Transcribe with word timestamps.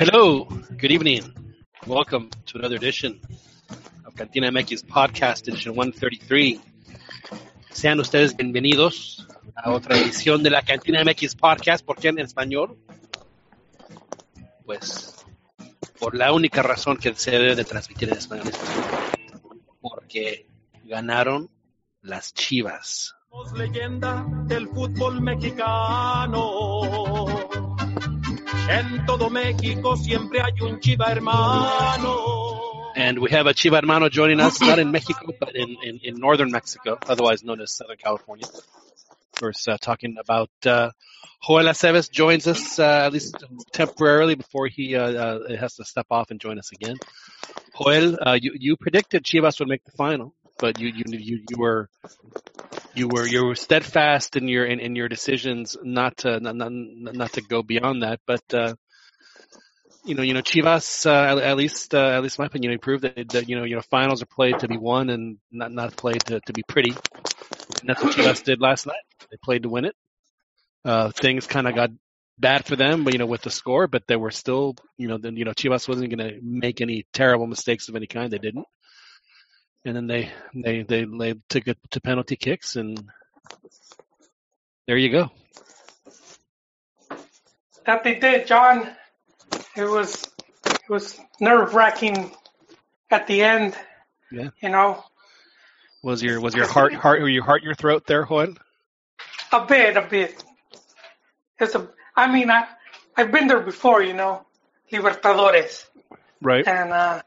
Hello, 0.00 0.44
good 0.76 0.92
evening. 0.92 1.24
Welcome 1.84 2.30
to 2.46 2.58
another 2.58 2.76
edition 2.76 3.20
of 4.06 4.14
Cantina 4.14 4.48
MX 4.52 4.86
Podcast, 4.86 5.48
edition 5.48 5.74
133. 5.74 6.60
Sean 7.74 7.98
ustedes 7.98 8.36
bienvenidos 8.36 9.26
a 9.56 9.72
otra 9.72 9.98
edición 9.98 10.44
de 10.44 10.50
la 10.50 10.62
Cantina 10.62 11.02
MX 11.02 11.34
Podcast. 11.34 11.84
¿Por 11.84 11.96
qué 11.96 12.10
en 12.10 12.20
español? 12.20 12.78
Pues 14.64 15.16
por 15.98 16.14
la 16.14 16.32
única 16.32 16.62
razón 16.62 16.96
que 16.96 17.12
se 17.16 17.32
debe 17.32 17.56
de 17.56 17.64
transmitir 17.64 18.08
en 18.10 18.18
español. 18.18 18.52
Porque 19.80 20.46
ganaron 20.84 21.50
las 22.02 22.32
Chivas. 22.34 23.16
Leyenda 23.56 24.24
del 24.46 24.68
fútbol 24.68 25.20
mexicano. 25.22 26.38
En 28.68 29.06
todo 29.06 29.30
México 29.30 29.96
siempre 29.96 30.40
hay 30.42 30.60
un 30.60 30.78
chiva 30.80 31.10
hermano. 31.10 32.92
And 32.94 33.18
we 33.20 33.30
have 33.30 33.46
a 33.46 33.54
Chiva 33.54 33.76
hermano 33.76 34.08
joining 34.08 34.40
us, 34.40 34.60
not 34.60 34.78
in 34.78 34.90
Mexico, 34.90 35.32
but 35.38 35.54
in, 35.54 35.76
in, 35.82 36.00
in 36.02 36.14
northern 36.16 36.50
Mexico, 36.50 36.98
otherwise 37.06 37.44
known 37.44 37.60
as 37.60 37.72
Southern 37.72 37.96
California. 37.96 38.46
We're 39.40 39.52
uh, 39.68 39.76
talking 39.80 40.16
about 40.18 40.50
uh, 40.66 40.90
Joel 41.46 41.64
Aceves 41.66 42.10
joins 42.10 42.48
us, 42.48 42.78
uh, 42.78 43.04
at 43.06 43.12
least 43.12 43.36
temporarily, 43.72 44.34
before 44.34 44.66
he 44.66 44.96
uh, 44.96 45.12
uh, 45.12 45.56
has 45.56 45.76
to 45.76 45.84
step 45.84 46.06
off 46.10 46.30
and 46.30 46.40
join 46.40 46.58
us 46.58 46.72
again. 46.72 46.96
Joel, 47.80 48.18
uh, 48.20 48.38
you, 48.40 48.52
you 48.58 48.76
predicted 48.76 49.22
Chivas 49.22 49.60
would 49.60 49.68
make 49.68 49.84
the 49.84 49.92
final, 49.92 50.34
but 50.58 50.78
you, 50.80 50.88
you, 50.88 51.04
you, 51.06 51.44
you 51.48 51.56
were 51.58 51.88
you 52.94 53.08
were 53.08 53.26
you 53.26 53.44
were 53.44 53.54
steadfast 53.54 54.36
in 54.36 54.48
your 54.48 54.64
in, 54.64 54.80
in 54.80 54.96
your 54.96 55.08
decisions 55.08 55.76
not 55.82 56.16
to 56.18 56.40
not, 56.40 56.56
not, 56.56 56.72
not 56.72 57.32
to 57.34 57.42
go 57.42 57.62
beyond 57.62 58.02
that. 58.02 58.20
But 58.26 58.42
uh, 58.52 58.74
you 60.04 60.14
know, 60.14 60.22
you 60.22 60.34
know, 60.34 60.42
Chivas 60.42 61.06
uh, 61.06 61.36
at, 61.36 61.38
at 61.38 61.56
least 61.56 61.94
uh, 61.94 62.08
at 62.08 62.22
least 62.22 62.38
my 62.38 62.46
opinion, 62.46 62.72
he 62.72 62.78
proved 62.78 63.04
that, 63.04 63.28
that 63.30 63.48
you 63.48 63.56
know 63.56 63.64
you 63.64 63.76
know 63.76 63.82
finals 63.82 64.22
are 64.22 64.26
played 64.26 64.58
to 64.60 64.68
be 64.68 64.76
won 64.76 65.10
and 65.10 65.38
not 65.50 65.72
not 65.72 65.96
played 65.96 66.24
to, 66.26 66.40
to 66.40 66.52
be 66.52 66.62
pretty. 66.66 66.90
And 66.90 67.88
that's 67.88 68.02
what 68.02 68.14
Chivas 68.14 68.42
did 68.42 68.60
last 68.60 68.86
night. 68.86 68.96
They 69.30 69.36
played 69.42 69.62
to 69.62 69.68
win 69.68 69.84
it. 69.84 69.94
Uh, 70.84 71.10
things 71.10 71.46
kind 71.46 71.68
of 71.68 71.74
got 71.74 71.90
bad 72.38 72.64
for 72.64 72.76
them, 72.76 73.04
but 73.04 73.12
you 73.12 73.18
know, 73.18 73.26
with 73.26 73.42
the 73.42 73.50
score, 73.50 73.86
but 73.88 74.06
they 74.06 74.16
were 74.16 74.30
still, 74.30 74.76
you 74.96 75.08
know, 75.08 75.18
then 75.18 75.36
you 75.36 75.44
know, 75.44 75.52
Chivas 75.52 75.88
wasn't 75.88 76.16
going 76.16 76.26
to 76.28 76.38
make 76.42 76.80
any 76.80 77.04
terrible 77.12 77.46
mistakes 77.46 77.88
of 77.88 77.96
any 77.96 78.06
kind. 78.06 78.32
They 78.32 78.38
didn't 78.38 78.66
and 79.88 79.96
then 79.96 80.06
they 80.06 80.30
they 80.54 80.82
they, 80.82 81.04
they 81.04 81.34
took 81.48 81.66
it 81.66 81.78
to 81.92 82.00
penalty 82.00 82.36
kicks, 82.36 82.76
and 82.76 83.02
there 84.86 84.96
you 84.98 85.10
go. 85.10 85.30
That 87.86 88.04
they 88.04 88.16
did, 88.18 88.46
John. 88.46 88.88
It 89.76 89.84
was 89.84 90.24
it 90.66 90.90
was 90.90 91.18
nerve 91.40 91.74
wracking 91.74 92.32
at 93.10 93.26
the 93.26 93.42
end. 93.42 93.74
Yeah. 94.30 94.50
You 94.60 94.68
know, 94.68 95.02
Was 96.02 96.22
your 96.22 96.40
was 96.40 96.54
your 96.54 96.66
heart 96.66 96.92
heart 96.92 97.22
or 97.22 97.28
your 97.28 97.44
heart 97.44 97.62
your 97.62 97.74
throat 97.74 98.04
there, 98.06 98.24
Juan? 98.24 98.58
a 99.52 99.64
bit, 99.64 99.96
a 99.96 100.02
bit. 100.02 100.44
It's 101.58 101.74
a. 101.74 101.88
I 102.14 102.30
mean, 102.30 102.50
I 102.50 102.66
I've 103.16 103.32
been 103.32 103.46
there 103.46 103.60
before. 103.60 104.02
You 104.02 104.12
know, 104.12 104.44
Libertadores, 104.92 105.86
Right. 106.42 106.66
and 106.68 106.92
uh, 106.92 107.22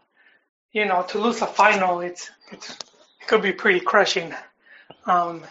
you 0.72 0.86
know, 0.86 1.04
to 1.10 1.20
lose 1.20 1.42
a 1.42 1.48
final, 1.48 2.02
it's 2.02 2.30
it's 2.52 2.72
it 2.72 3.28
could 3.28 3.42
be 3.42 3.52
pretty 3.54 3.80
crushing. 3.80 4.34
Um, 5.06 5.44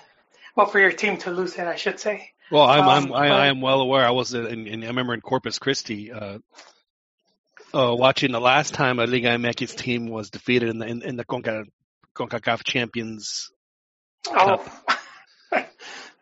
well, 0.56 0.66
for 0.66 0.80
your 0.80 0.92
team 0.92 1.16
to 1.18 1.30
lose 1.30 1.54
it, 1.56 1.66
I 1.66 1.76
should 1.76 2.00
say. 2.00 2.30
Well, 2.50 2.64
I'm 2.64 2.82
I'm 2.88 3.04
Um, 3.04 3.12
I, 3.12 3.28
but- 3.28 3.40
I 3.40 3.46
am 3.46 3.60
well 3.60 3.80
aware. 3.80 4.04
I 4.04 4.10
was 4.10 4.34
in, 4.34 4.66
in 4.66 4.82
I 4.84 4.88
remember 4.88 5.14
in 5.14 5.20
Corpus 5.20 5.58
Christi, 5.58 6.10
uh, 6.12 6.38
uh, 7.72 7.94
watching 7.94 8.32
the 8.32 8.40
last 8.40 8.74
time 8.74 8.98
a 8.98 9.06
Liga 9.06 9.28
MX 9.28 9.76
team 9.76 10.08
was 10.08 10.30
defeated 10.30 10.68
in 10.70 10.78
the 10.78 10.86
in, 10.86 11.02
in 11.02 11.16
the 11.16 11.24
Conca, 11.24 11.64
Concacaf 12.14 12.64
Champions 12.64 13.50
Oh, 14.28 14.62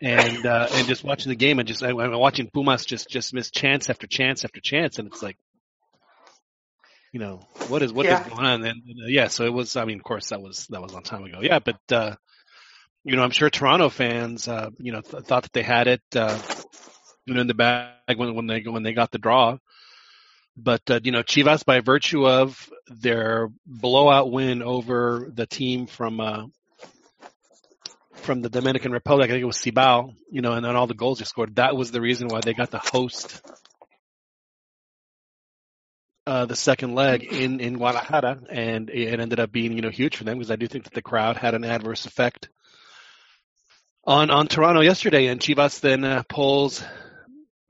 and 0.00 0.47
uh, 0.47 0.69
and 0.70 0.87
just 0.87 1.03
watching 1.03 1.31
the 1.31 1.37
game 1.37 1.58
and 1.58 1.66
just 1.66 1.82
I, 1.82 1.88
I'm 1.88 2.12
watching 2.19 2.48
Pumas 2.53 2.84
just 2.84 3.08
just 3.08 3.34
miss 3.34 3.50
chance 3.50 3.91
after 3.91 4.06
chance 4.06 4.44
after 4.44 4.60
chance, 4.60 4.98
and 4.98 5.08
it's 5.08 5.22
like, 5.22 5.37
you 7.12 7.20
know, 7.20 7.41
what 7.69 7.82
is 7.82 7.92
what 7.92 8.06
is 8.10 8.20
Yeah. 8.20 8.20
going 8.20 8.44
on? 8.44 8.64
And, 8.64 8.82
and, 8.86 9.02
uh, 9.04 9.06
yeah, 9.06 9.28
so 9.28 9.44
it 9.44 9.52
was. 9.52 9.76
I 9.76 9.84
mean, 9.84 9.98
of 9.98 10.04
course, 10.04 10.28
that 10.30 10.41
was 10.42 10.66
that 10.69 10.80
was 10.80 10.92
a 10.92 10.94
long 10.94 11.02
time 11.02 11.24
ago. 11.24 11.41
Yeah, 11.42 11.58
but 11.58 11.80
uh, 11.92 12.14
you 13.04 13.16
know, 13.16 13.22
I'm 13.22 13.30
sure 13.30 13.50
Toronto 13.50 13.88
fans, 13.88 14.48
uh, 14.48 14.70
you 14.78 14.92
know, 14.92 15.00
th- 15.00 15.24
thought 15.24 15.44
that 15.44 15.52
they 15.52 15.62
had 15.62 15.86
it, 15.88 16.02
uh, 16.14 16.38
you 17.26 17.34
know, 17.34 17.41
in 17.41 17.46
the 17.46 17.54
bag 17.54 17.91
when 17.91 18.34
when 18.34 18.46
they 18.46 18.60
when 18.62 18.82
they 18.82 18.92
got 18.92 19.10
the 19.10 19.19
draw. 19.19 19.24
But 20.56 20.62
uh, 20.91 21.00
you 21.02 21.12
know, 21.12 21.22
Chivas, 21.22 21.64
by 21.64 21.80
virtue 21.80 22.26
of 22.26 22.69
their 22.88 23.48
blowout 23.66 24.30
win 24.30 24.62
over 24.62 25.30
the 25.32 25.46
team 25.46 25.86
from 25.86 26.20
uh, 26.20 26.44
from 28.16 28.42
the 28.42 28.48
Dominican 28.50 28.92
Republic. 28.92 29.30
I 29.30 29.32
think 29.32 29.42
it 29.42 29.46
was 29.46 29.56
Cibao, 29.58 30.14
you 30.30 30.40
know, 30.42 30.52
and 30.52 30.64
then 30.64 30.76
all 30.76 30.86
the 30.86 30.94
goals 30.94 31.19
they 31.19 31.25
scored. 31.25 31.56
That 31.56 31.76
was 31.76 31.90
the 31.90 32.00
reason 32.00 32.28
why 32.28 32.40
they 32.40 32.54
got 32.54 32.70
to 32.72 32.78
host 32.78 33.40
uh, 36.28 36.44
the 36.44 36.56
second 36.56 36.94
leg 36.94 37.24
in, 37.24 37.58
in 37.58 37.78
Guadalajara, 37.78 38.38
and 38.50 38.90
it 38.90 39.18
ended 39.18 39.40
up 39.40 39.50
being, 39.50 39.72
you 39.72 39.80
know, 39.80 39.88
huge 39.88 40.14
for 40.14 40.24
them 40.24 40.36
because 40.36 40.50
I 40.50 40.56
do 40.56 40.66
think 40.66 40.84
that 40.84 40.92
the 40.92 41.00
crowd 41.00 41.38
had 41.38 41.54
an 41.54 41.64
adverse 41.64 42.04
effect 42.04 42.50
on 44.04 44.30
on 44.30 44.46
Toronto 44.46 44.82
yesterday, 44.82 45.28
and 45.28 45.40
Chivas 45.40 45.80
then 45.80 46.04
uh, 46.04 46.22
pulls. 46.28 46.84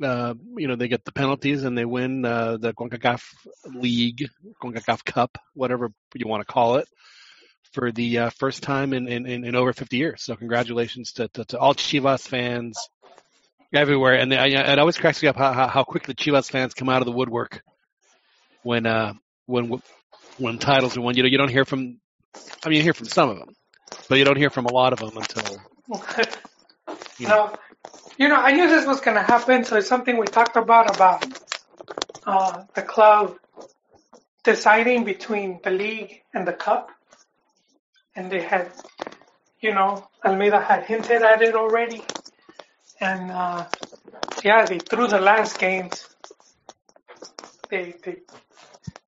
Uh, 0.03 0.35
you 0.57 0.67
know, 0.67 0.75
they 0.75 0.89
get 0.89 1.05
the 1.05 1.13
penalties 1.13 1.65
and 1.65 1.77
they 1.77 1.85
win 1.85 2.25
uh, 2.25 2.57
the 2.57 2.73
CONCACAF 2.73 3.23
League, 3.75 4.29
CONCACAF 4.63 5.05
Cup, 5.05 5.39
whatever 5.55 5.91
you 6.15 6.29
want 6.29 6.41
to 6.41 6.53
call 6.53 6.77
it 6.77 6.89
for 7.73 7.91
the 7.91 8.19
uh, 8.19 8.31
first 8.31 8.63
time 8.63 8.93
in, 8.93 9.09
in, 9.09 9.27
in, 9.27 9.57
over 9.57 9.73
50 9.73 9.97
years. 9.97 10.23
So 10.23 10.37
congratulations 10.37 11.15
to, 11.15 11.27
to, 11.35 11.45
to 11.47 11.59
all 11.59 11.75
Chivas 11.75 12.29
fans 12.29 12.79
everywhere. 13.75 14.15
And 14.15 14.33
I, 14.33 14.47
it 14.47 14.79
always 14.79 14.97
cracks 14.97 15.21
me 15.21 15.29
up 15.29 15.37
how, 15.37 15.53
how, 15.53 15.67
how 15.67 15.83
quick 15.83 16.05
Chivas 16.05 16.49
fans 16.49 16.75
come 16.75 16.89
out 16.89 17.03
of 17.03 17.07
the 17.07 17.13
woodwork 17.13 17.63
when, 18.63 18.87
uh, 18.87 19.15
when, 19.47 19.81
when 20.39 20.59
titles 20.59 20.97
are 20.97 21.01
won. 21.01 21.17
You 21.17 21.25
know, 21.25 21.29
you 21.29 21.39
don't 21.39 21.51
hear 21.51 21.65
from, 21.65 21.99
I 22.65 22.69
mean, 22.69 22.79
you 22.79 22.83
hear 22.83 22.95
from 22.95 23.09
some 23.09 23.31
of 23.31 23.39
them, 23.39 23.55
but 24.09 24.19
you 24.19 24.25
don't 24.25 24.39
hear 24.39 24.51
from 24.51 24.67
a 24.67 24.73
lot 24.73 24.93
of 24.93 25.01
them 25.01 25.17
until, 25.17 25.61
you 27.19 27.29
know, 27.29 27.51
no, 27.51 27.57
you 28.19 28.29
know, 28.29 28.37
I 28.37 28.53
knew 28.53 28.69
this 28.69 28.87
was 28.87 29.01
gonna 29.01 29.23
happen, 29.23 29.65
so 29.65 29.77
it's 29.77 29.89
something 29.89 30.19
we 30.19 30.27
talked 30.27 30.57
about 30.57 30.95
about 30.95 31.25
uh, 32.27 32.65
the 32.75 32.83
club 32.83 33.37
deciding 34.45 35.05
between 35.05 35.61
the 35.65 35.71
league 35.71 36.23
and 36.35 36.47
the 36.47 36.53
cup, 36.53 36.91
and 38.17 38.31
they 38.31 38.43
had, 38.43 38.73
you 39.61 39.75
know, 39.75 40.09
Almeida 40.25 40.61
had 40.61 40.85
hinted 40.85 41.23
at 41.23 41.43
it 41.43 41.55
already, 41.55 42.05
and 43.01 43.31
uh, 43.31 43.67
yeah, 44.45 44.65
they 44.65 44.79
threw 44.79 45.07
the 45.09 45.21
last 45.21 45.59
games. 45.59 46.07
They 47.71 47.95
they 48.05 48.17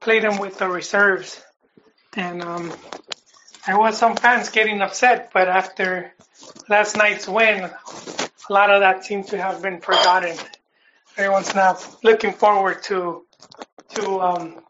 played 0.00 0.22
them 0.22 0.38
with 0.38 0.58
the 0.58 0.68
reserves, 0.68 1.42
and 2.16 2.42
um, 2.42 2.72
there 3.66 3.78
was 3.78 3.98
some 3.98 4.16
fans 4.16 4.48
getting 4.50 4.80
upset, 4.80 5.30
but 5.32 5.48
after 5.48 6.12
last 6.68 6.96
night's 6.96 7.28
win, 7.28 7.64
a 7.64 8.52
lot 8.52 8.70
of 8.70 8.80
that 8.80 9.04
seems 9.04 9.28
to 9.28 9.40
have 9.40 9.62
been 9.62 9.80
forgotten. 9.80 10.36
Everyone's 11.16 11.54
now 11.54 11.78
looking 12.02 12.32
forward 12.32 12.82
to 12.84 13.24
to 13.91 14.20
um, 14.20 14.62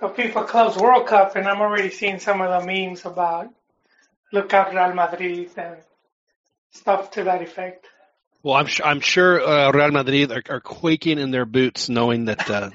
the 0.00 0.08
FIFA 0.08 0.46
Clubs 0.46 0.76
World 0.76 1.06
Cup, 1.06 1.36
and 1.36 1.46
I'm 1.46 1.60
already 1.60 1.90
seeing 1.90 2.18
some 2.18 2.40
of 2.40 2.50
the 2.50 2.66
memes 2.66 3.04
about 3.04 3.48
look 4.32 4.52
out 4.52 4.74
Real 4.74 4.94
Madrid 4.94 5.50
and 5.56 5.76
stuff 6.70 7.10
to 7.12 7.24
that 7.24 7.42
effect. 7.42 7.86
well, 8.42 8.54
I'm 8.54 8.66
sure, 8.66 8.86
I'm 8.86 9.00
sure, 9.00 9.40
uh, 9.40 9.72
Real 9.72 9.90
Madrid 9.90 10.30
are, 10.32 10.42
are 10.48 10.60
quaking 10.60 11.18
in 11.18 11.30
their 11.30 11.46
boots 11.46 11.88
knowing 11.88 12.26
that, 12.26 12.48
uh, 12.50 12.70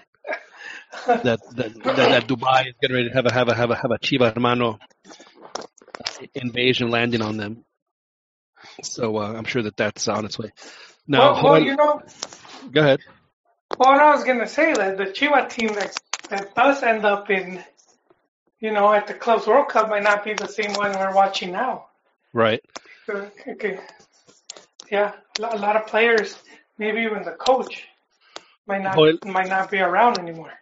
that, 1.07 1.23
that, 1.23 1.55
that, 1.55 1.95
that 1.95 2.27
Dubai 2.27 2.67
is 2.67 2.73
getting 2.81 2.95
ready 2.95 3.09
to 3.09 3.15
have 3.15 3.25
a, 3.25 3.33
have 3.33 3.49
a, 3.49 3.55
have 3.55 3.71
a, 3.71 3.75
have 3.75 3.91
a 3.91 3.99
Chiva 3.99 4.33
Hermano 4.33 4.79
invasion 6.33 6.89
landing 6.89 7.21
on 7.21 7.37
them. 7.37 7.65
So, 8.81 9.17
uh, 9.17 9.33
I'm 9.33 9.45
sure 9.45 9.63
that 9.63 9.77
that's 9.77 10.07
on 10.07 10.25
its 10.25 10.39
way. 10.39 10.51
Now, 11.07 11.33
well, 11.33 11.43
well, 11.43 11.61
you 11.61 11.75
know, 11.75 12.01
go 12.71 12.81
ahead. 12.81 13.01
well, 13.77 13.89
I 13.89 14.11
was 14.15 14.23
gonna 14.23 14.47
say 14.47 14.73
that 14.73 14.97
the 14.97 15.05
Chiva 15.05 15.49
team 15.49 15.73
that 15.73 15.97
that 16.29 16.55
does 16.55 16.81
end 16.81 17.05
up 17.05 17.29
in, 17.29 17.63
you 18.59 18.71
know, 18.71 18.91
at 18.93 19.07
the 19.07 19.13
Clubs 19.13 19.45
World 19.45 19.67
Cup 19.67 19.89
might 19.89 20.03
not 20.03 20.23
be 20.23 20.33
the 20.33 20.47
same 20.47 20.73
one 20.73 20.93
we're 20.93 21.13
watching 21.13 21.51
now. 21.51 21.87
Right. 22.31 22.63
So, 23.05 23.29
okay. 23.47 23.79
Yeah, 24.89 25.13
a 25.39 25.41
a 25.41 25.57
lot 25.57 25.75
of 25.75 25.87
players, 25.87 26.37
maybe 26.77 27.01
even 27.01 27.23
the 27.23 27.31
coach, 27.31 27.83
might 28.65 28.81
not 28.81 28.95
Well- 28.95 29.17
might 29.25 29.49
not 29.49 29.69
be 29.69 29.79
around 29.79 30.19
anymore. 30.19 30.53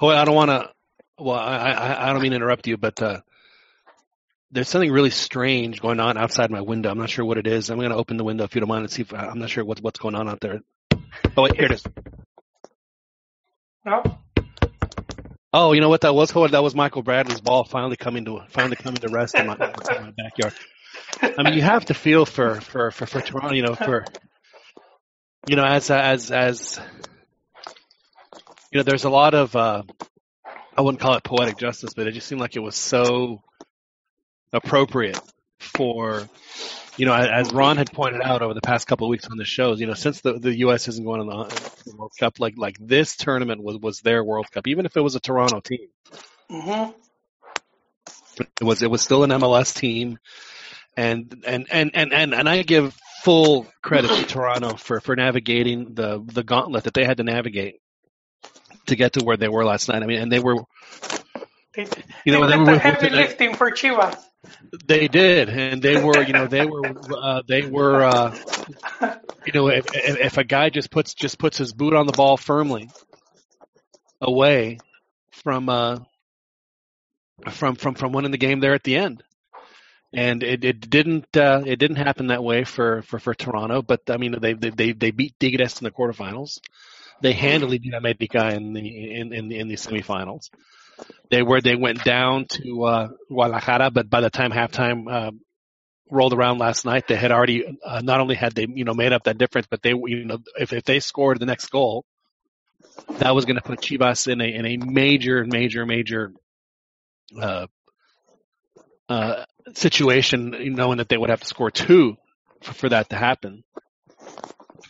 Joel, 0.00 0.16
I 0.16 0.24
don't 0.24 0.34
want 0.34 0.50
to, 0.50 0.70
well, 1.18 1.36
I, 1.36 1.56
I, 1.56 2.08
I 2.08 2.12
don't 2.12 2.22
mean 2.22 2.30
to 2.32 2.36
interrupt 2.36 2.66
you, 2.66 2.76
but, 2.76 3.02
uh, 3.02 3.20
there's 4.50 4.68
something 4.68 4.90
really 4.90 5.10
strange 5.10 5.80
going 5.80 6.00
on 6.00 6.16
outside 6.16 6.50
my 6.50 6.62
window. 6.62 6.90
I'm 6.90 6.98
not 6.98 7.10
sure 7.10 7.24
what 7.24 7.36
it 7.36 7.46
is. 7.46 7.68
I'm 7.68 7.78
going 7.78 7.90
to 7.90 7.96
open 7.96 8.16
the 8.16 8.24
window 8.24 8.44
if 8.44 8.54
you 8.54 8.60
don't 8.60 8.68
mind 8.68 8.82
and 8.82 8.90
see 8.90 9.02
if 9.02 9.12
I'm 9.12 9.40
not 9.40 9.50
sure 9.50 9.62
what's 9.62 9.82
what's 9.82 9.98
going 9.98 10.14
on 10.14 10.26
out 10.26 10.40
there. 10.40 10.60
Oh 11.36 11.42
wait, 11.42 11.54
here 11.54 11.66
it 11.66 11.72
is. 11.72 11.84
No, 13.84 14.02
Oh, 15.52 15.72
you 15.72 15.80
know 15.80 15.88
what 15.88 16.02
that 16.02 16.14
was? 16.14 16.30
That 16.30 16.62
was 16.62 16.74
Michael 16.74 17.02
Bradley's 17.02 17.40
ball 17.40 17.64
finally 17.64 17.96
coming 17.96 18.26
to 18.26 18.42
finally 18.50 18.76
coming 18.76 19.00
to 19.00 19.08
rest 19.08 19.34
in 19.34 19.46
my, 19.46 19.54
in 19.54 19.58
my 19.58 20.12
backyard. 20.16 20.52
I 21.22 21.42
mean, 21.42 21.54
you 21.54 21.62
have 21.62 21.86
to 21.86 21.94
feel 21.94 22.26
for 22.26 22.60
for 22.60 22.90
for, 22.90 23.06
for 23.06 23.20
Toronto. 23.22 23.54
You 23.54 23.62
know, 23.62 23.74
for 23.74 24.04
you 25.48 25.56
know, 25.56 25.64
as 25.64 25.90
as 25.90 26.30
as 26.30 26.78
you 28.78 28.84
know, 28.84 28.90
there's 28.90 29.02
a 29.02 29.10
lot 29.10 29.34
of 29.34 29.56
uh, 29.56 29.82
I 30.76 30.82
wouldn't 30.82 31.00
call 31.00 31.14
it 31.14 31.24
poetic 31.24 31.58
justice, 31.58 31.94
but 31.94 32.06
it 32.06 32.12
just 32.12 32.28
seemed 32.28 32.40
like 32.40 32.54
it 32.54 32.60
was 32.60 32.76
so 32.76 33.42
appropriate 34.52 35.18
for 35.58 36.28
you 36.96 37.04
know, 37.04 37.12
as 37.12 37.52
Ron 37.52 37.76
had 37.76 37.92
pointed 37.92 38.22
out 38.22 38.40
over 38.40 38.54
the 38.54 38.60
past 38.60 38.86
couple 38.86 39.08
of 39.08 39.10
weeks 39.10 39.26
on 39.26 39.36
the 39.36 39.44
shows, 39.44 39.80
you 39.80 39.88
know, 39.88 39.94
since 39.94 40.20
the 40.20 40.34
the 40.34 40.58
U.S. 40.58 40.86
isn't 40.86 41.04
going 41.04 41.28
on 41.28 41.48
the 41.48 41.96
World 41.96 42.12
Cup, 42.20 42.38
like 42.38 42.54
like 42.56 42.76
this 42.78 43.16
tournament 43.16 43.64
was 43.64 43.78
was 43.78 44.00
their 44.00 44.22
World 44.22 44.48
Cup, 44.52 44.68
even 44.68 44.86
if 44.86 44.96
it 44.96 45.00
was 45.00 45.16
a 45.16 45.20
Toronto 45.20 45.58
team. 45.58 45.88
Mm-hmm. 46.48 46.92
It 48.60 48.64
was 48.64 48.84
it 48.84 48.90
was 48.92 49.02
still 49.02 49.24
an 49.24 49.30
MLS 49.30 49.74
team, 49.74 50.20
and 50.96 51.42
and 51.44 51.66
and 51.68 51.90
and 51.94 52.12
and, 52.12 52.32
and 52.32 52.48
I 52.48 52.62
give 52.62 52.96
full 53.24 53.66
credit 53.82 54.14
to 54.14 54.22
Toronto 54.24 54.76
for 54.76 55.00
for 55.00 55.16
navigating 55.16 55.94
the 55.94 56.22
the 56.24 56.44
gauntlet 56.44 56.84
that 56.84 56.94
they 56.94 57.04
had 57.04 57.16
to 57.16 57.24
navigate 57.24 57.80
to 58.88 58.96
get 58.96 59.14
to 59.14 59.24
where 59.24 59.36
they 59.36 59.48
were 59.48 59.64
last 59.64 59.88
night. 59.88 60.02
I 60.02 60.06
mean, 60.06 60.20
and 60.20 60.32
they 60.32 60.40
were, 60.40 60.56
They, 61.74 61.86
you 62.24 62.32
know, 62.32 62.46
they 62.46 62.52
they 62.52 62.58
were 62.58 62.64
the 62.64 62.78
heavy 62.78 63.10
lifting 63.10 63.54
for 63.54 63.70
Chivas. 63.70 64.18
They 64.86 65.08
did, 65.08 65.48
and 65.48 65.82
they 65.82 66.02
were, 66.02 66.22
you 66.22 66.32
know, 66.32 66.46
they 66.46 66.64
were, 66.64 66.94
uh, 67.16 67.42
they 67.46 67.62
were, 67.62 68.04
uh, 68.04 68.36
you 69.46 69.52
know, 69.52 69.68
if, 69.68 69.86
if, 69.94 70.16
if 70.18 70.38
a 70.38 70.44
guy 70.44 70.70
just 70.70 70.90
puts 70.90 71.14
just 71.14 71.38
puts 71.38 71.58
his 71.58 71.72
boot 71.72 71.94
on 71.94 72.06
the 72.06 72.12
ball 72.12 72.36
firmly 72.36 72.88
away 74.20 74.78
from 75.32 75.68
uh, 75.68 75.98
from 77.50 77.76
from 77.76 77.94
from 77.94 78.12
winning 78.12 78.30
the 78.30 78.38
game 78.38 78.60
there 78.60 78.74
at 78.74 78.84
the 78.84 78.96
end, 78.96 79.22
and 80.12 80.42
it, 80.42 80.64
it 80.64 80.88
didn't 80.88 81.36
uh, 81.36 81.62
it 81.66 81.76
didn't 81.76 81.96
happen 81.96 82.28
that 82.28 82.42
way 82.42 82.64
for, 82.64 83.02
for, 83.02 83.18
for 83.18 83.34
Toronto, 83.34 83.82
but 83.82 84.02
I 84.08 84.16
mean 84.16 84.36
they 84.40 84.54
they 84.54 84.70
they, 84.70 84.92
they 84.92 85.10
beat 85.10 85.38
Tigres 85.38 85.80
in 85.80 85.84
the 85.84 85.90
quarterfinals. 85.90 86.58
They 87.20 87.32
handily 87.32 87.78
beat 87.78 87.94
America 87.94 88.48
in 88.54 88.72
the 88.72 89.14
in 89.20 89.32
in 89.32 89.52
in 89.52 89.68
the 89.68 89.74
semifinals. 89.74 90.50
They 91.30 91.42
were 91.42 91.60
they 91.60 91.76
went 91.76 92.04
down 92.04 92.46
to 92.46 92.84
uh, 92.84 93.08
Guadalajara, 93.28 93.90
but 93.90 94.08
by 94.08 94.20
the 94.20 94.30
time 94.30 94.52
halftime 94.52 95.10
uh, 95.10 95.30
rolled 96.10 96.32
around 96.32 96.58
last 96.58 96.84
night, 96.84 97.06
they 97.08 97.16
had 97.16 97.32
already 97.32 97.78
uh, 97.84 98.00
not 98.02 98.20
only 98.20 98.34
had 98.34 98.54
they 98.54 98.66
you 98.72 98.84
know 98.84 98.94
made 98.94 99.12
up 99.12 99.24
that 99.24 99.38
difference, 99.38 99.66
but 99.70 99.82
they 99.82 99.90
you 99.90 100.24
know 100.24 100.38
if 100.58 100.72
if 100.72 100.84
they 100.84 101.00
scored 101.00 101.38
the 101.40 101.46
next 101.46 101.66
goal, 101.66 102.04
that 103.18 103.34
was 103.34 103.44
going 103.44 103.56
to 103.56 103.62
put 103.62 103.80
Chivas 103.80 104.30
in 104.30 104.40
a 104.40 104.44
in 104.44 104.66
a 104.66 104.76
major 104.76 105.44
major 105.44 105.86
major 105.86 106.32
uh, 107.40 107.66
uh, 109.08 109.44
situation, 109.74 110.54
knowing 110.74 110.98
that 110.98 111.08
they 111.08 111.16
would 111.16 111.30
have 111.30 111.40
to 111.40 111.46
score 111.46 111.70
two 111.70 112.16
for, 112.62 112.74
for 112.74 112.88
that 112.88 113.10
to 113.10 113.16
happen, 113.16 113.64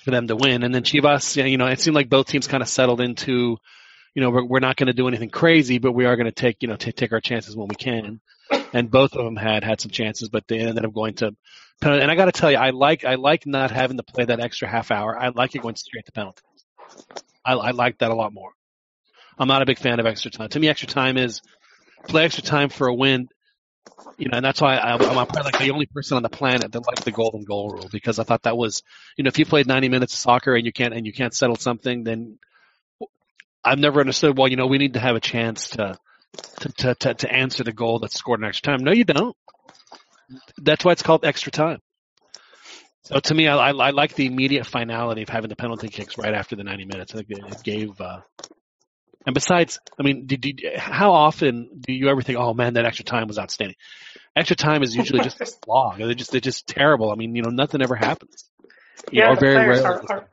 for 0.09 0.13
them 0.13 0.29
to 0.29 0.37
win. 0.37 0.63
And 0.63 0.75
then 0.75 0.85
Chivas, 0.85 1.51
you 1.51 1.59
know, 1.59 1.67
it 1.67 1.81
seemed 1.81 1.95
like 1.95 2.09
both 2.09 2.29
teams 2.29 2.47
kind 2.47 2.63
of 2.63 2.69
settled 2.69 3.03
into, 3.03 3.59
you 4.15 4.23
know, 4.23 4.31
we're, 4.31 4.45
we're 4.45 4.61
not 4.61 4.77
going 4.77 4.87
to 4.87 4.95
do 4.95 5.07
anything 5.07 5.29
crazy, 5.29 5.77
but 5.77 5.93
we 5.93 6.07
are 6.07 6.17
going 6.17 6.25
to 6.25 6.33
take, 6.33 6.63
you 6.63 6.69
know, 6.69 6.77
t- 6.77 6.93
take 6.93 7.13
our 7.13 7.21
chances 7.21 7.55
when 7.55 7.69
we 7.69 7.75
can. 7.75 8.21
And 8.73 8.91
both 8.91 9.13
of 9.13 9.23
them 9.23 9.37
had 9.37 9.65
had 9.65 9.83
some 9.83 9.91
chances, 9.91 10.31
but 10.31 10.49
they 10.49 10.61
ended 10.61 10.83
up 10.83 10.95
going 10.95 11.13
to 11.17 11.37
penalty. 11.83 12.03
And 12.03 12.11
I 12.11 12.15
got 12.15 12.25
to 12.25 12.33
tell 12.33 12.51
you, 12.51 12.57
I 12.57 12.71
like 12.71 13.05
I 13.05 13.17
like 13.17 13.47
not 13.47 13.71
having 13.71 13.99
to 13.99 14.03
play 14.03 14.25
that 14.25 14.41
extra 14.41 14.67
half 14.67 14.91
hour. 14.91 15.15
I 15.19 15.29
like 15.29 15.55
it 15.55 15.61
going 15.61 15.77
straight 15.77 16.07
to 16.07 16.13
penalties. 16.13 16.43
I, 17.45 17.53
I 17.53 17.71
like 17.73 17.99
that 17.99 18.11
a 18.11 18.15
lot 18.15 18.33
more. 18.33 18.53
I'm 19.39 19.49
not 19.49 19.61
a 19.61 19.67
big 19.67 19.79
fan 19.79 20.01
of 20.01 20.07
extra 20.07 20.31
time. 20.31 20.49
To 20.49 20.59
me, 20.59 20.69
extra 20.69 20.89
time 20.89 21.19
is 21.19 21.43
play 22.09 22.25
extra 22.25 22.43
time 22.43 22.71
for 22.71 22.89
a 22.89 22.95
win. 22.95 23.29
You 24.17 24.29
know, 24.29 24.37
and 24.37 24.45
that's 24.45 24.61
why 24.61 24.77
I, 24.77 24.95
I'm 24.95 24.99
probably 24.99 25.43
like 25.45 25.59
the 25.59 25.71
only 25.71 25.87
person 25.87 26.17
on 26.17 26.25
the 26.25 26.29
planet 26.29 26.73
that 26.73 26.87
likes 26.87 27.05
the 27.05 27.13
golden 27.13 27.45
goal 27.45 27.71
rule 27.71 27.89
because 27.93 28.19
I 28.19 28.25
thought 28.25 28.43
that 28.43 28.57
was, 28.57 28.83
you 29.17 29.23
know, 29.23 29.29
if 29.29 29.39
you 29.39 29.47
played 29.47 29.69
90 29.69 29.89
minutes 29.89 30.13
of 30.15 30.19
soccer 30.19 30.57
and 30.57 30.67
you 30.67 30.73
can't 30.73 30.93
and 30.93 31.07
you 31.07 31.13
can't 31.13 31.33
settle 31.33 31.55
something, 31.55 32.03
then 32.03 32.39
I've 33.65 33.79
never 33.79 34.01
understood. 34.01 34.37
Well, 34.37 34.49
you 34.49 34.57
know, 34.57 34.67
we 34.67 34.79
need 34.79 34.95
to 34.95 35.01
have 35.01 35.15
a 35.15 35.21
chance 35.21 35.71
to 35.71 35.97
to 36.61 36.69
to 36.73 36.95
to, 36.97 37.15
to 37.15 37.33
answer 37.33 37.63
the 37.63 37.73
goal 37.73 38.01
that's 38.01 38.19
scored 38.19 38.41
in 38.41 38.47
extra 38.47 38.73
time. 38.73 38.85
No, 38.85 38.93
you 38.93 39.05
don't. 39.05 39.37
That's 40.59 40.85
why 40.85 40.93
it's 40.93 41.03
called 41.03 41.25
extra 41.25 41.53
time. 41.53 41.79
So 43.05 43.21
to 43.21 43.35
me, 43.35 43.49
I, 43.49 43.57
I, 43.57 43.71
I 43.71 43.91
like 43.91 44.15
the 44.15 44.27
immediate 44.27 44.67
finality 44.67 45.23
of 45.23 45.29
having 45.29 45.49
the 45.49 45.57
penalty 45.57 45.89
kicks 45.89 46.19
right 46.19 46.35
after 46.35 46.57
the 46.57 46.65
90 46.65 46.85
minutes. 46.85 47.15
I 47.15 47.19
think 47.19 47.31
it, 47.31 47.39
it 47.39 47.63
gave. 47.63 48.01
Uh, 48.01 48.21
and 49.27 49.35
besides, 49.35 49.79
I 49.99 50.03
mean, 50.03 50.27
did, 50.27 50.41
did, 50.41 50.63
how 50.77 51.13
often 51.13 51.81
do 51.81 51.93
you 51.93 52.09
ever 52.09 52.23
think, 52.23 52.39
"Oh 52.39 52.55
man, 52.55 52.75
that 52.75 52.85
extra 52.87 53.05
time 53.05 53.29
was 53.29 53.39
outstanding"? 53.39 53.77
Extra 54.37 54.57
time 54.57 54.83
is 54.83 54.95
usually 54.95 55.21
just 55.21 55.41
a 55.41 55.47
slog. 55.47 55.99
They're 55.99 56.15
just 56.15 56.31
they're 56.31 56.41
just 56.41 56.67
terrible. 56.67 57.11
I 57.11 57.15
mean, 57.17 57.35
you 57.35 57.43
know, 57.43 57.51
nothing 57.51 57.83
ever 57.83 57.97
happens. 57.97 58.49
You 59.11 59.21
Yeah, 59.21 59.31
know, 59.31 59.37
very 59.37 59.55
players 59.55 59.81
rarely. 59.81 60.07
are, 60.09 60.17
are, 60.17 60.29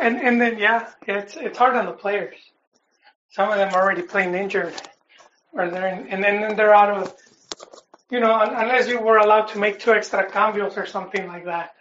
and 0.00 0.16
and 0.16 0.40
then 0.40 0.58
yeah, 0.58 0.90
it's 1.06 1.36
it's 1.36 1.56
hard 1.56 1.76
on 1.76 1.86
the 1.86 1.92
players. 1.92 2.34
Some 3.30 3.50
of 3.50 3.56
them 3.58 3.72
are 3.74 3.82
already 3.82 4.02
playing 4.02 4.34
injured, 4.34 4.74
or 5.52 5.70
they're 5.70 5.86
in, 5.88 6.08
and 6.08 6.24
then 6.24 6.56
they're 6.56 6.74
out 6.74 6.90
of, 6.90 7.14
you 8.10 8.20
know, 8.20 8.38
unless 8.40 8.88
you 8.88 9.00
were 9.00 9.18
allowed 9.18 9.48
to 9.48 9.58
make 9.58 9.78
two 9.78 9.92
extra 9.92 10.28
cambios 10.30 10.76
or 10.76 10.86
something 10.86 11.26
like 11.26 11.44
that. 11.44 11.74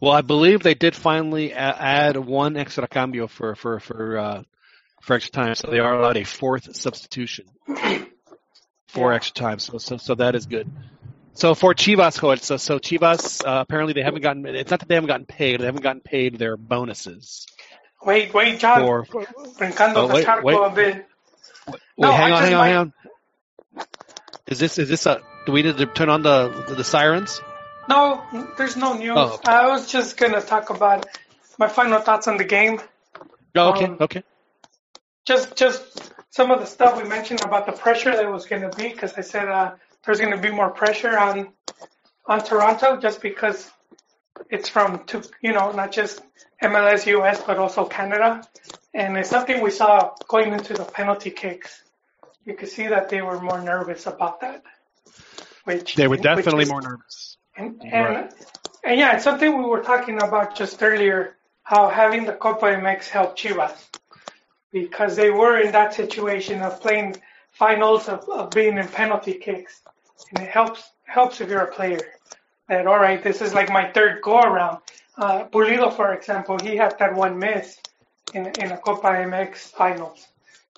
Well, 0.00 0.12
I 0.12 0.22
believe 0.22 0.62
they 0.62 0.74
did 0.74 0.94
finally 0.94 1.52
add 1.52 2.16
one 2.16 2.56
extra 2.56 2.86
cambio 2.86 3.26
for 3.26 3.54
for 3.54 3.80
for 3.80 4.18
uh, 4.18 4.42
for 5.08 5.14
extra 5.14 5.32
time, 5.32 5.54
so 5.54 5.70
they 5.70 5.78
are 5.78 5.94
allowed 5.98 6.18
a 6.18 6.24
fourth 6.24 6.76
substitution 6.76 7.46
for 8.88 9.14
extra 9.14 9.34
time. 9.34 9.58
So 9.58 9.78
so 9.78 9.96
so 9.96 10.14
that 10.16 10.34
is 10.34 10.44
good. 10.44 10.70
So 11.32 11.54
for 11.54 11.72
Chivas, 11.74 12.20
so 12.42 12.56
so 12.58 12.78
Chivas 12.78 13.42
uh, 13.44 13.62
apparently 13.62 13.94
they 13.94 14.02
haven't 14.02 14.20
gotten. 14.20 14.44
It's 14.44 14.70
not 14.70 14.80
that 14.80 14.88
they 14.88 14.96
haven't 14.96 15.08
gotten 15.08 15.24
paid; 15.24 15.60
they 15.60 15.64
haven't 15.64 15.82
gotten 15.82 16.02
paid 16.02 16.38
their 16.38 16.56
bonuses 16.58 17.46
Wait, 18.04 18.32
wait, 18.32 18.60
John, 18.60 18.80
for. 18.82 19.04
brincando 19.04 19.96
Oh, 19.96 20.06
the 20.08 20.14
wait, 20.14 20.44
wait. 20.44 20.54
a 20.56 20.70
bit. 20.70 21.06
Wait, 21.68 21.80
No, 21.96 22.12
hang 22.12 22.32
I 22.32 22.36
on, 22.36 22.42
hang 22.42 22.54
on, 22.54 22.66
hang 22.66 22.76
on. 22.76 22.92
Is 24.46 24.58
this 24.58 24.78
is 24.78 24.88
this 24.90 25.06
a? 25.06 25.22
Do 25.46 25.52
we 25.52 25.62
need 25.62 25.78
to 25.78 25.86
turn 25.86 26.10
on 26.10 26.22
the 26.22 26.74
the 26.76 26.84
sirens? 26.84 27.40
No, 27.88 28.22
there's 28.58 28.76
no 28.76 28.92
news. 28.92 29.16
Oh. 29.16 29.40
I 29.46 29.68
was 29.68 29.90
just 29.90 30.18
gonna 30.18 30.42
talk 30.42 30.68
about 30.68 31.06
my 31.58 31.68
final 31.68 31.98
thoughts 31.98 32.28
on 32.28 32.36
the 32.36 32.44
game. 32.44 32.80
Oh, 33.56 33.70
okay, 33.70 33.86
Um, 33.86 33.96
okay. 34.02 34.22
Just 35.28 35.54
just 35.56 35.82
some 36.30 36.50
of 36.50 36.58
the 36.60 36.66
stuff 36.76 36.92
we 37.00 37.06
mentioned 37.16 37.40
about 37.42 37.66
the 37.66 37.72
pressure 37.72 38.12
that 38.18 38.30
was 38.36 38.46
going 38.46 38.62
to 38.68 38.72
be 38.80 38.88
because 38.94 39.12
I 39.22 39.24
said 39.32 39.46
uh, 39.48 39.74
there's 40.04 40.20
going 40.20 40.32
to 40.38 40.42
be 40.48 40.50
more 40.60 40.70
pressure 40.82 41.14
on 41.26 41.34
on 42.26 42.38
Toronto 42.50 42.88
just 43.06 43.20
because 43.28 43.70
it's 44.50 44.68
from 44.74 45.04
two, 45.10 45.22
you 45.46 45.52
know 45.52 45.66
not 45.72 45.92
just 45.92 46.20
MLS 46.62 47.06
US 47.16 47.42
but 47.48 47.56
also 47.58 47.84
Canada 47.84 48.30
and 48.94 49.16
it's 49.18 49.30
something 49.36 49.56
we 49.62 49.70
saw 49.70 49.92
going 50.34 50.52
into 50.52 50.72
the 50.74 50.84
penalty 50.98 51.30
kicks. 51.30 51.70
You 52.46 52.54
could 52.54 52.70
see 52.76 52.86
that 52.94 53.10
they 53.10 53.20
were 53.20 53.38
more 53.40 53.60
nervous 53.60 54.06
about 54.06 54.40
that. 54.40 54.62
Which 55.64 55.94
They 55.96 56.08
were 56.08 56.16
definitely 56.16 56.62
is- 56.64 56.70
more 56.70 56.80
nervous. 56.80 57.36
and, 57.56 57.82
and, 57.82 58.06
Right. 58.14 58.32
and 58.84 58.98
yeah, 58.98 59.14
it's 59.16 59.24
something 59.24 59.50
we 59.58 59.64
were 59.64 59.82
talking 59.82 60.16
about 60.22 60.54
just 60.56 60.82
earlier, 60.82 61.36
how 61.62 61.90
having 61.90 62.24
the 62.24 62.32
Copa 62.32 62.66
MX 62.66 63.08
helped 63.08 63.38
Chivas. 63.38 63.76
Because 64.72 65.16
they 65.16 65.30
were 65.30 65.58
in 65.58 65.72
that 65.72 65.94
situation 65.94 66.60
of 66.62 66.80
playing 66.80 67.16
finals 67.52 68.08
of, 68.08 68.28
of 68.28 68.50
being 68.50 68.78
in 68.78 68.86
penalty 68.88 69.34
kicks. 69.34 69.80
And 70.30 70.44
it 70.44 70.50
helps 70.50 70.90
helps 71.04 71.40
if 71.40 71.48
you're 71.48 71.60
a 71.60 71.72
player. 71.72 72.00
That 72.68 72.86
all 72.86 72.98
right, 72.98 73.22
this 73.22 73.40
is 73.40 73.54
like 73.54 73.70
my 73.70 73.90
third 73.92 74.20
go 74.22 74.38
around. 74.38 74.78
Uh, 75.16 75.44
Pulido, 75.46 75.94
for 75.94 76.12
example, 76.12 76.58
he 76.62 76.76
had 76.76 76.98
that 76.98 77.14
one 77.14 77.38
miss 77.38 77.78
in 78.34 78.46
in 78.46 78.72
a 78.72 78.78
Copa 78.78 79.08
MX 79.08 79.56
finals. 79.56 80.26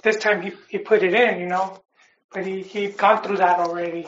This 0.02 0.16
time 0.16 0.40
he, 0.40 0.52
he 0.68 0.78
put 0.78 1.02
it 1.02 1.14
in, 1.14 1.40
you 1.40 1.46
know, 1.46 1.80
but 2.32 2.46
he 2.46 2.62
he'd 2.62 2.96
gone 2.96 3.22
through 3.22 3.38
that 3.38 3.58
already. 3.58 4.06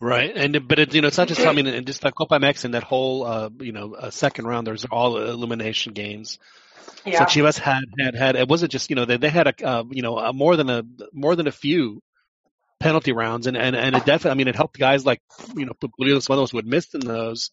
Right, 0.00 0.36
and 0.36 0.68
but 0.68 0.78
it, 0.78 0.94
you 0.94 1.00
know 1.00 1.08
it's 1.08 1.16
not 1.16 1.28
just 1.28 1.40
I 1.40 1.52
mean, 1.52 1.66
and 1.66 1.86
just 1.86 2.04
like 2.04 2.14
Copa 2.14 2.38
MX 2.38 2.66
and 2.66 2.74
that 2.74 2.82
whole 2.82 3.24
uh, 3.24 3.48
you 3.58 3.72
know 3.72 3.94
uh, 3.94 4.10
second 4.10 4.46
round. 4.46 4.66
There's 4.66 4.84
all 4.84 5.16
elimination 5.16 5.94
games. 5.94 6.38
Yeah. 7.04 7.18
So 7.18 7.24
Chivas 7.24 7.58
had 7.58 7.84
had 7.98 8.14
had 8.14 8.36
it 8.36 8.48
wasn't 8.48 8.72
just 8.72 8.90
you 8.90 8.96
know 8.96 9.04
they 9.04 9.16
they 9.18 9.28
had 9.28 9.46
a 9.46 9.66
uh, 9.66 9.84
you 9.90 10.02
know 10.02 10.18
a 10.18 10.32
more 10.32 10.56
than 10.56 10.70
a 10.70 10.82
more 11.12 11.36
than 11.36 11.46
a 11.46 11.52
few 11.52 12.00
penalty 12.80 13.12
rounds 13.12 13.46
and 13.46 13.56
and 13.56 13.76
and 13.76 13.94
it 13.94 14.04
definitely 14.04 14.30
I 14.30 14.34
mean 14.34 14.48
it 14.48 14.56
helped 14.56 14.78
guys 14.78 15.04
like 15.04 15.20
you 15.54 15.66
know 15.66 15.72
Pulido 15.72 16.16
Suelos 16.16 16.50
who 16.50 16.58
had 16.58 16.66
missed 16.66 16.94
in 16.94 17.00
those 17.00 17.50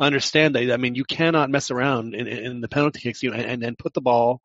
understand 0.00 0.54
that 0.54 0.72
I 0.72 0.76
mean 0.76 0.94
you 0.94 1.04
cannot 1.04 1.50
mess 1.50 1.70
around 1.70 2.14
in, 2.14 2.26
in 2.26 2.60
the 2.60 2.68
penalty 2.68 3.00
kicks 3.00 3.22
you 3.22 3.30
know 3.30 3.36
and 3.36 3.62
and 3.62 3.78
put 3.78 3.94
the 3.94 4.00
ball 4.00 4.40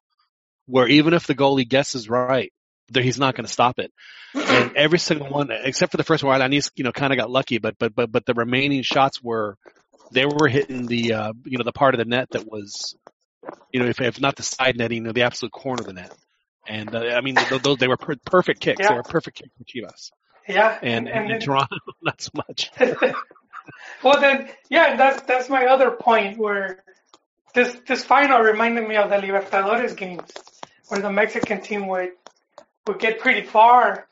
where 0.66 0.88
even 0.88 1.14
if 1.14 1.28
the 1.28 1.36
goalie 1.36 1.68
guesses 1.68 2.10
right 2.10 2.52
there 2.90 3.04
he's 3.04 3.20
not 3.20 3.36
going 3.36 3.46
to 3.46 3.52
stop 3.52 3.80
it 3.80 3.92
and 4.34 4.72
every 4.76 5.00
single 5.00 5.30
one 5.30 5.50
except 5.52 5.92
for 5.92 5.98
the 5.98 6.04
first 6.04 6.24
one 6.24 6.40
Alanis 6.40 6.72
you 6.76 6.84
know 6.84 6.92
kind 6.92 7.14
of 7.14 7.18
got 7.18 7.30
lucky 7.30 7.58
but 7.58 7.76
but 7.78 7.96
but 7.96 8.12
but 8.12 8.26
the 8.26 8.34
remaining 8.34 8.82
shots 8.82 9.22
were 9.22 9.58
they 10.12 10.26
were 10.26 10.48
hitting 10.48 10.86
the 10.86 11.14
uh 11.14 11.34
you 11.44 11.58
know 11.58 11.64
the 11.64 11.74
part 11.74 11.94
of 11.94 12.00
the 12.00 12.06
net 12.06 12.30
that 12.32 12.46
was 12.46 12.96
you 13.72 13.80
know 13.80 13.88
if 13.88 14.00
if 14.02 14.20
not 14.22 14.36
the 14.36 14.44
side 14.44 14.78
netting 14.78 14.98
you 14.98 15.04
know 15.04 15.12
the 15.12 15.24
absolute 15.24 15.52
corner 15.52 15.82
of 15.82 15.88
the 15.88 15.94
net 15.94 16.14
And 16.68 16.94
uh, 16.96 17.00
I 17.18 17.22
mean, 17.22 17.36
th- 17.36 17.62
those 17.62 17.78
they 17.78 17.88
were 17.90 17.98
per- 17.98 18.16
perfect 18.26 18.60
kicks. 18.62 18.80
Yeah. 18.80 18.90
They 18.90 18.96
were 18.96 19.04
perfect 19.04 19.38
kicks 19.38 19.52
for 19.58 19.66
Chivas. 19.66 20.12
Yeah, 20.48 20.78
And, 20.82 21.08
and, 21.10 21.26
in 21.26 21.32
then- 21.32 21.40
Toronto, 21.42 21.76
not 22.02 22.22
so 22.22 22.30
much. 22.36 22.72
well 24.04 24.20
then, 24.20 24.50
yeah, 24.70 24.96
that's 24.96 25.22
that's 25.24 25.50
my 25.50 25.66
other 25.66 25.92
point 25.92 26.38
where 26.38 26.84
this 27.54 27.76
this 27.88 28.04
final 28.04 28.40
reminded 28.40 28.88
me 28.88 28.96
of 28.96 29.10
the 29.10 29.18
Libertadores 29.18 29.96
games, 29.96 30.30
where 30.88 31.02
the 31.02 31.12
Mexican 31.12 31.62
team 31.62 31.88
would 31.88 32.12
would 32.88 33.00
get 33.00 33.20
pretty 33.20 33.42
far, 33.46 34.08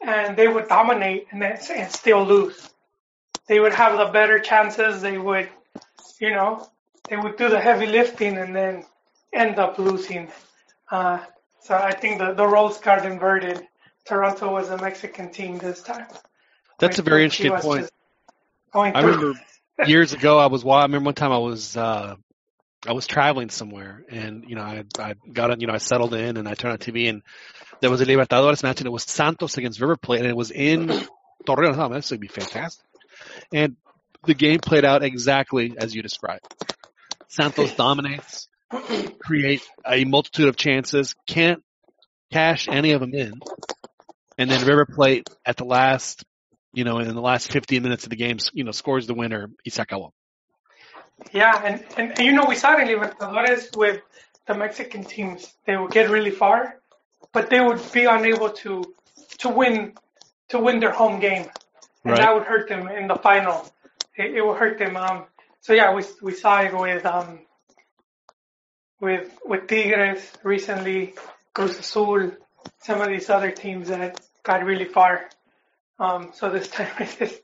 and 0.00 0.36
they 0.36 0.48
would 0.48 0.68
dominate 0.68 1.26
and 1.30 1.40
then 1.42 1.58
and 1.74 1.90
still 1.92 2.24
lose. 2.24 2.68
They 3.46 3.58
would 3.60 3.74
have 3.74 3.98
the 3.98 4.06
better 4.06 4.38
chances. 4.38 5.02
They 5.02 5.18
would, 5.18 5.48
you 6.20 6.30
know, 6.30 6.66
they 7.08 7.16
would 7.16 7.36
do 7.36 7.48
the 7.48 7.60
heavy 7.60 7.86
lifting 7.86 8.36
and 8.36 8.54
then 8.54 8.84
end 9.32 9.58
up 9.58 9.78
losing. 9.78 10.28
Uh, 10.90 11.20
so 11.60 11.74
I 11.74 11.92
think 11.92 12.18
the 12.18 12.32
the 12.32 12.46
roles 12.46 12.80
got 12.80 13.04
inverted. 13.04 13.62
Toronto 14.06 14.52
was 14.52 14.70
a 14.70 14.78
Mexican 14.78 15.30
team 15.30 15.58
this 15.58 15.82
time. 15.82 16.06
That's 16.78 16.98
a 16.98 17.02
very 17.02 17.24
interesting 17.24 17.52
point. 17.52 17.90
I 18.72 19.00
remember 19.00 19.38
years 19.86 20.12
ago, 20.12 20.38
I 20.38 20.46
was. 20.46 20.64
wa- 20.64 20.78
I 20.78 20.82
remember 20.82 21.06
one 21.06 21.14
time 21.14 21.32
I 21.32 21.38
was. 21.38 21.76
uh 21.76 22.16
I 22.86 22.92
was 22.92 23.06
traveling 23.06 23.50
somewhere, 23.50 24.04
and 24.08 24.44
you 24.48 24.54
know, 24.54 24.62
I 24.62 24.84
I 24.98 25.14
got 25.30 25.50
it. 25.50 25.60
You 25.60 25.66
know, 25.66 25.74
I 25.74 25.78
settled 25.78 26.14
in, 26.14 26.38
and 26.38 26.48
I 26.48 26.54
turned 26.54 26.72
on 26.72 26.78
TV, 26.78 27.10
and 27.10 27.22
there 27.80 27.90
was 27.90 28.00
a 28.00 28.06
Libertadores 28.06 28.62
match, 28.62 28.80
and 28.80 28.86
it 28.86 28.90
was 28.90 29.02
Santos 29.02 29.58
against 29.58 29.80
River 29.80 29.96
Plate, 29.96 30.20
and 30.20 30.28
it 30.28 30.36
was 30.36 30.50
in 30.50 30.88
Torreon. 31.46 31.74
Oh, 31.74 31.88
going 31.88 32.00
to 32.00 32.18
be 32.18 32.28
fantastic. 32.28 32.84
And 33.52 33.76
the 34.24 34.34
game 34.34 34.60
played 34.60 34.84
out 34.84 35.02
exactly 35.02 35.74
as 35.76 35.94
you 35.94 36.02
described. 36.02 36.46
Santos 37.30 37.72
dominates, 37.76 38.48
create 39.20 39.62
a 39.86 40.04
multitude 40.04 40.48
of 40.48 40.56
chances, 40.56 41.14
can't 41.26 41.62
cash 42.32 42.68
any 42.68 42.92
of 42.92 43.00
them 43.00 43.14
in, 43.14 43.40
and 44.38 44.50
then 44.50 44.66
River 44.66 44.86
Plate 44.86 45.28
at 45.44 45.56
the 45.56 45.64
last, 45.64 46.24
you 46.72 46.84
know, 46.84 46.98
in 46.98 47.14
the 47.14 47.20
last 47.20 47.50
15 47.50 47.82
minutes 47.82 48.04
of 48.04 48.10
the 48.10 48.16
game, 48.16 48.38
you 48.52 48.64
know, 48.64 48.70
scores 48.72 49.06
the 49.06 49.14
winner, 49.14 49.50
Isakawa. 49.68 50.10
Yeah, 51.32 51.60
and, 51.64 51.84
and, 51.96 52.10
and 52.18 52.20
you 52.20 52.32
know, 52.32 52.46
we 52.48 52.56
saw 52.56 52.76
it 52.76 52.88
in 52.88 52.98
Libertadores 52.98 53.76
with 53.76 54.00
the 54.46 54.54
Mexican 54.54 55.04
teams. 55.04 55.52
They 55.66 55.76
would 55.76 55.90
get 55.90 56.10
really 56.10 56.30
far, 56.30 56.76
but 57.32 57.50
they 57.50 57.60
would 57.60 57.80
be 57.92 58.04
unable 58.04 58.50
to 58.50 58.94
to 59.38 59.48
win 59.48 59.94
to 60.48 60.58
win 60.58 60.80
their 60.80 60.92
home 60.92 61.20
game, 61.20 61.46
and 62.04 62.12
Right. 62.12 62.20
that 62.20 62.34
would 62.34 62.44
hurt 62.44 62.68
them 62.68 62.88
in 62.88 63.06
the 63.06 63.16
final. 63.16 63.70
It, 64.16 64.34
it 64.36 64.42
would 64.44 64.56
hurt 64.56 64.78
them. 64.78 64.96
Um, 64.96 65.26
so 65.60 65.72
yeah, 65.72 65.94
we 65.94 66.02
we 66.22 66.32
saw 66.32 66.60
it 66.62 66.76
with 66.76 67.04
um 67.06 67.40
with 69.00 69.30
with 69.44 69.68
Tigres 69.68 70.32
recently, 70.42 71.14
Cruz 71.54 71.78
Azul, 71.78 72.32
some 72.78 73.00
of 73.00 73.08
these 73.08 73.30
other 73.30 73.50
teams 73.50 73.88
that 73.88 74.20
got 74.42 74.64
really 74.64 74.84
far. 74.86 75.28
Um, 75.98 76.32
so 76.34 76.50
this 76.50 76.68
time 76.68 76.88
it 76.98 77.16
just 77.18 77.40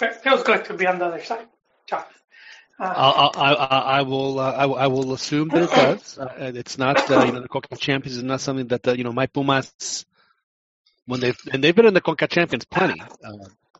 it 0.00 0.14
feels 0.16 0.42
good 0.42 0.64
to 0.66 0.74
be 0.74 0.86
on 0.86 0.98
the 0.98 1.06
other 1.06 1.22
side, 1.22 1.46
John. 1.88 2.04
Uh, 2.80 3.30
I, 3.36 3.52
I, 3.52 3.78
I 3.98 4.02
will, 4.02 4.40
uh, 4.40 4.50
I, 4.50 4.66
I 4.66 4.86
will 4.88 5.12
assume 5.12 5.48
that 5.50 5.62
it 5.62 5.70
does. 5.74 6.18
Uh, 6.18 6.34
it's 6.38 6.78
not, 6.78 7.08
uh, 7.10 7.24
you 7.24 7.32
know, 7.32 7.40
the 7.40 7.48
Conca 7.48 7.78
Champions 7.78 8.16
is 8.16 8.24
not 8.24 8.40
something 8.40 8.66
that, 8.68 8.88
uh, 8.88 8.92
you 8.92 9.04
know, 9.04 9.12
my 9.12 9.26
Pumas, 9.26 10.04
when 11.06 11.20
they've, 11.20 11.38
and 11.52 11.62
they've 11.62 11.76
been 11.76 11.86
in 11.86 11.94
the 11.94 12.00
Conca 12.00 12.28
Champions 12.28 12.64
plenty. 12.64 13.00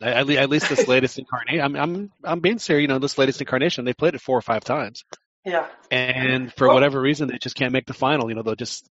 At, 0.03 0.29
at 0.29 0.51
least 0.51 0.69
this 0.69 0.89
latest 0.89 1.19
incarnation, 1.19 1.61
I'm, 1.61 1.77
I'm, 1.77 2.11
I'm 2.25 2.41
being 2.41 2.59
serious, 2.59 2.83
you 2.83 2.89
know, 2.89 2.99
this 2.99 3.19
latest 3.19 3.41
incarnation, 3.41 3.85
they 3.85 3.95
played 3.95 4.15
it 4.15 4.21
four 4.21 4.37
or 4.37 4.43
five 4.43 4.65
times. 4.65 5.05
yeah. 5.45 5.67
And 5.91 6.53
for 6.53 6.69
whatever 6.69 7.01
reason, 7.01 7.29
they 7.29 7.39
just 7.39 7.57
can't 7.57 7.73
make 7.73 7.87
the 7.87 7.95
final, 7.95 8.29
you 8.29 8.35
know, 8.35 8.43
they'll 8.43 8.55
just, 8.55 8.89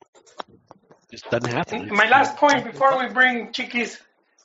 just 1.11 1.29
doesn't 1.31 1.53
happen. 1.53 1.89
My 1.93 2.09
last 2.09 2.37
point 2.37 2.65
before 2.65 2.99
we 2.99 3.13
bring 3.13 3.53
Chiquis, 3.53 3.99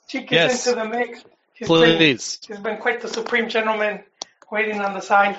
Chiquis 0.08 0.30
Yes. 0.30 0.66
into 0.66 0.80
the 0.80 0.88
mix. 0.88 1.24
He's 1.54 1.68
been, 1.68 1.98
he's 2.00 2.38
been 2.60 2.78
quite 2.78 3.00
the 3.00 3.08
supreme 3.08 3.48
gentleman 3.48 4.02
waiting 4.50 4.80
on 4.80 4.94
the 4.94 5.00
side. 5.00 5.38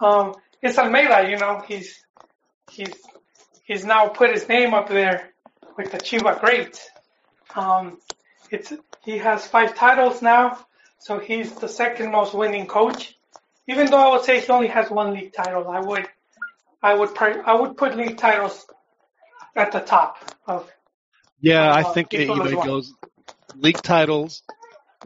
Um, 0.00 0.34
it's 0.62 0.78
Almeida, 0.78 1.28
you 1.28 1.36
know, 1.36 1.62
he's, 1.66 2.04
he's, 2.70 2.94
he's 3.64 3.84
now 3.84 4.08
put 4.08 4.30
his 4.30 4.48
name 4.48 4.72
up 4.72 4.88
there 4.88 5.30
with 5.76 5.90
the 5.90 5.98
Chiva 5.98 6.40
greats. 6.40 6.88
Um, 7.56 7.98
it's, 8.50 8.72
he 9.04 9.18
has 9.18 9.46
five 9.46 9.74
titles 9.74 10.22
now, 10.22 10.58
so 10.98 11.18
he's 11.18 11.52
the 11.52 11.68
second 11.68 12.10
most 12.10 12.34
winning 12.34 12.66
coach. 12.66 13.14
Even 13.66 13.86
though 13.90 13.98
I 13.98 14.12
would 14.16 14.24
say 14.24 14.40
he 14.40 14.48
only 14.52 14.68
has 14.68 14.90
one 14.90 15.14
league 15.14 15.32
title, 15.32 15.68
I 15.68 15.80
would, 15.80 16.06
I 16.82 16.94
would, 16.94 17.16
I 17.18 17.54
would 17.54 17.76
put 17.76 17.96
league 17.96 18.18
titles 18.18 18.66
at 19.56 19.72
the 19.72 19.80
top 19.80 20.18
of 20.46 20.70
Yeah, 21.40 21.72
I 21.72 21.82
think 21.82 22.12
it, 22.14 22.20
you 22.22 22.26
know, 22.36 22.44
it 22.44 22.54
well. 22.56 22.66
goes 22.66 22.92
league 23.56 23.80
titles, 23.80 24.42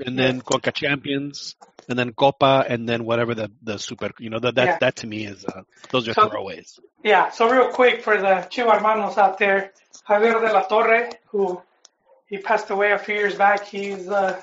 and 0.05 0.19
then 0.19 0.41
Conca 0.41 0.73
Champions, 0.73 1.55
and 1.89 1.99
then 1.99 2.13
Copa, 2.13 2.65
and 2.69 2.89
then 2.89 3.05
whatever 3.05 3.35
the 3.35 3.51
the 3.63 3.79
Super. 3.79 4.11
You 4.19 4.31
know 4.31 4.39
that 4.41 4.55
that, 4.57 4.67
Yeah. 4.67 4.79
that 4.81 4.97
to 4.97 5.07
me 5.07 5.27
is 5.27 5.45
uh, 5.45 5.63
those 5.91 6.09
are 6.09 6.15
So- 6.15 6.29
throwaways. 6.29 6.79
Yeah, 7.05 7.31
so 7.31 7.49
real 7.49 7.69
quick 7.71 8.03
for 8.03 8.17
the 8.17 8.49
Chiva 8.51 8.73
hermanos 8.77 9.17
out 9.19 9.39
there, 9.39 9.73
Javier 10.09 10.41
de 10.41 10.53
la 10.53 10.63
Torre, 10.63 11.11
who 11.31 11.63
he 12.29 12.39
passed 12.39 12.71
away 12.71 12.93
a 12.93 12.99
few 12.99 13.15
years 13.15 13.35
back. 13.35 13.67
He's 13.67 14.09
uh, 14.09 14.41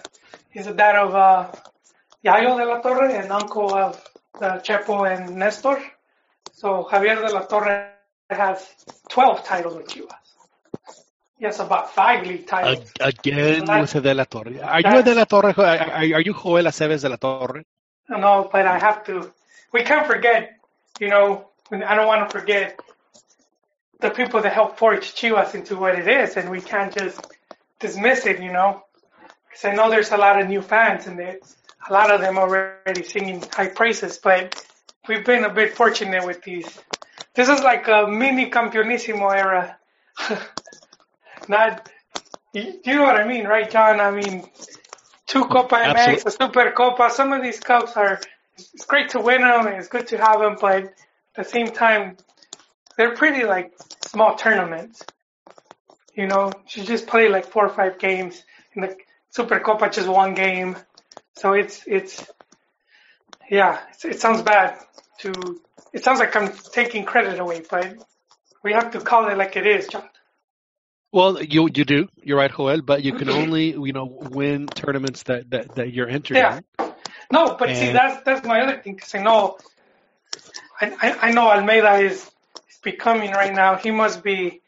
he's 0.49 0.65
the 0.65 0.73
dad 0.73 0.95
of 0.95 1.15
uh, 1.15 1.51
Yayo 2.25 2.57
de 2.57 2.65
la 2.65 2.81
Torre 2.81 3.09
and 3.09 3.31
uncle 3.31 3.73
of 3.73 4.01
the 4.39 4.61
Chepo 4.65 5.05
and 5.09 5.37
Nestor. 5.37 5.81
So 6.53 6.87
Javier 6.91 7.25
de 7.25 7.33
la 7.33 7.41
Torre 7.41 7.91
has 8.29 8.67
12 9.09 9.43
titles 9.43 9.75
with 9.75 9.87
Chivas. 9.87 10.25
Yes, 11.37 11.59
about 11.59 11.93
five 11.93 12.25
league 12.25 12.47
titles. 12.47 12.91
Ag- 12.99 13.17
again 13.19 13.65
That- 13.65 13.81
with 13.81 14.03
De 14.03 14.13
La 14.13 14.23
Torre. 14.23 14.61
Are 14.63 14.81
you 14.81 14.99
a 14.99 15.03
De 15.03 15.13
La 15.13 15.25
Torre? 15.25 15.53
Are 15.57 16.03
you 16.03 16.33
Joel 16.33 16.65
Aceves 16.65 17.01
De 17.01 17.09
La 17.09 17.17
Torre? 17.17 17.63
No, 18.09 18.49
but 18.51 18.65
I 18.65 18.79
have 18.79 19.03
to. 19.05 19.33
We 19.73 19.83
can't 19.83 20.07
forget, 20.07 20.57
you 20.99 21.09
know, 21.09 21.49
I 21.71 21.95
don't 21.95 22.07
want 22.07 22.29
to 22.29 22.39
forget 22.39 22.79
the 23.99 24.09
people 24.11 24.41
that 24.41 24.53
helped 24.53 24.79
forge 24.79 25.13
Chivas 25.13 25.55
into 25.55 25.75
what 25.75 25.95
it 25.95 26.07
is, 26.07 26.37
and 26.37 26.49
we 26.49 26.61
can't 26.61 26.95
just 26.95 27.19
dismiss 27.79 28.25
it, 28.25 28.41
you 28.41 28.51
know. 28.51 28.83
Because 29.47 29.65
I 29.65 29.75
know 29.75 29.89
there's 29.89 30.11
a 30.11 30.17
lot 30.17 30.41
of 30.41 30.47
new 30.47 30.61
fans, 30.61 31.07
and 31.07 31.19
a 31.19 31.37
lot 31.93 32.11
of 32.11 32.21
them 32.21 32.37
already 32.37 33.03
singing 33.03 33.43
high 33.53 33.67
praises, 33.67 34.17
but 34.17 34.65
we've 35.07 35.25
been 35.25 35.43
a 35.43 35.53
bit 35.53 35.75
fortunate 35.75 36.25
with 36.25 36.41
these. 36.43 36.67
This 37.33 37.49
is 37.49 37.61
like 37.61 37.87
a 37.87 38.07
mini 38.07 38.49
Campeonísimo 38.49 39.35
era. 39.35 39.77
Not, 41.47 41.89
you, 42.53 42.79
you 42.83 42.95
know 42.95 43.03
what 43.03 43.17
I 43.17 43.27
mean, 43.27 43.45
right, 43.45 43.69
John? 43.69 43.99
I 43.99 44.11
mean, 44.11 44.49
two 45.27 45.45
Copa 45.45 45.75
MX, 45.75 46.25
a 46.25 46.31
Super 46.31 46.71
Copa. 46.71 47.09
Some 47.11 47.33
of 47.33 47.43
these 47.43 47.59
cups 47.59 47.95
are, 47.97 48.19
it's 48.57 48.85
great 48.85 49.09
to 49.09 49.19
win 49.19 49.41
them 49.41 49.67
and 49.67 49.75
it's 49.77 49.89
good 49.89 50.07
to 50.07 50.17
have 50.17 50.39
them, 50.39 50.57
but 50.59 50.85
at 50.85 50.93
the 51.35 51.43
same 51.43 51.67
time, 51.67 52.17
they're 52.97 53.15
pretty 53.15 53.43
like 53.43 53.73
small 54.05 54.35
tournaments. 54.35 55.03
You 56.15 56.27
know, 56.27 56.51
she 56.67 56.83
just 56.83 57.07
played 57.07 57.31
like 57.31 57.45
four 57.47 57.65
or 57.65 57.69
five 57.69 57.99
games. 57.99 58.41
In 58.73 58.81
the 58.81 58.95
Super 59.29 59.59
Copa, 59.59 59.89
just 59.89 60.07
one 60.07 60.33
game. 60.33 60.75
So 61.35 61.53
it's 61.53 61.83
it's 61.87 62.25
yeah, 63.49 63.79
it's, 63.91 64.05
it 64.05 64.19
sounds 64.19 64.41
bad 64.41 64.79
to. 65.19 65.59
It 65.93 66.03
sounds 66.03 66.19
like 66.19 66.35
I'm 66.35 66.51
taking 66.73 67.05
credit 67.05 67.39
away, 67.39 67.63
but 67.69 67.95
we 68.63 68.73
have 68.73 68.91
to 68.91 68.99
call 68.99 69.27
it 69.29 69.37
like 69.37 69.55
it 69.55 69.65
is, 69.65 69.87
John. 69.87 70.09
Well, 71.11 71.41
you 71.41 71.69
you 71.73 71.85
do. 71.85 72.09
You're 72.21 72.37
right, 72.37 72.51
Joel. 72.51 72.81
But 72.81 73.03
you 73.03 73.13
can 73.13 73.29
only 73.29 73.71
you 73.71 73.93
know 73.93 74.05
win 74.05 74.67
tournaments 74.67 75.23
that 75.23 75.49
that, 75.51 75.75
that 75.75 75.93
you're 75.93 76.09
entered 76.09 76.35
Yeah. 76.35 76.59
No, 77.31 77.55
but 77.57 77.75
see, 77.75 77.91
that's 77.91 78.21
that's 78.23 78.45
my 78.45 78.61
other 78.61 78.81
thing 78.81 78.95
because 78.95 79.15
I 79.15 79.23
know, 79.23 79.57
I, 80.81 80.91
I 81.01 81.27
I 81.27 81.31
know 81.31 81.49
Almeida 81.49 81.93
is, 81.95 82.29
is 82.69 82.77
becoming 82.83 83.31
right 83.31 83.53
now. 83.53 83.77
He 83.77 83.91
must 83.91 84.23
be, 84.23 84.61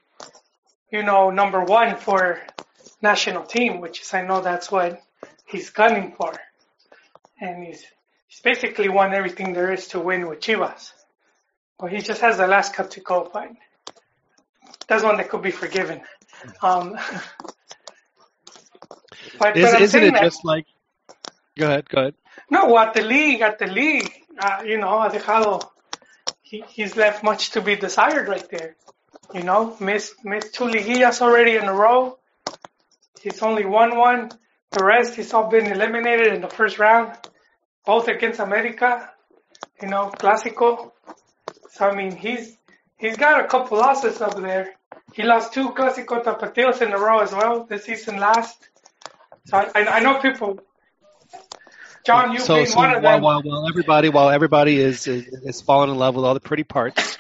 you 0.92 1.04
know, 1.04 1.30
number 1.30 1.64
one 1.64 1.98
for 1.98 2.42
national 3.02 3.44
team, 3.44 3.80
which 3.82 4.02
is 4.02 4.14
I 4.14 4.24
know 4.24 4.42
that's 4.42 4.72
what 4.72 5.02
he's 5.46 5.70
gunning 5.70 6.14
for, 6.14 6.34
and 7.40 7.64
he's 7.66 7.86
he's 8.28 8.42
basically 8.42 8.90
won 8.90 9.14
everything 9.14 9.54
there 9.54 9.72
is 9.72 9.88
to 9.90 10.00
win 10.00 10.28
with 10.28 10.40
Chivas. 10.40 10.92
Well, 11.80 11.92
he 11.92 12.00
just 12.00 12.22
has 12.22 12.38
the 12.38 12.48
last 12.48 12.74
cup 12.74 12.90
to 12.92 13.02
go, 13.02 13.30
but 13.32 13.50
that's 14.88 15.04
one 15.04 15.18
that 15.18 15.30
could 15.30 15.44
be 15.44 15.52
forgiven. 15.52 16.02
Um, 16.62 16.94
but, 19.40 19.58
is, 19.58 19.72
but 19.72 19.82
isn't 19.82 20.04
it 20.04 20.14
that- 20.14 20.24
just 20.24 20.44
like? 20.46 20.66
Go 21.58 21.66
ahead. 21.66 21.90
Go 21.90 22.02
ahead. 22.02 22.14
no, 22.52 22.78
at 22.78 22.94
the 22.94 23.02
league, 23.02 23.42
at 23.42 23.58
the 23.58 23.66
league, 23.66 24.12
uh, 24.40 24.62
you 24.64 24.78
know, 24.78 24.90
ha 24.90 25.10
dejado, 25.10 25.68
he, 26.42 26.64
he's 26.70 26.96
left 26.96 27.24
much 27.24 27.52
to 27.52 27.62
be 27.62 27.76
desired 27.76 28.28
right 28.28 28.48
there. 28.50 28.76
You 29.34 29.44
know, 29.44 29.76
missed, 29.80 30.24
missed 30.24 30.54
two 30.54 30.66
liguillas 30.66 31.22
already 31.22 31.56
in 31.56 31.66
a 31.66 31.74
row. 31.74 32.18
He's 33.22 33.42
only 33.42 33.66
won 33.66 33.98
one. 33.98 34.32
The 34.72 34.84
rest, 34.84 35.16
he's 35.16 35.34
all 35.34 35.50
been 35.50 35.68
eliminated 35.68 36.34
in 36.34 36.42
the 36.42 36.50
first 36.50 36.78
round, 36.80 37.18
both 37.86 38.08
against 38.08 38.40
America, 38.40 39.10
you 39.82 39.88
know, 39.88 40.12
Clásico. 40.18 40.92
So, 41.72 41.90
I 41.90 41.96
mean, 41.96 42.16
he's, 42.16 42.58
he's 42.98 43.18
got 43.18 43.44
a 43.44 43.48
couple 43.48 43.78
losses 43.78 44.22
up 44.22 44.36
there. 44.36 44.74
he 45.14 45.24
lost 45.24 45.54
two 45.54 45.70
Clásico 45.70 46.24
Tapatíos 46.24 46.82
in 46.82 46.94
a 46.94 46.98
row 47.00 47.20
as 47.20 47.32
well 47.32 47.66
this 47.66 47.86
season 47.86 48.18
last. 48.18 48.70
So 49.46 49.58
I, 49.58 49.70
I 49.76 50.00
know 50.02 50.20
people. 50.20 50.60
John, 52.06 52.34
you 52.34 52.40
so, 52.40 52.64
so 52.66 52.78
one 52.78 52.94
of 52.94 53.04
while, 53.04 53.14
them. 53.14 53.24
while, 53.24 53.42
while 53.42 53.68
everybody 53.68 54.10
while 54.10 54.30
everybody 54.30 54.78
is, 54.78 55.08
is 55.08 55.28
is 55.44 55.62
falling 55.62 55.90
in 55.90 55.98
love 55.98 56.16
with 56.16 56.24
all 56.24 56.34
the 56.34 56.40
pretty 56.40 56.64
parts, 56.64 57.18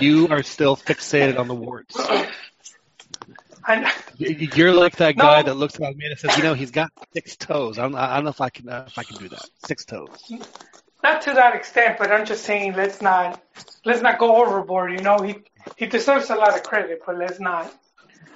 you 0.00 0.28
are 0.28 0.42
still 0.42 0.76
fixated 0.76 1.38
on 1.38 1.48
the 1.48 1.54
warts. 1.54 1.96
I, 3.66 3.92
You- 4.18 4.48
You're 4.54 4.74
like 4.74 4.96
that 4.96 5.16
guy 5.16 5.40
No. 5.40 5.48
that 5.48 5.54
looks 5.54 5.74
at 5.80 5.96
me 5.96 6.06
and 6.06 6.18
says, 6.18 6.36
"You 6.36 6.42
know, 6.42 6.54
he's 6.54 6.70
got 6.70 6.90
six 7.14 7.36
toes. 7.36 7.78
I 7.78 7.82
don't, 7.82 7.94
I 7.94 8.14
don't 8.16 8.24
know 8.24 8.30
if 8.30 8.40
I 8.40 8.50
can 8.50 8.68
uh, 8.68 8.84
if 8.86 8.98
I 8.98 9.04
can 9.04 9.16
do 9.16 9.28
that. 9.30 9.48
Six 9.58 9.84
toes." 9.84 10.32
not 11.02 11.20
to 11.22 11.34
that 11.34 11.54
extent, 11.54 11.98
but 11.98 12.10
I'm 12.10 12.24
just 12.24 12.44
saying 12.44 12.74
let's 12.74 13.00
not 13.02 13.42
let's 13.84 14.00
not 14.02 14.18
go 14.18 14.36
overboard. 14.44 14.92
You 14.92 14.98
know, 14.98 15.18
he 15.18 15.36
he 15.76 15.86
deserves 15.86 16.30
a 16.30 16.34
lot 16.34 16.54
of 16.56 16.62
credit, 16.62 17.00
but 17.06 17.18
let's 17.18 17.40
not. 17.40 17.72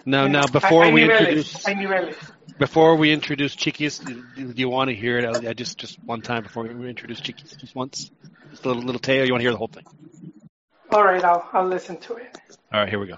No, 0.06 0.26
now 0.28 0.47
before 0.47 0.85
hay 0.85 0.92
we 0.92 1.02
niveles, 1.02 1.64
introduce 1.66 1.66
before 2.58 2.97
we 2.97 3.12
introduce 3.12 3.54
Chiquis, 3.54 3.99
do, 4.00 4.23
do 4.35 4.52
you 4.56 4.68
want 4.68 4.88
to 4.88 4.97
hear 4.97 5.18
it? 5.18 5.47
I 5.47 5.52
just 5.52 5.78
just 5.78 5.99
one 6.06 6.23
time 6.23 6.42
before 6.42 6.64
we 6.64 6.88
introduce 6.88 7.20
Chiquis, 7.20 7.56
just 7.56 7.75
once, 7.75 8.11
just 8.50 8.64
a 8.64 8.68
little 8.68 8.82
little 8.82 9.00
tail. 9.00 9.25
You 9.26 9.32
want 9.32 9.40
to 9.40 9.44
hear 9.44 9.52
the 9.52 9.58
whole 9.58 9.68
thing? 9.68 9.85
All 10.90 11.04
right, 11.04 11.23
I'll 11.23 11.49
I'll 11.52 11.66
listen 11.66 11.97
to 11.99 12.14
it. 12.16 12.37
All 12.73 12.80
right, 12.80 12.88
here 12.88 12.99
we 12.99 13.07
go. 13.07 13.16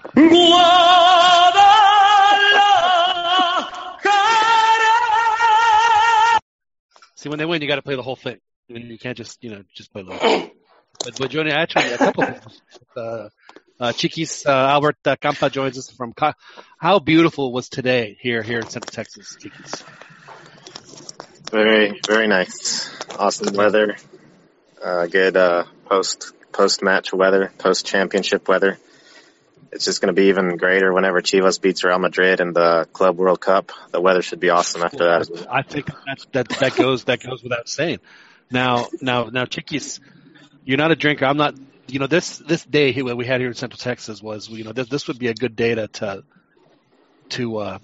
See, 7.15 7.29
when 7.29 7.37
they 7.39 7.45
win, 7.45 7.61
you 7.61 7.67
got 7.67 7.75
to 7.75 7.81
play 7.81 7.95
the 7.95 8.01
whole 8.01 8.15
thing. 8.15 8.37
I 8.69 8.73
mean, 8.73 8.87
you 8.87 8.97
can't 8.97 9.17
just, 9.17 9.43
you 9.43 9.51
know, 9.51 9.63
just 9.75 9.91
play 9.93 10.03
the 10.03 10.11
whole 10.11 10.19
thing. 10.19 10.51
But, 11.03 11.17
but 11.17 11.31
Johnny, 11.31 11.49
actually, 11.49 11.91
a 11.93 11.97
couple 11.97 12.23
of 12.25 12.37
uh, 12.95 13.29
uh, 13.79 13.91
Chiquis, 13.91 14.45
uh, 14.45 14.51
Albert 14.51 14.97
uh, 15.03 15.15
Campa 15.15 15.51
joins 15.51 15.75
us 15.79 15.89
from. 15.89 16.13
Ca- 16.13 16.35
How 16.77 16.99
beautiful 16.99 17.51
was 17.51 17.69
today 17.69 18.17
here 18.21 18.43
here 18.43 18.59
in 18.59 18.69
Central 18.69 18.91
Texas, 18.91 19.35
Chiquis? 19.39 19.83
Very, 21.49 21.99
very 22.05 22.27
nice. 22.27 22.91
Awesome 23.17 23.55
weather. 23.55 23.95
Uh, 24.83 25.07
good 25.07 25.35
uh, 25.35 25.63
post 25.89 26.33
post 26.51 26.81
match 26.81 27.13
weather, 27.13 27.51
post 27.57 27.85
championship 27.85 28.47
weather. 28.47 28.77
It's 29.71 29.85
just 29.85 30.01
going 30.01 30.13
to 30.13 30.21
be 30.21 30.27
even 30.27 30.57
greater 30.57 30.91
whenever 30.91 31.21
Chivas 31.21 31.61
beats 31.61 31.83
Real 31.83 31.97
Madrid 31.97 32.41
in 32.41 32.51
the 32.51 32.87
Club 32.91 33.17
World 33.17 33.39
Cup. 33.39 33.71
The 33.91 34.01
weather 34.01 34.21
should 34.21 34.41
be 34.41 34.49
awesome 34.49 34.83
after 34.83 35.05
that. 35.05 35.47
I 35.49 35.61
think 35.61 35.89
that's, 36.05 36.25
that 36.33 36.49
that 36.49 36.75
goes 36.75 37.05
that 37.05 37.21
goes 37.21 37.41
without 37.41 37.69
saying. 37.69 37.99
Now, 38.51 38.87
now, 39.01 39.25
now, 39.25 39.45
Chiquis, 39.45 40.01
you're 40.65 40.77
not 40.77 40.91
a 40.91 40.95
drinker. 40.95 41.25
I'm 41.25 41.37
not. 41.37 41.55
You 41.87 41.99
know, 41.99 42.07
this 42.07 42.37
this 42.37 42.63
day 42.65 42.93
what 43.01 43.17
we 43.17 43.25
had 43.25 43.39
here 43.39 43.49
in 43.49 43.55
Central 43.55 43.77
Texas 43.77 44.21
was, 44.21 44.49
you 44.49 44.63
know, 44.63 44.73
this 44.73 44.89
this 44.89 45.07
would 45.07 45.19
be 45.19 45.27
a 45.27 45.33
good 45.33 45.55
day 45.55 45.75
to 45.75 45.87
to, 45.87 46.23
to 47.29 47.57
uh, 47.57 47.79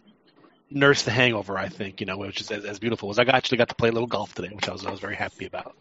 nurse 0.70 1.04
the 1.04 1.12
hangover. 1.12 1.58
I 1.58 1.70
think, 1.70 2.02
you 2.02 2.06
know, 2.06 2.18
which 2.18 2.42
is 2.42 2.52
as, 2.52 2.66
as 2.66 2.80
beautiful 2.80 3.10
as 3.10 3.20
I 3.20 3.24
actually 3.24 3.60
got 3.60 3.70
to 3.70 3.76
play 3.76 3.90
a 3.90 3.92
little 3.92 4.08
golf 4.08 4.34
today, 4.34 4.50
which 4.54 4.68
I 4.68 4.74
was 4.74 4.86
I 4.86 4.92
was 4.92 5.00
very 5.00 5.16
happy 5.16 5.46
about. 5.46 5.76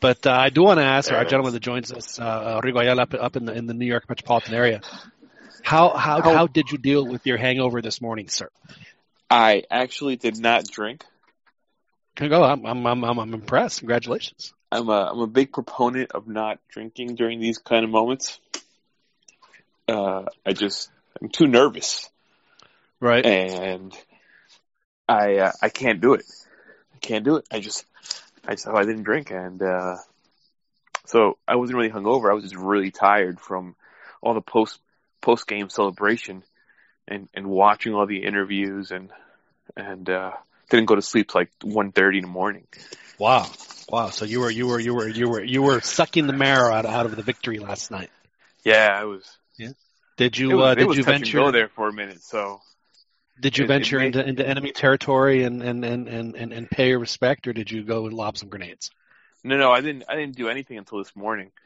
But 0.00 0.26
uh, 0.26 0.32
I 0.32 0.48
do 0.48 0.62
want 0.62 0.78
to 0.80 0.84
ask 0.84 1.12
our 1.12 1.24
gentleman 1.24 1.52
that 1.52 1.60
joins 1.60 1.92
us, 1.92 2.18
uh, 2.18 2.60
Rigo 2.62 2.80
Ayala, 2.80 3.02
up, 3.02 3.14
up 3.14 3.36
in 3.36 3.44
the 3.44 3.52
in 3.52 3.66
the 3.66 3.74
New 3.74 3.86
York 3.86 4.08
metropolitan 4.08 4.54
area. 4.54 4.80
How 5.62 5.90
how 5.90 6.22
How- 6.22 6.46
did 6.46 6.70
you 6.70 6.78
deal 6.78 7.06
with 7.06 7.26
your 7.26 7.36
hangover 7.36 7.82
this 7.82 8.00
morning, 8.00 8.28
sir? 8.28 8.48
I 9.28 9.62
actually 9.70 10.16
did 10.16 10.38
not 10.38 10.64
drink. 10.64 11.04
Can 12.16 12.30
go? 12.30 12.42
I'm 12.42 12.64
I'm 12.64 12.86
I'm, 12.86 13.04
I'm 13.04 13.18
I'm 13.18 13.34
impressed. 13.34 13.80
Congratulations. 13.80 14.52
I'm 14.72 14.88
a 14.88 15.10
I'm 15.12 15.20
a 15.20 15.26
big 15.26 15.52
proponent 15.52 16.12
of 16.12 16.26
not 16.26 16.58
drinking 16.70 17.16
during 17.16 17.38
these 17.40 17.58
kind 17.58 17.84
of 17.84 17.90
moments. 17.90 18.40
Uh, 19.86 20.24
I 20.46 20.52
just 20.52 20.90
I'm 21.20 21.28
too 21.28 21.46
nervous, 21.46 22.08
Right. 23.00 23.24
and 23.26 23.92
I 25.08 25.36
uh, 25.36 25.52
I 25.60 25.68
can't 25.68 26.00
do 26.00 26.14
it. 26.14 26.24
I 26.94 26.98
can't 26.98 27.24
do 27.24 27.36
it. 27.36 27.46
I 27.50 27.60
just 27.60 27.84
I 28.50 28.54
just 28.54 28.66
I 28.66 28.82
didn't 28.82 29.04
drink, 29.04 29.30
and 29.30 29.62
uh, 29.62 29.98
so 31.06 31.38
I 31.46 31.54
wasn't 31.54 31.78
really 31.78 31.90
hungover. 31.90 32.30
I 32.30 32.34
was 32.34 32.42
just 32.42 32.56
really 32.56 32.90
tired 32.90 33.38
from 33.38 33.76
all 34.20 34.34
the 34.34 34.40
post 34.40 34.80
post 35.20 35.46
game 35.46 35.70
celebration 35.70 36.42
and 37.06 37.28
and 37.32 37.46
watching 37.46 37.94
all 37.94 38.06
the 38.06 38.24
interviews 38.24 38.90
and 38.90 39.10
and 39.76 40.10
uh, 40.10 40.32
didn't 40.68 40.86
go 40.86 40.96
to 40.96 41.02
sleep 41.02 41.28
till 41.28 41.42
like 41.42 41.52
one 41.62 41.92
thirty 41.92 42.18
in 42.18 42.22
the 42.22 42.28
morning. 42.28 42.66
Wow. 43.18 43.48
Wow. 43.88 44.10
So 44.10 44.24
you 44.24 44.40
were 44.40 44.50
you 44.50 44.66
were 44.66 44.80
you 44.80 44.94
were 44.94 45.08
you 45.08 45.28
were 45.28 45.44
you 45.44 45.62
were 45.62 45.80
sucking 45.80 46.26
the 46.26 46.32
marrow 46.32 46.74
out 46.74 46.86
out 46.86 47.06
of 47.06 47.14
the 47.14 47.22
victory 47.22 47.60
last 47.60 47.92
night. 47.92 48.10
Yeah, 48.64 48.90
I 48.92 49.04
was. 49.04 49.38
Yeah. 49.58 49.74
Did 50.16 50.36
you 50.36 50.56
was, 50.56 50.72
uh, 50.72 50.74
did 50.74 50.96
you 50.96 51.04
venture 51.04 51.38
go 51.38 51.52
there 51.52 51.68
for 51.68 51.88
a 51.88 51.92
minute. 51.92 52.20
So 52.20 52.60
did 53.38 53.56
you 53.58 53.64
it- 53.64 53.66
it 53.66 53.68
venture 53.68 53.98
made- 53.98 54.06
into 54.16 54.26
into 54.26 54.46
enemy 54.48 54.72
territory 54.72 55.44
and 55.44 55.62
and, 55.62 55.84
and, 55.84 56.08
and, 56.08 56.34
and 56.36 56.52
and 56.52 56.70
pay 56.70 56.88
your 56.88 56.98
respect 56.98 57.46
or 57.46 57.52
did 57.52 57.70
you 57.70 57.84
go 57.84 58.06
and 58.06 58.14
lob 58.14 58.36
some 58.38 58.48
grenades? 58.48 58.90
no, 59.44 59.56
no, 59.56 59.70
I 59.72 59.80
didn't. 59.80 60.04
I 60.08 60.16
didn't 60.16 60.36
do 60.36 60.48
anything 60.48 60.78
until 60.78 60.98
this 60.98 61.14
morning. 61.14 61.50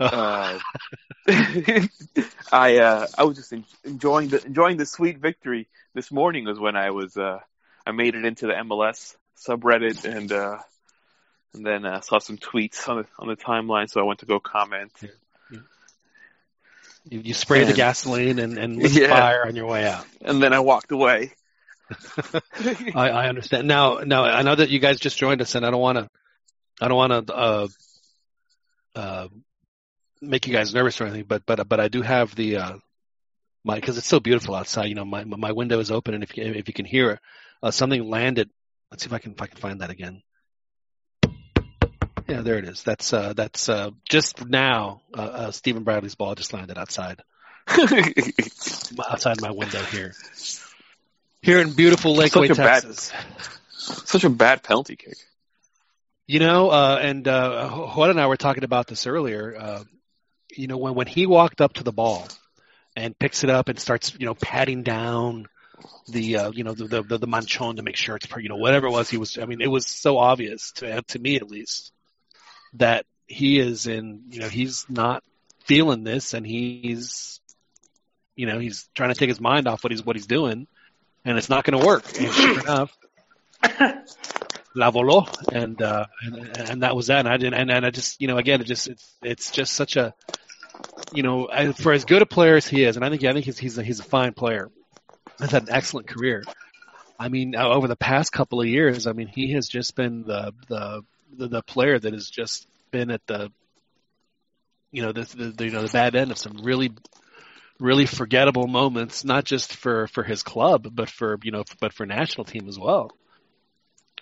Uh, 0.00 0.60
I 2.52 2.78
uh, 2.78 3.06
I 3.18 3.24
was 3.24 3.36
just 3.36 3.52
en- 3.52 3.64
enjoying 3.84 4.28
the 4.28 4.44
enjoying 4.44 4.76
the 4.76 4.86
sweet 4.86 5.18
victory. 5.18 5.66
This 5.92 6.12
morning 6.12 6.44
was 6.44 6.58
when 6.58 6.76
I 6.76 6.90
was 6.90 7.16
uh, 7.16 7.40
I 7.84 7.90
made 7.90 8.14
it 8.14 8.24
into 8.24 8.46
the 8.46 8.52
MLS 8.52 9.16
subreddit 9.44 10.04
and 10.04 10.30
uh, 10.30 10.58
and 11.54 11.66
then 11.66 11.84
uh, 11.84 12.00
saw 12.00 12.18
some 12.20 12.38
tweets 12.38 12.88
on 12.88 12.98
the 12.98 13.06
on 13.18 13.26
the 13.26 13.36
timeline. 13.36 13.90
So 13.90 14.00
I 14.00 14.04
went 14.04 14.20
to 14.20 14.26
go 14.26 14.38
comment. 14.38 14.92
You, 17.10 17.20
you 17.24 17.34
sprayed 17.34 17.66
the 17.66 17.72
gasoline 17.72 18.38
and, 18.38 18.58
and 18.58 18.76
lit 18.76 18.92
Yeah. 18.92 19.08
fire 19.08 19.46
on 19.46 19.56
your 19.56 19.66
way 19.66 19.86
out. 19.86 20.06
and 20.20 20.42
then 20.42 20.52
I 20.52 20.60
walked 20.60 20.92
away. 20.92 21.32
I, 22.94 23.08
I 23.10 23.28
understand. 23.28 23.66
Now, 23.66 23.98
now 24.04 24.24
I 24.24 24.42
know 24.42 24.54
that 24.54 24.68
you 24.70 24.78
guys 24.78 25.00
just 25.00 25.16
joined 25.18 25.40
us, 25.40 25.54
and 25.54 25.64
I 25.64 25.70
don't 25.70 25.80
want 25.80 25.98
to, 25.98 26.08
I 26.80 26.88
don't 26.88 26.96
want 26.96 27.26
to 27.28 27.34
uh, 27.34 27.68
uh, 28.94 29.28
make 30.20 30.46
you 30.46 30.52
guys 30.52 30.74
nervous 30.74 31.00
or 31.00 31.04
anything, 31.04 31.24
but 31.26 31.42
but 31.46 31.66
but 31.68 31.80
I 31.80 31.88
do 31.88 32.02
have 32.02 32.34
the 32.34 32.56
uh, 32.58 32.76
my 33.64 33.76
because 33.76 33.96
it's 33.98 34.06
so 34.06 34.20
beautiful 34.20 34.54
outside. 34.54 34.86
You 34.86 34.94
know, 34.94 35.04
my 35.04 35.24
my 35.24 35.52
window 35.52 35.78
is 35.78 35.90
open, 35.90 36.14
and 36.14 36.22
if 36.22 36.36
you, 36.36 36.44
if 36.44 36.68
you 36.68 36.74
can 36.74 36.84
hear 36.86 37.12
it, 37.12 37.20
uh, 37.62 37.70
something 37.70 38.08
landed. 38.08 38.50
Let's 38.90 39.02
see 39.04 39.08
if 39.08 39.12
I 39.14 39.18
can 39.18 39.32
if 39.32 39.42
I 39.42 39.46
can 39.46 39.58
find 39.58 39.80
that 39.80 39.90
again. 39.90 40.22
Yeah, 42.28 42.42
there 42.42 42.58
it 42.58 42.66
is. 42.66 42.82
That's 42.82 43.12
uh, 43.12 43.32
that's 43.32 43.68
uh, 43.70 43.90
just 44.08 44.44
now. 44.46 45.00
Uh, 45.16 45.22
uh, 45.22 45.50
Stephen 45.50 45.82
Bradley's 45.82 46.14
ball 46.14 46.34
just 46.34 46.52
landed 46.52 46.76
outside 46.76 47.22
outside 49.10 49.40
my 49.40 49.50
window 49.50 49.82
here. 49.84 50.12
Here 51.40 51.60
in 51.60 51.72
beautiful 51.72 52.14
Lakeway, 52.14 52.50
a 52.50 52.54
bad- 52.54 52.82
Texas. 52.82 53.12
Such 53.70 54.24
a 54.24 54.30
bad 54.30 54.62
penalty 54.62 54.96
kick. 54.96 55.16
You 56.26 56.40
know, 56.40 56.68
uh, 56.68 56.98
and 57.00 57.26
uh, 57.26 57.70
Juan 57.70 58.10
and 58.10 58.20
I 58.20 58.26
were 58.26 58.36
talking 58.36 58.64
about 58.64 58.86
this 58.86 59.06
earlier. 59.06 59.56
Uh, 59.58 59.84
you 60.54 60.66
know, 60.66 60.76
when 60.76 60.94
when 60.94 61.06
he 61.06 61.24
walked 61.24 61.62
up 61.62 61.74
to 61.74 61.84
the 61.84 61.92
ball 61.92 62.28
and 62.94 63.18
picks 63.18 63.44
it 63.44 63.50
up 63.50 63.68
and 63.70 63.78
starts, 63.78 64.12
you 64.18 64.26
know, 64.26 64.34
patting 64.34 64.82
down 64.82 65.46
the, 66.08 66.36
uh, 66.36 66.50
you 66.50 66.64
know, 66.64 66.74
the, 66.74 67.02
the 67.02 67.18
the 67.18 67.26
manchon 67.26 67.76
to 67.76 67.82
make 67.82 67.96
sure 67.96 68.16
it's, 68.16 68.26
per- 68.26 68.40
you 68.40 68.50
know, 68.50 68.56
whatever 68.56 68.88
it 68.88 68.90
was, 68.90 69.08
he 69.08 69.16
was. 69.16 69.38
I 69.38 69.46
mean, 69.46 69.62
it 69.62 69.70
was 69.70 69.86
so 69.86 70.18
obvious 70.18 70.72
to 70.72 71.00
to 71.00 71.18
me 71.18 71.36
at 71.36 71.48
least 71.48 71.92
that 72.78 73.06
he 73.26 73.58
is 73.58 73.86
in, 73.86 74.24
you 74.30 74.40
know, 74.40 74.48
he's 74.48 74.86
not 74.88 75.22
feeling 75.64 76.04
this, 76.04 76.34
and 76.34 76.46
he's, 76.46 77.40
you 78.36 78.46
know, 78.46 78.58
he's 78.58 78.88
trying 78.94 79.10
to 79.12 79.14
take 79.18 79.28
his 79.28 79.40
mind 79.40 79.68
off 79.68 79.84
what 79.84 79.90
he's 79.90 80.04
what 80.04 80.16
he's 80.16 80.26
doing, 80.26 80.66
and 81.24 81.38
it's 81.38 81.50
not 81.50 81.64
going 81.64 81.78
to 81.78 81.86
work. 81.86 82.04
And 82.18 82.32
sure 82.32 82.60
enough, 82.64 82.96
la 84.74 84.90
voló, 84.90 85.28
and 85.52 85.80
uh, 85.82 86.06
and 86.22 86.56
and 86.58 86.82
that 86.82 86.96
was 86.96 87.08
that. 87.08 87.20
And 87.20 87.28
I 87.28 87.36
didn't, 87.36 87.54
and, 87.54 87.70
and 87.70 87.86
I 87.86 87.90
just, 87.90 88.20
you 88.20 88.28
know, 88.28 88.38
again, 88.38 88.60
it 88.60 88.64
just 88.64 88.88
it's 88.88 89.14
it's 89.22 89.50
just 89.50 89.72
such 89.74 89.96
a, 89.96 90.14
you 91.12 91.22
know, 91.22 91.48
I- 91.52 91.72
for 91.72 91.92
as 91.92 92.04
good 92.04 92.22
a 92.22 92.26
player 92.26 92.56
as 92.56 92.66
he 92.66 92.84
is, 92.84 92.96
and 92.96 93.04
I 93.04 93.10
think 93.10 93.24
I 93.24 93.32
think 93.32 93.44
he's 93.44 93.58
he's 93.58 93.78
a, 93.78 93.82
he's 93.82 94.00
a 94.00 94.04
fine 94.04 94.32
player. 94.32 94.70
He's 95.40 95.50
had 95.50 95.64
an 95.64 95.68
excellent 95.70 96.08
career. 96.08 96.44
I 97.20 97.28
mean, 97.28 97.56
uh, 97.56 97.68
over 97.68 97.88
the 97.88 97.96
past 97.96 98.32
couple 98.32 98.60
of 98.60 98.66
years, 98.66 99.06
I 99.06 99.12
mean, 99.12 99.26
he 99.28 99.52
has 99.52 99.68
just 99.68 99.96
been 99.96 100.22
the 100.24 100.52
the 100.68 101.02
the, 101.36 101.48
the 101.48 101.62
player 101.62 101.98
that 101.98 102.12
has 102.12 102.28
just 102.28 102.66
been 102.90 103.10
at 103.10 103.26
the, 103.26 103.50
you 104.90 105.02
know, 105.02 105.12
the, 105.12 105.22
the, 105.22 105.44
the 105.50 105.64
you 105.66 105.70
know 105.70 105.82
the 105.82 105.92
bad 105.92 106.14
end 106.14 106.30
of 106.30 106.38
some 106.38 106.58
really 106.62 106.90
really 107.80 108.06
forgettable 108.06 108.66
moments, 108.66 109.24
not 109.24 109.44
just 109.44 109.76
for 109.76 110.06
for 110.08 110.22
his 110.22 110.42
club, 110.42 110.88
but 110.92 111.08
for 111.08 111.38
you 111.42 111.50
know, 111.50 111.64
but 111.80 111.92
for 111.92 112.06
national 112.06 112.44
team 112.44 112.68
as 112.68 112.78
well. 112.78 113.12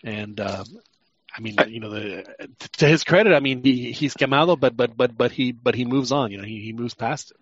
And 0.05 0.39
um, 0.41 0.65
I 1.37 1.41
mean, 1.41 1.57
you 1.69 1.81
know, 1.81 1.91
the, 1.91 2.25
to 2.79 2.87
his 2.89 3.05
credit, 3.05 3.35
I 3.35 3.41
mean, 3.41 3.63
he 3.63 3.93
he's 3.93 4.15
quemado, 4.15 4.59
but 4.59 4.77
but 4.77 4.97
but 4.97 5.17
but 5.17 5.33
he 5.33 5.53
but 5.53 5.75
he 5.75 5.85
moves 5.85 6.13
on. 6.13 6.31
You 6.31 6.39
know, 6.39 6.45
he 6.45 6.61
he 6.61 6.73
moves 6.73 6.95
past 6.95 7.33
it. 7.33 7.37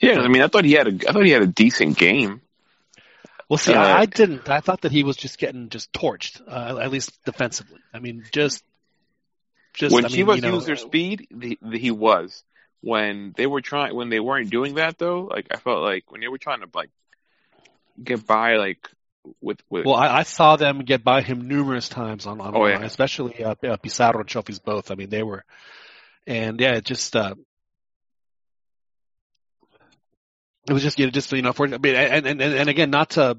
Yeah, 0.00 0.20
I 0.20 0.28
mean, 0.28 0.42
I 0.42 0.48
thought 0.48 0.64
he 0.64 0.72
had 0.72 0.88
a 0.88 1.08
I 1.08 1.12
thought 1.12 1.24
he 1.24 1.30
had 1.30 1.42
a 1.42 1.46
decent 1.46 1.96
game. 1.96 2.40
Well, 3.48 3.58
see, 3.58 3.74
Uh, 3.74 3.80
I, 3.80 4.06
didn't. 4.06 4.48
I 4.48 4.60
thought 4.60 4.80
that 4.82 4.92
he 4.92 5.04
was 5.04 5.16
just 5.16 5.38
getting 5.38 5.68
just 5.68 5.92
torched, 5.92 6.40
uh, 6.48 6.78
at 6.78 6.90
least 6.90 7.18
defensively. 7.24 7.80
I 7.94 8.00
mean, 8.00 8.24
just 8.32 8.64
just 9.74 9.94
when 9.94 10.04
I 10.04 10.08
mean, 10.08 10.26
Chivas 10.26 10.36
you 10.36 10.42
know, 10.42 10.60
their 10.60 10.76
speed, 10.76 11.28
the, 11.30 11.58
the, 11.62 11.78
he 11.78 11.90
was. 11.90 12.42
when 12.80 13.34
they 13.36 13.46
were 13.46 13.60
trying 13.60 13.94
when 13.94 14.08
they 14.08 14.20
weren't 14.20 14.50
doing 14.50 14.74
that 14.74 14.98
though, 14.98 15.28
like 15.30 15.46
I 15.50 15.56
felt 15.56 15.82
like 15.82 16.10
when 16.10 16.20
they 16.20 16.28
were 16.28 16.38
trying 16.38 16.60
to 16.60 16.68
like 16.74 16.90
get 18.02 18.26
by 18.26 18.56
like 18.56 18.88
with 19.40 19.60
with 19.70 19.86
Well, 19.86 19.94
I, 19.94 20.18
I 20.18 20.22
saw 20.22 20.56
them 20.56 20.80
get 20.80 21.04
by 21.04 21.22
him 21.22 21.48
numerous 21.48 21.88
times 21.88 22.26
on, 22.26 22.40
on 22.40 22.54
Oh, 22.56 22.66
yeah. 22.66 22.82
especially 22.82 23.42
uh, 23.42 23.54
uh, 23.62 23.76
Pizarro 23.76 24.20
and 24.20 24.28
Chofis 24.28 24.62
both. 24.62 24.90
I 24.90 24.94
mean, 24.94 25.10
they 25.10 25.22
were, 25.22 25.44
and 26.26 26.60
yeah, 26.60 26.74
it 26.76 26.84
just, 26.84 27.14
uh, 27.16 27.34
it 30.68 30.72
was 30.72 30.82
just, 30.82 30.98
you 30.98 31.06
know, 31.06 31.10
just, 31.10 31.32
you 31.32 31.42
know, 31.42 31.52
for, 31.52 31.66
I 31.66 31.78
mean, 31.78 31.94
and, 31.94 32.26
and, 32.26 32.42
and, 32.42 32.68
again, 32.68 32.90
not 32.90 33.10
to, 33.10 33.36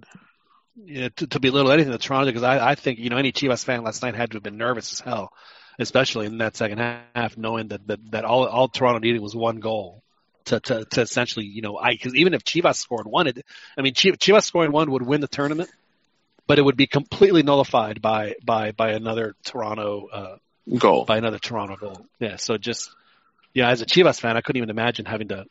you 0.75 1.01
know, 1.01 1.09
to, 1.09 1.27
to 1.27 1.39
belittle 1.39 1.71
anything 1.71 1.91
that 1.91 2.01
Toronto, 2.01 2.27
because 2.27 2.43
I, 2.43 2.71
I 2.71 2.75
think, 2.75 2.99
you 2.99 3.09
know, 3.09 3.17
any 3.17 3.31
Chivas 3.31 3.63
fan 3.63 3.83
last 3.83 4.01
night 4.01 4.15
had 4.15 4.31
to 4.31 4.37
have 4.37 4.43
been 4.43 4.57
nervous 4.57 4.93
as 4.93 4.99
hell, 4.99 5.31
especially 5.79 6.25
in 6.25 6.37
that 6.39 6.55
second 6.55 6.79
half, 6.79 7.37
knowing 7.37 7.69
that, 7.69 7.85
that, 7.87 8.11
that 8.11 8.25
all, 8.25 8.45
all 8.45 8.67
Toronto 8.67 8.99
needed 8.99 9.21
was 9.21 9.35
one 9.35 9.59
goal. 9.59 10.03
To, 10.45 10.61
to, 10.61 10.85
to 10.85 11.01
essentially, 11.01 11.45
you 11.45 11.61
know, 11.61 11.77
I, 11.77 11.97
cause 11.97 12.15
even 12.15 12.33
if 12.33 12.45
Chivas 12.45 12.75
scored 12.75 13.05
one, 13.05 13.27
it, 13.27 13.45
I 13.77 13.81
mean, 13.81 13.93
Chivas, 13.93 14.43
scoring 14.43 14.71
one 14.71 14.89
would 14.91 15.05
win 15.05 15.19
the 15.19 15.27
tournament, 15.27 15.69
but 16.47 16.57
it 16.57 16.61
would 16.61 16.77
be 16.77 16.87
completely 16.87 17.43
nullified 17.43 18.01
by, 18.01 18.35
by, 18.45 18.71
by 18.71 18.91
another 18.91 19.35
Toronto, 19.43 20.07
uh, 20.07 20.35
goal. 20.77 21.03
by 21.03 21.17
another 21.17 21.37
Toronto 21.37 21.75
goal. 21.75 22.05
Yeah, 22.21 22.37
so 22.37 22.57
just 22.57 22.89
yeah, 23.53 23.69
as 23.69 23.81
a 23.81 23.85
Chivas 23.85 24.19
fan, 24.19 24.37
I 24.37 24.41
couldn't 24.41 24.57
even 24.57 24.69
imagine 24.69 25.05
having 25.05 25.29
to 25.29 25.45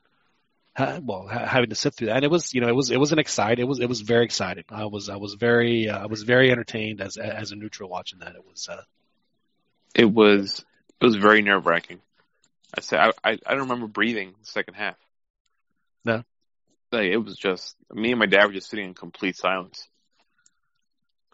well 0.78 1.26
having 1.26 1.70
to 1.70 1.74
sit 1.76 1.94
through 1.94 2.06
that. 2.08 2.16
And 2.16 2.24
it 2.24 2.30
was 2.30 2.52
you 2.54 2.60
know 2.60 2.68
it 2.68 2.74
was 2.74 2.90
it 2.90 2.98
was 2.98 3.12
an 3.12 3.18
exciting 3.18 3.62
it 3.64 3.68
was 3.68 3.80
it 3.80 3.88
was 3.88 4.00
very 4.00 4.24
exciting. 4.24 4.64
I 4.70 4.86
was 4.86 5.08
I 5.08 5.16
was 5.16 5.34
very 5.34 5.88
uh, 5.88 5.98
I 6.02 6.06
was 6.06 6.22
very 6.22 6.50
entertained 6.50 7.00
as 7.00 7.16
as 7.16 7.52
a 7.52 7.56
neutral 7.56 7.88
watching 7.88 8.20
that. 8.20 8.34
It 8.34 8.44
was 8.46 8.68
uh, 8.68 8.82
It 9.94 10.04
was 10.06 10.64
it 11.00 11.04
was 11.04 11.16
very 11.16 11.42
nerve 11.42 11.66
wracking. 11.66 12.00
I 12.76 12.80
say 12.80 12.98
I, 12.98 13.10
I 13.24 13.38
I 13.46 13.50
don't 13.52 13.60
remember 13.68 13.86
breathing 13.88 14.34
the 14.40 14.46
second 14.46 14.74
half. 14.74 14.96
No. 16.04 16.24
Like 16.92 17.06
it 17.10 17.16
was 17.18 17.36
just 17.36 17.76
me 17.92 18.10
and 18.12 18.18
my 18.18 18.26
dad 18.26 18.46
were 18.46 18.52
just 18.52 18.68
sitting 18.70 18.86
in 18.86 18.94
complete 18.94 19.36
silence. 19.36 19.88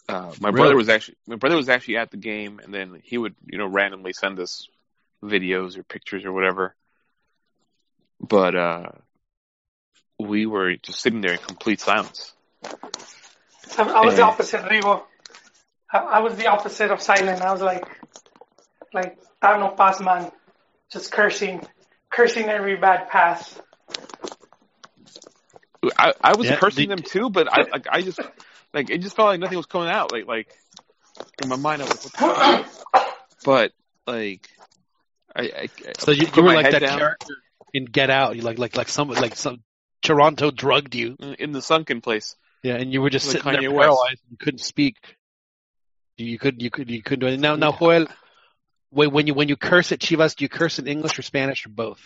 Uh, 0.09 0.35
my 0.41 0.51
Really? 0.51 0.63
brother 0.63 0.77
was 0.77 0.89
actually 0.89 1.17
my 1.27 1.37
brother 1.37 1.57
was 1.57 1.69
actually 1.69 1.97
at 1.97 2.11
the 2.11 2.17
game, 2.17 2.61
and 2.63 2.73
then 2.75 3.01
he 3.05 3.19
would 3.19 3.35
you 3.47 3.59
know 3.59 3.67
randomly 3.67 4.13
send 4.13 4.39
us 4.41 4.69
videos 5.23 5.77
or 5.79 5.83
pictures 5.85 6.25
or 6.25 6.33
whatever. 6.33 6.75
But 8.21 8.55
uh, 8.57 8.91
we 10.23 10.47
were 10.47 10.77
just 10.77 11.01
sitting 11.01 11.21
there 11.21 11.33
in 11.33 11.39
complete 11.39 11.81
silence. 11.81 12.33
I, 13.79 13.83
I 13.83 14.05
was 14.05 14.17
the 14.17 14.23
opposite, 14.23 14.63
Rigo. 14.63 15.03
I, 15.93 15.99
I 15.99 16.19
was 16.21 16.37
the 16.37 16.47
opposite 16.47 16.91
of 16.91 17.01
silent. 17.01 17.43
I 17.43 17.53
was 17.53 17.63
like, 17.63 17.85
like 18.93 19.19
Tano 19.43 19.77
Pasman, 19.77 20.33
just 20.91 21.11
cursing, 21.13 21.61
cursing 22.11 22.49
every 22.49 22.77
bad 22.77 23.09
pass. 23.09 23.59
I, 25.99 26.13
I 26.23 26.35
was 26.37 26.47
Yeah, 26.47 26.57
cursing 26.57 26.89
the- 26.89 26.97
them 26.97 27.05
too, 27.05 27.31
but 27.31 27.49
I 27.53 27.63
like 27.71 27.87
I 27.91 28.03
just 28.03 28.21
like 28.75 28.91
it 28.91 28.99
just 28.99 29.17
felt 29.17 29.27
like 29.29 29.41
nothing 29.41 29.57
was 29.57 29.67
coming 29.67 29.89
out. 29.89 30.13
Like 30.13 30.27
like 30.27 30.49
in 31.43 31.49
my 31.49 31.57
mind, 31.57 31.83
I 31.83 31.87
was 31.87 32.05
like, 32.05 32.21
what 32.21 32.37
the 32.37 32.65
fuck? 32.95 33.17
but 33.45 33.73
like 34.07 34.49
I, 35.35 35.43
I 35.43 35.69
so 35.99 36.13
you, 36.13 36.27
you 36.35 36.43
were 36.43 36.53
like 36.53 36.71
that 36.71 36.81
down 36.81 36.99
character 36.99 37.35
in 37.75 37.87
Get 37.87 38.11
Out. 38.11 38.37
You 38.37 38.43
like 38.43 38.59
like 38.59 38.77
like 38.77 38.89
some 38.89 39.09
like 39.09 39.35
some 39.35 39.61
Toronto 40.03 40.51
drugged 40.51 40.95
you. 40.95 41.17
in 41.39 41.53
the 41.53 41.63
sunken 41.63 42.01
place. 42.01 42.37
Yeah, 42.63 42.75
and 42.75 42.93
you 42.93 43.01
were 43.03 43.11
just 43.11 43.27
Like 43.27 43.43
sitting 43.43 43.53
there 43.53 43.71
Kanye 43.71 43.75
West. 43.75 43.83
paralyzed. 43.87 44.21
You 44.31 44.37
couldn't 44.37 44.59
speak. 44.61 44.97
You, 46.17 46.27
you 46.27 46.39
could 46.39 46.61
you 46.63 46.71
could 46.71 46.91
you 46.91 47.03
couldn't 47.03 47.21
do 47.21 47.27
anything. 47.27 47.41
Now 47.43 47.57
now 47.57 47.73
Joel, 47.73 48.07
when 48.91 49.11
when 49.13 49.27
you 49.27 49.35
when 49.35 49.49
you 49.49 49.57
curse 49.57 49.91
at 49.93 49.99
Chivas, 50.01 50.37
do 50.37 50.45
you 50.45 50.49
curse 50.49 50.79
in 50.79 50.87
English 50.87 51.19
or 51.19 51.23
Spanish 51.23 51.67
or 51.67 51.71
both? 51.71 52.01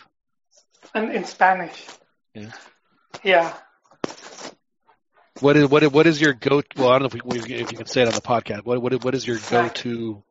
And 0.95 1.11
in 1.11 1.25
Spanish. 1.25 1.85
Yeah. 2.33 2.51
Yeah. 3.23 3.53
What 5.39 5.55
is 5.57 5.67
what 5.69 5.83
is, 5.83 5.91
what 5.91 6.07
is 6.07 6.19
your 6.19 6.33
go? 6.33 6.63
Well, 6.75 6.89
I 6.89 6.97
don't 6.99 7.13
know 7.13 7.19
if, 7.19 7.23
we, 7.47 7.55
if 7.55 7.71
you 7.71 7.77
can 7.77 7.85
say 7.85 8.01
it 8.01 8.07
on 8.07 8.13
the 8.15 8.21
podcast. 8.21 8.63
What 8.65 8.81
what 8.81 9.03
what 9.03 9.13
is 9.13 9.27
your 9.27 9.37
go 9.51 9.69
to? 9.69 10.23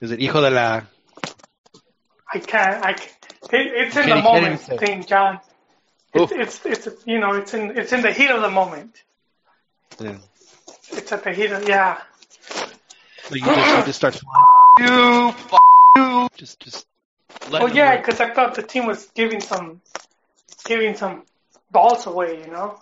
Is 0.00 0.10
it 0.12 0.20
hijo 0.20 0.40
de 0.40 0.50
la? 0.50 0.82
I 2.32 2.38
can't. 2.38 2.84
I 2.84 2.92
can't. 2.94 3.12
It, 3.52 3.66
it's 3.74 3.96
in 3.96 4.02
Can 4.04 4.10
the 4.10 4.16
you- 4.16 4.22
can 4.22 4.34
you 4.34 4.40
moment 4.42 4.60
say 4.60 4.76
thing, 4.78 5.04
John. 5.04 5.40
It's, 6.22 6.62
it's 6.64 6.86
it's 6.86 7.06
you 7.06 7.18
know 7.18 7.34
it's 7.34 7.54
in 7.54 7.76
it's 7.76 7.92
in 7.92 8.02
the 8.02 8.12
heat 8.12 8.30
of 8.30 8.42
the 8.42 8.50
moment. 8.50 9.02
Yeah. 10.00 10.18
It's 10.92 11.12
at 11.12 11.24
the 11.24 11.32
heat 11.32 11.50
of 11.50 11.68
yeah. 11.68 12.00
So 13.24 13.34
you 13.34 13.44
just 13.44 13.78
you 13.78 13.84
just 13.84 13.96
start 13.96 14.14
flying. 14.78 14.88
You 14.88 15.34
you. 15.96 16.28
Just 16.36 16.60
just. 16.60 16.86
Oh 17.52 17.66
yeah, 17.66 17.96
because 17.96 18.20
I 18.20 18.32
thought 18.32 18.54
the 18.54 18.62
team 18.62 18.86
was 18.86 19.06
giving 19.14 19.40
some 19.40 19.80
giving 20.64 20.96
some 20.96 21.24
balls 21.70 22.06
away. 22.06 22.40
You 22.40 22.50
know, 22.50 22.80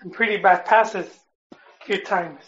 some 0.00 0.10
pretty 0.10 0.36
bad 0.36 0.64
passes 0.64 1.06
a 1.52 1.84
few 1.84 2.02
times. 2.02 2.40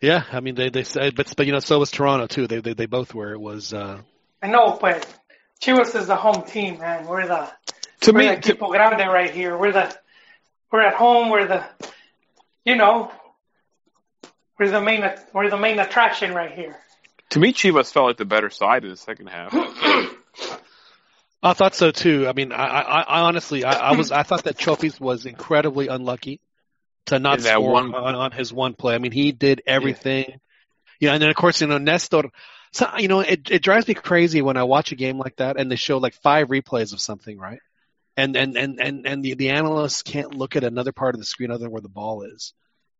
Yeah, 0.00 0.24
I 0.32 0.40
mean 0.40 0.54
they 0.54 0.70
they 0.70 0.84
said, 0.84 1.14
but 1.14 1.32
but 1.36 1.46
you 1.46 1.52
know 1.52 1.60
so 1.60 1.78
was 1.78 1.90
Toronto 1.90 2.26
too. 2.26 2.46
They 2.46 2.60
they 2.60 2.74
they 2.74 2.86
both 2.86 3.14
were. 3.14 3.32
It 3.32 3.40
was 3.40 3.74
uh 3.74 4.00
I 4.42 4.46
know, 4.46 4.78
but 4.80 5.06
Chivas 5.62 5.94
is 5.94 6.06
the 6.06 6.16
home 6.16 6.42
team, 6.44 6.78
man. 6.78 7.06
We're 7.06 7.26
the 7.26 7.50
To 8.02 8.12
we're 8.12 8.18
me, 8.18 8.34
the 8.36 8.40
to, 8.40 8.54
Equipo 8.54 8.70
Grande 8.70 9.10
right 9.12 9.30
here. 9.30 9.56
We're 9.58 9.72
the 9.72 9.94
we're 10.72 10.82
at 10.82 10.94
home. 10.94 11.30
We're 11.30 11.46
the 11.46 11.64
you 12.64 12.76
know 12.76 13.12
we're 14.58 14.70
the 14.70 14.80
main 14.80 15.04
we're 15.34 15.50
the 15.50 15.58
main 15.58 15.78
attraction 15.78 16.34
right 16.34 16.52
here. 16.52 16.76
to 17.30 17.38
me, 17.38 17.52
Chivas 17.52 17.92
felt 17.92 18.06
like 18.06 18.16
the 18.16 18.24
better 18.24 18.50
side 18.50 18.84
in 18.84 18.90
the 18.90 18.96
second 18.96 19.26
half. 19.28 19.52
I 21.42 21.54
thought 21.54 21.74
so 21.74 21.90
too. 21.90 22.28
I 22.28 22.34
mean, 22.34 22.52
I, 22.52 22.64
I, 22.66 23.00
I 23.00 23.20
honestly, 23.22 23.64
I, 23.64 23.72
I 23.72 23.96
was, 23.96 24.12
I 24.12 24.24
thought 24.24 24.44
that 24.44 24.58
Chofis 24.58 25.00
was 25.00 25.24
incredibly 25.24 25.88
unlucky 25.88 26.38
to 27.06 27.18
not 27.18 27.38
In 27.38 27.44
that 27.44 27.54
score 27.54 27.72
one- 27.72 27.94
on, 27.94 28.14
on 28.14 28.32
his 28.32 28.52
one 28.52 28.74
play. 28.74 28.94
I 28.94 28.98
mean, 28.98 29.12
he 29.12 29.32
did 29.32 29.62
everything. 29.66 30.38
Yeah, 31.00 31.14
and 31.14 31.22
then 31.22 31.30
of 31.30 31.36
course, 31.36 31.62
you 31.62 31.66
know, 31.66 31.78
Nestor. 31.78 32.24
So 32.72 32.88
you 32.98 33.08
know, 33.08 33.20
it 33.20 33.50
it 33.50 33.62
drives 33.62 33.88
me 33.88 33.94
crazy 33.94 34.42
when 34.42 34.56
I 34.56 34.62
watch 34.62 34.92
a 34.92 34.96
game 34.96 35.18
like 35.18 35.36
that 35.36 35.58
and 35.58 35.70
they 35.70 35.76
show 35.76 35.98
like 35.98 36.14
five 36.14 36.48
replays 36.48 36.92
of 36.92 37.00
something, 37.00 37.38
right? 37.38 37.60
And 38.16 38.36
and 38.36 38.56
and 38.56 38.80
and 38.80 39.06
and 39.06 39.24
the 39.24 39.34
the 39.34 39.50
analysts 39.50 40.02
can't 40.02 40.34
look 40.34 40.56
at 40.56 40.64
another 40.64 40.92
part 40.92 41.14
of 41.14 41.20
the 41.20 41.24
screen 41.24 41.50
other 41.50 41.64
than 41.64 41.72
where 41.72 41.80
the 41.80 41.88
ball 41.88 42.22
is. 42.22 42.52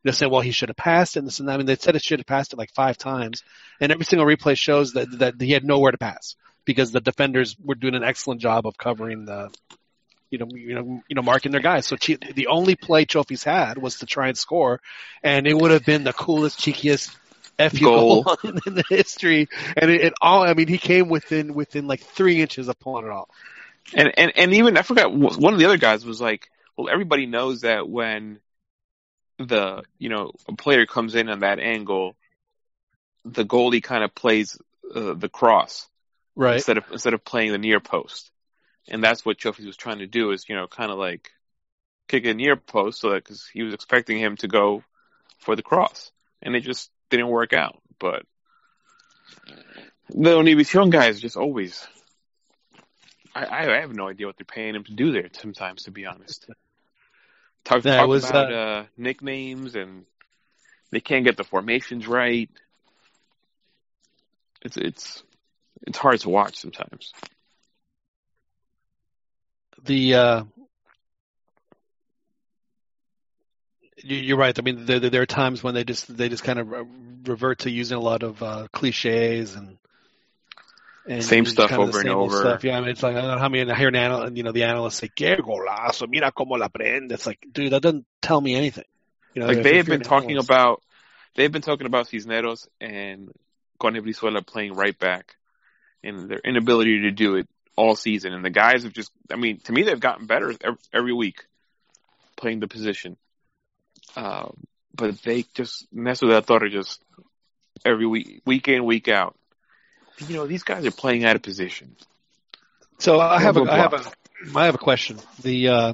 They 0.02 0.12
say, 0.12 0.26
well, 0.26 0.40
he 0.40 0.50
should 0.50 0.70
have 0.70 0.76
passed 0.76 1.16
and 1.16 1.26
this 1.26 1.40
and 1.40 1.48
that. 1.48 1.54
I 1.54 1.56
mean, 1.58 1.66
they 1.66 1.76
said 1.76 1.94
it 1.94 2.02
should 2.02 2.20
have 2.20 2.26
passed 2.26 2.52
it 2.52 2.58
like 2.58 2.72
five 2.74 2.96
times, 2.96 3.42
and 3.80 3.92
every 3.92 4.06
single 4.06 4.26
replay 4.26 4.56
shows 4.56 4.94
that 4.94 5.18
that 5.18 5.40
he 5.40 5.52
had 5.52 5.64
nowhere 5.64 5.92
to 5.92 5.98
pass 5.98 6.36
because 6.64 6.90
the 6.90 7.00
defenders 7.00 7.56
were 7.62 7.74
doing 7.74 7.94
an 7.94 8.04
excellent 8.04 8.40
job 8.40 8.66
of 8.66 8.78
covering 8.78 9.24
the, 9.24 9.50
you 10.30 10.38
know, 10.38 10.48
you 10.52 10.74
know, 10.74 11.02
you 11.08 11.14
know, 11.16 11.22
marking 11.22 11.52
their 11.52 11.60
guys. 11.60 11.86
So 11.86 11.96
Chi- 11.96 12.18
the 12.34 12.46
only 12.48 12.76
play 12.76 13.04
Chofis 13.04 13.44
had 13.44 13.78
was 13.78 13.98
to 13.98 14.06
try 14.06 14.28
and 14.28 14.38
score, 14.38 14.80
and 15.22 15.46
it 15.46 15.54
would 15.54 15.70
have 15.70 15.84
been 15.84 16.04
the 16.04 16.12
coolest, 16.12 16.58
cheekiest 16.58 17.14
fu 17.68 17.84
Goal. 17.84 18.22
goal 18.22 18.36
in, 18.44 18.58
in 18.66 18.74
the 18.74 18.84
history. 18.88 19.48
And 19.76 19.90
it, 19.90 20.00
it 20.00 20.14
all, 20.20 20.42
I 20.42 20.54
mean, 20.54 20.68
he 20.68 20.78
came 20.78 21.08
within 21.08 21.54
within 21.54 21.86
like 21.86 22.00
three 22.00 22.40
inches 22.40 22.68
of 22.68 22.78
pulling 22.78 23.06
it 23.06 23.10
off. 23.10 23.28
And 23.94 24.12
and 24.16 24.32
and 24.36 24.54
even 24.54 24.76
I 24.76 24.82
forgot 24.82 25.12
one 25.12 25.52
of 25.52 25.58
the 25.58 25.66
other 25.66 25.78
guys 25.78 26.04
was 26.04 26.20
like, 26.20 26.48
well, 26.76 26.88
everybody 26.88 27.26
knows 27.26 27.62
that 27.62 27.88
when 27.88 28.40
the 29.38 29.82
you 29.98 30.08
know 30.08 30.32
a 30.48 30.54
player 30.54 30.86
comes 30.86 31.14
in 31.14 31.28
on 31.28 31.40
that 31.40 31.58
angle, 31.58 32.14
the 33.24 33.44
goalie 33.44 33.82
kind 33.82 34.04
of 34.04 34.14
plays 34.14 34.56
uh, 34.94 35.14
the 35.14 35.28
cross 35.28 35.86
Right. 36.36 36.54
instead 36.54 36.78
of 36.78 36.84
instead 36.92 37.14
of 37.14 37.24
playing 37.24 37.52
the 37.52 37.58
near 37.58 37.80
post, 37.80 38.30
and 38.88 39.02
that's 39.02 39.24
what 39.26 39.38
Chofis 39.38 39.66
was 39.66 39.76
trying 39.76 39.98
to 39.98 40.06
do 40.06 40.30
is 40.30 40.48
you 40.48 40.54
know 40.54 40.66
kind 40.66 40.90
of 40.90 40.98
like 40.98 41.30
kick 42.08 42.24
a 42.26 42.34
near 42.34 42.56
post 42.56 43.00
so 43.00 43.10
that 43.10 43.24
because 43.24 43.46
he 43.52 43.62
was 43.62 43.74
expecting 43.74 44.18
him 44.18 44.36
to 44.36 44.48
go 44.48 44.82
for 45.38 45.56
the 45.56 45.62
cross, 45.62 46.12
and 46.42 46.54
it 46.54 46.60
just 46.60 46.90
didn't 47.10 47.28
work 47.28 47.52
out. 47.52 47.80
But 47.98 48.22
the 50.08 50.30
Univision 50.36 50.90
guys 50.90 51.20
just 51.20 51.36
always. 51.36 51.86
I, 53.34 53.46
I 53.46 53.80
have 53.80 53.94
no 53.94 54.08
idea 54.08 54.26
what 54.26 54.36
they're 54.36 54.44
paying 54.44 54.74
him 54.74 54.84
to 54.84 54.92
do 54.92 55.12
there. 55.12 55.28
Sometimes, 55.32 55.84
to 55.84 55.90
be 55.90 56.06
honest, 56.06 56.46
talk, 57.64 57.82
talk 57.82 58.08
was, 58.08 58.28
about 58.28 58.52
uh, 58.52 58.84
nicknames 58.96 59.76
and 59.76 60.04
they 60.90 61.00
can't 61.00 61.24
get 61.24 61.36
the 61.36 61.44
formations 61.44 62.08
right. 62.08 62.50
It's 64.62 64.76
it's 64.76 65.22
it's 65.86 65.98
hard 65.98 66.20
to 66.20 66.28
watch 66.28 66.56
sometimes. 66.56 67.12
the 69.84 70.14
uh 70.14 70.44
you- 73.80 73.89
you're 74.04 74.36
right. 74.38 74.56
I 74.58 74.62
mean, 74.62 74.86
there, 74.86 75.00
there 75.00 75.22
are 75.22 75.26
times 75.26 75.62
when 75.62 75.74
they 75.74 75.84
just 75.84 76.14
they 76.14 76.28
just 76.28 76.44
kind 76.44 76.58
of 76.58 76.68
revert 77.26 77.60
to 77.60 77.70
using 77.70 77.96
a 77.96 78.00
lot 78.00 78.22
of 78.22 78.42
uh, 78.42 78.68
cliches 78.72 79.54
and, 79.54 79.78
and 81.06 81.24
Same 81.24 81.46
stuff 81.46 81.70
kind 81.70 81.82
of 81.82 81.88
over 81.88 82.00
and 82.00 82.08
over. 82.10 82.38
Stuff. 82.38 82.64
Yeah, 82.64 82.76
I 82.76 82.80
mean, 82.80 82.90
it's 82.90 83.02
like 83.02 83.16
I 83.16 83.20
don't 83.20 83.30
know 83.30 83.38
how 83.38 83.48
many 83.48 83.70
I 83.70 83.74
hear 83.76 83.88
an 83.88 83.96
anal, 83.96 84.32
you 84.32 84.42
know 84.42 84.52
the 84.52 84.64
analysts 84.64 84.96
say 84.96 85.08
"qué 85.08 85.38
golazo, 85.38 86.08
mira 86.08 86.32
cómo 86.32 86.58
la 86.58 86.68
prende." 86.68 87.12
It's 87.12 87.26
like, 87.26 87.46
dude, 87.52 87.72
that 87.72 87.82
doesn't 87.82 88.06
tell 88.22 88.40
me 88.40 88.54
anything. 88.54 88.84
You 89.34 89.42
know, 89.42 89.48
Like 89.48 89.58
if- 89.58 89.64
they 89.64 89.76
have 89.76 89.86
been 89.86 90.02
talking 90.02 90.30
analyst. 90.30 90.48
about 90.50 90.82
they've 91.36 91.52
been 91.52 91.62
talking 91.62 91.86
about 91.86 92.08
Cisneros 92.08 92.68
and 92.80 93.30
Cone 93.78 93.94
Brizuela 93.94 94.46
playing 94.46 94.74
right 94.74 94.98
back, 94.98 95.36
and 96.02 96.28
their 96.28 96.40
inability 96.40 97.02
to 97.02 97.10
do 97.10 97.36
it 97.36 97.48
all 97.76 97.96
season. 97.96 98.32
And 98.34 98.44
the 98.44 98.50
guys 98.50 98.82
have 98.82 98.92
just, 98.92 99.10
I 99.32 99.36
mean, 99.36 99.60
to 99.60 99.72
me, 99.72 99.82
they've 99.82 99.98
gotten 99.98 100.26
better 100.26 100.54
every, 100.60 100.78
every 100.92 101.12
week 101.12 101.46
playing 102.36 102.60
the 102.60 102.68
position. 102.68 103.16
Um, 104.16 104.56
but 104.94 105.20
they 105.22 105.44
just 105.54 105.86
mess 105.92 106.20
with 106.20 106.30
that 106.30 106.46
thought 106.46 106.62
of 106.62 106.72
just 106.72 107.02
every 107.84 108.06
week, 108.06 108.42
week 108.44 108.68
in, 108.68 108.84
week 108.84 109.08
out. 109.08 109.36
You 110.28 110.36
know, 110.36 110.46
these 110.46 110.64
guys 110.64 110.84
are 110.84 110.90
playing 110.90 111.24
out 111.24 111.36
of 111.36 111.42
position. 111.42 111.96
So 112.98 113.18
I 113.20 113.40
have 113.40 113.56
a, 113.56 113.62
I 113.62 113.76
have 113.78 113.94
a, 113.94 114.02
I 114.54 114.66
have 114.66 114.74
a 114.74 114.78
question. 114.78 115.18
The 115.42 115.68
uh, 115.68 115.92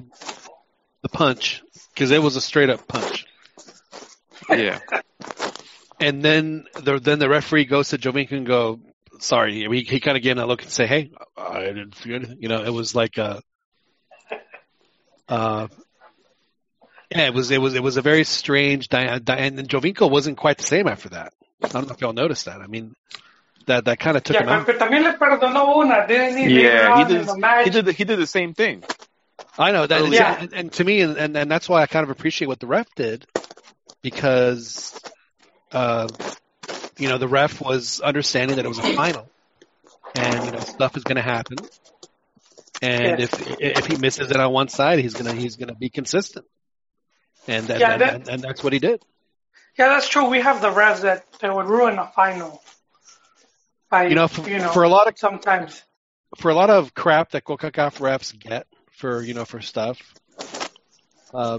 the 1.02 1.08
punch 1.08 1.62
because 1.94 2.10
it 2.10 2.20
was 2.20 2.36
a 2.36 2.40
straight 2.40 2.68
up 2.68 2.88
punch. 2.88 3.26
Yeah. 4.50 4.80
And 6.00 6.22
then 6.22 6.66
the 6.74 6.98
then 6.98 7.18
the 7.18 7.28
referee 7.28 7.64
goes 7.64 7.90
to 7.90 7.98
Giovinco 7.98 8.32
and 8.32 8.46
go, 8.46 8.80
sorry. 9.20 9.54
He, 9.54 9.82
he 9.82 10.00
kind 10.00 10.16
of 10.16 10.22
gave 10.22 10.32
him 10.32 10.38
that 10.38 10.46
look 10.46 10.62
and 10.62 10.70
say, 10.70 10.86
hey, 10.86 11.10
I 11.36 11.60
didn't 11.60 11.94
feel 11.94 12.16
anything. 12.16 12.38
You 12.40 12.48
know, 12.48 12.62
it 12.62 12.70
was 12.70 12.94
like 12.94 13.16
a, 13.18 13.42
uh, 15.28 15.68
yeah, 17.10 17.26
it 17.26 17.34
was 17.34 17.50
it 17.50 17.60
was 17.60 17.74
it 17.74 17.82
was 17.82 17.96
a 17.96 18.02
very 18.02 18.24
strange. 18.24 18.88
Di- 18.88 19.18
Di- 19.18 19.36
and 19.36 19.68
Giovinco 19.68 20.10
wasn't 20.10 20.36
quite 20.36 20.58
the 20.58 20.64
same 20.64 20.86
after 20.88 21.10
that. 21.10 21.32
I 21.62 21.68
don't 21.68 21.86
know 21.86 21.94
if 21.94 22.00
y'all 22.00 22.12
noticed 22.12 22.46
that. 22.46 22.60
I 22.60 22.66
mean, 22.66 22.94
that 23.66 23.84
that 23.86 23.98
kind 23.98 24.16
of 24.16 24.24
took 24.24 24.36
him 24.36 24.48
out. 24.48 24.66
también 24.66 25.04
le 25.04 25.16
perdonó 25.18 25.76
una, 25.84 26.06
didn't 26.06 26.36
he? 26.38 26.62
Yeah, 26.62 26.98
he 26.98 27.12
did. 27.14 27.26
the. 27.26 27.62
He 27.64 27.70
did. 27.70 27.84
The, 27.86 27.92
he 27.92 28.04
did 28.04 28.18
the 28.18 28.26
same 28.26 28.54
thing. 28.54 28.82
I 29.58 29.72
know 29.72 29.86
that, 29.86 30.12
Yeah. 30.12 30.36
and, 30.38 30.52
and 30.52 30.72
to 30.74 30.84
me, 30.84 31.00
and, 31.00 31.16
and 31.16 31.36
and 31.36 31.50
that's 31.50 31.66
why 31.68 31.80
I 31.80 31.86
kind 31.86 32.04
of 32.04 32.10
appreciate 32.10 32.46
what 32.48 32.60
the 32.60 32.66
ref 32.66 32.86
did, 32.94 33.24
because, 34.02 34.98
uh, 35.72 36.08
you 36.98 37.08
know, 37.08 37.16
the 37.18 37.28
ref 37.28 37.60
was 37.62 38.00
understanding 38.00 38.56
that 38.56 38.64
it 38.66 38.68
was 38.68 38.78
a 38.78 38.94
final, 38.94 39.28
and 40.14 40.44
you 40.44 40.50
know, 40.52 40.58
stuff 40.60 40.96
is 40.98 41.04
going 41.04 41.16
to 41.16 41.22
happen, 41.22 41.56
and 42.82 43.18
Yes. 43.20 43.32
if 43.32 43.56
if 43.60 43.86
he 43.86 43.96
misses 43.96 44.30
it 44.30 44.36
on 44.36 44.52
one 44.52 44.68
side, 44.68 44.98
he's 44.98 45.14
gonna 45.14 45.32
he's 45.32 45.56
gonna 45.56 45.74
be 45.74 45.88
consistent, 45.88 46.44
and 47.46 47.68
and, 47.70 47.80
Yeah, 47.80 47.92
and, 47.92 48.00
that- 48.02 48.14
and, 48.14 48.28
and 48.28 48.42
that's 48.42 48.62
what 48.64 48.72
he 48.72 48.78
did. 48.78 49.02
Yeah, 49.78 49.88
that's 49.88 50.08
true. 50.08 50.28
We 50.30 50.40
have 50.40 50.62
the 50.62 50.70
refs 50.70 51.02
that, 51.02 51.26
that 51.40 51.54
would 51.54 51.66
ruin 51.66 51.98
a 51.98 52.06
final. 52.06 52.62
By, 53.90 54.06
You 54.08 54.14
know, 54.14 54.26
for, 54.26 54.48
you 54.48 54.58
know, 54.58 54.70
for 54.70 54.84
a 54.84 54.88
lot 54.88 55.06
of 55.06 55.18
sometimes. 55.18 55.82
for 56.38 56.50
a 56.50 56.54
lot 56.54 56.70
of 56.70 56.94
crap 56.94 57.32
that 57.32 57.44
CONCACAF 57.44 57.98
refs 57.98 58.36
get 58.38 58.66
for 58.92 59.22
you 59.22 59.34
know 59.34 59.44
for 59.44 59.60
stuff, 59.60 60.00
uh, 61.34 61.58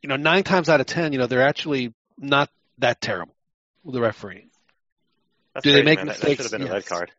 you 0.00 0.08
know 0.08 0.16
nine 0.16 0.44
times 0.44 0.68
out 0.68 0.80
of 0.80 0.86
ten, 0.86 1.12
you 1.12 1.18
know 1.18 1.26
they're 1.26 1.46
actually 1.46 1.92
not 2.16 2.48
that 2.78 3.00
terrible. 3.00 3.34
The 3.84 4.00
referee. 4.00 4.46
That's 5.54 5.64
Do 5.64 5.72
they 5.72 5.82
make 5.82 5.98
man. 5.98 6.06
Mistakes? 6.06 6.42
That, 6.42 6.50
should 6.50 6.52
have 6.52 6.60
been 6.60 6.68
a 6.68 6.72
red 6.72 6.86
card. 6.86 7.10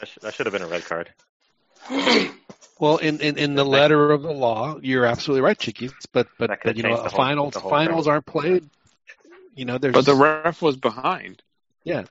That, 0.00 0.08
sh- 0.08 0.18
that 0.22 0.34
should 0.34 0.46
have 0.46 0.52
been 0.52 0.62
a 0.62 0.66
red 0.66 0.84
card. 0.84 1.10
Well, 2.78 2.96
in, 2.96 3.20
in, 3.20 3.38
in 3.38 3.54
the 3.54 3.64
letter 3.64 4.10
of 4.10 4.22
the 4.22 4.32
law, 4.32 4.76
you're 4.82 5.04
absolutely 5.06 5.42
right, 5.42 5.58
Chiquis. 5.58 5.92
But 6.12 6.26
but, 6.38 6.50
but 6.64 6.76
you 6.76 6.82
know, 6.82 6.96
the 6.96 7.02
whole- 7.02 7.08
finals 7.10 7.54
the 7.54 7.60
finals 7.60 8.04
thing. 8.06 8.12
aren't 8.12 8.26
played. 8.26 8.68
You 9.54 9.64
know, 9.66 9.78
there's 9.78 9.94
But 9.94 10.06
the 10.06 10.14
ref 10.16 10.60
was 10.62 10.76
behind. 10.76 11.42
yeah. 11.84 12.04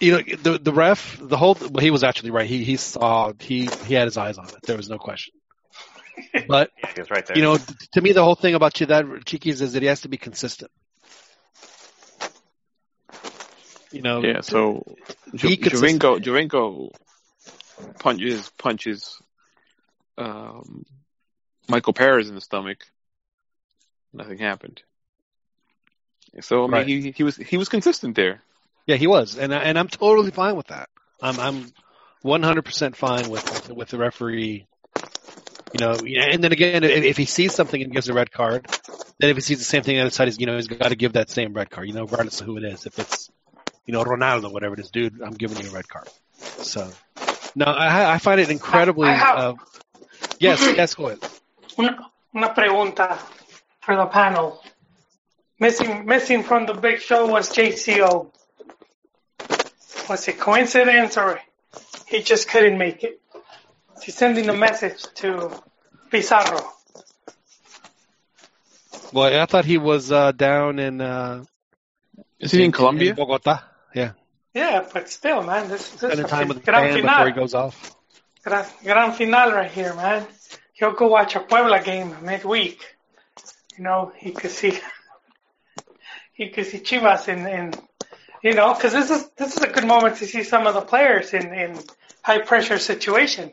You 0.00 0.12
know, 0.12 0.22
the 0.42 0.58
the 0.58 0.72
ref, 0.72 1.16
the 1.22 1.36
whole 1.36 1.54
well, 1.60 1.80
he 1.80 1.90
was 1.92 2.02
actually 2.02 2.30
right. 2.32 2.46
He 2.48 2.64
he 2.64 2.76
saw 2.76 3.32
he 3.38 3.68
he 3.86 3.94
had 3.94 4.06
his 4.06 4.16
eyes 4.16 4.38
on 4.38 4.48
it. 4.48 4.56
There 4.64 4.76
was 4.76 4.90
no 4.90 4.98
question. 4.98 5.32
But 6.48 6.70
Yeah, 6.82 6.90
he 6.94 7.00
was 7.00 7.10
right 7.10 7.24
there. 7.24 7.36
you 7.36 7.42
know, 7.44 7.56
to 7.92 8.00
me, 8.00 8.10
the 8.12 8.24
whole 8.24 8.34
thing 8.34 8.54
about 8.56 8.74
that 8.74 9.22
Chiquis 9.24 9.60
is 9.60 9.74
that 9.74 9.82
he 9.82 9.88
has 9.88 10.00
to 10.00 10.08
be 10.08 10.16
consistent. 10.16 10.70
You 13.92 14.02
know, 14.02 14.22
Yeah. 14.22 14.40
So 14.40 14.82
Be 15.32 15.56
Jo- 15.56 15.68
consistent. 15.70 16.02
Giovinco 16.02 16.18
Giovinco 16.22 16.90
punches 17.98 18.50
punches 18.58 19.18
um, 20.18 20.84
Michael 21.68 21.92
Perez 21.92 22.28
in 22.28 22.34
the 22.34 22.40
stomach. 22.40 22.78
Nothing 24.12 24.38
happened. 24.38 24.82
So 26.40 26.64
I 26.64 26.66
mean, 26.66 26.70
Right. 26.72 26.86
he 26.86 27.10
he 27.12 27.22
was 27.22 27.36
he 27.36 27.56
was 27.56 27.68
consistent 27.68 28.16
there. 28.16 28.42
Yeah, 28.86 28.96
he 28.96 29.06
was, 29.06 29.38
and 29.38 29.54
I- 29.54 29.62
and 29.62 29.78
I'm 29.78 29.88
totally 29.88 30.30
fine 30.30 30.56
with 30.56 30.66
that. 30.68 30.88
I'm 31.22 31.38
I'm 31.40 31.72
100% 32.24 32.96
fine 32.96 33.28
with 33.30 33.70
with 33.70 33.88
the 33.88 33.98
referee. 33.98 34.66
You 35.72 35.80
know, 35.80 35.92
and 35.94 36.42
then 36.44 36.52
again, 36.52 36.84
if, 36.84 37.02
if 37.04 37.16
he 37.16 37.24
sees 37.24 37.52
something 37.54 37.82
and 37.82 37.92
gives 37.92 38.08
a 38.08 38.14
red 38.14 38.30
card, 38.30 38.66
then 39.18 39.30
if 39.30 39.36
he 39.36 39.40
sees 39.40 39.58
the 39.58 39.64
same 39.64 39.82
thing 39.82 39.96
on 39.96 40.00
the 40.02 40.06
other 40.06 40.10
side, 40.10 40.28
he's 40.28 40.38
you 40.38 40.46
know 40.46 40.54
he's 40.56 40.68
got 40.68 40.88
to 40.88 40.96
give 40.96 41.14
that 41.14 41.30
same 41.30 41.52
red 41.52 41.70
card. 41.70 41.88
You 41.88 41.94
know, 41.94 42.04
regardless 42.04 42.40
of 42.40 42.46
who 42.46 42.56
it 42.58 42.64
is. 42.64 42.86
If 42.86 42.98
it's 42.98 43.30
you 43.86 43.92
know 43.92 44.04
Ronaldo, 44.04 44.52
whatever 44.52 44.74
it 44.74 44.80
is, 44.80 44.90
dude, 44.90 45.20
I'm 45.20 45.32
giving 45.34 45.60
you 45.62 45.70
a 45.70 45.72
red 45.72 45.88
card. 45.88 46.08
So, 46.38 46.90
no, 47.54 47.66
I 47.66 48.14
I 48.14 48.18
find 48.18 48.40
it 48.40 48.50
incredibly. 48.50 49.08
I 49.08 49.14
have- 49.14 49.38
Uh, 49.38 49.54
yes, 50.40 50.60
yes, 50.76 50.94
go 50.94 51.06
ahead. 51.06 51.18
Una, 51.78 52.10
una 52.34 52.48
pregunta 52.54 53.18
for 53.80 53.96
the 53.96 54.06
panel. 54.06 54.62
Missing, 55.60 56.04
missing 56.06 56.42
from 56.42 56.66
the 56.66 56.74
big 56.74 57.00
show 57.00 57.26
was 57.26 57.50
JCO. 57.50 58.30
Was 60.08 60.28
it 60.28 60.38
coincidence 60.38 61.16
or 61.16 61.40
he 62.08 62.22
just 62.22 62.48
couldn't 62.48 62.76
make 62.76 63.04
it? 63.04 63.20
He's 64.02 64.16
sending 64.16 64.48
a 64.48 64.52
message 64.52 65.02
to 65.22 65.50
Pizarro. 66.10 66.60
Well, 69.12 69.40
I 69.42 69.46
thought 69.46 69.64
he 69.64 69.78
was 69.78 70.10
uh, 70.10 70.32
down 70.32 70.78
in. 70.78 71.00
Uh, 71.00 71.44
Is 72.40 72.50
he 72.52 72.64
in 72.64 72.72
Colombia? 72.72 73.10
in 73.10 73.16
Bogota. 73.16 73.62
Yeah, 73.94 74.12
Yeah, 74.54 74.86
but 74.92 75.10
still, 75.10 75.42
man, 75.42 75.68
this, 75.68 75.90
this 75.90 75.94
is 75.94 75.98
spending 76.12 76.26
time 76.26 76.48
with 76.48 76.58
the 76.58 76.70
gran 76.70 76.84
band 76.94 77.02
final. 77.02 77.10
before 77.10 77.26
he 77.26 77.32
goes 77.32 77.54
off. 77.54 77.96
Gran, 78.44 78.64
gran 78.84 79.12
final 79.12 79.52
right 79.52 79.70
here, 79.70 79.94
man. 79.94 80.26
He'll 80.74 80.92
go 80.92 81.08
watch 81.08 81.34
a 81.34 81.40
Puebla 81.40 81.82
game 81.82 82.14
midweek. 82.22 82.80
You 83.76 83.82
know, 83.84 84.12
he 84.16 84.30
could 84.30 84.52
see, 84.52 84.78
he 86.32 86.50
could 86.50 86.66
see 86.66 86.78
Chivas 86.78 87.26
in, 87.28 87.46
in 87.46 87.74
you 88.42 88.54
know, 88.54 88.74
because 88.74 88.92
this 88.92 89.10
is 89.10 89.28
this 89.36 89.56
is 89.56 89.62
a 89.62 89.68
good 89.68 89.86
moment 89.86 90.18
to 90.18 90.26
see 90.26 90.44
some 90.44 90.66
of 90.66 90.74
the 90.74 90.82
players 90.82 91.32
in 91.32 91.52
in 91.52 91.78
high 92.22 92.38
pressure 92.40 92.78
situation. 92.78 93.52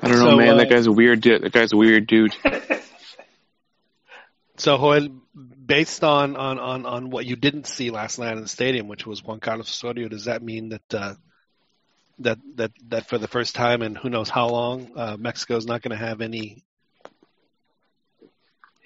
I 0.00 0.08
don't 0.08 0.18
know, 0.18 0.30
So, 0.30 0.36
man. 0.36 0.48
uh, 0.50 0.56
that 0.56 0.68
guy's 0.70 0.86
a 0.86 0.92
weird 0.92 1.20
dude. 1.22 1.42
That 1.42 1.52
guy's 1.52 1.72
a 1.72 1.76
weird 1.76 2.06
dude. 2.06 2.36
So, 4.58 4.78
Joel, 4.78 5.08
based 5.66 6.04
on, 6.04 6.36
on, 6.36 6.58
on, 6.58 6.86
on 6.86 7.10
what 7.10 7.26
you 7.26 7.36
didn't 7.36 7.66
see 7.66 7.90
last 7.90 8.18
night 8.18 8.36
in 8.36 8.42
the 8.42 8.48
stadium, 8.48 8.88
which 8.88 9.06
was 9.06 9.22
Juan 9.22 9.40
Carlos 9.40 9.68
Osorio, 9.68 10.08
does 10.08 10.26
that 10.26 10.42
mean 10.42 10.70
that 10.70 10.94
uh, 10.94 11.14
that 12.20 12.38
that 12.54 12.72
that 12.88 13.08
for 13.08 13.18
the 13.18 13.28
first 13.28 13.54
time 13.54 13.82
in 13.82 13.94
who 13.94 14.08
knows 14.08 14.30
how 14.30 14.48
long, 14.48 14.90
uh, 14.96 15.16
Mexico 15.18 15.56
is 15.56 15.66
not 15.66 15.82
going 15.82 15.98
to 15.98 16.02
have 16.02 16.20
any, 16.20 16.64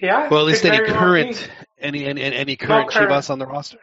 Yeah. 0.01 0.29
well, 0.29 0.41
at 0.41 0.47
least 0.47 0.65
any 0.65 0.85
current 0.87 1.51
any 1.79 2.05
any, 2.07 2.23
any 2.23 2.57
current 2.57 2.91
current. 2.91 3.11
Chivas 3.11 3.31
on 3.31 3.39
the 3.39 3.47
roster? 3.47 3.79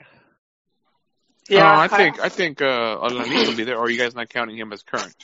Yeah, 1.49 1.77
oh, 1.77 1.79
I 1.79 1.87
think 1.87 2.19
I 2.19 2.29
think 2.29 2.61
uh, 2.61 2.97
Alanis 2.97 3.47
will 3.47 3.55
be 3.55 3.63
there. 3.63 3.77
Or 3.77 3.85
are 3.85 3.89
you 3.89 3.97
guys 3.97 4.13
not 4.15 4.27
counting 4.29 4.57
him 4.57 4.73
as 4.73 4.83
current? 4.83 5.15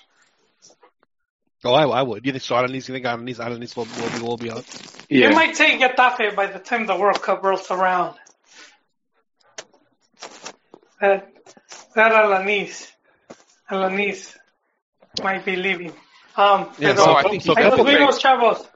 Oh, 1.66 1.74
I, 1.74 1.86
I 1.88 2.02
would. 2.02 2.26
You 2.26 2.32
think 2.34 2.44
so? 2.44 2.56
Alanis? 2.56 2.88
You 2.88 2.94
think 2.94 3.06
Alanis? 3.06 3.38
Alanis 3.38 3.76
will, 3.76 3.86
will 3.86 4.10
be 4.18 4.24
will 4.24 4.38
be 4.38 4.50
on? 4.52 4.64
Yeah. 5.10 5.30
It 5.30 5.36
might 5.36 5.56
take 5.56 5.80
Getafe 5.80 6.36
by 6.36 6.48
the 6.48 6.60
time 6.60 6.86
the 6.86 6.96
World 6.96 7.22
Cup 7.22 7.44
rolls 7.44 7.72
around. 7.72 8.16
That 11.00 11.32
that 11.96 12.12
Alanis, 12.12 12.92
Alanis 13.70 14.36
might 15.22 15.46
be 15.46 15.56
leaving. 15.56 15.94
Um, 16.36 16.70
Yeah, 16.80 16.94
pero- 16.94 17.06
so 17.06 17.14
I 17.16 17.24
think 17.24 17.44
so 17.44 17.56
Ahí 17.56 17.64
nos 17.64 17.76
couple 17.76 17.86
vemos, 17.86 18.20
chavos. 18.20 18.68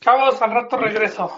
Chavos, 0.00 0.40
al 0.40 0.50
rato 0.50 0.76
regreso. 0.78 1.30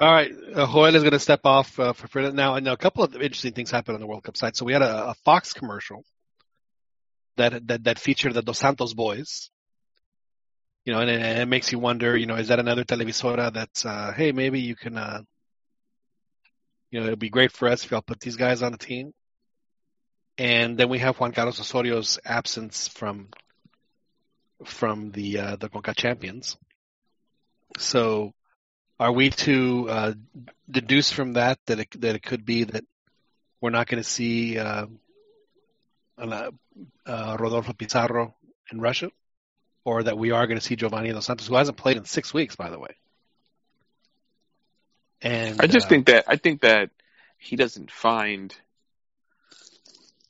All 0.00 0.10
right, 0.12 0.32
uh, 0.56 0.66
Joel 0.66 0.96
is 0.96 1.02
going 1.02 1.12
to 1.12 1.20
step 1.20 1.42
off 1.44 1.78
uh, 1.78 1.92
for, 1.92 2.08
for 2.08 2.32
now. 2.32 2.56
And 2.56 2.66
a 2.66 2.76
couple 2.76 3.04
of 3.04 3.14
interesting 3.14 3.52
things 3.52 3.70
happened 3.70 3.94
on 3.94 4.00
the 4.00 4.08
World 4.08 4.24
Cup 4.24 4.36
side. 4.36 4.56
So 4.56 4.64
we 4.64 4.72
had 4.72 4.82
a, 4.82 5.10
a 5.10 5.14
Fox 5.24 5.52
commercial 5.52 6.04
that 7.36 7.66
that 7.68 7.84
that 7.84 7.98
featured 8.00 8.34
the 8.34 8.42
Dos 8.42 8.58
Santos 8.58 8.92
boys. 8.92 9.50
You 10.84 10.92
know, 10.92 11.00
and 11.00 11.10
it, 11.10 11.20
it 11.20 11.48
makes 11.48 11.72
you 11.72 11.78
wonder. 11.78 12.16
You 12.16 12.26
know, 12.26 12.36
is 12.36 12.48
that 12.48 12.58
another 12.58 12.84
televisora 12.84 13.52
that's 13.52 13.84
uh, 13.86 14.12
hey, 14.16 14.32
maybe 14.32 14.60
you 14.60 14.76
can, 14.76 14.98
uh, 14.98 15.22
you 16.90 17.00
know, 17.00 17.06
it'd 17.06 17.18
be 17.18 17.30
great 17.30 17.52
for 17.52 17.68
us 17.68 17.84
if 17.84 17.90
y'all 17.90 18.02
put 18.02 18.20
these 18.20 18.36
guys 18.36 18.62
on 18.62 18.72
the 18.72 18.78
team. 18.78 19.12
And 20.36 20.76
then 20.76 20.88
we 20.88 20.98
have 20.98 21.18
Juan 21.18 21.32
Carlos 21.32 21.60
Osorio's 21.60 22.18
absence 22.24 22.88
from 22.88 23.28
from 24.64 25.10
the 25.10 25.38
uh, 25.38 25.56
the 25.56 25.68
Conca 25.68 25.94
champions. 25.94 26.56
So 27.78 28.34
are 28.98 29.12
we 29.12 29.30
to 29.30 29.88
uh, 29.88 30.12
deduce 30.70 31.10
from 31.10 31.34
that 31.34 31.58
that 31.66 31.80
it, 31.80 32.00
that 32.00 32.14
it 32.14 32.22
could 32.22 32.44
be 32.44 32.64
that 32.64 32.84
we're 33.60 33.70
not 33.70 33.86
going 33.86 34.02
to 34.02 34.08
see 34.08 34.58
uh, 34.58 34.86
uh, 36.18 36.50
uh, 37.06 37.36
Rodolfo 37.38 37.72
Pizarro 37.72 38.34
in 38.70 38.80
Russia, 38.80 39.10
or 39.84 40.02
that 40.02 40.18
we 40.18 40.30
are 40.30 40.46
going 40.46 40.58
to 40.58 40.64
see 40.64 40.76
Giovanni 40.76 41.12
Dos 41.12 41.26
Santos, 41.26 41.46
who 41.46 41.56
hasn't 41.56 41.76
played 41.76 41.96
in 41.96 42.04
six 42.04 42.32
weeks, 42.32 42.56
by 42.56 42.70
the 42.70 42.78
way? 42.78 42.96
And 45.20 45.60
I 45.60 45.66
just 45.66 45.86
uh, 45.86 45.88
think 45.88 46.06
that 46.06 46.24
I 46.28 46.36
think 46.36 46.62
that 46.62 46.90
he 47.38 47.56
doesn't 47.56 47.90
find 47.90 48.54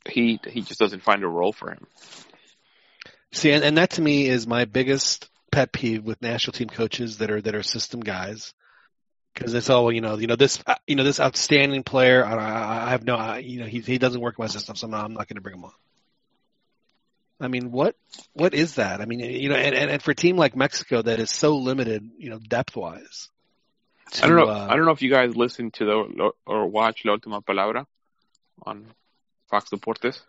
he 0.09 0.41
he 0.47 0.61
just 0.61 0.79
doesn't 0.79 1.03
find 1.03 1.23
a 1.23 1.29
role 1.29 1.53
for 1.53 1.71
him. 1.71 1.87
See, 3.33 3.51
and, 3.51 3.65
and 3.65 3.79
that 3.79 3.91
to 3.91 4.03
me 4.03 4.29
is 4.29 4.47
my 4.47 4.65
biggest 4.65 5.29
pet 5.51 5.73
peeve 5.73 6.05
with 6.05 6.23
national 6.23 6.53
team 6.53 6.69
coaches 6.69 7.19
that 7.19 7.31
are 7.31 7.41
that 7.41 7.55
are 7.55 7.63
system 7.63 8.01
guys, 8.01 8.55
because 9.35 9.55
it's 9.55 9.71
all 9.71 9.91
you 9.93 10.01
know. 10.01 10.17
You 10.17 10.27
know 10.27 10.37
this. 10.37 10.63
You 10.87 10.97
know 10.97 11.05
this 11.05 11.21
outstanding 11.21 11.83
player. 11.83 12.25
I, 12.25 12.35
I 12.35 12.87
I 12.87 12.91
have 12.91 13.05
no. 13.05 13.17
I, 13.17 13.39
you 13.39 13.61
know 13.61 13.67
he 13.67 13.81
he 13.81 13.99
doesn't 13.99 14.21
work 14.21 14.37
in 14.39 14.43
my 14.43 14.49
system, 14.49 14.77
so 14.77 14.87
I'm 14.87 14.91
not, 14.93 15.05
I'm 15.05 15.15
not 15.15 15.29
going 15.29 15.37
to 15.37 15.43
bring 15.43 15.57
him 15.57 15.65
on. 15.65 15.73
I 17.45 17.49
mean, 17.49 17.71
what 17.71 17.97
what 18.33 18.55
is 18.55 18.77
that? 18.77 19.01
I 19.01 19.05
mean, 19.07 19.21
you 19.21 19.49
know, 19.49 19.57
and, 19.57 19.75
and, 19.75 19.91
and 19.91 20.03
for 20.03 20.11
a 20.13 20.15
team 20.15 20.37
like 20.37 20.57
Mexico 20.57 21.03
that 21.03 21.19
is 21.21 21.31
so 21.31 21.57
limited, 21.57 22.09
you 22.19 22.31
know, 22.31 22.39
depth 22.39 22.77
wise. 22.77 23.29
I 24.23 24.27
don't 24.29 24.37
know. 24.37 24.47
uh, 24.49 24.67
I 24.71 24.77
don't 24.77 24.85
know 24.85 24.93
if 24.93 25.03
you 25.03 25.11
guys 25.11 25.35
listen 25.37 25.71
to 25.73 25.85
the 25.85 26.31
or 26.47 26.67
watch 26.69 27.05
La 27.05 27.17
Última 27.17 27.43
Palabra 27.45 27.87
on 28.65 28.87
Fox 29.51 29.71
Deportes. 29.71 30.21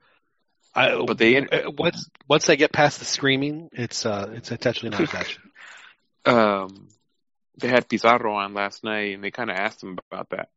I, 0.73 1.03
But 1.05 1.17
they- 1.17 1.37
uh, 1.37 1.69
once 1.77 2.09
once 2.27 2.45
they 2.47 2.57
get 2.57 2.71
past 2.71 2.99
the 2.99 3.05
screaming, 3.05 3.69
it's 3.73 4.05
uh 4.05 4.31
it's 4.33 4.51
actually 4.51 4.89
not 4.89 5.11
that. 6.25 6.33
um, 6.33 6.87
they 7.57 7.67
had 7.69 7.87
Pizarro 7.87 8.35
on 8.35 8.53
last 8.53 8.83
night, 8.83 9.13
and 9.15 9.23
they 9.23 9.31
kind 9.31 9.49
of 9.49 9.55
asked 9.55 9.81
him 9.83 9.97
about 10.11 10.29
that. 10.31 10.49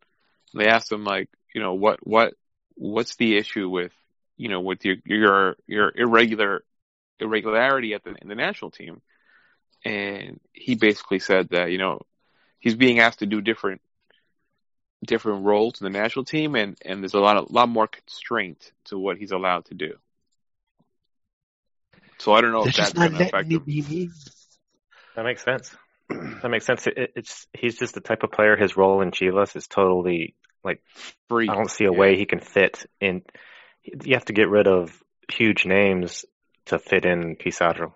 They 0.54 0.66
asked 0.66 0.90
him 0.90 1.04
like, 1.04 1.28
you 1.54 1.60
know, 1.62 1.74
what 1.74 2.04
what 2.06 2.34
what's 2.74 3.16
the 3.16 3.36
issue 3.36 3.68
with 3.68 3.92
you 4.38 4.48
know 4.48 4.60
with 4.60 4.84
your 4.84 4.96
your 5.04 5.56
your 5.66 5.92
irregular 5.96 6.64
irregularity 7.20 7.94
at 7.94 8.04
the 8.04 8.14
in 8.22 8.28
the 8.28 8.34
national 8.34 8.70
team, 8.70 9.02
and 9.84 10.40
he 10.52 10.74
basically 10.76 11.18
said 11.18 11.50
that 11.50 11.70
you 11.70 11.78
know 11.78 12.00
he's 12.58 12.76
being 12.76 13.00
asked 13.00 13.20
to 13.20 13.26
do 13.26 13.40
different 13.42 13.82
different 15.06 15.44
roles 15.44 15.80
in 15.80 15.84
the 15.84 15.98
national 15.98 16.24
team, 16.24 16.54
and 16.54 16.76
and 16.84 17.02
there's 17.02 17.14
a 17.14 17.20
lot 17.20 17.36
a 17.36 17.52
lot 17.52 17.68
more 17.68 17.86
constraint 17.88 18.72
to 18.86 18.98
what 18.98 19.18
he's 19.18 19.32
allowed 19.32 19.66
to 19.66 19.74
do. 19.74 19.94
So 22.20 22.32
I 22.32 22.40
don't 22.40 22.52
know 22.52 22.64
They're 22.64 22.72
if 22.72 22.74
that's 22.74 22.94
not 22.94 23.10
going 23.10 23.12
to 23.12 23.20
affect 23.20 23.34
letting 23.34 23.48
me 23.48 23.56
him. 23.56 23.64
be. 23.64 24.10
That 25.16 25.24
makes 25.24 25.44
sense. 25.44 25.74
That 26.42 26.48
makes 26.50 26.66
sense. 26.66 26.86
It, 26.86 27.12
it's 27.16 27.46
he's 27.52 27.78
just 27.78 27.94
the 27.94 28.00
type 28.00 28.22
of 28.22 28.30
player. 28.32 28.56
His 28.56 28.76
role 28.76 29.00
in 29.02 29.10
Chivas 29.10 29.56
is 29.56 29.66
totally 29.66 30.34
like 30.64 30.82
Free. 31.28 31.48
I 31.48 31.54
don't 31.54 31.70
see 31.70 31.84
a 31.84 31.92
Yeah. 31.92 31.98
way 31.98 32.16
he 32.16 32.26
can 32.26 32.40
fit 32.40 32.86
in. 33.00 33.22
You 34.04 34.14
have 34.14 34.26
to 34.26 34.32
get 34.32 34.48
rid 34.48 34.66
of 34.66 35.02
huge 35.30 35.66
names 35.66 36.24
to 36.66 36.78
fit 36.78 37.04
in 37.04 37.36
Pizarro 37.36 37.94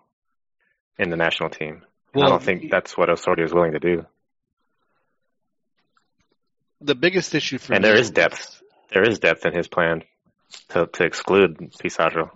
in 0.98 1.10
the 1.10 1.16
national 1.16 1.50
team. 1.50 1.82
I 2.14 2.28
don't 2.28 2.42
think 2.42 2.70
that's 2.70 2.96
what 2.96 3.08
Osorio 3.08 3.44
is 3.44 3.54
willing 3.54 3.72
to 3.72 3.80
do. 3.80 4.06
the 6.80 6.94
biggest 6.94 7.34
issue 7.34 7.58
for 7.58 7.74
And 7.74 7.82
me 7.82 7.88
there 7.88 7.98
is 7.98 8.10
depth. 8.10 8.60
There 8.92 9.08
is 9.08 9.18
depth 9.18 9.46
in 9.46 9.54
his 9.54 9.68
plan 9.68 10.02
to 10.70 10.86
to 10.86 11.04
exclude 11.04 11.72
Pizarro. 11.78 12.30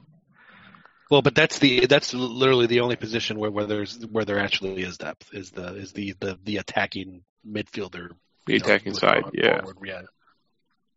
Well, 1.11 1.23
but 1.23 1.35
that's 1.35 1.59
the 1.59 1.87
that's 1.87 2.15
literally 2.15 2.67
the 2.67 2.81
only 2.81 2.97
position 2.97 3.39
where, 3.39 3.51
where 3.51 3.67
there's 3.67 4.05
where 4.07 4.25
there 4.25 4.39
actually 4.41 4.83
is 4.83 4.99
depth 4.99 5.33
is 5.33 5.51
the 5.51 5.75
is 5.75 5.93
the 5.93 6.15
the, 6.19 6.39
the 6.43 6.57
attacking 6.57 7.23
midfielder, 7.47 8.11
The 8.47 8.55
you 8.55 8.59
know, 8.59 8.65
attacking 8.65 8.95
side, 8.95 9.23
going 9.25 9.35
yeah. 9.35 9.61
forward, 9.61 9.77
yeah. 9.85 10.03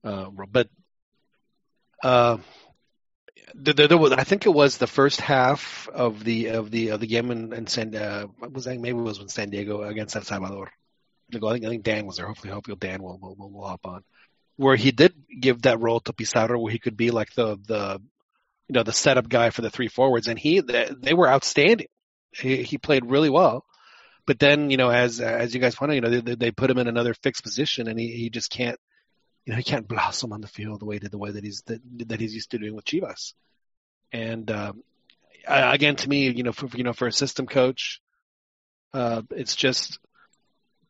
Uh, 0.04 0.30
but 0.50 0.70
uh, 2.04 2.38
there, 3.56 3.88
there, 3.88 3.98
was, 3.98 4.12
I 4.12 4.24
think 4.24 4.46
it 4.46 4.54
was 4.54 4.78
the 4.78 4.88
first 4.88 5.22
half 5.22 5.90
of 5.90 6.24
the 6.24 6.48
of 6.48 6.72
the 6.72 6.90
of 6.90 7.00
the 7.00 7.08
game 7.08 7.32
in, 7.32 7.54
in 7.54 7.68
San 7.68 7.96
uh, 7.96 8.28
was 8.52 8.66
that 8.66 8.80
maybe 8.80 8.98
it 8.98 9.02
was 9.02 9.20
in 9.20 9.28
San 9.28 9.50
Diego 9.50 9.82
against 9.82 10.16
El 10.16 10.24
Salvador. 10.24 10.72
I 11.32 11.38
think, 11.38 11.66
I 11.66 11.70
think 11.70 11.84
Dan 11.84 12.06
was 12.06 12.18
there. 12.18 12.28
Hopefully, 12.28 12.52
hopefully 12.52 12.78
Dan 12.80 13.04
will 13.04 13.20
will, 13.20 13.36
will, 13.52 13.68
hop 13.68 13.82
on. 13.86 14.04
Where 14.56 14.76
he 14.76 14.92
did 14.92 15.14
give 15.40 15.64
that 15.64 15.80
role 15.80 16.00
to 16.02 16.14
Pizarro, 16.14 16.60
where 16.60 16.72
he 16.72 16.80
could 16.80 16.98
be 16.98 17.12
like 17.12 17.34
the 17.34 17.58
the 17.68 18.02
you 18.68 18.74
know 18.74 18.84
the 18.84 18.94
setup 18.94 19.30
guy 19.30 19.50
for 19.50 19.62
the 19.62 19.70
three 19.70 19.88
forwards, 19.88 20.28
and 20.28 20.38
he 20.38 20.62
they, 20.62 21.14
were 21.14 21.30
outstanding. 21.30 21.88
He, 22.32 22.64
he 22.64 22.78
played 22.78 23.10
really 23.10 23.30
well, 23.30 23.66
but 24.28 24.40
then 24.40 24.70
you 24.70 24.78
know 24.78 24.90
as 24.90 25.20
as 25.20 25.54
you 25.54 25.60
guys 25.60 25.76
pointed, 25.76 25.96
you 25.96 26.02
know 26.02 26.22
they, 26.22 26.36
they 26.36 26.52
put 26.52 26.70
him 26.70 26.78
in 26.78 26.88
another 26.88 27.14
fixed 27.14 27.44
position, 27.44 27.88
and 27.88 28.00
he, 28.00 28.12
he 28.12 28.30
just 28.30 28.52
can't 28.52 28.80
you 29.50 29.56
know 29.56 29.58
he 29.58 29.64
can't 29.64 29.88
blossom 29.88 30.32
on 30.32 30.42
the 30.42 30.48
field 30.48 30.80
the 30.80 30.86
way 30.86 31.00
the 31.00 31.18
way 31.18 31.32
that 31.32 31.44
he's 31.44 31.64
that, 31.64 31.82
that 32.08 32.20
he's 32.20 32.36
used 32.36 32.52
to 32.52 32.60
doing 32.60 32.76
with 32.76 32.86
Chivas. 32.86 33.34
And 34.12 34.52
um, 34.52 34.84
I- 35.48 35.74
again, 35.74 35.96
to 35.96 36.08
me, 36.08 36.30
you 36.30 36.44
know, 36.44 36.52
for 36.52 36.68
you 36.78 36.84
know 36.84 36.94
for 36.94 37.08
a 37.08 37.12
system 37.12 37.48
coach, 37.48 38.00
uh, 38.94 39.24
it's 39.32 39.56
just 39.56 39.98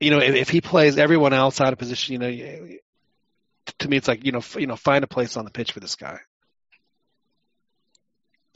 you 0.02 0.12
know 0.12 0.20
if, 0.20 0.36
if 0.36 0.50
he 0.50 0.60
plays 0.60 0.98
everyone 0.98 1.32
else 1.32 1.62
out 1.62 1.72
of 1.72 1.80
position, 1.80 2.14
you 2.14 2.20
know. 2.20 2.68
To 3.78 3.88
me, 3.88 3.96
it's 3.96 4.10
like 4.10 4.26
you 4.26 4.34
know, 4.34 4.40
f- 4.40 4.58
you 4.60 4.68
know, 4.68 4.76
find 4.76 5.06
a 5.06 5.08
place 5.08 5.38
on 5.38 5.46
the 5.46 5.52
pitch 5.52 5.72
for 5.72 5.80
this 5.80 5.96
guy. 5.96 6.20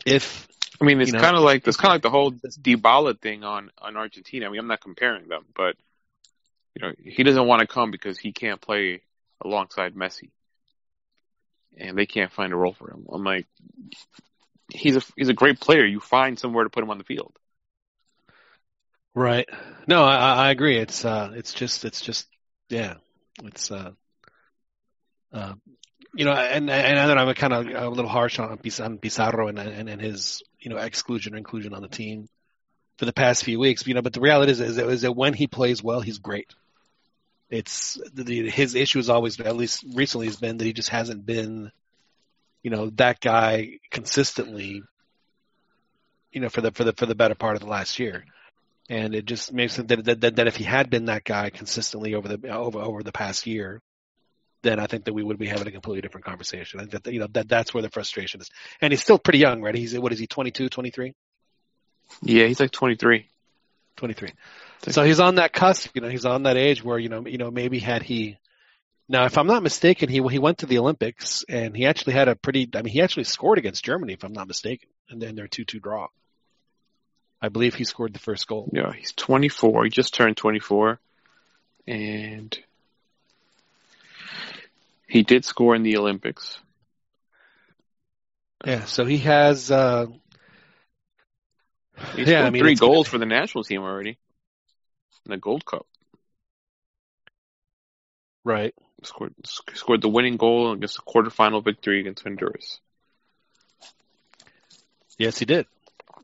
If 0.06 0.50
I 0.82 0.84
mean, 0.84 1.00
it's 1.00 1.12
you 1.12 1.14
know, 1.14 1.24
kind 1.24 1.38
of 1.38 1.44
like 1.44 1.66
it's 1.66 1.78
kind 1.78 1.92
of 1.92 1.96
like 1.96 2.02
the 2.02 2.10
whole 2.10 2.32
Dybala 2.32 3.18
thing 3.22 3.46
on 3.46 3.72
on 3.78 3.96
Argentina. 3.96 4.48
I 4.48 4.50
mean, 4.50 4.60
I'm 4.60 4.68
not 4.68 4.82
comparing 4.82 5.30
them, 5.30 5.46
but 5.56 5.78
you 6.76 6.82
know, 6.82 6.92
he 7.02 7.24
doesn't 7.24 7.48
want 7.48 7.62
to 7.62 7.68
come 7.68 7.90
because 7.90 8.18
he 8.18 8.34
can't 8.34 8.60
play 8.60 9.02
alongside 9.44 9.96
Messi, 9.96 10.32
and 11.78 11.98
they 11.98 12.06
can't 12.06 12.32
find 12.32 12.54
a 12.54 12.56
role 12.56 12.74
for 12.74 12.90
him. 12.92 13.06
I'm 13.12 13.24
like, 13.24 13.48
he's 14.72 14.96
a 14.96 15.02
he's 15.16 15.30
a 15.30 15.34
great 15.34 15.60
player. 15.60 15.86
You 15.86 16.00
find 16.00 16.38
somewhere 16.38 16.64
to 16.64 16.70
put 16.70 16.84
him 16.84 16.90
on 16.90 16.98
the 16.98 17.04
field. 17.04 17.36
Right. 19.16 19.48
No, 19.88 20.04
I, 20.04 20.48
I 20.48 20.52
agree. 20.52 20.78
It's 20.78 21.06
uh, 21.06 21.32
it's 21.36 21.54
just, 21.54 21.86
it's 21.86 22.02
just, 22.02 22.28
yeah, 22.70 22.96
it's 23.44 23.70
uh, 23.70 23.92
uh, 25.32 25.54
you 26.16 26.26
know, 26.26 26.32
and 26.32 26.70
and 26.70 27.00
I 27.00 27.14
know 27.14 27.22
I'm 27.22 27.34
kind 27.36 27.54
of 27.54 27.68
a 27.68 27.90
little 27.90 28.10
harsh 28.10 28.40
on 28.40 28.50
on 28.50 28.98
Pizarro 28.98 29.48
and, 29.48 29.60
and 29.60 29.90
and 29.90 30.02
his 30.02 30.42
you 30.60 30.70
know 30.70 30.78
exclusion 30.78 31.36
or 31.36 31.38
inclusion 31.38 31.74
on 31.74 31.82
the 31.82 31.88
team 31.88 32.28
for 32.98 33.06
the 33.06 33.14
past 33.14 33.44
few 33.44 33.60
weeks. 33.60 33.86
You 33.86 33.94
know, 33.96 34.02
but 34.02 34.14
the 34.14 34.22
reality 34.22 34.52
is 34.52 34.60
is 34.60 35.02
that 35.02 35.16
when 35.16 35.34
he 35.34 35.48
plays 35.48 35.84
well, 35.84 36.02
he's 36.02 36.20
great. 36.20 36.54
It's 37.54 38.00
the, 38.14 38.50
his 38.50 38.76
issue 38.76 39.00
has 39.00 39.10
always, 39.10 39.38
been, 39.38 39.48
at 39.48 39.56
least 39.56 39.86
recently, 39.94 40.28
has 40.28 40.38
been 40.38 40.58
that 40.58 40.66
he 40.66 40.74
just 40.74 40.90
hasn't 40.90 41.26
been, 41.26 41.72
you 42.64 42.72
know, 42.72 42.90
that 42.96 43.20
guy 43.20 43.80
consistently. 43.92 44.82
You 46.32 46.42
know, 46.42 46.50
for 46.50 46.62
the 46.62 46.72
for 46.72 46.84
the 46.84 46.94
for 46.94 47.06
the 47.06 47.14
better 47.14 47.36
part 47.36 47.56
of 47.56 47.62
the 47.62 47.70
last 47.70 48.00
year 48.00 48.26
and 48.90 49.16
it 49.16 49.26
just 49.26 49.54
makes 49.54 49.80
it 49.80 49.88
that, 49.88 50.22
that 50.22 50.36
that 50.36 50.48
if 50.48 50.56
he 50.56 50.64
had 50.64 50.90
been 50.90 51.06
that 51.06 51.24
guy 51.24 51.50
consistently 51.50 52.16
over 52.16 52.28
the 52.28 52.50
over 52.50 52.80
over 52.80 53.04
the 53.04 53.12
past 53.12 53.48
year, 53.48 53.82
then 54.62 54.80
I 54.80 54.88
think 54.88 55.06
that 55.06 55.14
we 55.14 55.24
would 55.24 55.38
be 55.38 55.48
having 55.48 55.68
a 55.68 55.72
completely 55.72 56.02
different 56.02 56.26
conversation. 56.26 56.80
I 56.80 56.86
think 56.86 57.04
that 57.04 57.14
you 57.14 57.20
know 57.20 57.28
that 57.32 57.48
that's 57.48 57.74
where 57.74 57.82
the 57.82 57.90
frustration 57.90 58.42
is, 58.42 58.50
and 58.82 58.92
he's 58.92 59.02
still 59.02 59.20
pretty 59.20 59.40
young, 59.40 59.62
right? 59.62 59.76
He's 59.76 59.98
what 59.98 60.12
is 60.12 60.20
he 60.20 60.28
22, 60.28 60.70
23? 60.70 61.14
Yeah, 62.22 62.46
he's 62.46 62.60
like 62.60 62.72
23. 62.72 63.28
23. 63.96 64.30
So 64.90 65.04
he's 65.04 65.20
on 65.20 65.36
that 65.36 65.54
cusp, 65.54 65.96
you 65.96 66.02
know, 66.02 66.10
he's 66.10 66.26
on 66.26 66.44
that 66.44 66.58
age 66.58 66.84
where 66.84 67.00
you 67.00 67.10
know 67.10 67.26
you 67.26 67.38
know 67.38 67.52
maybe 67.52 67.80
had 67.80 68.04
he 68.04 68.38
now 69.08 69.26
if 69.26 69.38
I'm 69.38 69.48
not 69.48 69.64
mistaken 69.64 70.10
he 70.10 70.22
he 70.28 70.40
went 70.40 70.60
to 70.60 70.66
the 70.66 70.80
Olympics 70.80 71.46
and 71.48 71.76
he 71.76 71.86
actually 71.86 72.14
had 72.14 72.28
a 72.28 72.36
pretty 72.36 72.70
I 72.74 72.82
mean 72.82 72.92
he 72.92 73.02
actually 73.02 73.24
scored 73.24 73.58
against 73.58 73.86
Germany 73.86 74.14
if 74.14 74.24
I'm 74.24 74.34
not 74.34 74.48
mistaken, 74.48 74.90
and 75.10 75.22
then 75.22 75.36
their 75.36 75.48
two 75.48 75.64
two 75.64 75.80
draw. 75.80 76.08
I 77.42 77.50
believe 77.50 77.76
he 77.76 77.84
scored 77.84 78.14
the 78.14 78.20
first 78.20 78.48
goal. 78.48 78.70
Yeah, 78.72 78.94
he's 78.94 79.12
24. 79.12 79.84
He 79.84 79.90
just 79.90 80.14
turned 80.14 80.38
24, 80.38 80.98
and 81.86 82.58
he 85.10 85.24
did 85.24 85.44
score 85.44 85.76
in 85.76 85.84
the 85.84 85.98
Olympics. 85.98 86.58
Yeah, 88.66 88.86
so 88.86 89.04
he 89.04 89.18
has. 89.20 89.70
Uh, 89.70 90.06
He's 92.16 92.30
Yeah, 92.30 92.46
I 92.46 92.50
mean, 92.50 92.64
three 92.64 92.76
goals 92.76 93.10
for 93.10 93.18
the 93.18 93.26
national 93.26 93.66
team 93.66 93.82
already 93.82 94.18
in 95.26 95.32
the 95.32 95.38
Gold 95.38 95.66
Cup. 95.66 95.86
right. 98.44 98.74
Scored 99.04 99.34
scored 99.46 100.02
the 100.02 100.08
winning 100.10 100.38
goal 100.38 100.72
against 100.72 100.96
the 100.96 101.02
quarterfinal 101.02 101.64
victory 101.64 102.00
against 102.00 102.24
Honduras. 102.24 102.80
Yes, 105.18 105.38
he 105.38 105.46
did. 105.46 105.66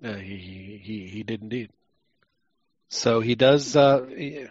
Uh, 0.04 0.14
he, 0.14 0.80
he 0.82 1.08
he 1.08 1.24
did 1.24 1.42
indeed. 1.42 1.72
So 2.90 3.20
he 3.20 3.36
does. 3.36 3.76
Uh, 3.76 4.06
he- 4.06 4.48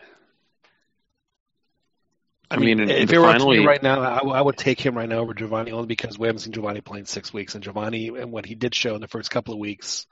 I, 2.51 2.55
I 2.55 2.59
mean, 2.59 2.79
mean, 2.79 2.91
in- 2.91 3.03
if 3.03 3.13
it 3.13 3.19
were 3.19 3.27
up 3.27 3.39
to 3.39 3.47
me 3.47 3.67
right 3.67 3.83
now, 3.83 4.01
I 4.01 4.41
would 4.41 4.57
take 4.57 4.81
him 4.81 4.97
right 4.97 5.09
now 5.09 5.19
over 5.19 5.35
Giovanni 5.35 5.71
only 5.73 5.87
because 5.87 6.19
we 6.19 6.29
haven't 6.29 6.41
seen 6.41 6.53
Giovanni 6.55 6.81
play 6.81 6.99
in 7.01 7.05
six 7.05 7.33
weeks, 7.33 7.55
and 7.55 7.63
Giovanni 7.63 8.09
and 8.09 8.33
what 8.33 8.47
he 8.47 8.55
did 8.55 8.75
show 8.75 8.95
in 8.95 9.03
the 9.03 9.09
first 9.09 9.31
couple 9.31 9.53
of 9.53 9.61
weeks 9.61 10.07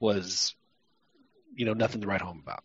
was, 0.00 0.54
you 1.54 1.66
know, 1.66 1.74
nothing 1.74 2.00
to 2.00 2.06
write 2.06 2.22
home 2.22 2.40
about. 2.42 2.64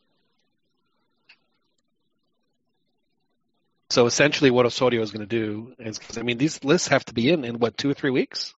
So 3.89 4.05
essentially, 4.05 4.51
what 4.51 4.65
Osorio 4.65 5.01
is 5.01 5.11
going 5.11 5.27
to 5.27 5.39
do 5.39 5.73
is, 5.79 5.99
I 6.17 6.21
mean, 6.21 6.37
these 6.37 6.63
lists 6.63 6.89
have 6.89 7.05
to 7.05 7.13
be 7.13 7.29
in 7.29 7.45
in 7.45 7.59
what 7.59 7.77
two 7.77 7.89
or 7.89 7.93
three 7.93 8.09
weeks. 8.11 8.53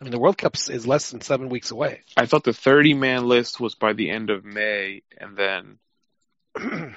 I 0.00 0.04
mean, 0.04 0.10
the 0.10 0.18
World 0.18 0.36
Cup 0.36 0.54
is 0.54 0.86
less 0.86 1.10
than 1.10 1.22
seven 1.22 1.48
weeks 1.48 1.70
away. 1.70 2.02
I 2.16 2.26
thought 2.26 2.44
the 2.44 2.52
30 2.52 2.92
man 2.92 3.26
list 3.26 3.58
was 3.58 3.74
by 3.74 3.94
the 3.94 4.10
end 4.10 4.28
of 4.28 4.44
May, 4.44 5.02
and 5.16 5.36
then 5.36 5.78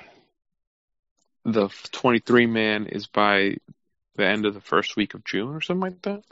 the 1.46 1.70
23 1.92 2.46
man 2.48 2.88
is 2.88 3.08
by 3.08 3.56
the 4.16 4.28
end 4.28 4.46
of 4.46 4.54
the 4.54 4.60
first 4.62 4.98
week 4.98 5.14
of 5.14 5.24
June 5.24 5.56
or 5.56 5.62
something 5.62 5.82
like 5.82 6.02
that. 6.02 6.24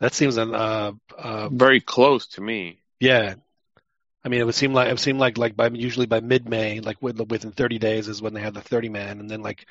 That 0.00 0.12
seems 0.12 0.36
an 0.36 0.54
uh, 0.54 0.92
uh, 1.16 1.48
Very 1.48 1.80
close 1.80 2.26
to 2.28 2.40
me. 2.42 2.80
yeah. 2.98 3.34
I 4.22 4.28
mean, 4.28 4.42
it 4.42 4.44
would 4.44 4.54
seem 4.54 4.74
like 4.74 4.88
it 4.88 4.90
would 4.90 5.00
seem 5.00 5.16
like 5.18 5.38
like 5.38 5.56
by 5.56 5.68
usually 5.68 6.04
by 6.04 6.20
mid 6.20 6.46
May, 6.46 6.80
like 6.80 7.00
with, 7.00 7.18
within 7.18 7.52
30 7.52 7.78
days 7.78 8.06
is 8.06 8.20
when 8.20 8.34
they 8.34 8.42
have 8.42 8.52
the 8.52 8.60
30 8.60 8.90
man, 8.90 9.18
and 9.18 9.30
then 9.30 9.40
like 9.40 9.66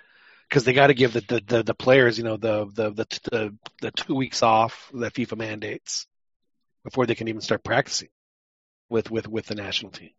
because 0.49 0.63
they 0.65 0.73
got 0.73 0.87
to 0.87 0.93
give 0.95 1.13
the, 1.13 1.21
the, 1.21 1.41
the, 1.45 1.63
the 1.63 1.73
players, 1.75 2.17
you 2.17 2.23
know, 2.23 2.37
the, 2.37 2.65
the 2.73 2.91
the 2.91 3.05
the 3.31 3.55
the 3.81 3.91
two 3.91 4.15
weeks 4.15 4.43
off 4.43 4.89
that 4.93 5.13
FIFA 5.13 5.37
mandates 5.37 6.07
before 6.83 7.05
they 7.05 7.15
can 7.15 7.27
even 7.27 7.41
start 7.41 7.63
practicing 7.63 8.09
with 8.89 9.11
with 9.11 9.27
with 9.27 9.45
the 9.47 9.55
national 9.55 9.91
team. 9.91 10.11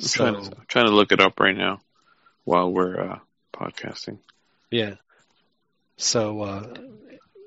I'm 0.00 0.08
So 0.08 0.10
trying 0.10 0.34
to 0.34 0.56
trying 0.68 0.86
to 0.86 0.92
look 0.94 1.12
it 1.12 1.20
up 1.20 1.38
right 1.40 1.56
now 1.56 1.80
while 2.44 2.72
we're 2.72 3.00
uh, 3.00 3.18
podcasting. 3.54 4.18
yeah, 4.70 4.94
so 5.96 6.42
uh, 6.42 6.74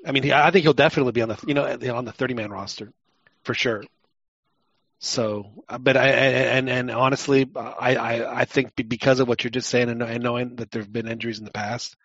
I 0.05 0.11
mean, 0.11 0.31
I 0.31 0.51
think 0.51 0.63
he'll 0.63 0.73
definitely 0.73 1.11
be 1.13 1.21
on 1.21 1.29
the 1.29 1.39
you 1.47 1.53
know 1.53 1.95
on 1.95 2.05
the 2.05 2.11
30 2.11 2.33
man 2.33 2.51
roster 2.51 2.91
for 3.43 3.53
sure. 3.53 3.83
So, 5.05 5.65
uh, 5.67 5.79
but 5.79 5.97
I 5.97 6.07
and 6.07 6.69
and 6.69 6.89
honestly, 6.89 7.45
I 7.53 7.95
I, 7.95 8.39
I 8.39 8.45
think 8.45 8.71
because 8.87 9.19
of 9.19 9.27
what 9.27 9.43
you're 9.43 9.51
just 9.51 9.69
saying 9.69 9.89
and, 9.89 10.01
and 10.01 10.23
knowing 10.23 10.55
that 10.55 10.71
there 10.71 10.81
have 10.81 10.93
been 10.93 11.09
injuries 11.09 11.39
in 11.39 11.45
the 11.45 11.51
past, 11.51 11.97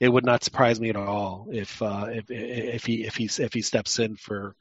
it 0.00 0.08
would 0.08 0.24
not 0.24 0.42
surprise 0.42 0.80
me 0.80 0.88
at 0.88 0.96
all 0.96 1.46
if 1.52 1.80
uh, 1.80 2.08
if 2.10 2.24
if 2.30 2.84
he 2.86 3.04
if 3.04 3.14
he 3.14 3.26
if 3.38 3.54
he 3.54 3.62
steps 3.62 4.00
in 4.00 4.16
for 4.16 4.56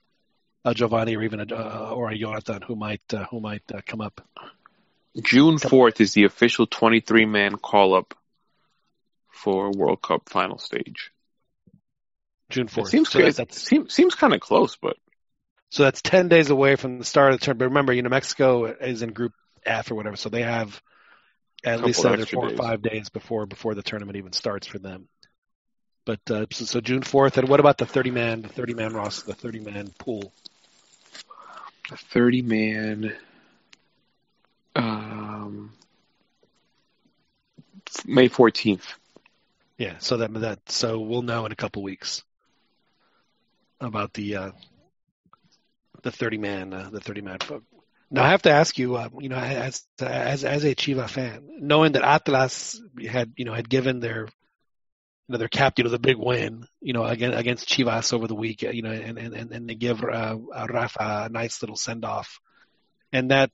a 0.64 0.76
Giovanni 0.76 1.16
or 1.16 1.24
even 1.24 1.40
a 1.40 1.46
uh, 1.52 1.92
or 1.96 2.12
a 2.12 2.18
Jonathan 2.18 2.62
who 2.62 2.76
might 2.76 3.02
uh, 3.12 3.26
who 3.32 3.40
might 3.40 3.64
uh, 3.74 3.82
come 3.88 4.02
up. 4.02 4.22
June 5.24 5.58
fourth 5.58 6.00
is 6.00 6.14
the 6.14 6.26
official 6.26 6.68
twenty 6.68 7.00
three 7.00 7.26
man 7.26 7.56
call 7.56 7.96
up 7.96 8.14
for 9.32 9.72
World 9.72 10.04
Cup 10.04 10.30
final 10.30 10.60
stage. 10.60 11.12
June 12.52 12.68
It 12.68 12.70
fourth. 12.70 12.90
seems 12.90 13.10
so, 13.10 13.32
that's, 13.32 13.60
seems 13.60 13.92
seems 13.92 14.14
kind 14.14 14.36
of 14.36 14.42
close, 14.42 14.76
but 14.76 14.96
so 15.74 15.82
that's 15.82 16.04
ten 16.04 16.28
days 16.28 16.52
away 16.52 16.76
from 16.76 17.00
the 17.00 17.04
start 17.04 17.34
of 17.34 17.40
the 17.40 17.46
tournament. 17.46 17.60
But 17.62 17.66
remember, 17.74 17.94
you 17.94 18.04
know, 18.04 18.10
Mexico 18.10 18.66
is 18.66 19.02
in 19.02 19.12
Group 19.12 19.34
F 19.66 19.90
or 19.90 19.96
whatever, 19.96 20.16
so 20.16 20.30
they 20.30 20.44
have 20.44 20.80
at 21.66 21.82
least 21.82 22.06
another 22.06 22.28
four 22.28 22.50
days. 22.50 22.60
or 22.60 22.64
five 22.64 22.84
days 22.84 23.10
before 23.10 23.48
before 23.48 23.74
the 23.74 23.82
tournament 23.82 24.16
even 24.16 24.34
starts 24.34 24.68
for 24.68 24.78
them. 24.78 25.08
But 26.06 26.20
uh, 26.30 26.46
so, 26.52 26.66
so 26.66 26.80
June 26.80 27.02
fourth, 27.02 27.40
and 27.40 27.50
what 27.50 27.60
about 27.60 27.80
the 27.80 27.88
thirty 27.88 28.12
man 28.12 28.44
the 28.44 28.50
thirty 28.50 28.76
man 28.76 28.94
roster, 28.94 29.26
the 29.26 29.34
thirty 29.34 29.62
man 29.62 29.92
pool? 29.98 30.32
a 31.92 31.98
thirty 31.98 32.44
man. 32.44 33.16
Um, 34.76 35.74
May 38.06 38.28
fourteenth. 38.28 38.94
Yeah, 39.80 39.98
so 39.98 40.18
that 40.18 40.32
that 40.36 40.70
so 40.70 41.00
we'll 41.00 41.24
know 41.24 41.48
in 41.48 41.52
a 41.52 41.56
couple 41.56 41.82
weeks 41.82 42.22
about 43.82 44.14
the 44.14 44.36
uh, 44.36 44.52
the 46.04 46.12
thirty 46.12 46.38
man 46.38 46.74
uh, 46.74 46.90
the 46.92 47.00
thirty 47.00 47.22
man. 47.22 47.40
folk. 47.40 47.64
Now 48.12 48.24
I 48.24 48.30
have 48.30 48.44
to 48.44 48.52
ask 48.52 48.78
you, 48.78 48.96
uh, 48.96 49.10
you 49.20 49.30
know, 49.30 49.38
as 49.38 49.84
as 50.00 50.44
as 50.44 50.64
a 50.64 50.76
Chiva 50.76 51.10
fan, 51.10 51.48
knowing 51.60 51.94
that 51.94 52.04
Atlas 52.04 52.80
had 53.10 53.34
you 53.36 53.46
know 53.46 53.54
had 53.54 53.68
given 53.68 54.00
their 54.00 54.28
you 55.28 55.34
know, 55.34 55.38
their 55.38 55.48
captain 55.48 55.86
of 55.86 55.92
the 55.92 56.00
big 56.00 56.18
win, 56.18 56.68
you 56.82 56.94
know, 56.94 57.04
again 57.04 57.34
against 57.34 57.68
Chivas 57.68 58.14
over 58.14 58.28
the 58.28 58.36
week, 58.36 58.62
you 58.62 58.82
know, 58.82 58.92
and 58.92 59.18
and 59.18 59.52
and, 59.52 59.70
they 59.70 59.76
give 59.76 60.04
uh, 60.04 60.38
uh, 60.54 60.68
Rafa 60.70 61.26
a 61.26 61.30
nice 61.30 61.64
little 61.64 61.78
send 61.78 62.06
off, 62.06 62.40
and 63.12 63.32
that 63.32 63.50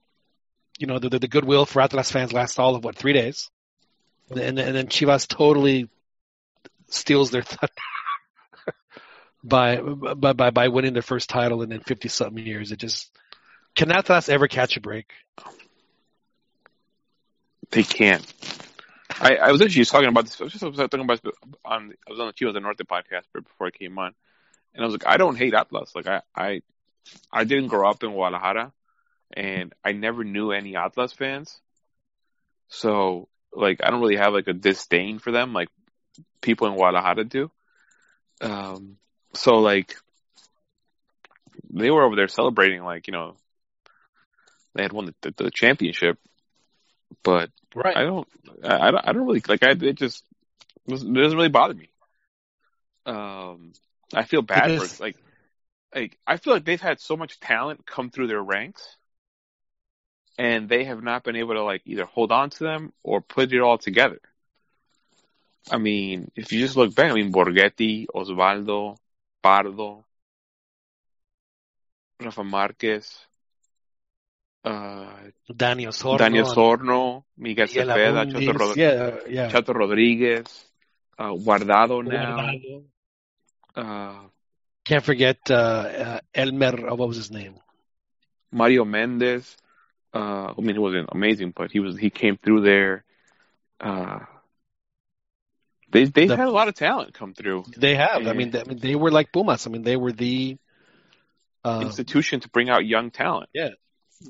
you 0.78 0.88
know 0.88 1.00
the, 1.00 1.10
the 1.10 1.20
the 1.20 1.28
goodwill 1.28 1.66
for 1.66 1.82
Atlas 1.82 2.12
fans 2.12 2.34
lasts 2.34 2.60
all 2.60 2.76
of 2.76 2.84
what 2.84 2.96
three 2.96 3.14
days, 3.14 3.50
and 4.30 4.60
and 4.60 4.76
then 4.76 4.88
Chivas 4.88 5.28
totally 5.28 5.90
steals 6.88 7.32
their 7.32 7.42
thunder 7.44 7.74
by 9.44 9.78
by 9.78 10.34
by 10.34 10.50
by 10.50 10.68
winning 10.68 10.94
their 10.94 11.02
first 11.02 11.30
title 11.30 11.62
in 11.62 11.72
in 11.72 11.82
fifty 11.82 12.10
something 12.10 12.46
years. 12.46 12.72
It 12.72 12.80
just 12.80 13.12
can 13.76 13.92
Atlas 13.92 14.30
ever 14.30 14.48
catch 14.48 14.78
a 14.78 14.82
break? 14.82 15.12
They 17.72 17.84
can't. 17.84 18.26
I, 19.22 19.36
I 19.36 19.52
was 19.52 19.62
actually 19.62 19.82
just 19.82 19.92
talking 19.92 20.08
about 20.08 20.26
this. 20.26 20.40
I 20.40 20.46
was 20.46 20.54
just 20.54 20.64
talking 20.64 21.00
about 21.02 21.22
this 21.22 21.34
on. 21.66 21.94
I 22.08 22.12
was 22.12 22.20
on 22.20 22.28
the 22.28 22.34
Chivas 22.34 22.54
del 22.54 22.62
Norte 22.62 22.80
podcast 22.80 23.24
before 23.34 23.68
I 23.68 23.72
came 23.72 23.98
on, 23.98 24.14
and 24.74 24.84
I 24.84 24.86
was 24.86 24.94
like, 24.94 25.08
I 25.08 25.18
don't 25.18 25.36
hate 25.36 25.54
Atlas. 25.54 25.94
Like 25.96 26.08
I, 26.08 26.22
I, 26.36 26.62
I 27.32 27.44
didn't 27.44 27.68
grow 27.68 27.90
up 27.90 28.04
in 28.04 28.12
Guadalajara, 28.12 28.72
and 29.34 29.74
I 29.84 29.92
never 29.92 30.24
knew 30.24 30.52
any 30.52 30.76
Atlas 30.76 31.14
fans. 31.14 31.60
So 32.70 33.28
like, 33.54 33.82
I 33.84 33.90
don't 33.90 34.02
really 34.02 34.18
have 34.18 34.34
like 34.34 34.48
a 34.48 34.54
disdain 34.54 35.20
for 35.20 35.32
them, 35.32 35.54
like 35.54 35.70
people 36.42 36.68
in 36.68 36.76
Guadalajara 36.76 37.24
do. 37.26 37.52
Um, 38.42 38.98
so 39.34 39.58
like, 39.60 39.96
they 41.70 41.92
were 41.92 42.04
over 42.04 42.16
there 42.16 42.28
celebrating, 42.28 42.84
like 42.84 43.08
you 43.08 43.14
know, 43.14 43.36
they 44.76 44.84
had 44.84 44.94
won 44.94 45.06
the, 45.06 45.16
the, 45.22 45.44
the 45.46 45.52
championship, 45.52 46.18
but 47.24 47.50
Right. 47.76 47.96
I 47.96 48.02
don't, 48.04 48.28
I 48.64 48.88
I 48.88 48.92
don't, 48.92 49.08
I 49.10 49.14
don't 49.14 49.28
really 49.28 49.44
like. 49.48 49.64
I 49.64 49.72
it 49.72 49.98
just 49.98 50.24
it 50.88 50.92
doesn't 50.92 51.14
really 51.14 51.50
bother 51.50 51.76
me. 51.76 51.90
Um, 53.06 53.74
I 54.14 54.24
feel 54.24 54.42
bad 54.42 54.72
Because- 54.72 54.94
for 54.98 55.04
like, 55.04 55.18
like 55.94 56.18
I 56.26 56.38
feel 56.38 56.54
like 56.54 56.66
they've 56.66 56.82
had 56.82 57.00
so 57.00 57.16
much 57.16 57.40
talent 57.40 57.86
come 57.86 58.10
through 58.10 58.28
their 58.28 58.42
ranks, 58.42 58.98
and 60.40 60.68
they 60.68 60.86
have 60.86 61.04
not 61.04 61.24
been 61.24 61.36
able 61.36 61.54
to 61.54 61.64
like 61.64 61.84
either 61.86 62.06
hold 62.06 62.32
on 62.32 62.50
to 62.52 62.64
them 62.64 62.92
or 63.04 63.22
put 63.22 63.54
it 63.54 63.62
all 63.62 63.78
together. 63.78 64.20
I 65.70 65.78
mean, 65.78 66.32
if 66.36 66.52
you 66.52 66.60
just 66.60 66.76
look 66.78 66.96
back, 66.96 67.12
I 67.12 67.14
mean, 67.16 67.32
Borgetti, 67.32 68.08
Osvaldo, 68.16 68.98
Pardo, 69.42 70.06
Rafa 72.20 72.44
Marquez, 72.44 73.28
uh, 74.64 75.32
Daniel 75.56 75.92
Osorno, 75.92 76.18
Daniel 76.18 76.46
Osorno, 76.46 77.24
Miguel 77.38 77.68
Miguel 77.68 77.88
Cepeda, 77.88 78.26
Abundis. 78.26 78.46
Chato, 78.46 78.52
Rod- 78.58 78.78
yeah, 78.78 79.18
yeah. 79.30 79.50
Chato 79.50 79.74
Rodriguez, 79.74 80.66
uh, 81.18 81.32
Guardado 81.34 82.02
now. 82.04 82.36
Guardado. 82.38 82.84
Uh, 83.76 84.28
Can't 84.86 85.04
forget 85.04 85.38
uh, 85.50 85.54
uh, 85.54 86.20
Elmer. 86.34 86.90
Oh, 86.90 86.96
what 86.96 87.08
was 87.08 87.18
his 87.18 87.32
name? 87.32 87.56
Mario 88.52 88.84
Mendez. 88.86 89.56
Uh, 90.14 90.54
I 90.58 90.62
mean, 90.62 90.76
he 90.76 90.80
wasn't 90.80 91.10
amazing, 91.12 91.54
but 91.56 91.72
he 91.72 91.80
was. 91.80 91.98
He 91.98 92.10
came 92.10 92.38
through 92.38 92.62
there. 92.62 93.04
They 95.92 96.06
they 96.06 96.28
The- 96.28 96.38
had 96.38 96.48
a 96.48 96.52
lot 96.52 96.68
of 96.68 96.76
talent 96.76 97.14
come 97.14 97.34
through. 97.34 97.66
They 97.78 97.96
have. 97.96 98.28
I 98.28 98.34
mean, 98.34 98.52
they, 98.52 98.62
I 98.62 98.64
mean, 98.64 98.80
they 98.80 98.96
were 98.96 99.12
like 99.12 99.32
Pumas. 99.32 99.66
I 99.68 99.70
mean, 99.70 99.84
they 99.84 99.98
were 99.98 100.12
the. 100.12 100.58
Uh, 101.66 101.82
institution 101.84 102.40
to 102.40 102.50
bring 102.50 102.70
out 102.70 102.86
young 102.86 103.12
talent. 103.12 103.50
Yeah, 103.54 103.72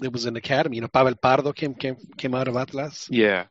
it 0.02 0.12
was 0.12 0.26
an 0.26 0.36
academy. 0.36 0.78
You 0.78 0.82
know, 0.82 0.88
Pavel 0.88 1.16
Pardo 1.16 1.54
came 1.54 1.76
came 1.76 1.96
came 2.18 2.34
out 2.34 2.48
of 2.48 2.56
Atlas. 2.56 3.08
Yeah. 3.12 3.46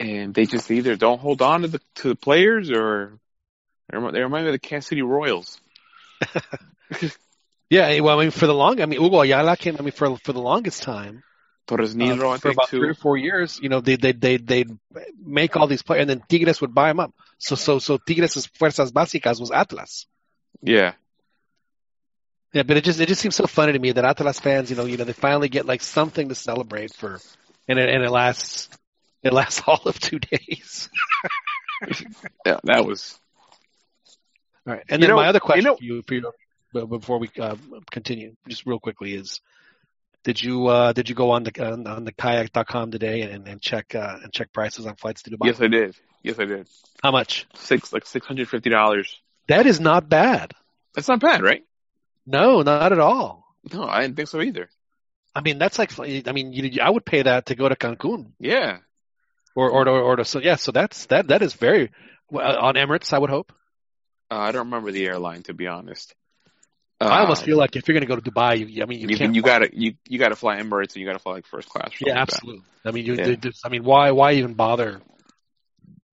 And 0.00 0.34
they 0.34 0.46
just 0.46 0.70
either 0.70 0.96
don't 0.96 1.20
hold 1.20 1.42
on 1.42 1.62
to 1.62 1.68
the 1.68 1.80
to 1.96 2.08
the 2.08 2.16
players 2.16 2.70
or 2.70 3.18
they 3.90 3.96
remind, 3.98 4.16
they 4.16 4.22
remind 4.22 4.44
me 4.44 4.48
of 4.50 4.54
the 4.54 4.58
Kansas 4.58 4.88
City 4.88 5.02
Royals. 5.02 5.60
Yeah, 7.70 7.98
well, 8.00 8.18
I 8.20 8.22
mean, 8.24 8.30
for 8.30 8.46
the 8.46 8.54
long, 8.54 8.80
I 8.80 8.86
mean, 8.86 9.00
Hugo 9.00 9.20
Ayala 9.22 9.56
came. 9.56 9.76
I 9.78 9.82
mean, 9.82 9.92
for 9.92 10.16
for 10.18 10.32
the 10.32 10.40
longest 10.40 10.82
time, 10.82 11.24
Torres 11.66 11.94
uh, 11.96 12.38
for 12.38 12.50
about 12.50 12.68
too. 12.68 12.78
three 12.80 12.90
or 12.90 12.94
four 12.94 13.16
years, 13.16 13.58
you 13.62 13.68
know, 13.70 13.80
they 13.80 13.96
they 13.96 14.12
they 14.12 14.36
they 14.36 14.64
make 15.24 15.56
all 15.56 15.66
these 15.66 15.82
players, 15.82 16.02
and 16.02 16.10
then 16.10 16.22
Tigres 16.28 16.60
would 16.60 16.74
buy 16.74 16.88
them 16.88 17.00
up. 17.00 17.14
So 17.38 17.54
so 17.56 17.78
so 17.78 17.96
Tigres' 17.96 18.46
fuerzas 18.46 18.92
básicas 18.92 19.40
was 19.40 19.50
Atlas. 19.50 20.06
Yeah. 20.62 20.92
Yeah, 22.52 22.62
but 22.62 22.76
it 22.76 22.84
just 22.84 23.00
it 23.00 23.08
just 23.08 23.20
seems 23.20 23.34
so 23.34 23.46
funny 23.46 23.72
to 23.72 23.78
me 23.78 23.92
that 23.92 24.04
Atlas 24.04 24.38
fans, 24.40 24.70
you 24.70 24.76
know, 24.76 24.84
you 24.84 24.96
know, 24.96 25.04
they 25.04 25.12
finally 25.12 25.48
get 25.48 25.66
like 25.66 25.82
something 25.82 26.28
to 26.28 26.34
celebrate 26.34 26.92
for, 26.94 27.18
and 27.66 27.78
it 27.78 27.88
and 27.88 28.04
it 28.04 28.10
lasts 28.10 28.68
it 29.22 29.32
lasts 29.32 29.62
all 29.66 29.82
of 29.86 29.98
two 29.98 30.18
days. 30.18 30.88
Yeah, 32.46 32.60
that 32.64 32.86
was 32.86 33.18
All 34.66 34.74
right, 34.74 34.84
and 34.88 35.00
You 35.02 35.08
then 35.08 35.16
know- 35.16 35.22
my 35.22 35.28
other 35.28 35.36
you 35.38 35.40
question 35.40 35.64
know- 35.64 35.76
for 35.76 35.84
you, 35.84 36.02
for 36.02 36.14
you 36.14 36.32
before 36.86 37.18
we 37.18 37.28
uh, 37.38 37.56
continue, 37.90 38.34
just 38.48 38.64
real 38.66 38.78
quickly, 38.80 39.14
is 39.14 39.40
did 40.24 40.42
you 40.42 40.66
uh, 40.66 40.92
did 40.92 41.08
you 41.08 41.14
go 41.14 41.30
on 41.30 41.44
the 41.44 41.52
on, 41.64 41.86
on 41.86 42.04
the 42.04 42.12
kayak.com 42.12 42.90
today 42.90 43.22
and, 43.22 43.46
and 43.46 43.60
check 43.60 43.94
uh, 43.94 44.18
and 44.22 44.32
check 44.32 44.52
prices 44.52 44.86
on 44.86 44.96
flights 44.96 45.22
to 45.22 45.30
Dubai? 45.30 45.46
yes, 45.46 45.60
I 45.60 45.68
did. 45.68 45.96
Yes, 46.22 46.38
I 46.38 46.46
did. 46.46 46.68
How 47.02 47.10
much? 47.12 47.46
Six 47.54 47.92
like 47.92 48.06
six 48.06 48.26
hundred 48.26 48.48
fifty 48.48 48.70
dollars. 48.70 49.20
That 49.48 49.66
is 49.66 49.78
not 49.78 50.08
bad. 50.08 50.52
That's 50.94 51.08
not 51.08 51.20
bad, 51.20 51.42
right? 51.42 51.62
No, 52.26 52.62
not 52.62 52.92
at 52.92 52.98
all. 52.98 53.44
No, 53.72 53.84
I 53.84 54.00
didn't 54.02 54.16
think 54.16 54.28
so 54.28 54.40
either. 54.40 54.70
I 55.34 55.40
mean, 55.42 55.58
that's 55.58 55.78
like 55.78 55.92
I 56.00 56.32
mean, 56.32 56.52
you, 56.52 56.80
I 56.82 56.88
would 56.88 57.04
pay 57.04 57.22
that 57.22 57.46
to 57.46 57.54
go 57.54 57.68
to 57.68 57.76
Cancun 57.76 58.32
Yeah. 58.40 58.78
or 59.54 59.68
or 59.70 59.88
or, 59.88 60.00
or 60.00 60.16
to 60.16 60.24
so 60.24 60.38
yeah. 60.40 60.56
So 60.56 60.72
that's 60.72 61.06
that 61.06 61.28
that 61.28 61.42
is 61.42 61.54
very 61.54 61.90
well, 62.30 62.56
on 62.58 62.74
Emirates. 62.74 63.12
I 63.12 63.18
would 63.18 63.30
hope. 63.30 63.52
Uh, 64.30 64.36
I 64.38 64.52
don't 64.52 64.66
remember 64.66 64.90
the 64.92 65.04
airline 65.06 65.42
to 65.44 65.54
be 65.54 65.66
honest. 65.66 66.14
I 67.00 67.20
almost 67.20 67.42
Uh, 67.42 67.46
feel 67.46 67.56
like 67.58 67.76
if 67.76 67.86
you're 67.88 67.94
going 67.94 68.06
to 68.06 68.06
go 68.06 68.16
to 68.16 68.30
Dubai, 68.30 68.58
you, 68.68 68.82
I 68.82 68.86
mean, 68.86 69.00
you, 69.00 69.08
you, 69.08 69.16
can't. 69.16 69.34
you 69.34 69.42
gotta 69.42 69.68
you 69.72 69.94
you 70.08 70.18
gotta 70.18 70.36
fly 70.36 70.60
Emirates 70.60 70.94
and 70.94 70.96
you 70.96 71.06
gotta 71.06 71.18
fly 71.18 71.32
like 71.34 71.46
first 71.46 71.68
class. 71.68 71.90
yeah, 72.00 72.14
like 72.14 72.22
absolutely. 72.22 72.62
I 72.84 72.90
mean, 72.92 73.04
you, 73.06 73.14
Yeah. 73.14 73.36
I 73.64 73.68
mean, 73.68 73.84
why 73.84 74.10
why 74.12 74.32
even 74.34 74.54
bother 74.54 75.00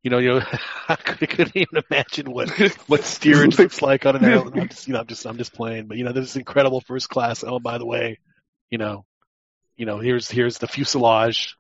You 0.03 0.09
know, 0.09 0.17
you 0.17 0.29
know, 0.29 0.41
I 0.89 0.95
couldn't 0.95 1.55
even 1.55 1.83
imagine 1.89 2.31
what 2.31 2.49
what 2.87 3.03
steerage 3.03 3.59
looks 3.59 3.81
like 3.89 4.05
on 4.05 4.15
an 4.15 4.25
airline. 4.25 4.59
I'm 4.59 4.69
just, 4.69 4.87
you 4.87 4.93
know, 4.93 4.99
I'm 4.99 5.07
just, 5.07 5.25
I'm 5.25 5.37
just 5.37 5.53
playing. 5.53 5.87
But 5.87 5.97
you 5.97 6.03
know, 6.03 6.11
this 6.11 6.35
incredible 6.35 6.81
first 6.81 7.07
class. 7.09 7.43
Oh, 7.43 7.59
by 7.59 7.77
the 7.77 7.85
way, 7.85 8.17
you 8.71 8.77
know, 8.79 9.05
you 9.77 9.85
know, 9.85 9.99
here's 9.99 10.29
here's 10.29 10.57
the 10.57 10.67
fuselage. 10.67 11.55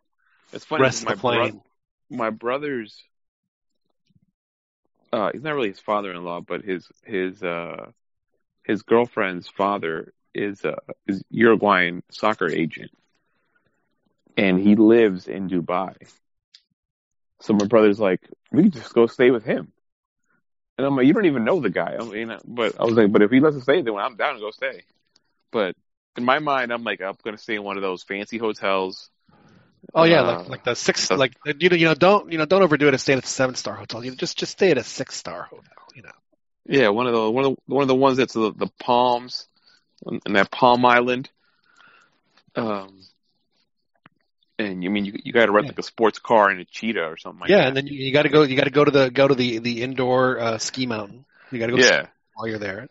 It's 0.53 0.65
funny. 0.65 0.81
Rest 0.81 1.05
my 1.05 1.13
the 1.13 1.19
plane. 1.19 1.51
bro- 1.51 2.17
my 2.17 2.29
brother's. 2.31 2.97
Uh, 5.13 5.29
he's 5.33 5.43
not 5.43 5.53
really 5.53 5.69
his 5.69 5.79
father-in-law, 5.79 6.41
but 6.41 6.63
his 6.63 6.87
his 7.05 7.43
uh, 7.43 7.91
his 8.63 8.83
girlfriend's 8.83 9.47
father 9.47 10.13
is 10.33 10.63
a 10.65 10.77
is 11.07 11.23
Uruguayan 11.29 12.03
soccer 12.11 12.49
agent, 12.49 12.91
and 14.37 14.59
he 14.59 14.75
lives 14.75 15.27
in 15.27 15.49
Dubai. 15.49 15.95
So 17.41 17.53
my 17.53 17.65
brother's 17.65 17.99
like, 17.99 18.21
we 18.51 18.63
can 18.63 18.71
just 18.71 18.93
go 18.93 19.07
stay 19.07 19.31
with 19.31 19.43
him. 19.43 19.71
And 20.77 20.85
I'm 20.87 20.95
like, 20.95 21.05
you 21.07 21.13
don't 21.13 21.25
even 21.25 21.43
know 21.45 21.59
the 21.61 21.69
guy. 21.69 21.95
I 21.99 22.03
mean, 22.03 22.35
but 22.45 22.73
I 22.79 22.85
was 22.85 22.95
like, 22.95 23.11
but 23.11 23.21
if 23.21 23.31
he 23.31 23.39
lets 23.39 23.55
us 23.55 23.63
stay, 23.63 23.81
then 23.81 23.93
when 23.93 24.03
I'm 24.03 24.15
down 24.15 24.35
to 24.35 24.39
go 24.39 24.51
stay. 24.51 24.83
But 25.51 25.75
in 26.17 26.23
my 26.25 26.39
mind, 26.39 26.71
I'm 26.71 26.83
like, 26.83 27.01
I'm 27.01 27.15
gonna 27.23 27.37
stay 27.37 27.55
in 27.55 27.63
one 27.63 27.77
of 27.77 27.83
those 27.83 28.03
fancy 28.03 28.37
hotels. 28.37 29.09
Oh 29.93 30.03
yeah, 30.03 30.21
Uh, 30.21 30.23
like 30.23 30.47
like 30.47 30.63
the 30.63 30.75
six, 30.75 31.09
so- 31.09 31.15
like 31.15 31.33
you 31.45 31.69
know, 31.69 31.75
you 31.75 31.85
know, 31.87 31.93
don't 31.95 32.31
you 32.31 32.37
know, 32.37 32.45
don't 32.45 32.63
overdo 32.63 32.87
it. 32.87 32.93
And 32.93 33.01
stay 33.01 33.13
at 33.13 33.23
a 33.23 33.27
seven 33.27 33.55
star 33.55 33.75
hotel. 33.75 34.03
You 34.03 34.11
know, 34.11 34.17
just 34.17 34.37
just 34.37 34.53
stay 34.53 34.71
at 34.71 34.77
a 34.77 34.83
six 34.83 35.15
star 35.15 35.43
hotel. 35.43 35.83
You 35.93 36.03
know. 36.03 36.11
Yeah, 36.65 36.89
one 36.89 37.07
of 37.07 37.13
the 37.13 37.31
one 37.31 37.45
of 37.45 37.55
the, 37.55 37.61
one 37.73 37.81
of 37.81 37.87
the 37.87 37.95
ones 37.95 38.17
that's 38.17 38.33
the, 38.33 38.53
the 38.53 38.67
palms, 38.79 39.47
and 40.05 40.35
that 40.35 40.51
Palm 40.51 40.85
Island. 40.85 41.29
Um, 42.55 43.01
and 44.59 44.83
you 44.83 44.89
mean 44.89 45.05
you 45.05 45.13
you 45.23 45.33
got 45.33 45.45
to 45.45 45.51
rent 45.51 45.65
Yeah. 45.65 45.71
like 45.71 45.79
a 45.79 45.83
sports 45.83 46.19
car 46.19 46.49
and 46.49 46.59
a 46.59 46.65
cheetah 46.65 47.03
or 47.05 47.17
something 47.17 47.41
like 47.41 47.49
yeah, 47.49 47.57
that. 47.57 47.61
Yeah, 47.61 47.67
and 47.67 47.77
then 47.77 47.87
you, 47.87 48.05
you 48.05 48.13
got 48.13 48.23
to 48.23 48.29
go. 48.29 48.43
You 48.43 48.55
got 48.55 48.65
to 48.65 48.71
go 48.71 48.85
to 48.85 48.91
the 48.91 49.09
go 49.09 49.27
to 49.27 49.35
the 49.35 49.59
the 49.59 49.81
indoor 49.81 50.39
uh, 50.39 50.57
ski 50.57 50.85
mountain. 50.85 51.25
You 51.51 51.59
got 51.59 51.67
to 51.67 51.73
go 51.73 51.79
ski 51.79 51.95
yeah, 51.95 52.05
while 52.33 52.47
you're 52.47 52.59
there. 52.59 52.89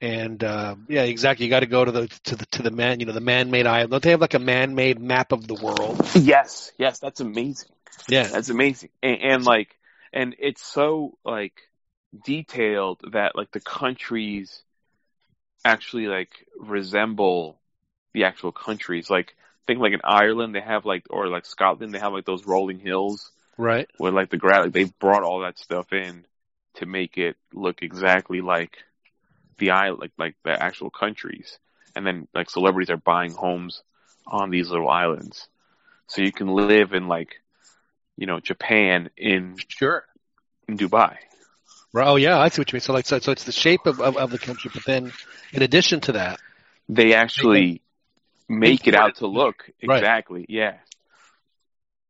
And 0.00 0.42
uh, 0.44 0.76
yeah, 0.88 1.02
exactly. 1.02 1.46
You 1.46 1.50
got 1.50 1.60
to 1.60 1.66
go 1.66 1.84
to 1.84 1.90
the 1.90 2.08
to 2.24 2.36
the 2.36 2.46
to 2.46 2.62
the 2.62 2.70
man. 2.70 3.00
You 3.00 3.06
know, 3.06 3.12
the 3.12 3.20
man-made 3.20 3.66
island. 3.66 3.90
Don't 3.90 4.02
they 4.02 4.10
have 4.10 4.20
like 4.20 4.34
a 4.34 4.38
man-made 4.38 5.00
map 5.00 5.32
of 5.32 5.46
the 5.46 5.54
world? 5.54 6.00
yes, 6.14 6.72
yes, 6.78 6.98
that's 6.98 7.20
amazing. 7.20 7.68
Yeah, 8.08 8.24
That's 8.24 8.50
amazing, 8.50 8.90
and, 9.02 9.20
and 9.22 9.44
like, 9.44 9.76
and 10.12 10.34
it's 10.38 10.62
so 10.62 11.16
like 11.24 11.54
detailed 12.24 13.00
that 13.12 13.36
like 13.36 13.50
the 13.52 13.60
countries 13.60 14.62
actually 15.64 16.06
like 16.06 16.30
resemble 16.58 17.58
the 18.12 18.24
actual 18.24 18.52
countries. 18.52 19.10
Like, 19.10 19.34
think 19.66 19.80
like 19.80 19.92
in 19.92 20.00
Ireland, 20.04 20.54
they 20.54 20.60
have 20.60 20.84
like, 20.84 21.04
or 21.10 21.28
like 21.28 21.46
Scotland, 21.46 21.94
they 21.94 21.98
have 21.98 22.12
like 22.12 22.26
those 22.26 22.46
rolling 22.46 22.78
hills. 22.78 23.30
right. 23.56 23.88
where 23.98 24.12
like 24.12 24.30
the 24.30 24.36
grad, 24.36 24.64
like 24.64 24.72
they 24.72 24.84
brought 24.84 25.22
all 25.22 25.40
that 25.40 25.58
stuff 25.58 25.92
in 25.92 26.24
to 26.74 26.86
make 26.86 27.16
it 27.18 27.36
look 27.52 27.82
exactly 27.82 28.40
like 28.40 28.78
the 29.58 29.70
island, 29.70 30.00
like 30.00 30.12
like 30.18 30.34
the 30.44 30.62
actual 30.62 30.90
countries, 30.90 31.58
and 31.94 32.06
then 32.06 32.26
like 32.34 32.50
celebrities 32.50 32.90
are 32.90 32.96
buying 32.96 33.32
homes 33.32 33.82
on 34.26 34.50
these 34.50 34.68
little 34.70 34.88
islands, 34.88 35.48
so 36.08 36.22
you 36.22 36.32
can 36.32 36.48
live 36.48 36.92
in 36.92 37.08
like, 37.08 37.40
you 38.16 38.26
know, 38.26 38.40
Japan 38.40 39.10
in 39.16 39.56
Sure. 39.68 40.04
in 40.68 40.76
Dubai. 40.76 41.16
Oh 41.94 42.16
yeah, 42.16 42.38
I 42.38 42.48
see 42.48 42.60
what 42.60 42.72
you 42.72 42.76
mean. 42.76 42.80
So 42.80 42.92
like, 42.92 43.06
so, 43.06 43.18
so 43.20 43.32
it's 43.32 43.44
the 43.44 43.52
shape 43.52 43.86
of, 43.86 44.00
of, 44.00 44.16
of 44.16 44.30
the 44.30 44.38
country, 44.38 44.70
but 44.74 44.84
then 44.84 45.12
in 45.52 45.62
addition 45.62 46.00
to 46.00 46.12
that, 46.12 46.40
They 46.88 47.14
actually 47.14 47.82
make 48.48 48.86
it 48.88 48.94
out 48.94 49.16
to 49.16 49.26
look 49.26 49.70
Right. 49.86 49.98
exactly, 49.98 50.46
yeah. 50.48 50.78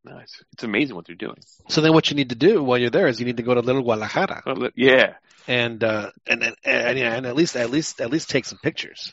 No, 0.05 0.19
it's, 0.19 0.43
it's 0.53 0.65
amazing 0.65 0.97
what 0.97 1.07
they're 1.07 1.17
doing. 1.17 1.39
so 1.69 1.81
then 1.81 1.93
what 1.95 2.11
you 2.11 2.17
need 2.17 2.29
to 2.29 2.35
do 2.35 2.63
while 2.63 2.77
you're 2.79 2.91
there 2.91 3.07
is 3.07 3.19
you 3.21 3.27
need 3.27 3.39
to 3.39 3.43
go 3.43 3.55
to 3.55 3.61
Little 3.61 3.83
Guadalajara 3.83 4.43
Yeah, 4.77 5.15
and 5.49 5.83
uh, 5.83 6.11
and 6.27 6.43
and 6.43 6.57
and, 6.65 6.99
and 6.99 7.27
at 7.27 7.35
least 7.35 7.57
at 7.57 7.71
least 7.71 8.01
at 8.01 8.11
least 8.11 8.29
take 8.31 8.45
some 8.45 8.59
pictures. 8.63 9.13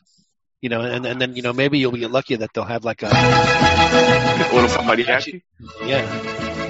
You 0.62 0.70
know, 0.70 0.82
and 0.82 1.06
and 1.06 1.20
then 1.22 1.36
you 1.36 1.42
know 1.44 1.54
maybe 1.54 1.80
you'll 1.80 1.92
be 1.94 2.06
lucky 2.08 2.36
that 2.36 2.54
they'll 2.54 2.66
have 2.66 2.84
like 2.86 3.04
a 3.04 3.08
little 4.54 4.70
mariachi. 4.84 5.42
yeah. 5.86 6.61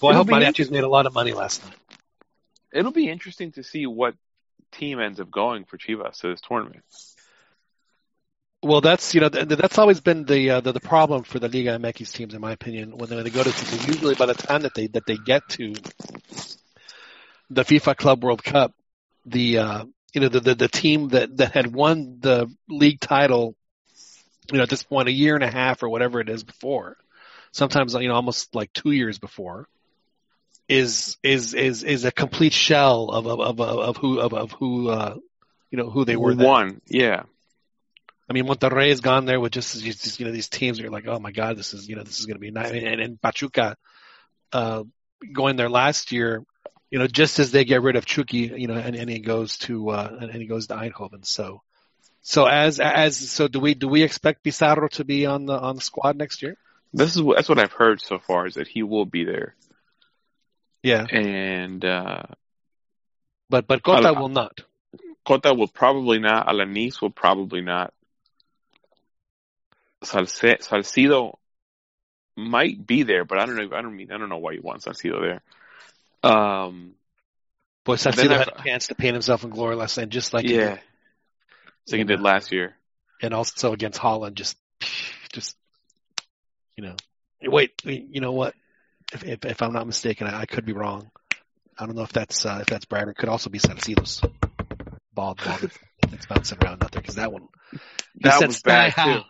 Boy, 0.00 0.10
I 0.10 0.14
hope 0.14 0.28
mariachis 0.28 0.70
made 0.70 0.84
a 0.84 0.88
lot 0.88 1.06
of 1.06 1.14
money 1.14 1.32
last 1.32 1.64
night. 1.64 1.74
It'll 2.72 2.92
be 2.92 3.08
interesting 3.08 3.52
to 3.52 3.62
see 3.62 3.86
what 3.86 4.14
team 4.72 5.00
ends 5.00 5.20
up 5.20 5.30
going 5.30 5.64
for 5.64 5.78
Chivas 5.78 6.20
to 6.20 6.28
this 6.28 6.40
tournament. 6.40 6.84
Well, 8.62 8.80
that's 8.80 9.14
you 9.14 9.20
know 9.20 9.28
th- 9.28 9.46
that's 9.46 9.78
always 9.78 10.00
been 10.00 10.24
the, 10.24 10.50
uh, 10.50 10.60
the 10.60 10.72
the 10.72 10.80
problem 10.80 11.22
for 11.22 11.38
the 11.38 11.48
Liga 11.48 11.78
MX 11.78 12.12
teams, 12.12 12.34
in 12.34 12.40
my 12.40 12.52
opinion. 12.52 12.96
When 12.96 13.08
they, 13.08 13.14
when 13.14 13.24
they 13.24 13.30
go 13.30 13.42
to 13.42 13.52
teams, 13.52 13.86
usually 13.86 14.14
by 14.14 14.26
the 14.26 14.34
time 14.34 14.62
that 14.62 14.74
they 14.74 14.88
that 14.88 15.06
they 15.06 15.16
get 15.16 15.48
to 15.50 15.74
the 17.50 17.64
FIFA 17.64 17.96
Club 17.96 18.24
World 18.24 18.42
Cup, 18.42 18.74
the 19.24 19.58
uh, 19.58 19.84
you 20.12 20.20
know 20.20 20.28
the, 20.28 20.40
the 20.40 20.54
the 20.54 20.68
team 20.68 21.08
that 21.08 21.36
that 21.36 21.52
had 21.52 21.72
won 21.72 22.18
the 22.20 22.52
league 22.68 22.98
title, 22.98 23.54
you 24.50 24.56
know 24.56 24.64
at 24.64 24.70
this 24.70 24.82
point 24.82 25.08
a 25.08 25.12
year 25.12 25.34
and 25.34 25.44
a 25.44 25.50
half 25.50 25.82
or 25.82 25.88
whatever 25.88 26.20
it 26.20 26.28
is 26.28 26.42
before, 26.42 26.96
sometimes 27.52 27.94
you 27.94 28.08
know 28.08 28.14
almost 28.14 28.54
like 28.54 28.72
two 28.72 28.90
years 28.90 29.18
before, 29.18 29.68
is 30.68 31.16
is 31.22 31.54
is 31.54 31.82
is 31.82 32.04
a 32.04 32.12
complete 32.12 32.52
shell 32.52 33.10
of 33.10 33.26
of 33.26 33.40
of, 33.40 33.60
of 33.60 33.96
who 33.96 34.20
of, 34.20 34.34
of 34.34 34.52
who 34.52 34.88
uh, 34.88 35.16
you 35.70 35.78
know 35.78 35.90
who 35.90 36.04
they 36.04 36.16
were. 36.16 36.34
then. 36.34 36.46
One, 36.46 36.80
yeah. 36.86 37.24
I 38.28 38.32
mean, 38.32 38.46
Monterrey 38.46 38.88
has 38.88 39.00
gone 39.00 39.24
there 39.24 39.38
with 39.38 39.52
just, 39.52 39.80
just 39.80 40.18
you 40.18 40.26
know 40.26 40.32
these 40.32 40.48
teams. 40.48 40.80
You're 40.80 40.90
like, 40.90 41.06
oh 41.06 41.20
my 41.20 41.30
god, 41.30 41.56
this 41.56 41.74
is 41.74 41.88
you 41.88 41.96
know 41.96 42.02
this 42.02 42.18
is 42.18 42.26
going 42.26 42.36
to 42.36 42.40
be 42.40 42.50
nice. 42.50 42.72
And, 42.72 43.00
and 43.00 43.20
Pachuca 43.20 43.76
uh, 44.52 44.82
going 45.32 45.56
there 45.56 45.68
last 45.68 46.12
year, 46.12 46.44
you 46.90 46.98
know, 46.98 47.06
just 47.06 47.38
as 47.38 47.50
they 47.50 47.64
get 47.64 47.82
rid 47.82 47.96
of 47.96 48.06
Chucky, 48.06 48.52
you 48.56 48.66
know, 48.66 48.74
and, 48.74 48.96
and 48.96 49.08
he 49.08 49.20
goes 49.20 49.58
to 49.58 49.90
uh, 49.90 50.16
and, 50.20 50.30
and 50.30 50.40
he 50.40 50.46
goes 50.46 50.68
to 50.68 50.74
Eindhoven. 50.74 51.24
So, 51.24 51.62
so 52.22 52.46
as 52.46 52.80
as 52.80 53.16
so 53.16 53.48
do 53.48 53.60
we 53.60 53.74
do 53.74 53.88
we 53.88 54.02
expect 54.02 54.42
Pizarro 54.42 54.88
to 54.88 55.04
be 55.04 55.26
on 55.26 55.46
the 55.46 55.58
on 55.58 55.76
the 55.76 55.82
squad 55.82 56.16
next 56.16 56.42
year? 56.42 56.56
This 56.92 57.16
is 57.16 57.22
that's 57.34 57.48
what 57.48 57.58
I've 57.58 57.72
heard 57.72 58.00
so 58.00 58.18
far 58.18 58.46
is 58.46 58.54
that 58.54 58.68
he 58.68 58.82
will 58.82 59.04
be 59.06 59.24
there, 59.24 59.54
Yeah, 60.86 61.04
and 61.10 61.84
uh, 61.84 62.22
but 63.50 63.66
but 63.66 63.82
Cota 63.82 64.08
I'll- 64.14 64.28
not. 64.28 64.60
Cota 65.26 65.52
will 65.52 65.66
probably 65.66 66.20
not. 66.20 66.46
Alanis 66.46 67.00
will 67.02 67.10
probably 67.10 67.60
not. 67.60 67.92
Salce, 70.04 70.60
Salcido 70.60 71.38
might 72.36 72.86
be 72.86 73.02
there, 73.02 73.24
but 73.24 73.38
I 73.40 73.46
don't 73.46 73.56
know. 73.56 73.76
I 73.76 73.82
don't 73.82 73.96
mean. 73.96 74.12
I 74.12 74.18
don't 74.18 74.28
know 74.28 74.38
why 74.38 74.52
you 74.52 74.62
want 74.62 74.82
Salcido 74.82 75.20
there. 75.20 75.42
Um, 76.32 76.94
Boy, 77.84 77.96
then 77.96 78.12
Salcido 78.12 78.38
had 78.38 78.48
a 78.54 78.62
chance 78.62 78.86
to 78.86 78.94
paint 78.94 79.14
himself 79.14 79.42
in 79.42 79.50
glory 79.50 79.74
last 79.74 79.98
night, 79.98 80.08
just 80.08 80.32
like 80.32 80.48
yeah, 80.48 80.78
like 81.90 81.98
he 81.98 82.04
did 82.04 82.20
last 82.20 82.52
year. 82.52 82.76
and 83.20 83.34
also 83.34 83.72
against 83.72 83.98
Holland, 83.98 84.36
just, 84.36 84.56
just, 85.32 85.56
you 86.76 86.84
know, 86.84 86.94
wait, 87.42 87.72
you 87.84 88.20
know 88.20 88.32
what? 88.32 88.54
If 89.12 89.24
if, 89.24 89.44
if 89.44 89.62
I'm 89.62 89.72
not 89.72 89.86
mistaken, 89.86 90.26
I, 90.26 90.40
I 90.42 90.46
could 90.46 90.64
be 90.64 90.72
wrong. 90.72 91.10
I 91.78 91.86
don't 91.86 91.96
know 91.96 92.02
if 92.02 92.12
that's 92.12 92.44
uh, 92.46 92.58
if 92.62 92.66
that's 92.66 92.84
Bradford. 92.86 93.10
It 93.16 93.18
could 93.18 93.28
also 93.28 93.50
be 93.50 93.58
Salcido's 93.58 94.20
bald 95.12 95.42
ball 95.44 95.58
that's 96.10 96.26
bouncing 96.26 96.58
around 96.62 96.82
out 96.84 96.92
there 96.92 97.00
because 97.02 97.16
that 97.16 97.32
one 97.32 97.48
That 98.20 98.32
said 98.32 98.48
was 98.48 98.58
sky 98.58 98.88
bad 98.88 98.90
high, 98.90 99.18
too. 99.18 99.22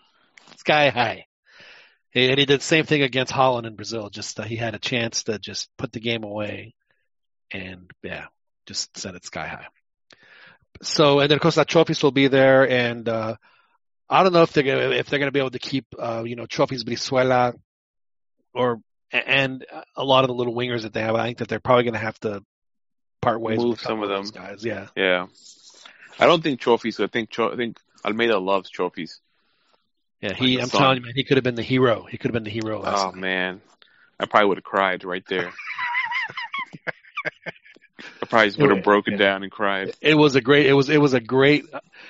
sky 0.59 0.89
high. 0.91 1.27
And 2.15 2.39
he 2.39 2.47
did 2.47 2.61
the 2.61 2.65
same 2.65 2.87
thing 2.87 3.03
against 3.03 3.33
Holland 3.33 3.67
and 3.67 3.77
Brazil. 3.77 4.09
Just 4.09 4.41
uh, 4.41 4.45
he 4.45 4.57
had 4.57 4.75
a 4.75 4.79
chance 4.79 5.25
to 5.25 5.39
just 5.39 5.69
put 5.77 5.93
the 5.93 6.01
game 6.01 6.25
away, 6.25 6.75
and 7.53 7.91
yeah, 8.03 8.27
just 8.67 8.97
set 8.97 9.15
it 9.15 9.25
sky 9.25 9.47
high. 9.47 9.67
So 10.83 11.21
and 11.21 11.31
then 11.31 11.37
of 11.37 11.43
course 11.43 11.57
that 11.57 11.69
Chofis 11.69 12.03
will 12.03 12.13
be 12.13 12.29
there, 12.29 12.69
and 12.69 13.09
uh, 13.09 13.37
I 14.09 14.23
don't 14.23 14.33
know 14.33 14.43
if 14.43 14.53
they're 14.53 14.63
gonna, 14.63 14.91
if 14.91 15.09
they're 15.09 15.19
going 15.19 15.29
to 15.29 15.33
be 15.33 15.41
able 15.41 15.51
to 15.51 15.59
keep 15.59 15.87
uh, 15.99 16.23
you 16.25 16.37
know 16.37 16.47
Chofis 16.47 16.85
Brizuela 16.85 17.55
or 18.55 18.81
and 19.13 19.65
a 19.97 20.05
lot 20.05 20.25
of 20.25 20.29
the 20.29 20.35
little 20.35 20.55
wingers 20.55 20.83
that 20.83 20.93
they 20.93 21.01
have. 21.03 21.15
I 21.15 21.27
think 21.27 21.39
that 21.39 21.49
they're 21.49 21.61
probably 21.61 21.85
going 21.85 21.95
to 21.95 22.01
have 22.01 22.19
to 22.21 22.43
part 23.23 23.41
ways 23.41 23.59
Move 23.59 23.71
with 23.71 23.81
some 23.81 24.03
of 24.03 24.09
them. 24.09 24.25
guys. 24.31 24.65
Yeah, 24.65 24.89
Yeah, 24.97 25.27
I 26.19 26.27
don't 26.27 26.43
think 26.43 26.61
Chofis. 26.61 27.03
I 27.03 27.07
think 27.09 27.31
Tro- 27.31 27.53
I 27.53 27.57
think 27.57 27.79
Almeida 28.05 28.39
loves 28.39 28.71
Chofis. 28.71 29.19
yeah. 30.21 30.35
He, 30.35 30.57
the 30.57 30.63
I'm 30.63 30.69
son. 30.69 30.81
telling 30.81 30.97
you, 30.99 31.03
man, 31.05 31.13
he 31.15 31.25
could 31.25 31.37
have 31.37 31.45
been 31.45 31.55
the 31.55 31.63
hero. 31.63 32.05
He 32.09 32.19
could 32.19 32.29
have 32.29 32.35
been 32.35 32.45
the 32.45 32.51
hero 32.51 32.83
Oh 32.85 33.11
night. 33.11 33.15
man, 33.15 33.61
I 34.21 34.27
probably 34.27 34.49
would 34.49 34.59
have 34.59 34.65
cried 34.65 35.05
right 35.05 35.25
there. 35.29 35.53
I 38.23 38.27
probably 38.27 38.53
would 38.63 38.75
have 38.77 38.85
broken 38.85 39.15
Yeah. 39.15 39.19
down 39.19 39.43
and 39.43 39.51
cried. 39.53 39.95
It 40.01 40.15
was 40.15 40.37
a 40.37 40.41
great. 40.41 40.67
It 40.67 40.73
was. 40.75 40.89
It 40.91 41.01
was 41.01 41.15
a 41.15 41.21
great. 41.21 41.65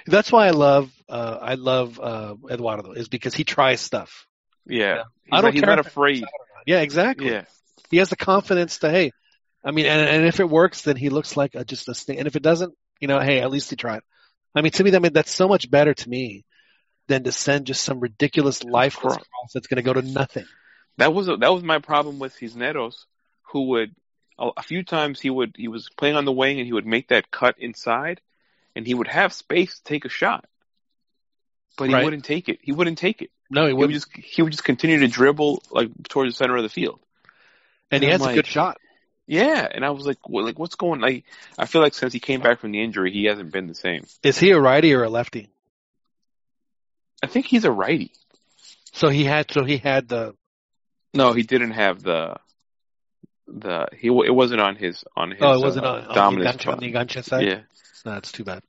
That's 0.06 0.32
why 0.32 0.46
I 0.46 0.50
love. 0.50 0.90
Uh, 1.08 1.38
I 1.40 1.54
love 1.54 2.00
uh, 2.00 2.34
Eduardo 2.50 2.92
is 2.92 3.08
because 3.08 3.34
he 3.34 3.44
tries 3.44 3.80
stuff. 3.80 4.26
Yeah, 4.66 5.04
He's 5.24 5.32
I 5.32 5.36
don't 5.36 5.44
like- 5.44 5.54
he's 5.54 5.62
care 5.62 5.70
not 5.70 5.78
if 5.78 5.86
it's 5.86 5.92
afraid. 5.94 6.24
Yeah, 6.66 6.80
exactly. 6.80 7.30
Yeah, 7.30 7.44
He 7.90 7.98
has 7.98 8.10
the 8.10 8.16
confidence 8.16 8.78
to 8.78 8.90
hey, 8.90 9.12
I 9.64 9.70
mean, 9.70 9.86
and, 9.86 10.08
and 10.08 10.26
if 10.26 10.40
it 10.40 10.50
works, 10.50 10.82
then 10.82 10.96
he 10.96 11.08
looks 11.08 11.36
like 11.36 11.54
a, 11.54 11.64
just 11.64 11.88
a 11.88 11.94
thing. 11.94 12.18
And 12.18 12.26
if 12.26 12.36
it 12.36 12.42
doesn't, 12.42 12.74
you 13.00 13.08
know, 13.08 13.20
hey, 13.20 13.40
at 13.40 13.50
least 13.50 13.70
he 13.70 13.76
tried. 13.76 14.02
I 14.54 14.62
mean, 14.62 14.72
to 14.72 14.84
me, 14.84 14.90
that 14.90 15.02
mean, 15.02 15.12
that's 15.12 15.30
so 15.30 15.48
much 15.48 15.70
better 15.70 15.94
to 15.94 16.08
me 16.08 16.44
than 17.08 17.24
to 17.24 17.32
send 17.32 17.66
just 17.66 17.82
some 17.82 18.00
ridiculous 18.00 18.64
life 18.64 18.96
Cro- 18.96 19.10
cross 19.10 19.52
that's 19.54 19.66
going 19.68 19.76
to 19.76 19.82
go 19.82 19.92
to 19.92 20.02
nothing. 20.02 20.46
That 20.98 21.14
was 21.14 21.28
a, 21.28 21.36
that 21.36 21.52
was 21.52 21.62
my 21.62 21.78
problem 21.78 22.18
with 22.18 22.34
Cisneros, 22.34 23.06
who 23.52 23.68
would 23.68 23.94
a, 24.38 24.50
a 24.56 24.62
few 24.62 24.82
times 24.82 25.20
he 25.20 25.30
would 25.30 25.54
he 25.56 25.68
was 25.68 25.88
playing 25.96 26.16
on 26.16 26.24
the 26.24 26.32
wing 26.32 26.58
and 26.58 26.66
he 26.66 26.72
would 26.72 26.86
make 26.86 27.08
that 27.08 27.30
cut 27.30 27.56
inside, 27.58 28.20
and 28.74 28.86
he 28.86 28.94
would 28.94 29.08
have 29.08 29.32
space 29.32 29.78
to 29.78 29.84
take 29.84 30.04
a 30.04 30.08
shot, 30.10 30.46
but 31.76 31.88
he 31.88 31.94
Right. 31.94 32.04
wouldn't 32.04 32.24
take 32.24 32.48
it. 32.48 32.58
He 32.62 32.72
wouldn't 32.72 32.98
take 32.98 33.22
it. 33.22 33.30
No, 33.50 33.62
he 33.64 33.68
He 33.68 33.74
would 33.74 33.90
just 33.90 34.08
he 34.16 34.42
would 34.42 34.52
just 34.52 34.64
continue 34.64 34.98
to 35.00 35.08
dribble 35.08 35.62
like 35.70 35.90
towards 36.08 36.32
the 36.32 36.36
center 36.36 36.56
of 36.56 36.62
the 36.62 36.68
field. 36.68 36.98
and 37.90 38.02
he 38.02 38.08
I'm 38.10 38.18
has 38.20 38.26
a 38.28 38.34
good 38.34 38.46
shot. 38.46 38.78
Yeah, 39.28 39.66
and 39.70 39.84
I 39.84 39.90
was 39.90 40.06
like, 40.06 40.28
what, 40.28 40.44
like 40.44 40.58
what's 40.58 40.76
going? 40.76 41.00
Like, 41.00 41.24
I 41.58 41.66
feel 41.66 41.82
like 41.82 41.94
since 41.94 42.12
he 42.12 42.20
came 42.20 42.40
back 42.40 42.60
from 42.60 42.70
the 42.72 42.80
injury, 42.82 43.12
he 43.12 43.24
hasn't 43.24 43.50
been 43.52 43.66
the 43.66 43.74
same. 43.74 44.04
Is 44.22 44.38
he 44.38 44.50
a 44.52 44.60
righty 44.60 44.94
or 44.94 45.02
a 45.02 45.08
lefty? 45.08 45.48
I 47.22 47.26
think 47.26 47.46
he's 47.46 47.64
a 47.64 47.70
righty. 47.72 48.12
So 48.92 49.08
he 49.08 49.24
had. 49.24 49.50
So 49.50 49.64
he 49.64 49.78
had 49.78 50.08
the. 50.08 50.34
No, 51.12 51.32
he 51.32 51.42
didn't 51.42 51.72
have 51.72 52.02
the 52.02 52.36
the 53.48 53.88
he. 53.98 54.08
It 54.08 54.34
wasn't 54.34 54.60
on 54.60 54.76
his 54.76 55.04
on 55.16 55.30
his. 55.32 55.38
oh, 55.40 55.54
it 55.54 55.60
wasn't 55.60 55.86
uh, 55.86 56.06
on, 56.08 56.18
on 56.18 56.34
the 56.38 56.44
Enganche, 56.44 56.72
on 56.72 56.78
the 56.78 56.92
Enganche 56.92 57.24
side. 57.24 57.44
Yeah, 57.46 57.60
No, 58.04 58.12
that's 58.12 58.32
too 58.32 58.44
bad. 58.44 58.62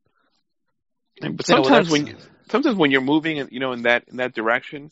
And- 1.21 1.35
but 1.37 1.47
Yeah, 1.47 1.55
well, 1.55 1.63
sometimes 1.65 1.89
that's- 1.89 2.05
when 2.05 2.17
sometimes 2.49 2.75
when 2.75 2.91
you're 2.91 3.01
moving, 3.01 3.37
in, 3.37 3.49
you 3.51 3.59
know, 3.59 3.71
in 3.73 3.83
that 3.83 4.05
in 4.07 4.17
that 4.17 4.33
direction, 4.33 4.91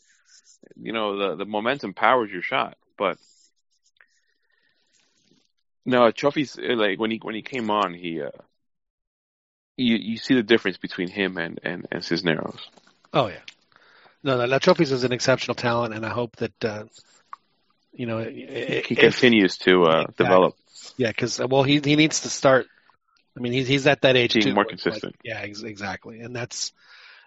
you 0.76 0.92
know, 0.92 1.16
the 1.18 1.36
the 1.36 1.44
momentum 1.44 1.94
powers 1.94 2.30
your 2.30 2.42
shot. 2.42 2.76
But 2.98 3.18
no, 5.84 6.10
Chofis 6.12 6.58
uh, 6.58 6.76
like 6.76 6.98
when 6.98 7.10
he 7.10 7.18
when 7.22 7.34
he 7.34 7.42
came 7.42 7.70
on, 7.70 7.94
he 7.94 8.20
uh, 8.20 8.30
you 9.76 9.96
you 9.96 10.16
see 10.18 10.34
the 10.34 10.42
difference 10.42 10.78
between 10.78 11.08
him 11.08 11.36
and 11.38 11.60
and 11.62 11.86
and 11.90 12.04
Cisneros. 12.04 12.58
Oh 13.12 13.28
yeah. 13.28 13.40
No, 14.22 14.44
no, 14.44 14.58
Chofis 14.58 14.90
is 14.90 15.04
an 15.04 15.12
exceptional 15.12 15.54
talent, 15.54 15.94
and 15.94 16.04
I 16.04 16.08
hope 16.10 16.36
that 16.36 16.64
uh, 16.64 16.84
you 17.92 18.06
know 18.06 18.18
He 18.24 18.40
if, 18.42 18.98
continues 18.98 19.58
to 19.58 19.84
uh, 19.84 20.00
Exactly. 20.00 20.24
develop. 20.24 20.54
Yeah, 20.96 21.08
because 21.10 21.38
well, 21.38 21.62
he 21.62 21.80
he 21.80 21.96
needs 21.96 22.22
to 22.22 22.30
start. 22.30 22.66
I 23.36 23.40
mean, 23.40 23.52
he's 23.52 23.68
he's 23.68 23.86
at 23.86 24.00
that 24.02 24.16
age 24.16 24.34
Being 24.34 24.46
too. 24.46 24.54
more 24.54 24.64
where 24.64 24.72
it's 24.74 24.84
like- 24.84 24.94
consistent. 24.94 25.16
yeah, 25.22 25.40
ex- 25.40 25.62
exactly, 25.62 26.20
and 26.20 26.34
that's 26.34 26.72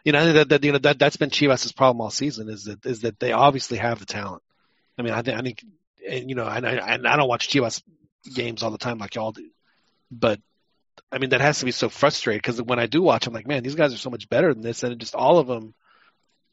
you 0.03 0.11
know 0.11 0.33
that, 0.33 0.49
that 0.49 0.63
you 0.63 0.71
know 0.71 0.77
that 0.79 0.99
that's 0.99 1.17
been 1.17 1.29
Chivas' 1.29 1.75
problem 1.75 2.01
all 2.01 2.09
season 2.09 2.49
is 2.49 2.65
that 2.65 2.85
is 2.85 3.01
that 3.01 3.19
they 3.19 3.31
obviously 3.31 3.77
have 3.77 3.99
the 3.99 4.05
talent. 4.05 4.43
I 4.97 5.01
mean, 5.01 5.13
I 5.13 5.21
think 5.21 5.37
I 5.37 5.41
think 5.41 5.63
and, 6.07 6.29
you 6.29 6.35
know, 6.35 6.45
and 6.45 6.65
I 6.65 6.71
and 6.71 7.07
I 7.07 7.15
don't 7.15 7.29
watch 7.29 7.49
Chivas 7.49 7.81
games 8.33 8.63
all 8.63 8.71
the 8.71 8.77
time 8.77 8.97
like 8.97 9.15
y'all 9.15 9.31
do, 9.31 9.49
but 10.11 10.39
I 11.11 11.17
mean 11.17 11.31
that 11.31 11.41
has 11.41 11.59
to 11.59 11.65
be 11.65 11.71
so 11.71 11.89
frustrating 11.89 12.39
because 12.39 12.61
when 12.61 12.79
I 12.79 12.85
do 12.85 13.01
watch, 13.01 13.27
I'm 13.27 13.33
like, 13.33 13.47
man, 13.47 13.63
these 13.63 13.75
guys 13.75 13.93
are 13.93 13.97
so 13.97 14.09
much 14.09 14.29
better 14.29 14.53
than 14.53 14.63
this, 14.63 14.83
and 14.83 14.99
just 14.99 15.15
all 15.15 15.39
of 15.39 15.47
them. 15.47 15.73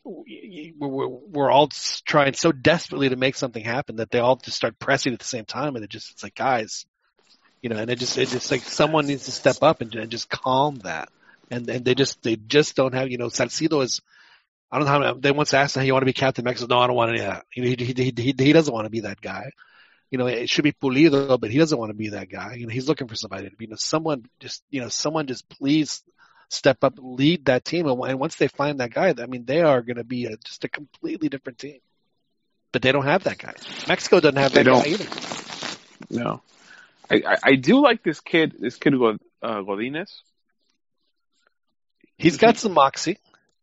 We're, 0.08 1.08
we're, 1.08 1.50
all 1.50 1.68
trying 2.04 2.34
so 2.34 2.52
desperately 2.52 3.08
to 3.08 3.16
make 3.16 3.34
something 3.34 3.64
happen 3.64 3.96
that 3.96 4.08
they 4.12 4.20
all 4.20 4.36
just 4.36 4.56
start 4.56 4.78
pressing 4.78 5.12
at 5.12 5.18
the 5.18 5.24
same 5.24 5.44
time, 5.44 5.74
and 5.74 5.84
it 5.84 5.90
just 5.90 6.12
it's 6.12 6.22
like, 6.22 6.36
guys, 6.36 6.86
you 7.60 7.70
know, 7.70 7.76
and 7.76 7.90
it 7.90 7.98
just 7.98 8.16
it's 8.16 8.30
just 8.30 8.52
like 8.52 8.62
someone 8.62 9.08
needs 9.08 9.24
to 9.24 9.32
step 9.32 9.56
up 9.62 9.80
and, 9.80 9.92
and 9.96 10.12
just 10.12 10.30
calm 10.30 10.76
that, 10.84 11.08
and 11.50 11.68
and 11.68 11.84
they 11.84 11.94
just 11.94 12.22
they 12.22 12.36
just 12.36 12.76
don't 12.76 12.94
have 12.94 13.10
you 13.10 13.18
know 13.18 13.26
Salcido 13.26 13.82
is. 13.82 14.00
I 14.70 14.78
don't 14.78 14.86
know 14.86 15.04
how 15.08 15.14
they 15.14 15.30
once 15.30 15.54
asked 15.54 15.76
him, 15.76 15.82
"Hey, 15.82 15.86
you 15.86 15.92
want 15.92 16.02
to 16.02 16.06
be 16.06 16.12
captain 16.12 16.42
of 16.42 16.46
Mexico?" 16.46 16.74
No, 16.74 16.80
I 16.80 16.86
don't 16.88 16.96
want 16.96 17.10
any 17.10 17.20
of 17.20 17.26
that. 17.26 17.44
You 17.54 17.62
know, 17.62 17.68
he, 17.68 17.92
he, 17.94 18.12
he, 18.16 18.34
he 18.36 18.52
doesn't 18.52 18.72
want 18.74 18.86
to 18.86 18.90
be 18.90 19.00
that 19.00 19.20
guy. 19.20 19.52
You 20.10 20.18
know, 20.18 20.26
it 20.26 20.48
should 20.48 20.64
be 20.64 20.72
Pulido, 20.72 21.38
but 21.40 21.50
he 21.50 21.58
doesn't 21.58 21.78
want 21.78 21.90
to 21.90 21.94
be 21.96 22.10
that 22.10 22.28
guy. 22.28 22.54
You 22.54 22.66
know, 22.66 22.72
he's 22.72 22.88
looking 22.88 23.08
for 23.08 23.16
somebody 23.16 23.48
to 23.48 23.56
be, 23.56 23.64
you 23.64 23.70
know, 23.70 23.76
someone 23.76 24.24
just, 24.40 24.62
you 24.70 24.80
know, 24.80 24.88
someone 24.88 25.26
just 25.26 25.48
please 25.48 26.02
step 26.48 26.84
up, 26.84 26.94
lead 26.98 27.46
that 27.46 27.64
team. 27.64 27.88
And, 27.88 28.00
and 28.04 28.18
once 28.18 28.36
they 28.36 28.48
find 28.48 28.80
that 28.80 28.92
guy, 28.92 29.14
I 29.18 29.26
mean, 29.26 29.44
they 29.44 29.62
are 29.62 29.82
going 29.82 29.96
to 29.96 30.04
be 30.04 30.26
a, 30.26 30.36
just 30.36 30.64
a 30.64 30.68
completely 30.68 31.28
different 31.28 31.58
team. 31.58 31.78
But 32.72 32.82
they 32.82 32.92
don't 32.92 33.04
have 33.06 33.24
that 33.24 33.38
guy. 33.38 33.54
Mexico 33.88 34.20
doesn't 34.20 34.36
have 34.36 34.52
They 34.52 34.62
that 34.62 34.70
don't. 34.70 34.84
guy 34.84 34.90
either. 34.90 35.06
No, 36.10 36.42
I, 37.10 37.22
I 37.26 37.36
I 37.42 37.54
do 37.54 37.80
like 37.80 38.02
this 38.02 38.20
kid. 38.20 38.54
This 38.58 38.76
kid 38.76 38.94
uh, 38.94 39.16
Godinez. 39.42 40.10
He's 42.18 42.36
got 42.36 42.56
some 42.58 42.72
moxie. 42.74 43.18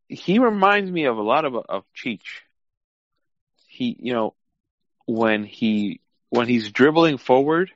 he 0.08 0.40
reminds 0.40 0.92
me 0.92 1.06
of 1.06 1.18
a 1.18 1.22
lot 1.22 1.46
of 1.46 1.56
of 1.56 1.84
Cheech. 1.96 2.42
He, 3.68 3.96
you 4.00 4.14
know, 4.14 4.36
when 5.06 5.44
he 5.46 6.00
when 6.30 6.48
he's 6.48 6.72
dribbling 6.72 7.18
forward, 7.18 7.72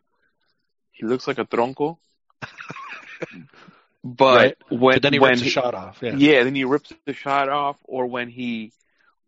he 0.92 1.06
looks 1.06 1.28
like 1.28 1.40
a 1.40 1.46
tronco. 1.46 1.98
but 4.04 4.36
Right. 4.36 4.58
when 4.70 4.96
But 4.96 5.02
then 5.04 5.14
he 5.14 5.20
when 5.20 5.32
rips 5.32 5.42
a 5.42 5.46
shot 5.46 5.76
off. 5.76 6.00
Yeah. 6.02 6.16
yeah, 6.18 6.44
then 6.44 6.56
he 6.56 6.66
rips 6.66 6.92
the 6.92 7.00
shot 7.14 7.34
off, 7.50 7.62
or 7.72 7.92
when 8.08 8.14
he 8.30 8.62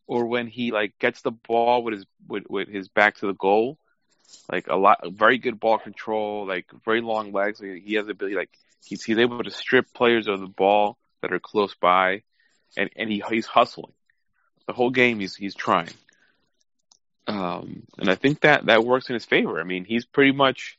or 0.07 0.25
when 0.25 0.47
he 0.47 0.71
like 0.71 0.97
gets 0.99 1.21
the 1.21 1.31
ball 1.31 1.83
with 1.83 1.93
his 1.95 2.05
with, 2.27 2.43
with 2.49 2.67
his 2.67 2.87
back 2.89 3.17
to 3.17 3.27
the 3.27 3.33
goal, 3.33 3.77
like 4.51 4.67
a 4.67 4.75
lot, 4.75 4.99
very 5.11 5.37
good 5.39 5.59
ball 5.59 5.79
control, 5.79 6.45
like 6.47 6.67
very 6.85 7.01
long 7.01 7.31
legs. 7.31 7.61
Like, 7.61 7.81
he 7.83 7.95
has 7.95 8.05
the 8.05 8.11
ability, 8.11 8.35
like 8.35 8.51
he's 8.85 9.03
he's 9.03 9.17
able 9.17 9.43
to 9.43 9.51
strip 9.51 9.93
players 9.93 10.27
of 10.27 10.39
the 10.39 10.47
ball 10.47 10.98
that 11.21 11.33
are 11.33 11.39
close 11.39 11.75
by, 11.75 12.23
and 12.77 12.89
and 12.95 13.09
he 13.11 13.23
he's 13.29 13.45
hustling 13.47 13.93
the 14.67 14.73
whole 14.73 14.91
game. 14.91 15.19
He's 15.19 15.35
he's 15.35 15.55
trying, 15.55 15.93
um, 17.27 17.83
and 17.97 18.09
I 18.09 18.15
think 18.15 18.41
that 18.41 18.65
that 18.65 18.83
works 18.83 19.09
in 19.09 19.13
his 19.13 19.25
favor. 19.25 19.59
I 19.59 19.63
mean, 19.63 19.85
he's 19.85 20.05
pretty 20.05 20.31
much 20.31 20.77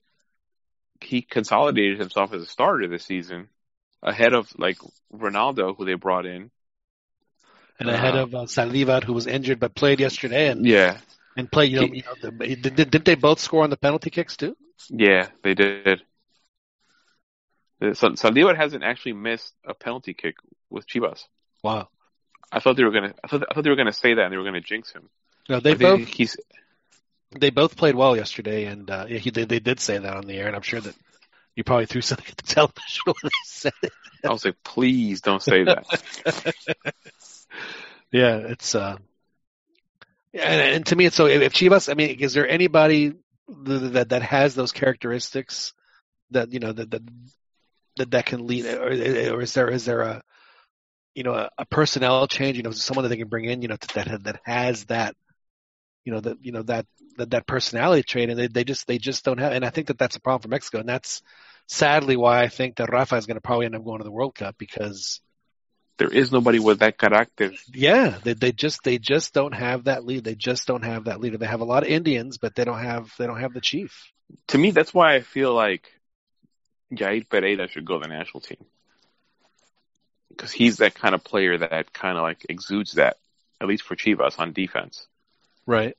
he 1.01 1.22
consolidated 1.22 1.99
himself 1.99 2.32
as 2.32 2.43
a 2.43 2.47
starter 2.47 2.88
this 2.88 3.05
season, 3.05 3.49
ahead 4.03 4.32
of 4.34 4.53
like 4.59 4.78
Ronaldo, 5.12 5.76
who 5.76 5.84
they 5.84 5.95
brought 5.95 6.26
in. 6.26 6.51
And 7.80 7.91
ahead 7.91 8.14
Uh, 8.14 8.16
of 8.16 8.34
uh, 8.34 8.45
Saldívar, 8.45 9.03
who 9.05 9.12
was 9.12 9.26
injured 9.26 9.59
but 9.59 9.74
played 9.74 10.01
yesterday 10.01 10.49
and, 10.51 10.68
Yeah, 10.68 10.99
and 11.36 11.51
played, 11.51 11.72
you 11.72 11.80
know, 11.80 11.93
you 11.93 12.03
know 12.05 12.14
the, 12.20 12.57
did, 12.57 12.91
did 12.91 13.05
they 13.05 13.14
both 13.16 13.41
score 13.41 13.64
on 13.64 13.70
the 13.70 13.76
penalty 13.76 14.11
kicks 14.11 14.36
too? 14.36 14.57
yeah, 14.88 15.28
they 15.43 15.55
did. 15.55 16.03
Uh, 17.81 17.95
Sal- 17.95 18.12
Saldívar 18.12 18.57
hasn't 18.57 18.85
actually 18.85 19.14
missed 19.14 19.53
a 19.66 19.74
penalty 19.74 20.14
kick 20.14 20.37
with 20.68 20.87
Chivas. 20.87 21.24
Wow. 21.62 21.89
I 22.53 22.61
thought 22.61 22.76
they 22.76 22.85
were 22.85 22.91
gonna. 22.91 23.14
I 23.22 23.28
thought, 23.28 23.45
I 23.51 23.55
thought 23.55 23.64
they 23.64 23.70
were 23.70 23.76
gonna 23.76 23.93
say 23.93 24.14
that 24.14 24.22
and 24.24 24.33
they 24.33 24.37
were 24.37 24.45
gonna 24.45 24.61
jinx 24.61 24.93
him. 24.93 25.09
No, 25.49 25.61
they 25.61 25.74
both 25.74 26.07
He's. 26.07 26.37
they 27.39 27.51
both 27.51 27.76
played 27.76 27.95
well 27.95 28.16
yesterday, 28.16 28.64
and 28.64 28.91
uh, 28.91 29.07
he, 29.07 29.31
they, 29.31 29.45
they 29.45 29.61
did 29.61 29.81
say 29.81 29.99
that 29.99 30.16
on 30.16 30.26
the 30.26 30.35
air, 30.35 30.49
and 30.49 30.57
I'm 30.57 30.62
sure 30.62 30.81
that 30.81 30.95
you 31.55 31.64
probably 31.64 31.87
threw 31.87 32.01
something 32.01 32.26
at 32.28 32.37
the 32.37 32.43
television 32.55 33.03
when 33.05 33.14
they 33.22 33.31
said 33.45 33.72
it. 33.83 33.93
I 34.24 34.31
was 34.31 34.45
like, 34.45 34.57
please 34.64 35.20
don't 35.20 35.43
say 35.43 35.64
that. 35.64 36.55
Yeah, 38.12 38.39
it's 38.39 38.74
uh, 38.74 38.97
and, 40.35 40.61
and 40.74 40.87
to 40.87 40.97
me, 40.97 41.07
it's 41.07 41.16
so. 41.16 41.26
If 41.26 41.53
Chivas, 41.53 41.91
I 41.91 41.95
mean, 41.95 42.18
is 42.20 42.35
there 42.35 42.49
anybody 42.49 43.11
th- 43.11 43.93
that 43.93 44.09
that 44.11 44.22
has 44.22 44.55
those 44.55 44.72
characteristics 44.72 45.72
that 46.33 46.53
you 46.53 46.59
know 46.59 46.72
that 46.72 46.91
that 46.91 47.03
that, 47.97 48.11
that 48.12 48.26
can 48.26 48.47
lead, 48.47 48.66
or, 48.66 48.88
or 49.34 49.43
is 49.43 49.55
there 49.55 49.70
is 49.70 49.84
there 49.84 50.01
a 50.01 50.22
you 51.14 51.22
know 51.22 51.34
a, 51.34 51.51
a 51.59 51.66
personnel 51.66 52.26
change? 52.26 52.57
You 52.57 52.62
know, 52.62 52.70
someone 52.72 53.05
that 53.05 53.09
they 53.09 53.16
can 53.16 53.28
bring 53.28 53.45
in, 53.47 53.62
you 53.62 53.68
know, 53.68 53.76
that 53.95 54.22
that 54.24 54.41
has 54.45 54.84
that, 54.86 55.14
you 56.05 56.12
know, 56.12 56.20
that 56.20 56.38
you 56.43 56.53
know 56.53 56.62
that 56.62 56.86
that 57.18 57.30
that 57.30 57.47
personality 57.47 58.03
trait, 58.03 58.30
and 58.30 58.38
they 58.38 58.47
they 58.49 58.64
just 58.64 58.86
they 58.86 58.99
just 58.99 59.24
don't 59.24 59.38
have. 59.38 59.53
And 59.53 59.64
I 59.64 59.70
think 59.70 59.88
that 59.88 59.99
that's 59.99 60.16
a 60.16 60.20
problem 60.20 60.43
for 60.43 60.49
Mexico, 60.49 60.78
and 60.80 60.88
that's 60.88 61.22
sadly 61.66 62.16
why 62.16 62.43
I 62.43 62.49
think 62.49 62.76
that 62.76 62.91
Rafa 62.93 63.16
is 63.16 63.26
going 63.26 63.36
to 63.36 63.41
probably 63.41 63.66
end 63.66 63.74
up 63.76 63.84
going 63.84 63.99
to 63.99 64.05
the 64.05 64.11
World 64.11 64.34
Cup 64.34 64.57
because 64.59 65.20
There 65.99 66.12
is 66.12 66.32
nobody 66.32 66.59
with 66.59 66.80
that 66.80 66.97
character. 66.99 67.53
yeah, 67.72 68.18
they 68.22 68.32
they 68.34 68.53
just 68.53 68.82
they 68.84 68.99
just 68.99 69.34
don't 69.34 69.53
have 69.55 69.84
that 69.84 70.05
lead. 70.05 70.24
They 70.24 70.34
just 70.34 70.66
don't 70.66 70.82
have 70.84 71.05
that 71.05 71.20
leader. 71.20 71.38
They 71.38 71.47
have 71.47 71.61
a 71.61 71.64
lot 71.64 71.82
of 71.82 71.88
Indians, 71.91 72.38
but 72.38 72.55
they 72.55 72.64
don't 72.64 72.80
have 72.82 73.12
they 73.18 73.26
don't 73.26 73.41
have 73.41 73.53
the 73.53 73.61
chief. 73.61 74.11
To 74.49 74.59
me, 74.59 74.70
that's 74.70 74.95
why 74.95 75.14
I 75.14 75.20
feel 75.20 75.53
like 75.55 75.93
Jair 76.93 77.28
Pereira 77.28 77.68
should 77.68 77.84
go 77.84 77.99
to 78.01 78.09
the 78.09 78.14
national 78.14 78.41
team 78.41 78.64
because 80.28 80.53
he's 80.53 80.78
that 80.78 80.95
kind 80.95 81.14
of 81.14 81.22
player 81.24 81.59
that 81.59 81.93
kind 81.93 82.16
of 82.16 82.22
like 82.22 82.47
exudes 82.49 82.93
that, 82.93 83.18
at 83.61 83.68
least 83.68 83.84
for 83.84 83.97
Chivas 83.97 84.38
on 84.38 84.53
defense. 84.53 85.07
Right. 85.66 85.97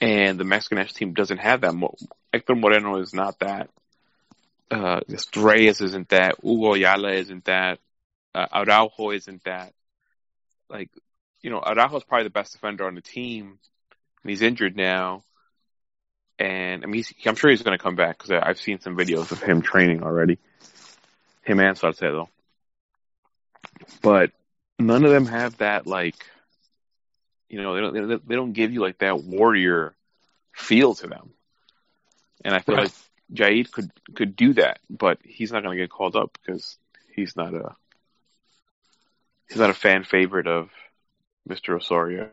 and 0.00 0.38
the 0.38 0.44
Mexican 0.44 0.78
national 0.78 0.94
team 0.94 1.14
doesn't 1.14 1.38
have 1.38 1.62
that. 1.62 1.74
Hector 2.32 2.54
Moreno 2.54 2.98
is 2.98 3.12
not 3.14 3.38
that. 3.40 3.70
Uh, 4.70 5.00
Reyes 5.36 5.80
isn't 5.80 6.08
that. 6.10 6.36
Hugo 6.42 6.74
Ayala 6.74 7.12
isn't 7.12 7.44
that. 7.44 7.78
Uh, 8.34 8.46
Araujo 8.52 9.10
isn't 9.10 9.44
that. 9.44 9.72
Like, 10.70 10.90
you 11.42 11.50
know, 11.50 11.60
Araujo 11.60 11.96
is 11.98 12.04
probably 12.04 12.24
the 12.24 12.30
best 12.30 12.52
defender 12.52 12.86
on 12.86 12.94
the 12.94 13.00
team, 13.02 13.58
and 14.22 14.30
he's 14.30 14.42
injured 14.42 14.76
now. 14.76 15.24
And 16.42 16.82
I 16.82 16.86
mean, 16.86 16.94
he's, 16.94 17.12
I'm 17.26 17.36
sure 17.36 17.50
he's 17.50 17.62
going 17.62 17.78
to 17.78 17.82
come 17.82 17.94
back 17.96 18.18
because 18.18 18.32
I've 18.32 18.60
seen 18.60 18.80
some 18.80 18.96
videos 18.96 19.30
of 19.30 19.42
him 19.42 19.62
training 19.62 20.02
already. 20.02 20.38
Him 21.42 21.60
and 21.60 21.76
Salcedo. 21.78 22.28
But 24.02 24.32
none 24.78 25.04
of 25.04 25.10
them 25.12 25.26
have 25.26 25.58
that 25.58 25.86
like 25.86 26.16
you 27.48 27.62
know, 27.62 27.74
they 27.74 27.80
don't, 27.80 27.94
they 27.94 28.00
don't- 28.00 28.28
they 28.28 28.34
don't 28.34 28.52
give 28.52 28.72
you 28.72 28.80
like 28.80 28.98
that 28.98 29.22
warrior 29.22 29.94
feel 30.52 30.94
to 30.96 31.06
them. 31.06 31.34
And 32.44 32.54
I 32.54 32.60
feel 32.60 32.76
Right. 32.76 32.84
like 32.84 32.92
Jair 33.32 33.70
could, 33.70 33.90
could 34.14 34.34
do 34.36 34.54
that, 34.54 34.80
but 34.90 35.18
he's 35.22 35.52
not 35.52 35.62
going 35.62 35.76
to 35.76 35.82
get 35.82 35.90
called 35.90 36.16
up 36.16 36.38
because 36.42 36.78
he's 37.14 37.36
not 37.36 37.54
a, 37.54 37.76
he's 39.48 39.58
not 39.58 39.70
a 39.70 39.74
fan 39.74 40.04
favorite 40.04 40.46
of 40.46 40.70
Mr. 41.48 41.76
Osorio. 41.76 42.30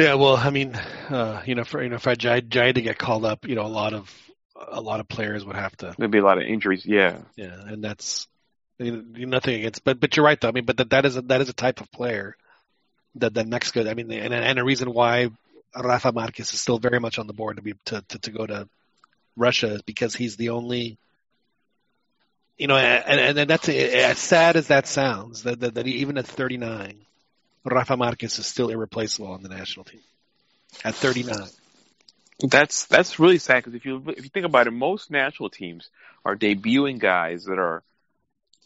Yeah, 0.00 0.14
well, 0.14 0.34
I 0.34 0.48
mean, 0.48 0.74
uh, 1.10 1.42
you 1.44 1.54
know, 1.54 1.64
for 1.64 1.82
you 1.82 1.90
know, 1.90 1.98
for 1.98 2.16
Jai, 2.16 2.40
Jai 2.40 2.72
to 2.72 2.80
get 2.80 2.96
called 2.96 3.26
up, 3.26 3.46
you 3.46 3.54
know, 3.54 3.66
a 3.66 3.68
lot 3.68 3.92
of 3.92 4.10
a 4.56 4.80
lot 4.80 4.98
of 4.98 5.08
players 5.08 5.44
would 5.44 5.56
have 5.56 5.76
to. 5.78 5.94
There'd 5.98 6.10
be 6.10 6.18
a 6.18 6.24
lot 6.24 6.38
of 6.38 6.44
injuries. 6.44 6.86
Yeah, 6.86 7.18
Yeah, 7.36 7.54
and 7.66 7.84
that's 7.84 8.26
you 8.78 8.92
know, 8.92 9.02
nothing 9.26 9.56
against, 9.56 9.84
but 9.84 10.00
but 10.00 10.16
you're 10.16 10.24
right 10.24 10.40
though. 10.40 10.48
I 10.48 10.52
mean, 10.52 10.64
but 10.64 10.78
that 10.78 10.90
that 10.90 11.04
is 11.04 11.16
a, 11.16 11.22
that 11.22 11.42
is 11.42 11.50
a 11.50 11.52
type 11.52 11.82
of 11.82 11.92
player 11.92 12.34
that 13.16 13.34
that 13.34 13.46
Mexico. 13.46 13.90
I 13.90 13.92
mean, 13.92 14.10
and 14.10 14.32
and 14.32 14.58
a 14.58 14.64
reason 14.64 14.90
why 14.90 15.28
Rafa 15.76 16.12
Marquez 16.12 16.54
is 16.54 16.60
still 16.60 16.78
very 16.78 16.98
much 16.98 17.18
on 17.18 17.26
the 17.26 17.34
board 17.34 17.56
to 17.56 17.62
be 17.62 17.74
to 17.86 18.02
to, 18.08 18.18
to 18.20 18.30
go 18.30 18.46
to 18.46 18.68
Russia 19.36 19.74
is 19.74 19.82
because 19.82 20.14
he's 20.14 20.36
the 20.36 20.48
only. 20.48 20.96
You 22.56 22.68
know, 22.68 22.76
and 22.76 23.38
and 23.38 23.50
that's 23.50 23.68
as 23.68 24.18
sad 24.18 24.56
as 24.56 24.68
that 24.68 24.86
sounds. 24.86 25.42
That 25.42 25.60
that, 25.60 25.74
that 25.74 25.86
even 25.86 26.16
at 26.16 26.26
39, 26.26 27.06
Rafa 27.64 27.96
Marquez 27.96 28.38
is 28.38 28.46
still 28.46 28.70
irreplaceable 28.70 29.28
on 29.32 29.42
the 29.42 29.48
national 29.48 29.84
team. 29.84 30.00
At 30.84 30.94
39. 30.94 31.36
that's 32.48 32.86
that's 32.86 33.18
really 33.18 33.38
sad 33.38 33.56
because 33.56 33.74
if 33.74 33.84
you 33.84 34.02
if 34.08 34.24
you 34.24 34.30
think 34.30 34.46
about 34.46 34.66
it, 34.66 34.70
most 34.70 35.10
national 35.10 35.50
teams 35.50 35.90
are 36.24 36.36
debuting 36.36 36.98
guys 36.98 37.44
that 37.44 37.58
are 37.58 37.82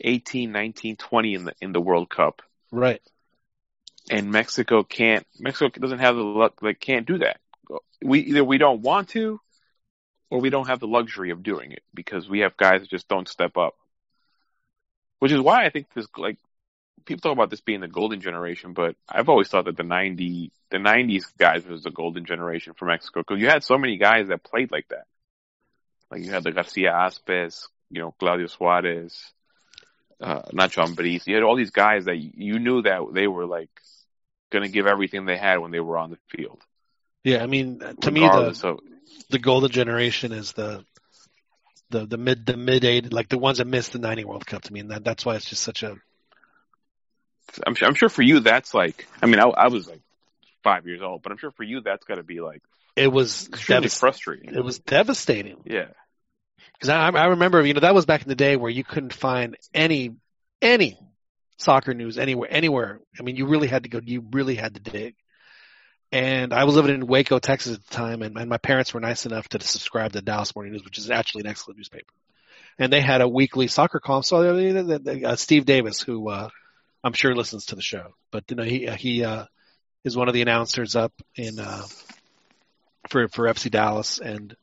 18, 0.01 0.53
19, 0.53 0.97
20 0.97 1.34
in 1.34 1.45
the 1.45 1.55
in 1.61 1.72
the 1.72 1.80
World 1.80 2.09
Cup, 2.11 2.42
Right. 2.70 3.01
and 4.11 4.30
Mexico 4.30 4.82
can't. 4.84 5.26
Mexico 5.38 5.80
doesn't 5.80 6.01
have 6.01 6.14
the 6.16 6.22
luck. 6.22 6.62
Like 6.62 6.78
can't 6.80 7.07
do 7.07 7.18
that. 7.18 7.38
We 8.03 8.20
either 8.20 8.45
we 8.45 8.59
don't 8.59 8.82
want 8.82 9.09
to, 9.11 9.40
or 10.30 10.40
we 10.40 10.51
don't 10.51 10.68
have 10.68 10.80
the 10.80 10.86
luxury 10.86 11.30
of 11.30 11.42
doing 11.42 11.72
it 11.72 11.82
because 11.95 12.28
we 12.28 12.40
have 12.40 12.57
guys 12.57 12.82
that 12.82 12.90
just 12.90 13.09
don't 13.09 13.28
step 13.28 13.57
up. 13.57 13.74
Which 15.20 15.32
is 15.32 15.40
why 15.40 15.64
I 15.64 15.70
think 15.70 15.86
this 15.95 16.07
like 16.18 16.36
people 17.05 17.21
talk 17.21 17.33
about 17.33 17.51
this 17.51 17.61
being 17.61 17.81
the 17.81 17.89
golden 17.89 18.21
generation, 18.21 18.73
but 18.73 18.97
I've 19.09 19.29
always 19.29 19.49
thought 19.49 19.67
that 19.67 19.77
the 19.77 19.83
ninety 19.83 20.53
the 20.71 20.79
nineties 20.79 21.27
guys 21.39 21.67
was 21.67 21.83
the 21.83 21.91
golden 21.91 22.25
generation 22.25 22.75
for 22.75 22.87
Mexico 22.87 23.21
because 23.21 23.41
you 23.41 23.49
had 23.49 23.65
so 23.65 23.79
many 23.79 23.97
guys 23.97 24.29
that 24.29 24.43
played 24.43 24.71
like 24.73 24.89
that. 24.89 25.07
Like 26.11 26.23
you 26.23 26.31
had 26.31 26.45
the 26.45 26.53
Garcia 26.53 26.93
Aspes, 26.93 27.69
you 27.91 28.01
know, 28.01 28.15
Claudio 28.19 28.47
Suarez, 28.47 29.33
uh, 30.21 30.43
Nacho 30.53 30.87
Ambriz. 30.87 31.27
You 31.27 31.35
had 31.35 31.45
all 31.45 31.57
these 31.57 31.71
guys 31.71 32.07
that 32.07 32.17
you 32.17 32.59
knew 32.59 32.83
that 32.83 33.01
they 33.13 33.27
were 33.27 33.47
like 33.47 33.71
going 34.51 34.65
to 34.65 34.71
give 34.71 34.87
everything 34.87 35.27
they 35.27 35.37
had 35.37 35.59
when 35.59 35.71
they 35.71 35.81
were 35.81 35.99
on 35.99 36.11
the 36.11 36.19
field. 36.29 36.61
Yeah, 37.25 37.43
I 37.43 37.47
mean, 37.47 37.81
to 38.03 38.11
me, 38.11 38.21
the 38.21 38.61
of 38.63 38.81
the 39.31 39.39
golden 39.39 39.71
generation 39.71 40.33
is 40.33 40.53
the 40.53 40.85
the 41.91 42.07
the 42.07 42.19
mid 42.19 42.47
the 42.47 42.57
mid 42.57 42.85
eight 42.85 43.13
like 43.13 43.29
the 43.29 43.39
ones 43.39 43.59
that 43.59 43.67
missed 43.67 43.93
the 43.93 43.99
ninety 43.99 44.25
World 44.25 44.47
Cup 44.47 44.63
to 44.63 44.73
me, 44.73 44.81
and 44.81 44.91
that, 44.91 45.05
that's 45.05 45.25
why 45.25 45.37
it's 45.37 45.49
just 45.49 45.63
such 45.63 45.83
a 45.83 45.97
I'm 47.66 47.74
sure, 47.74 47.88
I'm 47.88 47.95
sure 47.95 48.09
for 48.09 48.22
you 48.22 48.40
that's 48.40 48.74
like. 48.74 49.07
I 49.22 49.26
mean, 49.26 49.40
I, 49.40 49.45
I 49.45 49.68
was 49.68 49.88
like 49.88 50.01
five 50.62 50.86
years 50.86 51.03
old, 51.03 51.22
but 51.22 51.32
I'm 51.32 51.38
sure 51.38 51.51
for 51.51 51.62
you 51.62 51.80
that's 51.80 52.05
got 52.05 52.16
to 52.16 52.22
be 52.22 52.40
like 52.40 52.62
it 52.97 53.09
was 53.09 53.49
extremely 53.49 53.82
devas- 53.82 53.99
frustrating. 53.99 54.55
it 54.55 54.64
was 54.64 54.78
devastating 54.78 55.62
Yeah, 55.64 55.88
because 56.74 56.88
I, 56.88 57.09
I 57.09 57.26
remember 57.26 57.64
you 57.64 57.74
know 57.74 57.80
that 57.80 57.95
was 57.95 58.07
back 58.07 58.22
in 58.22 58.28
the 58.28 58.34
day 58.34 58.57
where 58.57 58.70
you 58.70 58.84
couldn't 58.84 59.12
find 59.12 59.57
any 59.72 60.16
any 60.61 60.99
soccer 61.59 61.95
news 61.95 62.18
anywhere 62.18 62.49
anywhere. 62.51 63.01
I 63.18 63.22
mean, 63.22 63.36
you 63.36 63.47
really 63.47 63.68
had 63.68 63.84
to 63.84 63.88
go. 63.88 64.01
You 64.03 64.24
really 64.32 64.55
had 64.55 64.74
to 64.74 64.80
dig. 64.80 65.14
And 66.12 66.53
I 66.53 66.62
was 66.62 66.76
living 66.76 66.95
in 66.95 67.09
Waco, 67.09 67.40
Texas 67.40 67.74
at 67.74 67.84
the 67.84 67.95
time, 67.95 68.22
and, 68.22 68.38
and 68.38 68.49
my 68.49 68.59
parents 68.59 68.95
were 68.95 69.01
nice 69.01 69.26
enough 69.26 69.49
to 69.49 69.61
subscribe 69.61 70.12
to 70.12 70.20
Dallas 70.20 70.55
Morning 70.55 70.72
News, 70.72 70.84
which 70.84 70.99
is 70.99 71.11
actually 71.11 71.40
an 71.40 71.49
excellent 71.49 71.78
newspaper. 71.78 72.12
And 72.78 72.92
they 72.92 73.01
had 73.01 73.20
a 73.20 73.28
weekly 73.28 73.66
soccer 73.66 73.99
column. 73.99 74.22
So 74.22 74.36
uh, 74.36 74.99
uh, 75.26 75.36
Steve 75.36 75.64
Davis, 75.64 76.01
who 76.03 76.28
uh, 76.28 76.51
I'm 77.05 77.13
sure 77.13 77.31
he 77.31 77.37
listens 77.37 77.67
to 77.67 77.77
the 77.77 77.83
show, 77.83 78.15
but 78.33 78.45
you 78.49 78.57
know 78.57 78.63
he 78.63 78.87
he 78.87 79.25
uh, 79.25 79.45
is 80.05 80.17
one 80.17 80.29
of 80.29 80.35
the 80.35 80.43
announcers 80.43 80.97
up 80.97 81.13
in 81.37 81.61
uh, 81.61 81.85
for 83.11 83.29
for 83.29 83.45
FC 83.45 83.71
Dallas, 83.71 84.19
and 84.19 84.57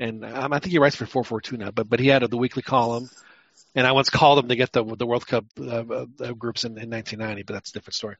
and 0.00 0.24
um, 0.24 0.52
I 0.52 0.58
think 0.58 0.72
he 0.72 0.78
writes 0.78 0.96
for 0.96 1.06
442 1.06 1.56
now. 1.56 1.70
But 1.70 1.88
but 1.88 2.00
he 2.00 2.08
had 2.08 2.28
the 2.28 2.36
weekly 2.36 2.62
column, 2.62 3.08
and 3.76 3.86
I 3.86 3.92
once 3.92 4.10
called 4.10 4.40
him 4.40 4.48
to 4.48 4.56
get 4.56 4.72
the 4.72 4.84
the 4.84 5.06
World 5.06 5.26
Cup 5.28 5.44
uh, 5.60 5.84
uh, 6.20 6.32
groups 6.32 6.64
in, 6.64 6.72
in 6.72 6.90
1990, 6.90 7.44
but 7.44 7.54
that's 7.54 7.70
a 7.70 7.74
different 7.74 7.94
story. 7.94 8.16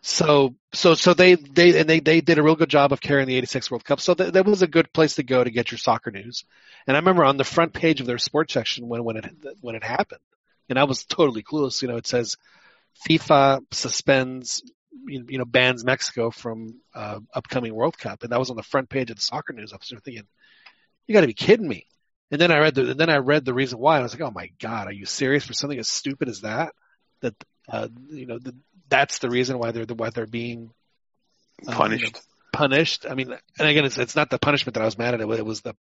So 0.00 0.54
so 0.72 0.94
so 0.94 1.12
they 1.12 1.34
they 1.34 1.78
and 1.78 1.90
they 1.90 2.00
they 2.00 2.22
did 2.22 2.38
a 2.38 2.42
real 2.42 2.56
good 2.56 2.70
job 2.70 2.92
of 2.92 3.02
carrying 3.02 3.28
the 3.28 3.36
'86 3.36 3.70
World 3.70 3.84
Cup. 3.84 4.00
So 4.00 4.14
th- 4.14 4.32
that 4.32 4.46
was 4.46 4.62
a 4.62 4.66
good 4.66 4.92
place 4.94 5.16
to 5.16 5.22
go 5.22 5.44
to 5.44 5.50
get 5.50 5.70
your 5.70 5.78
soccer 5.78 6.10
news. 6.10 6.44
And 6.86 6.96
I 6.96 7.00
remember 7.00 7.24
on 7.24 7.36
the 7.36 7.44
front 7.44 7.74
page 7.74 8.00
of 8.00 8.06
their 8.06 8.18
sports 8.18 8.54
section 8.54 8.88
when 8.88 9.04
when 9.04 9.18
it 9.18 9.26
when 9.60 9.74
it 9.74 9.84
happened, 9.84 10.20
and 10.70 10.78
I 10.78 10.84
was 10.84 11.04
totally 11.04 11.42
clueless. 11.42 11.82
You 11.82 11.88
know, 11.88 11.96
it 11.96 12.06
says 12.06 12.36
FIFA 13.06 13.60
suspends 13.70 14.62
you 15.06 15.38
know 15.38 15.44
bans 15.44 15.84
Mexico 15.84 16.30
from 16.30 16.80
uh, 16.94 17.20
upcoming 17.34 17.74
World 17.74 17.98
Cup, 17.98 18.22
and 18.22 18.32
that 18.32 18.38
was 18.38 18.50
on 18.50 18.56
the 18.56 18.62
front 18.62 18.88
page 18.88 19.10
of 19.10 19.16
the 19.16 19.22
soccer 19.22 19.52
news. 19.52 19.72
I 19.72 19.76
was 19.76 19.92
thinking, 20.04 20.26
you 21.06 21.14
got 21.14 21.22
to 21.22 21.26
be 21.26 21.34
kidding 21.34 21.68
me. 21.68 21.86
And 22.30 22.40
then 22.40 22.50
I 22.50 22.58
read 22.58 22.74
the 22.74 22.90
and 22.90 23.00
then 23.00 23.08
I 23.08 23.18
read 23.18 23.44
the 23.44 23.54
reason 23.54 23.78
why, 23.78 23.94
and 23.94 24.00
I 24.00 24.04
was 24.04 24.12
like, 24.12 24.22
oh 24.22 24.30
my 24.30 24.50
god, 24.60 24.86
are 24.86 24.92
you 24.92 25.06
serious 25.06 25.46
for 25.46 25.54
something 25.54 25.78
as 25.78 25.88
stupid 25.88 26.28
as 26.28 26.42
that? 26.42 26.74
That 27.22 27.34
uh, 27.68 27.88
you 28.10 28.26
know 28.26 28.38
the, 28.38 28.54
that's 28.88 29.18
the 29.18 29.30
reason 29.30 29.58
why 29.58 29.70
they're 29.70 29.86
why 29.86 30.10
they're 30.10 30.26
being 30.26 30.70
uh, 31.66 31.72
punished. 31.72 32.04
you 32.04 32.10
know, 32.10 32.20
punished. 32.52 33.06
I 33.08 33.14
mean, 33.14 33.34
and 33.58 33.68
again, 33.68 33.86
it's 33.86 33.96
it's 33.96 34.14
not 34.14 34.28
the 34.28 34.38
punishment 34.38 34.74
that 34.74 34.82
I 34.82 34.86
was 34.86 34.98
mad 34.98 35.14
at. 35.14 35.22
It 35.22 35.28
was, 35.28 35.38
it 35.38 35.46
was 35.46 35.60
the 35.62 35.74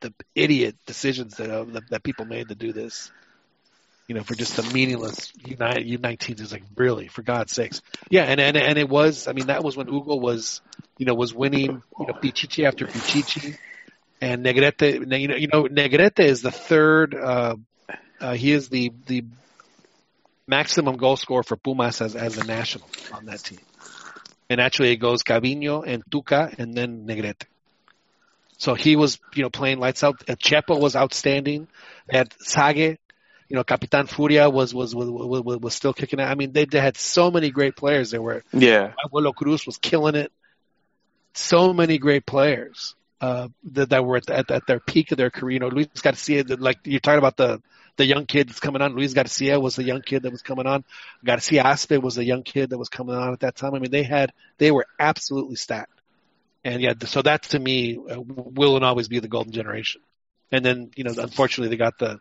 the 0.00 0.14
idiot 0.36 0.76
decisions 0.86 1.36
that, 1.38 1.50
uh, 1.50 1.64
that 1.64 1.90
that 1.90 2.02
people 2.04 2.26
made 2.26 2.48
to 2.48 2.54
do 2.54 2.72
this. 2.72 3.10
You 4.08 4.14
know, 4.14 4.22
for 4.22 4.34
just 4.34 4.58
a 4.58 4.62
meaningless 4.62 5.30
United 5.44 5.86
U19 5.86 6.40
is 6.40 6.50
like 6.50 6.64
really, 6.76 7.08
for 7.08 7.22
God's 7.22 7.52
sakes. 7.52 7.82
Yeah, 8.08 8.24
and 8.24 8.40
and 8.40 8.56
and 8.56 8.78
it 8.78 8.88
was. 8.88 9.28
I 9.28 9.32
mean, 9.34 9.48
that 9.48 9.62
was 9.62 9.76
when 9.76 9.86
Hugo 9.86 10.16
was, 10.16 10.62
you 10.96 11.04
know, 11.04 11.14
was 11.14 11.34
winning, 11.34 11.82
you 12.00 12.06
know, 12.06 12.14
Pichichi 12.14 12.66
after 12.66 12.86
Pichichi, 12.86 13.58
and 14.22 14.44
Negrete. 14.44 15.20
You 15.20 15.28
know, 15.28 15.36
you 15.36 15.48
know, 15.48 15.64
Negrete 15.64 16.20
is 16.20 16.40
the 16.40 16.50
third. 16.50 17.14
Uh, 17.14 17.56
uh, 18.18 18.32
he 18.32 18.52
is 18.52 18.70
the 18.70 18.92
the 19.06 19.24
maximum 20.46 20.96
goal 20.96 21.16
scorer 21.16 21.42
for 21.42 21.56
Pumas 21.56 22.00
as 22.00 22.16
as 22.16 22.38
a 22.38 22.44
national 22.44 22.88
on 23.12 23.26
that 23.26 23.40
team. 23.40 23.60
And 24.48 24.58
actually, 24.58 24.92
it 24.92 24.96
goes 24.96 25.22
Cabinho 25.22 25.84
and 25.86 26.02
Tuca, 26.10 26.58
and 26.58 26.74
then 26.74 27.06
Negrete. 27.06 27.44
So 28.56 28.74
he 28.74 28.96
was, 28.96 29.20
you 29.34 29.42
know, 29.42 29.50
playing 29.50 29.78
lights 29.78 30.02
out. 30.02 30.18
Chepo 30.26 30.80
was 30.80 30.96
outstanding. 30.96 31.68
Had 32.10 32.34
Sage, 32.40 32.98
you 33.48 33.56
know, 33.56 33.64
Capitan 33.64 34.06
Furia 34.06 34.50
was 34.50 34.74
was 34.74 34.94
was 34.94 35.08
was, 35.08 35.58
was 35.58 35.74
still 35.74 35.92
kicking 35.92 36.20
it. 36.20 36.24
I 36.24 36.34
mean, 36.34 36.52
they, 36.52 36.66
they 36.66 36.80
had 36.80 36.96
so 36.96 37.30
many 37.30 37.50
great 37.50 37.76
players. 37.76 38.10
There 38.10 38.22
were 38.22 38.44
Yeah, 38.52 38.92
Abuelo 39.04 39.34
Cruz 39.34 39.66
was 39.66 39.78
killing 39.78 40.14
it. 40.14 40.32
So 41.34 41.72
many 41.72 41.98
great 41.98 42.26
players 42.26 42.94
uh, 43.20 43.48
that, 43.72 43.90
that 43.90 44.04
were 44.04 44.16
at, 44.16 44.30
at, 44.30 44.50
at 44.50 44.66
their 44.66 44.80
peak 44.80 45.12
of 45.12 45.18
their 45.18 45.30
career. 45.30 45.54
You 45.54 45.60
know, 45.60 45.68
Luis 45.68 45.88
Garcia, 46.02 46.44
like 46.58 46.78
you're 46.84 47.00
talking 47.00 47.18
about 47.18 47.36
the 47.36 47.62
the 47.96 48.06
young 48.06 48.26
kid 48.26 48.48
that's 48.48 48.60
coming 48.60 48.80
on. 48.80 48.94
Luis 48.94 49.12
Garcia 49.12 49.58
was 49.58 49.76
the 49.76 49.82
young 49.82 50.02
kid 50.02 50.22
that 50.22 50.30
was 50.30 50.42
coming 50.42 50.66
on. 50.66 50.84
Garcia 51.24 51.64
Aspe 51.64 52.00
was 52.00 52.14
the 52.14 52.24
young 52.24 52.42
kid 52.42 52.70
that 52.70 52.78
was 52.78 52.88
coming 52.88 53.16
on 53.16 53.32
at 53.32 53.40
that 53.40 53.56
time. 53.56 53.74
I 53.74 53.78
mean, 53.78 53.90
they 53.90 54.04
had 54.04 54.32
they 54.58 54.70
were 54.70 54.86
absolutely 54.98 55.56
stacked. 55.56 56.00
And 56.64 56.80
yeah, 56.82 56.94
so 57.06 57.22
that 57.22 57.42
to 57.44 57.58
me 57.58 57.96
uh, 57.96 58.20
will 58.20 58.76
and 58.76 58.84
always 58.84 59.08
be 59.08 59.20
the 59.20 59.28
golden 59.28 59.52
generation. 59.52 60.02
And 60.52 60.64
then 60.64 60.90
you 60.96 61.04
know, 61.04 61.12
unfortunately, 61.16 61.70
they 61.70 61.78
got 61.78 61.98
the 61.98 62.20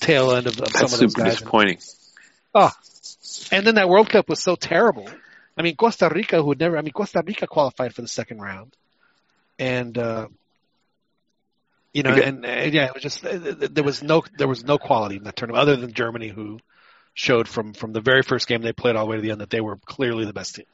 tail 0.00 0.32
end 0.32 0.46
of, 0.46 0.60
of 0.60 0.68
some 0.68 0.80
that's 0.80 0.94
of 0.94 1.00
those 1.00 1.12
super 1.12 1.22
guys. 1.22 1.32
disappointing. 1.34 1.78
Oh, 2.54 2.70
and 3.52 3.66
then 3.66 3.76
that 3.76 3.88
World 3.88 4.08
Cup 4.08 4.28
was 4.28 4.42
so 4.42 4.56
terrible. 4.56 5.08
I 5.56 5.62
mean, 5.62 5.76
Costa 5.76 6.10
Rica, 6.12 6.42
who 6.42 6.50
had 6.50 6.60
never, 6.60 6.78
I 6.78 6.82
mean, 6.82 6.92
Costa 6.92 7.22
Rica 7.24 7.46
qualified 7.46 7.94
for 7.94 8.02
the 8.02 8.08
second 8.08 8.40
round, 8.40 8.74
and 9.58 9.96
uh, 9.98 10.28
you 11.92 12.02
know, 12.02 12.10
and, 12.10 12.44
and 12.46 12.72
yeah, 12.72 12.86
it 12.86 12.94
was 12.94 13.02
just 13.02 13.22
there 13.22 13.84
was 13.84 14.02
no 14.02 14.22
there 14.38 14.48
was 14.48 14.64
no 14.64 14.78
quality 14.78 15.16
in 15.16 15.24
that 15.24 15.36
tournament 15.36 15.60
other 15.60 15.76
than 15.76 15.92
Germany, 15.92 16.28
who 16.28 16.60
showed 17.14 17.48
from 17.48 17.74
from 17.74 17.92
the 17.92 18.00
very 18.00 18.22
first 18.22 18.46
game 18.46 18.62
they 18.62 18.72
played 18.72 18.96
all 18.96 19.04
the 19.04 19.10
way 19.10 19.16
to 19.16 19.22
the 19.22 19.32
end 19.32 19.40
that 19.40 19.50
they 19.50 19.60
were 19.60 19.76
clearly 19.84 20.24
the 20.24 20.32
best 20.32 20.54
team. 20.56 20.66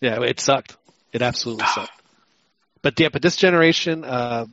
Yeah, 0.00 0.22
it 0.22 0.40
sucked. 0.40 0.76
It 1.12 1.22
absolutely 1.22 1.66
sucked. 1.74 1.92
But 2.82 2.98
yeah, 2.98 3.08
but 3.12 3.20
this 3.20 3.36
generation, 3.36 4.04
uh, 4.04 4.46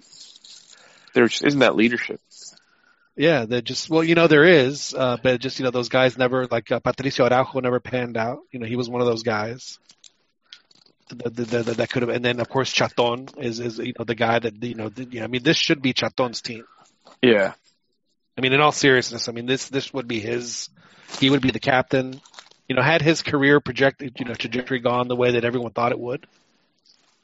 There 1.14 1.28
just 1.28 1.46
isn't 1.46 1.60
that 1.60 1.76
leadership. 1.76 2.20
Yeah, 3.18 3.46
they're 3.46 3.62
just 3.62 3.90
well, 3.90 4.04
you 4.04 4.14
know, 4.14 4.28
there 4.28 4.46
is, 4.46 4.94
uh, 4.94 5.18
but 5.22 5.42
just 5.42 5.58
you 5.58 5.66
know, 5.66 5.72
those 5.72 5.90
guys 5.90 6.18
never 6.18 6.46
like 6.46 6.72
uh, 6.72 6.80
Patricio 6.80 7.26
Araujo 7.26 7.60
never 7.60 7.80
panned 7.80 8.16
out. 8.16 8.40
You 8.52 8.60
know, 8.60 8.68
he 8.68 8.76
was 8.76 8.88
one 8.88 9.02
of 9.02 9.08
those 9.08 9.24
guys 9.24 9.80
that, 11.10 11.36
that, 11.36 11.50
that, 11.50 11.78
that 11.78 11.90
could 11.90 12.04
have. 12.04 12.10
And 12.10 12.24
then 12.24 12.40
of 12.40 12.48
course 12.48 12.72
Chaton 12.72 13.28
is 13.40 13.60
is 13.60 13.80
you 13.80 13.94
know 13.98 14.06
the 14.06 14.14
guy 14.14 14.38
that 14.38 14.64
you 14.64 14.76
know, 14.76 14.90
the, 14.90 15.06
you 15.06 15.20
know 15.20 15.26
I 15.26 15.28
mean, 15.28 15.42
this 15.42 15.58
should 15.58 15.82
be 15.82 15.94
Chaton's 15.94 16.42
team. 16.42 16.66
Yeah, 17.24 17.54
I 18.38 18.42
mean, 18.42 18.54
in 18.54 18.62
all 18.62 18.72
seriousness, 18.72 19.28
I 19.28 19.32
mean 19.32 19.48
this 19.48 19.70
this 19.70 19.92
would 19.94 20.08
be 20.08 20.20
his. 20.20 20.70
He 21.20 21.32
would 21.32 21.42
be 21.42 21.50
the 21.52 21.60
captain. 21.60 22.22
You 22.70 22.76
know, 22.76 22.84
had 22.84 23.02
his 23.02 23.24
career 23.24 23.60
projected, 23.62 24.20
you 24.20 24.26
know, 24.26 24.36
trajectory 24.36 24.80
gone 24.80 25.08
the 25.08 25.16
way 25.16 25.32
that 25.32 25.46
everyone 25.46 25.72
thought 25.72 25.94
it 25.94 26.00
would, 26.00 26.28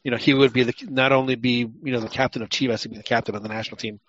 you 0.03 0.09
know, 0.09 0.17
he 0.17 0.33
would 0.33 0.53
be 0.53 0.63
the 0.63 0.73
not 0.89 1.11
only 1.11 1.35
be 1.35 1.59
you 1.59 1.91
know 1.91 1.99
the 1.99 2.09
captain 2.09 2.41
of 2.41 2.49
Chivas, 2.49 2.81
he'd 2.81 2.89
be 2.89 2.97
the 2.97 3.03
captain 3.03 3.35
of 3.35 3.43
the 3.43 3.49
national 3.49 3.77
team. 3.77 3.99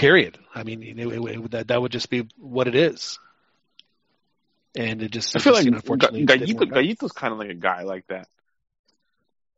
Period. 0.00 0.38
I 0.54 0.62
mean, 0.62 0.82
it, 0.82 0.98
it, 0.98 1.12
it, 1.12 1.50
that 1.50 1.68
that 1.68 1.80
would 1.82 1.92
just 1.92 2.08
be 2.08 2.26
what 2.38 2.66
it 2.68 2.74
is. 2.74 3.18
and 4.74 5.02
it 5.02 5.10
just, 5.10 5.36
I 5.36 5.40
feel 5.40 5.52
just, 5.52 5.58
like 5.60 5.64
you 5.66 5.70
know, 5.72 5.76
unfortunately, 5.76 6.24
Gallito. 6.26 6.70
Gallito's 6.70 7.12
kind 7.12 7.32
of 7.32 7.38
like 7.38 7.50
a 7.50 7.54
guy 7.54 7.82
like 7.82 8.06
that. 8.06 8.26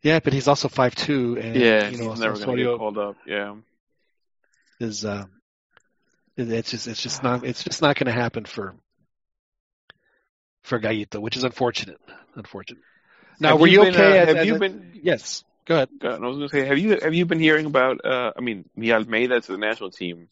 yeah, 0.03 0.18
but 0.18 0.32
he's 0.32 0.49
also 0.49 0.68
five 0.68 0.95
two, 0.97 1.38
and 1.40 1.55
Yeah, 1.55 1.88
you 1.90 1.99
know, 1.99 2.11
he's 2.11 2.20
never 2.20 2.36
going 2.45 2.57
to 2.59 2.64
get 2.64 2.76
called 2.78 2.99
up. 2.99 3.16
Yeah. 3.26 3.55
is 4.80 5.05
uh, 5.05 5.26
it- 6.36 6.51
it's 6.51 6.70
just 6.72 6.88
it's 6.88 7.01
just 7.03 7.22
not 7.22 7.45
it's 7.45 7.62
just 7.62 7.80
not 7.80 7.95
going 7.97 8.07
to 8.12 8.20
happen 8.20 8.45
for 8.45 8.74
for 10.64 10.80
Gallito, 10.80 11.20
which 11.20 11.36
is 11.36 11.45
unfortunate. 11.45 12.01
Unfortunate. 12.34 12.82
Now, 13.38 13.51
Have 13.51 13.61
were 13.61 13.66
you, 13.68 13.80
been, 13.82 13.95
okay? 13.95 14.18
uh, 14.18 14.22
as- 14.22 14.28
have 14.28 14.36
as 14.38 14.47
you 14.47 14.59
been? 14.59 15.01
Yes. 15.03 15.45
Go 15.65 15.75
ahead. 15.77 15.89
God, 16.01 16.23
I 16.23 16.27
was 16.27 16.37
going 16.39 16.49
to 16.49 16.57
say, 16.57 16.67
have 16.67 16.79
you 16.79 16.99
have 17.01 17.15
you 17.15 17.25
been 17.27 17.39
hearing 17.41 17.67
about? 17.67 18.05
Uh, 18.05 18.33
I 18.37 18.41
mean, 18.41 18.69
the 18.77 18.95
Almeida 18.95 19.41
to 19.41 19.53
the 19.53 19.59
national 19.59 19.91
team 19.91 20.29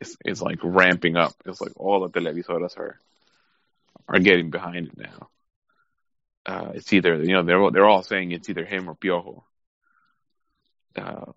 is 0.00 0.16
is 0.24 0.42
like 0.42 0.58
ramping 0.62 1.16
up. 1.16 1.32
It's 1.46 1.60
like 1.60 1.72
all 1.76 2.00
the 2.06 2.20
televisoras 2.20 2.76
are 2.76 2.98
are 4.08 4.18
getting 4.18 4.50
behind 4.50 4.88
it 4.88 4.98
now. 4.98 5.28
Uh, 6.44 6.72
it's 6.74 6.92
either 6.92 7.16
you 7.16 7.32
know 7.32 7.42
they're 7.42 7.60
all- 7.60 7.70
they're 7.72 7.88
all 7.88 8.02
saying 8.02 8.30
it's 8.32 8.48
either 8.48 8.64
him 8.64 8.88
or 8.88 8.94
Piojo. 8.94 9.42
Uh, 10.96 11.32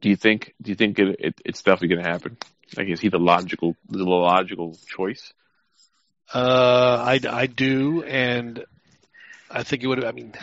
do 0.00 0.08
you 0.08 0.16
think 0.16 0.54
do 0.60 0.70
you 0.70 0.74
think 0.76 0.98
it, 0.98 1.16
it 1.18 1.40
it's 1.44 1.62
definitely 1.62 1.88
going 1.88 2.04
to 2.04 2.10
happen? 2.10 2.36
Like, 2.76 2.88
is 2.88 3.00
he 3.00 3.08
the 3.08 3.18
logical 3.18 3.76
the 3.88 4.04
logical 4.04 4.76
choice? 4.86 5.32
Uh, 6.32 7.04
I, 7.06 7.20
I 7.28 7.46
do, 7.46 8.02
and 8.02 8.64
I 9.54 9.62
think 9.62 9.82
it 9.82 9.86
would. 9.86 10.04
I 10.04 10.12
mean, 10.12 10.34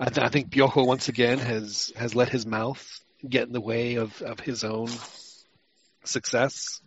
I, 0.00 0.06
th- 0.10 0.26
I 0.26 0.28
think 0.28 0.50
Piojo 0.50 0.84
once 0.86 1.08
again 1.08 1.38
has 1.38 1.92
has 1.96 2.14
let 2.14 2.28
his 2.30 2.44
mouth 2.46 2.84
get 3.26 3.46
in 3.46 3.52
the 3.52 3.60
way 3.60 3.96
of 3.96 4.20
of 4.22 4.40
his 4.40 4.64
own 4.64 4.88
success, 6.04 6.80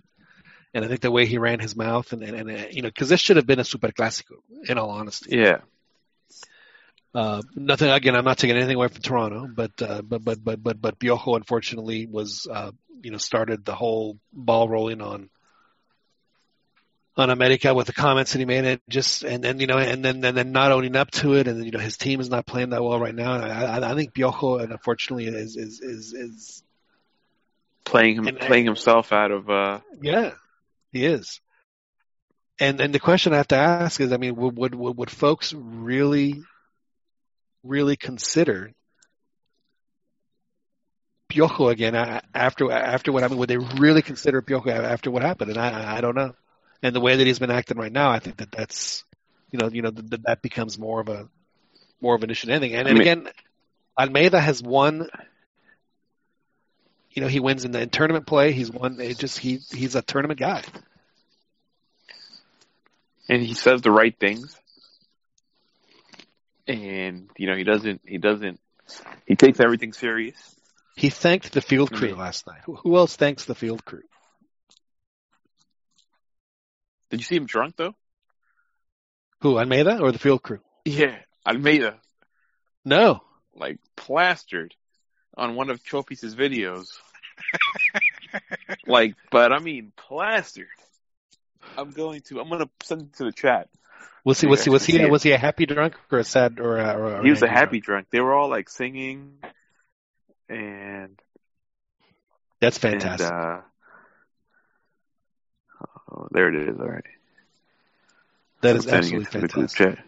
and 0.74 0.84
I 0.86 0.88
think 0.88 1.02
the 1.02 1.12
way 1.12 1.26
he 1.26 1.38
ran 1.38 1.60
his 1.60 1.76
mouth, 1.76 2.12
and 2.14 2.24
and, 2.24 2.36
and 2.38 2.52
uh, 2.52 2.68
you 2.72 2.82
know, 2.82 2.90
because 2.90 3.10
this 3.10 3.22
should 3.22 3.38
have 3.38 3.48
been 3.48 3.60
a 3.60 3.64
super 3.64 3.90
clásico, 3.90 4.38
in 4.68 4.78
all 4.78 4.90
honesty. 4.92 5.38
Yeah, 5.38 5.60
Uh, 7.14 7.42
nothing 7.56 7.90
again. 7.90 8.16
I'm 8.16 8.26
not 8.26 8.38
taking 8.38 8.58
anything 8.58 8.76
away 8.76 8.90
from 8.90 9.02
Toronto, 9.02 9.48
but 9.48 9.72
uh, 9.82 10.02
but 10.02 10.24
but 10.24 10.44
but 10.44 10.62
but 10.62 10.82
but 10.82 11.00
Piojo 11.00 11.38
unfortunately 11.38 12.08
was 12.08 12.48
uh, 12.52 12.72
you 13.04 13.12
know 13.12 13.18
started 13.18 13.64
the 13.64 13.76
whole 13.76 14.18
ball 14.34 14.68
rolling 14.68 15.02
on 15.02 15.30
on 17.18 17.30
America 17.30 17.74
with 17.74 17.88
the 17.88 17.94
comments 17.94 18.34
that 18.34 18.40
he 18.40 18.46
made, 18.46 18.66
and 18.66 18.82
just 18.90 19.24
and 19.24 19.44
then 19.44 19.60
you 19.60 19.68
know 19.68 19.78
and 19.78 20.04
then 20.04 20.24
and 20.24 20.36
then 20.38 20.52
not 20.52 20.72
owning 20.72 20.96
up 20.96 21.12
to 21.12 21.34
it, 21.36 21.48
and 21.48 21.64
you 21.64 21.72
know 21.72 21.80
his 21.80 21.98
team 21.98 22.20
is 22.20 22.30
not 22.30 22.46
playing 22.46 22.70
that 22.72 22.84
well 22.84 23.00
right 23.00 23.16
now. 23.16 23.36
And 23.36 23.52
I, 23.52 23.92
I, 23.92 23.96
think 23.96 24.14
Piojo, 24.14 24.62
and 24.62 24.72
unfortunately, 24.72 25.28
is 25.28 25.56
is 25.56 25.80
is, 25.80 26.14
is 26.14 26.64
playing 27.86 28.18
him 28.18 28.28
And 28.28 28.38
I- 28.42 28.48
playing 28.48 28.66
himself 28.66 29.14
out 29.14 29.32
of 29.32 29.50
uh, 29.50 29.80
yeah, 30.02 30.32
he 30.92 31.06
is. 31.06 31.40
And 32.60 32.80
and 32.82 32.94
the 32.94 33.00
question 33.00 33.34
I 33.34 33.38
have 33.38 33.50
to 33.50 33.58
ask 33.58 34.00
is, 34.00 34.12
I 34.12 34.18
mean, 34.18 34.36
would 34.36 34.58
would 34.58 34.76
would, 34.76 35.10
folks 35.10 35.54
really, 35.54 36.42
really 37.64 37.98
consider 37.98 38.72
Piojo 41.30 41.70
again 41.70 41.96
after 42.34 42.72
after 42.72 43.12
what 43.12 43.24
happened? 43.24 43.40
Would 43.40 43.50
they 43.50 43.58
really 43.58 44.02
consider 44.02 44.42
Piojo 44.42 44.70
after 44.70 45.12
what 45.12 45.22
happened? 45.22 45.52
And 45.52 45.60
I 45.60 45.98
I 45.98 46.02
don't 46.02 46.16
know. 46.16 46.34
And 46.84 46.96
the 46.96 47.02
way 47.02 47.16
that 47.16 47.26
he's 47.26 47.40
been 47.40 47.52
acting 47.52 47.78
right 47.78 47.92
now, 47.92 48.10
I 48.12 48.20
think 48.20 48.38
that 48.38 48.52
that's 48.52 49.04
you 49.52 49.60
know 49.60 49.70
you 49.70 49.82
know 49.82 49.92
that 49.92 50.24
that 50.24 50.42
becomes 50.42 50.78
more 50.78 51.00
of 51.02 51.10
a 51.10 51.30
more 52.02 52.16
of 52.16 52.24
an 52.24 52.30
issue 52.30 52.48
than 52.48 52.56
anything. 52.58 52.76
And, 52.78 52.88
I 52.88 52.92
and 52.92 53.00
mean- 53.00 53.08
again, 53.08 53.34
Almeida 54.00 54.40
has 54.40 54.62
won. 54.62 55.08
You 57.12 57.22
know, 57.22 57.30
he 57.30 57.40
wins 57.40 57.64
in 57.64 57.72
the 57.72 57.80
in 57.82 57.90
tournament 57.90 58.28
play. 58.28 58.52
He's 58.52 58.70
won. 58.70 59.00
It 59.00 59.18
just 59.18 59.38
he 59.40 59.60
he's 59.72 59.96
a 59.96 60.02
tournament 60.02 60.40
guy. 60.40 60.64
and 63.30 63.42
he 63.42 63.54
says 63.54 63.82
the 63.82 63.92
right 63.92 64.16
things. 64.20 64.60
And 66.68 67.30
you 67.38 67.48
know 67.48 67.56
he 67.56 67.64
doesn't. 67.64 68.02
He 68.06 68.18
doesn't. 68.18 68.60
He 69.26 69.36
takes 69.36 69.60
everything 69.60 69.94
serious. 69.94 70.36
He 70.96 71.10
thanked 71.10 71.52
the 71.54 71.62
field 71.62 71.92
crew 71.92 72.10
Mhm. 72.14 72.18
last 72.18 72.48
night. 72.48 72.62
Who 72.66 72.96
else 72.98 73.16
thanks 73.16 73.46
the 73.46 73.56
field 73.56 73.84
crew? 73.86 74.04
Did 77.10 77.20
you 77.20 77.24
see 77.26 77.36
him 77.36 77.46
drunk 77.46 77.76
though? 77.78 77.96
Who 79.42 79.58
Almeida 79.60 80.00
or 80.02 80.12
the 80.12 80.20
field 80.20 80.42
crew? 80.44 80.60
Yeah, 80.86 81.18
Almeida 81.46 82.00
No. 82.84 83.22
like 83.56 83.80
plastered 83.96 84.76
on 85.38 85.56
one 85.56 85.70
of 85.70 85.84
Chopi's 85.84 86.36
videos. 86.36 86.88
like, 88.88 89.16
but 89.32 89.52
I 89.52 89.60
mean 89.60 89.92
plastered. 89.96 90.68
I'm 91.78 91.92
going 91.92 92.22
to. 92.30 92.40
I'm 92.40 92.50
going 92.50 92.62
to 92.62 92.70
send 92.84 93.02
it 93.02 93.14
to 93.18 93.26
the 93.26 93.32
chat. 93.32 93.68
Was 94.24 94.42
he 94.42 94.48
You 94.48 94.52
was 94.52 94.64
he 94.64 94.70
was 94.70 94.86
he 94.86 95.06
was 95.06 95.24
he 95.24 95.32
a 95.32 95.38
happy 95.38 95.66
drunk 95.66 95.96
or 96.12 96.20
a 96.20 96.24
sad 96.24 96.60
or 96.60 96.78
a, 96.78 96.94
or, 96.98 97.16
a- 97.22 97.24
he 97.24 97.30
was 97.30 97.42
a 97.44 97.48
happy 97.48 97.80
drunk? 97.80 97.86
drunk. 97.86 98.08
They 98.12 98.22
were 98.22 98.34
all 98.34 98.50
like 98.50 98.70
singing, 98.70 99.38
and 100.50 101.20
That's 102.62 102.78
and 102.92 102.92
fantastic. 102.92 103.22
uh, 103.22 103.62
oh, 106.12 106.28
there 106.32 106.50
it 106.50 106.70
is. 106.70 106.80
All 106.80 106.88
right. 106.88 107.04
that 108.62 108.76
is 108.76 108.88
absolutely 108.88 109.26
it 109.26 109.32
to 109.32 109.40
the 109.40 109.48
group 109.48 109.70
fantastic. 109.70 110.06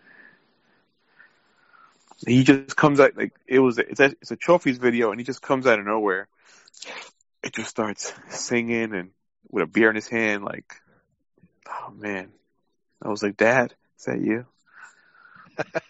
He 2.26 2.44
just 2.44 2.76
comes 2.76 3.00
out 3.00 3.16
like 3.16 3.34
it 3.46 3.60
was. 3.60 3.78
It's 3.78 4.00
a, 4.00 4.06
it's 4.06 4.32
a 4.32 4.38
Chofis 4.38 4.80
video, 4.80 5.12
and 5.12 5.20
he 5.20 5.24
just 5.24 5.42
comes 5.42 5.68
out 5.68 5.80
of 5.80 5.86
nowhere. 5.86 6.28
It 7.44 7.54
just 7.54 7.70
starts 7.70 8.12
singing 8.30 8.94
and 8.94 9.12
with 9.50 9.64
a 9.64 9.68
beer 9.68 9.90
in 9.90 9.96
his 9.96 10.08
hand, 10.08 10.44
like, 10.44 10.74
oh 11.68 11.92
man. 11.92 12.30
I 13.02 13.10
was 13.10 13.22
like, 13.22 13.38
Dad, 13.38 13.76
is 14.00 14.06
that 14.06 14.20
you? 14.20 14.48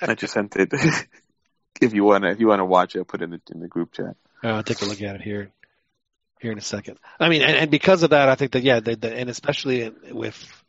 I 0.02 0.16
just 0.16 0.34
sent 0.34 0.58
it. 0.58 0.74
if 1.82 1.94
you 1.94 2.04
wanna, 2.04 2.32
if 2.32 2.42
you 2.42 2.48
wanna 2.48 2.66
watch 2.66 2.96
it, 2.96 3.00
I'll 3.00 3.06
put 3.06 3.22
it 3.22 3.26
in 3.26 3.30
the 3.32 3.42
in 3.52 3.60
the 3.62 3.68
group 3.70 3.94
chat. 3.94 4.18
Uh, 4.44 4.50
I'll 4.50 4.64
take 4.64 4.82
a 4.82 4.86
look 4.86 5.02
at 5.02 5.16
it 5.16 5.22
here 5.22 5.52
here 6.42 6.52
in 6.52 6.58
a 6.58 6.62
second. 6.62 6.98
I 7.20 7.30
mean, 7.30 7.42
and, 7.42 7.56
and 7.56 7.72
because 7.72 8.04
of 8.04 8.12
that, 8.12 8.30
I 8.30 8.36
think 8.36 8.52
that 8.52 8.64
yeah, 8.64 8.80
the, 8.80 8.96
the, 8.96 9.14
and 9.14 9.30
especially 9.30 9.92
with 10.12 10.64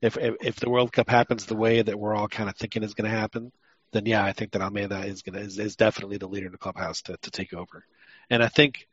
if, 0.00 0.16
if 0.16 0.34
if 0.40 0.56
the 0.56 0.70
World 0.70 0.92
Cup 0.92 1.08
happens 1.08 1.46
the 1.46 1.56
way 1.56 1.80
that 1.82 1.98
we're 1.98 2.14
all 2.14 2.28
kind 2.28 2.48
of 2.48 2.56
thinking 2.56 2.82
is 2.82 2.94
going 2.94 3.10
to 3.10 3.16
happen, 3.16 3.52
then 3.92 4.06
yeah, 4.06 4.24
I 4.24 4.32
think 4.32 4.52
that 4.52 4.62
Almeida 4.62 5.04
is 5.04 5.22
going 5.22 5.34
to 5.34 5.40
is, 5.40 5.58
is 5.58 5.76
definitely 5.76 6.18
the 6.18 6.28
leader 6.28 6.46
in 6.46 6.52
the 6.52 6.58
clubhouse 6.58 7.02
to 7.02 7.16
to 7.22 7.30
take 7.30 7.52
over. 7.52 7.84
And 8.30 8.42
I 8.42 8.48
think, 8.48 8.88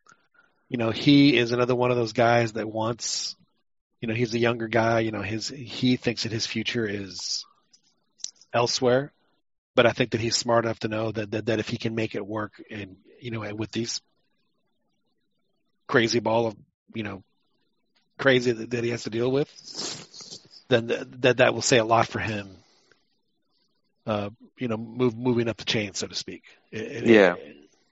you 0.67 0.77
know, 0.77 0.91
he 0.91 1.37
is 1.37 1.51
another 1.51 1.75
one 1.75 1.91
of 1.91 1.97
those 1.97 2.13
guys 2.13 2.53
that 2.53 2.69
wants, 2.69 3.35
you 4.01 4.07
know, 4.07 4.13
he's 4.13 4.33
a 4.33 4.39
younger 4.39 4.67
guy. 4.67 4.99
You 4.99 5.11
know, 5.11 5.21
his 5.21 5.47
he 5.49 5.95
thinks 5.97 6.23
that 6.23 6.31
his 6.31 6.45
future 6.45 6.85
is 6.85 7.45
elsewhere. 8.53 9.13
But 9.75 9.85
I 9.85 9.91
think 9.91 10.11
that 10.11 10.19
he's 10.19 10.35
smart 10.35 10.65
enough 10.65 10.79
to 10.79 10.89
know 10.89 11.11
that, 11.11 11.31
that, 11.31 11.45
that 11.45 11.59
if 11.59 11.69
he 11.69 11.77
can 11.77 11.95
make 11.95 12.13
it 12.13 12.25
work 12.25 12.61
and, 12.69 12.97
you 13.21 13.31
know, 13.31 13.55
with 13.55 13.71
these 13.71 14.01
crazy 15.89 16.19
ball 16.19 16.47
of, 16.47 16.55
you 16.93 17.03
know, 17.03 17.23
crazy 18.17 18.51
that, 18.53 18.69
that 18.71 18.83
he 18.83 18.91
has 18.91 19.03
to 19.03 19.09
deal 19.09 19.31
with, 19.31 19.49
then 20.69 20.87
th- 20.87 21.07
that 21.21 21.37
that 21.37 21.53
will 21.53 21.61
say 21.61 21.77
a 21.79 21.83
lot 21.85 22.07
for 22.07 22.19
him. 22.19 22.47
Uh, 24.05 24.29
you 24.57 24.67
know, 24.67 24.77
move 24.77 25.15
moving 25.17 25.49
up 25.49 25.57
the 25.57 25.65
chain, 25.65 25.93
so 25.93 26.07
to 26.07 26.15
speak. 26.15 26.43
It- 26.71 26.91
it- 27.03 27.07
Yeah. 27.07 27.35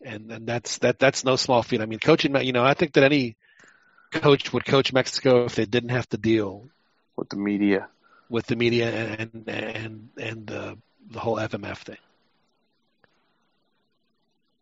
and 0.03 0.31
and 0.31 0.47
that's 0.47 0.77
that 0.79 0.99
that's 0.99 1.25
no 1.25 1.35
small 1.35 1.63
feat. 1.63 1.81
I 1.81 1.85
mean, 1.85 1.99
coaching, 1.99 2.35
you 2.45 2.53
know, 2.53 2.63
I 2.63 2.73
think 2.75 2.93
that 2.93 3.03
any 3.03 3.35
coach 4.11 4.53
would 4.53 4.65
coach 4.65 4.93
Mexico 4.93 5.45
if 5.45 5.55
they 5.55 5.65
didn't 5.65 5.89
have 5.89 6.07
to 6.09 6.17
deal 6.17 6.69
With 7.15 7.29
the 7.29 7.35
media. 7.37 7.89
with 8.29 8.45
the 8.47 8.55
media 8.55 8.89
and 8.91 9.43
and 9.47 10.09
and 10.19 10.47
the 10.47 10.77
the 11.11 11.19
whole 11.19 11.37
FMF 11.37 11.79
thing. 11.79 11.97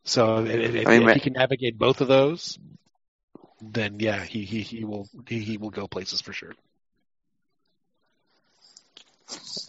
So 0.03 0.45
if, 0.45 0.75
if, 0.75 0.88
I 0.88 0.99
mean, 0.99 1.09
if 1.09 1.15
he 1.15 1.19
can 1.19 1.33
navigate 1.33 1.77
both 1.77 2.01
of 2.01 2.07
those, 2.07 2.59
then 3.74 3.99
yeah, 3.99 4.24
he 4.24 4.43
he, 4.43 4.61
he 4.61 4.86
will 4.86 5.07
he, 5.28 5.39
he 5.39 5.57
will 5.57 5.70
go 5.70 5.88
places 5.88 6.22
for 6.22 6.34
sure. 6.34 6.53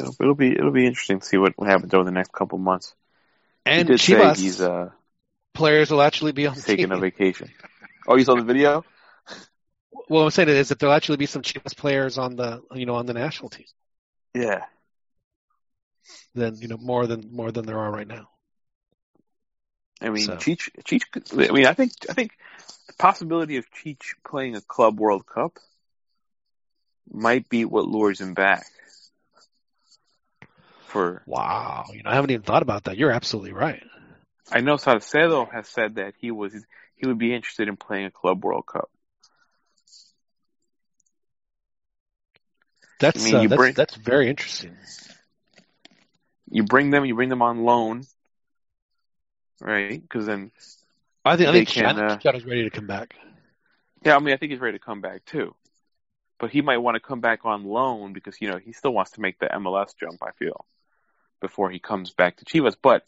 It'll, 0.00 0.14
it'll 0.20 0.34
be 0.34 0.52
it'll 0.52 0.72
be 0.72 0.86
interesting 0.86 1.20
to 1.20 1.26
see 1.26 1.38
what, 1.38 1.54
happens 1.62 1.94
over 1.94 2.04
the 2.04 2.10
next 2.10 2.32
couple 2.32 2.58
months. 2.58 2.94
And 3.64 3.88
he 3.88 3.94
Chivas 3.94 4.36
he's 4.36 4.60
uh 4.60 4.90
players 5.54 5.90
will 5.90 6.02
actually 6.02 6.32
be 6.32 6.46
on 6.46 6.54
taking 6.54 6.88
team. 6.88 6.92
a 6.92 6.98
vacation. 6.98 7.50
Oh, 8.06 8.16
you 8.16 8.24
saw 8.24 8.34
the 8.34 8.44
video? 8.44 8.84
Well, 10.08 10.24
I'm 10.24 10.30
saying 10.30 10.50
is 10.50 10.68
that 10.68 10.78
there'll 10.78 10.94
actually 10.94 11.16
be 11.16 11.26
some 11.26 11.42
Chivas 11.42 11.74
players 11.74 12.16
on 12.16 12.36
the 12.36 12.62
you 12.74 12.86
know 12.86 12.94
on 12.94 13.06
the 13.06 13.14
national 13.14 13.48
team. 13.48 13.66
Yeah. 14.34 14.62
Then 16.34 16.56
you 16.56 16.68
know 16.68 16.76
more 16.76 17.08
than 17.08 17.32
more 17.32 17.50
than 17.50 17.66
there 17.66 17.78
are 17.78 17.90
right 17.90 18.06
now. 18.06 18.28
I 20.00 20.10
mean, 20.10 20.24
So. 20.24 20.36
Cheech, 20.36 20.70
Cheech. 20.84 21.48
I 21.48 21.52
mean, 21.52 21.66
I 21.66 21.72
think, 21.72 21.92
I 22.08 22.12
think 22.12 22.32
the 22.86 22.94
possibility 22.94 23.56
of 23.56 23.66
Cheech 23.70 24.14
playing 24.26 24.56
a 24.56 24.60
Club 24.60 24.98
World 25.00 25.26
Cup 25.26 25.58
might 27.10 27.48
be 27.48 27.64
what 27.64 27.86
lures 27.86 28.20
him 28.20 28.34
back. 28.34 28.66
For 30.86 31.22
Wow, 31.26 31.86
you 31.92 32.02
know 32.02 32.10
I 32.10 32.14
haven't 32.14 32.30
even 32.30 32.42
thought 32.42 32.62
about 32.62 32.84
that. 32.84 32.96
You're 32.96 33.10
absolutely 33.10 33.52
right. 33.52 33.82
I 34.50 34.60
know 34.60 34.76
Salcedo 34.76 35.46
has 35.46 35.68
said 35.68 35.96
that 35.96 36.14
he 36.20 36.30
was 36.30 36.54
he 36.94 37.06
would 37.06 37.18
be 37.18 37.34
interested 37.34 37.68
in 37.68 37.76
playing 37.76 38.06
a 38.06 38.10
Club 38.10 38.44
World 38.44 38.66
Cup. 38.66 38.90
That's 42.98 43.20
I 43.20 43.24
mean, 43.24 43.34
uh, 43.34 43.42
you 43.42 43.48
that's, 43.48 43.58
bring- 43.58 43.74
that's 43.74 43.94
very 43.94 44.28
interesting. 44.28 44.76
You 46.50 46.62
bring 46.62 46.90
them, 46.90 47.04
you 47.04 47.14
bring 47.14 47.28
them 47.28 47.42
on 47.42 47.64
loan, 47.64 48.04
right? 49.60 50.00
Because 50.00 50.26
then, 50.26 50.52
I 51.26 51.36
think 51.36 51.48
I 51.48 51.52
They 51.52 51.58
think 51.58 51.68
can, 51.68 51.84
Shannon 51.84 52.10
uh, 52.10 52.18
Shannon's 52.20 52.44
ready 52.44 52.64
to 52.64 52.70
come 52.70 52.86
back. 52.86 53.16
yeah, 54.04 54.16
I 54.16 54.20
mean, 54.20 54.32
I 54.32 54.36
think 54.36 54.52
he's 54.52 54.60
ready 54.60 54.78
to 54.78 54.84
come 54.84 55.00
back 55.00 55.24
too. 55.24 55.54
But 56.38 56.50
he 56.50 56.60
might 56.60 56.78
want 56.78 56.96
to 56.96 57.00
come 57.00 57.20
back 57.20 57.44
on 57.44 57.64
loan 57.64 58.12
because 58.12 58.40
you 58.40 58.48
know 58.48 58.58
he 58.58 58.72
still 58.72 58.92
wants 58.92 59.12
to 59.12 59.20
make 59.20 59.38
the 59.38 59.46
MLS 59.46 59.96
jump. 59.98 60.22
I 60.22 60.30
feel 60.32 60.64
before 61.40 61.70
he 61.70 61.78
comes 61.78 62.12
back 62.12 62.36
to 62.36 62.44
Chivas. 62.44 62.76
But 62.80 63.04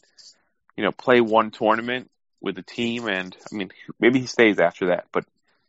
you 0.75 0.83
know, 0.83 0.91
play 0.91 1.21
one 1.21 1.51
tournament 1.51 2.09
with 2.41 2.55
the 2.55 2.61
team, 2.61 3.07
and 3.07 3.35
I 3.51 3.55
mean, 3.55 3.71
maybe 3.99 4.19
he 4.19 4.27
stays 4.27 4.59
after 4.59 4.87
that. 4.87 5.05
But 5.11 5.25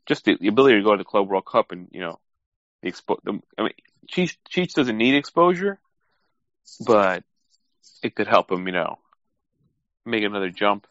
just 0.07 0.25
the, 0.25 0.37
the 0.41 0.49
ability 0.49 0.77
to 0.77 0.83
go 0.83 0.93
to 0.93 0.99
the 0.99 1.05
Club 1.05 1.29
World 1.29 1.47
Cup 1.47 1.73
and 1.73 1.89
you 1.93 2.01
know, 2.01 2.19
the 2.83 2.91
expo- 2.91 3.23
the, 3.23 3.41
I 3.59 3.63
mean, 3.63 3.73
Cheech, 4.11 4.37
Cheech 4.51 4.73
doesn't 4.73 4.97
need 4.97 5.15
exposure, 5.15 5.79
but 6.87 7.25
it 8.03 8.15
could 8.15 8.27
help 8.27 8.51
him, 8.51 8.67
you 8.67 8.73
know, 8.73 8.99
make 10.07 10.25
another 10.25 10.51
jump. 10.51 10.87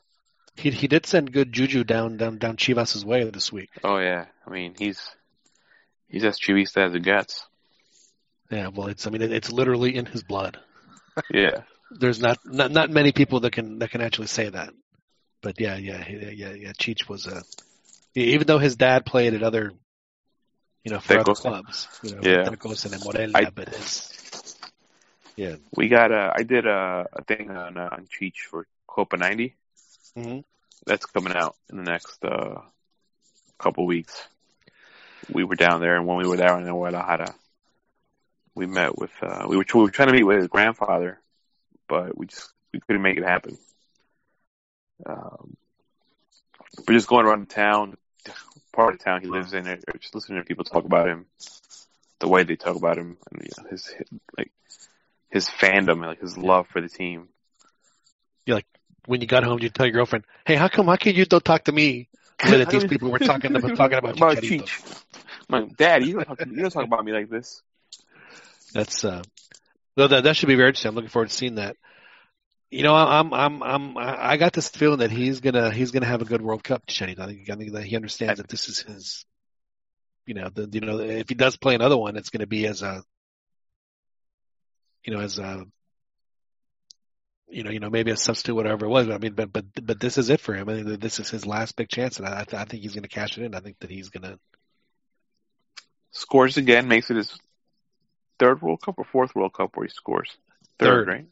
He 0.59 0.71
he 0.71 0.87
did 0.87 1.05
send 1.05 1.31
good 1.31 1.53
juju 1.53 1.83
down 1.83 2.17
down 2.17 2.37
down 2.37 2.57
Chivas's 2.57 3.05
way 3.05 3.23
this 3.29 3.51
week. 3.51 3.69
Oh 3.83 3.97
yeah, 3.97 4.25
I 4.45 4.49
mean 4.49 4.75
he's 4.77 5.01
he's 6.07 6.23
as 6.23 6.39
Chivista 6.39 6.87
as 6.87 6.93
it 6.93 7.03
gets. 7.03 7.45
Yeah, 8.51 8.69
well, 8.69 8.87
it's 8.87 9.07
I 9.07 9.09
mean 9.09 9.21
it, 9.21 9.31
it's 9.31 9.51
literally 9.51 9.95
in 9.95 10.05
his 10.05 10.23
blood. 10.23 10.59
Yeah, 11.33 11.63
there's 11.91 12.21
not, 12.21 12.37
not 12.45 12.71
not 12.71 12.89
many 12.89 13.11
people 13.11 13.41
that 13.41 13.51
can 13.51 13.79
that 13.79 13.91
can 13.91 13.99
actually 13.99 14.27
say 14.27 14.47
that. 14.47 14.69
But 15.41 15.59
yeah, 15.59 15.75
yeah, 15.75 16.05
yeah, 16.07 16.29
yeah. 16.29 16.53
yeah. 16.53 16.71
Cheech 16.71 17.09
was 17.09 17.27
a 17.27 17.37
uh, 17.37 17.41
even 18.15 18.47
though 18.47 18.57
his 18.57 18.77
dad 18.77 19.05
played 19.05 19.33
at 19.33 19.43
other 19.43 19.73
you 20.83 20.91
know, 20.91 20.99
for 20.99 21.19
other 21.19 21.33
clubs. 21.33 21.87
You 22.03 22.15
know, 22.15 22.21
yeah. 22.23 22.47
And 22.47 23.03
Morelia, 23.03 23.31
I, 23.35 23.49
but 23.49 23.69
it's, 23.69 24.55
yeah. 25.35 25.55
We 25.75 25.87
got 25.87 26.11
a, 26.11 26.33
I 26.35 26.43
did 26.43 26.65
a, 26.65 27.05
a 27.13 27.23
thing 27.23 27.51
on, 27.51 27.77
uh, 27.77 27.89
on 27.91 28.07
Cheech 28.07 28.47
for 28.49 28.65
Copa 28.87 29.17
90. 29.17 29.55
Mm-hmm. 30.19 30.39
That's 30.85 31.05
coming 31.05 31.33
out 31.35 31.55
in 31.69 31.77
the 31.77 31.83
next 31.83 32.23
uh, 32.23 32.61
couple 33.57 33.85
weeks. 33.85 34.27
We 35.31 35.43
were 35.43 35.55
down 35.55 35.79
there, 35.81 35.95
and 35.95 36.07
when 36.07 36.17
we 36.17 36.27
were 36.27 36.37
down 36.37 36.61
in 36.61 36.69
Guadalajara, 36.69 37.33
we 38.55 38.65
met 38.65 38.97
with 38.97 39.11
uh, 39.21 39.45
we 39.47 39.55
were 39.55 39.65
we 39.73 39.81
were 39.81 39.91
trying 39.91 40.09
to 40.09 40.13
meet 40.13 40.25
with 40.25 40.37
his 40.37 40.47
grandfather, 40.47 41.19
but 41.87 42.17
we 42.17 42.25
just 42.25 42.51
we 42.73 42.79
couldn't 42.79 43.01
make 43.01 43.17
it 43.17 43.23
happen. 43.23 43.57
Um, 45.05 45.55
we're 46.85 46.95
just 46.95 47.07
going 47.07 47.25
around 47.25 47.47
the 47.47 47.53
town, 47.53 47.97
part 48.73 48.95
of 48.95 48.99
town 48.99 49.21
he 49.21 49.27
lives 49.27 49.53
in, 49.53 49.67
or 49.67 49.77
just 49.99 50.15
listening 50.15 50.39
to 50.39 50.45
people 50.45 50.65
talk 50.65 50.85
about 50.85 51.07
him, 51.07 51.27
the 52.19 52.27
way 52.27 52.43
they 52.43 52.55
talk 52.55 52.75
about 52.75 52.97
him, 52.97 53.17
and 53.31 53.41
you 53.43 53.49
know, 53.57 53.69
his, 53.69 53.85
his 53.85 54.07
like 54.37 54.51
his 55.29 55.47
fandom, 55.47 56.05
like 56.05 56.19
his 56.19 56.37
love 56.37 56.67
for 56.67 56.81
the 56.81 56.89
team. 56.89 57.29
You're 58.45 58.57
like, 58.57 58.67
when 59.09 59.21
you 59.21 59.27
got 59.27 59.43
home, 59.43 59.57
you 59.59 59.69
tell 59.69 59.87
your 59.87 59.93
girlfriend, 59.93 60.25
"Hey, 60.45 60.55
how 60.55 60.67
come 60.67 60.85
how 60.85 60.95
can 60.95 61.15
you 61.15 61.25
don't 61.25 61.43
talk 61.43 61.63
to 61.63 61.71
me 61.71 62.09
that 62.43 62.69
these 62.73 62.85
people 62.85 63.09
were 63.09 63.17
talking 63.17 63.55
about 63.55 63.75
talking 63.75 63.97
about, 63.97 64.17
about 64.17 64.37
Chicharito?" 64.37 64.69
Cheech. 65.49 65.77
Dad, 65.77 66.05
you 66.05 66.13
don't 66.13 66.25
talk, 66.25 66.45
you 66.45 66.61
don't 66.61 66.69
talk 66.69 66.85
about 66.85 67.03
me 67.03 67.11
like 67.11 67.27
this. 67.27 67.63
That's 68.71 69.03
uh, 69.03 69.23
no, 69.97 70.07
that 70.07 70.25
that 70.25 70.35
should 70.35 70.45
be 70.45 70.53
very 70.53 70.69
interesting. 70.69 70.89
I'm 70.89 70.95
looking 70.95 71.09
forward 71.09 71.29
to 71.29 71.35
seeing 71.35 71.55
that. 71.55 71.75
You 72.69 72.83
know, 72.83 72.93
I'm 72.93 73.33
I'm 73.33 73.63
I'm 73.63 73.97
I 73.97 74.37
got 74.37 74.53
this 74.53 74.69
feeling 74.69 74.99
that 74.99 75.09
he's 75.09 75.39
gonna 75.39 75.71
he's 75.71 75.89
gonna 75.89 76.05
have 76.05 76.21
a 76.21 76.25
good 76.25 76.43
World 76.43 76.63
Cup, 76.63 76.85
Chicharito. 76.85 77.21
I 77.21 77.25
think 77.25 77.49
I 77.49 77.55
think 77.55 77.71
that 77.73 77.85
he 77.85 77.95
understands 77.95 78.39
that 78.39 78.47
this 78.47 78.69
is 78.69 78.81
his. 78.81 79.25
You 80.27 80.35
know, 80.35 80.49
the 80.53 80.69
you 80.71 80.81
know 80.81 80.99
if 80.99 81.29
he 81.29 81.33
does 81.33 81.57
play 81.57 81.73
another 81.73 81.97
one, 81.97 82.15
it's 82.15 82.29
going 82.29 82.41
to 82.41 82.47
be 82.47 82.67
as 82.67 82.83
a. 82.83 83.01
You 85.03 85.15
know, 85.15 85.21
as 85.21 85.39
a. 85.39 85.65
You 87.51 87.63
know, 87.63 87.71
you 87.71 87.79
know, 87.79 87.89
maybe 87.89 88.11
a 88.11 88.17
substitute, 88.17 88.55
whatever 88.55 88.85
it 88.85 88.89
was. 88.89 89.09
I 89.09 89.17
mean, 89.17 89.33
but 89.33 89.51
but 89.51 89.65
but 89.81 89.99
this 89.99 90.17
is 90.17 90.29
it 90.29 90.39
for 90.39 90.53
him. 90.53 90.69
I 90.69 90.75
mean, 90.75 90.99
this 90.99 91.19
is 91.19 91.29
his 91.29 91.45
last 91.45 91.75
big 91.75 91.89
chance, 91.89 92.19
and 92.19 92.27
I 92.27 92.45
I 92.51 92.65
think 92.65 92.83
he's 92.83 92.93
going 92.93 93.03
to 93.03 93.09
cash 93.09 93.37
it 93.37 93.43
in. 93.43 93.55
I 93.55 93.59
think 93.59 93.79
that 93.79 93.89
he's 93.89 94.09
going 94.09 94.23
to. 94.23 94.39
Scores 96.11 96.57
again, 96.57 96.87
makes 96.87 97.09
it 97.09 97.17
his 97.17 97.37
third 98.39 98.61
World 98.61 98.81
Cup 98.81 98.95
or 98.97 99.03
fourth 99.03 99.35
World 99.35 99.53
Cup 99.53 99.75
where 99.75 99.85
he 99.85 99.91
scores. 99.91 100.29
Third, 100.77 101.05
Third. 101.05 101.07
right? 101.07 101.25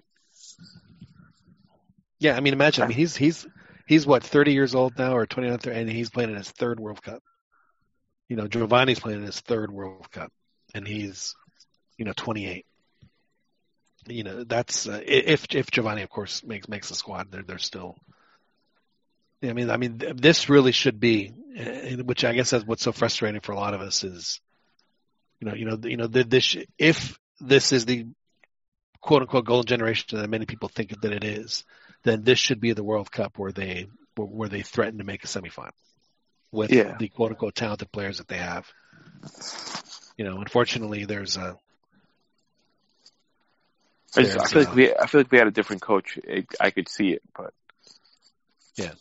Yeah, 2.20 2.36
I 2.36 2.40
mean, 2.40 2.54
imagine. 2.54 2.84
I 2.84 2.88
mean, 2.88 2.98
he's 2.98 3.16
he's 3.16 3.46
he's 3.86 4.06
what 4.06 4.24
thirty 4.24 4.54
years 4.54 4.76
old 4.76 4.98
now, 4.98 5.16
or 5.16 5.26
twenty 5.26 5.50
nine, 5.50 5.60
and 5.66 5.90
he's 5.90 6.10
playing 6.10 6.32
in 6.32 6.36
his 6.36 6.50
third 6.52 6.80
World 6.80 7.02
Cup. 7.02 7.22
You 8.28 8.36
know, 8.36 8.48
Giovanni's 8.48 9.00
playing 9.00 9.20
in 9.20 9.26
his 9.26 9.40
third 9.40 9.72
World 9.72 10.12
Cup, 10.12 10.32
and 10.74 10.88
he's, 10.88 11.36
you 11.98 12.06
know, 12.06 12.14
twenty 12.16 12.48
eight. 12.48 12.66
You 14.08 14.24
know, 14.24 14.44
that's 14.44 14.88
uh, 14.88 15.02
if 15.06 15.46
if 15.54 15.72
Giovanni, 15.72 16.02
of 16.04 16.10
course, 16.10 16.44
makes 16.44 16.68
makes 16.68 16.90
the 16.90 16.96
squad. 16.96 17.32
They're 17.32 17.44
they're 17.44 17.58
still. 17.58 17.96
I 19.44 19.54
mean, 19.54 19.70
I 19.70 19.78
mean, 19.78 20.02
this 20.16 20.50
really 20.50 20.72
should 20.72 21.00
be, 21.00 21.32
uh, 21.60 22.04
which 22.04 22.26
I 22.26 22.34
guess 22.34 22.54
is 22.54 22.66
what's 22.66 22.82
so 22.82 22.92
frustrating 22.92 23.42
for 23.42 23.52
a 23.52 23.56
lot 23.56 23.76
of 23.76 23.82
us 23.82 24.04
is, 24.04 24.42
you 25.40 25.48
know, 25.48 25.54
you 25.54 25.66
know, 25.66 25.78
you 25.84 25.96
know, 25.96 26.08
this 26.08 26.58
if 26.80 27.20
this 27.40 27.72
is 27.72 27.86
the 27.86 28.08
quote 29.00 29.22
unquote 29.22 29.46
golden 29.46 29.68
generation 29.68 30.20
that 30.20 30.30
many 30.30 30.46
people 30.48 30.70
think 30.70 31.00
that 31.02 31.14
it 31.14 31.24
is, 31.24 31.66
then 32.04 32.24
this 32.24 32.40
should 32.40 32.60
be 32.60 32.74
the 32.74 32.84
World 32.84 33.12
Cup 33.12 33.38
where 33.38 33.52
they 33.52 33.88
where, 34.16 34.28
where 34.28 34.50
they 34.50 34.62
threaten 34.64 34.98
to 34.98 35.04
make 35.04 35.24
a 35.24 35.28
semifinal 35.28 35.70
with 36.52 36.72
Yeah. 36.72 36.96
the 36.98 37.10
quote 37.10 37.32
unquote 37.32 37.56
talented 37.56 37.92
players 37.92 38.18
that 38.18 38.28
they 38.28 38.38
have. 38.38 38.66
You 40.18 40.26
know, 40.26 40.40
unfortunately, 40.40 41.06
there's 41.06 41.38
a 41.38 41.58
I, 44.18 44.24
just, 44.24 44.40
I 44.40 44.46
feel 44.46 44.64
like 44.64 44.76
we, 44.76 44.96
I 44.96 45.08
feel 45.08 45.22
like 45.22 45.32
we 45.32 45.38
had 45.38 45.48
a 45.48 45.52
different 45.52 45.82
coach. 45.82 46.18
It, 46.24 46.48
I 46.60 46.72
could 46.72 46.90
see 46.90 47.10
it, 47.10 47.22
but 47.36 47.54
yeah. 48.76 48.92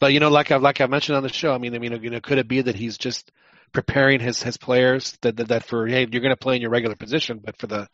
But 0.00 0.12
you 0.12 0.20
know, 0.20 0.30
like 0.30 0.50
I 0.50 0.56
like 0.56 0.80
I 0.80 0.86
mentioned 0.86 1.16
on 1.16 1.22
the 1.22 1.32
show, 1.32 1.52
I 1.52 1.58
mean, 1.58 1.74
I 1.74 1.78
mean, 1.78 2.02
you 2.02 2.10
know, 2.10 2.20
could 2.20 2.38
it 2.38 2.48
be 2.48 2.62
that 2.62 2.74
he's 2.74 2.98
just 2.98 3.30
preparing 3.72 4.20
his 4.20 4.42
his 4.42 4.56
players 4.56 5.16
that 5.22 5.36
that, 5.36 5.48
that 5.48 5.64
for 5.64 5.86
hey, 5.86 6.06
you're 6.10 6.20
going 6.20 6.34
to 6.34 6.36
play 6.36 6.56
in 6.56 6.62
your 6.62 6.70
regular 6.70 6.96
position, 6.96 7.40
but 7.42 7.56
for 7.58 7.66
the 7.66 7.88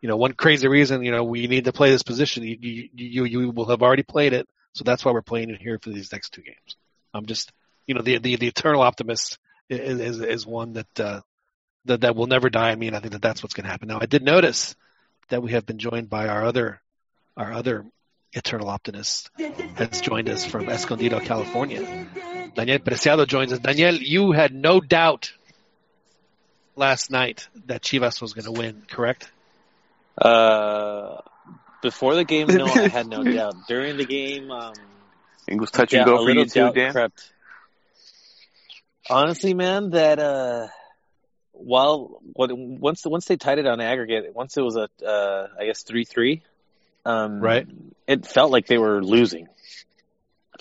you 0.00 0.08
know 0.08 0.16
one 0.16 0.32
crazy 0.32 0.68
reason, 0.68 1.02
you 1.02 1.10
know, 1.10 1.24
we 1.24 1.46
need 1.46 1.64
to 1.64 1.72
play 1.72 1.90
this 1.90 2.02
position. 2.02 2.44
You 2.44 2.56
you 2.60 2.88
you, 2.94 3.24
you 3.24 3.50
will 3.50 3.66
have 3.66 3.82
already 3.82 4.02
played 4.02 4.32
it, 4.32 4.48
so 4.74 4.84
that's 4.84 5.04
why 5.04 5.12
we're 5.12 5.22
playing 5.22 5.50
it 5.50 5.60
here 5.60 5.78
for 5.82 5.90
these 5.90 6.12
next 6.12 6.32
two 6.32 6.42
games. 6.42 6.76
I'm 7.12 7.26
just 7.26 7.52
you 7.86 7.94
know 7.94 8.02
the 8.02 8.18
the, 8.18 8.36
the 8.36 8.46
eternal 8.46 8.82
optimist 8.82 9.38
is 9.68 10.00
is, 10.00 10.20
is 10.20 10.46
one 10.46 10.74
that 10.74 11.00
uh, 11.00 11.20
that 11.86 12.02
that 12.02 12.16
will 12.16 12.26
never 12.26 12.50
die 12.50 12.72
in 12.72 12.78
me, 12.78 12.86
and 12.86 12.96
I 12.96 13.00
think 13.00 13.12
that 13.12 13.22
that's 13.22 13.42
what's 13.42 13.54
going 13.54 13.64
to 13.64 13.70
happen. 13.70 13.88
Now, 13.88 13.98
I 14.00 14.06
did 14.06 14.22
notice 14.22 14.74
that 15.30 15.42
we 15.42 15.52
have 15.52 15.66
been 15.66 15.78
joined 15.78 16.10
by 16.10 16.28
our 16.28 16.44
other 16.44 16.80
our 17.36 17.52
other 17.52 17.86
eternal 18.32 18.68
optimist 18.68 19.30
has 19.74 20.00
joined 20.00 20.28
us 20.28 20.44
from 20.44 20.68
Escondido, 20.68 21.18
California. 21.20 22.06
Daniel 22.54 22.78
Preciado 22.78 23.26
joins 23.26 23.52
us. 23.52 23.58
Daniel, 23.58 23.94
you 23.94 24.32
had 24.32 24.54
no 24.54 24.80
doubt 24.80 25.32
last 26.76 27.10
night 27.10 27.48
that 27.66 27.82
Chivas 27.82 28.20
was 28.20 28.34
going 28.34 28.44
to 28.44 28.52
win, 28.52 28.82
correct? 28.88 29.30
Uh, 30.20 31.18
before 31.82 32.14
the 32.14 32.24
game, 32.24 32.48
no, 32.48 32.66
I 32.66 32.88
had 32.88 33.06
no 33.06 33.22
doubt. 33.36 33.54
During 33.68 33.96
the 33.96 34.04
game, 34.04 34.50
um, 34.50 34.74
it 35.48 35.58
was 35.58 35.70
touch 35.70 35.92
yeah, 35.92 36.00
and 36.00 36.08
a 36.08 36.12
go 36.12 36.24
for 36.24 36.30
you 36.30 36.44
too, 36.44 36.72
Dan. 36.72 36.92
crept. 36.92 37.32
Honestly, 39.08 39.54
man, 39.54 39.90
that 39.90 40.18
uh, 40.18 40.68
while 41.60 42.20
what 42.32 42.50
once 42.52 43.04
once 43.04 43.26
they 43.26 43.36
tied 43.36 43.58
it 43.58 43.66
on 43.66 43.80
aggregate, 43.80 44.34
once 44.34 44.56
it 44.56 44.62
was 44.62 44.76
a 44.76 44.88
uh, 45.06 45.48
I 45.58 45.66
guess 45.66 45.82
three 45.82 46.04
three, 46.04 46.42
um, 47.04 47.40
Right. 47.40 47.66
It 48.06 48.26
felt 48.26 48.50
like 48.50 48.66
they 48.66 48.78
were 48.78 49.02
losing. 49.02 49.48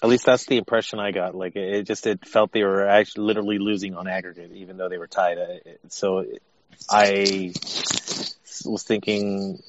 At 0.01 0.07
least 0.07 0.25
that's 0.25 0.45
the 0.45 0.57
impression 0.57 0.99
I 0.99 1.11
got. 1.11 1.35
Like 1.35 1.55
it, 1.55 1.73
it 1.75 1.83
just 1.83 2.07
it 2.07 2.25
felt 2.25 2.51
they 2.51 2.63
were 2.63 2.87
actually 2.87 3.25
literally 3.25 3.57
losing 3.59 3.95
on 3.95 4.07
aggregate, 4.07 4.51
even 4.53 4.77
though 4.77 4.89
they 4.89 4.97
were 4.97 5.07
tied. 5.07 5.37
Uh, 5.37 5.71
So 5.89 6.25
I 6.89 7.53
was 8.65 8.83
thinking 8.83 9.61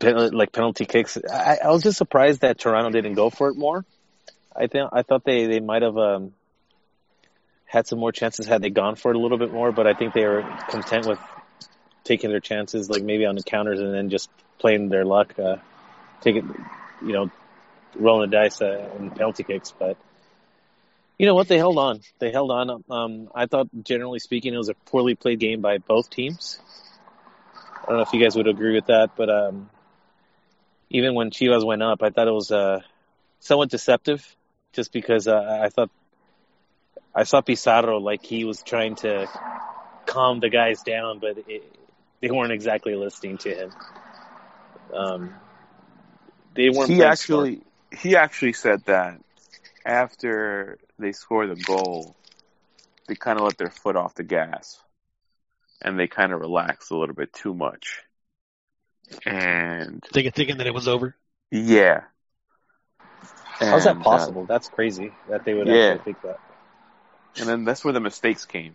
like 0.00 0.52
penalty 0.52 0.84
kicks. 0.84 1.16
I, 1.30 1.58
I 1.64 1.68
was 1.68 1.82
just 1.82 1.96
surprised 1.98 2.42
that 2.42 2.58
Toronto 2.58 2.90
didn't 2.90 3.14
go 3.14 3.30
for 3.30 3.48
it 3.48 3.56
more. 3.56 3.84
I 4.54 4.66
think 4.66 4.90
I 4.92 5.02
thought 5.02 5.24
they 5.24 5.46
they 5.46 5.60
might 5.60 5.82
have 5.82 5.96
um, 5.96 6.32
had 7.74 7.88
some 7.88 7.98
more 7.98 8.12
chances 8.12 8.46
had 8.46 8.62
they 8.62 8.70
gone 8.70 8.94
for 8.94 9.10
it 9.10 9.16
a 9.16 9.18
little 9.18 9.36
bit 9.36 9.52
more, 9.52 9.72
but 9.72 9.88
I 9.88 9.94
think 9.94 10.14
they 10.14 10.24
were 10.24 10.42
content 10.68 11.06
with 11.06 11.18
taking 12.04 12.30
their 12.30 12.38
chances, 12.38 12.88
like 12.88 13.02
maybe 13.02 13.26
on 13.26 13.34
the 13.34 13.42
counters, 13.42 13.80
and 13.80 13.92
then 13.92 14.10
just 14.10 14.30
playing 14.60 14.90
their 14.90 15.04
luck, 15.04 15.36
uh, 15.40 15.56
taking 16.20 16.54
you 17.04 17.12
know 17.12 17.30
rolling 17.96 18.30
the 18.30 18.36
dice 18.36 18.62
uh, 18.62 18.88
in 18.96 19.10
penalty 19.10 19.42
kicks. 19.42 19.74
But 19.76 19.96
you 21.18 21.26
know 21.26 21.34
what? 21.34 21.48
They 21.48 21.58
held 21.58 21.76
on. 21.76 22.00
They 22.20 22.30
held 22.30 22.52
on. 22.52 22.84
Um, 22.88 23.28
I 23.34 23.46
thought, 23.46 23.66
generally 23.82 24.20
speaking, 24.20 24.54
it 24.54 24.58
was 24.58 24.68
a 24.68 24.74
poorly 24.86 25.16
played 25.16 25.40
game 25.40 25.60
by 25.60 25.78
both 25.78 26.08
teams. 26.08 26.60
I 27.82 27.86
don't 27.88 27.96
know 27.96 28.02
if 28.02 28.12
you 28.12 28.22
guys 28.22 28.36
would 28.36 28.46
agree 28.46 28.74
with 28.76 28.86
that, 28.86 29.16
but 29.16 29.28
um, 29.28 29.68
even 30.90 31.14
when 31.14 31.30
Chivas 31.30 31.66
went 31.66 31.82
up, 31.82 32.04
I 32.04 32.10
thought 32.10 32.28
it 32.28 32.32
was 32.32 32.52
uh, 32.52 32.82
somewhat 33.40 33.70
deceptive, 33.70 34.24
just 34.72 34.92
because 34.92 35.26
uh, 35.26 35.60
I 35.60 35.70
thought 35.70 35.90
I 37.14 37.24
saw 37.24 37.40
Pizarro 37.40 37.98
like 37.98 38.24
he 38.24 38.44
was 38.44 38.62
trying 38.62 38.96
to 38.96 39.28
calm 40.06 40.40
the 40.40 40.48
guys 40.50 40.82
down, 40.82 41.18
but 41.20 41.38
it, 41.48 41.62
they 42.20 42.30
weren't 42.30 42.52
exactly 42.52 42.94
listening 42.94 43.38
to 43.38 43.50
him. 43.54 43.70
Um, 44.92 45.34
they 46.54 46.70
weren't. 46.70 46.90
he 46.90 46.96
playing 46.96 47.12
actually 47.12 47.62
he 47.96 48.16
actually 48.16 48.52
said 48.52 48.84
that 48.86 49.20
after 49.84 50.78
they 50.98 51.12
scored 51.12 51.50
the 51.50 51.56
goal, 51.56 52.16
they 53.08 53.14
kind 53.14 53.38
of 53.38 53.44
let 53.44 53.58
their 53.58 53.70
foot 53.70 53.96
off 53.96 54.14
the 54.14 54.24
gas, 54.24 54.82
and 55.82 55.98
they 55.98 56.06
kind 56.06 56.32
of 56.32 56.40
relaxed 56.40 56.90
a 56.90 56.96
little 56.96 57.14
bit 57.14 57.32
too 57.32 57.54
much. 57.54 58.02
And 59.26 60.02
Thinking, 60.12 60.32
thinking 60.32 60.58
that 60.58 60.66
it 60.66 60.74
was 60.74 60.88
over. 60.88 61.14
yeah, 61.50 62.02
smart. 63.58 63.70
How's 63.70 63.84
that 63.84 63.98
And, 63.98 64.06
uh, 64.10 64.28
possible? 64.28 64.46
That's 64.46 64.68
crazy 64.68 65.12
that 65.28 65.44
they 65.44 65.54
would 65.54 65.68
Yeah. 65.68 65.68
actually 65.68 65.98
think 66.00 66.20
that. 66.22 66.38
And 67.38 67.48
then 67.48 67.64
that's 67.64 67.84
where 67.84 67.92
the 67.92 68.00
mistakes 68.00 68.44
came. 68.44 68.74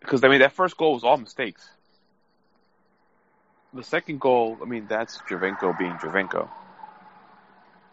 Because 0.00 0.24
I 0.24 0.28
mean, 0.28 0.40
that 0.40 0.52
first 0.52 0.76
goal 0.76 0.94
was 0.94 1.04
all 1.04 1.16
mistakes. 1.16 1.68
The 3.72 3.82
second 3.82 4.20
goal, 4.20 4.58
I 4.62 4.66
mean, 4.66 4.86
that's 4.86 5.18
Giovinco 5.22 5.76
being 5.78 5.92
Giovinco. 5.94 6.48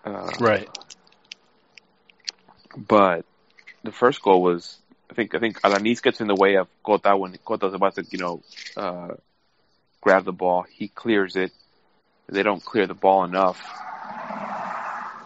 Uh, 0.05 0.30
Right. 0.39 0.69
But 2.78 3.26
the 3.84 3.91
first 3.91 4.22
goal 4.22 4.41
was, 4.41 4.78
I 5.09 5.13
think, 5.13 5.36
I 5.36 5.39
think 5.39 5.59
Alanis 5.61 6.01
gets 6.01 6.22
in 6.22 6.28
the 6.28 6.36
way 6.36 6.55
of 6.55 6.67
Cota 6.84 7.17
when 7.17 7.36
Cota's 7.38 7.74
about 7.74 7.95
to, 7.95 8.05
you 8.09 8.19
know, 8.19 8.41
uh, 8.78 9.15
grab 10.01 10.24
the 10.24 10.32
ball. 10.32 10.63
He 10.69 10.88
clears 10.88 11.36
it. 11.36 11.51
They 12.30 12.43
don't 12.43 12.63
clear 12.63 12.88
the 12.88 12.93
ball 12.93 13.24
enough. 13.26 13.59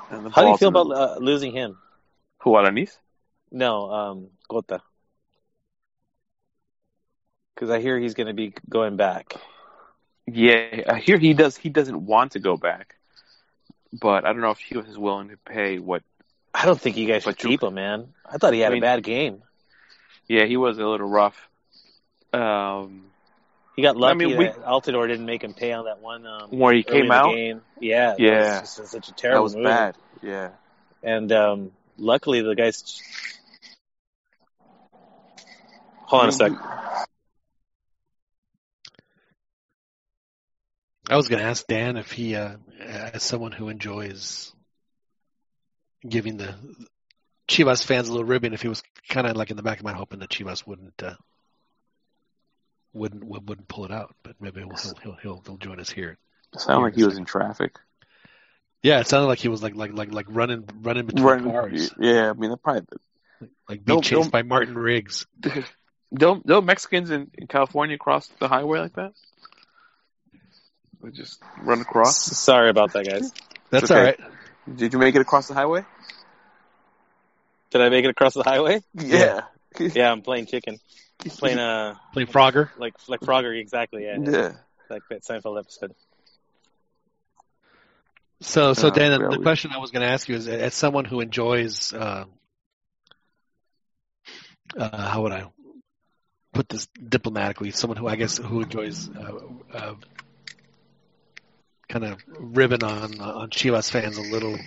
And 0.09 0.25
the 0.25 0.29
How 0.29 0.43
do 0.43 0.49
you 0.49 0.57
feel 0.57 0.69
in 0.69 0.73
the- 0.73 0.81
about 0.81 1.17
uh, 1.17 1.19
losing 1.19 1.51
him? 1.51 1.77
who 2.41 2.51
Alanis? 2.51 2.97
No, 3.55 3.89
um, 3.89 4.27
Cota. 4.49 4.81
Because 7.53 7.69
I 7.69 7.79
hear 7.79 7.97
he's 7.97 8.13
going 8.13 8.27
to 8.27 8.33
be 8.33 8.53
going 8.69 8.97
back. 8.97 9.33
Yeah, 10.27 10.81
I 10.89 10.99
hear 10.99 11.17
he 11.17 11.33
does. 11.33 11.55
He 11.55 11.69
doesn't 11.69 12.05
want 12.05 12.33
to 12.33 12.39
go 12.39 12.57
back, 12.57 12.95
but 13.93 14.25
I 14.25 14.33
don't 14.33 14.41
know 14.41 14.49
if 14.51 14.59
he 14.59 14.75
was 14.77 14.97
willing 14.97 15.29
to 15.29 15.37
pay 15.37 15.79
what. 15.79 16.03
I 16.53 16.65
don't 16.65 16.79
think 16.79 16.97
you 16.97 17.07
guys 17.07 17.23
should 17.23 17.37
keep 17.37 17.63
him, 17.63 17.75
man. 17.75 18.09
I 18.29 18.37
thought 18.37 18.53
he 18.53 18.59
had 18.59 18.71
I 18.71 18.75
mean- 18.75 18.83
a 18.83 18.87
bad 18.87 19.03
game. 19.03 19.41
Yeah, 20.27 20.45
he 20.45 20.57
was 20.57 20.77
a 20.79 20.85
little 20.85 21.07
rough. 21.07 21.37
Um, 22.33 23.05
He 23.75 23.83
got 23.83 23.95
lucky 23.95 24.11
I 24.11 24.27
mean, 24.27 24.37
we- 24.37 24.45
that 24.45 24.65
Altidore 24.65 25.07
didn't 25.07 25.25
make 25.27 25.43
him 25.43 25.53
pay 25.53 25.71
on 25.71 25.85
that 25.85 25.99
one. 25.99 26.25
Um, 26.25 26.49
where 26.49 26.73
he 26.73 26.81
came 26.83 27.11
out, 27.11 27.33
Game. 27.35 27.61
Yeah, 27.79 28.15
Yeah. 28.17 28.61
was 28.61 28.69
such 28.89 29.07
a 29.09 29.13
terrible. 29.13 29.39
that 29.39 29.43
was 29.43 29.55
move. 29.55 29.65
bad. 29.65 29.95
Yeah, 30.23 30.49
And 31.03 31.31
um, 31.31 31.71
luckily, 31.97 32.41
the 32.41 32.55
guys. 32.55 33.01
Hold 36.07 36.23
on 36.23 36.29
a 36.29 36.31
sec. 36.31 36.51
I 41.09 41.15
was 41.15 41.27
going 41.27 41.41
to 41.41 41.47
ask 41.47 41.65
Dan 41.67 41.97
if 41.97 42.11
he, 42.11 42.35
uh, 42.35 42.55
as 42.79 43.21
someone 43.21 43.51
who 43.51 43.69
enjoys 43.69 44.51
giving 46.07 46.37
the 46.37 46.55
Chivas 47.47 47.83
fans 47.83 48.07
a 48.07 48.11
little 48.11 48.25
ribbon, 48.25 48.53
if 48.53 48.61
he 48.63 48.67
was 48.67 48.81
kind 49.09 49.27
of 49.27 49.35
like 49.37 49.51
in 49.51 49.57
the 49.57 49.63
back 49.63 49.77
of 49.79 49.83
my 49.83 49.91
mind 49.91 49.99
hoping 49.99 50.19
that 50.19 50.29
Chivas 50.29 50.65
wouldn't 50.65 51.01
uh, 51.03 51.13
wouldn't 52.93 53.23
wouldn't 53.23 53.47
wouldn't 53.49 53.67
pull 53.67 53.85
it 53.85 53.91
out, 53.91 54.15
but 54.23 54.35
maybe 54.39 54.61
he'll 54.61 54.69
he'll 54.75 54.93
he'll, 55.03 55.17
he'll, 55.21 55.43
he'll 55.45 55.57
join 55.57 55.79
us 55.79 55.89
here. 55.91 56.17
it 56.53 56.59
sounded 56.61 56.81
like 56.83 56.95
he 56.95 57.03
was 57.03 57.17
in 57.17 57.25
traffic. 57.25 57.75
Yeah, 58.81 58.99
it 58.99 59.07
sounded 59.07 59.27
like 59.27 59.39
he 59.39 59.47
was 59.47 59.61
like 59.61 59.75
like 59.75 59.93
like 59.93 60.11
like 60.11 60.25
running 60.29 60.67
running 60.81 61.05
between 61.05 61.23
Running- 61.23 61.51
cars, 61.51 61.91
Yeah, 61.99 62.31
I 62.31 62.33
mean, 62.33 62.49
that 62.49 62.63
probably 62.63 62.81
like 63.69 63.85
being 63.85 63.97
Don't- 63.97 64.01
chased 64.03 64.21
don't- 64.23 64.31
by 64.31 64.41
Martin 64.41 64.75
Riggs. 64.75 65.27
don't 66.13 66.45
don't 66.45 66.65
Mexicans 66.65 67.09
in, 67.11 67.29
in 67.37 67.47
California 67.47 67.97
cross 67.97 68.27
the 68.39 68.47
highway 68.47 68.79
like 68.79 68.93
that? 68.93 69.13
They 71.01 71.11
just 71.11 71.41
run 71.61 71.81
across. 71.81 72.17
Sorry 72.17 72.69
about 72.69 72.93
that, 72.93 73.05
guys. 73.05 73.31
That's 73.69 73.91
okay. 73.91 73.99
all 73.99 74.05
right. 74.05 74.19
Did 74.73 74.93
you 74.93 74.99
make 74.99 75.15
it 75.15 75.21
across 75.21 75.47
the 75.47 75.53
highway? 75.53 75.85
Did 77.71 77.81
I 77.81 77.89
make 77.89 78.05
it 78.05 78.09
across 78.09 78.33
the 78.33 78.43
highway? 78.43 78.81
Yeah. 78.93 79.41
Yeah, 79.93 80.11
I'm 80.11 80.21
playing 80.21 80.45
chicken. 80.47 80.79
Playing 81.19 81.59
uh 81.59 81.95
Playing 82.13 82.27
Frogger. 82.27 82.69
like 82.77 82.93
like 83.07 83.19
Frogger 83.21 83.59
exactly. 83.59 84.05
Yeah, 84.05 84.17
Yeah. 84.19 84.53
like 84.89 85.03
that 85.09 85.23
Seinfeld 85.23 85.59
episode. 85.59 85.93
So, 88.41 88.73
so 88.73 88.87
Uh, 88.87 88.91
Dan, 88.91 89.11
yeah, 89.21 89.27
the 89.29 89.39
question 89.39 89.71
I 89.71 89.77
was 89.79 89.91
going 89.91 90.01
to 90.05 90.11
ask 90.11 90.27
you 90.29 90.35
is, 90.35 90.47
as 90.47 90.73
someone 90.73 91.05
who 91.05 91.19
enjoys, 91.19 91.93
uh, 91.93 92.25
uh, 94.77 95.09
how 95.09 95.23
would 95.23 95.31
I 95.31 95.47
put 96.55 96.69
this 96.69 96.87
diplomatically? 96.87 97.71
Someone 97.71 97.97
who 97.97 98.07
I 98.07 98.15
guess 98.15 98.37
who 98.37 98.61
enjoys 98.61 99.09
uh, 99.09 99.39
uh, 99.73 99.93
kind 101.87 102.05
of 102.05 102.19
ribbing 102.27 102.83
on 102.83 103.19
on 103.21 103.49
Chivas 103.49 103.91
fans 103.91 104.17
a 104.17 104.21
little. 104.21 104.57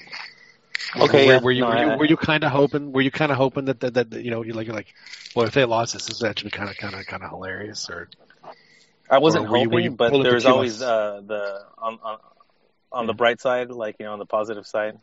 Okay, 0.96 1.26
were, 1.26 1.32
yeah. 1.32 1.40
were 1.40 1.50
you 1.50 1.60
No, 1.62 1.68
were 1.68 1.76
you, 1.76 1.90
I- 1.90 1.96
were 1.96 2.04
you 2.06 2.16
kind 2.16 2.44
of 2.44 2.52
hoping? 2.52 2.92
Were 2.92 3.00
you 3.02 3.10
kind 3.10 3.32
of 3.32 3.38
hoping 3.38 3.64
that, 3.66 3.80
that 3.80 3.94
that 3.94 4.12
you 4.12 4.30
know 4.30 4.42
you're 4.42 4.54
like 4.54 4.66
you're 4.66 4.76
like, 4.76 4.94
well, 5.34 5.46
if 5.46 5.54
they 5.54 5.64
lost 5.64 5.94
this, 5.94 6.06
this 6.06 6.20
would 6.22 6.30
actually 6.30 6.50
kind 6.50 6.70
of 6.70 6.76
kind 6.76 6.94
of 6.94 7.04
kind 7.06 7.22
of 7.22 7.30
hilarious, 7.30 7.90
or 7.90 8.08
I 9.10 9.18
wasn't 9.18 9.46
Or 9.46 9.50
were 9.50 9.56
you- 9.58 9.64
hoping, 9.64 9.74
were 9.74 9.80
you 9.80 9.90
but 9.90 10.22
there's 10.22 10.44
Chivas? 10.44 10.50
always 10.50 10.82
uh, 10.82 11.20
the 11.26 11.64
on 11.78 11.98
on 12.02 12.18
on 12.92 13.06
the 13.06 13.14
bright 13.14 13.40
side, 13.40 13.70
like 13.70 13.96
you 13.98 14.06
know, 14.06 14.12
on 14.12 14.18
the 14.18 14.26
positive 14.26 14.66
side, 14.66 14.98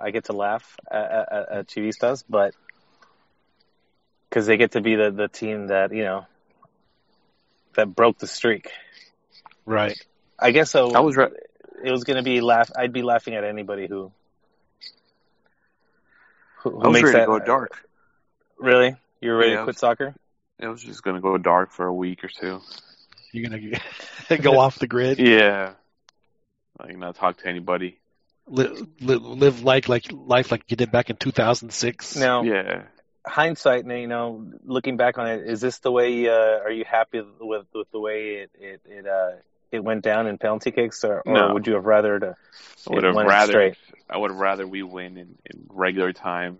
I 0.00 0.10
get 0.10 0.24
to 0.26 0.32
laugh 0.32 0.76
at, 0.90 1.04
at, 1.32 1.48
at 1.52 1.66
Chivistas, 1.68 2.24
but 2.28 2.54
because 4.34 4.46
they 4.48 4.56
get 4.56 4.72
to 4.72 4.80
be 4.80 4.96
the 4.96 5.12
the 5.12 5.28
team 5.28 5.68
that 5.68 5.92
you 5.94 6.02
know 6.02 6.26
that 7.74 7.86
broke 7.94 8.18
the 8.18 8.26
streak. 8.26 8.68
right? 9.64 9.96
I 10.38 10.50
guess 10.50 10.70
so. 10.72 10.92
I 10.92 11.00
was 11.00 11.16
right. 11.16 11.30
It 11.84 11.92
was 11.92 12.02
going 12.02 12.16
to 12.16 12.22
be 12.22 12.40
laugh. 12.40 12.70
I'd 12.76 12.92
be 12.92 13.02
laughing 13.02 13.34
at 13.34 13.44
anybody 13.44 13.86
who 13.86 14.10
who, 16.58 16.70
who 16.70 16.80
I 16.82 16.88
was 16.88 16.92
makes 16.94 17.04
ready 17.04 17.18
that 17.18 17.26
to 17.32 17.38
go 17.38 17.44
dark. 17.44 17.88
Really, 18.58 18.96
you're 19.20 19.36
ready 19.36 19.52
Yeah, 19.52 19.58
I 19.58 19.60
to 19.60 19.66
was- 19.66 19.76
quit 19.76 19.78
soccer? 19.78 20.14
It 20.58 20.66
was 20.68 20.82
just 20.82 21.02
gonna 21.04 21.20
go 21.20 21.38
dark 21.38 21.70
for 21.72 21.86
a 21.86 21.94
week 21.94 22.24
or 22.24 22.28
two. 22.28 22.60
You're 23.32 23.48
gonna 23.48 24.38
go 24.42 24.58
off 24.58 24.78
the 24.80 24.86
grid. 24.88 25.18
Yeah. 25.18 25.72
Like 26.78 26.96
not 26.96 27.14
talk 27.16 27.36
to 27.38 27.46
anybody. 27.48 27.98
live, 28.48 28.84
live, 29.00 29.22
live 29.22 29.62
like 29.62 29.88
like 29.88 30.06
life 30.12 30.50
like 30.50 30.64
you 30.68 30.76
did 30.76 30.90
back 30.90 31.10
in 31.10 31.16
2006. 31.16 32.16
Now, 32.16 32.42
Yeah. 32.42 32.82
Hindsight, 33.26 33.86
you 33.86 34.06
know, 34.06 34.44
looking 34.64 34.96
back 34.96 35.18
on 35.18 35.26
it, 35.28 35.46
is 35.48 35.60
this 35.60 35.78
the 35.78 35.90
way? 35.90 36.28
Uh, 36.28 36.60
are 36.60 36.70
you 36.70 36.84
happy 36.84 37.22
with 37.40 37.66
with 37.74 37.90
the 37.92 38.00
way 38.00 38.44
it 38.44 38.50
it 38.58 38.80
it, 38.86 39.06
uh, 39.06 39.32
it 39.72 39.82
went 39.82 40.02
down 40.02 40.26
in 40.26 40.38
penalty 40.38 40.70
kicks, 40.70 41.04
or, 41.04 41.20
or 41.20 41.48
No. 41.48 41.54
would 41.54 41.66
you 41.66 41.74
have 41.74 41.86
rather 41.86 42.18
to? 42.18 42.36
I 42.88 42.94
would 42.94 43.04
have 43.04 43.14
went 43.14 43.28
rather 43.28 43.42
straight. 43.48 43.76
I 44.10 44.18
would 44.18 44.30
have 44.30 44.38
rather 44.38 44.66
we 44.66 44.82
win 44.82 45.16
in, 45.16 45.36
in 45.50 45.66
regular 45.68 46.12
time 46.12 46.58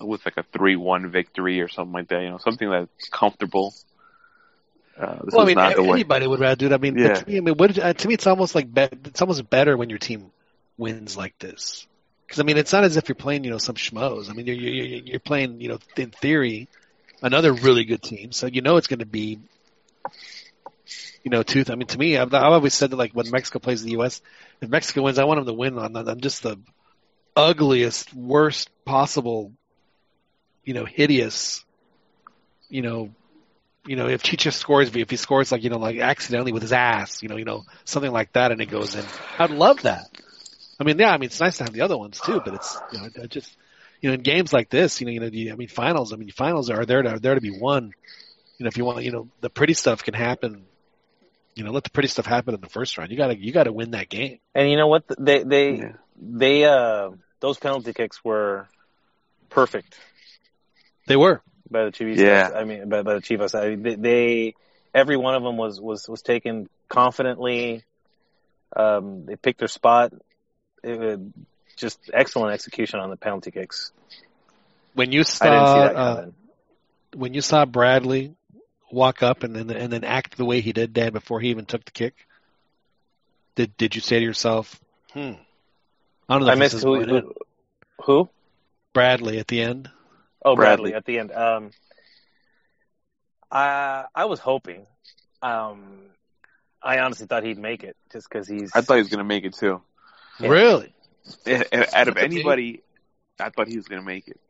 with 0.00 0.24
like 0.24 0.36
a 0.36 0.42
three 0.42 0.76
one 0.76 1.10
victory 1.10 1.60
or 1.60 1.68
something 1.68 1.92
like 1.92 2.08
that, 2.08 2.22
you 2.22 2.30
know, 2.30 2.38
something 2.38 2.68
that's 2.70 3.08
comfortable. 3.08 3.74
Uh, 5.00 5.16
this 5.24 5.34
Well, 5.34 5.42
I 5.42 5.46
mean, 5.46 5.56
not 5.56 5.74
the 5.74 5.82
way. 5.82 5.98
anybody 5.98 6.26
would 6.26 6.40
rather 6.40 6.56
do 6.56 6.66
it. 6.66 6.72
I 6.72 6.78
mean, 6.78 6.96
Yeah. 6.96 7.08
to 7.12 7.26
me, 7.26 7.36
I 7.38 7.40
mean, 7.40 7.54
what, 7.56 7.78
uh, 7.78 7.92
to 7.92 8.08
me, 8.08 8.14
it's 8.14 8.26
almost 8.26 8.54
like 8.54 8.72
be, 8.72 8.82
it's 8.82 9.20
almost 9.20 9.48
better 9.48 9.76
when 9.76 9.90
your 9.90 9.98
team 9.98 10.30
wins 10.76 11.16
like 11.16 11.38
this. 11.38 11.86
Because 12.26 12.40
I 12.40 12.42
mean, 12.42 12.56
it's 12.56 12.72
not 12.72 12.84
as 12.84 12.96
if 12.96 13.08
you're 13.08 13.16
playing, 13.16 13.44
you 13.44 13.50
know, 13.50 13.58
some 13.58 13.76
schmoes. 13.76 14.28
I 14.28 14.32
mean, 14.32 14.46
you're 14.46 14.56
you're, 14.56 14.84
you're 15.02 15.20
playing, 15.20 15.60
you 15.60 15.68
know, 15.68 15.78
in 15.96 16.10
theory, 16.10 16.68
another 17.22 17.52
really 17.52 17.84
good 17.84 18.02
team. 18.02 18.32
So 18.32 18.46
you 18.46 18.62
know 18.62 18.76
it's 18.76 18.88
going 18.88 18.98
to 18.98 19.06
be, 19.06 19.38
you 21.22 21.30
know, 21.30 21.42
tooth. 21.42 21.70
I 21.70 21.76
mean, 21.76 21.86
to 21.88 21.98
me, 21.98 22.16
I've, 22.16 22.34
I've 22.34 22.52
always 22.52 22.74
said 22.74 22.90
that 22.90 22.96
like 22.96 23.12
when 23.12 23.30
Mexico 23.30 23.58
plays 23.58 23.82
the 23.82 23.92
U.S., 23.92 24.20
if 24.60 24.68
Mexico 24.68 25.02
wins, 25.02 25.18
I 25.18 25.24
want 25.24 25.38
them 25.38 25.46
to 25.46 25.52
win 25.52 25.78
on, 25.78 25.96
on 25.96 26.20
just 26.20 26.42
the 26.42 26.58
ugliest, 27.36 28.14
worst 28.14 28.70
possible, 28.84 29.52
you 30.64 30.74
know, 30.74 30.84
hideous, 30.84 31.64
you 32.68 32.82
know, 32.82 33.10
you 33.86 33.94
know, 33.94 34.08
if 34.08 34.22
Chicha 34.22 34.50
scores, 34.50 34.94
if 34.94 35.10
he 35.10 35.16
scores 35.16 35.52
like 35.52 35.62
you 35.62 35.70
know, 35.70 35.78
like 35.78 35.98
accidentally 35.98 36.52
with 36.52 36.62
his 36.62 36.72
ass, 36.72 37.22
you 37.22 37.28
know, 37.28 37.36
you 37.36 37.44
know, 37.44 37.62
something 37.84 38.10
like 38.10 38.32
that, 38.32 38.50
and 38.50 38.60
it 38.60 38.66
goes 38.66 38.96
in, 38.96 39.04
I'd 39.38 39.50
love 39.50 39.82
that. 39.82 40.06
I 40.78 40.84
mean, 40.84 40.98
yeah, 40.98 41.10
I 41.10 41.16
mean, 41.18 41.26
it's 41.26 41.40
nice 41.40 41.58
to 41.58 41.64
have 41.64 41.72
the 41.72 41.82
other 41.82 41.96
ones 41.96 42.20
too, 42.20 42.40
but 42.44 42.54
it's 42.54 42.78
you 42.92 42.98
know, 42.98 43.08
I 43.22 43.26
just 43.26 43.56
you 44.00 44.10
know, 44.10 44.14
in 44.14 44.22
games 44.22 44.52
like 44.52 44.68
this, 44.68 45.00
you 45.00 45.06
know, 45.06 45.12
you 45.12 45.20
know, 45.20 45.26
you, 45.26 45.52
I 45.52 45.56
mean, 45.56 45.68
finals, 45.68 46.12
I 46.12 46.16
mean, 46.16 46.30
finals 46.30 46.70
are 46.70 46.84
there 46.84 47.02
to 47.02 47.10
are 47.10 47.18
there 47.18 47.34
to 47.34 47.40
be 47.40 47.50
won. 47.58 47.92
You 48.58 48.64
know, 48.64 48.68
if 48.68 48.76
you 48.76 48.84
want, 48.84 49.04
you 49.04 49.12
know, 49.12 49.28
the 49.40 49.50
pretty 49.50 49.74
stuff 49.74 50.02
can 50.02 50.14
happen. 50.14 50.64
You 51.54 51.64
know, 51.64 51.70
let 51.70 51.84
the 51.84 51.90
pretty 51.90 52.08
stuff 52.08 52.26
happen 52.26 52.54
in 52.54 52.60
the 52.60 52.68
first 52.68 52.98
round. 52.98 53.10
You 53.10 53.16
gotta 53.16 53.38
you 53.38 53.52
gotta 53.52 53.72
win 53.72 53.92
that 53.92 54.08
game. 54.10 54.38
And 54.54 54.70
you 54.70 54.76
know 54.76 54.88
what? 54.88 55.04
They 55.18 55.42
they 55.42 55.70
Yeah. 55.76 55.92
they 56.20 56.64
uh 56.64 57.10
those 57.40 57.58
penalty 57.58 57.92
kicks 57.94 58.22
were 58.24 58.68
perfect 59.48 59.98
They 61.06 61.16
were. 61.16 61.40
by 61.70 61.84
the 61.86 61.92
Chivas. 61.92 62.16
Yeah. 62.16 62.50
I 62.54 62.64
mean, 62.64 62.88
by, 62.88 63.02
by 63.02 63.14
the 63.14 63.20
Chivas. 63.20 63.54
I, 63.54 63.76
they, 63.76 63.94
they 63.94 64.54
every 64.94 65.16
one 65.16 65.34
of 65.34 65.42
them 65.42 65.56
was 65.56 65.80
was 65.80 66.06
was 66.08 66.20
taken 66.22 66.68
confidently. 66.88 67.84
Um, 68.74 69.24
they 69.26 69.36
picked 69.36 69.58
their 69.60 69.68
spot. 69.68 70.12
It, 70.82 70.98
was 70.98 71.20
just 71.76 72.10
excellent 72.12 72.52
execution 72.52 73.00
on 73.00 73.10
the 73.10 73.16
penalty 73.16 73.50
kicks. 73.50 73.92
When 74.94 75.12
you 75.12 75.20
I 75.20 75.24
saw 75.24 75.44
didn't 75.44 75.66
see 75.66 75.94
that 75.94 75.96
uh, 75.96 76.26
when 77.14 77.34
you 77.34 77.40
saw 77.40 77.64
Bradley 77.64 78.34
walk 78.90 79.22
up 79.22 79.42
and 79.42 79.54
then 79.54 79.70
and 79.70 79.92
then 79.92 80.04
act 80.04 80.36
the 80.36 80.44
way 80.44 80.60
he 80.60 80.72
did, 80.72 80.92
Dan, 80.92 81.12
before 81.12 81.40
he 81.40 81.50
even 81.50 81.66
took 81.66 81.84
the 81.84 81.90
kick? 81.90 82.14
Did 83.54 83.76
did 83.76 83.94
you 83.94 84.00
say 84.00 84.18
to 84.18 84.24
yourself, 84.24 84.80
"Hmm, 85.12 85.32
I 86.28 86.38
don't 86.38 86.42
know"? 86.42 86.48
I 86.48 86.52
if 86.52 86.58
this 86.58 86.74
missed 86.74 86.84
who, 86.84 87.02
who, 87.02 87.34
who? 88.02 88.28
Bradley 88.92 89.38
at 89.38 89.48
the 89.48 89.60
end. 89.60 89.90
Oh, 90.44 90.56
Bradley. 90.56 90.92
Bradley 90.92 90.94
at 90.94 91.04
the 91.04 91.18
end. 91.18 91.32
Um, 91.32 91.70
I 93.50 94.04
I 94.14 94.24
was 94.26 94.40
hoping. 94.40 94.86
Um, 95.42 96.06
I 96.82 97.00
honestly 97.00 97.26
thought 97.26 97.44
he'd 97.44 97.58
make 97.58 97.84
it 97.84 97.96
just 98.12 98.28
because 98.28 98.48
he's. 98.48 98.70
I 98.74 98.80
thought 98.80 98.94
he 98.94 99.00
was 99.00 99.08
going 99.08 99.18
to 99.18 99.24
make 99.24 99.44
it 99.44 99.54
too. 99.54 99.82
Yeah. 100.40 100.48
Really? 100.48 100.94
Out 101.92 102.08
of 102.08 102.16
anybody, 102.16 102.82
I 103.40 103.50
thought 103.50 103.68
he 103.68 103.76
was 103.76 103.88
going 103.88 104.00
to 104.00 104.06
make 104.06 104.28
it. 104.28 104.40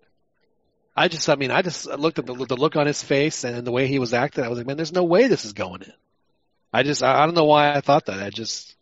I 0.96 1.08
just, 1.08 1.28
I 1.28 1.36
mean, 1.36 1.50
I 1.50 1.62
just 1.62 1.86
looked 1.86 2.18
at 2.18 2.26
the, 2.26 2.34
the 2.34 2.56
look 2.56 2.76
on 2.76 2.86
his 2.86 3.02
face 3.02 3.44
and 3.44 3.66
the 3.66 3.72
way 3.72 3.86
he 3.86 3.98
was 3.98 4.14
acting. 4.14 4.44
I 4.44 4.48
was 4.48 4.58
like, 4.58 4.66
man, 4.66 4.76
there's 4.76 4.92
no 4.92 5.04
way 5.04 5.28
this 5.28 5.44
is 5.44 5.52
going 5.52 5.82
in. 5.82 5.92
I 6.72 6.82
just, 6.82 7.02
I, 7.02 7.22
I 7.22 7.26
don't 7.26 7.34
know 7.34 7.44
why 7.44 7.74
I 7.74 7.80
thought 7.80 8.06
that. 8.06 8.22
I 8.22 8.30
just, 8.30 8.74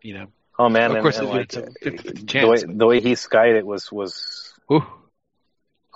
you 0.00 0.14
know, 0.14 0.28
Oh 0.58 0.68
man, 0.68 0.90
of 0.90 0.96
and, 0.96 1.02
course 1.02 1.18
and 1.18 1.28
it's 1.36 1.56
like, 1.56 1.66
a 1.66 1.90
50-50 1.90 2.40
the 2.40 2.48
way 2.48 2.76
the 2.76 2.86
way 2.86 3.00
he 3.00 3.14
skied 3.14 3.54
it 3.54 3.64
was 3.66 3.92
was. 3.92 4.52
Whew. 4.66 4.84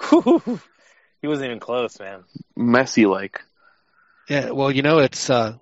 he 1.21 1.27
wasn't 1.27 1.47
even 1.47 1.59
close, 1.59 1.99
man. 1.99 2.23
Messy 2.57 3.07
like. 3.07 3.41
Yeah, 4.29 4.51
well, 4.51 4.71
you 4.71 4.83
know, 4.83 4.99
it's, 4.99 5.29
uh, 5.29 5.55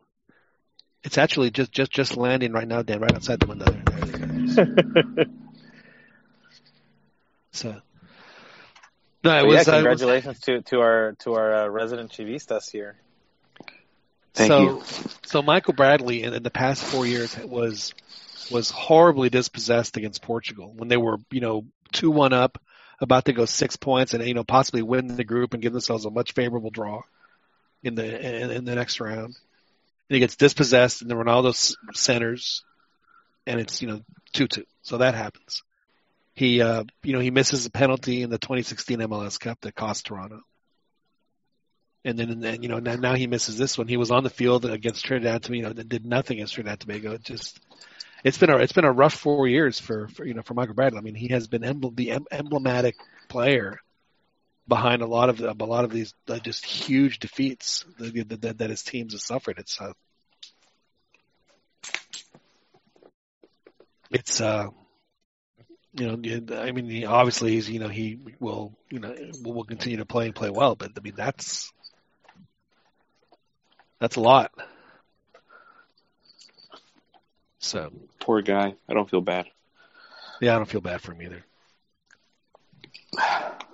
it's 1.02 1.18
actually 1.18 1.50
just, 1.50 1.72
just, 1.72 1.90
just 1.90 2.16
landing 2.16 2.52
right 2.52 2.68
now, 2.68 2.82
Dan, 2.82 3.00
right 3.00 3.14
outside 3.14 3.40
the 3.40 3.46
window. 3.46 3.64
There. 3.66 4.66
There 4.66 5.18
it 5.18 5.18
is. 5.18 5.26
So, 7.52 7.70
no, 9.24 9.38
it 9.38 9.42
But 9.42 9.46
was, 9.46 9.54
yeah, 9.66 9.72
uh, 9.72 9.76
was 9.76 10.00
congratulations 10.00 10.40
to 10.40 10.62
to 10.62 10.80
our 10.80 11.12
to 11.20 11.34
our 11.34 11.54
uh, 11.54 11.68
resident 11.68 12.12
chivistas 12.12 12.70
here. 12.70 12.96
Thank 14.34 14.48
so, 14.48 14.62
you. 14.62 14.82
So 15.26 15.42
Michael 15.42 15.74
Bradley 15.74 16.22
in, 16.22 16.32
in 16.32 16.42
the 16.42 16.50
past 16.50 16.82
four 16.82 17.06
years 17.06 17.36
was 17.38 17.92
was 18.50 18.70
horribly 18.70 19.28
dispossessed 19.28 19.96
against 19.96 20.22
Portugal 20.22 20.72
when 20.74 20.88
they 20.88 20.96
were, 20.96 21.18
you 21.30 21.40
know, 21.40 21.66
two 21.92 22.10
one 22.10 22.32
up, 22.32 22.60
about 23.00 23.26
to 23.26 23.32
go 23.32 23.44
six 23.44 23.76
points, 23.76 24.14
and 24.14 24.24
you 24.26 24.34
know 24.34 24.44
possibly 24.44 24.82
win 24.82 25.16
the 25.16 25.24
group 25.24 25.52
and 25.52 25.62
give 25.62 25.72
themselves 25.72 26.04
a 26.04 26.10
much 26.10 26.32
favorable 26.32 26.70
draw 26.70 27.02
in 27.82 27.94
the 27.94 28.04
in, 28.04 28.50
in 28.50 28.64
the 28.64 28.74
next 28.74 29.00
round. 29.00 29.34
And 30.10 30.16
he 30.16 30.20
gets 30.20 30.34
dispossessed, 30.34 31.02
and 31.02 31.10
the 31.10 31.14
Ronaldo 31.14 31.54
centers, 31.94 32.64
and 33.46 33.60
it's 33.60 33.80
you 33.80 33.86
know 33.86 34.00
two 34.32 34.48
two. 34.48 34.64
So 34.82 34.98
that 34.98 35.14
happens. 35.14 35.62
He 36.34 36.60
uh 36.60 36.82
you 37.04 37.12
know 37.12 37.20
he 37.20 37.30
misses 37.30 37.64
a 37.64 37.70
penalty 37.70 38.22
in 38.22 38.28
the 38.28 38.38
2016 38.38 38.98
MLS 38.98 39.38
Cup 39.38 39.60
that 39.60 39.76
cost 39.76 40.06
Toronto. 40.06 40.40
And 42.04 42.18
then, 42.18 42.30
and 42.30 42.42
then 42.42 42.62
you 42.64 42.68
know, 42.68 42.80
now, 42.80 42.96
now 42.96 43.14
he 43.14 43.28
misses 43.28 43.56
this 43.56 43.78
one. 43.78 43.86
He 43.86 43.98
was 43.98 44.10
on 44.10 44.24
the 44.24 44.30
field 44.30 44.64
against 44.64 45.04
Trinidad, 45.04 45.48
you 45.48 45.62
know, 45.62 45.72
did 45.72 46.04
nothing 46.04 46.38
against 46.38 46.54
Trinidad 46.54 46.80
Tobago. 46.80 47.12
It 47.12 47.22
just, 47.22 47.60
it's 48.24 48.38
been 48.38 48.50
a, 48.50 48.56
it's 48.56 48.72
been 48.72 48.86
a 48.86 48.92
rough 48.92 49.12
four 49.12 49.46
years 49.46 49.78
for, 49.78 50.08
for 50.08 50.24
you 50.24 50.32
know, 50.32 50.40
for 50.40 50.54
Michael 50.54 50.74
Bradley. 50.74 50.98
I 50.98 51.02
mean, 51.02 51.14
he 51.14 51.28
has 51.28 51.46
been 51.46 51.60
the 51.94 52.10
em- 52.10 52.26
emblematic 52.32 52.96
player 53.28 53.80
behind 54.70 55.02
a 55.02 55.06
lot 55.06 55.28
of 55.28 55.40
a 55.40 55.64
lot 55.64 55.84
of 55.84 55.90
these 55.90 56.14
uh, 56.28 56.38
just 56.38 56.64
huge 56.64 57.18
defeats 57.18 57.84
that, 57.98 58.40
that, 58.40 58.58
that 58.58 58.70
his 58.70 58.82
teams 58.82 59.12
have 59.12 59.20
suffered. 59.20 59.58
It's, 59.58 59.78
uh, 59.78 59.92
it's, 64.10 64.40
uh, 64.40 64.68
you 65.92 66.06
know, 66.06 66.56
I 66.56 66.70
mean, 66.70 67.04
obviously 67.04 67.52
he's, 67.52 67.68
you 67.68 67.80
know, 67.80 67.88
he 67.88 68.18
will, 68.38 68.72
you 68.90 69.00
know, 69.00 69.14
will, 69.42 69.54
will 69.54 69.64
continue 69.64 69.98
to 69.98 70.06
play 70.06 70.26
and 70.26 70.34
play 70.34 70.50
well, 70.50 70.76
but 70.76 70.92
I 70.96 71.00
mean, 71.00 71.14
that's, 71.16 71.72
that's 73.98 74.16
a 74.16 74.20
lot. 74.20 74.52
So, 77.58 77.92
Poor 78.20 78.40
guy. 78.40 78.74
I 78.88 78.94
don't 78.94 79.10
feel 79.10 79.20
bad. 79.20 79.46
yeah, 80.40 80.54
I 80.54 80.56
don't 80.56 80.68
feel 80.68 80.80
bad 80.80 81.02
for 81.02 81.12
him 81.12 81.22
either. 81.22 81.44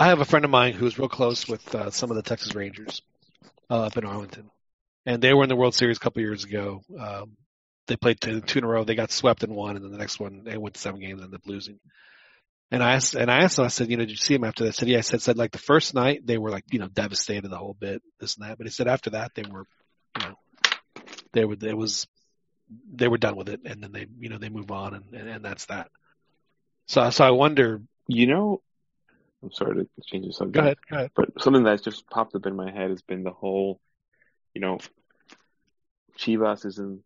I 0.00 0.06
have 0.06 0.20
a 0.20 0.24
friend 0.24 0.46
of 0.46 0.50
mine 0.50 0.72
who's 0.72 0.98
real 0.98 1.10
close 1.10 1.46
with 1.46 1.74
uh, 1.74 1.90
some 1.90 2.10
of 2.10 2.16
the 2.16 2.22
Texas 2.22 2.54
Rangers 2.54 3.02
uh, 3.68 3.82
up 3.82 3.98
in 3.98 4.06
Arlington, 4.06 4.50
and 5.04 5.22
they 5.22 5.34
were 5.34 5.42
in 5.42 5.50
the 5.50 5.56
World 5.56 5.74
Series 5.74 5.98
a 5.98 6.00
couple 6.00 6.22
years 6.22 6.42
ago. 6.42 6.80
Um, 6.98 7.36
they 7.86 7.96
played 7.96 8.18
two, 8.18 8.40
two 8.40 8.60
in 8.60 8.64
a 8.64 8.66
row. 8.66 8.82
They 8.82 8.94
got 8.94 9.10
swept 9.10 9.44
in 9.44 9.54
one, 9.54 9.76
and 9.76 9.84
then 9.84 9.92
the 9.92 9.98
next 9.98 10.18
one 10.18 10.42
they 10.44 10.56
went 10.56 10.78
seven 10.78 11.02
games 11.02 11.20
and 11.20 11.24
ended 11.24 11.40
up 11.40 11.46
losing. 11.46 11.80
And 12.70 12.82
I 12.82 12.94
asked, 12.94 13.14
and 13.14 13.30
I 13.30 13.42
asked 13.42 13.56
them, 13.56 13.66
I 13.66 13.68
said, 13.68 13.90
you 13.90 13.98
know, 13.98 14.04
did 14.04 14.12
you 14.12 14.16
see 14.16 14.32
him 14.32 14.44
after 14.44 14.64
that? 14.64 14.70
I 14.70 14.72
said, 14.72 14.88
yeah. 14.88 14.98
I 14.98 15.02
said, 15.02 15.20
said 15.20 15.36
like 15.36 15.52
the 15.52 15.58
first 15.58 15.92
night 15.92 16.26
they 16.26 16.38
were 16.38 16.48
like, 16.48 16.64
you 16.70 16.78
know, 16.78 16.88
devastated 16.88 17.48
the 17.48 17.58
whole 17.58 17.76
bit, 17.78 18.00
this 18.20 18.36
and 18.38 18.48
that. 18.48 18.56
But 18.56 18.68
he 18.68 18.70
said 18.70 18.88
after 18.88 19.10
that 19.10 19.32
they 19.34 19.42
were, 19.42 19.66
you 20.18 20.28
know, 20.28 20.34
they 21.34 21.44
were, 21.44 21.56
it 21.60 21.76
was, 21.76 22.06
they 22.90 23.08
were 23.08 23.18
done 23.18 23.36
with 23.36 23.50
it, 23.50 23.60
and 23.66 23.82
then 23.82 23.92
they, 23.92 24.06
you 24.18 24.30
know, 24.30 24.38
they 24.38 24.48
move 24.48 24.70
on, 24.70 24.94
and, 24.94 25.04
and, 25.12 25.28
and 25.28 25.44
that's 25.44 25.66
that. 25.66 25.90
So, 26.86 27.10
so 27.10 27.22
I 27.22 27.32
wonder. 27.32 27.82
You 28.12 28.26
know, 28.26 28.62
I'm 29.42 29.52
sorry 29.52 29.74
to 29.76 29.88
change 30.04 30.26
the 30.26 30.32
subject. 30.32 30.54
Go 30.54 30.60
ahead, 30.60 30.78
go 30.88 30.96
ahead. 30.96 31.10
But 31.14 31.42
something 31.42 31.62
that's 31.62 31.82
just 31.82 32.08
popped 32.10 32.34
up 32.34 32.46
in 32.46 32.56
my 32.56 32.70
head 32.70 32.90
has 32.90 33.02
been 33.02 33.22
the 33.22 33.30
whole, 33.30 33.80
you 34.54 34.60
know, 34.60 34.78
Chivas 36.18 36.66
is 36.66 36.78
in 36.78 37.02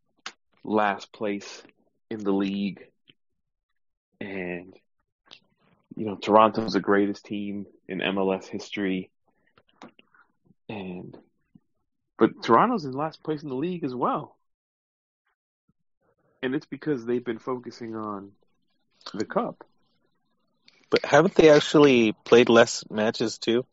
last 0.65 1.13
place 1.13 1.63
in 2.11 2.25
the 2.25 2.33
league, 2.33 2.85
and 4.21 4.75
you 5.97 6.07
know 6.07 6.17
Toronto's 6.17 6.73
the 6.73 6.81
greatest 6.81 7.25
team 7.25 7.67
in 7.87 7.99
MLS 7.99 8.47
history, 8.47 9.11
and 10.69 11.17
but 12.19 12.43
Toronto's 12.43 12.85
in 12.85 12.93
last 12.93 13.23
place 13.23 13.43
in 13.43 13.49
the 13.49 13.55
league 13.55 13.85
as 13.85 13.95
well, 13.95 14.37
and 16.43 16.55
it's 16.55 16.67
because 16.67 17.07
they've 17.07 17.25
been 17.25 17.39
focusing 17.39 17.95
on 17.95 18.33
the 19.13 19.25
cup. 19.25 19.65
But 20.91 21.05
haven't 21.05 21.35
they 21.35 21.51
actually 21.51 22.13
played 22.25 22.49
less 22.49 22.85
matches 22.91 23.39
too? 23.39 23.65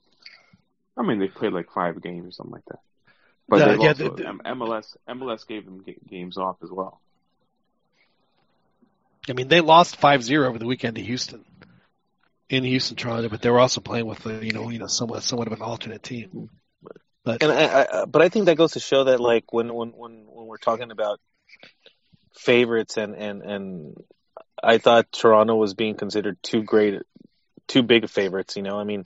I 0.98 1.04
mean, 1.04 1.20
they've 1.20 1.34
played 1.34 1.54
like 1.54 1.72
five 1.72 2.02
games 2.02 2.28
or 2.28 2.32
something 2.32 2.54
like 2.54 2.66
that. 2.66 2.80
But 3.48 3.60
Yeah, 3.60 3.66
they've 3.70 3.80
yeah, 3.82 3.88
also, 3.90 4.16
the- 4.16 4.24
the- 4.24 4.24
MLS 4.56 4.98
MLS 5.08 5.48
gave 5.48 5.66
them 5.66 5.84
ga- 5.84 6.00
games 6.10 6.38
off 6.38 6.58
as 6.64 6.70
well. 6.72 7.02
I 9.30 9.34
mean, 9.34 9.48
they 9.48 9.62
lost 9.62 10.00
5-0 10.00 10.46
over 10.48 10.58
the 10.58 10.66
weekend 10.66 10.96
to 10.96 11.02
Houston 11.04 11.46
in 12.50 12.64
Houston, 12.64 12.98
Toronto, 12.98 13.30
but 13.30 13.42
they 13.42 13.50
were 13.50 13.60
also 13.60 13.80
playing 13.82 14.06
with, 14.06 14.26
uh, 14.26 14.40
you 14.42 14.52
know, 14.52 14.70
you 14.70 14.80
know, 14.80 14.88
somewhat, 14.88 15.24
somewhat 15.24 15.48
of 15.48 15.54
an 15.54 15.62
alternate 15.62 16.04
team. 16.04 16.50
But 17.24 17.44
And 17.44 17.52
I, 17.52 17.84
I, 17.84 18.06
but 18.06 18.22
I 18.22 18.30
think 18.30 18.46
that 18.46 18.58
goes 18.58 18.74
to 18.74 18.80
show 18.80 19.06
that 19.06 19.20
like 19.20 19.54
when 19.54 19.74
when 19.74 19.90
when 19.90 20.26
when 20.28 20.48
we're 20.48 20.58
talking 20.58 20.92
about 20.92 21.20
favorites 22.34 22.98
and 22.98 23.16
and 23.16 23.42
and 23.42 23.98
I 24.62 24.78
thought 24.78 25.12
Toronto 25.12 25.56
was 25.56 25.74
being 25.74 25.96
considered 25.96 26.42
too 26.42 26.64
great, 26.64 27.02
too 27.68 27.84
big 27.84 28.04
of 28.04 28.12
favorites. 28.12 28.56
You 28.56 28.64
know, 28.64 28.80
I 28.80 28.84
mean, 28.84 29.06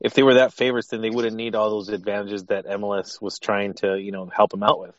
if 0.00 0.14
they 0.14 0.22
were 0.22 0.34
that 0.34 0.52
favorites, 0.52 0.88
then 0.88 1.00
they 1.00 1.10
wouldn't 1.10 1.36
need 1.36 1.54
all 1.54 1.70
those 1.70 1.88
advantages 1.88 2.44
that 2.44 2.66
MLS 2.66 3.20
was 3.20 3.38
trying 3.38 3.74
to 3.74 3.96
you 3.96 4.12
know 4.12 4.26
help 4.26 4.50
them 4.50 4.62
out 4.62 4.80
with, 4.80 4.94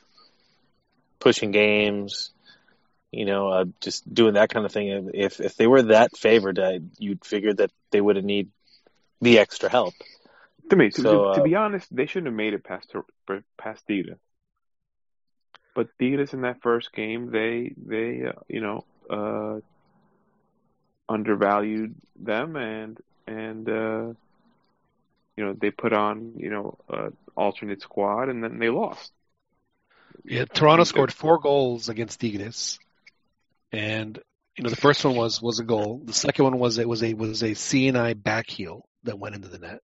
pushing 1.19 1.51
games, 1.51 2.31
you 3.11 3.25
know, 3.25 3.49
uh, 3.49 3.65
just 3.81 4.11
doing 4.11 4.35
that 4.35 4.49
kind 4.49 4.65
of 4.65 4.71
thing. 4.71 5.11
If 5.13 5.39
if 5.39 5.55
they 5.55 5.67
were 5.67 5.83
that 5.83 6.17
favored, 6.17 6.59
uh, 6.59 6.79
you'd 6.97 7.25
figure 7.25 7.53
that 7.53 7.71
they 7.91 8.01
wouldn't 8.01 8.25
need 8.25 8.49
the 9.21 9.39
extra 9.39 9.69
help. 9.69 9.93
To 10.69 10.75
me, 10.75 10.89
to, 10.91 11.01
So, 11.01 11.09
to, 11.29 11.33
to 11.35 11.41
uh, 11.41 11.43
be 11.43 11.55
honest, 11.55 11.93
they 11.93 12.05
shouldn't 12.05 12.27
have 12.27 12.35
made 12.35 12.53
it 12.53 12.63
past 12.63 12.91
Tor- 12.91 13.43
past 13.57 13.85
Tigres. 13.87 14.19
But 15.73 15.87
Tigres 15.97 16.33
in 16.33 16.41
that 16.41 16.61
first 16.61 16.93
game, 16.93 17.31
they 17.31 17.73
they 17.77 18.27
uh, 18.27 18.39
you 18.47 18.61
know 18.61 18.85
uh, 19.09 19.59
undervalued 21.07 21.95
them 22.15 22.55
and 22.55 22.99
and 23.27 23.69
uh, 23.69 24.13
you 25.35 25.45
know 25.45 25.53
they 25.53 25.71
put 25.71 25.93
on 25.93 26.33
you 26.37 26.49
know 26.49 26.77
uh, 26.89 27.09
alternate 27.35 27.81
squad 27.81 28.29
and 28.29 28.43
then 28.43 28.59
they 28.59 28.69
lost. 28.69 29.11
Yeah, 30.25 30.45
Toronto 30.45 30.83
scored 30.83 31.13
four 31.13 31.39
goals 31.39 31.89
against 31.89 32.19
Tigres, 32.19 32.77
and 33.71 34.19
you 34.57 34.63
know 34.63 34.69
the 34.69 34.75
first 34.75 35.03
one 35.05 35.15
was 35.15 35.41
was 35.41 35.59
a 35.59 35.63
goal. 35.63 36.01
The 36.03 36.13
second 36.13 36.43
one 36.45 36.59
was 36.59 36.77
it 36.77 36.89
was 36.89 37.03
a 37.03 37.13
was 37.13 37.41
a 37.41 37.51
CNI 37.51 38.21
back 38.21 38.49
heel 38.49 38.87
that 39.03 39.17
went 39.17 39.35
into 39.35 39.47
the 39.47 39.59
net. 39.59 39.79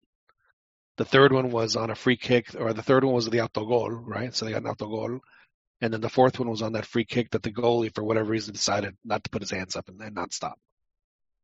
The 0.96 1.04
third 1.04 1.32
one 1.32 1.50
was 1.50 1.76
on 1.76 1.90
a 1.90 1.94
free 1.94 2.16
kick, 2.16 2.54
or 2.58 2.72
the 2.72 2.82
third 2.82 3.04
one 3.04 3.14
was 3.14 3.28
the 3.28 3.38
autogol, 3.38 4.00
right? 4.04 4.34
So 4.34 4.44
they 4.44 4.52
got 4.52 4.62
an 4.62 4.74
autogol, 4.74 5.20
and 5.82 5.92
then 5.92 6.00
the 6.00 6.08
fourth 6.08 6.38
one 6.38 6.48
was 6.48 6.62
on 6.62 6.74
that 6.74 6.86
free 6.86 7.04
kick 7.04 7.30
that 7.30 7.42
the 7.42 7.50
goalie, 7.50 7.92
for 7.92 8.04
whatever 8.04 8.30
reason, 8.30 8.54
decided 8.54 8.96
not 9.04 9.24
to 9.24 9.30
put 9.30 9.42
his 9.42 9.50
hands 9.50 9.74
up 9.74 9.88
and, 9.88 10.00
and 10.00 10.14
not 10.14 10.32
stop. 10.32 10.58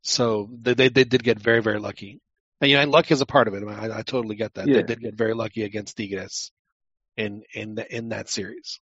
So 0.02 0.48
they, 0.62 0.74
they 0.74 0.88
they 0.88 1.04
did 1.04 1.24
get 1.24 1.40
very 1.40 1.60
very 1.60 1.80
lucky, 1.80 2.20
and 2.60 2.70
you 2.70 2.76
know 2.76 2.82
and 2.84 2.92
luck 2.92 3.10
is 3.10 3.20
a 3.20 3.26
part 3.26 3.48
of 3.48 3.54
it. 3.54 3.64
I, 3.64 3.66
mean, 3.66 3.74
I, 3.74 3.98
I 3.98 4.02
totally 4.02 4.36
get 4.36 4.54
that. 4.54 4.66
They 4.66 4.84
did 4.84 5.00
get 5.00 5.16
very 5.16 5.34
lucky 5.34 5.64
against 5.64 5.96
Tigres 5.96 6.52
in 7.16 7.42
in 7.52 7.74
the, 7.74 7.96
in 7.96 8.10
that 8.10 8.28
series. 8.28 8.78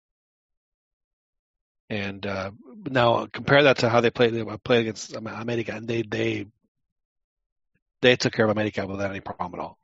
And 1.89 2.25
uh, 2.25 2.51
now 2.89 3.27
compare 3.27 3.63
that 3.63 3.77
to 3.77 3.89
how 3.89 4.01
they 4.01 4.09
played. 4.09 4.33
They 4.33 4.43
played 4.43 4.81
against 4.81 5.15
um, 5.15 5.27
America, 5.27 5.71
and 5.73 5.87
they 5.87 6.01
they 6.01 6.47
they 8.01 8.17
took 8.17 8.33
care 8.33 8.45
of 8.45 8.51
America 8.51 8.85
without 8.85 9.09
any 9.09 9.21
problem 9.21 9.57
at 9.57 9.63
all. 9.63 9.77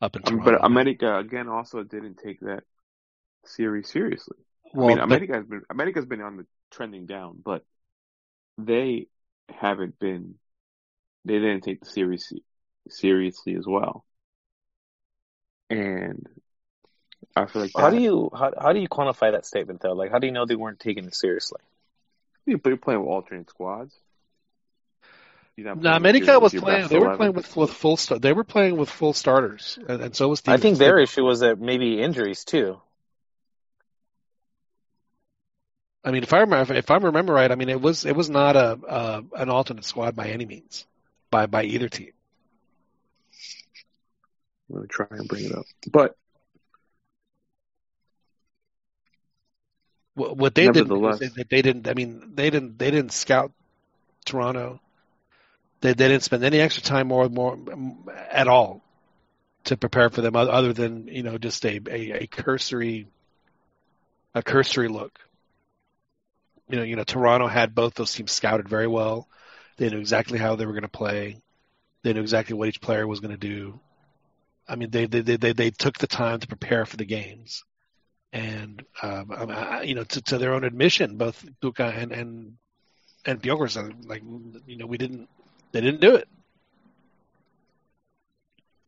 up 0.00 0.16
mean, 0.16 0.22
um, 0.24 0.38
Toronto. 0.38 0.58
but 0.58 0.64
America 0.64 1.18
again 1.18 1.48
also 1.48 1.82
didn't 1.82 2.16
take 2.16 2.40
that 2.40 2.62
series 3.44 3.90
seriously. 3.90 4.38
Well, 4.72 4.86
I 4.86 4.94
mean, 4.94 4.98
America 5.00 5.34
has 5.34 5.44
been 5.46 5.62
America's 5.70 6.06
been 6.06 6.20
on 6.20 6.36
the 6.38 6.46
trending 6.70 7.06
down, 7.06 7.40
but 7.44 7.64
they 8.58 9.08
haven't 9.48 9.98
been. 9.98 10.34
They 11.24 11.34
didn't 11.34 11.62
take 11.62 11.80
the 11.80 11.90
series 11.90 12.32
seriously 12.88 13.54
as 13.56 13.66
well, 13.66 14.04
and 15.68 16.26
I 17.36 17.46
feel 17.46 17.62
like 17.62 17.72
How 17.76 17.90
do 17.90 17.98
you 18.00 18.30
how, 18.32 18.52
how 18.60 18.72
do 18.72 18.80
you 18.80 18.88
quantify 18.88 19.32
that 19.32 19.46
statement 19.46 19.80
though? 19.80 19.92
Like, 19.92 20.10
how 20.10 20.18
do 20.18 20.26
you 20.26 20.32
know 20.32 20.46
they 20.46 20.56
weren't 20.56 20.80
taking 20.80 21.04
it 21.04 21.14
seriously? 21.14 21.60
you're 22.46 22.58
playing 22.58 23.00
with 23.00 23.08
alternate 23.08 23.48
squads. 23.48 23.94
No, 25.56 25.92
America 25.92 26.26
your- 26.26 26.40
was 26.40 26.54
playing. 26.54 26.80
best 26.80 26.90
They 26.90 26.98
were 26.98 27.16
playing 27.16 27.34
with 27.34 27.54
with 27.54 27.72
full 27.72 27.96
start. 27.96 28.22
They 28.22 28.32
were 28.32 28.44
playing 28.44 28.76
with 28.76 28.88
full 28.88 29.12
starters, 29.12 29.78
and, 29.86 30.02
and 30.02 30.16
so 30.16 30.28
was. 30.28 30.42
I 30.46 30.56
think 30.56 30.76
Stevens. 30.76 30.78
their 30.78 30.98
issue 30.98 31.22
was 31.22 31.40
that 31.40 31.60
maybe 31.60 32.00
injuries 32.00 32.44
too. 32.44 32.80
I 36.02 36.10
mean, 36.12 36.22
if 36.22 36.32
I 36.32 36.40
remember, 36.40 36.74
if 36.74 36.90
I 36.90 36.96
remember 36.96 37.32
right, 37.34 37.50
I 37.50 37.54
mean, 37.56 37.68
it 37.68 37.80
was 37.80 38.06
it 38.06 38.16
was 38.16 38.30
not 38.30 38.56
a 38.56 38.78
uh, 38.86 39.22
an 39.36 39.50
alternate 39.50 39.84
squad 39.84 40.16
by 40.16 40.28
any 40.28 40.46
means, 40.46 40.86
by 41.30 41.46
by 41.46 41.64
either 41.64 41.88
team. 41.88 42.12
I'm 44.68 44.76
gonna 44.76 44.86
try 44.88 45.06
and 45.10 45.28
bring 45.28 45.44
it 45.44 45.54
up, 45.54 45.66
but 45.90 46.16
What, 50.20 50.36
what 50.36 50.54
they 50.54 50.68
did 50.68 50.86
they, 50.88 51.44
they 51.48 51.62
didn't. 51.62 51.88
I 51.88 51.94
mean, 51.94 52.32
they 52.34 52.50
didn't. 52.50 52.78
They 52.78 52.90
didn't 52.90 53.12
scout 53.12 53.52
Toronto. 54.26 54.80
They 55.80 55.94
they 55.94 56.08
didn't 56.08 56.24
spend 56.24 56.44
any 56.44 56.60
extra 56.60 56.82
time 56.82 57.10
or 57.10 57.28
more 57.30 57.56
at 58.30 58.46
all 58.46 58.82
to 59.64 59.78
prepare 59.78 60.10
for 60.10 60.20
them, 60.20 60.36
other 60.36 60.50
other 60.50 60.72
than 60.74 61.08
you 61.08 61.22
know 61.22 61.38
just 61.38 61.64
a 61.64 61.80
a, 61.88 62.24
a 62.24 62.26
cursory 62.26 63.06
a 64.34 64.42
cursory 64.42 64.88
look. 64.88 65.18
You 66.70 66.76
know, 66.78 66.82
you 66.84 66.96
know, 66.96 67.04
Toronto 67.04 67.46
had 67.48 67.74
both 67.74 67.94
those 67.94 68.12
teams 68.14 68.32
scouted 68.32 68.68
very 68.68 68.86
well. 68.88 69.28
They 69.78 69.90
knew 69.90 69.98
exactly 69.98 70.38
how 70.38 70.56
they 70.56 70.66
were 70.66 70.72
going 70.72 70.82
to 70.82 70.88
play. 70.88 71.38
They 72.02 72.12
knew 72.14 72.20
exactly 72.22 72.56
what 72.56 72.68
each 72.68 72.80
player 72.80 73.06
was 73.06 73.20
going 73.20 73.32
to 73.32 73.38
do. 73.38 73.80
I 74.68 74.76
mean, 74.76 74.90
they 74.90 75.06
they, 75.06 75.20
they 75.22 75.52
they 75.52 75.70
took 75.70 75.98
the 75.98 76.06
time 76.06 76.40
to 76.40 76.48
prepare 76.48 76.86
for 76.86 76.96
the 76.96 77.04
games, 77.04 77.64
and 78.32 78.82
um, 79.02 79.30
I- 79.32 79.82
you 79.82 79.94
know, 79.94 80.04
to, 80.04 80.22
to 80.22 80.38
their 80.38 80.54
own 80.54 80.64
admission, 80.64 81.16
both 81.18 81.44
Tuca 81.62 81.96
and 81.96 82.12
and 82.12 82.58
and 83.26 83.46
are 83.48 83.90
like, 84.06 84.22
you 84.66 84.76
know, 84.76 84.86
we 84.86 84.98
didn't, 84.98 85.28
they 85.72 85.80
didn't 85.80 86.00
do 86.00 86.16
it. 86.16 86.28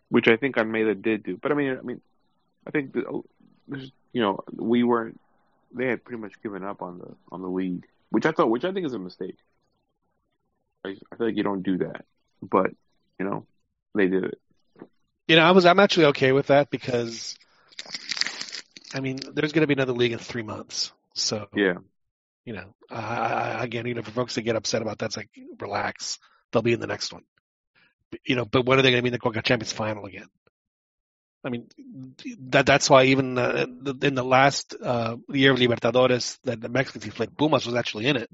which 0.08 0.28
I 0.28 0.36
think 0.36 0.56
Almeyda 0.56 0.94
did 0.94 1.22
do. 1.24 1.38
But 1.40 1.52
I 1.52 1.54
mean, 1.54 1.76
I 1.78 1.82
mean, 1.82 2.00
I 2.66 2.70
think 2.70 2.92
the, 2.92 3.22
you 4.12 4.22
know, 4.22 4.40
we 4.56 4.82
weren't. 4.82 5.18
They 5.74 5.86
had 5.86 6.04
pretty 6.04 6.20
much 6.20 6.40
given 6.42 6.64
up 6.64 6.82
on 6.82 6.98
the 6.98 7.14
on 7.30 7.42
the 7.42 7.48
league, 7.48 7.86
which 8.10 8.26
I 8.26 8.32
thought, 8.32 8.50
which 8.50 8.64
I 8.64 8.72
think 8.72 8.86
is 8.86 8.94
a 8.94 8.98
mistake. 8.98 9.38
I, 10.84 10.96
I 11.10 11.16
feel 11.16 11.26
like 11.28 11.36
you 11.36 11.42
don't 11.42 11.62
do 11.62 11.78
that, 11.78 12.04
but 12.42 12.70
you 13.18 13.24
know, 13.26 13.46
they 13.94 14.08
did 14.08 14.24
it. 14.24 14.40
You 15.28 15.36
know, 15.36 15.42
I 15.42 15.52
was 15.52 15.66
I'm 15.66 15.80
actually 15.80 16.06
okay 16.06 16.32
with 16.32 16.48
that 16.48 16.70
because, 16.70 17.36
I 18.94 19.00
mean, 19.00 19.18
there's 19.32 19.52
going 19.52 19.62
to 19.62 19.66
be 19.66 19.74
another 19.74 19.92
league 19.92 20.12
in 20.12 20.18
three 20.18 20.42
months, 20.42 20.92
so 21.14 21.48
Yeah, 21.54 21.78
you 22.44 22.54
know, 22.54 22.74
I, 22.90 22.96
I, 22.96 23.64
again, 23.64 23.86
you 23.86 23.94
know, 23.94 24.02
for 24.02 24.10
folks 24.10 24.34
that 24.34 24.42
get 24.42 24.56
upset 24.56 24.82
about 24.82 24.98
that, 24.98 25.06
it's 25.06 25.16
like 25.16 25.30
relax, 25.60 26.18
they'll 26.50 26.62
be 26.62 26.72
in 26.72 26.80
the 26.80 26.86
next 26.86 27.12
one. 27.12 27.22
You 28.24 28.36
know, 28.36 28.44
but 28.44 28.66
when 28.66 28.78
are 28.78 28.82
they 28.82 28.90
going 28.90 28.98
to 28.98 29.02
be 29.02 29.08
in 29.08 29.12
the 29.12 29.18
Conca 29.18 29.42
Champions 29.42 29.72
final 29.72 30.04
again? 30.04 30.26
I 31.44 31.48
mean, 31.48 31.68
that 32.50 32.66
that's 32.66 32.88
why 32.88 33.04
even 33.04 33.36
uh, 33.36 33.66
in 34.00 34.14
the 34.14 34.24
last 34.24 34.76
uh, 34.80 35.16
year 35.28 35.52
of 35.52 35.58
Libertadores, 35.58 36.38
that 36.44 36.60
the 36.60 36.68
Mexican 36.68 37.00
team 37.00 37.12
played, 37.12 37.36
Pumas 37.36 37.66
was 37.66 37.74
actually 37.74 38.06
in 38.06 38.16
it, 38.16 38.30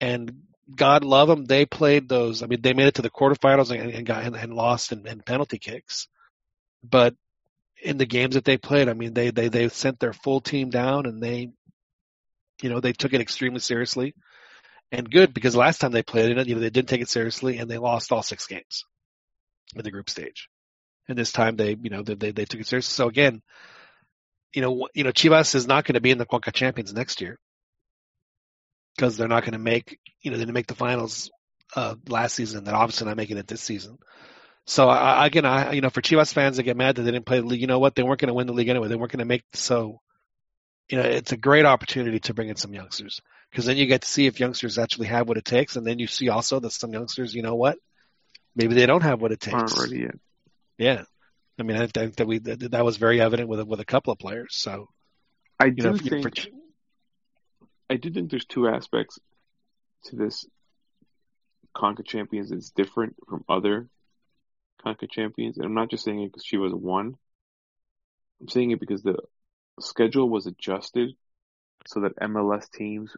and 0.00 0.42
God 0.72 1.04
love 1.04 1.28
them, 1.28 1.44
they 1.44 1.66
played 1.66 2.08
those. 2.08 2.42
I 2.42 2.46
mean, 2.46 2.60
they 2.60 2.72
made 2.72 2.86
it 2.86 2.94
to 2.94 3.02
the 3.02 3.10
quarterfinals 3.10 3.70
and, 3.70 3.90
and 3.90 4.06
got 4.06 4.24
and, 4.24 4.36
and 4.36 4.54
lost 4.54 4.92
in, 4.92 5.06
in 5.06 5.20
penalty 5.20 5.58
kicks, 5.58 6.06
but 6.84 7.14
in 7.82 7.96
the 7.96 8.06
games 8.06 8.34
that 8.34 8.44
they 8.44 8.58
played, 8.58 8.88
I 8.88 8.92
mean, 8.92 9.14
they 9.14 9.30
they 9.30 9.48
they 9.48 9.68
sent 9.68 9.98
their 9.98 10.12
full 10.12 10.40
team 10.40 10.70
down 10.70 11.06
and 11.06 11.22
they 11.22 11.50
you 12.62 12.70
know, 12.70 12.80
they 12.80 12.92
took 12.92 13.12
it 13.12 13.20
extremely 13.20 13.60
seriously 13.60 14.14
and 14.92 15.10
good 15.10 15.32
because 15.32 15.56
last 15.56 15.80
time 15.80 15.92
they 15.92 16.02
played 16.02 16.30
in 16.30 16.38
it, 16.38 16.48
you 16.48 16.54
know, 16.54 16.60
they 16.60 16.70
didn't 16.70 16.88
take 16.88 17.00
it 17.00 17.08
seriously 17.08 17.58
and 17.58 17.70
they 17.70 17.78
lost 17.78 18.12
all 18.12 18.22
six 18.22 18.46
games 18.46 18.84
in 19.74 19.82
the 19.82 19.90
group 19.90 20.10
stage. 20.10 20.48
And 21.10 21.18
this 21.18 21.32
time 21.32 21.56
they, 21.56 21.76
you 21.80 21.90
know, 21.90 22.02
they, 22.02 22.32
they, 22.32 22.44
took 22.44 22.60
it 22.60 22.66
seriously. 22.66 22.92
So 22.92 23.08
again, 23.08 23.42
you 24.54 24.62
know, 24.62 24.88
you 24.94 25.04
know, 25.04 25.12
Chivas 25.12 25.54
is 25.54 25.66
not 25.66 25.84
going 25.84 25.94
to 25.94 26.00
be 26.00 26.10
in 26.10 26.18
the 26.18 26.26
Conca 26.26 26.52
Champions 26.52 26.92
next 26.92 27.20
year 27.20 27.38
because 28.96 29.16
they're 29.16 29.28
not 29.28 29.42
going 29.42 29.52
to 29.52 29.58
make, 29.58 29.98
you 30.22 30.30
know, 30.30 30.36
they 30.36 30.42
didn't 30.42 30.54
make 30.54 30.66
the 30.66 30.74
finals 30.74 31.30
uh, 31.76 31.94
last 32.08 32.34
season. 32.34 32.64
They're 32.64 32.74
obviously 32.74 33.06
not 33.06 33.16
making 33.16 33.38
it 33.38 33.46
this 33.46 33.62
season. 33.62 33.98
So 34.66 34.88
I, 34.88 35.26
again, 35.26 35.44
I, 35.44 35.72
you 35.72 35.80
know, 35.80 35.90
for 35.90 36.02
Chivas 36.02 36.32
fans 36.32 36.56
that 36.56 36.64
get 36.64 36.76
mad 36.76 36.96
that 36.96 37.02
they 37.02 37.10
didn't 37.10 37.26
play 37.26 37.40
the 37.40 37.46
league, 37.46 37.60
you 37.60 37.66
know 37.66 37.78
what? 37.78 37.94
They 37.94 38.02
weren't 38.02 38.20
going 38.20 38.28
to 38.28 38.34
win 38.34 38.46
the 38.46 38.52
league 38.52 38.68
anyway. 38.68 38.88
They 38.88 38.96
weren't 38.96 39.12
going 39.12 39.20
to 39.20 39.24
make 39.24 39.44
so 39.52 40.00
you 40.90 40.98
know, 40.98 41.04
it's 41.04 41.32
a 41.32 41.36
great 41.36 41.66
opportunity 41.66 42.18
to 42.18 42.34
bring 42.34 42.48
in 42.48 42.56
some 42.56 42.74
youngsters 42.74 43.20
because 43.50 43.64
then 43.64 43.76
you 43.76 43.86
get 43.86 44.02
to 44.02 44.08
see 44.08 44.26
if 44.26 44.40
youngsters 44.40 44.76
actually 44.76 45.06
have 45.06 45.28
what 45.28 45.36
it 45.36 45.44
takes, 45.44 45.76
and 45.76 45.86
then 45.86 45.98
you 45.98 46.06
see 46.06 46.28
also 46.28 46.58
that 46.60 46.72
some 46.72 46.92
youngsters, 46.92 47.34
you 47.34 47.42
know 47.42 47.54
what, 47.54 47.78
maybe 48.56 48.74
they 48.74 48.86
don't 48.86 49.02
have 49.02 49.22
what 49.22 49.32
it 49.32 49.46
aren't 49.48 49.68
takes. 49.68 49.80
ready 49.80 50.02
yet. 50.02 50.14
Yeah, 50.80 51.02
I 51.58 51.62
mean, 51.62 51.76
I 51.76 51.86
think 51.86 52.16
that 52.16 52.26
we 52.26 52.38
that, 52.38 52.70
that 52.70 52.84
was 52.86 52.96
very 52.96 53.20
evident 53.20 53.50
with 53.50 53.60
a, 53.60 53.66
with 53.66 53.80
a 53.80 53.84
couple 53.84 54.14
of 54.14 54.18
players. 54.18 54.56
So 54.56 54.88
I 55.58 55.68
do 55.68 55.82
know, 55.82 55.96
think 55.98 56.22
for, 56.22 56.48
I 57.90 57.96
do 57.96 58.10
think 58.10 58.30
there's 58.30 58.46
two 58.46 58.66
aspects 58.66 59.18
to 60.06 60.16
this 60.16 60.46
Conca 61.76 62.02
Champions 62.02 62.50
is 62.50 62.70
different 62.70 63.14
from 63.28 63.44
other 63.46 63.90
Conca 64.82 65.06
Champions, 65.06 65.58
and 65.58 65.66
I'm 65.66 65.74
not 65.74 65.90
just 65.90 66.02
saying 66.02 66.22
it 66.22 66.28
because 66.28 66.46
she 66.46 66.56
was 66.56 66.72
one. 66.72 67.14
I'm 68.40 68.48
saying 68.48 68.70
it 68.70 68.80
because 68.80 69.02
the 69.02 69.18
schedule 69.80 70.30
was 70.30 70.46
adjusted 70.46 71.10
so 71.86 72.00
that 72.00 72.16
MLS 72.16 72.70
teams 72.70 73.14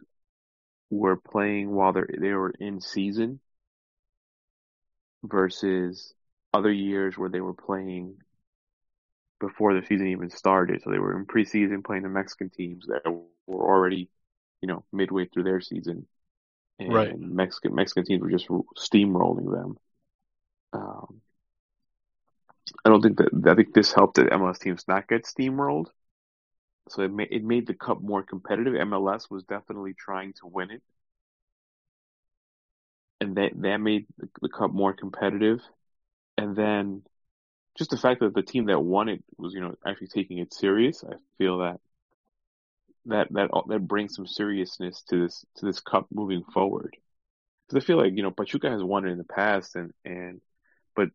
were 0.89 1.15
playing 1.15 1.71
while 1.71 1.93
they 1.93 2.01
they 2.19 2.33
were 2.33 2.53
in 2.59 2.81
season 2.81 3.39
versus 5.23 6.13
other 6.53 6.71
years 6.71 7.17
where 7.17 7.29
they 7.29 7.41
were 7.41 7.53
playing 7.53 8.17
before 9.39 9.73
the 9.73 9.85
season 9.85 10.07
even 10.07 10.29
started. 10.29 10.81
So 10.83 10.91
they 10.91 10.99
were 10.99 11.17
in 11.17 11.25
preseason 11.25 11.83
playing 11.83 12.03
the 12.03 12.09
Mexican 12.09 12.49
teams 12.49 12.85
that 12.87 13.03
were 13.07 13.25
already, 13.25 13.75
you 14.17 14.25
know, 14.25 14.39
midway 14.55 14.87
through 14.87 15.09
their 15.09 15.25
season, 15.25 15.79
and 16.63 16.87
Right. 16.87 17.15
Mexican 17.17 17.57
Mexican 17.59 17.87
teams 17.89 18.09
were 18.09 18.19
just 18.19 18.47
steamrolling 18.77 19.51
them. 19.51 19.77
Um, 20.73 21.21
I 22.85 22.89
don't 22.89 23.01
think 23.01 23.17
that 23.17 23.49
I 23.51 23.55
think 23.55 23.73
this 23.73 23.91
helped 23.93 24.15
the 24.15 24.31
MLS 24.31 24.57
teams 24.59 24.87
not 24.87 25.07
get 25.07 25.25
steamrolled. 25.25 25.87
So 26.89 27.01
it 27.03 27.11
made 27.11 27.27
it 27.31 27.43
made 27.43 27.67
the 27.67 27.73
cup 27.73 28.01
more 28.01 28.23
competitive. 28.23 28.75
MLS 28.75 29.29
was 29.29 29.43
definitely 29.43 29.93
trying 29.95 30.33
to 30.35 30.47
win 30.47 30.71
it, 30.71 30.81
and 33.21 33.35
that 33.37 33.51
that 33.61 33.77
made 33.77 34.05
the, 34.17 34.29
the 34.41 34.49
cup 34.49 34.71
more 34.71 34.93
competitive. 34.93 35.59
And 36.37 36.55
then 36.55 37.03
just 37.77 37.91
the 37.91 37.97
fact 37.97 38.21
that 38.21 38.33
the 38.35 38.43
team 38.43 38.67
that 38.67 38.79
won 38.81 39.09
it 39.09 39.23
was, 39.37 39.53
you 39.53 39.61
know, 39.61 39.75
actually 39.87 40.07
taking 40.07 40.39
it 40.39 40.53
serious. 40.53 41.03
I 41.03 41.15
feel 41.37 41.59
that 41.59 41.79
that 43.05 43.27
that 43.31 43.49
uh, 43.53 43.61
that 43.67 43.87
brings 43.87 44.15
some 44.15 44.27
seriousness 44.27 45.03
to 45.09 45.23
this 45.23 45.45
to 45.57 45.65
this 45.65 45.79
cup 45.79 46.07
moving 46.11 46.43
forward. 46.53 46.95
Because 47.67 47.83
I 47.83 47.87
feel 47.87 47.97
like 47.97 48.13
you 48.15 48.23
know 48.23 48.31
Pachuca 48.31 48.69
has 48.69 48.83
won 48.83 49.07
it 49.07 49.11
in 49.11 49.17
the 49.17 49.23
past, 49.25 49.75
and 49.75 49.91
and 50.05 50.41
but 50.95 51.09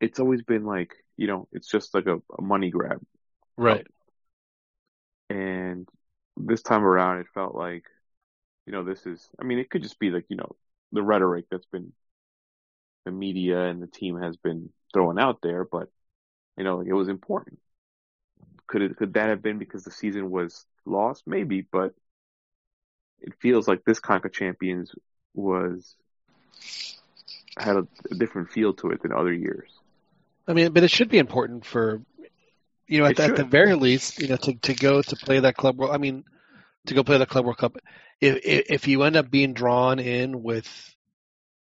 it's 0.00 0.20
always 0.20 0.42
been 0.42 0.64
like 0.66 0.92
you 1.16 1.26
know 1.26 1.48
it's 1.52 1.70
just 1.70 1.94
like 1.94 2.06
a, 2.06 2.16
a 2.38 2.42
money 2.42 2.70
grab. 2.70 3.00
right, 3.56 3.86
And 5.28 5.88
this 6.36 6.62
time 6.62 6.84
around, 6.84 7.18
it 7.20 7.26
felt 7.34 7.54
like, 7.54 7.84
you 8.66 8.72
know, 8.72 8.84
this 8.84 9.06
is, 9.06 9.28
I 9.40 9.44
mean, 9.44 9.58
it 9.58 9.70
could 9.70 9.82
just 9.82 9.98
be 9.98 10.10
like, 10.10 10.26
you 10.28 10.36
know, 10.36 10.56
the 10.92 11.02
rhetoric 11.02 11.46
that's 11.50 11.66
been, 11.66 11.92
the 13.04 13.10
media 13.10 13.66
and 13.66 13.82
the 13.82 13.86
team 13.86 14.20
has 14.20 14.36
been 14.36 14.70
throwing 14.92 15.18
out 15.18 15.38
there, 15.42 15.64
but, 15.64 15.88
you 16.56 16.64
know, 16.64 16.80
it 16.80 16.92
was 16.92 17.08
important. 17.08 17.58
Could 18.66 18.82
it, 18.82 18.96
could 18.96 19.14
that 19.14 19.28
have 19.28 19.42
been 19.42 19.58
because 19.58 19.84
the 19.84 19.90
season 19.90 20.30
was 20.30 20.64
lost? 20.84 21.24
Maybe, 21.26 21.62
but 21.62 21.94
it 23.20 23.34
feels 23.40 23.66
like 23.66 23.84
this 23.84 24.00
Conca 24.00 24.32
Champions 24.32 24.92
was, 25.34 25.96
had 27.58 27.76
a, 27.76 27.86
a 28.10 28.14
different 28.14 28.50
feel 28.50 28.74
to 28.74 28.90
it 28.90 29.02
than 29.02 29.12
other 29.12 29.32
years. 29.32 29.70
I 30.46 30.52
mean, 30.52 30.72
but 30.72 30.82
it 30.82 30.90
should 30.90 31.08
be 31.08 31.18
important 31.18 31.64
for 31.64 32.02
you 32.86 32.98
know 32.98 33.06
at, 33.06 33.20
at 33.20 33.36
the 33.36 33.44
very 33.44 33.74
least, 33.74 34.20
you 34.20 34.28
know, 34.28 34.36
to 34.36 34.54
to 34.54 34.74
go 34.74 35.00
to 35.00 35.16
play 35.16 35.38
that 35.40 35.56
club 35.56 35.78
world. 35.78 35.94
I 35.94 35.98
mean, 35.98 36.24
to 36.86 36.94
go 36.94 37.04
play 37.04 37.18
the 37.18 37.26
club 37.26 37.44
world 37.44 37.58
cup. 37.58 37.76
If 38.20 38.40
if 38.44 38.66
if 38.70 38.88
you 38.88 39.02
end 39.02 39.16
up 39.16 39.30
being 39.30 39.52
drawn 39.52 39.98
in 40.00 40.42
with 40.42 40.66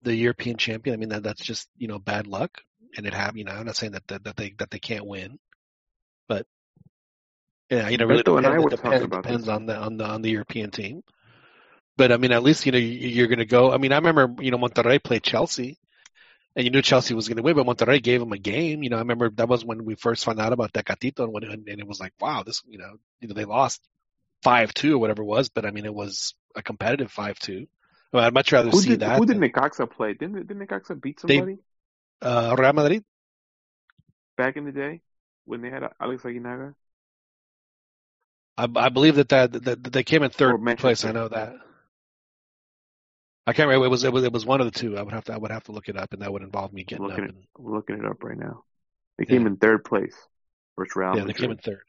the 0.03 0.15
European 0.15 0.57
champion, 0.57 0.95
I 0.95 0.97
mean 0.99 1.11
that 1.11 1.23
that's 1.25 1.45
just 1.45 1.69
you 1.77 1.89
know 1.89 1.99
bad 1.99 2.27
luck. 2.27 2.61
and 2.97 3.07
it 3.07 3.15
have 3.15 3.37
you 3.37 3.45
know 3.45 3.53
I'm 3.53 3.67
not 3.67 3.77
saying 3.77 3.93
that 3.93 4.07
that, 4.09 4.25
that 4.25 4.37
they 4.37 4.55
that 4.59 4.71
they 4.71 4.79
can't 4.81 5.07
win, 5.07 5.39
but 6.29 6.47
yeah, 7.71 7.89
you 7.89 7.97
know, 7.97 8.07
really 8.07 8.23
and 8.37 8.47
I 8.47 8.59
depends, 8.59 8.59
were 8.59 8.71
it 8.71 8.77
talking 8.77 9.11
depends, 9.11 9.11
depends 9.11 9.49
on 9.49 9.67
the 9.67 9.77
on 9.77 9.97
the 9.97 10.05
on 10.05 10.23
the 10.23 10.31
European 10.31 10.71
team. 10.71 11.03
But 11.97 12.13
I 12.13 12.17
mean, 12.19 12.33
at 12.33 12.43
least 12.43 12.67
you 12.67 12.73
know 12.73 12.79
you- 12.79 13.09
you're 13.09 13.29
going 13.29 13.39
to 13.41 13.47
go. 13.47 13.73
I 13.73 13.79
mean, 13.79 13.93
I 13.93 13.97
remember 13.99 14.43
you 14.43 14.51
know 14.51 14.59
Monterrey 14.59 15.03
played 15.03 15.23
Chelsea, 15.23 15.79
and 16.57 16.65
you 16.65 16.71
knew 16.71 16.83
Chelsea 16.83 17.15
was 17.15 17.29
going 17.29 17.39
to 17.39 17.43
win, 17.45 17.57
but 17.57 17.67
Monterrey 17.67 18.03
gave 18.03 18.21
them 18.21 18.33
a 18.33 18.39
game. 18.39 18.83
You 18.83 18.91
know, 18.91 18.97
I 18.97 19.01
remember 19.01 19.31
that 19.33 19.49
was 19.49 19.65
when 19.65 19.85
we 19.85 19.97
first 19.97 20.25
found 20.25 20.41
out 20.41 20.53
about 20.53 20.73
Tecatito, 20.73 21.25
and 21.25 21.33
when 21.33 21.45
and 21.45 21.69
it 21.69 21.87
was 21.89 22.01
like, 22.01 22.15
wow, 22.21 22.43
this 22.45 22.63
you 22.69 22.79
know, 22.79 22.97
you 23.21 23.29
know 23.29 23.35
they 23.35 23.45
lost 23.47 23.83
five 24.43 24.75
two 24.75 24.97
or 24.97 24.99
whatever 24.99 25.23
it 25.23 25.27
was, 25.27 25.49
but 25.51 25.67
I 25.67 25.73
mean 25.73 25.87
it 25.87 25.95
was 25.95 26.35
a 26.57 26.63
competitive 26.63 27.11
five 27.13 27.39
two. 27.39 27.67
Well, 28.13 28.25
I'd 28.25 28.35
much 28.35 28.53
rather 28.53 28.71
Who 28.71 28.81
see 28.81 28.91
did 28.91 29.01
that. 29.01 29.19
who 29.19 29.27
did 29.27 29.39
Necaxa 29.39 29.91
play? 29.91 30.13
Didn't 30.15 30.47
didn't 30.47 30.67
Necaxa 30.67 31.01
beat 31.01 31.21
They- 31.21 31.39
somebody 31.39 31.59
uh, 32.21 32.55
Real 32.59 32.73
Madrid? 32.73 33.05
back 34.37 34.57
in 34.57 34.65
the 34.65 34.73
day 34.73 35.01
when 35.45 35.63
they 35.63 35.71
had 35.71 35.83
Alex 36.01 36.23
Aguinaga? 36.23 36.75
I, 38.57 38.69
I 38.77 38.89
believe 38.91 39.17
that, 39.17 39.29
that 39.31 39.53
that 39.53 39.83
that 39.85 39.93
they 39.93 40.03
came 40.05 40.23
in 40.23 40.31
third 40.31 40.59
place. 40.77 41.05
I 41.05 41.13
know 41.13 41.29
that. 41.29 41.55
I 43.47 43.53
can't 43.53 43.67
remember. 43.67 43.87
It 43.87 43.91
was, 43.91 44.05
it 44.05 44.13
was 44.13 44.25
it 44.25 44.33
was 44.33 44.47
one 44.47 44.61
of 44.61 44.67
the 44.73 44.79
two. 44.79 44.97
I 44.97 45.03
would 45.03 45.13
have 45.15 45.25
to 45.25 45.33
I 45.33 45.39
would 45.39 45.51
have 45.51 45.65
to 45.65 45.73
look 45.73 45.89
it 45.89 45.97
up, 45.97 46.13
and 46.13 46.23
that 46.23 46.33
would 46.33 46.43
involve 46.43 46.73
me 46.73 46.83
I'm 46.83 46.87
getting 46.87 47.11
up. 47.11 47.11
looking, 47.11 47.25
And, 47.25 47.39
it, 47.39 47.49
I'm 47.59 47.73
looking 47.73 47.97
it 47.99 48.05
up 48.05 48.23
right 48.23 48.39
now. 48.39 48.65
They 49.19 49.25
Yeah. 49.27 49.39
came 49.39 49.47
in 49.47 49.57
third 49.57 49.85
place 49.85 50.15
versus 50.79 50.95
Real 50.97 51.17
yeah, 51.17 51.25
they 51.25 51.33
came 51.33 51.51
in 51.51 51.59
third. 51.59 51.83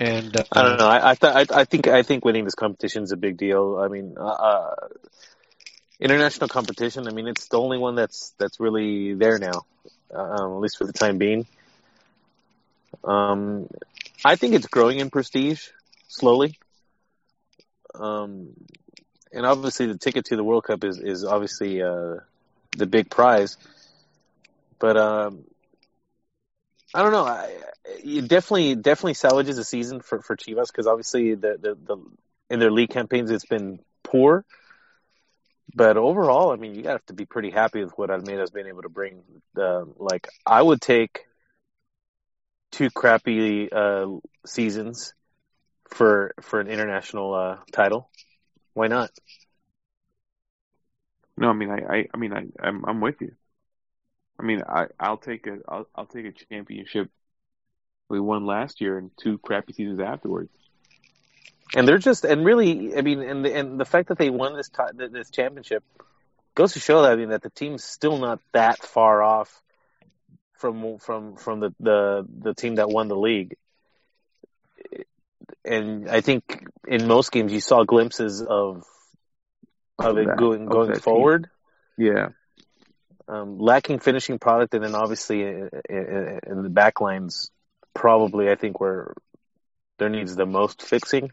And 0.00 0.34
uh, 0.34 0.44
I 0.50 0.62
don't 0.62 0.78
know. 0.78 0.88
I 0.88 1.10
I, 1.10 1.14
th- 1.14 1.50
I 1.50 1.60
I 1.60 1.64
think 1.64 1.86
I 1.86 2.02
think 2.02 2.24
winning 2.24 2.44
this 2.44 2.54
competition 2.54 3.02
is 3.02 3.12
a 3.12 3.18
big 3.18 3.36
deal. 3.36 3.78
I 3.78 3.88
mean, 3.88 4.14
uh, 4.18 4.24
uh, 4.24 4.74
international 6.00 6.48
competition. 6.48 7.06
I 7.06 7.10
mean, 7.10 7.28
it's 7.28 7.48
the 7.48 7.60
only 7.60 7.76
one 7.76 7.96
that's 7.96 8.32
that's 8.38 8.58
really 8.58 9.12
there 9.12 9.38
now, 9.38 9.66
um, 10.14 10.54
at 10.54 10.60
least 10.60 10.78
for 10.78 10.86
the 10.86 10.94
time 10.94 11.18
being. 11.18 11.46
Um, 13.04 13.68
I 14.24 14.36
think 14.36 14.54
it's 14.54 14.66
growing 14.66 15.00
in 15.00 15.10
prestige 15.10 15.68
slowly. 16.08 16.58
Um, 17.94 18.54
and 19.32 19.44
obviously, 19.44 19.86
the 19.86 19.98
ticket 19.98 20.24
to 20.26 20.36
the 20.36 20.44
World 20.44 20.64
Cup 20.64 20.82
is 20.82 20.98
is 20.98 21.26
obviously 21.26 21.82
uh, 21.82 22.16
the 22.74 22.86
big 22.86 23.10
prize. 23.10 23.58
But 24.78 24.96
um, 24.96 25.44
I 26.94 27.02
don't 27.02 27.12
know. 27.12 27.24
I, 27.24 27.54
it 28.04 28.28
definitely 28.28 28.74
definitely 28.74 29.14
salvages 29.14 29.58
a 29.58 29.64
season 29.64 30.00
for 30.00 30.20
for 30.22 30.36
Chivas 30.36 30.68
because 30.68 30.86
obviously 30.86 31.34
the, 31.34 31.56
the 31.60 31.74
the 31.74 31.96
in 32.48 32.58
their 32.60 32.70
league 32.70 32.90
campaigns 32.90 33.30
it's 33.30 33.46
been 33.46 33.78
poor. 34.02 34.44
But 35.74 35.96
overall, 35.96 36.50
I 36.50 36.56
mean, 36.56 36.74
you 36.74 36.84
have 36.88 37.04
to 37.06 37.14
be 37.14 37.26
pretty 37.26 37.50
happy 37.50 37.84
with 37.84 37.96
what 37.96 38.10
Almeyda's 38.10 38.50
been 38.50 38.66
able 38.66 38.82
to 38.82 38.88
bring. 38.88 39.22
Uh, 39.56 39.84
like, 39.98 40.26
I 40.44 40.60
would 40.60 40.80
take 40.80 41.20
two 42.72 42.90
crappy 42.90 43.70
uh, 43.70 44.06
seasons 44.44 45.14
for 45.88 46.34
for 46.40 46.60
an 46.60 46.66
international 46.68 47.34
uh, 47.34 47.56
title. 47.72 48.10
Why 48.74 48.88
not? 48.88 49.10
No, 51.36 51.50
I 51.50 51.52
mean, 51.52 51.70
I, 51.70 51.78
I, 51.78 52.06
I 52.12 52.16
mean, 52.18 52.32
I, 52.32 52.46
I'm, 52.60 52.84
I'm 52.84 53.00
with 53.00 53.20
you. 53.20 53.32
I 54.40 54.42
mean, 54.42 54.62
I, 54.66 54.86
I'll 54.98 55.18
take 55.18 55.46
a, 55.46 55.58
I'll, 55.68 55.86
I'll 55.94 56.06
take 56.06 56.24
a 56.26 56.32
championship 56.32 57.10
we 58.08 58.18
won 58.20 58.44
last 58.46 58.80
year 58.80 58.98
and 58.98 59.10
two 59.22 59.38
crappy 59.38 59.72
seasons 59.72 60.00
afterwards. 60.00 60.50
And 61.76 61.86
they're 61.86 61.98
just 61.98 62.24
and 62.24 62.44
really, 62.44 62.96
I 62.96 63.02
mean, 63.02 63.20
and 63.22 63.44
the, 63.44 63.54
and 63.54 63.78
the 63.78 63.84
fact 63.84 64.08
that 64.08 64.18
they 64.18 64.30
won 64.30 64.56
this 64.56 64.68
ti- 64.68 65.08
this 65.12 65.30
championship 65.30 65.84
goes 66.56 66.72
to 66.72 66.80
show 66.80 67.02
that 67.02 67.12
I 67.12 67.16
mean 67.16 67.28
that 67.28 67.42
the 67.42 67.50
team's 67.50 67.84
still 67.84 68.18
not 68.18 68.40
that 68.52 68.82
far 68.82 69.22
off 69.22 69.62
from 70.54 70.98
from 70.98 71.36
from 71.36 71.60
the 71.60 71.74
the, 71.78 72.26
the 72.40 72.54
team 72.54 72.76
that 72.76 72.88
won 72.88 73.06
the 73.06 73.16
league. 73.16 73.56
And 75.64 76.08
I 76.08 76.20
think 76.22 76.64
in 76.88 77.06
most 77.06 77.30
games 77.30 77.52
you 77.52 77.60
saw 77.60 77.84
glimpses 77.84 78.42
of 78.42 78.84
of 79.98 80.18
it 80.18 80.26
That- 80.26 80.36
going 80.38 80.62
of 80.62 80.68
going 80.70 80.88
that 80.88 80.94
team. 80.94 81.02
forward. 81.02 81.50
Yeah. 81.96 82.30
Um, 83.28 83.58
lacking 83.58 84.00
finishing 84.00 84.38
product, 84.38 84.74
and 84.74 84.82
then 84.82 84.94
obviously 84.94 85.42
in, 85.42 85.70
in, 85.88 86.40
in 86.46 86.62
the 86.62 86.68
back 86.68 87.00
lines, 87.00 87.50
probably 87.94 88.50
I 88.50 88.56
think 88.56 88.80
where 88.80 89.14
there 89.98 90.08
needs 90.08 90.34
the 90.34 90.46
most 90.46 90.82
fixing. 90.82 91.30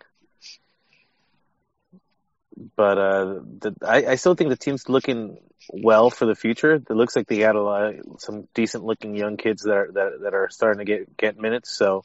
But 2.75 2.97
uh, 2.97 3.25
the, 3.59 3.75
I, 3.85 4.05
I 4.05 4.15
still 4.15 4.35
think 4.35 4.49
the 4.49 4.57
team's 4.57 4.89
looking 4.89 5.37
well 5.71 6.09
for 6.09 6.25
the 6.25 6.35
future. 6.35 6.73
It 6.73 6.89
looks 6.89 7.15
like 7.15 7.27
they 7.27 7.39
got 7.39 7.55
a 7.55 7.61
lot, 7.61 7.93
some 8.19 8.47
decent 8.53 8.83
looking 8.83 9.15
young 9.15 9.37
kids 9.37 9.63
that 9.63 9.77
are 9.77 9.91
that, 9.93 10.11
that 10.23 10.33
are 10.33 10.49
starting 10.49 10.79
to 10.79 10.85
get 10.85 11.17
get 11.17 11.39
minutes. 11.39 11.75
So 11.75 12.03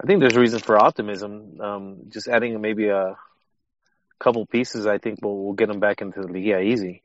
I 0.00 0.06
think 0.06 0.20
there's 0.20 0.36
reason 0.36 0.60
for 0.60 0.78
optimism. 0.78 1.60
Um, 1.60 1.96
just 2.08 2.28
adding 2.28 2.60
maybe 2.60 2.88
a 2.88 3.16
couple 4.18 4.46
pieces, 4.46 4.86
I 4.86 4.98
think 4.98 5.22
will 5.22 5.44
will 5.44 5.54
get 5.54 5.68
them 5.68 5.80
back 5.80 6.02
into 6.02 6.20
the 6.20 6.28
league. 6.28 6.46
Yeah, 6.46 6.60
easy. 6.60 7.02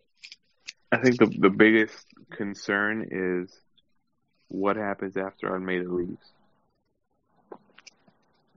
I 0.92 0.98
think 0.98 1.18
the, 1.20 1.28
the 1.40 1.50
biggest 1.50 2.06
concern 2.32 3.08
is 3.12 3.52
what 4.50 4.76
happens 4.78 5.18
after 5.18 5.54
Almeyda 5.54 5.90
leaves. 5.90 6.32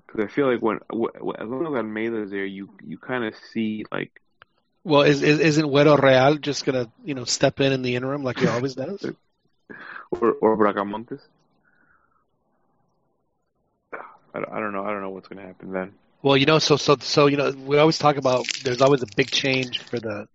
Because 0.06 0.24
I 0.24 0.28
feel 0.28 0.50
like 0.52 0.60
when, 0.62 0.78
wh- 0.92 1.16
wh- 1.20 1.40
as 1.40 1.48
long 1.48 1.66
as 1.66 1.74
Almeyda's 1.74 2.30
there, 2.30 2.44
you, 2.44 2.68
you 2.84 2.98
kind 2.98 3.24
of 3.24 3.34
see 3.52 3.84
like, 3.92 4.12
well, 4.84 5.02
is, 5.02 5.22
is 5.22 5.40
isn't 5.40 5.66
Güero 5.66 6.00
Real 6.00 6.36
just 6.36 6.64
gonna 6.64 6.90
you 7.04 7.14
know 7.14 7.24
step 7.24 7.60
in 7.60 7.72
in 7.72 7.82
the 7.82 7.96
interim 7.96 8.22
like 8.22 8.38
he 8.38 8.46
always 8.46 8.74
does? 8.74 9.04
or, 10.10 10.32
or 10.40 10.56
Bracamontes. 10.56 11.20
I, 14.34 14.40
don't- 14.40 14.52
I 14.52 14.60
don't 14.60 14.72
know. 14.72 14.84
I 14.84 14.90
don't 14.90 15.02
know 15.02 15.10
what's 15.10 15.28
going 15.28 15.40
to 15.40 15.46
happen 15.46 15.72
then. 15.72 15.92
Well, 16.22 16.36
you 16.36 16.46
know, 16.46 16.58
so 16.58 16.76
so 16.76 16.96
so 17.00 17.26
you 17.26 17.36
know, 17.36 17.50
we 17.52 17.78
always 17.78 17.98
talk 17.98 18.16
about 18.16 18.46
there's 18.64 18.80
always 18.80 19.02
a 19.02 19.06
big 19.16 19.30
change 19.30 19.78
for 19.80 19.98
the 20.00 20.26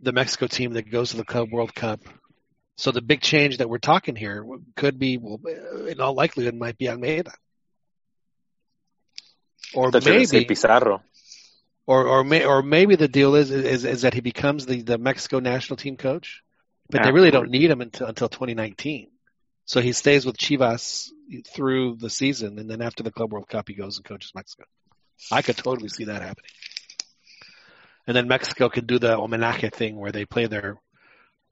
the 0.00 0.12
Mexico 0.12 0.46
team 0.46 0.74
that 0.74 0.90
goes 0.90 1.10
to 1.10 1.16
the 1.16 1.24
Club 1.24 1.50
World 1.52 1.74
Cup. 1.74 2.00
So 2.76 2.90
the 2.92 3.02
big 3.02 3.20
change 3.22 3.58
that 3.58 3.68
we're 3.70 3.78
talking 3.78 4.16
here 4.16 4.44
could 4.76 4.98
be, 4.98 5.18
well, 5.18 5.40
in 5.88 6.00
all 6.00 6.14
likelihood, 6.14 6.54
might 6.54 6.78
be 6.78 6.88
Almeyda, 6.88 7.32
or 9.72 9.92
Thought 9.92 10.04
you 10.06 10.10
were 10.10 10.14
gonna 10.14 10.26
say 10.26 10.40
maybe, 10.40 10.44
Pizarro. 10.44 11.02
or 11.86 12.06
or 12.06 12.24
may, 12.24 12.44
or 12.44 12.62
maybe 12.62 12.96
the 12.96 13.08
deal 13.08 13.34
is 13.34 13.50
is 13.50 13.84
is 13.84 14.02
that 14.02 14.14
he 14.14 14.20
becomes 14.20 14.66
the 14.66 14.82
the 14.82 14.98
Mexico 14.98 15.40
national 15.40 15.76
team 15.78 15.96
coach, 15.96 16.42
but 16.90 17.02
they 17.02 17.12
really 17.12 17.30
don't 17.30 17.50
need 17.50 17.70
him 17.70 17.80
until 17.80 18.06
until 18.08 18.28
2019. 18.28 19.10
So 19.64 19.80
he 19.80 19.92
stays 19.92 20.24
with 20.26 20.36
Chivas 20.38 21.10
through 21.48 21.96
the 21.96 22.10
season, 22.10 22.58
and 22.58 22.70
then 22.70 22.82
after 22.82 23.02
the 23.02 23.10
Club 23.10 23.32
World 23.32 23.48
Cup, 23.48 23.68
he 23.68 23.74
goes 23.74 23.96
and 23.96 24.04
coaches 24.04 24.32
Mexico. 24.34 24.64
I 25.32 25.42
could 25.42 25.56
totally 25.56 25.88
see 25.88 26.04
that 26.04 26.22
happening. 26.22 26.50
And 28.06 28.16
then 28.16 28.28
Mexico 28.28 28.68
can 28.68 28.86
do 28.86 28.98
the 28.98 29.16
homenaje 29.16 29.72
thing 29.72 29.96
where 29.96 30.12
they 30.12 30.24
play 30.24 30.46
their, 30.46 30.80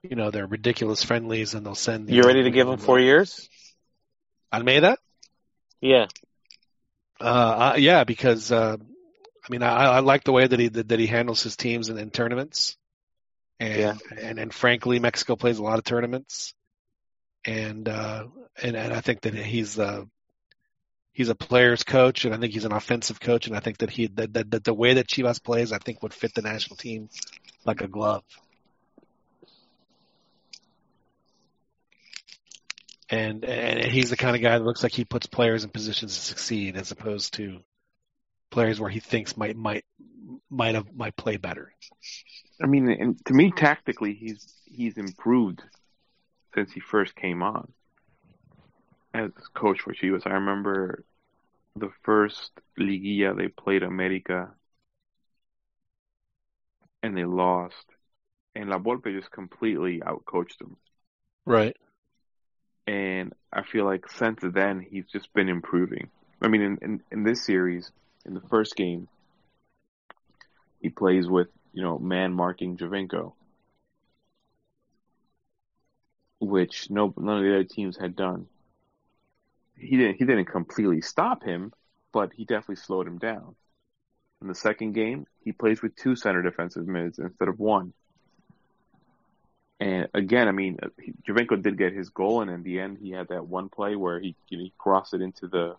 you 0.02 0.16
know, 0.16 0.30
their 0.30 0.46
ridiculous 0.46 1.02
friendlies, 1.02 1.54
and 1.54 1.66
they'll 1.66 1.74
send. 1.74 2.10
You 2.10 2.22
ready 2.22 2.44
to 2.44 2.50
give 2.50 2.68
him 2.68 2.78
four 2.78 3.00
years? 3.00 3.48
Almeyda? 4.52 4.96
Yeah. 5.80 6.06
Uh, 7.20 7.24
uh, 7.24 7.76
yeah, 7.76 8.04
because 8.04 8.52
uh, 8.52 8.76
I 8.78 9.52
mean, 9.52 9.62
I, 9.62 9.84
I 9.84 9.98
like 10.00 10.24
the 10.24 10.32
way 10.32 10.46
that 10.46 10.58
he 10.58 10.68
that, 10.68 10.88
that 10.88 10.98
he 10.98 11.06
handles 11.06 11.42
his 11.42 11.56
teams 11.56 11.88
in, 11.88 11.98
in 11.98 12.10
tournaments, 12.10 12.76
and, 13.58 13.78
Yeah. 13.78 13.94
and 14.16 14.38
and 14.38 14.54
frankly, 14.54 14.98
Mexico 14.98 15.36
plays 15.36 15.58
a 15.58 15.62
lot 15.62 15.78
of 15.78 15.84
tournaments, 15.84 16.54
and 17.44 17.88
uh, 17.88 18.26
and 18.62 18.76
and 18.76 18.92
I 18.92 19.00
think 19.00 19.22
that 19.22 19.34
he's 19.34 19.78
uh, 19.78 20.04
he's 21.14 21.30
a 21.30 21.34
player's 21.34 21.84
coach, 21.84 22.26
and 22.26 22.34
I 22.34 22.38
think 22.38 22.52
he's 22.52 22.66
an 22.66 22.72
offensive 22.72 23.20
coach, 23.20 23.46
and 23.46 23.56
I 23.56 23.60
think 23.60 23.78
that 23.78 23.88
he 23.88 24.08
that, 24.08 24.34
that, 24.34 24.50
that 24.50 24.64
the 24.64 24.74
way 24.74 24.94
that 24.94 25.08
Chivas 25.08 25.42
plays, 25.42 25.72
I 25.72 25.78
think 25.78 26.02
would 26.02 26.12
fit 26.12 26.34
the 26.34 26.42
national 26.42 26.76
team 26.76 27.08
like 27.64 27.80
a 27.80 27.88
glove. 27.88 28.24
And 33.08 33.44
and 33.44 33.84
he's 33.84 34.10
the 34.10 34.16
kind 34.16 34.34
of 34.34 34.42
guy 34.42 34.58
that 34.58 34.64
looks 34.64 34.82
like 34.82 34.92
he 34.92 35.04
puts 35.04 35.26
players 35.26 35.64
in 35.64 35.70
positions 35.70 36.14
to 36.14 36.20
succeed, 36.20 36.76
as 36.76 36.90
opposed 36.90 37.34
to 37.34 37.60
players 38.50 38.80
where 38.80 38.90
he 38.90 39.00
thinks 39.00 39.36
might 39.36 39.56
might 39.56 39.84
might 40.50 40.74
have 40.74 40.92
might 40.94 41.16
play 41.16 41.36
better. 41.36 41.72
I 42.62 42.66
mean, 42.66 42.88
and 42.88 43.24
to 43.26 43.34
me, 43.34 43.52
tactically, 43.52 44.14
he's 44.14 44.52
he's 44.64 44.96
improved 44.96 45.62
since 46.54 46.72
he 46.72 46.80
first 46.80 47.14
came 47.14 47.42
on 47.42 47.72
as 49.14 49.30
coach 49.54 49.80
for 49.80 49.94
Chivas. 49.94 50.26
I 50.26 50.34
remember 50.34 51.04
the 51.76 51.90
first 52.02 52.50
Liguilla 52.78 53.36
they 53.36 53.48
played 53.48 53.82
America, 53.84 54.50
and 57.02 57.16
they 57.16 57.24
lost, 57.24 57.86
and 58.54 58.68
La 58.68 58.78
Volpe 58.78 59.16
just 59.16 59.30
completely 59.30 60.00
outcoached 60.00 60.58
them. 60.58 60.76
Right. 61.46 61.76
And 62.86 63.32
I 63.52 63.62
feel 63.62 63.84
like 63.84 64.10
since 64.10 64.40
then 64.42 64.80
he's 64.80 65.06
just 65.06 65.32
been 65.32 65.48
improving. 65.48 66.10
I 66.42 66.48
mean, 66.48 66.62
in, 66.62 66.78
in, 66.82 67.02
in 67.10 67.24
this 67.24 67.44
series, 67.46 67.90
in 68.26 68.34
the 68.34 68.42
first 68.50 68.76
game, 68.76 69.08
he 70.82 70.90
plays 70.90 71.28
with 71.28 71.48
you 71.72 71.82
know 71.82 71.98
man 71.98 72.34
marking 72.34 72.76
Giovinco, 72.76 73.32
which 76.40 76.90
no 76.90 77.14
none 77.16 77.38
of 77.38 77.44
the 77.44 77.54
other 77.54 77.64
teams 77.64 77.96
had 77.96 78.16
done. 78.16 78.48
He 79.76 79.96
didn't 79.96 80.16
he 80.16 80.24
didn't 80.24 80.46
completely 80.46 81.00
stop 81.00 81.42
him, 81.42 81.72
but 82.12 82.32
he 82.34 82.44
definitely 82.44 82.76
slowed 82.76 83.06
him 83.06 83.18
down. 83.18 83.54
In 84.40 84.48
the 84.48 84.54
second 84.54 84.92
game, 84.92 85.26
he 85.40 85.52
plays 85.52 85.82
with 85.82 85.96
two 85.96 86.16
center 86.16 86.42
defensive 86.42 86.86
mids 86.86 87.18
instead 87.18 87.48
of 87.48 87.58
one. 87.58 87.92
And 89.80 90.08
again, 90.14 90.48
I 90.48 90.52
mean, 90.52 90.78
uh, 90.82 90.88
Giovinco 91.26 91.60
did 91.60 91.76
get 91.76 91.92
his 91.92 92.08
goal, 92.10 92.42
and 92.42 92.50
in 92.50 92.62
the 92.62 92.78
end, 92.78 92.98
he 92.98 93.10
had 93.10 93.28
that 93.28 93.46
one 93.46 93.68
play 93.68 93.96
where 93.96 94.20
he 94.20 94.36
you 94.48 94.58
know, 94.58 94.64
he 94.64 94.72
crossed 94.78 95.14
it 95.14 95.20
into 95.20 95.48
the 95.48 95.76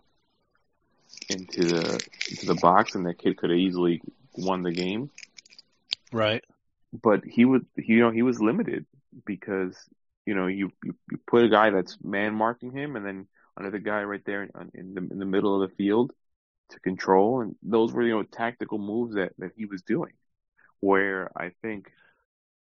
into 1.28 1.64
the 1.64 2.06
into 2.30 2.46
the 2.46 2.54
box, 2.56 2.94
and 2.94 3.06
that 3.06 3.18
kid 3.18 3.36
could 3.36 3.50
have 3.50 3.58
easily 3.58 4.02
won 4.36 4.62
the 4.62 4.72
game. 4.72 5.10
Right. 6.12 6.44
But 6.92 7.24
he 7.24 7.44
was, 7.44 7.62
he, 7.76 7.94
you 7.94 8.00
know, 8.00 8.10
he 8.10 8.22
was 8.22 8.40
limited 8.40 8.86
because 9.24 9.76
you 10.24 10.34
know 10.34 10.46
you, 10.46 10.72
you 10.84 10.94
you 11.10 11.18
put 11.26 11.44
a 11.44 11.48
guy 11.48 11.70
that's 11.70 11.96
man 12.02 12.34
marking 12.34 12.72
him, 12.72 12.96
and 12.96 13.04
then 13.04 13.26
another 13.56 13.78
guy 13.78 14.02
right 14.02 14.22
there 14.24 14.42
in, 14.44 14.50
in 14.74 14.94
the 14.94 15.08
in 15.12 15.18
the 15.18 15.24
middle 15.26 15.62
of 15.62 15.68
the 15.70 15.76
field 15.76 16.12
to 16.70 16.80
control, 16.80 17.40
and 17.40 17.54
those 17.62 17.92
were 17.92 18.02
you 18.02 18.14
know 18.14 18.22
tactical 18.22 18.78
moves 18.78 19.14
that 19.14 19.32
that 19.38 19.52
he 19.56 19.64
was 19.66 19.82
doing. 19.82 20.12
Where 20.80 21.30
I 21.36 21.50
think. 21.62 21.90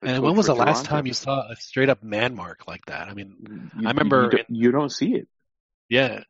And 0.03 0.23
when 0.23 0.37
was 0.37 0.47
the 0.47 0.55
last 0.55 0.85
time 0.85 1.07
you 1.07 1.15
saw 1.15 1.49
a 1.51 1.57
straight 1.57 1.89
up 1.89 2.03
man 2.03 2.35
mark 2.35 2.67
like 2.69 2.85
that? 2.87 3.09
I 3.09 3.15
mean, 3.15 3.71
You- 3.75 3.89
I 3.89 3.91
remember 3.91 4.25
you 4.25 4.31
don't, 4.31 4.51
you 4.51 4.71
don't 4.71 4.91
see 4.93 5.15
it. 5.15 5.29
yeah. 5.89 6.23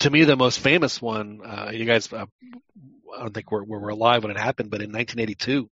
To 0.00 0.10
me, 0.10 0.24
the 0.24 0.36
most 0.36 0.58
famous 0.58 1.00
one, 1.00 1.40
uh, 1.44 1.70
you 1.72 1.84
guys, 1.84 2.12
uh, 2.12 2.26
I 3.16 3.20
don't 3.22 3.32
think 3.32 3.50
we're, 3.52 3.62
we're 3.64 3.88
alive 3.90 4.22
when 4.24 4.32
it 4.32 4.38
happened, 4.40 4.70
but 4.70 4.82
in 4.82 4.90
1982, 4.92 5.70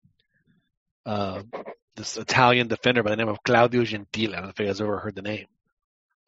uh, 1.07 1.43
this 1.97 2.17
Italian 2.17 2.69
defender 2.69 3.03
by 3.03 3.11
the 3.11 3.17
name 3.17 3.29
of 3.29 3.43
Claudio 3.43 3.85
Gentile, 3.85 4.31
I 4.31 4.35
don't 4.37 4.43
know 4.45 4.49
if 4.51 4.59
you 4.61 4.67
guys 4.67 4.81
ever 4.81 4.99
heard 4.99 5.15
the 5.15 5.23
name, 5.23 5.47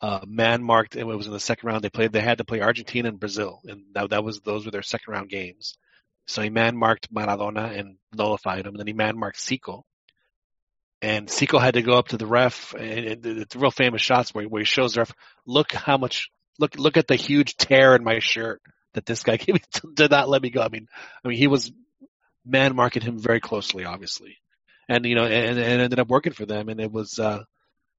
uh, 0.00 0.20
man 0.26 0.62
marked, 0.62 0.96
and 0.96 1.10
it 1.10 1.16
was 1.16 1.26
in 1.26 1.32
the 1.32 1.40
second 1.40 1.68
round. 1.68 1.82
They 1.82 1.90
played, 1.90 2.12
they 2.12 2.20
had 2.20 2.38
to 2.38 2.44
play 2.44 2.60
Argentina 2.60 3.08
and 3.08 3.20
Brazil, 3.20 3.60
and 3.64 3.84
that, 3.94 4.10
that 4.10 4.24
was, 4.24 4.40
those 4.40 4.64
were 4.64 4.70
their 4.70 4.82
second 4.82 5.12
round 5.12 5.28
games. 5.28 5.76
So 6.26 6.42
he 6.42 6.50
man 6.50 6.76
marked 6.76 7.12
Maradona 7.12 7.78
and 7.78 7.96
nullified 8.14 8.60
him, 8.66 8.74
and 8.74 8.78
then 8.78 8.86
he 8.86 8.92
man 8.92 9.18
marked 9.18 9.38
Zico. 9.38 9.82
And 11.02 11.28
Zico 11.28 11.60
had 11.60 11.74
to 11.74 11.82
go 11.82 11.94
up 11.94 12.08
to 12.08 12.18
the 12.18 12.26
ref, 12.26 12.74
and 12.74 13.24
and 13.24 13.26
it's 13.26 13.56
real 13.56 13.70
famous 13.70 14.02
shots 14.02 14.34
where, 14.34 14.44
where 14.46 14.60
he 14.60 14.66
shows 14.66 14.94
the 14.94 15.00
ref, 15.00 15.12
look 15.46 15.72
how 15.72 15.96
much, 15.96 16.30
look, 16.58 16.76
look 16.76 16.96
at 16.96 17.08
the 17.08 17.16
huge 17.16 17.56
tear 17.56 17.94
in 17.96 18.04
my 18.04 18.18
shirt 18.20 18.62
that 18.94 19.06
this 19.06 19.22
guy 19.22 19.36
gave 19.38 19.54
me 19.54 19.62
to, 19.72 19.92
to 19.96 20.08
not 20.08 20.28
let 20.28 20.42
me 20.42 20.50
go. 20.50 20.62
I 20.62 20.68
mean, 20.68 20.88
I 21.24 21.28
mean, 21.28 21.38
he 21.38 21.46
was 21.46 21.72
man 22.44 22.74
marking 22.74 23.02
him 23.02 23.18
very 23.18 23.40
closely, 23.40 23.84
obviously. 23.84 24.36
And, 24.88 25.04
you 25.04 25.14
know, 25.14 25.24
and, 25.24 25.58
and 25.58 25.80
ended 25.82 26.00
up 26.00 26.08
working 26.08 26.32
for 26.32 26.46
them. 26.46 26.68
And 26.68 26.80
it 26.80 26.90
was, 26.90 27.18
uh, 27.18 27.44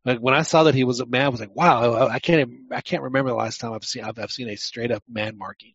like 0.06 0.20
when 0.20 0.34
I 0.34 0.42
saw 0.44 0.64
that 0.64 0.76
he 0.76 0.84
was 0.84 1.00
a 1.00 1.06
man, 1.06 1.26
I 1.26 1.30
was 1.30 1.40
like, 1.40 1.56
wow, 1.56 1.94
I, 1.94 2.16
I 2.16 2.20
can't, 2.20 2.52
I 2.72 2.82
can't 2.82 3.04
remember 3.04 3.30
the 3.32 3.36
last 3.36 3.60
time 3.60 3.74
I've 3.74 3.84
seen, 3.86 4.04
I've, 4.04 4.18
I've 4.20 4.32
seen 4.32 4.50
a 4.50 4.56
straight 4.56 4.92
up 4.92 5.04
man 5.08 5.38
marking 5.38 5.74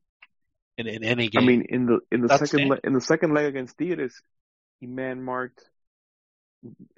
in, 0.79 0.87
in 0.89 1.05
any 1.05 1.29
game. 1.29 1.37
I 1.37 1.41
mean, 1.41 1.63
in 1.69 1.87
the 1.87 2.01
in 2.11 2.21
the 2.23 2.29
That's 2.29 2.41
second 2.41 2.69
le- 2.69 2.81
in 2.83 2.93
the 2.93 3.01
second 3.01 3.35
leg 3.35 3.47
against 3.47 3.79
Tigres, 3.79 4.23
he 4.81 4.87
man 4.87 5.23
marked 5.23 5.63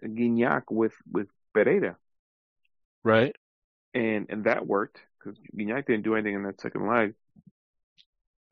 Gignac 0.02 0.70
with 0.72 0.94
with 1.10 1.28
Pereira, 1.54 1.96
right? 3.04 3.34
and 3.94 4.26
and 4.28 4.44
that 4.44 4.66
worked 4.66 4.98
because 5.18 5.38
Gignac 5.56 5.86
didn't 5.86 6.02
do 6.04 6.14
anything 6.14 6.34
in 6.34 6.42
that 6.44 6.60
second 6.60 6.86
leg. 6.88 7.14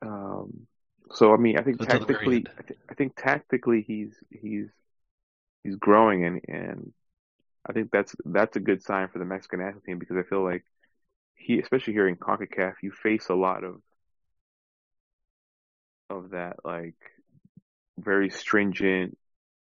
Um, 0.01 0.67
so 1.11 1.33
I 1.33 1.37
mean, 1.37 1.57
I 1.57 1.63
think 1.63 1.79
Until 1.79 1.99
tactically. 1.99 2.45
I, 2.57 2.61
th- 2.61 2.79
I 2.89 2.93
think 2.95 3.13
tactically 3.15 3.83
he's 3.87 4.13
he's 4.29 4.67
he's 5.63 5.75
growing, 5.77 6.25
and 6.25 6.41
and 6.47 6.93
I 7.69 7.73
think 7.73 7.91
that's 7.91 8.15
that's 8.25 8.55
a 8.55 8.61
good 8.61 8.81
sign 8.83 9.09
for 9.09 9.19
the 9.19 9.25
Mexican 9.25 9.59
national 9.59 9.81
team 9.81 9.99
because 9.99 10.17
I 10.17 10.23
feel 10.23 10.43
like 10.43 10.63
he, 11.35 11.59
especially 11.59 11.93
here 11.93 12.07
in 12.07 12.15
Concacaf, 12.15 12.73
you 12.81 12.91
face 12.91 13.29
a 13.29 13.35
lot 13.35 13.63
of 13.63 13.81
of 16.09 16.31
that 16.31 16.57
like 16.63 16.95
very 17.99 18.29
stringent, 18.29 19.17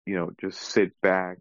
you 0.06 0.16
know, 0.16 0.32
just 0.40 0.60
sit 0.62 1.00
back, 1.02 1.38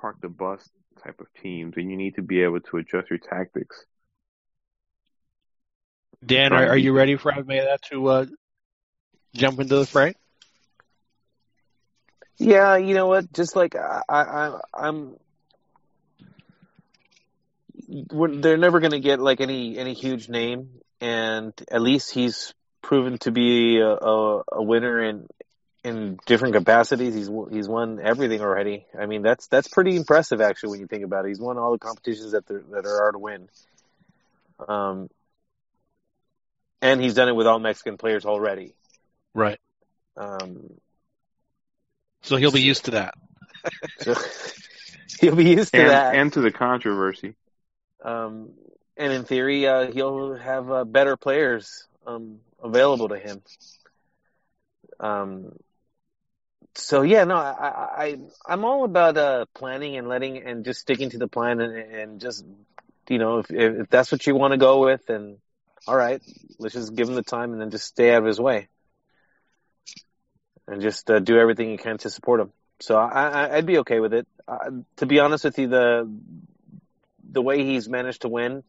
park 0.00 0.16
the 0.20 0.28
bus 0.28 0.68
type 1.04 1.20
of 1.20 1.26
teams, 1.42 1.74
and 1.76 1.90
you 1.90 1.96
need 1.96 2.16
to 2.16 2.22
be 2.22 2.42
able 2.42 2.60
to 2.60 2.78
adjust 2.78 3.10
your 3.10 3.18
tactics. 3.18 3.84
Dan, 6.24 6.52
are, 6.52 6.66
to 6.66 6.70
are 6.70 6.76
beat 6.76 6.84
you 6.84 6.90
them. 6.90 6.96
ready 6.96 7.16
for 7.16 7.32
Almeyda 7.32 7.78
to, 7.90 8.06
uh, 8.08 8.26
jump 9.34 9.60
into 9.60 9.76
the 9.76 9.86
fray? 9.86 10.14
Yeah, 12.38 12.76
you 12.76 12.94
know 12.94 13.06
what? 13.06 13.32
Just 13.32 13.54
like 13.56 13.76
I, 13.76 14.02
I 14.08 14.58
I'm, 14.74 15.14
we're, 15.14 15.16
they're 17.92 18.56
never 18.56 18.80
going 18.80 18.92
to 18.92 19.00
get 19.00 19.20
like 19.20 19.40
any 19.40 19.78
any 19.78 19.94
huge 19.94 20.28
name, 20.28 20.68
and 21.00 21.52
at 21.70 21.82
least 21.82 22.12
he's 22.12 22.54
proven 22.82 23.18
to 23.18 23.30
be 23.30 23.78
a, 23.78 23.88
a, 23.90 24.42
a 24.52 24.62
winner 24.62 25.02
in 25.02 25.26
in 25.84 26.18
different 26.26 26.54
capacities. 26.54 27.14
He's 27.14 27.30
he's 27.50 27.68
won 27.68 28.00
everything 28.02 28.40
already. 28.40 28.86
I 28.98 29.06
mean, 29.06 29.22
that's 29.22 29.46
that's 29.48 29.68
pretty 29.68 29.96
impressive 29.96 30.40
actually 30.40 30.70
when 30.70 30.80
you 30.80 30.86
think 30.86 31.04
about 31.04 31.24
it. 31.24 31.28
He's 31.28 31.40
won 31.40 31.58
all 31.58 31.72
the 31.72 31.78
competitions 31.78 32.32
that 32.32 32.46
there 32.46 32.62
that 32.70 32.84
there 32.84 33.02
are 33.02 33.12
to 33.12 33.18
win. 33.18 33.48
Um, 34.68 35.08
and 36.80 37.00
he's 37.00 37.14
done 37.14 37.28
it 37.28 37.34
with 37.36 37.46
all 37.46 37.58
Mexican 37.58 37.96
players 37.96 38.24
already. 38.24 38.74
Right. 39.34 39.58
Um, 40.16 40.70
So 42.22 42.36
he'll 42.36 42.52
be 42.52 42.62
used 42.62 42.84
to 42.86 42.92
that. 42.92 43.14
so 44.00 44.14
he'll 45.20 45.36
be 45.36 45.50
used 45.50 45.72
to 45.74 45.80
And 45.80 45.90
that. 45.90 46.14
and 46.14 46.32
to 46.34 46.40
the 46.40 46.52
controversy. 46.52 47.34
Um, 48.04 48.50
and 48.96 49.12
in 49.12 49.24
theory, 49.24 49.66
uh, 49.66 49.90
he'll 49.90 50.34
have 50.36 50.70
uh, 50.70 50.84
better 50.84 51.16
players 51.16 51.86
um, 52.06 52.38
available 52.62 53.08
to 53.08 53.18
him. 53.18 53.42
Um, 55.00 55.52
so 56.74 57.02
yeah, 57.02 57.24
no, 57.24 57.36
I, 57.36 57.88
I, 57.96 58.18
I'm 58.46 58.64
all 58.64 58.84
about 58.84 59.16
uh, 59.16 59.46
planning 59.54 59.96
and 59.96 60.08
letting 60.08 60.38
and 60.38 60.64
just 60.64 60.80
sticking 60.80 61.10
to 61.10 61.18
the 61.18 61.28
plan 61.28 61.60
and, 61.60 61.76
and 61.76 62.20
just 62.20 62.44
you 63.08 63.18
know 63.18 63.38
if 63.38 63.50
if 63.50 63.88
that's 63.88 64.10
what 64.10 64.26
you 64.26 64.34
want 64.34 64.52
to 64.52 64.58
go 64.58 64.84
with, 64.84 65.06
then 65.06 65.38
all 65.86 65.96
right, 65.96 66.22
let's 66.58 66.74
just 66.74 66.94
give 66.94 67.08
him 67.08 67.14
the 67.14 67.22
time 67.22 67.52
and 67.52 67.60
then 67.60 67.70
just 67.70 67.86
stay 67.86 68.12
out 68.12 68.22
of 68.22 68.26
his 68.26 68.40
way 68.40 68.68
and 70.68 70.80
just 70.80 71.10
uh, 71.10 71.18
do 71.18 71.38
everything 71.38 71.70
you 71.70 71.78
can 71.78 71.98
to 71.98 72.10
support 72.10 72.40
him. 72.40 72.52
So 72.80 72.96
I, 72.96 73.28
I 73.28 73.56
I'd 73.56 73.66
be 73.66 73.78
okay 73.78 74.00
with 74.00 74.14
it. 74.14 74.26
Uh, 74.48 74.70
to 74.96 75.06
be 75.06 75.20
honest 75.20 75.44
with 75.44 75.58
you, 75.58 75.68
the 75.68 76.10
the 77.32 77.42
way 77.42 77.64
he's 77.64 77.88
managed 77.88 78.22
to 78.22 78.28
win 78.28 78.62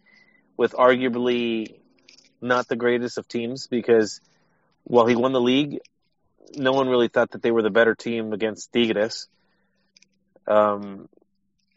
with 0.57 0.73
arguably 0.73 1.75
not 2.41 2.67
the 2.67 2.75
greatest 2.75 3.17
of 3.17 3.27
teams 3.27 3.67
because 3.67 4.21
while 4.83 5.05
he 5.05 5.15
won 5.15 5.33
the 5.33 5.41
league, 5.41 5.79
no 6.55 6.73
one 6.73 6.89
really 6.89 7.07
thought 7.07 7.31
that 7.31 7.41
they 7.41 7.51
were 7.51 7.61
the 7.61 7.69
better 7.69 7.95
team 7.95 8.33
against 8.33 8.71
Tigres. 8.73 9.27
Um, 10.47 11.07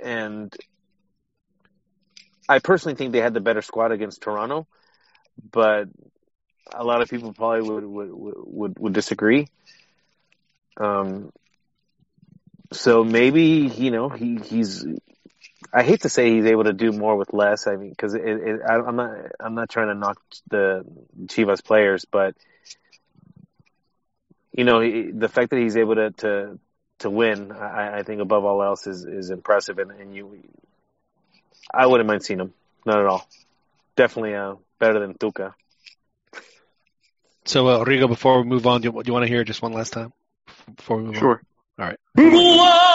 and 0.00 0.54
I 2.48 2.58
personally 2.58 2.96
think 2.96 3.12
they 3.12 3.20
had 3.20 3.34
the 3.34 3.40
better 3.40 3.62
squad 3.62 3.92
against 3.92 4.22
Toronto, 4.22 4.66
but 5.50 5.88
a 6.72 6.84
lot 6.84 7.00
of 7.02 7.08
people 7.08 7.32
probably 7.32 7.68
would 7.68 7.84
would 7.84 8.10
would, 8.12 8.78
would 8.78 8.92
disagree. 8.92 9.48
Um, 10.76 11.32
so 12.72 13.04
maybe 13.04 13.42
you 13.42 13.90
know 13.90 14.08
he 14.08 14.36
he's 14.36 14.84
I 15.72 15.82
hate 15.82 16.02
to 16.02 16.08
say 16.08 16.30
he's 16.30 16.46
able 16.46 16.64
to 16.64 16.72
do 16.72 16.92
more 16.92 17.16
with 17.16 17.32
less. 17.32 17.66
I 17.66 17.76
mean, 17.76 17.90
because 17.90 18.14
it, 18.14 18.22
it, 18.24 18.60
I, 18.68 18.74
I'm 18.74 18.96
not 18.96 19.10
I'm 19.40 19.54
not 19.54 19.68
trying 19.68 19.88
to 19.88 19.94
knock 19.94 20.20
the 20.48 20.84
Chivas 21.26 21.64
players, 21.64 22.04
but 22.04 22.34
you 24.52 24.64
know 24.64 24.80
he, 24.80 25.10
the 25.10 25.28
fact 25.28 25.50
that 25.50 25.58
he's 25.58 25.76
able 25.76 25.94
to 25.96 26.10
to, 26.12 26.58
to 27.00 27.10
win, 27.10 27.52
I, 27.52 27.98
I 27.98 28.02
think 28.02 28.20
above 28.20 28.44
all 28.44 28.62
else 28.62 28.86
is 28.86 29.04
is 29.04 29.30
impressive, 29.30 29.78
and, 29.78 29.90
and 29.90 30.14
you, 30.14 30.42
I 31.72 31.86
wouldn't 31.86 32.08
mind 32.08 32.22
seeing 32.24 32.40
him, 32.40 32.52
not 32.84 33.00
at 33.00 33.06
all. 33.06 33.26
Definitely 33.96 34.34
uh, 34.34 34.56
better 34.78 35.00
than 35.00 35.14
Tuca. 35.14 35.54
So, 37.46 37.68
uh, 37.68 37.84
Rigo, 37.84 38.08
before 38.08 38.42
we 38.42 38.48
move 38.48 38.66
on, 38.66 38.80
do 38.80 38.88
you, 38.88 38.92
do 38.92 39.02
you 39.06 39.12
want 39.12 39.22
to 39.22 39.28
hear 39.28 39.42
it 39.42 39.44
just 39.46 39.62
one 39.62 39.72
last 39.72 39.92
time? 39.92 40.12
Before 40.76 40.96
we 40.96 41.04
move 41.04 41.16
Sure. 41.16 41.40
on? 41.78 41.84
All 41.84 41.90
right. 41.90 42.92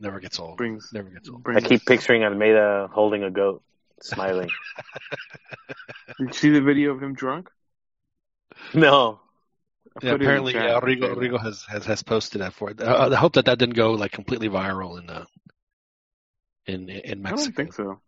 Never 0.00 0.20
gets 0.20 0.38
old. 0.38 0.56
Brings 0.56 0.92
Never 0.92 1.10
gets 1.10 1.28
old. 1.28 1.40
I 1.54 1.60
brings. 1.60 1.66
keep 1.66 1.84
picturing 1.86 2.22
Almeyda 2.24 2.88
holding 2.92 3.24
a 3.24 3.30
goat, 3.30 3.62
smiling. 4.00 4.48
Did 6.18 6.26
you 6.28 6.32
see 6.32 6.50
the 6.50 6.60
video 6.60 6.92
of 6.92 7.02
him 7.02 7.14
drunk? 7.14 7.50
no, 8.74 9.20
Yeah, 10.02 10.12
put 10.12 10.22
it 10.22 10.28
in 10.28 10.28
apparently, 10.28 10.52
chat. 10.52 10.62
yeah, 10.64 10.80
Rigo, 10.80 11.14
Rigo 11.16 11.40
has, 11.40 11.64
has, 11.68 11.84
has 11.86 12.02
posted 12.02 12.40
that 12.42 12.52
for 12.54 12.70
it. 12.70 12.80
Uh, 12.80 13.08
I 13.12 13.16
hope 13.16 13.34
that 13.34 13.46
that 13.46 13.58
didn't 13.58 13.74
go 13.76 13.92
like 13.92 14.12
completely 14.12 14.48
viral 14.48 14.98
in, 15.00 15.08
uh, 15.10 15.24
in, 16.66 16.88
in 16.88 17.22
Mexico. 17.22 17.40
I 17.42 17.44
don't 17.44 17.56
think 17.56 17.72
so. 17.72 18.00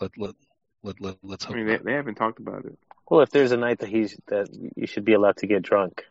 Let, 0.00 0.10
let, 0.18 0.34
let, 0.82 1.00
let, 1.00 1.16
let's 1.22 1.44
hope. 1.44 1.54
I 1.54 1.58
mean, 1.58 1.66
they, 1.66 1.76
they 1.78 1.92
haven't 1.92 2.16
talked 2.16 2.38
about 2.38 2.64
it. 2.64 2.78
well, 3.08 3.20
if 3.20 3.30
there's 3.30 3.52
a 3.52 3.56
night 3.56 3.78
that 3.80 3.88
he's 3.88 4.16
that 4.28 4.48
you 4.76 4.86
should 4.86 5.04
be 5.04 5.12
allowed 5.14 5.36
to 5.38 5.46
get 5.46 5.62
drunk, 5.62 6.04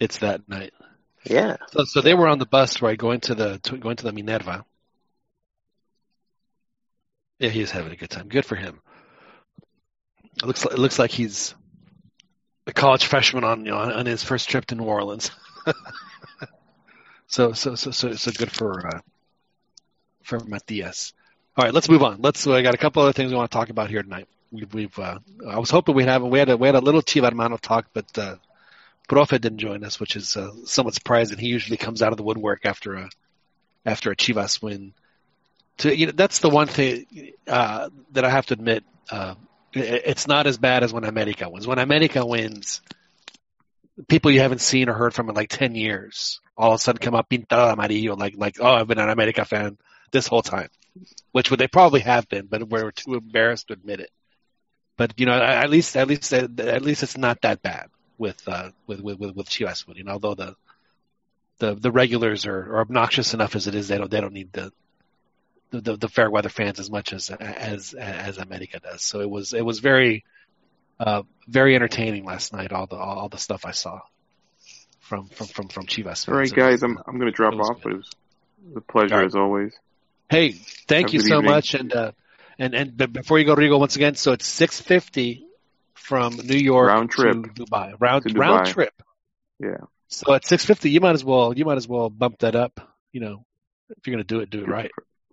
It's 0.00 0.18
that 0.18 0.48
night. 0.48 0.72
Yeah. 1.24 1.56
So, 1.72 1.84
so 1.84 2.00
they 2.00 2.14
were 2.14 2.28
on 2.28 2.38
the 2.38 2.46
bus, 2.46 2.82
right, 2.82 2.98
going 2.98 3.20
to 3.20 3.34
the 3.34 3.58
to, 3.58 3.76
going 3.76 3.96
to 3.96 4.04
the 4.04 4.12
Minerva. 4.12 4.64
Yeah, 7.38 7.50
he's 7.50 7.70
having 7.70 7.92
a 7.92 7.96
good 7.96 8.10
time. 8.10 8.28
Good 8.28 8.44
for 8.44 8.56
him. 8.56 8.80
It 10.42 10.46
looks 10.46 10.64
like, 10.64 10.74
it 10.74 10.78
looks 10.78 10.98
like 10.98 11.10
he's 11.10 11.54
a 12.66 12.72
college 12.72 13.06
freshman 13.06 13.44
on 13.44 13.64
you 13.64 13.70
know, 13.70 13.78
on 13.78 14.06
his 14.06 14.22
first 14.22 14.48
trip 14.48 14.66
to 14.66 14.74
New 14.74 14.84
Orleans. 14.84 15.30
so, 17.26 17.52
so 17.52 17.74
so 17.74 17.90
so 17.90 18.12
so 18.12 18.30
good 18.32 18.50
for 18.50 18.86
uh, 18.86 19.00
for 20.22 20.40
Matias. 20.40 21.12
All 21.56 21.64
right, 21.64 21.74
let's 21.74 21.88
move 21.88 22.02
on. 22.02 22.20
Let's. 22.20 22.46
I 22.46 22.62
got 22.62 22.74
a 22.74 22.78
couple 22.78 23.02
other 23.02 23.12
things 23.12 23.30
we 23.30 23.36
want 23.36 23.50
to 23.50 23.56
talk 23.56 23.70
about 23.70 23.90
here 23.90 24.02
tonight. 24.02 24.28
We've, 24.52 24.72
we've 24.72 24.98
uh, 24.98 25.18
I 25.48 25.58
was 25.58 25.70
hoping 25.70 25.94
we'd 25.94 26.06
have 26.06 26.22
we 26.22 26.38
had 26.38 26.48
a 26.48 26.56
we 26.56 26.68
had 26.68 26.76
a 26.76 26.80
little 26.80 27.02
Chiva 27.02 27.30
Hermano 27.30 27.56
talk, 27.56 27.86
but 27.92 28.16
uh, 28.16 28.36
Profe 29.08 29.40
didn't 29.40 29.58
join 29.58 29.84
us, 29.84 29.98
which 29.98 30.16
is 30.16 30.36
uh, 30.36 30.50
somewhat 30.64 30.94
surprising. 30.94 31.38
He 31.38 31.48
usually 31.48 31.78
comes 31.78 32.02
out 32.02 32.12
of 32.12 32.18
the 32.18 32.22
woodwork 32.22 32.66
after 32.66 32.94
a 32.94 33.10
after 33.84 34.10
a 34.10 34.16
Chivas 34.16 34.62
win. 34.62 34.92
To 35.78 35.96
you 35.96 36.06
know, 36.06 36.12
that's 36.12 36.40
the 36.40 36.50
one 36.50 36.66
thing 36.66 37.32
uh, 37.46 37.88
that 38.12 38.24
I 38.24 38.30
have 38.30 38.46
to 38.46 38.54
admit. 38.54 38.84
Uh, 39.10 39.34
it, 39.72 40.02
it's 40.04 40.28
not 40.28 40.46
as 40.46 40.58
bad 40.58 40.84
as 40.84 40.92
when 40.92 41.04
America 41.04 41.48
wins. 41.48 41.66
When 41.66 41.78
America 41.78 42.24
wins, 42.24 42.82
people 44.08 44.30
you 44.30 44.40
haven't 44.40 44.60
seen 44.60 44.90
or 44.90 44.94
heard 44.94 45.14
from 45.14 45.30
in 45.30 45.34
like 45.34 45.48
ten 45.48 45.74
years 45.74 46.40
all 46.56 46.72
of 46.72 46.74
a 46.74 46.78
sudden 46.78 47.00
come 47.00 47.14
up 47.14 47.30
pintado 47.30 47.72
amarillo, 47.72 48.14
like 48.14 48.34
like 48.36 48.56
oh 48.60 48.74
I've 48.74 48.88
been 48.88 48.98
an 48.98 49.08
America 49.08 49.44
fan 49.44 49.78
this 50.10 50.26
whole 50.26 50.42
time, 50.42 50.68
which 51.32 51.50
would 51.50 51.60
they 51.60 51.68
probably 51.68 52.00
have 52.00 52.28
been, 52.28 52.46
but 52.46 52.68
we're 52.68 52.90
too 52.90 53.14
embarrassed 53.14 53.68
to 53.68 53.74
admit 53.74 54.00
it. 54.00 54.10
But 54.98 55.14
you 55.16 55.24
know, 55.24 55.40
at 55.40 55.70
least 55.70 55.96
at 55.96 56.08
least 56.08 56.32
at 56.34 56.82
least 56.82 57.04
it's 57.04 57.16
not 57.16 57.40
that 57.42 57.62
bad 57.62 57.88
with 58.18 58.46
uh, 58.46 58.70
with 58.86 59.00
with 59.00 59.18
with, 59.18 59.48
Chivas 59.48 59.86
winning. 59.86 60.08
Although 60.08 60.34
the 60.34 60.56
the 61.58 61.74
the 61.74 61.90
regulars 61.90 62.46
are, 62.46 62.74
are 62.74 62.80
obnoxious 62.80 63.34
enough 63.34 63.56
as 63.56 63.66
it 63.66 63.74
is, 63.74 63.88
they 63.88 63.98
don't 63.98 64.10
they 64.10 64.20
don't 64.20 64.34
need 64.34 64.52
the 64.52 64.72
the, 65.70 65.96
the 65.96 66.08
fair 66.08 66.30
weather 66.30 66.48
fans 66.48 66.80
as 66.80 66.90
much 66.90 67.12
as 67.12 67.30
as 67.30 67.94
as 67.94 68.38
America 68.38 68.80
does. 68.80 69.02
So 69.02 69.20
it 69.20 69.30
was 69.30 69.52
it 69.52 69.64
was 69.64 69.80
very 69.80 70.24
uh, 70.98 71.22
very 71.46 71.74
entertaining 71.74 72.24
last 72.24 72.52
night. 72.52 72.72
All 72.72 72.86
the 72.86 72.96
all 72.96 73.28
the 73.28 73.38
stuff 73.38 73.64
I 73.64 73.72
saw 73.72 74.00
from 75.00 75.28
from 75.28 75.46
from 75.46 75.68
from 75.68 75.86
Chivas. 75.86 76.28
All 76.28 76.34
right, 76.34 76.48
fans. 76.48 76.52
Guys, 76.52 76.82
I'm 76.82 76.98
I'm 77.06 77.18
going 77.18 77.30
to 77.30 77.36
drop 77.36 77.54
off, 77.54 77.80
good. 77.80 77.82
but 77.82 77.92
it 77.92 77.96
was 77.96 78.10
a 78.76 78.80
pleasure 78.80 79.16
right. 79.16 79.26
as 79.26 79.34
always. 79.34 79.74
Hey, 80.28 80.52
thank 80.52 81.08
Have 81.08 81.14
you 81.14 81.20
so 81.20 81.36
evening. 81.36 81.50
much, 81.50 81.74
and 81.74 81.92
uh, 81.92 82.12
and 82.58 82.74
and 82.74 83.12
before 83.12 83.38
you 83.38 83.44
go, 83.44 83.54
Rigo, 83.54 83.78
once 83.78 83.96
again, 83.96 84.14
so 84.14 84.32
it's 84.32 84.46
six 84.46 84.80
fifty 84.80 85.47
from 86.08 86.34
New 86.36 86.56
York 86.56 86.88
Round 86.88 87.10
trip. 87.10 87.34
to 87.34 87.64
Dubai, 87.64 87.94
round 88.00 88.24
To 88.26 88.32
round 88.38 88.66
trip. 88.66 88.94
Yeah. 89.60 89.76
So 90.08 90.32
at 90.32 90.46
six 90.46 90.64
fifty, 90.64 90.90
you 90.90 91.00
might 91.00 91.14
as 91.14 91.22
well 91.24 91.56
you 91.56 91.64
might 91.66 91.76
as 91.76 91.86
well 91.86 92.08
bump 92.08 92.38
that 92.38 92.54
up. 92.56 92.80
You 93.12 93.20
know, 93.20 93.44
if 93.90 94.06
you're 94.06 94.14
gonna 94.14 94.24
do 94.24 94.40
it, 94.40 94.48
do 94.50 94.62
it 94.62 94.68
right. 94.68 94.90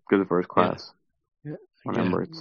Good 0.09 0.19
the 0.21 0.25
first 0.25 0.49
class 0.49 0.91
Yeah. 1.45 1.53
Yeah. 1.85 1.91
Emirates, 1.93 2.37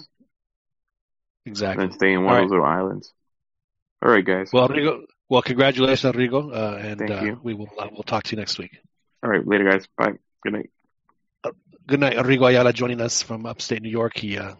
Exactly. 1.47 1.85
and 1.85 1.94
stay 1.94 2.12
in 2.12 2.24
one 2.24 2.28
All 2.28 2.31
of 2.32 2.36
right. 2.36 2.43
those 2.44 2.51
little 2.51 2.65
islands. 2.66 3.12
All 4.05 4.11
right, 4.11 4.24
guys. 4.24 4.51
Well, 4.52 4.69
Rigo, 4.69 5.05
well, 5.28 5.43
congratulations, 5.43 6.15
Rigo, 6.15 6.52
uh, 6.52 6.77
and 6.77 6.98
Thank 6.98 7.11
uh, 7.11 7.36
we 7.43 7.55
will 7.55 7.69
uh, 7.78 7.89
we'll 7.93 8.02
talk 8.02 8.24
to 8.24 8.31
you 8.32 8.39
next 8.40 8.59
week. 8.59 8.78
All 9.23 9.31
right, 9.31 9.47
later, 9.47 9.65
guys. 9.70 9.86
Bye. 9.97 10.19
Good 10.43 10.52
night. 10.55 10.70
Good 11.86 12.01
night, 12.01 12.16
Rigo 12.16 12.48
Ayala, 12.51 12.73
joining 12.73 13.01
us 13.01 13.23
from 13.23 13.44
upstate 13.47 13.82
New 13.82 13.90
York. 13.90 14.16
He 14.16 14.39
uh, 14.39 14.55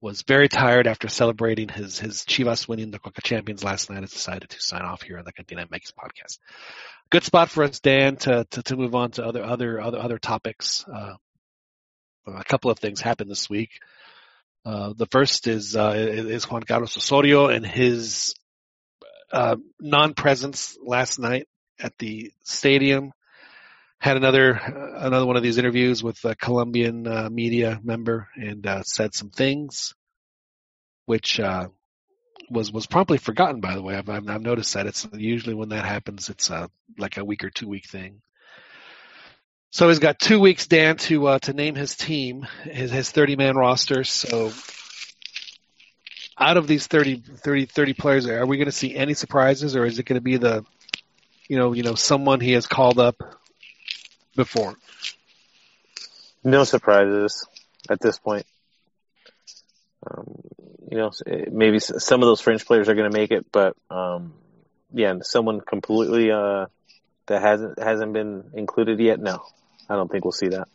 was 0.00 0.22
very 0.22 0.48
tired 0.48 0.86
after 0.86 1.08
celebrating 1.08 1.68
his 1.68 1.98
his 1.98 2.24
Chivas 2.24 2.68
winning 2.68 2.90
the 2.90 2.98
Conca 2.98 3.22
Champions 3.22 3.64
last 3.64 3.90
night. 3.90 4.00
Has 4.00 4.12
decided 4.12 4.50
to 4.50 4.60
sign 4.60 4.82
off 4.82 5.02
here 5.02 5.18
on 5.18 5.24
the 5.24 5.32
Cantina 5.32 5.66
Makes 5.70 5.92
podcast. 5.92 6.38
Good 7.10 7.24
spot 7.24 7.50
for 7.50 7.64
us, 7.64 7.80
Dan, 7.80 8.16
to, 8.16 8.46
to 8.50 8.62
to 8.62 8.76
move 8.76 8.94
on 8.94 9.10
to 9.12 9.24
other 9.24 9.42
other 9.42 9.80
other 9.80 9.98
other 9.98 10.18
topics. 10.18 10.84
Uh, 10.92 11.14
a 12.26 12.44
couple 12.44 12.70
of 12.70 12.78
things 12.78 13.00
happened 13.00 13.30
this 13.30 13.48
week. 13.48 13.70
Uh, 14.64 14.92
the 14.96 15.06
first 15.06 15.46
is 15.46 15.76
uh, 15.76 15.94
is 15.96 16.50
Juan 16.50 16.62
Carlos 16.62 16.96
Osorio 16.96 17.46
and 17.48 17.64
his 17.64 18.34
uh, 19.32 19.56
non-presence 19.80 20.76
last 20.84 21.18
night 21.18 21.46
at 21.78 21.96
the 21.98 22.32
stadium. 22.42 23.12
Had 23.98 24.16
another 24.16 24.52
another 24.52 25.26
one 25.26 25.36
of 25.36 25.42
these 25.42 25.58
interviews 25.58 26.02
with 26.02 26.24
a 26.24 26.36
Colombian 26.36 27.06
uh, 27.06 27.28
media 27.30 27.80
member 27.82 28.28
and 28.36 28.66
uh, 28.66 28.82
said 28.82 29.14
some 29.14 29.30
things, 29.30 29.94
which 31.06 31.40
uh, 31.40 31.68
was 32.50 32.70
was 32.70 32.86
promptly 32.86 33.18
forgotten. 33.18 33.60
By 33.60 33.74
the 33.74 33.82
way, 33.82 33.96
I've, 33.96 34.08
I've 34.08 34.28
I've 34.28 34.42
noticed 34.42 34.74
that 34.74 34.86
it's 34.86 35.08
usually 35.12 35.54
when 35.54 35.70
that 35.70 35.84
happens, 35.84 36.28
it's 36.28 36.50
uh, 36.50 36.68
like 36.98 37.16
a 37.16 37.24
week 37.24 37.42
or 37.42 37.50
two 37.50 37.68
week 37.68 37.88
thing. 37.88 38.20
So 39.70 39.88
he's 39.88 39.98
got 39.98 40.18
two 40.18 40.40
weeks, 40.40 40.66
Dan, 40.66 40.96
to 40.98 41.26
uh, 41.26 41.38
to 41.40 41.52
name 41.52 41.74
his 41.74 41.96
team, 41.96 42.46
his 42.64 42.90
his 42.90 43.10
thirty 43.10 43.34
man 43.34 43.56
roster. 43.56 44.04
So 44.04 44.52
out 46.38 46.56
of 46.56 46.66
these 46.66 46.86
30, 46.86 47.16
30, 47.16 47.66
30 47.66 47.92
players, 47.94 48.26
are 48.26 48.46
we 48.46 48.58
going 48.58 48.66
to 48.66 48.72
see 48.72 48.94
any 48.94 49.14
surprises, 49.14 49.74
or 49.74 49.86
is 49.86 49.98
it 49.98 50.04
going 50.04 50.18
to 50.18 50.22
be 50.22 50.36
the, 50.36 50.64
you 51.48 51.56
know, 51.56 51.72
you 51.72 51.82
know, 51.82 51.94
someone 51.94 52.40
he 52.40 52.52
has 52.52 52.66
called 52.66 52.98
up 52.98 53.16
before? 54.36 54.74
No 56.44 56.64
surprises 56.64 57.46
at 57.90 58.00
this 58.00 58.18
point. 58.18 58.46
Um, 60.08 60.42
you 60.90 60.98
know, 60.98 61.10
eh, 61.26 61.46
maybe 61.50 61.80
some 61.80 62.22
of 62.22 62.26
those 62.26 62.40
French 62.40 62.64
players 62.64 62.88
are 62.88 62.94
going 62.94 63.10
to 63.10 63.18
make 63.18 63.32
it, 63.32 63.46
but 63.50 63.76
um, 63.90 64.34
yeah, 64.92 65.14
someone 65.22 65.60
completely 65.60 66.30
uh, 66.30 66.66
that 67.26 67.42
hasn't 67.42 67.78
hasn't 67.80 68.12
been 68.12 68.50
included 68.54 69.00
yet. 69.00 69.18
No, 69.18 69.42
I 69.88 69.96
don't 69.96 70.10
think 70.10 70.24
we'll 70.24 70.32
see 70.32 70.48
that. 70.48 70.68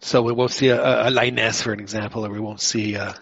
So 0.00 0.22
we 0.22 0.32
won't 0.32 0.50
see 0.50 0.68
a, 0.68 0.82
a, 0.82 1.08
a 1.08 1.10
Linus, 1.10 1.60
for 1.60 1.72
an 1.72 1.80
example, 1.80 2.24
or 2.24 2.30
we 2.30 2.40
won't 2.40 2.62
see, 2.62 2.96
uh, 2.96 3.12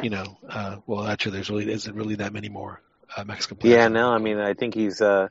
you 0.00 0.10
know, 0.10 0.38
uh, 0.48 0.76
well, 0.86 1.04
actually, 1.08 1.32
there's 1.32 1.50
really 1.50 1.72
isn't 1.72 1.96
really 1.96 2.14
that 2.16 2.32
many 2.32 2.48
more 2.48 2.80
uh, 3.16 3.24
Mexican 3.24 3.56
players. 3.56 3.76
Yeah, 3.76 3.88
no, 3.88 4.12
I 4.12 4.18
mean, 4.18 4.38
I 4.38 4.54
think 4.54 4.74
he's. 4.74 5.00
Uh, 5.00 5.28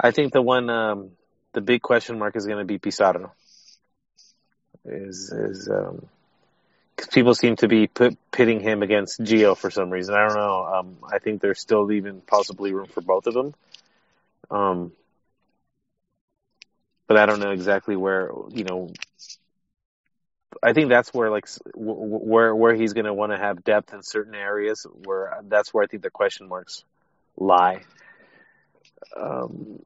I 0.00 0.10
think 0.10 0.32
the 0.32 0.42
one, 0.42 0.70
um, 0.70 1.10
the 1.52 1.60
big 1.60 1.82
question 1.82 2.18
mark 2.18 2.36
is 2.36 2.46
going 2.46 2.58
to 2.58 2.64
be 2.64 2.78
Pizarro. 2.78 3.32
Is 4.84 5.32
is 5.32 5.68
um 5.68 6.08
'cause 6.96 7.08
people 7.08 7.34
seem 7.34 7.56
to 7.56 7.68
be 7.68 7.86
put, 7.88 8.16
pitting 8.30 8.60
him 8.60 8.82
against 8.82 9.20
Gio 9.22 9.56
for 9.56 9.70
some 9.70 9.90
reason. 9.90 10.14
I 10.14 10.26
don't 10.28 10.36
know. 10.36 10.64
Um, 10.66 10.96
I 11.12 11.18
think 11.18 11.40
there's 11.40 11.60
still 11.60 11.90
even 11.92 12.20
possibly 12.22 12.72
room 12.72 12.86
for 12.86 13.00
both 13.00 13.26
of 13.26 13.34
them. 13.34 13.54
Um, 14.50 14.92
but 17.06 17.16
I 17.16 17.26
don't 17.26 17.40
know 17.40 17.50
exactly 17.50 17.96
where 17.96 18.30
you 18.50 18.64
know. 18.64 18.90
I 20.62 20.72
think 20.72 20.88
that's 20.88 21.12
where 21.12 21.30
like 21.30 21.46
where 21.74 22.54
where 22.54 22.74
he's 22.74 22.92
going 22.94 23.04
to 23.06 23.14
want 23.14 23.32
to 23.32 23.38
have 23.38 23.64
depth 23.64 23.92
in 23.92 24.02
certain 24.02 24.34
areas. 24.34 24.86
Where 25.04 25.38
that's 25.48 25.72
where 25.74 25.84
I 25.84 25.86
think 25.86 26.02
the 26.02 26.10
question 26.10 26.48
marks 26.48 26.84
lie. 27.36 27.82
Um, 29.16 29.82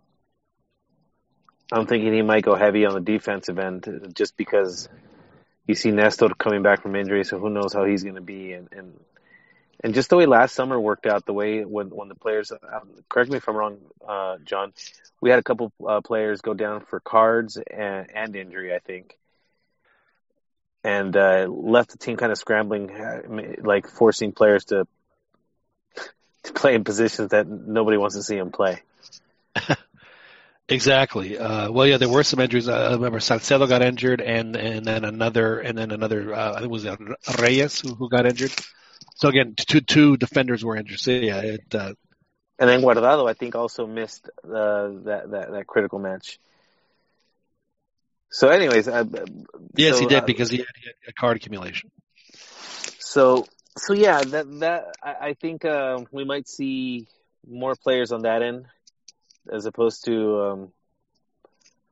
I'm 1.72 1.86
thinking 1.86 2.12
he 2.12 2.22
might 2.22 2.44
go 2.44 2.54
heavy 2.54 2.84
on 2.84 2.94
the 2.94 3.00
defensive 3.00 3.58
end 3.58 4.12
just 4.14 4.36
because 4.36 4.88
you 5.66 5.74
see 5.74 5.92
Nestor 5.92 6.30
coming 6.30 6.62
back 6.62 6.82
from 6.82 6.96
injury, 6.96 7.24
so 7.24 7.38
who 7.38 7.48
knows 7.48 7.72
how 7.72 7.84
he's 7.84 8.02
going 8.02 8.16
to 8.16 8.20
be, 8.20 8.52
and, 8.52 8.68
and 8.72 9.00
and 9.82 9.94
just 9.94 10.10
the 10.10 10.16
way 10.16 10.26
last 10.26 10.54
summer 10.54 10.78
worked 10.78 11.06
out, 11.06 11.24
the 11.24 11.32
way 11.32 11.64
when 11.64 11.88
when 11.88 12.08
the 12.08 12.14
players, 12.14 12.52
um, 12.52 12.90
correct 13.08 13.30
me 13.30 13.38
if 13.38 13.48
I'm 13.48 13.56
wrong, 13.56 13.78
uh, 14.06 14.36
John, 14.44 14.72
we 15.20 15.30
had 15.30 15.38
a 15.38 15.42
couple 15.42 15.72
uh, 15.86 16.00
players 16.00 16.40
go 16.40 16.54
down 16.54 16.80
for 16.80 17.00
cards 17.00 17.56
and, 17.56 18.10
and 18.14 18.36
injury, 18.36 18.74
I 18.74 18.80
think, 18.80 19.16
and 20.84 21.16
uh, 21.16 21.46
left 21.48 21.92
the 21.92 21.98
team 21.98 22.16
kind 22.16 22.32
of 22.32 22.38
scrambling, 22.38 22.90
uh, 22.90 23.22
like 23.62 23.86
forcing 23.88 24.32
players 24.32 24.66
to 24.66 24.86
to 26.42 26.52
play 26.52 26.74
in 26.74 26.84
positions 26.84 27.30
that 27.30 27.46
nobody 27.46 27.96
wants 27.96 28.16
to 28.16 28.22
see 28.22 28.36
them 28.36 28.50
play. 28.50 28.82
Exactly. 30.70 31.36
Uh, 31.36 31.70
well, 31.72 31.84
yeah, 31.84 31.96
there 31.96 32.08
were 32.08 32.22
some 32.22 32.38
injuries. 32.38 32.68
Uh, 32.68 32.90
I 32.90 32.92
remember 32.92 33.18
Salcedo 33.18 33.66
got 33.66 33.82
injured, 33.82 34.20
and 34.20 34.54
and 34.54 34.86
then 34.86 35.04
another, 35.04 35.58
and 35.58 35.76
then 35.76 35.90
another. 35.90 36.32
Uh, 36.32 36.50
I 36.52 36.54
think 36.54 36.66
it 36.66 36.70
was 36.70 36.86
uh, 36.86 36.96
Reyes 37.40 37.80
who, 37.80 37.94
who 37.96 38.08
got 38.08 38.24
injured. 38.24 38.52
So 39.16 39.28
again, 39.28 39.54
two 39.56 39.80
two 39.80 40.16
defenders 40.16 40.64
were 40.64 40.76
injured. 40.76 41.00
So 41.00 41.10
yeah, 41.10 41.40
it, 41.40 41.74
uh, 41.74 41.94
And 42.60 42.68
then 42.68 42.82
Guardado, 42.82 43.28
I 43.28 43.34
think, 43.34 43.56
also 43.56 43.86
missed 43.86 44.30
uh, 44.44 44.88
that, 45.04 45.30
that 45.30 45.50
that 45.50 45.66
critical 45.66 45.98
match. 45.98 46.38
So, 48.30 48.48
anyways, 48.48 48.86
uh, 48.86 49.04
yes, 49.76 49.96
so, 49.96 50.00
he 50.00 50.06
did 50.06 50.24
because 50.24 50.50
he 50.50 50.58
had, 50.58 50.66
he 50.80 50.86
had 50.86 51.10
a 51.10 51.12
card 51.12 51.36
accumulation. 51.36 51.90
So, 53.00 53.46
so 53.76 53.92
yeah, 53.92 54.22
that 54.22 54.60
that 54.60 54.94
I, 55.02 55.14
I 55.28 55.34
think 55.34 55.64
uh, 55.64 56.04
we 56.12 56.24
might 56.24 56.48
see 56.48 57.08
more 57.48 57.74
players 57.74 58.12
on 58.12 58.22
that 58.22 58.42
end, 58.42 58.66
as 59.50 59.66
opposed 59.66 60.04
to. 60.06 60.42
Um, 60.42 60.72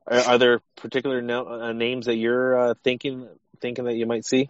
are, 0.07 0.19
are 0.19 0.37
there 0.37 0.59
particular 0.75 1.21
no, 1.21 1.47
uh, 1.47 1.71
names 1.73 2.07
that 2.07 2.15
you're 2.15 2.59
uh, 2.59 2.73
thinking 2.83 3.27
thinking 3.59 3.85
that 3.85 3.95
you 3.95 4.05
might 4.05 4.25
see? 4.25 4.47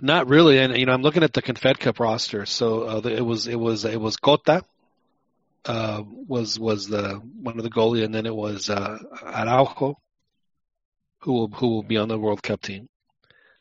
Not 0.00 0.28
really, 0.28 0.58
and 0.58 0.76
you 0.76 0.86
know, 0.86 0.92
I'm 0.92 1.02
looking 1.02 1.22
at 1.22 1.32
the 1.32 1.42
Confed 1.42 1.78
Cup 1.78 2.00
roster. 2.00 2.46
So 2.46 2.82
uh, 2.82 3.00
it 3.04 3.24
was 3.24 3.46
it 3.46 3.58
was 3.58 3.84
it 3.84 4.00
was 4.00 4.16
Cota, 4.16 4.62
uh, 5.64 6.02
was 6.06 6.58
was 6.58 6.88
the 6.88 7.14
one 7.14 7.58
of 7.58 7.64
the 7.64 7.70
goalie, 7.70 8.04
and 8.04 8.14
then 8.14 8.26
it 8.26 8.34
was 8.34 8.70
uh, 8.70 8.98
Araujo, 9.22 9.98
who 11.20 11.32
will 11.32 11.48
who 11.48 11.68
will 11.68 11.82
be 11.82 11.96
on 11.96 12.08
the 12.08 12.18
World 12.18 12.42
Cup 12.42 12.60
team. 12.60 12.88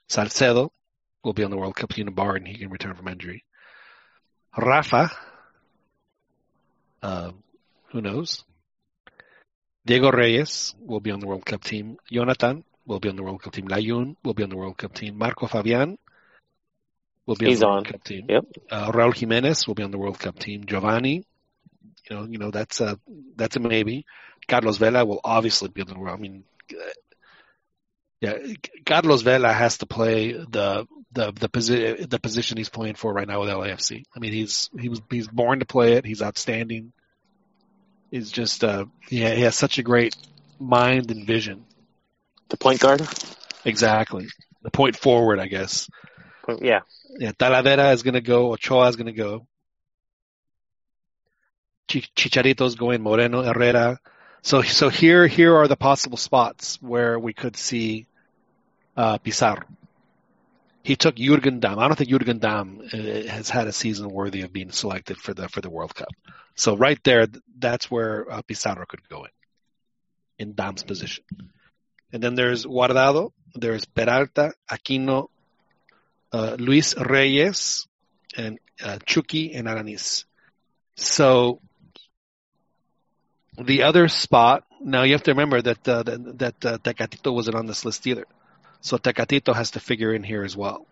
Salcedo 0.07 0.71
will 1.23 1.33
be 1.33 1.43
on 1.43 1.51
the 1.51 1.57
World 1.57 1.75
Cup 1.75 1.93
team, 1.93 2.07
in 2.07 2.13
bar 2.13 2.35
and 2.35 2.47
he 2.47 2.57
can 2.57 2.69
return 2.69 2.95
from 2.95 3.07
injury. 3.07 3.43
Rafa, 4.57 5.11
uh, 7.01 7.31
who 7.91 8.01
knows? 8.01 8.43
Diego 9.85 10.11
Reyes 10.11 10.73
will 10.79 10.99
be 10.99 11.11
on 11.11 11.19
the 11.19 11.27
World 11.27 11.45
Cup 11.45 11.63
team. 11.63 11.97
Jonathan 12.11 12.63
will 12.85 12.99
be 12.99 13.09
on 13.09 13.15
the 13.15 13.23
World 13.23 13.43
Cup 13.43 13.53
team. 13.53 13.67
Layun 13.67 14.15
will 14.23 14.33
be 14.33 14.43
on 14.43 14.49
the 14.49 14.57
World 14.57 14.77
Cup 14.77 14.93
team. 14.93 15.17
Marco 15.17 15.47
Fabian 15.47 15.97
will 17.25 17.35
be 17.35 17.47
He's 17.47 17.61
on 17.61 17.61
the 17.61 17.67
on. 17.67 17.73
World 17.75 17.87
Cup 17.87 18.03
team. 18.03 18.25
Yep. 18.27 18.45
Uh, 18.71 18.91
Raul 18.91 19.15
Jimenez 19.15 19.67
will 19.67 19.75
be 19.75 19.83
on 19.83 19.91
the 19.91 19.97
World 19.97 20.19
Cup 20.19 20.39
team. 20.39 20.65
Giovanni, 20.65 21.25
you 22.09 22.15
know, 22.15 22.23
you 22.25 22.37
know 22.39 22.51
that's 22.51 22.81
a 22.81 22.99
that's 23.35 23.55
a 23.55 23.59
maybe. 23.59 24.05
Carlos 24.47 24.77
Vela 24.77 25.05
will 25.05 25.21
obviously 25.23 25.69
be 25.69 25.81
on 25.81 25.87
the 25.87 25.99
World. 25.99 26.17
I 26.17 26.21
mean, 26.21 26.43
uh, 26.71 26.77
yeah, 28.21 28.37
Carlos 28.85 29.21
Vela 29.21 29.51
has 29.51 29.77
to 29.79 29.85
play 29.85 30.31
the 30.33 30.87
the 31.11 31.31
the 31.31 31.49
position 31.49 32.09
the 32.09 32.19
position 32.19 32.57
he's 32.57 32.69
playing 32.69 32.95
for 32.95 33.13
right 33.13 33.27
now 33.27 33.41
with 33.41 33.49
LAFC. 33.49 34.03
I 34.15 34.19
mean, 34.19 34.33
he's 34.33 34.69
he 34.79 34.89
was 34.89 35.01
he's 35.11 35.27
born 35.27 35.59
to 35.59 35.65
play 35.65 35.93
it. 35.93 36.05
He's 36.05 36.21
outstanding. 36.23 36.91
He's 38.15 38.31
just 38.31 38.63
uh 38.63 38.85
yeah 39.09 39.31
he 39.35 39.41
has 39.41 39.55
such 39.55 39.77
a 39.77 39.83
great 39.83 40.15
mind 40.57 41.11
and 41.11 41.27
vision. 41.27 41.65
The 42.47 42.55
point 42.55 42.79
guard. 42.79 43.05
Exactly. 43.65 44.27
The 44.61 44.71
point 44.71 44.95
forward, 44.95 45.37
I 45.37 45.47
guess. 45.47 45.89
Yeah. 46.61 46.83
Yeah, 47.19 47.33
Talavera 47.33 47.93
is 47.93 48.03
going 48.03 48.13
to 48.13 48.21
go. 48.21 48.53
Ochoa 48.53 48.87
is 48.87 48.95
going 48.95 49.07
to 49.07 49.11
go. 49.11 49.47
Ch- 51.89 52.09
Chicharito's 52.15 52.75
going. 52.75 53.01
Moreno, 53.01 53.41
Herrera. 53.43 53.99
So, 54.43 54.61
so 54.61 54.87
here, 54.87 55.27
here 55.27 55.57
are 55.57 55.67
the 55.67 55.75
possible 55.75 56.17
spots 56.17 56.81
where 56.81 57.19
we 57.19 57.33
could 57.33 57.57
see 57.57 58.07
uh, 58.95 59.17
Pizarro. 59.17 59.65
He 60.83 60.95
took 60.95 61.15
Jurgen 61.15 61.59
Damm. 61.59 61.79
I 61.79 61.87
don't 61.87 61.97
think 61.97 62.11
Jurgen 62.11 62.39
Damm 62.39 62.81
uh, 62.93 62.97
has 62.97 63.49
had 63.49 63.67
a 63.67 63.73
season 63.73 64.09
worthy 64.09 64.43
of 64.43 64.53
being 64.53 64.71
selected 64.71 65.17
for 65.17 65.33
the 65.33 65.49
for 65.49 65.59
the 65.59 65.69
World 65.69 65.93
Cup. 65.93 66.13
So 66.55 66.75
right 66.75 66.99
there, 67.03 67.27
that's 67.57 67.91
where 67.91 68.31
uh, 68.31 68.41
Pizarro 68.41 68.85
could 68.87 69.07
go 69.09 69.25
in, 69.25 69.31
in 70.39 70.55
Damm's 70.55 70.83
position. 70.83 71.23
And 72.13 72.23
then 72.23 72.35
there's 72.35 72.65
Guardado, 72.65 73.31
there's 73.53 73.85
Peralta, 73.85 74.53
Aquino, 74.69 75.27
uh, 76.31 76.55
Luis 76.59 76.95
Reyes, 76.97 77.87
and 78.37 78.59
uh, 78.83 78.99
Chucky 79.05 79.53
and 79.53 79.67
Alanis. 79.67 80.25
So 80.95 81.61
the 83.57 83.83
other 83.83 84.07
spot. 84.07 84.63
Now 84.81 85.03
you 85.03 85.13
have 85.13 85.23
to 85.23 85.31
remember 85.31 85.61
that 85.61 85.87
uh, 85.87 86.03
that, 86.03 86.37
that 86.39 86.65
uh, 86.65 86.77
Tecatito 86.77 87.33
wasn't 87.33 87.55
on 87.55 87.65
this 87.65 87.85
list 87.85 88.05
either. 88.07 88.25
So 88.81 88.97
Tecatito 88.97 89.55
has 89.55 89.71
to 89.71 89.79
figure 89.79 90.13
in 90.13 90.23
here 90.23 90.43
as 90.43 90.55
well. 90.55 90.85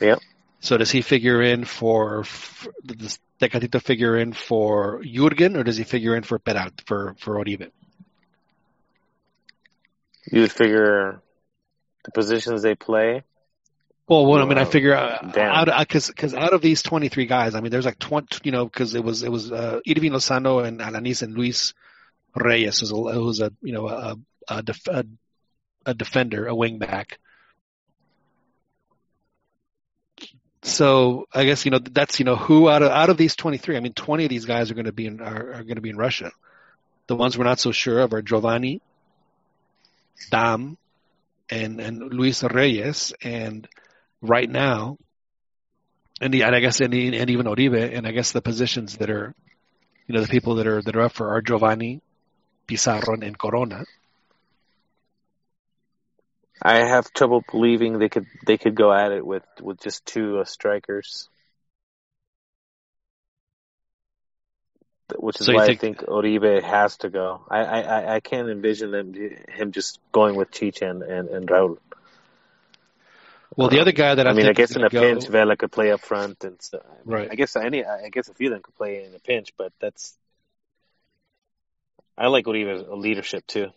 Yep. 0.00 0.18
So 0.64 0.78
does 0.78 0.90
he 0.90 1.02
figure 1.02 1.42
in 1.42 1.66
for, 1.66 2.24
does 2.86 3.18
Tecatito 3.38 3.82
figure 3.82 4.16
in 4.16 4.32
for 4.32 5.02
Jurgen 5.04 5.58
or 5.58 5.62
does 5.62 5.76
he 5.76 5.84
figure 5.84 6.16
in 6.16 6.22
for 6.22 6.38
Peralta 6.38 6.82
for 6.86 7.14
for 7.18 7.36
Oribe? 7.36 7.70
You 10.32 10.40
would 10.40 10.52
figure 10.52 11.20
the 12.06 12.12
positions 12.12 12.62
they 12.62 12.74
play. 12.74 13.24
Well, 14.08 14.24
well, 14.24 14.40
I 14.40 14.46
mean, 14.46 14.56
I 14.56 14.64
figure 14.64 14.94
uh, 14.94 15.32
out 15.36 15.68
because 15.80 16.08
because 16.08 16.32
out 16.32 16.54
of 16.54 16.62
these 16.62 16.80
twenty 16.80 17.10
three 17.10 17.26
guys, 17.26 17.54
I 17.54 17.60
mean, 17.60 17.70
there's 17.70 17.84
like 17.84 17.98
twenty, 17.98 18.38
you 18.44 18.50
know, 18.50 18.64
because 18.64 18.94
it 18.94 19.04
was 19.04 19.22
it 19.22 19.30
was 19.30 19.52
uh, 19.52 19.80
Irving 19.86 20.12
Lozano 20.12 20.64
and 20.64 20.80
Alanis 20.80 21.20
and 21.20 21.36
Luis 21.36 21.74
Reyes 22.34 22.80
was 22.80 22.90
a 22.90 23.44
a 23.44 23.50
you 23.60 23.74
know 23.74 23.88
a 23.88 24.16
a, 24.48 24.62
def, 24.62 24.80
a 24.88 25.04
a 25.84 25.92
defender, 25.92 26.46
a 26.46 26.54
wing 26.54 26.78
back. 26.78 27.18
So 30.64 31.28
I 31.32 31.44
guess 31.44 31.66
you 31.66 31.70
know 31.70 31.78
that's 31.78 32.18
you 32.18 32.24
know 32.24 32.36
who 32.36 32.70
out 32.70 32.82
of 32.82 32.90
out 32.90 33.10
of 33.10 33.18
these 33.18 33.36
twenty 33.36 33.58
three, 33.58 33.76
I 33.76 33.80
mean, 33.80 33.92
twenty 33.92 34.24
of 34.24 34.30
these 34.30 34.46
guys 34.46 34.70
are 34.70 34.74
going 34.74 34.86
to 34.86 34.92
be 34.92 35.06
in 35.06 35.20
are, 35.20 35.52
are 35.52 35.62
going 35.62 35.76
to 35.76 35.82
be 35.82 35.90
in 35.90 35.98
Russia. 35.98 36.32
The 37.06 37.14
ones 37.14 37.36
we're 37.36 37.44
not 37.44 37.60
so 37.60 37.70
sure 37.70 38.00
of 38.00 38.14
are 38.14 38.22
Giovanni, 38.22 38.80
Damm, 40.30 40.78
and 41.50 41.80
and 41.80 41.98
Luis 42.14 42.42
Reyes, 42.42 43.12
and 43.22 43.68
right 44.22 44.48
now, 44.48 44.96
and, 46.22 46.32
the, 46.32 46.44
and 46.44 46.56
I 46.56 46.60
guess 46.60 46.80
and, 46.80 46.94
and 46.94 47.30
even 47.30 47.46
Oribe, 47.46 47.74
and 47.74 48.06
I 48.06 48.12
guess 48.12 48.32
the 48.32 48.40
positions 48.40 48.96
that 48.96 49.10
are, 49.10 49.34
you 50.08 50.14
know, 50.14 50.22
the 50.22 50.28
people 50.28 50.54
that 50.54 50.66
are 50.66 50.80
that 50.80 50.96
are 50.96 51.02
up 51.02 51.12
for 51.12 51.28
are 51.28 51.42
Giovanni, 51.42 52.00
Pizarro, 52.66 53.20
and 53.20 53.38
Corona. 53.38 53.84
I 56.64 56.86
have 56.86 57.12
trouble 57.12 57.42
believing 57.50 57.98
they 57.98 58.08
could 58.08 58.26
they 58.46 58.56
could 58.56 58.74
go 58.74 58.90
at 58.92 59.12
it 59.12 59.24
with 59.24 59.44
with 59.60 59.80
just 59.80 60.06
two 60.06 60.38
uh, 60.38 60.44
strikers. 60.44 61.28
Which 65.16 65.38
is 65.40 65.46
So 65.46 65.54
why 65.54 65.66
think- 65.66 65.78
I 65.78 65.80
think 65.80 66.08
Oribe 66.08 66.62
has 66.62 66.96
to 66.98 67.10
go. 67.10 67.44
I, 67.50 67.58
I, 67.60 68.14
I- 68.16 68.20
can't 68.20 68.48
envision 68.48 68.90
them 68.90 69.12
him 69.48 69.72
just 69.72 70.00
going 70.12 70.34
with 70.34 70.50
Chicha 70.50 70.88
and, 70.88 71.02
and, 71.02 71.28
and 71.28 71.46
Raul. 71.48 71.76
Well, 73.56 73.68
the 73.68 73.80
other 73.80 73.92
guy 73.92 74.14
that 74.16 74.26
I, 74.26 74.30
I 74.30 74.32
mean, 74.32 74.46
I 74.46 74.52
guess 74.52 74.74
in 74.74 74.82
a 74.82 74.88
go- 74.88 75.00
pinch, 75.00 75.28
Vela 75.28 75.56
could 75.56 75.70
play 75.70 75.92
up 75.92 76.00
front, 76.00 76.42
and 76.42 76.56
so, 76.60 76.78
I 76.82 76.88
mean, 77.06 77.16
Right. 77.18 77.28
I 77.30 77.34
guess 77.36 77.54
any, 77.54 77.84
I 77.84 78.08
guess 78.08 78.28
a 78.28 78.34
few 78.34 78.48
of 78.48 78.54
them 78.54 78.62
could 78.62 78.74
play 78.74 79.04
in 79.04 79.14
a 79.14 79.20
pinch, 79.20 79.50
but 79.56 79.72
that's. 79.80 80.16
I 82.16 82.28
like 82.28 82.46
Oribe's 82.46 82.84
leadership 82.88 83.46
too. 83.46 83.68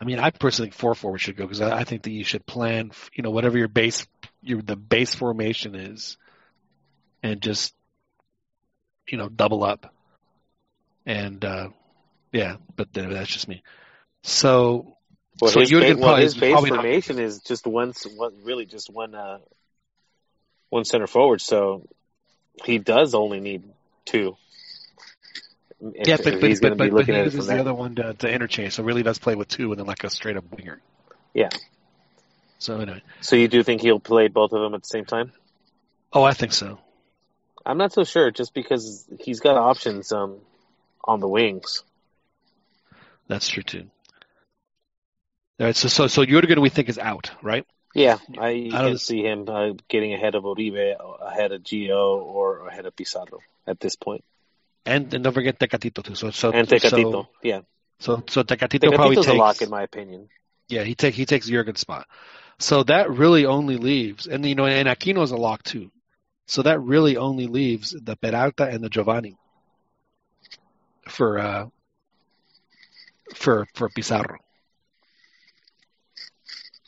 I 0.00 0.04
mean, 0.04 0.18
I 0.18 0.30
personally 0.30 0.70
think 0.70 0.78
four 0.78 0.94
forward 0.94 1.18
should 1.18 1.36
go 1.36 1.44
because 1.44 1.60
I, 1.60 1.78
I 1.78 1.84
think 1.84 2.02
that 2.02 2.10
you 2.10 2.24
should 2.24 2.46
plan, 2.46 2.90
you 3.14 3.22
know, 3.22 3.30
whatever 3.30 3.58
your 3.58 3.68
base, 3.68 4.06
your 4.42 4.62
the 4.62 4.76
base 4.76 5.14
formation 5.14 5.74
is, 5.74 6.16
and 7.22 7.40
just, 7.40 7.74
you 9.08 9.18
know, 9.18 9.28
double 9.28 9.64
up. 9.64 9.92
And 11.06 11.44
uh 11.44 11.68
yeah, 12.32 12.56
but 12.74 12.92
that's 12.92 13.30
just 13.30 13.46
me. 13.46 13.62
So, 14.24 14.96
Well, 15.40 15.52
so 15.52 15.60
his, 15.60 15.70
Jurgen 15.70 15.98
ba- 15.98 16.02
well, 16.02 16.16
his 16.16 16.34
base 16.34 16.52
probably 16.52 16.70
not- 16.70 16.80
formation 16.80 17.18
is 17.18 17.40
just 17.40 17.66
one, 17.66 17.92
one, 18.16 18.32
really 18.42 18.66
just 18.66 18.90
one, 18.90 19.14
uh, 19.14 19.38
one 20.70 20.84
center 20.84 21.06
forward. 21.06 21.40
So 21.40 21.86
he 22.64 22.78
does 22.78 23.14
only 23.14 23.38
need 23.38 23.62
two. 24.04 24.36
Yeah, 25.92 26.16
but 26.16 26.40
but 26.40 26.44
he's 26.44 26.60
but, 26.60 26.68
going 26.68 26.72
to 26.72 26.76
but, 26.76 26.84
be 26.84 26.90
but 26.90 26.96
looking 26.96 27.14
he 27.14 27.20
at 27.20 27.26
it 27.26 27.32
uses 27.32 27.46
from 27.46 27.56
the 27.56 27.60
other 27.60 27.74
one 27.74 27.94
to, 27.96 28.14
to 28.14 28.30
interchange, 28.30 28.74
so 28.74 28.82
really 28.82 29.02
does 29.02 29.18
play 29.18 29.34
with 29.34 29.48
two 29.48 29.70
and 29.72 29.78
then 29.78 29.86
like 29.86 30.04
a 30.04 30.10
straight 30.10 30.36
up 30.36 30.44
winger. 30.50 30.80
Yeah. 31.34 31.50
So 32.58 32.78
anyway, 32.80 33.02
So 33.20 33.36
you 33.36 33.48
do 33.48 33.62
think 33.62 33.82
he'll 33.82 34.00
play 34.00 34.28
both 34.28 34.52
of 34.52 34.60
them 34.62 34.74
at 34.74 34.82
the 34.82 34.88
same 34.88 35.04
time? 35.04 35.32
oh, 36.12 36.22
I 36.22 36.32
think 36.32 36.52
so. 36.52 36.78
I'm 37.66 37.76
not 37.76 37.92
so 37.92 38.04
sure, 38.04 38.30
just 38.30 38.54
because 38.54 39.06
he's 39.20 39.40
got 39.40 39.56
options 39.56 40.12
um, 40.12 40.38
on 41.04 41.20
the 41.20 41.28
wings. 41.28 41.82
That's 43.26 43.48
true 43.48 43.62
too. 43.62 43.90
All 45.58 45.66
right, 45.66 45.76
so 45.76 45.88
so 45.88 46.06
so 46.06 46.24
Jurgen 46.24 46.60
we 46.60 46.68
think 46.68 46.88
is 46.88 46.98
out, 46.98 47.30
right? 47.42 47.66
Yeah, 47.94 48.18
I 48.38 48.48
of 48.48 48.70
can 48.72 48.98
see 48.98 49.22
him 49.22 49.48
uh, 49.48 49.72
getting 49.88 50.14
ahead 50.14 50.34
of 50.34 50.44
Oribe, 50.44 50.96
ahead 51.20 51.52
of 51.52 51.62
Gio, 51.62 52.22
or 52.22 52.66
ahead 52.66 52.86
of 52.86 52.96
Pizarro 52.96 53.38
at 53.66 53.78
this 53.80 53.96
point. 53.96 54.24
And 54.86 55.12
and 55.14 55.24
don't 55.24 55.32
forget 55.32 55.58
Tecatito 55.58 56.02
too. 56.02 56.14
So 56.14 56.30
so 56.30 56.52
And 56.52 56.68
Tecatito, 56.68 57.26
So 57.26 57.28
yeah. 57.42 57.60
so, 58.00 58.22
so 58.28 58.42
Tecatito 58.42 58.94
probably 58.94 59.16
Tecatito's 59.16 59.26
takes 59.26 59.28
a 59.28 59.34
lock 59.34 59.62
in 59.62 59.70
my 59.70 59.82
opinion. 59.82 60.28
yeah 60.68 60.82
he 60.84 60.94
take 60.94 61.14
he 61.14 61.26
takes 61.26 61.48
Jurgen's 61.48 61.80
spot. 61.80 62.06
So 62.58 62.82
that 62.84 63.10
really 63.10 63.46
only 63.46 63.76
leaves, 63.76 64.26
and 64.26 64.44
you 64.46 64.54
know, 64.54 64.66
and 64.66 64.88
Aquino's 64.88 65.32
a 65.32 65.36
lock 65.36 65.62
too. 65.64 65.90
So 66.46 66.62
that 66.62 66.80
really 66.80 67.16
only 67.16 67.46
leaves 67.46 67.90
the 67.90 68.16
Peralta 68.16 68.64
and 68.68 68.82
the 68.82 68.88
Giovanni 68.90 69.36
for 71.08 71.38
uh 71.38 71.66
for 73.34 73.66
for 73.74 73.88
Pizarro. 73.90 74.38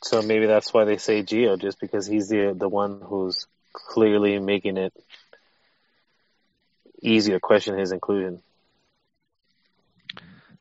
So 0.03 0.21
maybe 0.21 0.45
that's 0.45 0.73
why 0.73 0.85
they 0.85 0.97
say 0.97 1.23
Gio, 1.23 1.59
just 1.59 1.79
because 1.79 2.07
he's 2.07 2.29
the 2.29 2.53
the 2.57 2.69
one 2.69 3.01
who's 3.01 3.47
clearly 3.73 4.39
making 4.39 4.77
it 4.77 4.93
easy 7.01 7.31
to 7.31 7.39
question 7.39 7.77
his 7.77 7.91
inclusion. 7.91 8.41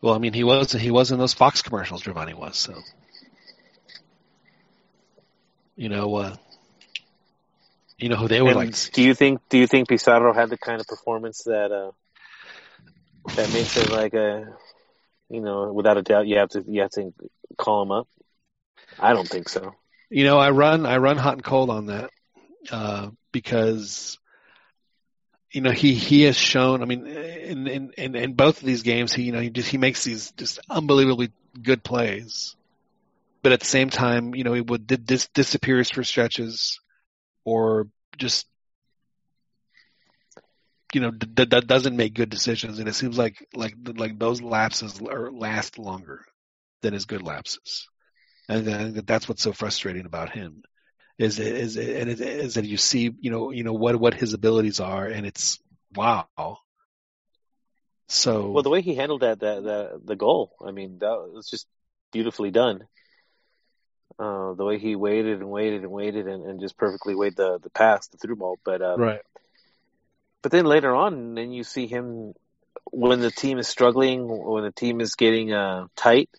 Well, 0.00 0.14
I 0.14 0.18
mean, 0.18 0.32
he 0.32 0.44
was 0.44 0.72
he 0.72 0.90
was 0.90 1.10
in 1.12 1.18
those 1.18 1.34
Fox 1.34 1.62
commercials. 1.62 2.02
Giovanni 2.02 2.34
was 2.34 2.56
so. 2.56 2.74
You 5.76 5.88
know, 5.88 6.14
uh, 6.16 6.36
you 7.98 8.08
know 8.08 8.16
who 8.16 8.28
they 8.28 8.40
would 8.42 8.54
And 8.54 8.56
like. 8.56 8.74
do 8.92 9.02
you 9.02 9.14
think 9.14 9.40
do 9.48 9.58
you 9.58 9.66
think 9.66 9.88
Pizarro 9.88 10.32
had 10.32 10.50
the 10.50 10.58
kind 10.58 10.80
of 10.80 10.86
performance 10.86 11.42
that 11.44 11.72
uh 11.72 11.92
that 13.34 13.52
makes 13.52 13.76
it 13.76 13.90
like 13.90 14.14
a 14.14 14.44
you 15.28 15.40
know 15.40 15.72
without 15.72 15.96
a 15.98 16.02
doubt 16.02 16.26
you 16.26 16.38
have 16.38 16.50
to 16.50 16.64
you 16.66 16.82
have 16.82 16.90
to 16.92 17.12
call 17.56 17.82
him 17.82 17.92
up? 17.92 18.08
I 18.98 19.12
don't 19.12 19.28
think 19.28 19.48
so. 19.48 19.74
You 20.10 20.24
know, 20.24 20.38
I 20.38 20.50
run 20.50 20.86
I 20.86 20.98
run 20.98 21.16
hot 21.16 21.34
and 21.34 21.44
cold 21.44 21.70
on 21.70 21.86
that 21.86 22.10
uh, 22.70 23.10
because 23.32 24.18
you 25.57 25.62
know, 25.62 25.70
he 25.70 25.95
he 25.95 26.24
has 26.24 26.37
shown. 26.37 26.83
I 26.83 26.85
mean, 26.85 27.07
in 27.07 27.66
in 27.66 27.91
in, 27.97 28.15
in 28.15 28.33
both 28.35 28.61
of 28.61 28.66
these 28.66 28.83
games, 28.83 29.15
he 29.15 29.23
you 29.23 29.33
know 29.33 29.41
he 29.41 29.49
just 29.49 29.70
he 29.70 29.78
makes 29.78 30.05
these 30.05 30.31
just 30.33 30.59
unbelievably 30.69 31.33
good 31.62 31.83
plays, 31.83 32.55
but 33.43 33.53
at 33.53 33.61
the 33.61 33.66
same 33.66 33.89
time, 33.89 34.35
you 34.35 34.45
know, 34.45 34.53
he 34.53 34.61
would 34.61 34.87
dis- 34.87 35.28
disappears 35.28 35.91
for 35.91 36.05
stretches, 36.05 36.78
or 37.47 37.89
just 38.19 38.47
you 40.93 41.01
know 41.01 41.12
that 41.37 41.49
that 41.49 41.66
doesn't 41.66 41.97
make 41.97 42.12
good 42.12 42.28
decisions, 42.28 42.78
and 42.78 42.87
it 42.87 42.95
seems 42.95 43.16
like 43.16 43.43
like 43.55 43.77
like 43.95 44.19
those 44.19 44.43
lapses 44.43 45.01
are, 45.01 45.33
last 45.33 45.78
longer 45.78 46.27
than 46.83 46.93
his 46.93 47.07
good 47.07 47.23
lapses, 47.23 47.89
and 48.47 48.69
I 48.69 48.83
think 48.83 48.97
that 48.97 49.07
that's 49.07 49.27
what's 49.27 49.43
so 49.43 49.55
frustrating 49.55 50.05
about 50.05 50.35
him 50.35 50.65
is 51.18 51.38
is 51.38 51.76
and 51.76 52.10
is 52.10 52.55
that 52.55 52.64
you 52.66 52.76
see 52.76 53.14
you 53.20 53.30
know 53.30 53.51
you 53.51 53.64
know 53.64 53.72
what 53.72 53.97
what 53.97 54.14
his 54.14 54.34
abilities 54.34 54.80
are, 54.80 55.06
and 55.06 55.26
it's 55.26 55.59
wow. 55.94 56.26
So 58.09 58.51
well, 58.51 58.62
the 58.62 58.70
way 58.70 58.82
he 58.82 58.94
handled 58.94 59.22
that 59.22 59.40
that, 59.40 59.64
that 59.64 60.01
the 60.05 60.16
goal, 60.16 60.55
I 60.64 60.70
mean, 60.70 60.98
that 61.01 61.30
was 61.32 61.48
just 61.48 61.66
beautifully 62.12 62.51
done. 62.51 62.86
Uh, 64.18 64.55
the 64.55 64.64
way 64.64 64.78
he 64.78 64.97
waited 64.97 65.40
and 65.40 65.51
waited 65.51 65.82
and 65.82 65.90
waited 65.90 66.26
and, 66.26 66.47
and 66.47 66.60
just 66.60 66.78
perfectly 66.78 67.14
weighed 67.14 67.36
the 67.36 67.59
the 67.62 67.70
pass, 67.70 68.09
the 68.09 68.18
through 68.18 68.36
ball. 68.36 68.59
But 68.64 68.82
um, 68.82 69.01
right. 69.01 69.20
But 70.43 70.52
then 70.52 70.64
later 70.64 70.94
on, 70.94 71.34
then 71.34 71.51
you 71.51 71.64
see 71.64 71.86
him 71.86 72.34
when 72.84 73.20
the 73.20 73.32
team 73.32 73.59
is 73.59 73.66
struggling, 73.66 74.28
when 74.28 74.62
the 74.62 74.70
team 74.70 75.01
is 75.01 75.14
getting 75.14 75.52
uh, 75.52 75.86
tight. 75.97 76.30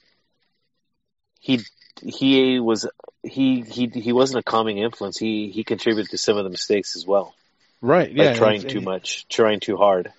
He 1.40 1.60
he 2.00 2.60
was 2.60 2.88
he 3.24 3.62
he 3.62 3.88
he 3.88 4.12
wasn't 4.12 4.40
a 4.40 4.44
calming 4.44 4.78
influence. 4.78 5.18
He 5.18 5.50
he 5.50 5.64
contributed 5.64 6.12
to 6.12 6.18
some 6.18 6.38
of 6.38 6.44
the 6.44 6.50
mistakes 6.50 6.96
as 6.96 7.06
well. 7.06 7.34
Right. 7.82 8.12
Yeah. 8.12 8.34
Trying 8.34 8.62
too 8.62 8.82
much, 8.82 9.28
trying 9.28 9.60
too 9.60 9.78
hard. 9.78 10.12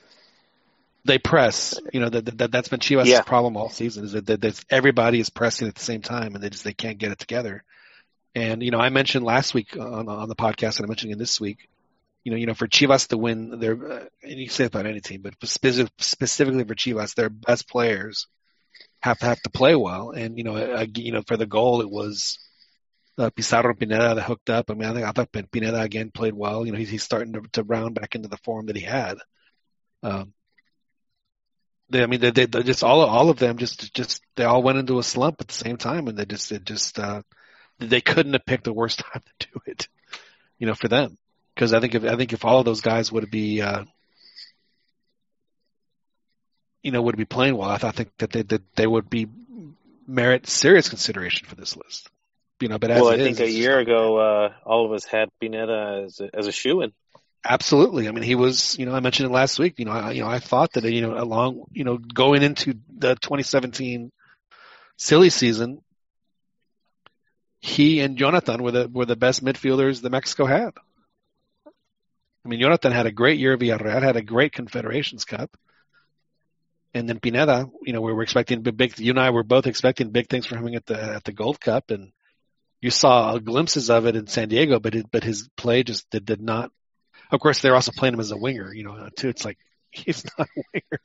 They 1.04 1.18
press. 1.18 1.78
You 1.92 2.00
know 2.00 2.08
that 2.08 2.38
that 2.38 2.52
that's 2.52 2.68
been 2.68 2.80
Chivas' 2.80 3.06
yeah. 3.06 3.22
problem 3.22 3.56
all 3.56 3.70
season 3.70 4.04
is 4.04 4.12
that, 4.12 4.26
that, 4.26 4.40
that 4.42 4.64
everybody 4.70 5.20
is 5.20 5.30
pressing 5.30 5.68
at 5.68 5.74
the 5.74 5.84
same 5.84 6.02
time 6.02 6.34
and 6.34 6.44
they 6.44 6.50
just 6.50 6.64
they 6.64 6.74
can't 6.74 6.98
get 6.98 7.12
it 7.12 7.18
together. 7.18 7.64
And 8.34 8.62
you 8.62 8.70
know 8.70 8.78
I 8.78 8.90
mentioned 8.90 9.24
last 9.24 9.54
week 9.54 9.76
on 9.76 10.08
on 10.08 10.28
the 10.28 10.36
podcast 10.36 10.76
and 10.76 10.86
I 10.86 10.88
mentioned 10.88 11.12
in 11.12 11.18
this 11.18 11.40
week. 11.40 11.68
You 12.24 12.32
know, 12.32 12.36
you 12.36 12.46
know, 12.46 12.54
for 12.54 12.66
Chivas 12.66 13.08
to 13.08 13.16
win, 13.16 13.58
their 13.58 13.92
uh, 13.92 14.04
and 14.22 14.32
you 14.32 14.48
say 14.48 14.64
it 14.64 14.74
about 14.74 14.84
any 14.84 15.00
team, 15.00 15.22
but 15.22 15.34
specific, 15.48 15.92
specifically 15.98 16.64
for 16.64 16.74
Chivas, 16.74 17.14
their 17.14 17.30
best 17.30 17.68
players 17.68 18.26
have 19.00 19.18
to 19.18 19.26
have 19.26 19.40
to 19.42 19.50
play 19.50 19.74
well. 19.74 20.10
And 20.10 20.38
you 20.38 20.44
know, 20.44 20.56
uh, 20.56 20.86
you 20.94 21.12
know, 21.12 21.22
for 21.26 21.36
the 21.36 21.46
goal, 21.46 21.80
it 21.80 21.90
was 21.90 22.38
uh, 23.16 23.30
Pizarro 23.30 23.74
Pineda 23.74 24.14
that 24.14 24.22
hooked 24.22 24.50
up. 24.50 24.70
I 24.70 24.74
mean, 24.74 24.88
I 24.88 24.94
think 24.94 25.06
I 25.06 25.12
thought 25.12 25.50
Pineda 25.50 25.80
again 25.80 26.10
played 26.10 26.34
well. 26.34 26.64
You 26.64 26.72
know, 26.72 26.78
he's, 26.78 26.90
he's 26.90 27.02
starting 27.02 27.32
to, 27.34 27.42
to 27.52 27.62
round 27.62 27.94
back 27.94 28.14
into 28.14 28.28
the 28.28 28.38
form 28.38 28.66
that 28.66 28.76
he 28.76 28.82
had. 28.82 29.18
Um, 30.02 30.32
they, 31.90 32.02
I 32.02 32.06
mean, 32.06 32.20
they, 32.20 32.30
they, 32.30 32.46
just 32.46 32.84
all 32.84 33.00
all 33.02 33.30
of 33.30 33.38
them 33.38 33.56
just 33.56 33.94
just 33.94 34.22
they 34.36 34.44
all 34.44 34.62
went 34.62 34.78
into 34.78 34.98
a 34.98 35.02
slump 35.02 35.40
at 35.40 35.48
the 35.48 35.54
same 35.54 35.76
time, 35.76 36.06
and 36.06 36.18
they 36.18 36.26
just 36.26 36.52
it 36.52 36.64
just 36.64 36.98
uh, 36.98 37.22
they 37.78 38.00
couldn't 38.00 38.34
have 38.34 38.44
picked 38.44 38.64
the 38.64 38.72
worst 38.72 38.98
time 39.12 39.22
to 39.22 39.46
do 39.52 39.60
it. 39.66 39.88
You 40.58 40.66
know, 40.66 40.74
for 40.74 40.88
them, 40.88 41.16
because 41.54 41.72
I 41.72 41.80
think 41.80 41.94
if 41.94 42.04
I 42.04 42.16
think 42.16 42.32
if 42.32 42.44
all 42.44 42.58
of 42.58 42.64
those 42.64 42.80
guys 42.82 43.10
would 43.10 43.30
be 43.30 43.62
uh, 43.62 43.84
you 46.82 46.92
know 46.92 47.02
would 47.02 47.16
be 47.16 47.24
playing 47.24 47.56
well, 47.56 47.70
I, 47.70 47.78
think 47.78 48.10
that 48.18 48.30
they 48.30 48.42
that 48.42 48.62
they 48.76 48.86
would 48.86 49.10
be 49.10 49.28
merit 50.06 50.46
serious 50.46 50.88
consideration 50.88 51.46
for 51.46 51.54
this 51.54 51.76
list 51.76 52.10
you 52.60 52.68
know, 52.68 52.78
but 52.78 52.90
as 52.90 53.00
well, 53.00 53.10
I 53.10 53.14
is, 53.14 53.36
think 53.36 53.40
a 53.40 53.50
year 53.50 53.78
ago, 53.78 54.18
uh, 54.18 54.52
all 54.64 54.86
of 54.86 54.92
us 54.92 55.04
had 55.04 55.28
Pineda 55.40 56.04
as 56.06 56.20
a, 56.20 56.30
as 56.34 56.46
a 56.46 56.52
shoe 56.52 56.82
in. 56.82 56.92
Absolutely. 57.44 58.08
I 58.08 58.10
mean, 58.10 58.24
he 58.24 58.34
was, 58.34 58.76
you 58.78 58.86
know, 58.86 58.94
I 58.94 59.00
mentioned 59.00 59.30
it 59.30 59.32
last 59.32 59.58
week, 59.58 59.78
you 59.78 59.84
know, 59.84 59.92
I, 59.92 60.10
you 60.10 60.22
know, 60.22 60.28
I 60.28 60.40
thought 60.40 60.72
that, 60.72 60.84
you 60.84 61.00
know, 61.00 61.16
along, 61.16 61.66
you 61.72 61.84
know, 61.84 61.96
going 61.96 62.42
into 62.42 62.74
the 62.92 63.14
2017 63.14 64.10
silly 64.96 65.30
season, 65.30 65.80
he 67.60 68.00
and 68.00 68.18
Jonathan 68.18 68.62
were 68.62 68.72
the, 68.72 68.88
were 68.88 69.06
the 69.06 69.16
best 69.16 69.44
midfielders 69.44 70.02
that 70.02 70.10
Mexico 70.10 70.46
had. 70.46 70.72
I 72.44 72.48
mean, 72.48 72.60
Jonathan 72.60 72.92
had 72.92 73.06
a 73.06 73.12
great 73.12 73.38
year 73.38 73.54
at 73.54 73.60
Villarreal, 73.60 74.02
had 74.02 74.16
a 74.16 74.22
great 74.22 74.52
Confederations 74.52 75.24
Cup. 75.24 75.56
And 76.98 77.08
then 77.08 77.20
Pineda, 77.20 77.70
you 77.82 77.92
know, 77.92 78.00
we 78.00 78.12
were 78.12 78.22
expecting 78.22 78.62
big, 78.62 78.98
you 78.98 79.12
and 79.12 79.20
I 79.20 79.30
were 79.30 79.42
both 79.42 79.66
expecting 79.66 80.10
big 80.10 80.28
things 80.28 80.46
from 80.46 80.66
him 80.66 80.74
at 80.74 80.86
the, 80.86 81.00
at 81.00 81.24
the 81.24 81.32
Gold 81.32 81.60
Cup. 81.60 81.90
And, 81.90 82.12
you 82.80 82.90
saw 82.90 83.38
glimpses 83.38 83.90
of 83.90 84.06
it 84.06 84.16
in 84.16 84.26
San 84.26 84.48
Diego, 84.48 84.78
but 84.78 84.94
it, 84.94 85.10
but 85.10 85.24
his 85.24 85.48
play 85.56 85.82
just 85.82 86.08
did, 86.10 86.24
did 86.24 86.40
not. 86.40 86.70
Of 87.30 87.40
course, 87.40 87.60
they're 87.60 87.74
also 87.74 87.92
playing 87.92 88.14
him 88.14 88.20
as 88.20 88.30
a 88.30 88.36
winger, 88.36 88.72
you 88.72 88.84
know, 88.84 89.08
too. 89.16 89.28
It's 89.28 89.44
like 89.44 89.58
he's 89.90 90.24
not 90.38 90.48
a 90.56 90.62
winger, 90.72 91.00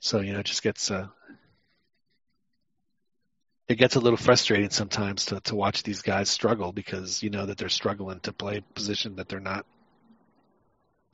so 0.00 0.20
you 0.20 0.32
know, 0.32 0.40
it 0.40 0.46
just 0.46 0.62
gets 0.62 0.90
uh, 0.90 1.06
it 3.68 3.76
gets 3.76 3.96
a 3.96 4.00
little 4.00 4.16
frustrating 4.16 4.70
sometimes 4.70 5.26
to 5.26 5.40
to 5.40 5.54
watch 5.54 5.82
these 5.84 6.02
guys 6.02 6.28
struggle 6.28 6.72
because 6.72 7.22
you 7.22 7.30
know 7.30 7.46
that 7.46 7.58
they're 7.58 7.68
struggling 7.68 8.20
to 8.20 8.32
play 8.32 8.58
a 8.58 8.74
position 8.74 9.16
that 9.16 9.28
they're 9.28 9.40
not 9.40 9.64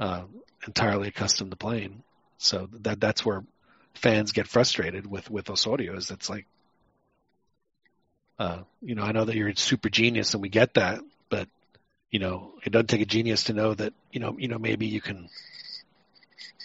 uh, 0.01 0.25
entirely 0.67 1.09
accustomed 1.09 1.51
to 1.51 1.57
playing. 1.57 2.03
So 2.39 2.69
that 2.81 3.01
that's 3.01 3.25
where 3.25 3.45
fans 3.99 4.33
get 4.33 4.49
frustrated 4.49 5.07
with 5.07 5.31
with 5.31 5.51
Osorio. 5.51 5.97
Is 5.97 6.11
it's 6.11 6.31
like 6.31 6.47
uh, 8.39 8.63
you 8.81 8.95
know, 8.95 9.03
I 9.03 9.13
know 9.13 9.25
that 9.25 9.35
you're 9.35 9.49
a 9.49 9.57
super 9.57 9.89
genius 9.89 10.35
and 10.35 10.43
we 10.43 10.49
get 10.49 10.75
that, 10.75 11.01
but 11.29 11.49
you 12.11 12.21
know, 12.21 12.53
it 12.65 12.71
doesn't 12.71 12.87
take 12.87 13.01
a 13.01 13.07
genius 13.07 13.45
to 13.45 13.53
know 13.53 13.75
that, 13.75 13.93
you 14.13 14.21
know, 14.21 14.37
you 14.39 14.49
know, 14.49 14.59
maybe 14.59 14.87
you 14.87 15.01
can, 15.01 15.29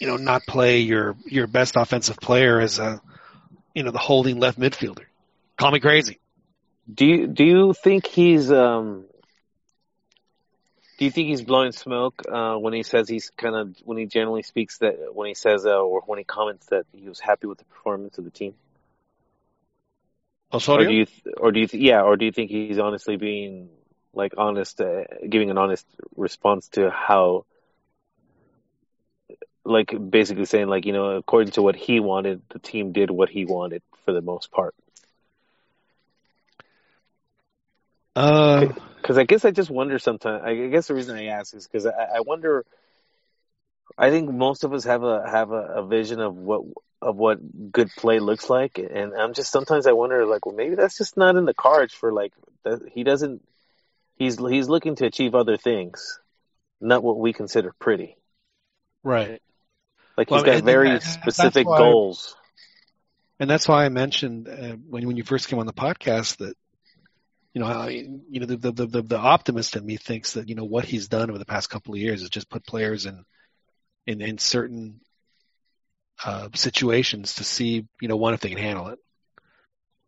you 0.00 0.06
know, 0.06 0.16
not 0.16 0.46
play 0.46 0.80
your, 0.80 1.16
your 1.26 1.46
best 1.46 1.76
offensive 1.76 2.16
player 2.16 2.60
as 2.60 2.78
a, 2.78 3.00
you 3.74 3.82
know, 3.82 3.90
the 3.90 3.98
holding 3.98 4.38
left 4.40 4.58
midfielder. 4.58 5.04
Call 5.56 5.72
me 5.72 5.80
crazy. 5.80 6.18
Do 6.92 7.04
you, 7.04 7.26
do 7.26 7.44
you 7.44 7.74
think 7.74 8.06
he's, 8.06 8.50
um, 8.50 9.04
do 10.98 11.04
you 11.04 11.10
think 11.10 11.28
he's 11.28 11.42
blowing 11.42 11.72
smoke 11.72 12.22
uh, 12.30 12.54
when 12.54 12.72
he 12.72 12.82
says 12.82 13.08
he's 13.08 13.30
kind 13.30 13.56
of 13.56 13.76
when 13.84 13.98
he 13.98 14.06
generally 14.06 14.42
speaks 14.42 14.78
that 14.78 15.14
when 15.14 15.26
he 15.28 15.34
says 15.34 15.66
uh, 15.66 15.80
or 15.80 16.02
when 16.06 16.18
he 16.18 16.24
comments 16.24 16.66
that 16.66 16.86
he 16.92 17.08
was 17.08 17.18
happy 17.18 17.46
with 17.46 17.58
the 17.58 17.64
performance 17.64 18.18
of 18.18 18.24
the 18.24 18.30
team? 18.30 18.54
Osorio? 20.52 20.86
Or 20.86 20.88
do 20.88 20.94
you, 20.94 21.04
th- 21.06 21.34
or 21.36 21.52
do 21.52 21.60
you, 21.60 21.66
th- 21.66 21.82
yeah, 21.82 22.02
or 22.02 22.16
do 22.16 22.24
you 22.24 22.32
think 22.32 22.50
he's 22.50 22.78
honestly 22.78 23.16
being 23.16 23.70
like 24.12 24.34
honest, 24.38 24.80
uh, 24.80 25.02
giving 25.28 25.50
an 25.50 25.58
honest 25.58 25.84
response 26.16 26.68
to 26.68 26.90
how, 26.90 27.44
like 29.64 29.92
basically 30.10 30.44
saying 30.44 30.68
like 30.68 30.84
you 30.84 30.92
know 30.92 31.16
according 31.16 31.50
to 31.52 31.62
what 31.62 31.74
he 31.74 31.98
wanted, 31.98 32.42
the 32.50 32.60
team 32.60 32.92
did 32.92 33.10
what 33.10 33.28
he 33.28 33.44
wanted 33.44 33.82
for 34.04 34.12
the 34.12 34.20
most 34.20 34.52
part. 34.52 34.74
Because 39.04 39.18
I 39.18 39.24
guess 39.24 39.44
I 39.44 39.50
just 39.50 39.68
wonder 39.68 39.98
sometimes. 39.98 40.42
I 40.46 40.68
guess 40.68 40.86
the 40.86 40.94
reason 40.94 41.14
I 41.14 41.26
ask 41.26 41.54
is 41.54 41.66
because 41.66 41.84
I, 41.84 41.90
I 41.90 42.20
wonder. 42.20 42.64
I 43.98 44.08
think 44.08 44.30
most 44.30 44.64
of 44.64 44.72
us 44.72 44.84
have 44.84 45.02
a 45.02 45.28
have 45.28 45.50
a, 45.50 45.82
a 45.82 45.86
vision 45.86 46.20
of 46.20 46.34
what 46.34 46.62
of 47.02 47.14
what 47.14 47.70
good 47.70 47.90
play 47.98 48.18
looks 48.18 48.48
like, 48.48 48.78
and 48.78 49.12
I'm 49.12 49.34
just 49.34 49.52
sometimes 49.52 49.86
I 49.86 49.92
wonder 49.92 50.24
like, 50.24 50.46
well, 50.46 50.54
maybe 50.54 50.74
that's 50.74 50.96
just 50.96 51.18
not 51.18 51.36
in 51.36 51.44
the 51.44 51.52
cards 51.52 51.92
for 51.92 52.14
like 52.14 52.32
he 52.92 53.04
doesn't. 53.04 53.46
He's 54.16 54.38
he's 54.38 54.70
looking 54.70 54.96
to 54.96 55.04
achieve 55.04 55.34
other 55.34 55.58
things, 55.58 56.18
not 56.80 57.02
what 57.02 57.18
we 57.18 57.34
consider 57.34 57.74
pretty. 57.78 58.16
Right. 59.02 59.42
Like 60.16 60.30
he's 60.30 60.36
well, 60.36 60.44
got 60.44 60.62
very 60.62 60.88
and, 60.88 61.02
specific 61.02 61.66
goals. 61.66 62.34
And 63.38 63.50
that's 63.50 63.68
why 63.68 63.84
I 63.84 63.90
mentioned 63.90 64.48
uh, 64.48 64.76
when 64.88 65.06
when 65.06 65.16
you 65.18 65.24
first 65.24 65.48
came 65.48 65.58
on 65.58 65.66
the 65.66 65.74
podcast 65.74 66.38
that 66.38 66.54
you 67.54 67.60
know, 67.60 67.66
I, 67.66 67.88
you 67.88 68.40
know, 68.40 68.46
the, 68.46 68.56
the, 68.56 68.86
the, 68.86 69.02
the 69.02 69.18
optimist 69.18 69.76
in 69.76 69.86
me 69.86 69.96
thinks 69.96 70.32
that, 70.32 70.48
you 70.48 70.56
know, 70.56 70.64
what 70.64 70.84
he's 70.84 71.08
done 71.08 71.30
over 71.30 71.38
the 71.38 71.44
past 71.44 71.70
couple 71.70 71.94
of 71.94 72.00
years 72.00 72.20
is 72.20 72.28
just 72.28 72.50
put 72.50 72.66
players 72.66 73.06
in, 73.06 73.24
in, 74.06 74.20
in 74.20 74.38
certain 74.38 75.00
uh, 76.24 76.48
situations 76.54 77.36
to 77.36 77.44
see, 77.44 77.86
you 78.00 78.08
know, 78.08 78.16
one 78.16 78.34
if 78.34 78.40
they 78.40 78.48
can 78.48 78.58
handle 78.58 78.88
it, 78.88 78.98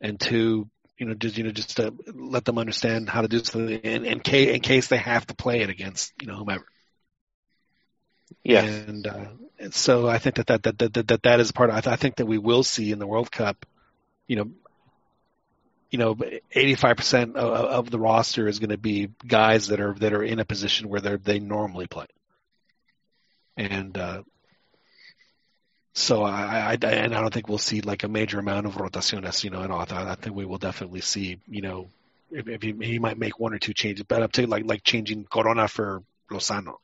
and 0.01 0.21
two, 0.21 0.69
you 0.99 1.07
know, 1.07 1.15
just 1.15 1.37
you 1.37 1.45
know, 1.45 1.51
just 1.51 1.77
to 1.77 1.95
let 2.15 2.45
them 2.45 2.59
understand 2.59 3.09
how 3.09 3.23
to 3.23 3.29
do 3.29 3.43
something 3.43 3.79
in, 3.81 4.05
in 4.05 4.21
case 4.21 4.55
in 4.55 4.61
case 4.61 4.89
they 4.89 4.97
have 4.97 5.27
to 5.27 5.35
play 5.35 5.61
it 5.61 5.71
against 5.71 6.13
you 6.21 6.27
know 6.27 6.37
whomever. 6.37 6.65
Yeah, 8.43 8.63
and, 8.65 9.07
uh, 9.07 9.27
and 9.59 9.75
so 9.75 10.09
I 10.09 10.19
think 10.19 10.37
that 10.37 10.47
that 10.47 10.63
that 10.63 10.79
that 10.79 11.09
that, 11.09 11.23
that 11.23 11.41
is 11.41 11.53
part. 11.53 11.71
Of, 11.71 11.77
I, 11.77 11.81
th- 11.81 11.93
I 11.93 11.97
think 11.97 12.17
that 12.17 12.27
we 12.27 12.39
will 12.39 12.63
see 12.63 12.93
in 12.93 12.99
the 12.99 13.07
World 13.07 13.31
Cup, 13.31 13.67
you 14.27 14.37
know, 14.37 14.51
you 15.91 15.99
know, 15.99 16.15
85% 16.15 17.37
of, 17.37 17.53
of 17.53 17.91
the 17.91 17.99
roster 17.99 18.49
is 18.49 18.59
going 18.59 18.71
to 18.71 18.79
be 18.79 19.11
guys 19.27 19.69
that 19.69 19.81
are 19.81 19.95
that 19.95 20.13
are 20.13 20.23
in 20.23 20.41
a 20.41 20.45
position 20.45 20.89
where 20.89 21.01
they 21.01 21.17
they 21.17 21.39
normally 21.39 21.87
play, 21.87 22.07
and 23.57 23.97
uh, 23.97 24.23
so 25.97 26.23
I, 26.23 26.73
I, 26.73 26.87
and 26.87 27.15
I 27.15 27.21
don't 27.23 27.33
think 27.33 27.49
we'll 27.49 27.57
see 27.57 27.81
like 27.81 28.05
a 28.05 28.09
major 28.09 28.39
amount 28.39 28.67
of 28.67 28.75
rotaciones, 28.75 29.43
you 29.43 29.49
know, 29.49 29.67
all. 29.67 29.87
I, 29.89 30.15
think 30.17 30.37
we 30.37 30.45
will 30.45 30.59
definitely 30.59 31.01
see, 31.01 31.41
you 31.49 31.63
know, 31.63 31.89
if, 32.31 32.47
if 32.49 32.61
he, 32.61 32.75
he 32.83 32.99
might 32.99 33.17
make 33.17 33.41
one 33.41 33.55
or 33.55 33.59
two 33.59 33.73
changes, 33.73 34.05
but 34.07 34.23
I'm 34.23 34.29
saying 34.35 34.51
like 34.51 34.67
like 34.67 34.83
changing 34.83 35.25
Corona 35.25 35.69
for 35.69 36.03
Lozano. 36.31 36.75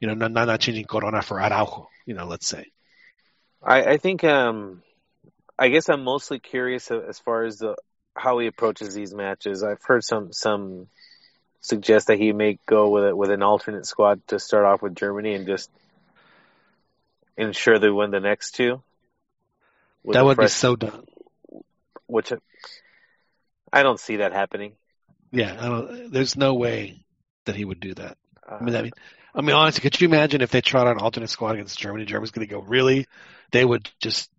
You 0.00 0.08
know, 0.08 0.14
not 0.14 0.32
not 0.32 0.60
changing 0.60 0.84
Corona 0.84 1.22
for 1.22 1.40
Araujo. 1.40 1.88
You 2.04 2.14
know, 2.14 2.26
let's 2.26 2.46
say. 2.46 2.66
I, 3.62 3.84
I 3.84 3.96
think 3.96 4.22
um, 4.24 4.82
I 5.58 5.68
guess 5.68 5.88
I'm 5.88 6.04
mostly 6.04 6.40
curious 6.40 6.90
as 6.90 7.18
far 7.18 7.44
as 7.44 7.58
the 7.58 7.76
how 8.20 8.38
he 8.38 8.46
approaches 8.46 8.94
these 8.94 9.14
matches. 9.14 9.62
I've 9.62 9.82
heard 9.82 10.04
some 10.04 10.32
some 10.32 10.86
suggest 11.60 12.06
that 12.08 12.18
he 12.18 12.32
may 12.32 12.58
go 12.66 12.90
with 12.90 13.04
it 13.04 13.16
with 13.16 13.30
an 13.30 13.42
alternate 13.42 13.86
squad 13.86 14.26
to 14.28 14.38
start 14.38 14.64
off 14.64 14.82
with 14.82 14.94
Germany 14.94 15.34
and 15.34 15.46
just 15.46 15.70
ensure 17.36 17.78
they 17.78 17.90
win 17.90 18.10
the 18.10 18.20
next 18.20 18.52
two. 18.52 18.82
that 20.04 20.24
would 20.24 20.38
be 20.38 20.48
so 20.48 20.76
dumb. 20.76 21.04
which 22.06 22.32
I 23.72 23.82
don't 23.82 24.00
see 24.00 24.16
that 24.16 24.32
happening. 24.32 24.72
Yeah, 25.32 25.56
I 25.58 25.68
don't, 25.68 26.12
there's 26.12 26.36
no 26.36 26.54
way 26.54 27.04
that 27.44 27.56
he 27.56 27.64
would 27.64 27.80
do 27.80 27.94
that. 27.94 28.16
Uh, 28.48 28.56
I 28.60 28.64
mean, 28.64 28.74
I 28.74 28.82
mean, 28.82 28.92
I 29.34 29.40
mean, 29.42 29.54
honestly, 29.54 29.80
could 29.82 30.00
you 30.00 30.08
imagine 30.08 30.40
if 30.40 30.50
they 30.50 30.60
tried 30.60 30.88
out 30.88 30.96
an 30.96 30.98
alternate 30.98 31.30
squad 31.30 31.52
against 31.52 31.78
Germany? 31.78 32.04
Germany's 32.04 32.32
going 32.32 32.46
to 32.46 32.52
go 32.52 32.60
really? 32.60 33.06
They 33.52 33.64
would 33.64 33.88
just, 34.00 34.30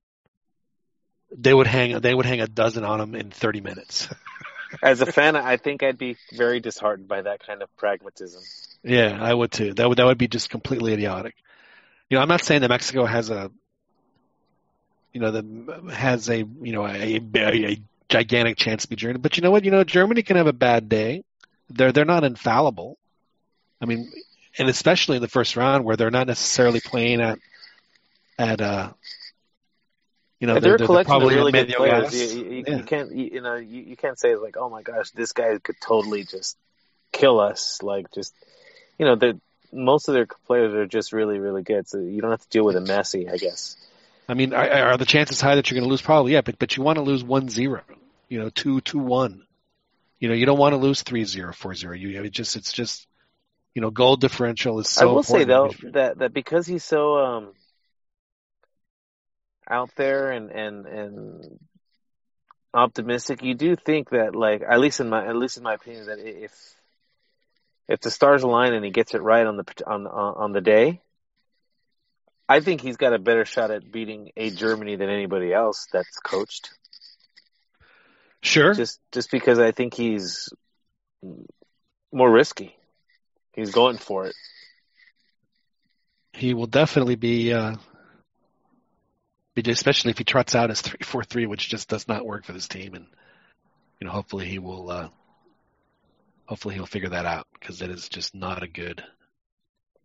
they 1.35 1.53
would 1.53 1.67
hang, 1.67 1.99
they 1.99 2.13
would 2.13 2.25
hang 2.25 2.41
a 2.41 2.47
dozen 2.47 2.83
on 2.83 2.99
them 2.99 3.15
in 3.15 3.31
30 3.31 3.61
minutes. 3.61 4.07
as 4.83 5.01
a 5.01 5.05
fan, 5.05 5.35
I 5.35 5.57
think 5.57 5.83
I'd 5.83 5.97
be 5.97 6.17
very 6.33 6.59
disheartened 6.59 7.07
by 7.07 7.21
that 7.21 7.45
kind 7.45 7.61
of 7.61 7.75
pragmatism. 7.77 8.41
yeah, 8.83 9.17
I 9.19 9.33
would 9.33 9.51
too. 9.51 9.73
That 9.73 9.87
would 9.89 9.97
that 9.97 10.05
would 10.05 10.17
be 10.17 10.27
just 10.27 10.49
completely 10.49 10.93
idiotic. 10.93 11.35
You 12.09 12.17
know, 12.17 12.21
I'm 12.21 12.29
not 12.29 12.43
saying 12.43 12.61
that 12.61 12.69
Mexico 12.69 13.05
has 13.05 13.29
a, 13.29 13.51
you 15.13 15.21
know, 15.21 15.31
the 15.31 15.93
has 15.93 16.29
a 16.29 16.37
you 16.37 16.71
know 16.71 16.85
a, 16.85 17.19
a, 17.35 17.71
a 17.71 17.81
gigantic 18.09 18.57
chance 18.57 18.83
to 18.83 18.89
be 18.89 18.95
Germany, 18.95 19.19
but 19.19 19.37
you 19.37 19.43
know 19.43 19.51
what? 19.51 19.65
You 19.65 19.71
know, 19.71 19.83
Germany 19.83 20.23
can 20.23 20.37
have 20.37 20.47
a 20.47 20.53
bad 20.53 20.89
day. 20.89 21.23
They're 21.69 21.91
they're 21.91 22.05
not 22.05 22.23
infallible. 22.23 22.97
I 23.81 23.85
mean, 23.85 24.11
and 24.57 24.69
especially 24.69 25.17
in 25.17 25.21
the 25.21 25.27
first 25.27 25.55
round 25.55 25.85
where 25.85 25.95
they're 25.95 26.11
not 26.11 26.27
necessarily 26.27 26.79
playing 26.79 27.21
at 27.21 27.39
at 28.37 28.61
uh 28.61 28.91
you 30.41 30.47
know 30.47 30.55
they're, 30.55 30.75
they're, 30.75 30.85
a 30.85 30.87
collection 30.87 31.13
of 31.13 31.19
probably 31.19 31.35
really 31.35 31.51
good 31.51 31.69
players. 31.69 32.13
You, 32.13 32.43
you, 32.43 32.63
Yeah. 32.67 32.77
you 32.77 32.83
can't, 32.83 33.15
you, 33.15 33.29
you 33.33 33.41
know, 33.41 33.55
you, 33.55 33.81
you 33.83 33.95
can't 33.95 34.19
say 34.19 34.35
like, 34.35 34.57
oh 34.57 34.69
my 34.69 34.81
gosh, 34.81 35.11
this 35.11 35.33
guy 35.33 35.55
could 35.59 35.79
totally 35.79 36.23
just 36.23 36.57
kill 37.11 37.39
us. 37.39 37.83
Like, 37.83 38.11
just, 38.11 38.33
you 38.97 39.05
know, 39.05 39.15
the 39.15 39.39
most 39.71 40.07
of 40.07 40.15
their 40.15 40.25
players 40.47 40.73
are 40.73 40.87
just 40.87 41.13
really, 41.13 41.37
really 41.37 41.61
good. 41.61 41.87
So 41.87 41.99
you 41.99 42.21
don't 42.21 42.31
have 42.31 42.41
to 42.41 42.49
deal 42.49 42.65
with 42.65 42.75
a 42.75 42.81
messy, 42.81 43.29
I 43.29 43.37
guess. 43.37 43.77
I 44.27 44.33
mean, 44.33 44.53
are, 44.53 44.67
are 44.67 44.97
the 44.97 45.05
chances 45.05 45.39
high 45.39 45.55
that 45.55 45.69
you're 45.69 45.79
going 45.79 45.87
to 45.87 45.91
lose? 45.91 46.01
Probably, 46.01 46.33
yeah. 46.33 46.41
But 46.41 46.57
but 46.57 46.75
you 46.75 46.81
want 46.81 46.97
to 46.97 47.03
lose 47.03 47.23
one 47.23 47.47
zero, 47.47 47.81
you 48.27 48.39
know, 48.39 48.49
two 48.49 48.81
two 48.81 48.97
one. 48.99 49.43
You 50.19 50.27
know, 50.27 50.33
you 50.33 50.47
don't 50.47 50.59
want 50.59 50.73
to 50.73 50.77
lose 50.77 51.03
three 51.03 51.23
zero, 51.25 51.53
four 51.53 51.75
zero. 51.75 51.93
You 51.93 52.23
it 52.23 52.31
just 52.31 52.55
it's 52.55 52.73
just, 52.73 53.05
you 53.75 53.81
know, 53.83 53.91
goal 53.91 54.15
differential 54.15 54.79
is 54.79 54.89
so. 54.89 55.07
I 55.07 55.13
will 55.13 55.23
say 55.23 55.43
though 55.43 55.71
that 55.91 56.17
that 56.17 56.33
because 56.33 56.65
he's 56.65 56.83
so 56.83 57.17
um 57.17 57.53
out 59.71 59.91
there 59.95 60.31
and 60.31 60.51
and 60.51 60.85
and 60.87 61.59
optimistic, 62.73 63.43
you 63.43 63.55
do 63.55 63.75
think 63.75 64.09
that 64.11 64.35
like 64.35 64.61
at 64.67 64.79
least 64.79 64.99
in 64.99 65.09
my 65.09 65.25
at 65.27 65.35
least 65.35 65.57
in 65.57 65.63
my 65.63 65.75
opinion 65.75 66.07
that 66.07 66.19
if 66.19 66.51
if 67.87 68.01
the 68.01 68.11
stars 68.11 68.43
align 68.43 68.73
and 68.73 68.85
he 68.85 68.91
gets 68.91 69.13
it 69.15 69.21
right 69.21 69.45
on 69.45 69.57
the 69.57 69.65
on 69.87 70.07
on, 70.07 70.35
on 70.37 70.51
the 70.53 70.61
day, 70.61 71.01
I 72.49 72.59
think 72.61 72.81
he's 72.81 72.97
got 72.97 73.13
a 73.13 73.19
better 73.19 73.45
shot 73.45 73.71
at 73.71 73.91
beating 73.91 74.31
a 74.37 74.51
Germany 74.51 74.95
than 74.97 75.09
anybody 75.09 75.53
else 75.53 75.87
that's 75.91 76.17
coached. 76.19 76.71
sure, 78.41 78.75
Just 78.75 78.99
just 79.11 79.31
because 79.31 79.59
I 79.59 79.71
think 79.71 79.93
he's 79.93 80.49
more 82.11 82.31
risky. 82.31 82.75
He's 83.53 83.71
going 83.71 83.97
for 83.97 84.27
it. 84.27 84.35
he 86.33 86.53
will 86.53 86.67
definitely 86.67 87.15
be. 87.15 87.53
uh 87.53 87.75
be 87.75 87.90
especially 89.57 90.11
if 90.11 90.17
he 90.17 90.23
trots 90.23 90.55
out 90.55 90.69
his 90.69 90.81
three 90.81 90.99
four 91.03 91.23
three, 91.23 91.45
which 91.45 91.69
just 91.69 91.89
does 91.89 92.07
not 92.07 92.25
work 92.25 92.45
for 92.45 92.53
this 92.53 92.67
team, 92.67 92.93
and 92.93 93.05
you 93.99 94.07
know, 94.07 94.13
hopefully 94.13 94.47
he 94.47 94.59
will. 94.59 94.89
uh 94.89 95.09
Hopefully 96.47 96.75
he'll 96.75 96.85
figure 96.85 97.07
that 97.07 97.25
out 97.25 97.47
because 97.53 97.79
that 97.79 97.89
is 97.89 98.09
just 98.09 98.35
not 98.35 98.61
a 98.61 98.67
good 98.67 99.01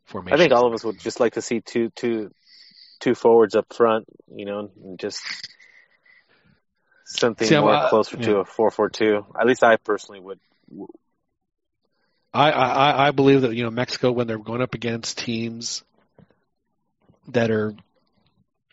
formation. 0.04 0.38
I 0.38 0.40
think 0.40 0.52
all 0.52 0.68
of 0.68 0.74
us 0.74 0.84
would 0.84 1.00
just 1.00 1.18
like 1.18 1.34
to 1.34 1.42
see 1.42 1.60
two 1.60 1.90
two 1.90 2.30
two 3.00 3.16
forwards 3.16 3.56
up 3.56 3.66
front, 3.74 4.06
you 4.32 4.44
know, 4.44 4.70
and 4.84 4.96
just 4.96 5.20
something 7.04 7.48
See, 7.48 7.58
more 7.58 7.74
uh, 7.74 7.88
closer 7.88 8.16
to 8.16 8.36
a 8.36 8.44
four 8.44 8.70
four 8.70 8.90
two. 8.90 9.26
At 9.38 9.46
least 9.46 9.64
I 9.64 9.76
personally 9.76 10.20
would. 10.20 10.38
I, 12.32 12.50
I 12.50 13.08
I 13.08 13.10
believe 13.10 13.42
that 13.42 13.54
you 13.54 13.64
know 13.64 13.70
Mexico 13.70 14.12
when 14.12 14.26
they're 14.26 14.38
going 14.38 14.62
up 14.62 14.74
against 14.74 15.18
teams 15.18 15.82
that 17.28 17.50
are 17.50 17.74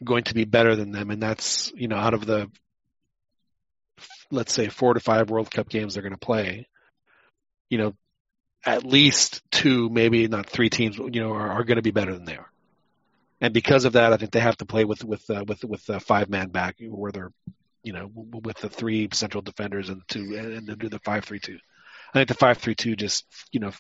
going 0.04 0.24
to 0.26 0.34
be 0.34 0.46
better 0.46 0.76
than 0.76 0.92
them, 0.92 1.10
and 1.12 1.22
that's 1.22 1.72
you 1.76 1.88
know 1.88 1.98
out 1.98 2.14
of 2.14 2.26
the 2.26 2.50
let's 4.32 4.54
say 4.54 4.68
four 4.68 4.94
to 4.94 5.00
five 5.00 5.30
World 5.30 5.52
Cup 5.52 5.70
games 5.70 5.94
they're 5.94 6.04
going 6.04 6.14
to 6.14 6.18
play, 6.18 6.68
you 7.70 7.78
know, 7.78 7.96
at 8.66 8.86
least 8.86 9.42
two, 9.52 9.90
maybe 9.90 10.28
not 10.28 10.50
three 10.50 10.70
teams, 10.70 10.98
you 10.98 11.22
know, 11.22 11.34
are, 11.34 11.52
are 11.52 11.64
going 11.64 11.76
to 11.76 11.82
be 11.82 11.92
better 11.92 12.14
than 12.14 12.26
they 12.26 12.38
are. 12.38 12.50
And 13.42 13.54
because 13.54 13.86
of 13.86 13.94
that, 13.94 14.14
I 14.14 14.18
think 14.18 14.32
they 14.32 14.40
have 14.40 14.58
to 14.58 14.66
play 14.66 14.86
with 14.86 15.04
with 15.04 15.30
uh, 15.30 15.44
with 15.46 15.64
with 15.66 15.88
a 15.90 16.00
five 16.00 16.30
man 16.30 16.50
back 16.50 16.78
where 16.80 17.12
they're, 17.12 17.32
you 17.84 17.92
know, 17.92 18.10
with 18.14 18.58
the 18.58 18.70
three 18.70 19.10
central 19.12 19.42
defenders 19.42 19.90
and 19.90 20.02
two 20.08 20.36
and, 20.38 20.68
to 20.68 20.76
do 20.78 20.88
the 20.88 21.00
five 21.00 21.26
three 21.26 21.40
two. 21.40 21.58
I 22.14 22.20
think 22.20 22.30
the 22.30 22.36
five 22.36 22.60
three 22.60 22.76
two 22.76 22.96
just 22.96 23.26
you 23.52 23.60
know 23.60 23.72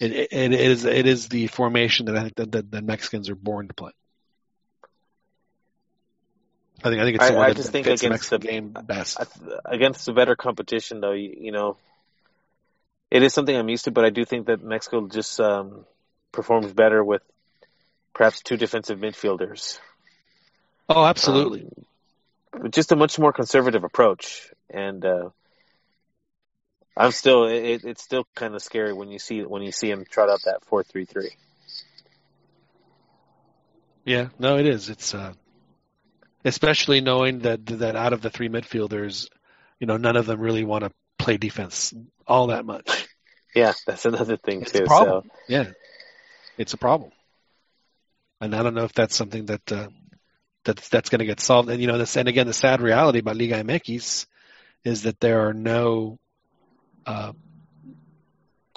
it, 0.00 0.12
it, 0.12 0.28
it 0.32 0.52
is 0.52 0.84
it 0.84 1.06
is 1.06 1.28
the 1.28 1.46
formation 1.46 2.06
that 2.06 2.16
I 2.16 2.22
think 2.22 2.34
that 2.36 2.50
the, 2.50 2.62
the 2.62 2.82
Mexicans 2.82 3.30
are 3.30 3.36
born 3.36 3.68
to 3.68 3.74
play. 3.74 3.92
I 6.84 6.90
think 6.90 7.00
I 7.00 7.04
think 7.04 7.16
it's 7.16 7.26
the 7.28 7.34
I- 7.34 7.36
one 7.36 7.50
I 7.50 7.52
just 7.54 7.66
that 7.66 7.72
think 7.72 7.86
fits 7.86 8.02
against 8.02 8.30
the- 8.30 8.38
game 8.38 8.70
best. 8.70 9.18
Against 9.64 10.06
the 10.06 10.12
better 10.12 10.36
competition, 10.36 11.00
though, 11.00 11.12
you, 11.12 11.34
you 11.40 11.52
know, 11.52 11.76
it 13.10 13.22
is 13.22 13.34
something 13.34 13.56
I'm 13.56 13.68
used 13.68 13.86
to, 13.86 13.90
but 13.90 14.04
I 14.04 14.10
do 14.10 14.24
think 14.24 14.46
that 14.46 14.62
Mexico 14.62 15.08
just 15.08 15.40
um, 15.40 15.84
performs 16.30 16.72
better 16.72 17.02
with 17.02 17.22
perhaps 18.14 18.42
two 18.42 18.56
defensive 18.56 18.98
midfielders. 18.98 19.80
Oh, 20.88 21.04
absolutely. 21.04 21.68
Um, 22.52 22.70
just 22.70 22.92
a 22.92 22.96
much 22.96 23.18
more 23.18 23.32
conservative 23.32 23.82
approach, 23.84 24.50
and 24.70 25.04
uh, 25.04 25.30
I'm 26.96 27.10
still 27.12 27.44
it, 27.44 27.84
it's 27.84 28.02
still 28.02 28.26
kind 28.34 28.54
of 28.54 28.62
scary 28.62 28.92
when 28.92 29.10
you 29.10 29.18
see 29.18 29.42
when 29.42 29.62
you 29.62 29.72
see 29.72 29.90
him 29.90 30.04
trot 30.08 30.28
out 30.30 30.40
that 30.44 30.64
four 30.64 30.82
three 30.82 31.04
three. 31.04 31.30
Yeah, 34.04 34.28
no, 34.38 34.58
it 34.58 34.66
is. 34.66 34.88
It's 34.88 35.14
uh, 35.14 35.34
especially 36.48 37.00
knowing 37.00 37.40
that 37.40 37.64
that 37.66 37.96
out 37.96 38.12
of 38.12 38.20
the 38.22 38.30
three 38.30 38.48
midfielders, 38.48 39.28
you 39.78 39.86
know, 39.86 39.96
none 39.96 40.16
of 40.16 40.26
them 40.26 40.40
really 40.40 40.64
want 40.64 40.84
to 40.84 40.92
play 41.18 41.36
defense 41.36 41.94
all 42.26 42.48
that 42.48 42.64
much. 42.64 43.08
Yeah, 43.54 43.72
that's 43.86 44.04
another 44.04 44.36
thing 44.36 44.62
It's 44.62 44.72
too. 44.72 44.84
a 44.84 44.86
problem. 44.86 45.30
Yeah, 45.48 45.70
it's 46.58 46.74
a 46.74 46.78
problem, 46.78 47.10
and 48.40 48.54
I 48.54 48.62
don't 48.62 48.74
know 48.74 48.84
if 48.84 48.92
that's 48.92 49.16
something 49.16 49.46
that 49.46 49.72
uh, 49.72 49.88
that's 50.64 50.88
that's 50.88 51.08
going 51.08 51.20
to 51.20 51.24
get 51.24 51.40
solved. 51.40 51.70
And 51.70 51.80
you 51.80 51.86
know, 51.86 51.98
this 51.98 52.16
and 52.16 52.28
again, 52.28 52.46
the 52.46 52.52
sad 52.52 52.80
reality 52.80 53.20
about 53.20 53.36
Liga 53.36 53.62
MX 53.64 54.26
is 54.84 55.02
that 55.02 55.20
there 55.20 55.48
are 55.48 55.54
no 55.54 56.18
uh, 57.06 57.32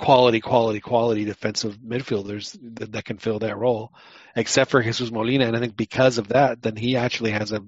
quality, 0.01 0.39
quality, 0.39 0.79
quality 0.79 1.25
defensive 1.25 1.77
midfielders 1.77 2.57
that, 2.75 2.91
that 2.91 3.05
can 3.05 3.19
fill 3.19 3.37
that 3.39 3.57
role, 3.57 3.93
except 4.35 4.71
for 4.71 4.81
Jesus 4.81 5.11
Molina. 5.11 5.45
And 5.45 5.55
I 5.55 5.59
think 5.59 5.77
because 5.77 6.17
of 6.17 6.29
that, 6.29 6.61
then 6.61 6.75
he 6.75 6.97
actually 6.97 7.31
has 7.31 7.51
a 7.51 7.61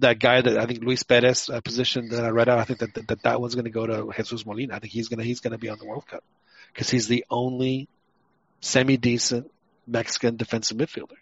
that 0.00 0.18
guy 0.18 0.40
that 0.40 0.58
I 0.58 0.66
think 0.66 0.82
Luis 0.82 1.02
Perez 1.04 1.48
uh, 1.48 1.60
position 1.60 2.08
that 2.10 2.24
I 2.24 2.30
read 2.30 2.48
out. 2.48 2.58
I 2.58 2.64
think 2.64 2.80
that 2.80 2.94
that, 2.94 3.08
that, 3.08 3.22
that 3.22 3.40
one's 3.40 3.54
going 3.54 3.64
to 3.64 3.70
go 3.70 3.86
to 3.86 4.12
Jesus 4.16 4.44
Molina. 4.44 4.74
I 4.74 4.80
think 4.80 4.92
he's 4.92 5.08
to 5.08 5.22
he's 5.22 5.40
to 5.40 5.58
be 5.58 5.68
on 5.68 5.78
the 5.78 5.86
World 5.86 6.06
Cup 6.06 6.24
because 6.72 6.90
he's 6.90 7.06
the 7.06 7.24
only 7.30 7.88
semi 8.60 8.96
decent 8.96 9.50
Mexican 9.86 10.36
defensive 10.36 10.76
midfielder. 10.76 11.18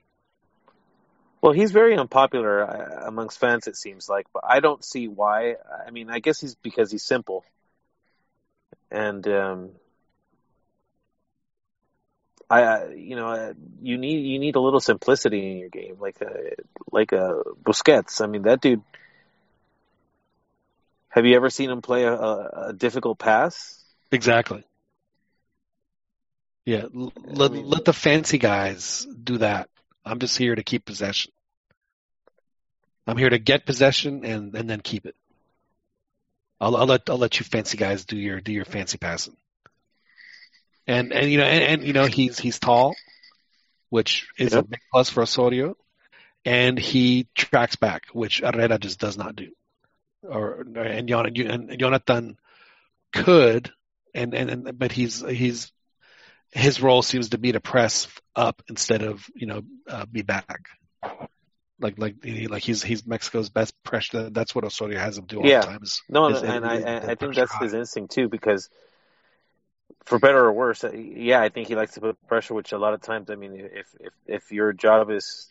Well, 1.43 1.53
he's 1.53 1.73
very 1.73 1.97
unpopular 1.97 2.63
uh, 2.69 3.07
amongst 3.07 3.39
fans, 3.39 3.67
it 3.67 3.77
seems 3.77 4.09
like, 4.09 4.27
but 4.33 4.45
I 4.49 4.61
don't 4.61 4.83
see 4.83 5.09
why. 5.09 5.57
I 5.87 5.91
mean, 5.91 6.11
I 6.11 6.21
guess 6.21 6.41
he's 6.41 6.55
because 6.55 6.91
he's 6.91 7.05
simple, 7.05 7.45
and 8.91 9.27
um, 9.29 9.71
I, 12.49 12.93
you 12.95 13.17
know, 13.17 13.29
uh, 13.29 13.55
you 13.83 13.99
need 13.99 14.25
you 14.27 14.39
need 14.39 14.57
a 14.57 14.61
little 14.61 14.81
simplicity 14.81 15.51
in 15.51 15.59
your 15.59 15.69
game, 15.69 15.97
like 15.99 16.21
a 16.21 16.53
like 16.93 17.13
a 17.13 17.43
Busquets. 17.63 18.21
I 18.21 18.27
mean, 18.27 18.43
that 18.43 18.61
dude. 18.61 18.83
Have 21.09 21.25
you 21.25 21.35
ever 21.35 21.51
seen 21.51 21.71
him 21.71 21.81
play 21.83 22.05
a, 22.05 22.13
a, 22.13 22.69
a 22.69 22.73
difficult 22.73 23.19
pass? 23.19 23.83
Exactly. 24.13 24.65
Yeah, 26.67 26.85
l- 26.95 27.13
let, 27.25 27.53
mean- 27.53 27.69
let 27.69 27.85
the 27.85 27.93
fancy 27.93 28.39
guys 28.39 29.07
do 29.25 29.39
that. 29.39 29.69
I'm 30.05 30.19
just 30.19 30.37
here 30.37 30.55
to 30.55 30.63
keep 30.63 30.85
possession. 30.85 31.33
I'm 33.07 33.17
here 33.17 33.31
to 33.31 33.39
get 33.39 33.67
possession 33.67 34.25
and, 34.25 34.55
and 34.55 34.69
then 34.69 34.81
keep 34.81 35.07
it. 35.07 35.17
I'll, 36.61 36.77
I'll 36.77 36.87
let 36.87 37.09
I'll 37.09 37.19
let 37.19 37.39
you 37.39 37.45
fancy 37.45 37.77
guys 37.77 38.05
do 38.05 38.17
your 38.17 38.41
do 38.41 38.53
your 38.53 38.65
fancy 38.65 38.99
passing. 38.99 39.37
And 40.87 41.13
and 41.13 41.31
you 41.31 41.39
know 41.39 41.45
and, 41.45 41.65
and 41.65 41.85
you 41.87 41.93
know 41.93 42.05
he's 42.07 42.39
he's 42.39 42.59
tall, 42.59 42.95
which 43.91 44.29
is 44.39 44.53
Yep. 44.53 44.65
a 44.65 44.69
big 44.69 44.81
plus 44.93 45.11
for 45.11 45.23
Osorio, 45.23 45.77
and 46.45 46.79
he 46.79 47.27
tracks 47.35 47.77
back, 47.77 48.03
which 48.13 48.41
Herrera 48.41 48.79
just 48.79 49.01
does 49.01 49.17
not 49.19 49.35
do. 49.37 49.51
Or 50.23 50.61
and, 50.77 51.09
Jonathan 51.09 52.37
could, 53.13 53.73
and, 54.15 54.35
and 54.35 54.51
and 54.51 54.79
but 54.79 54.93
he's 54.93 55.21
he's 55.29 55.73
his 56.53 56.81
role 56.81 57.03
seems 57.03 57.31
to 57.31 57.39
be 57.39 57.53
to 57.53 57.61
press 57.61 58.07
up 58.37 58.63
instead 58.69 59.03
of 59.03 59.27
you 59.35 59.47
know 59.47 59.63
uh, 59.89 60.07
be 60.07 60.23
back. 60.23 60.69
Like 61.79 61.99
like 61.99 62.15
like 62.49 62.63
he's 62.63 62.83
he's 62.83 63.07
Mexico's 63.07 63.51
best 63.51 63.75
pressure. 63.83 64.31
That's 64.31 64.55
what 64.55 64.65
Osorio 64.65 64.99
has 64.99 65.19
him 65.19 65.27
do 65.27 65.41
all 65.41 65.47
Yeah. 65.47 65.61
the 65.61 65.67
time. 65.67 65.81
Is, 65.83 66.03
No, 66.09 66.29
is- 66.29 66.43
and 66.43 66.65
I, 66.65 66.81
I, 66.81 66.97
I 67.11 67.15
think 67.17 67.35
that's 67.35 67.53
high. 67.53 67.65
his 67.65 67.75
instinct 67.75 68.15
too, 68.15 68.29
because 68.29 68.71
for 70.05 70.19
better 70.19 70.45
or 70.45 70.53
worse, 70.53 70.85
uh, 70.85 70.93
yeah, 70.93 71.41
I 71.41 71.49
think 71.49 71.69
he 71.69 71.75
likes 71.75 71.95
to 71.95 72.01
put 72.01 72.27
pressure. 72.27 72.55
Which 72.55 72.73
a 72.73 72.79
lot 72.79 72.95
of 72.95 73.03
times, 73.03 73.31
I 73.31 73.35
mean, 73.35 73.55
if 73.57 73.87
if 73.99 74.13
if 74.27 74.53
your 74.53 74.73
job 74.73 75.11
is, 75.11 75.51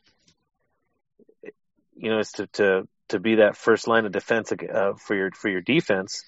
you 1.95 2.09
know, 2.09 2.19
is 2.19 2.31
to 2.33 2.47
to 2.53 2.87
to 3.09 3.19
be 3.19 3.35
that 3.35 3.57
first 3.57 3.87
line 3.87 4.05
of 4.05 4.11
defense 4.11 4.51
uh, 4.51 4.93
for 4.97 5.15
your 5.15 5.31
for 5.31 5.49
your 5.49 5.61
defense, 5.61 6.23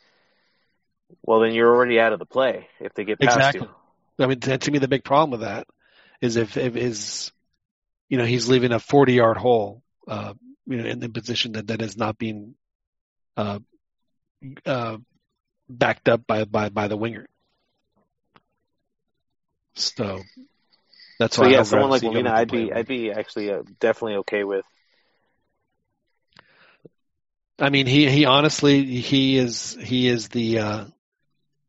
well, 1.24 1.40
then 1.42 1.54
you're 1.54 1.74
already 1.74 2.00
out 2.00 2.14
of 2.14 2.20
the 2.20 2.26
play 2.26 2.68
if 2.80 2.94
they 2.94 3.04
get 3.04 3.20
past 3.20 3.38
Exactly. 3.38 3.68
you. 3.68 4.24
I 4.24 4.28
mean, 4.28 4.40
to, 4.40 4.72
me, 4.72 4.80
the 4.80 4.88
big 4.88 5.04
problem 5.04 5.32
with 5.32 5.42
that 5.42 5.68
is 6.22 6.38
if, 6.38 6.58
if 6.58 6.76
is, 6.76 7.32
you 8.10 8.18
know, 8.18 8.26
he's 8.26 8.50
leaving 8.50 8.72
a 8.72 8.80
40 8.80 9.14
yard 9.14 9.38
hole, 9.38 9.84
uh, 10.08 10.34
you 10.66 10.78
know, 10.78 10.86
in 10.86 11.00
the 11.00 11.10
position 11.10 11.54
that, 11.54 11.68
that 11.68 11.82
is 11.82 11.98
not 11.98 12.18
being, 12.18 12.56
uh, 13.36 13.60
uh, 14.66 14.98
backed 15.70 16.10
up 16.10 16.26
by, 16.26 16.46
by, 16.46 16.70
by 16.70 16.88
the 16.88 16.98
winger. 16.98 17.28
So 19.78 20.22
that's 21.20 21.38
So 21.38 21.42
why 21.42 21.50
I 21.50 21.52
yeah, 21.52 21.58
would 21.60 21.68
someone 21.68 21.90
like 21.90 22.02
see 22.02 22.08
Molina, 22.08 22.32
I'd 22.34 22.52
be 22.52 22.68
play. 22.68 22.72
I'd 22.72 22.88
be 22.88 23.12
actually 23.12 23.52
uh, 23.52 23.64
definitely 23.80 24.18
okay 24.18 24.44
with. 24.44 24.66
I 27.60 27.70
mean, 27.70 27.88
he, 27.88 28.10
he 28.10 28.26
honestly, 28.26 28.86
he 28.86 29.38
is, 29.38 29.78
he 29.82 30.08
is 30.08 30.30
the, 30.30 30.60
uh, 30.60 30.86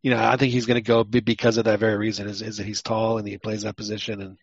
you 0.02 0.10
know, 0.10 0.22
I 0.22 0.36
think 0.36 0.52
he's 0.52 0.66
going 0.66 0.76
to 0.76 0.82
go 0.82 1.02
because 1.02 1.56
of 1.56 1.64
that 1.64 1.80
very 1.80 1.96
reason 1.96 2.28
is, 2.28 2.42
is 2.42 2.58
that 2.58 2.66
he's 2.66 2.82
tall 2.82 3.18
and 3.18 3.26
he 3.26 3.38
plays 3.38 3.62
that 3.62 3.76
position. 3.76 4.20
And, 4.20 4.38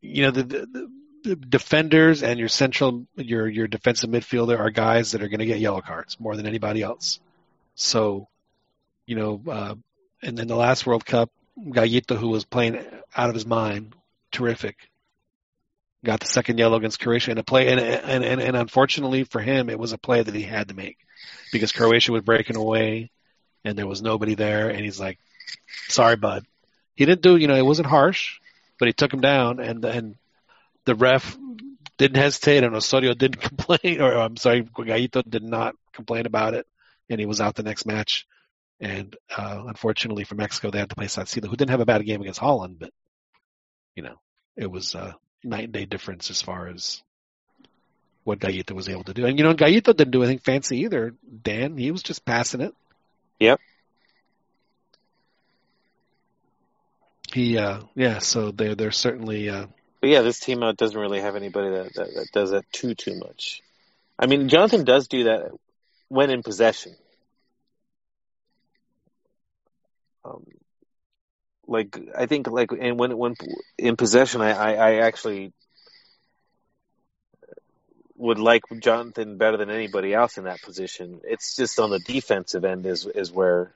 you 0.00 0.22
know, 0.22 0.30
the, 0.30 0.42
the, 0.44 0.90
the 1.24 1.36
defenders 1.36 2.22
and 2.22 2.38
your 2.38 2.48
central, 2.48 3.06
your, 3.16 3.48
your 3.48 3.66
defensive 3.66 4.10
midfielder 4.10 4.58
are 4.58 4.70
guys 4.70 5.12
that 5.12 5.22
are 5.22 5.28
going 5.28 5.40
to 5.40 5.46
get 5.46 5.58
yellow 5.58 5.80
cards 5.80 6.18
more 6.20 6.36
than 6.36 6.46
anybody 6.46 6.82
else. 6.82 7.18
So, 7.74 8.28
you 9.06 9.16
know, 9.16 9.42
uh, 9.50 9.74
and 10.22 10.38
then 10.38 10.46
the 10.46 10.56
last 10.56 10.86
World 10.86 11.04
Cup, 11.04 11.30
Gallito, 11.58 12.16
who 12.16 12.28
was 12.28 12.44
playing 12.44 12.84
out 13.16 13.28
of 13.28 13.34
his 13.34 13.46
mind, 13.46 13.94
terrific, 14.30 14.76
got 16.04 16.20
the 16.20 16.26
second 16.26 16.58
yellow 16.58 16.76
against 16.76 17.00
Croatia 17.00 17.30
in 17.30 17.38
a 17.38 17.42
play, 17.42 17.68
and, 17.68 17.80
and 17.80 18.24
and 18.24 18.40
and 18.40 18.56
unfortunately 18.56 19.24
for 19.24 19.40
him, 19.40 19.68
it 19.68 19.78
was 19.78 19.92
a 19.92 19.98
play 19.98 20.22
that 20.22 20.34
he 20.34 20.42
had 20.42 20.68
to 20.68 20.74
make 20.74 20.98
because 21.52 21.72
Croatia 21.72 22.12
was 22.12 22.22
breaking 22.22 22.56
away, 22.56 23.10
and 23.64 23.78
there 23.78 23.86
was 23.86 24.02
nobody 24.02 24.34
there, 24.34 24.70
and 24.70 24.80
he's 24.80 25.00
like, 25.00 25.18
"Sorry, 25.88 26.16
bud." 26.16 26.44
He 26.94 27.06
didn't 27.06 27.22
do, 27.22 27.36
you 27.36 27.48
know, 27.48 27.56
it 27.56 27.64
wasn't 27.64 27.88
harsh, 27.88 28.38
but 28.78 28.88
he 28.88 28.92
took 28.92 29.12
him 29.12 29.20
down, 29.20 29.60
and 29.60 29.84
and 29.84 30.16
the 30.84 30.94
ref 30.94 31.36
didn't 31.98 32.16
hesitate, 32.16 32.64
and 32.64 32.74
Osorio 32.74 33.14
didn't 33.14 33.40
complain, 33.48 34.00
or 34.00 34.14
I'm 34.14 34.36
sorry, 34.36 34.62
Gallito 34.62 35.22
did 35.28 35.42
not 35.42 35.74
complain 35.92 36.26
about 36.26 36.54
it, 36.54 36.66
and 37.08 37.20
he 37.20 37.26
was 37.26 37.40
out 37.40 37.54
the 37.54 37.62
next 37.62 37.86
match. 37.86 38.26
And 38.82 39.16
uh, 39.34 39.62
unfortunately 39.68 40.24
for 40.24 40.34
Mexico, 40.34 40.70
they 40.70 40.80
had 40.80 40.90
to 40.90 40.96
play 40.96 41.06
Salcido, 41.06 41.46
who 41.46 41.54
didn't 41.54 41.70
have 41.70 41.80
a 41.80 41.86
bad 41.86 42.04
game 42.04 42.20
against 42.20 42.40
Holland, 42.40 42.78
but 42.80 42.90
you 43.94 44.02
know, 44.02 44.16
it 44.56 44.68
was 44.68 44.96
uh, 44.96 45.12
night 45.44 45.64
and 45.64 45.72
day 45.72 45.84
difference 45.84 46.30
as 46.30 46.42
far 46.42 46.66
as 46.66 47.00
what 48.24 48.40
Gallito 48.40 48.72
was 48.72 48.88
able 48.88 49.04
to 49.04 49.14
do. 49.14 49.24
And 49.24 49.38
you 49.38 49.44
know, 49.44 49.54
Gallito 49.54 49.96
didn't 49.96 50.10
do 50.10 50.24
anything 50.24 50.40
fancy 50.40 50.80
either. 50.80 51.14
Dan, 51.42 51.76
he 51.76 51.92
was 51.92 52.02
just 52.02 52.24
passing 52.24 52.60
it. 52.60 52.74
Yep. 53.38 53.60
He, 57.32 57.58
uh, 57.58 57.80
yeah. 57.94 58.18
So 58.18 58.50
they're 58.50 58.74
they're 58.74 58.90
certainly 58.90 59.48
uh, 59.48 59.66
But 60.00 60.10
yeah, 60.10 60.22
this 60.22 60.40
team 60.40 60.62
out 60.64 60.76
doesn't 60.76 60.98
really 60.98 61.20
have 61.20 61.36
anybody 61.36 61.70
that, 61.70 61.94
that 61.94 62.14
that 62.14 62.26
does 62.32 62.50
that 62.50 62.64
too 62.72 62.94
too 62.94 63.16
much. 63.18 63.62
I 64.18 64.26
mean, 64.26 64.48
Jonathan 64.48 64.84
does 64.84 65.06
do 65.06 65.24
that 65.24 65.52
when 66.08 66.30
in 66.30 66.42
possession. 66.42 66.94
Um, 70.24 70.44
like 71.66 71.98
I 72.16 72.26
think 72.26 72.48
like 72.48 72.70
and 72.72 72.98
when 72.98 73.16
when 73.16 73.34
in 73.78 73.96
possession, 73.96 74.40
I, 74.40 74.52
I, 74.52 74.72
I 74.72 74.94
actually 75.06 75.52
would 78.16 78.38
like 78.38 78.62
Jonathan 78.80 79.36
better 79.36 79.56
than 79.56 79.70
anybody 79.70 80.14
else 80.14 80.38
in 80.38 80.44
that 80.44 80.62
position. 80.62 81.20
It's 81.24 81.56
just 81.56 81.78
on 81.78 81.90
the 81.90 81.98
defensive 81.98 82.64
end 82.64 82.86
is 82.86 83.06
is 83.06 83.32
where 83.32 83.72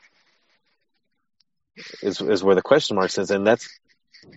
is 2.02 2.20
is 2.20 2.43
where 2.44 2.55
the 2.55 2.62
question 2.62 2.97
mark 2.97 3.16
is, 3.18 3.31
and 3.31 3.47
that's 3.47 3.68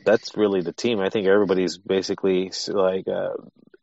that's 0.06 0.36
really 0.36 0.61
the 0.61 0.73
team. 0.73 0.99
I 0.99 1.10
think 1.10 1.27
everybody's 1.27 1.77
basically 1.77 2.52
like 2.68 3.07
uh, 3.07 3.34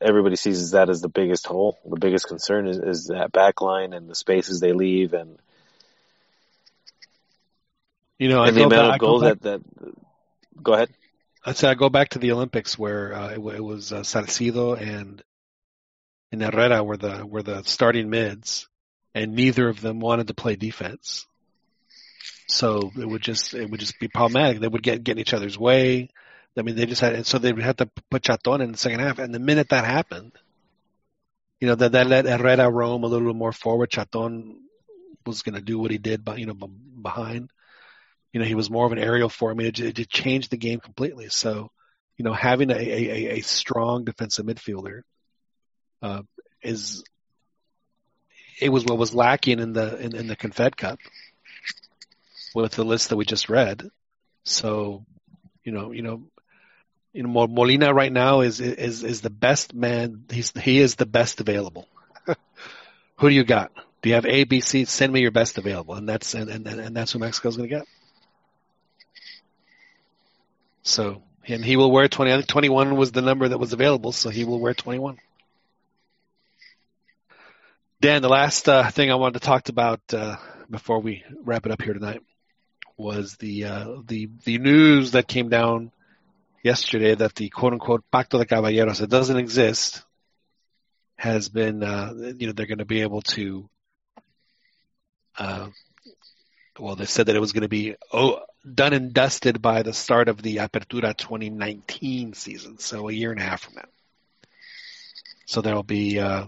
everybody 0.01 0.37
sees 0.37 0.73
that 0.73 0.91
as 0.91 1.01
the 1.01 1.09
biggest 1.09 1.47
hole. 1.47 1.79
The 1.85 2.01
biggest 2.01 2.29
concern 2.29 2.67
is, 2.69 2.79
is 2.79 3.07
that 3.07 3.33
back 3.33 3.61
line 3.61 3.93
and 3.93 4.09
the 4.09 4.15
spaces 4.15 4.61
they 4.61 4.73
leave, 4.73 5.15
and, 5.15 5.39
you 8.19 8.29
know, 8.29 8.43
I 8.43 8.49
and 8.49 8.57
the 8.57 8.61
go 8.61 8.67
amount 8.67 8.71
back, 8.73 8.89
of 8.89 8.95
I 8.95 8.99
go 8.99 9.07
goals 9.07 9.23
that 9.23 9.43
that. 9.43 9.61
Go 10.63 10.73
ahead. 10.73 10.91
I'd 11.45 11.57
say 11.57 11.69
I 11.69 11.75
go 11.75 11.89
back 11.89 12.11
to 12.11 12.19
the 12.19 12.33
Olympics 12.33 12.79
where 12.79 13.15
uh, 13.15 13.29
it, 13.29 13.39
it 13.39 13.63
was 13.63 13.93
uh, 13.93 14.01
Salcido 14.01 14.81
and 14.81 15.23
and 16.33 16.43
Herrera 16.43 16.83
were 16.83 16.97
the 16.97 17.25
were 17.25 17.43
the 17.43 17.63
starting 17.63 18.11
mids, 18.11 18.69
and 19.15 19.35
neither 19.35 19.69
of 19.69 19.81
them 19.81 20.01
wanted 20.01 20.29
to 20.29 20.35
play 20.35 20.57
defense. 20.57 21.27
So 22.49 22.91
it 22.99 23.07
would 23.07 23.23
just 23.23 23.55
it 23.55 23.71
would 23.71 23.81
just 23.81 23.99
be 23.99 24.09
problematic. 24.09 24.61
They 24.61 24.69
would 24.69 24.83
get 24.83 25.05
get 25.05 25.17
in 25.17 25.21
each 25.21 25.35
other's 25.35 25.59
way. 25.59 26.11
I 26.59 26.63
mean, 26.63 26.75
they 26.75 26.87
just 26.87 27.03
had 27.03 27.15
and 27.15 27.27
so 27.27 27.39
they 27.39 27.53
would 27.53 27.63
have 27.63 27.77
to 27.77 27.91
put 28.11 28.23
Chaton 28.23 28.63
in 28.63 28.73
the 28.73 28.79
second 28.79 29.01
half. 29.01 29.19
And 29.19 29.35
the 29.35 29.39
minute 29.39 29.69
that 29.71 29.85
happened, 29.85 30.33
you 31.61 31.69
know, 31.69 31.75
that 31.75 31.93
that 31.93 32.07
let 32.07 32.25
Herrera 32.25 32.71
roam 32.71 33.05
a 33.05 33.09
little 33.09 33.35
more 33.35 33.53
forward. 33.53 33.91
Chaton 33.91 34.63
was 35.27 35.43
going 35.43 35.55
to 35.55 35.61
do 35.61 35.79
what 35.79 35.91
he 35.91 35.99
did, 35.99 36.25
but 36.25 36.39
you 36.39 36.47
know, 36.47 36.55
behind. 36.55 37.51
You 38.37 38.41
know, 38.41 38.49
he 38.49 38.55
was 38.55 38.69
more 38.69 38.85
of 38.85 38.93
an 38.93 38.99
aerial 38.99 39.31
for 39.31 39.55
me. 39.55 39.69
It, 39.69 39.99
it 39.99 40.11
changed 40.11 40.51
the 40.51 40.59
game 40.59 40.79
completely. 40.79 41.31
So, 41.31 41.71
you 42.19 42.23
know, 42.23 42.35
having 42.35 42.71
a 42.71 42.75
a, 42.75 43.09
a, 43.09 43.39
a 43.39 43.41
strong 43.41 44.05
defensive 44.05 44.45
midfielder 44.45 45.01
uh, 46.03 46.21
is 46.61 47.03
it 48.61 48.69
was 48.69 48.85
what 48.85 48.99
was 48.99 49.15
lacking 49.15 49.59
in 49.59 49.73
the 49.73 49.97
in, 49.97 50.15
in 50.15 50.27
the 50.27 50.37
Confed 50.37 50.77
Cup 50.77 50.99
with 52.55 52.73
the 52.73 52.85
list 52.85 53.09
that 53.09 53.17
we 53.17 53.25
just 53.25 53.49
read. 53.49 53.89
So, 54.45 55.07
you 55.65 55.73
know, 55.73 55.93
you 55.93 56.03
know, 56.03 56.25
you 57.15 57.23
know, 57.23 57.47
Molina 57.47 57.95
right 57.95 58.13
now 58.13 58.43
is 58.43 58.61
is 58.61 59.03
is 59.03 59.23
the 59.23 59.31
best 59.31 59.73
man. 59.73 60.25
He's 60.31 60.53
he 60.61 60.79
is 60.79 60.97
the 60.97 61.07
best 61.07 61.41
available. 61.41 61.89
Who 63.17 63.31
do 63.31 63.35
you 63.35 63.45
got? 63.45 63.73
Do 64.03 64.11
you 64.11 64.15
have 64.17 64.27
A, 64.27 64.45
B, 64.45 64.61
C? 64.61 64.85
Send 64.85 65.11
me 65.11 65.23
your 65.23 65.31
best 65.31 65.57
available, 65.57 65.95
and 65.95 66.07
that's 66.07 66.35
and 66.35 66.51
and, 66.51 66.67
and 66.67 66.95
that's 66.95 67.13
who 67.13 67.19
Mexico's 67.19 67.57
going 67.57 67.71
to 67.71 67.75
get. 67.77 67.87
So, 70.87 71.21
and 71.49 71.65
he 71.65 71.77
will 71.77 71.91
wear 71.91 72.07
twenty. 72.07 72.33
I 72.33 72.37
think 72.37 72.47
twenty-one 72.47 72.97
was 72.97 73.11
the 73.11 73.21
number 73.21 73.49
that 73.49 73.59
was 73.59 73.73
available, 73.73 74.13
so 74.13 74.31
he 74.31 74.45
will 74.45 74.61
wear 74.61 74.73
twenty-one. 74.73 75.19
Dan, 78.01 78.23
the 78.23 78.29
last 78.29 78.69
uh, 78.69 78.89
thing 78.91 79.11
I 79.11 79.17
wanted 79.17 79.41
to 79.41 79.47
talk 79.47 79.69
about 79.69 80.01
uh, 80.15 80.37
before 80.71 81.01
we 81.01 81.25
wrap 81.43 81.67
it 81.67 81.73
up 81.73 81.83
here 81.83 81.93
tonight 81.93 82.23
was 82.97 83.37
the 83.37 83.65
uh, 83.65 83.97
the 84.07 84.31
the 84.45 84.59
news 84.59 85.11
that 85.11 85.27
came 85.27 85.49
down 85.49 85.91
yesterday 86.63 87.17
that 87.17 87.35
the 87.35 87.49
quote 87.49 87.73
unquote 87.73 88.05
Pacto 88.13 88.39
de 88.39 88.47
Caballeros 88.47 89.01
it 89.01 89.11
doesn't 89.11 89.39
exist 89.39 90.05
has 91.17 91.49
been 91.49 91.83
uh, 91.83 92.13
you 92.37 92.47
know 92.47 92.53
they're 92.53 92.67
going 92.67 92.79
to 92.79 92.85
be 92.85 93.01
able 93.03 93.23
to 93.23 93.69
uh, 95.37 95.67
well 96.79 96.95
they 96.95 97.07
said 97.07 97.27
that 97.27 97.35
it 97.35 97.41
was 97.41 97.53
going 97.53 97.63
to 97.63 97.69
be 97.69 97.97
oh, 98.13 98.41
done 98.73 98.93
and 98.93 99.13
dusted 99.13 99.63
by 99.63 99.83
the 99.83 99.93
start 99.93 100.29
of 100.29 100.43
the 100.43 100.57
Apertura 100.57 101.17
2019 101.17 102.35
season 102.35 102.79
so 102.79 103.09
a 103.09 103.13
year 103.13 103.31
and 103.31 103.41
a 103.41 103.45
half 103.45 103.63
from 103.63 103.75
now 103.77 103.89
so 105.47 105.61
there'll 105.61 105.83
be 105.83 106.19
uh, 106.19 106.47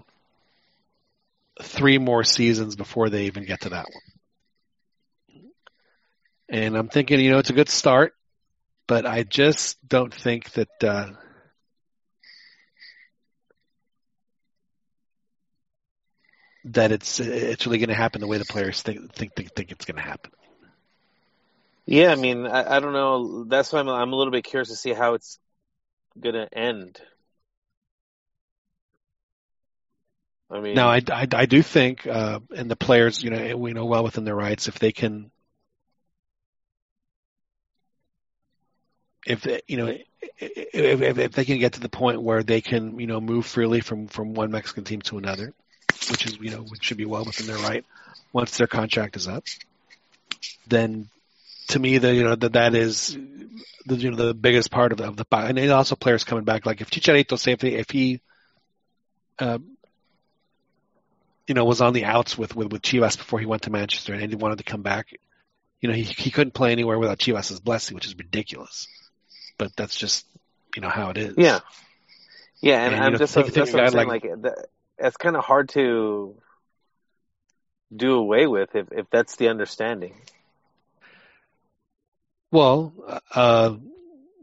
three 1.62 1.98
more 1.98 2.24
seasons 2.24 2.74
before 2.76 3.08
they 3.08 3.26
even 3.26 3.44
get 3.44 3.60
to 3.62 3.68
that 3.70 3.86
one 3.86 5.44
and 6.48 6.76
I'm 6.76 6.88
thinking 6.88 7.20
you 7.20 7.30
know 7.30 7.38
it's 7.38 7.50
a 7.50 7.54
good 7.54 7.68
start 7.68 8.14
but 8.88 9.06
I 9.06 9.22
just 9.22 9.76
don't 9.86 10.12
think 10.12 10.50
that 10.52 10.82
uh, 10.82 11.10
that 16.64 16.90
it's 16.90 17.20
it's 17.20 17.66
really 17.66 17.78
going 17.78 17.90
to 17.90 17.94
happen 17.94 18.20
the 18.20 18.26
way 18.26 18.38
the 18.38 18.44
players 18.44 18.82
think 18.82 19.12
think 19.14 19.34
think, 19.34 19.54
think 19.54 19.70
it's 19.70 19.84
going 19.84 19.96
to 19.96 20.02
happen. 20.02 20.32
Yeah, 21.90 22.12
I 22.12 22.16
mean, 22.16 22.46
I, 22.46 22.76
I 22.76 22.80
don't 22.80 22.92
know. 22.92 23.44
That's 23.44 23.72
why 23.72 23.80
I'm, 23.80 23.88
I'm 23.88 24.12
a 24.12 24.16
little 24.16 24.30
bit 24.30 24.44
curious 24.44 24.68
to 24.68 24.76
see 24.76 24.92
how 24.92 25.14
it's 25.14 25.38
gonna 26.20 26.46
end? 26.52 27.00
I 30.50 30.60
mean, 30.60 30.74
Now, 30.74 30.88
I, 30.88 31.00
I, 31.10 31.26
I 31.32 31.46
do 31.46 31.62
think, 31.62 32.06
uh, 32.06 32.40
and 32.54 32.70
the 32.70 32.76
players, 32.76 33.22
you 33.22 33.30
know, 33.30 33.56
we 33.56 33.72
know 33.72 33.86
well 33.86 34.04
within 34.04 34.24
their 34.24 34.34
rights 34.34 34.68
if 34.68 34.78
they 34.78 34.92
can, 34.92 35.30
if 39.26 39.40
they, 39.40 39.62
you 39.66 39.78
know, 39.78 39.86
if, 39.86 41.00
if, 41.00 41.18
if 41.18 41.32
they 41.32 41.44
can 41.46 41.58
get 41.58 41.72
to 41.74 41.80
the 41.80 41.88
point 41.88 42.20
where 42.20 42.42
they 42.42 42.60
can, 42.60 43.00
you 43.00 43.06
know, 43.06 43.18
move 43.18 43.46
freely 43.46 43.80
from 43.80 44.08
from 44.08 44.34
one 44.34 44.50
Mexican 44.50 44.84
team 44.84 45.00
to 45.02 45.16
another, 45.16 45.54
which 46.10 46.26
is, 46.26 46.38
you 46.38 46.50
know, 46.50 46.58
which 46.58 46.84
should 46.84 46.98
be 46.98 47.06
well 47.06 47.24
within 47.24 47.46
their 47.46 47.58
right 47.58 47.84
once 48.34 48.58
their 48.58 48.66
contract 48.66 49.16
is 49.16 49.26
up, 49.26 49.44
then 50.66 51.08
to 51.68 51.78
me, 51.78 51.98
the 51.98 52.14
you 52.14 52.24
know 52.24 52.34
that 52.34 52.52
that 52.54 52.74
is 52.74 53.16
the 53.86 53.96
you 53.96 54.10
know 54.10 54.16
the 54.16 54.34
biggest 54.34 54.70
part 54.70 54.92
of 54.92 54.98
the, 54.98 55.04
of 55.04 55.16
the 55.16 55.26
and 55.32 55.58
also 55.70 55.96
players 55.96 56.24
coming 56.24 56.44
back. 56.44 56.66
Like 56.66 56.80
if 56.80 56.90
Chicharito, 56.90 57.38
say 57.38 57.52
if 57.52 57.62
he, 57.62 57.74
if 57.74 57.90
he 57.90 58.20
uh, 59.38 59.58
you 61.48 61.54
know, 61.54 61.64
was 61.64 61.80
on 61.80 61.94
the 61.94 62.04
outs 62.04 62.36
with, 62.36 62.54
with, 62.54 62.70
with 62.70 62.82
Chivas 62.82 63.16
before 63.16 63.40
he 63.40 63.46
went 63.46 63.62
to 63.62 63.70
Manchester 63.70 64.12
and 64.12 64.30
he 64.30 64.36
wanted 64.36 64.58
to 64.58 64.64
come 64.64 64.82
back. 64.82 65.06
You 65.80 65.88
know, 65.88 65.94
he, 65.94 66.02
he 66.02 66.30
couldn't 66.30 66.52
play 66.52 66.72
anywhere 66.72 66.98
without 66.98 67.18
Chivas' 67.18 67.62
blessing, 67.62 67.94
which 67.94 68.06
is 68.06 68.14
ridiculous. 68.16 68.86
But 69.56 69.74
that's 69.74 69.96
just, 69.96 70.26
you 70.76 70.82
know, 70.82 70.88
how 70.90 71.10
it 71.10 71.16
is. 71.16 71.34
yeah, 71.38 71.60
yeah, 72.60 72.84
and, 72.84 72.94
And, 72.94 73.04
I'm 73.04 73.12
know, 73.12 73.18
just 73.18 73.32
think- 73.34 73.52
that's 73.52 73.72
what 73.72 73.82
I'm 73.82 73.90
saying. 73.90 74.08
like- 74.08 74.24
Like, 74.24 74.42
that, 74.42 74.66
it's 74.98 75.16
kind 75.16 75.36
of 75.36 75.44
hard 75.44 75.70
to 75.70 76.36
do 77.94 78.14
away 78.14 78.46
with 78.46 78.74
if 78.74 78.88
if 78.92 79.08
that's 79.10 79.36
the 79.36 79.48
understanding. 79.48 80.14
Well, 82.50 82.94
uh, 83.34 83.76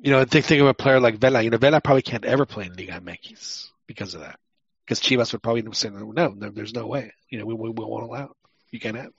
you 0.01 0.11
know, 0.11 0.23
think, 0.25 0.45
think 0.45 0.61
of 0.61 0.67
a 0.67 0.73
player 0.73 0.99
like 0.99 1.17
Vela. 1.17 1.41
You 1.41 1.49
know, 1.49 1.57
Vela 1.57 1.81
probably 1.81 2.01
can't 2.03 2.25
ever 2.25 2.45
play 2.45 2.65
in 2.65 2.73
Liga 2.75 2.93
MX 2.93 3.69
because 3.87 4.13
of 4.13 4.21
that. 4.21 4.39
Because 4.85 4.99
Chivas 4.99 5.31
would 5.33 5.41
probably 5.41 5.63
say, 5.73 5.89
no, 5.89 6.11
no, 6.11 6.49
there's 6.51 6.73
no 6.73 6.85
way. 6.85 7.11
You 7.29 7.39
know, 7.39 7.45
we, 7.45 7.53
we, 7.55 7.69
we 7.69 7.85
won't 7.85 8.03
allow 8.03 8.25
it. 8.25 8.31
You 8.71 8.79
can't 8.79 8.95
have 8.95 9.07
it. 9.07 9.13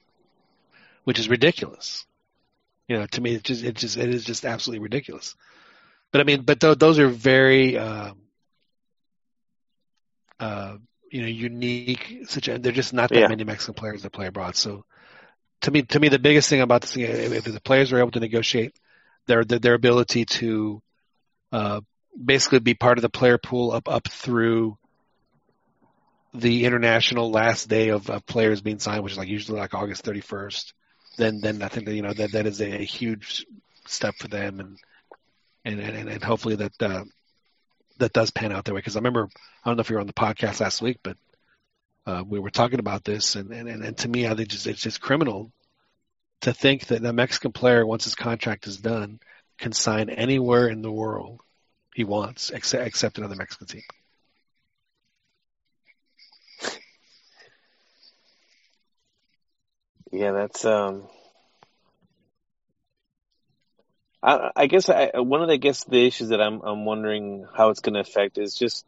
Which 1.04 1.18
is 1.18 1.28
ridiculous. 1.28 2.04
You 2.88 2.98
know, 2.98 3.06
to 3.06 3.20
me, 3.20 3.34
it 3.34 3.42
just, 3.42 3.64
it 3.64 3.74
just, 3.76 3.96
it 3.96 4.08
is 4.08 4.24
just 4.24 4.44
absolutely 4.44 4.82
ridiculous. 4.82 5.34
But 6.12 6.20
I 6.20 6.24
mean, 6.24 6.42
but 6.42 6.60
th- 6.60 6.78
those 6.78 6.98
are 6.98 7.08
very, 7.08 7.76
um, 7.76 8.16
uh, 10.40 10.76
you 11.10 11.22
know, 11.22 11.28
unique. 11.28 12.06
Such 12.26 12.46
they're 12.46 12.72
just 12.72 12.92
not 12.92 13.12
that 13.12 13.12
Yeah. 13.20 13.26
many 13.26 13.44
Mexican 13.44 13.74
players 13.74 14.02
that 14.02 14.12
play 14.12 14.26
abroad. 14.26 14.56
So, 14.56 14.84
to 15.62 15.70
me, 15.70 15.82
to 15.82 16.00
me, 16.00 16.08
the 16.08 16.18
biggest 16.18 16.48
thing 16.48 16.60
about 16.60 16.82
this 16.82 16.94
thing, 16.94 17.04
if, 17.04 17.44
the 17.44 17.60
players 17.60 17.92
are 17.92 17.98
able 17.98 18.10
to 18.12 18.20
negotiate 18.20 18.74
their 19.26 19.44
their, 19.44 19.58
their 19.58 19.74
ability 19.74 20.24
to 20.24 20.82
uh, 21.52 21.80
basically 22.22 22.60
be 22.60 22.74
part 22.74 22.98
of 22.98 23.02
the 23.02 23.08
player 23.08 23.38
pool 23.38 23.72
up 23.72 23.88
up 23.88 24.08
through 24.08 24.76
the 26.34 26.64
international 26.66 27.30
last 27.30 27.68
day 27.68 27.88
of, 27.88 28.10
of 28.10 28.26
players 28.26 28.60
being 28.60 28.78
signed, 28.78 29.02
which 29.02 29.12
is 29.12 29.18
like 29.18 29.28
usually 29.28 29.58
like 29.58 29.74
August 29.74 30.04
31st, 30.04 30.72
then 31.16 31.40
then 31.40 31.62
I 31.62 31.68
think 31.68 31.86
that 31.86 31.94
you 31.94 32.02
know 32.02 32.12
that 32.12 32.32
that 32.32 32.46
is 32.46 32.60
a, 32.60 32.84
huge 32.84 33.46
step 33.86 34.14
for 34.18 34.28
them, 34.28 34.60
and 34.60 34.78
and 35.64 35.80
and, 35.80 36.08
and 36.08 36.22
hopefully 36.22 36.56
that 36.56 36.82
uh, 36.82 37.04
that 37.98 38.12
does 38.12 38.30
pan 38.30 38.52
out 38.52 38.64
that 38.64 38.74
way. 38.74 38.78
Because 38.78 38.96
I 38.96 39.00
remember 39.00 39.28
I 39.64 39.70
don't 39.70 39.76
know 39.76 39.80
if 39.80 39.90
you 39.90 39.96
were 39.96 40.00
on 40.00 40.06
the 40.06 40.12
podcast 40.12 40.60
last 40.60 40.82
week, 40.82 40.98
but 41.02 41.16
uh, 42.06 42.22
we 42.26 42.38
were 42.38 42.50
talking 42.50 42.78
about 42.78 43.04
this, 43.04 43.34
and, 43.34 43.50
and 43.52 43.68
and 43.68 43.98
to 43.98 44.08
me, 44.08 44.26
I 44.26 44.34
think 44.34 44.48
just 44.48 44.66
it's 44.66 44.80
just 44.80 45.00
criminal 45.00 45.52
to 46.42 46.52
think 46.52 46.86
that 46.86 47.04
a 47.04 47.12
Mexican 47.12 47.52
player, 47.52 47.84
once 47.84 48.04
his 48.04 48.14
contract 48.14 48.66
is 48.66 48.78
done, 48.78 49.18
can 49.58 49.72
sign 49.72 50.10
anywhere 50.10 50.68
in 50.68 50.82
the 50.82 50.92
world 50.92 51.40
he 51.94 52.04
wants, 52.04 52.50
except 52.50 52.86
except 52.86 53.18
another 53.18 53.36
Mexican 53.36 53.66
team. 53.66 53.82
Yeah, 60.12 60.32
that's 60.32 60.64
um. 60.64 61.08
I, 64.22 64.50
I 64.56 64.66
guess 64.66 64.88
I, 64.88 65.10
one 65.14 65.42
of 65.42 65.48
the 65.48 65.54
I 65.54 65.58
guess 65.58 65.84
the 65.84 66.06
issues 66.06 66.28
that 66.28 66.40
I'm 66.40 66.60
I'm 66.62 66.84
wondering 66.84 67.46
how 67.56 67.70
it's 67.70 67.80
going 67.80 67.94
to 67.94 68.00
affect 68.00 68.38
is 68.38 68.54
just 68.54 68.84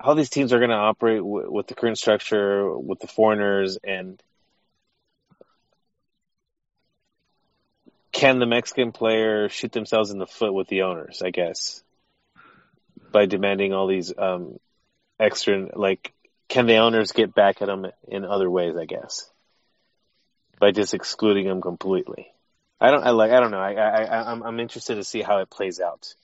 how 0.00 0.14
these 0.14 0.30
teams 0.30 0.52
are 0.52 0.58
going 0.58 0.70
to 0.70 0.76
operate 0.76 1.18
w- 1.18 1.52
with 1.52 1.66
the 1.66 1.74
current 1.74 1.98
structure 1.98 2.76
with 2.76 3.00
the 3.00 3.06
foreigners 3.06 3.78
and 3.84 4.22
can 8.12 8.38
the 8.38 8.46
Mexican 8.46 8.92
player 8.92 9.48
shoot 9.48 9.72
themselves 9.72 10.10
in 10.10 10.18
the 10.18 10.26
foot 10.26 10.52
with 10.52 10.68
the 10.68 10.82
owners? 10.82 11.22
I 11.24 11.30
guess 11.30 11.82
by 13.12 13.26
demanding 13.26 13.72
all 13.72 13.86
these 13.86 14.12
um 14.16 14.58
extra 15.18 15.68
like 15.78 16.12
can 16.48 16.66
the 16.66 16.76
owners 16.78 17.12
get 17.12 17.34
back 17.34 17.62
at 17.62 17.66
them 17.66 17.86
in 18.08 18.24
other 18.24 18.50
ways? 18.50 18.76
I 18.76 18.86
guess 18.86 19.30
by 20.60 20.70
just 20.70 20.94
excluding 20.94 21.46
them 21.46 21.60
completely. 21.60 22.32
I 22.80 22.90
don't. 22.90 23.02
I 23.02 23.10
like. 23.10 23.32
I 23.32 23.40
don't 23.40 23.50
know. 23.50 23.60
I. 23.60 23.72
I. 23.72 24.32
I'm. 24.32 24.42
I'm 24.42 24.60
interested 24.60 24.96
to 24.96 25.04
see 25.04 25.22
how 25.22 25.38
it 25.38 25.50
plays 25.50 25.80
out. 25.80 26.14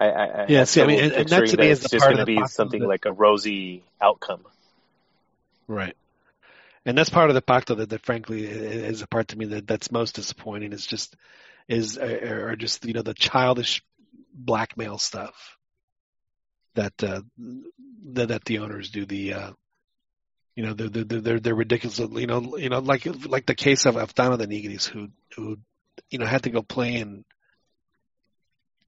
I. 0.00 0.06
I 0.06 0.24
I- 0.42 0.46
Yeah, 0.48 0.60
I'm 0.60 0.66
see, 0.66 0.82
I 0.82 0.86
mean, 0.86 1.00
and- 1.00 1.12
and 1.12 1.28
that 1.28 1.36
to 1.36 1.42
picturing 1.42 1.66
me 1.66 1.70
is 1.70 1.80
just 1.80 1.92
going 2.00 2.12
of 2.14 2.18
to 2.20 2.24
be 2.26 2.46
something 2.46 2.80
that- 2.80 2.88
like 2.88 3.04
a 3.04 3.12
rosy 3.12 3.84
outcome. 4.00 4.44
Right. 5.68 5.96
And 6.86 6.96
that's 6.96 7.10
part 7.10 7.28
of 7.30 7.34
the 7.34 7.42
pacto 7.42 7.76
that, 7.76 7.90
that 7.90 8.04
frankly 8.04 8.44
is 8.44 9.02
a 9.02 9.06
part 9.06 9.28
to 9.28 9.38
me 9.38 9.44
that 9.46 9.66
that's 9.66 9.92
most 9.92 10.14
disappointing 10.16 10.72
is 10.72 10.86
just 10.86 11.14
is 11.68 11.98
are 11.98 12.56
just 12.56 12.84
you 12.86 12.94
know 12.94 13.02
the 13.02 13.14
childish 13.14 13.82
blackmail 14.32 14.96
stuff 14.98 15.56
that 16.74 16.94
uh, 17.04 17.20
that 18.14 18.28
that 18.28 18.44
the 18.46 18.58
owners 18.60 18.90
do 18.90 19.04
the 19.04 19.34
uh, 19.34 19.52
you 20.56 20.64
know 20.64 20.72
they're 20.72 20.88
they're 20.88 21.20
they're, 21.20 21.40
they're 21.40 21.54
ridiculous 21.54 21.98
you 21.98 22.26
know 22.26 22.56
you 22.56 22.70
know 22.70 22.78
like 22.78 23.06
like 23.26 23.46
the 23.46 23.54
case 23.54 23.84
of 23.86 23.96
Antonio 23.96 24.36
de 24.38 24.46
Nigris 24.46 24.86
who 24.88 25.08
who 25.36 25.58
you 26.10 26.18
know 26.18 26.26
had 26.26 26.44
to 26.44 26.50
go 26.50 26.62
play 26.62 26.96
in 26.96 27.24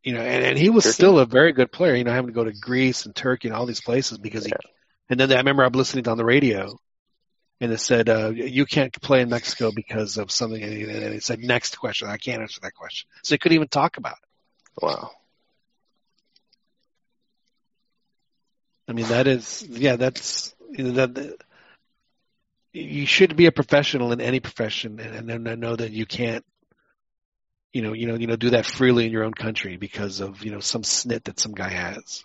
you 0.04 0.12
know 0.14 0.20
and, 0.20 0.44
and 0.44 0.58
he 0.58 0.70
was 0.70 0.84
Turkey? 0.84 0.94
still 0.94 1.18
a 1.18 1.26
very 1.26 1.52
good 1.52 1.70
player 1.72 1.94
you 1.94 2.04
know 2.04 2.12
having 2.12 2.28
to 2.28 2.32
go 2.34 2.44
to 2.44 2.52
Greece 2.52 3.06
and 3.06 3.14
Turkey 3.14 3.48
and 3.48 3.56
all 3.56 3.66
these 3.66 3.80
places 3.80 4.18
because 4.18 4.44
he 4.46 4.52
and 5.10 5.20
then 5.20 5.32
I 5.32 5.36
remember 5.36 5.64
I'm 5.64 5.72
listening 5.72 6.08
on 6.08 6.16
the 6.16 6.24
radio, 6.24 6.78
and 7.60 7.72
it 7.72 7.78
said 7.78 8.08
uh, 8.08 8.30
you 8.30 8.64
can't 8.66 8.92
play 9.02 9.20
in 9.20 9.28
Mexico 9.28 9.70
because 9.74 10.16
of 10.16 10.30
something, 10.30 10.62
and 10.62 10.72
it 10.72 11.22
said 11.22 11.40
next 11.40 11.76
question. 11.78 12.08
I 12.08 12.16
can't 12.16 12.40
answer 12.42 12.60
that 12.62 12.74
question, 12.74 13.08
so 13.22 13.34
they 13.34 13.38
couldn't 13.38 13.56
even 13.56 13.68
talk 13.68 13.98
about 13.98 14.14
it. 14.14 14.84
Wow. 14.84 15.10
I 18.88 18.92
mean, 18.92 19.06
that 19.08 19.26
is 19.26 19.66
yeah, 19.68 19.96
that's 19.96 20.54
you 20.70 20.84
know, 20.84 20.92
that. 20.92 21.14
that- 21.14 21.40
You 22.74 23.04
should 23.04 23.36
be 23.36 23.44
a 23.44 23.52
professional 23.52 24.12
in 24.12 24.20
any 24.22 24.40
profession, 24.40 24.98
and, 24.98 25.30
and 25.30 25.46
then 25.46 25.60
know 25.60 25.76
that 25.76 25.92
you 25.92 26.06
can't, 26.06 26.42
you 27.73 27.82
know, 27.82 27.93
you 27.94 28.07
know, 28.07 28.15
you 28.15 28.27
know, 28.27 28.36
do 28.36 28.51
that 28.51 28.66
freely 28.66 29.07
in 29.07 29.12
your 29.12 29.24
own 29.24 29.32
country 29.32 29.77
because 29.77 30.20
of 30.20 30.44
you 30.44 30.51
know 30.51 30.61
some 30.61 30.82
snit 30.82 31.24
that 31.24 31.40
some 31.40 31.53
guy 31.53 31.69
has. 31.69 32.23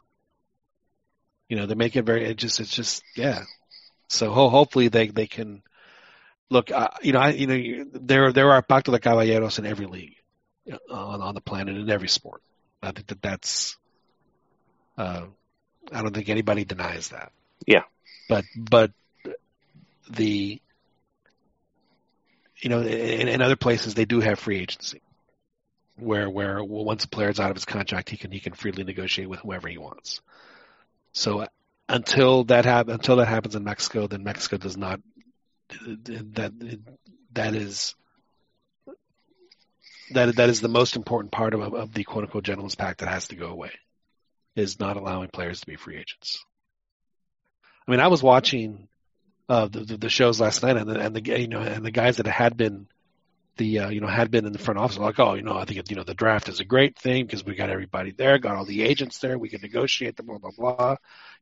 You 1.48 1.56
know, 1.56 1.66
they 1.66 1.76
make 1.76 1.96
it 1.96 2.04
very. 2.04 2.26
It 2.26 2.38
just, 2.38 2.60
it's 2.60 2.72
just, 2.72 3.04
yeah. 3.16 3.44
So 4.10 4.32
ho- 4.32 4.50
hopefully 4.50 4.90
they 4.90 5.08
they 5.08 5.28
can 5.28 5.64
look. 6.50 6.72
Uh, 6.72 6.90
you 7.02 7.14
know, 7.14 7.20
I 7.20 7.30
you 7.30 7.48
know 7.48 7.54
you, 7.56 7.90
there 7.94 8.34
there 8.34 8.52
are 8.52 8.62
pacto 8.62 8.92
de 8.92 9.00
caballeros 9.00 9.58
in 9.58 9.66
every 9.66 9.86
league 9.86 10.16
uh, 10.70 10.94
on 10.94 11.22
on 11.22 11.34
the 11.34 11.42
planet 11.42 11.78
in 11.78 11.90
every 11.90 12.10
sport. 12.10 12.42
I 12.82 12.92
think 12.92 13.08
that 13.08 13.22
that's. 13.22 13.78
Uh, 14.98 15.28
I 15.92 16.02
don't 16.02 16.14
think 16.14 16.28
anybody 16.28 16.66
denies 16.66 17.10
that. 17.10 17.32
Yeah. 17.66 17.84
But 18.28 18.44
but 18.58 18.92
the 20.10 20.60
you 22.62 22.70
know 22.70 22.82
in, 22.82 23.28
in 23.30 23.42
other 23.42 23.56
places 23.56 23.94
they 23.94 24.06
do 24.06 24.20
have 24.20 24.40
free 24.40 24.60
agency 24.60 25.02
where 25.98 26.30
where 26.30 26.64
once 26.64 27.04
a 27.06 27.10
player's 27.10 27.40
out 27.40 27.50
of 27.50 27.58
his 27.58 27.66
contract 27.66 28.10
he 28.10 28.18
can 28.18 28.32
he 28.32 28.40
can 28.40 28.54
freely 28.54 28.84
negotiate 28.84 29.30
with 29.30 29.40
whoever 29.40 29.68
he 29.68 29.78
wants. 29.78 30.22
So 31.14 31.48
until 31.90 32.44
that 32.46 32.66
hap- 32.66 32.90
until 32.90 33.18
that 33.18 33.28
happens 33.28 33.56
in 33.56 33.64
Mexico, 33.64 34.08
then 34.08 34.24
Mexico 34.24 34.58
does 34.58 34.78
not 34.78 35.00
that 35.70 36.80
that 37.34 37.56
is 37.56 37.96
that 40.12 40.36
that 40.36 40.50
is 40.50 40.62
the 40.62 40.70
most 40.70 40.96
important 40.96 41.32
part 41.32 41.54
of 41.54 41.74
of 41.74 41.94
the 41.94 42.04
quote 42.04 42.24
unquote 42.26 42.44
gentleman's 42.44 42.76
pact 42.76 43.00
that 43.00 43.10
has 43.10 43.28
to 43.30 43.36
go 43.36 43.48
away 43.48 43.72
is 44.56 44.80
not 44.80 44.98
allowing 44.98 45.30
players 45.30 45.60
to 45.60 45.68
be 45.68 45.76
free 45.76 45.98
agents. 45.98 46.44
I 47.88 47.92
mean, 47.92 48.00
I 48.00 48.08
was 48.08 48.24
watching 48.24 48.88
uh, 49.50 49.68
the, 49.68 49.80
the 49.82 49.98
the 49.98 50.10
shows 50.10 50.40
last 50.42 50.64
night, 50.64 50.78
and 50.78 50.90
the, 50.90 51.00
and 51.00 51.16
the 51.16 51.40
you 51.40 51.48
know 51.48 51.62
and 51.62 51.86
the 51.86 51.92
guys 51.92 52.18
that 52.18 52.28
had 52.28 52.58
been 52.58 52.88
the 53.58 53.80
uh, 53.80 53.90
you 53.90 54.02
know 54.02 54.08
had 54.08 54.32
been 54.32 54.46
in 54.46 54.54
the 54.54 54.60
front 54.60 54.80
office 54.80 54.98
like, 54.98 55.20
oh, 55.20 55.34
you 55.36 55.42
know, 55.42 55.58
I 55.58 55.66
think 55.66 55.90
you 55.90 55.96
know 55.96 56.04
the 56.04 56.14
draft 56.14 56.50
is 56.50 56.60
a 56.60 56.66
great 56.66 56.98
thing 56.98 57.26
because 57.26 57.44
we 57.44 57.56
got 57.56 57.70
everybody 57.70 58.12
there, 58.12 58.38
got 58.38 58.56
all 58.56 58.66
the 58.66 58.84
agents 58.84 59.20
there, 59.20 59.38
we 59.38 59.50
can 59.50 59.62
negotiate 59.62 60.16
them, 60.16 60.28
blah 60.28 60.38
blah 60.38 60.52
blah. 60.58 60.96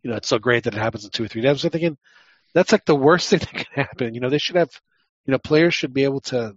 You 0.04 0.10
know, 0.10 0.18
it's 0.18 0.28
so 0.28 0.40
great 0.40 0.64
that 0.64 0.74
it 0.74 0.80
happens 0.80 1.06
in 1.06 1.12
two 1.12 1.24
or 1.24 1.28
three 1.28 1.42
days. 1.42 1.64
I'm 1.64 1.70
thinking 1.70 1.98
that's 2.54 2.72
like 2.72 2.86
the 2.86 2.96
worst 2.96 3.30
thing 3.32 3.40
that 3.40 3.54
can 3.54 3.86
happen. 3.86 4.14
You 4.14 4.22
know, 4.22 4.30
they 4.30 4.38
should 4.38 4.56
have, 4.56 4.72
you 5.26 5.32
know, 5.32 5.40
players 5.40 5.74
should 5.74 5.94
be 5.94 6.04
able 6.04 6.22
to, 6.22 6.56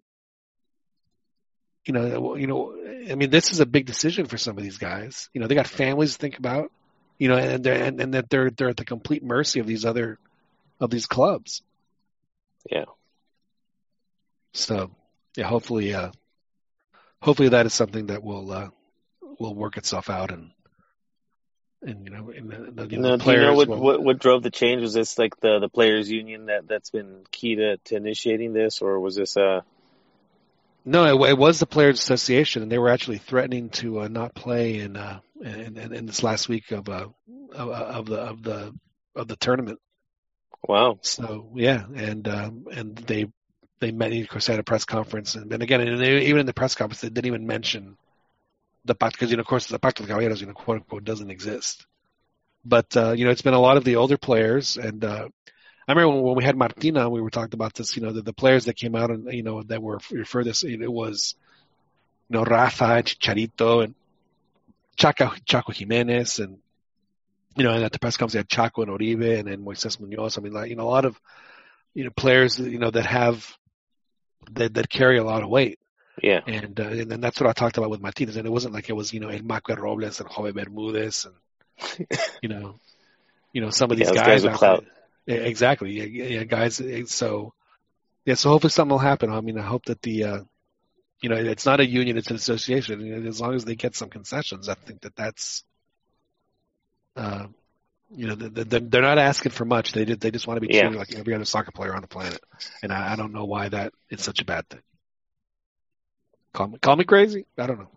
you 1.85 1.93
know, 1.93 2.37
you 2.37 2.47
know, 2.47 2.75
I 3.11 3.15
mean, 3.15 3.31
this 3.31 3.53
is 3.53 3.61
a 3.61 3.67
big 3.67 3.87
decision 3.87 4.27
for 4.27 4.39
some 4.39 4.57
of 4.57 4.63
these 4.63 4.79
guys. 4.79 5.29
You 5.33 5.41
know, 5.41 5.47
they 5.47 5.55
got 5.55 5.67
families 5.67 6.13
to 6.13 6.19
think 6.19 6.39
about. 6.39 6.71
You 7.19 7.27
know, 7.27 7.37
and 7.37 7.65
they're, 7.65 7.83
and, 7.83 8.01
and 8.01 8.15
that 8.15 8.31
they're 8.31 8.51
they're 8.51 8.69
at 8.69 8.77
the 8.77 8.85
complete 8.85 9.25
mercy 9.25 9.59
of 9.59 9.67
these 9.67 9.85
other 9.85 10.21
of 10.81 10.91
these 10.91 11.07
clubs. 11.07 11.63
Yeah. 12.71 12.85
So, 14.53 14.91
yeah, 15.39 15.47
hopefully, 15.47 15.95
uh, 15.95 16.11
hopefully 17.23 17.51
that 17.51 17.65
is 17.65 17.73
something 17.73 18.07
that 18.07 18.25
will 18.25 18.51
uh, 18.51 18.71
will 19.39 19.55
work 19.55 19.77
itself 19.77 20.11
out 20.11 20.33
and 20.33 20.51
and 21.81 22.05
you 22.05 22.11
know, 22.11 22.31
and 22.31 22.51
the, 22.51 22.57
the, 22.73 22.91
you 22.91 22.99
know, 22.99 23.11
No, 23.11 23.17
do 23.17 23.31
you 23.31 23.39
know 23.39 23.55
what, 23.55 23.69
will- 23.69 23.81
what 23.81 24.03
what 24.03 24.19
drove 24.19 24.43
the 24.43 24.51
change? 24.51 24.83
Was 24.83 24.95
this 24.95 25.17
like 25.17 25.39
the 25.39 25.61
the 25.61 25.69
players' 25.69 26.11
union 26.11 26.47
that 26.47 26.67
that's 26.67 26.91
been 26.91 27.23
key 27.31 27.55
to, 27.55 27.77
to 27.85 27.97
initiating 27.97 28.53
this, 28.53 28.83
or 28.83 28.99
was 28.99 29.15
this 29.15 29.37
uh 29.37 29.61
No, 30.85 31.05
it, 31.05 31.31
it 31.31 31.39
was 31.39 31.61
the 31.61 31.67
Players 31.67 32.01
Association, 32.01 32.63
and 32.63 32.73
they 32.73 32.79
were 32.79 32.89
actually 32.89 33.19
threatening 33.19 33.71
to 33.71 34.01
uh, 34.01 34.09
not 34.09 34.35
play 34.35 34.81
in, 34.81 34.97
uh, 34.97 35.21
in, 35.41 35.77
in 35.77 35.95
in 35.95 36.07
this 36.07 36.25
last 36.25 36.49
week 36.49 36.73
of 36.73 36.89
uh, 36.89 37.07
of, 37.53 37.71
of 37.71 38.07
the 38.07 38.17
of 38.19 38.43
the 38.43 38.75
of 39.15 39.29
the 39.29 39.37
tournament. 39.37 39.79
wow? 40.67 40.99
So 41.03 41.53
yeah, 41.55 41.85
and 41.95 42.27
um, 42.27 42.65
and 42.73 42.97
they 42.97 43.27
they 43.81 43.93
met 43.93 44.13
of 44.13 44.29
course 44.29 44.47
had 44.47 44.59
a 44.59 44.65
press 44.65 44.85
conference, 44.85 45.35
and 45.35 45.51
then 45.51 45.63
again, 45.63 45.81
and 45.81 46.01
they, 46.01 46.27
even 46.27 46.41
in 46.41 46.47
the 46.47 46.55
press 46.55 46.75
conference, 46.75 47.01
they 47.01 47.09
didn't 47.09 47.27
even 47.27 47.47
mention 47.47 47.97
the 48.85 48.95
pacto 48.95 49.13
because 49.13 49.31
you 49.31 49.37
know 49.37 49.43
of 49.43 49.47
course 49.47 49.67
the 49.67 49.79
pacto 49.79 50.03
de 50.03 50.07
caballeros 50.07 50.41
you 50.41 50.47
know 50.47 50.53
quote 50.53 50.79
unquote 50.79 51.05
doesn't 51.05 51.31
exist. 51.31 51.87
But 52.65 52.97
uh, 52.97 53.13
you 53.13 53.25
know, 53.25 53.31
it's 53.31 53.43
been 53.43 53.55
a 53.55 53.61
lot 53.61 53.77
of 53.77 53.85
the 53.85 53.97
older 53.97 54.19
players, 54.19 54.77
and 54.77 55.05
uh, 55.05 55.29
I 55.87 55.93
remember 55.93 56.21
when, 56.21 56.37
we 56.37 56.45
had 56.45 56.57
Martina, 56.57 57.09
we 57.09 57.23
were 57.23 57.31
talking 57.31 57.55
about 57.55 57.75
this. 57.75 57.97
You 57.97 58.03
know, 58.03 58.13
the, 58.13 58.23
the 58.23 58.33
players 58.33 58.67
that 58.67 58.77
came 58.77 58.95
out 58.95 59.11
and 59.11 59.33
you 59.33 59.43
know 59.43 59.63
that 59.63 59.83
were 59.83 60.01
furthest. 60.01 60.65
It 60.65 60.93
was 60.93 61.35
you 62.29 62.37
know 62.37 62.45
Rafa, 62.45 63.03
Chicharito, 63.03 63.85
and 63.85 63.95
Chaco, 64.97 65.33
Chaco 65.45 65.73
Giménez, 65.73 66.43
and 66.43 66.59
you 67.57 67.65
know, 67.65 67.73
and 67.73 67.85
at 67.85 67.93
the 67.93 67.99
press 67.99 68.17
conference 68.17 68.33
they 68.35 68.41
had 68.41 68.49
Chaco 68.49 68.83
and 68.83 68.91
Oribe, 68.91 69.39
and 69.39 69.49
then 69.49 69.65
Moises 69.65 69.99
Munoz. 70.01 70.37
I 70.37 70.41
mean, 70.41 70.53
like 70.53 70.69
you 70.69 70.77
know, 70.77 70.87
a 70.87 70.91
lot 70.91 71.05
of 71.05 71.19
you 71.95 72.05
know 72.05 72.11
players 72.11 72.59
you 72.59 72.79
know 72.79 72.91
that 72.91 73.07
have 73.07 73.57
that 74.55 74.75
that 74.75 74.89
carry 74.89 75.19
a 75.19 75.25
lot 75.25 75.43
of 75.43 75.49
weight. 75.49 75.79
Yeah, 76.23 76.41
And 76.47 76.81
uh, 76.81 76.85
and 76.85 77.11
then 77.11 77.21
that's 77.21 77.41
what 77.41 77.49
I 77.49 77.53
talked 77.53 77.79
about 77.79 77.91
with 77.91 78.01
Martinez. 78.01 78.37
And 78.37 78.47
it 78.47 78.51
wasn't 78.51 78.75
like 78.75 78.89
it 78.89 78.95
was 78.95 79.13
you 79.13 79.21
know 79.21 79.29
El 79.29 79.41
Macue 79.41 79.79
Robles 79.79 80.21
and 80.21 80.29
Jove 80.29 80.53
Bermudez 80.53 81.27
and 81.27 82.07
you 82.43 82.49
know 82.49 82.75
you 83.53 83.61
know 83.61 83.71
some 83.71 83.91
of 83.91 83.97
these 83.97 84.09
those 84.09 84.17
guys. 84.17 84.45
guys 84.45 84.59
clout. 84.59 84.85
Yeah, 85.27 85.37
exactly. 85.37 85.93
Yeah, 85.93 86.05
yeah, 86.05 86.25
yeah, 86.25 86.45
guys. 86.45 86.83
So 87.07 87.53
yeah, 88.25 88.35
so 88.35 88.51
hopefully 88.51 88.71
something 88.71 88.91
will 88.91 88.99
happen. 88.99 89.31
I 89.31 89.41
mean, 89.41 89.59
I 89.59 89.63
hope 89.63 89.85
that 89.87 90.03
the 90.03 90.25
uh, 90.25 90.41
you 91.23 91.29
know 91.29 91.37
it's 91.37 91.67
not 91.67 91.81
a 91.81 91.87
union; 91.87 92.17
it's 92.17 92.31
an 92.31 92.37
association. 92.37 93.01
And 93.01 93.27
as 93.27 93.41
long 93.41 93.55
as 93.55 93.65
they 93.65 93.77
get 93.77 93.95
some 93.95 94.11
concessions, 94.11 94.69
I 94.69 94.75
think 94.75 95.03
that 95.03 95.17
that's. 95.17 95.65
Uh, 97.17 97.47
you 98.11 98.27
know, 98.27 98.35
they- 98.35 98.63
they- 98.65 98.79
they're 98.81 99.03
not 99.03 99.19
asking 99.19 99.53
for 99.53 99.65
much. 99.65 99.93
They 99.93 100.05
did. 100.05 100.21
They 100.21 100.31
just 100.31 100.47
want 100.47 100.61
to 100.61 100.67
be 100.67 100.73
Yeah. 100.75 100.83
treated 100.89 100.99
like 100.99 101.15
every 101.15 101.35
other 101.35 101.45
soccer 101.45 101.71
player 101.73 101.95
on 101.95 102.01
the 102.03 102.09
planet, 102.09 102.41
and 102.83 102.93
I, 102.93 103.13
I 103.13 103.17
don't 103.17 103.33
know 103.33 103.45
why 103.45 103.69
that 103.69 103.93
is 104.11 104.23
such 104.23 104.41
a 104.41 104.45
bad 104.45 104.69
thing. 104.69 104.81
Call 106.55 106.69
me, 106.69 106.79
call 106.79 106.97
me 106.97 107.05
crazy. 107.05 107.45
I 107.59 107.67
don't 107.67 107.79
know. 107.79 107.91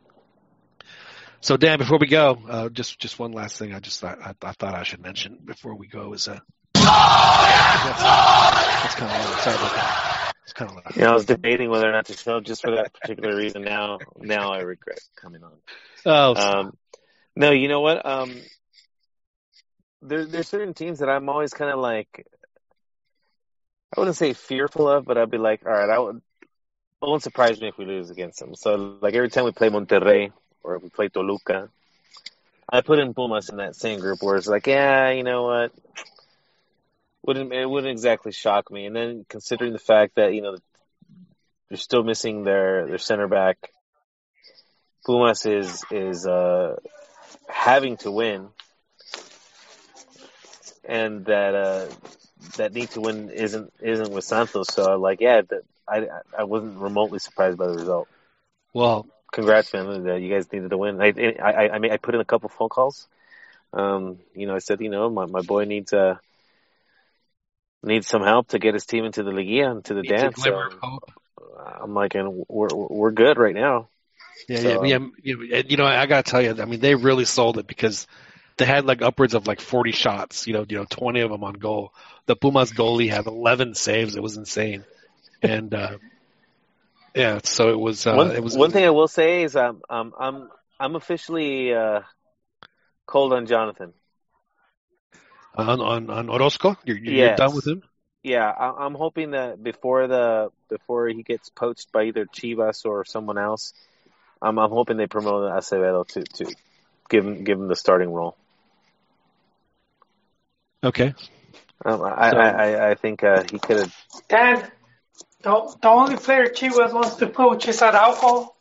So 1.40 1.58
Dan, 1.58 1.80
before 1.80 1.98
we 1.98 2.08
go, 2.08 2.38
uh, 2.48 2.70
just 2.70 3.00
just 3.00 3.18
one 3.18 3.32
last 3.32 3.58
thing. 3.58 3.74
I 3.74 3.80
just 3.80 4.00
thought 4.00 4.20
I, 4.22 4.36
I 4.44 4.52
thought 4.52 4.76
I 4.76 4.84
should 4.84 5.02
mention 5.02 5.40
before 5.44 5.74
we 5.76 5.88
go 5.88 6.14
is 6.14 6.28
uh, 6.28 6.38
that's, 6.74 6.84
that's 8.02 8.96
kind 8.96 9.12
of 9.12 9.18
loud. 9.26 9.40
Sorry 9.40 9.56
about 9.56 9.76
that. 9.76 10.34
It's 10.44 10.54
kind 10.54 10.70
of 10.72 10.76
loud. 10.78 10.96
you 10.96 11.02
know, 11.04 11.10
I 11.10 11.14
was 11.14 11.26
debating 11.26 11.70
whether 11.70 11.88
or 11.90 11.92
not 11.94 12.06
to 12.08 12.14
show 12.14 12.40
just 12.42 12.62
for 12.62 12.76
that 12.76 12.94
particular 12.94 13.36
reason. 13.36 13.64
Now, 13.64 14.00
now 14.20 14.52
I 14.52 14.60
regret 14.60 15.00
coming 15.16 15.44
on. 15.44 15.54
Oh, 16.06 16.36
Um, 16.36 16.78
no, 17.36 17.52
you 17.52 17.68
know 17.70 17.80
what? 17.82 18.06
Um, 18.06 18.36
there, 20.02 20.26
there's 20.26 20.48
certain 20.48 20.74
teams 20.74 21.00
that 21.00 21.10
I'm 21.10 21.30
always 21.30 21.54
kind 21.54 21.72
of 21.72 21.80
like, 21.80 22.26
I 23.96 24.00
wouldn't 24.00 24.18
say 24.18 24.34
fearful 24.34 24.88
of, 24.90 25.06
but 25.06 25.18
I'd 25.18 25.32
be 25.32 25.38
like, 25.38 25.66
all 25.66 25.72
right, 25.72 25.90
I 25.90 26.00
would, 26.00 26.18
it 26.18 27.08
won't 27.08 27.24
surprise 27.24 27.60
me 27.60 27.68
if 27.68 27.78
we 27.78 27.86
lose 27.86 28.10
against 28.10 28.40
them. 28.40 28.56
So, 28.56 28.98
like 29.02 29.16
every 29.16 29.30
time 29.30 29.46
we 29.46 29.52
play 29.52 29.70
Monterrey 29.70 30.32
or 30.64 30.76
if 30.76 30.84
we 30.84 30.90
play 30.90 31.10
Toluca, 31.10 31.70
I 32.72 32.82
put 32.82 33.00
in 33.00 33.14
Pumas 33.14 33.50
in 33.50 33.58
that 33.58 33.76
same 33.76 34.00
group 34.00 34.22
where 34.22 34.38
it's 34.38 34.48
like, 34.48 34.68
yeah, 34.68 35.10
you 35.12 35.24
know 35.24 35.44
what? 35.44 35.74
Wouldn't 37.24 37.52
it 37.54 37.70
wouldn't 37.70 37.92
exactly 37.92 38.32
shock 38.32 38.72
me. 38.72 38.86
And 38.86 38.96
then 38.96 39.26
considering 39.28 39.74
the 39.74 39.80
fact 39.80 40.16
that 40.16 40.34
you 40.34 40.42
know 40.42 40.58
they're 41.70 41.78
still 41.78 42.04
missing 42.04 42.44
their 42.44 42.88
their 42.88 42.98
center 42.98 43.28
back, 43.28 43.58
Pumas 45.06 45.46
is 45.46 45.84
is 45.92 46.26
uh, 46.26 46.78
having 47.48 47.98
to 47.98 48.12
win, 48.12 48.48
and 50.84 51.26
that 51.26 51.56
uh, 51.56 51.88
that 52.58 52.74
need 52.74 52.90
to 52.92 53.02
win 53.02 53.30
isn't 53.30 53.72
isn't 53.82 54.12
with 54.12 54.24
Santos. 54.24 54.68
So 54.70 54.98
like, 54.98 55.22
yeah, 55.22 55.42
that, 55.42 55.64
I 55.88 56.08
I 56.38 56.44
wasn't 56.44 56.78
remotely 56.80 57.20
surprised 57.20 57.58
by 57.58 57.68
the 57.68 57.78
result. 57.78 58.08
well, 58.74 59.08
Congrats, 59.32 59.74
man! 59.74 60.04
that 60.04 60.22
You 60.22 60.34
guys 60.34 60.52
needed 60.52 60.70
to 60.72 60.78
win. 60.78 61.02
I 61.02 61.14
I 61.42 61.70
I 61.70 61.80
mean 61.80 61.92
I 61.92 61.98
put 61.98 62.16
in 62.16 62.22
a 62.22 62.26
couple 62.26 62.50
phone 62.50 62.70
calls. 62.70 63.08
Um, 63.74 64.18
you 64.36 64.48
know, 64.48 64.56
I 64.56 64.60
said, 64.60 64.82
you 64.82 64.90
know, 64.90 65.10
my 65.10 65.26
my 65.26 65.42
boy 65.42 65.66
needs 65.66 65.94
uh 65.94 66.18
needs 67.84 68.08
some 68.08 68.22
help 68.24 68.50
to 68.50 68.60
get 68.60 68.74
his 68.74 68.86
team 68.86 69.06
into 69.06 69.24
the 69.24 69.32
Liga 69.32 69.72
and 69.72 69.86
to 69.86 69.94
the 69.94 70.04
dance. 70.04 70.44
So. 70.44 70.70
I'm 71.82 71.94
like, 71.94 72.16
and 72.16 72.46
we're 72.48 72.74
we're 72.74 73.12
good 73.12 73.38
right 73.38 73.56
now. 73.56 73.88
Yeah, 74.48 74.60
So- 74.60 74.84
yeah, 74.84 74.98
yeah. 74.98 75.08
You 75.24 75.38
know, 75.38 75.56
and, 75.58 75.72
you 75.72 75.78
know, 75.78 75.86
I 75.86 76.06
gotta 76.06 76.30
tell 76.30 76.42
you, 76.42 76.62
I 76.62 76.66
mean, 76.66 76.80
they 76.80 76.96
really 76.96 77.26
sold 77.26 77.58
it 77.58 77.68
because 77.68 78.08
they 78.58 78.66
had 78.66 78.86
like 78.86 79.02
upwards 79.02 79.34
of 79.34 79.48
like 79.48 79.62
40 79.62 79.92
shots. 79.92 80.48
You 80.48 80.54
know, 80.54 80.66
you 80.68 80.78
know, 80.78 80.86
20 80.90 81.22
of 81.22 81.32
them 81.32 81.44
on 81.44 81.54
goal. 81.54 81.94
The 82.26 82.36
Pumas 82.36 82.72
goalie 82.72 83.10
had 83.10 83.28
11 83.28 83.76
saves. 83.76 84.16
It 84.16 84.24
was 84.24 84.38
insane, 84.38 84.86
and 85.42 85.74
uh, 85.74 85.98
yeah, 87.16 87.40
so 87.44 87.70
it 87.70 87.80
was. 87.80 88.06
Uh, 88.08 88.16
one 88.16 88.32
it 88.36 88.44
was 88.44 88.58
one 88.58 88.72
thing 88.72 88.86
I 88.86 88.90
will 88.90 89.08
say 89.08 89.44
is 89.44 89.56
um, 89.56 89.82
um 89.90 90.14
I'm 90.20 90.50
I'm 90.80 90.96
officially 90.96 91.74
uh 91.74 92.02
cold 93.06 93.34
on 93.34 93.46
Jonathan. 93.46 93.94
on 95.56 95.82
on 95.82 96.10
on 96.10 96.30
Orozco. 96.30 96.76
You're, 96.86 96.98
you're 96.98 97.30
Yes. 97.30 97.40
done 97.42 97.54
with 97.56 97.68
him. 97.68 97.84
Yeah, 98.24 98.50
I, 98.50 98.86
I'm 98.86 98.96
hoping 98.96 99.32
that 99.32 99.62
before 99.64 100.08
the 100.08 100.50
before 100.70 101.08
he 101.10 101.24
gets 101.24 101.50
poached 101.50 101.92
by 101.92 102.04
either 102.06 102.26
Chivas 102.26 102.86
or 102.86 103.06
someone 103.06 103.38
else, 103.38 103.74
I'm 104.42 104.58
I'm 104.60 104.70
hoping 104.72 104.98
they 104.98 105.08
promote 105.08 105.52
Acevedo 105.52 106.08
to 106.10 106.24
to 106.36 106.56
give 107.12 107.26
him 107.28 107.44
give 107.44 107.60
him 107.60 107.68
the 107.68 107.76
starting 107.76 108.12
role. 108.12 108.36
Okay. 110.84 111.14
Um, 111.86 112.02
I, 112.02 112.32
So- 112.32 112.38
I, 112.38 112.50
I 112.50 112.90
I 112.92 112.96
think 112.96 113.24
uh, 113.24 113.44
he 113.52 113.60
could 113.60 113.78
have. 113.78 113.96
Dan, 114.30 114.72
the, 115.44 115.76
the 115.82 115.90
only 115.90 116.16
player 116.18 116.48
Chivas 116.48 116.94
wants 116.94 117.16
to 117.18 117.28
poach 117.28 117.68
is 117.68 117.82
Araujo. 117.82 118.54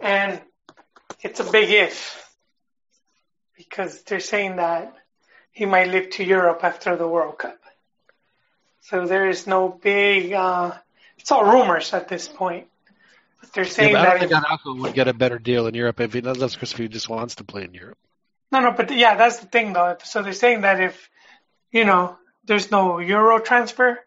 And 0.00 0.40
it's 1.22 1.40
a 1.40 1.44
big 1.44 1.70
if. 1.70 2.20
Because 3.56 4.02
they're 4.02 4.20
saying 4.20 4.56
that 4.56 4.92
he 5.52 5.64
might 5.66 5.88
leave 5.88 6.10
to 6.10 6.24
Europe 6.24 6.60
after 6.64 6.96
the 6.96 7.06
World 7.06 7.38
Cup. 7.38 7.58
So 8.80 9.06
there 9.06 9.28
is 9.28 9.46
no 9.46 9.68
big, 9.68 10.32
uh, 10.32 10.72
it's 11.18 11.30
all 11.30 11.44
rumors 11.44 11.94
at 11.94 12.08
this 12.08 12.26
point. 12.28 12.66
But 13.44 13.52
they're 13.52 13.64
saying 13.66 13.92
but 13.92 14.00
I 14.00 14.18
don't 14.18 14.30
that. 14.30 14.42
think 14.42 14.66
Araujo 14.66 14.82
would 14.82 14.94
get 14.94 15.06
a 15.06 15.12
better 15.12 15.38
deal 15.38 15.66
in 15.66 15.74
Europe 15.74 16.00
if 16.00 16.14
he 16.14 16.22
does. 16.22 16.56
Chris, 16.56 16.72
if 16.72 16.78
he 16.78 16.88
just 16.88 17.10
wants 17.10 17.34
to 17.36 17.44
play 17.44 17.64
in 17.64 17.74
Europe. 17.74 17.98
No, 18.50 18.60
no, 18.60 18.72
but 18.72 18.90
yeah, 18.90 19.16
that's 19.16 19.38
the 19.40 19.46
thing 19.46 19.74
though. 19.74 19.96
So 20.02 20.22
they're 20.22 20.32
saying 20.32 20.62
that 20.62 20.80
if, 20.80 21.10
you 21.70 21.84
know, 21.84 22.16
there's 22.44 22.70
no 22.70 22.98
Euro 23.00 23.38
transfer, 23.40 24.00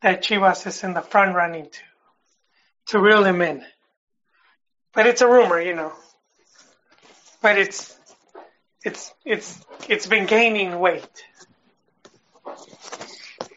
that 0.00 0.22
Chivas 0.22 0.66
is 0.66 0.82
in 0.84 0.94
the 0.94 1.02
front 1.02 1.34
running 1.34 1.64
to, 1.64 1.80
to 2.86 2.98
reel 2.98 3.24
him 3.24 3.42
in. 3.42 3.62
But 4.94 5.06
it's 5.06 5.20
a 5.20 5.28
rumor, 5.28 5.60
you 5.60 5.74
know. 5.74 5.92
But 7.42 7.58
it's, 7.58 7.96
it's, 8.84 9.12
it's, 9.24 9.64
it's 9.88 10.06
been 10.06 10.26
gaining 10.26 10.78
weight. 10.78 11.24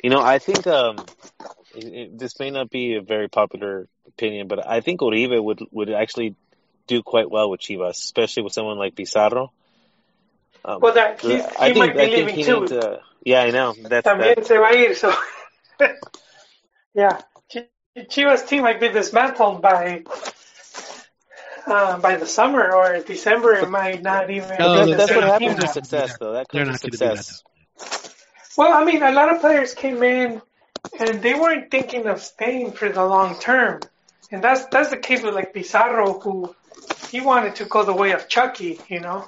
You 0.03 0.09
know, 0.09 0.21
I 0.21 0.39
think 0.39 0.67
um, 0.67 0.97
it, 1.75 1.85
it, 1.85 2.19
this 2.19 2.39
may 2.39 2.51
not 2.51 2.69
be 2.69 2.95
a 2.95 3.01
very 3.01 3.27
popular 3.27 3.87
opinion, 4.07 4.47
but 4.47 4.65
I 4.67 4.81
think 4.81 5.01
Uribe 5.01 5.43
would 5.43 5.61
would 5.71 5.89
actually 5.89 6.35
do 6.87 7.01
quite 7.01 7.29
well 7.29 7.49
with 7.49 7.61
Chivas, 7.61 7.91
especially 7.91 8.43
with 8.43 8.53
someone 8.53 8.77
like 8.77 8.95
Pizarro. 8.95 9.51
Um, 10.63 10.79
Well, 10.81 10.93
that 10.93 11.21
he, 11.21 11.35
I 11.35 11.73
think 11.73 11.77
might 11.77 11.93
be 11.93 12.01
I 12.01 12.05
think 12.05 12.15
leaving 12.15 12.35
he 12.35 12.43
too. 12.43 12.59
needs. 12.61 12.71
Uh, 12.71 12.99
yeah, 13.23 13.41
I 13.41 13.51
know. 13.51 13.73
That's 13.81 14.07
También 14.07 14.35
that. 14.35 14.45
se 14.45 14.57
va 14.57 14.69
a 14.69 14.75
ir, 14.75 14.95
so 14.95 15.13
yeah, 16.93 17.21
Chivas 17.97 18.47
team 18.47 18.63
might 18.63 18.79
be 18.79 18.89
dismantled 18.89 19.61
by 19.61 20.03
uh, 21.67 21.97
by 21.99 22.17
the 22.17 22.25
summer 22.25 22.71
or 22.73 22.99
December. 22.99 23.53
It 23.53 23.69
might 23.69 24.01
not 24.01 24.29
even. 24.29 24.55
No, 24.59 24.85
That's, 24.85 25.11
what 25.11 25.21
same 25.21 25.23
happens 25.23 25.61
with 25.61 25.71
success, 25.71 26.17
though. 26.19 26.33
That 26.33 26.47
They're 26.51 26.65
comes 26.65 26.83
not 26.83 26.91
with 26.91 26.99
to 26.99 27.15
success. 27.15 27.43
Well, 28.57 28.73
I 28.73 28.83
mean, 28.85 29.03
a 29.03 29.11
lot 29.11 29.33
of 29.33 29.41
players 29.41 29.73
came 29.73 30.01
in 30.03 30.41
and 30.99 31.21
they 31.21 31.33
weren't 31.33 31.71
thinking 31.71 32.07
of 32.07 32.21
staying 32.21 32.71
for 32.73 32.89
the 32.89 33.03
long 33.03 33.39
term. 33.39 33.81
And 34.31 34.43
that's 34.43 34.65
that's 34.67 34.89
the 34.89 34.97
case 34.97 35.21
with 35.21 35.35
like 35.35 35.53
Pizarro, 35.53 36.19
who 36.19 36.55
he 37.09 37.21
wanted 37.21 37.55
to 37.55 37.65
go 37.65 37.83
the 37.83 37.93
way 37.93 38.11
of 38.11 38.27
Chucky, 38.27 38.79
you 38.89 38.99
know, 38.99 39.27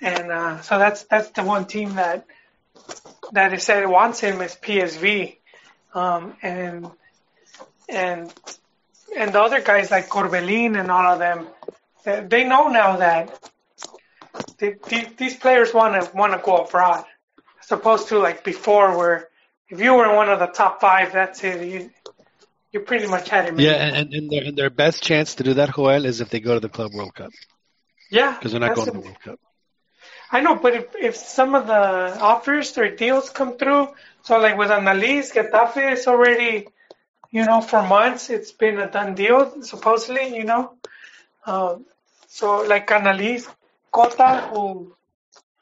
and 0.00 0.30
uh, 0.30 0.60
so 0.60 0.78
that's 0.78 1.04
that's 1.04 1.30
the 1.30 1.42
one 1.42 1.66
team 1.66 1.94
that 1.94 2.26
that 3.32 3.52
it 3.52 3.62
said 3.62 3.86
wants 3.88 4.20
him 4.20 4.40
is 4.40 4.56
PSV, 4.56 5.36
um, 5.94 6.36
and 6.42 6.90
and 7.88 8.32
and 9.16 9.32
the 9.32 9.40
other 9.40 9.60
guys 9.60 9.90
like 9.90 10.08
Orbelín 10.10 10.78
and 10.78 10.90
all 10.90 11.12
of 11.12 11.18
them, 11.18 11.48
they, 12.04 12.20
they 12.20 12.44
know 12.44 12.68
now 12.68 12.96
that 12.96 13.50
they, 14.58 14.76
these, 14.88 15.08
these 15.16 15.36
players 15.36 15.74
want 15.74 16.02
to 16.02 16.16
want 16.16 16.32
to 16.32 16.38
go 16.38 16.58
abroad, 16.58 17.04
as 17.62 17.72
opposed 17.72 18.08
to 18.08 18.18
like 18.18 18.44
before 18.44 18.96
where 18.96 19.28
if 19.68 19.80
you 19.80 19.94
were 19.94 20.08
in 20.08 20.16
one 20.16 20.28
of 20.28 20.38
the 20.38 20.46
top 20.46 20.80
five, 20.80 21.12
that's 21.12 21.44
it. 21.44 21.66
You, 21.66 21.90
you 22.72 22.80
pretty 22.80 23.06
much 23.06 23.28
had 23.28 23.48
it. 23.48 23.58
Yeah, 23.58 23.72
and, 23.72 24.14
and, 24.14 24.30
their, 24.30 24.44
and 24.44 24.56
their 24.56 24.70
best 24.70 25.02
chance 25.02 25.36
to 25.36 25.42
do 25.42 25.54
that, 25.54 25.74
Joel, 25.74 26.04
is 26.04 26.20
if 26.20 26.30
they 26.30 26.40
go 26.40 26.54
to 26.54 26.60
the 26.60 26.68
Club 26.68 26.92
World 26.94 27.14
Cup 27.14 27.32
yeah, 28.10 28.34
because 28.34 28.52
they're 28.52 28.60
not 28.60 28.74
going 28.74 28.86
to 28.86 28.92
the 28.92 29.00
World 29.00 29.20
Cup. 29.20 29.40
I 30.32 30.40
know, 30.40 30.56
but 30.56 30.74
if, 30.74 30.94
if 30.94 31.16
some 31.16 31.54
of 31.54 31.66
the 31.66 32.18
offers 32.20 32.78
or 32.78 32.88
deals 32.94 33.30
come 33.30 33.56
through, 33.56 33.88
so 34.22 34.38
like 34.38 34.56
with 34.56 34.70
Alanis, 34.70 35.32
Getafe 35.32 35.92
is 35.92 36.06
already, 36.06 36.68
you 37.30 37.44
know, 37.44 37.60
for 37.60 37.82
months 37.82 38.30
it's 38.30 38.52
been 38.52 38.78
a 38.78 38.90
done 38.90 39.14
deal, 39.14 39.62
supposedly, 39.62 40.36
you 40.36 40.44
know. 40.44 40.74
Um, 41.46 41.84
so 42.28 42.62
like 42.62 42.86
Alanis, 42.88 43.48
Cota, 43.90 44.48
who 44.52 44.94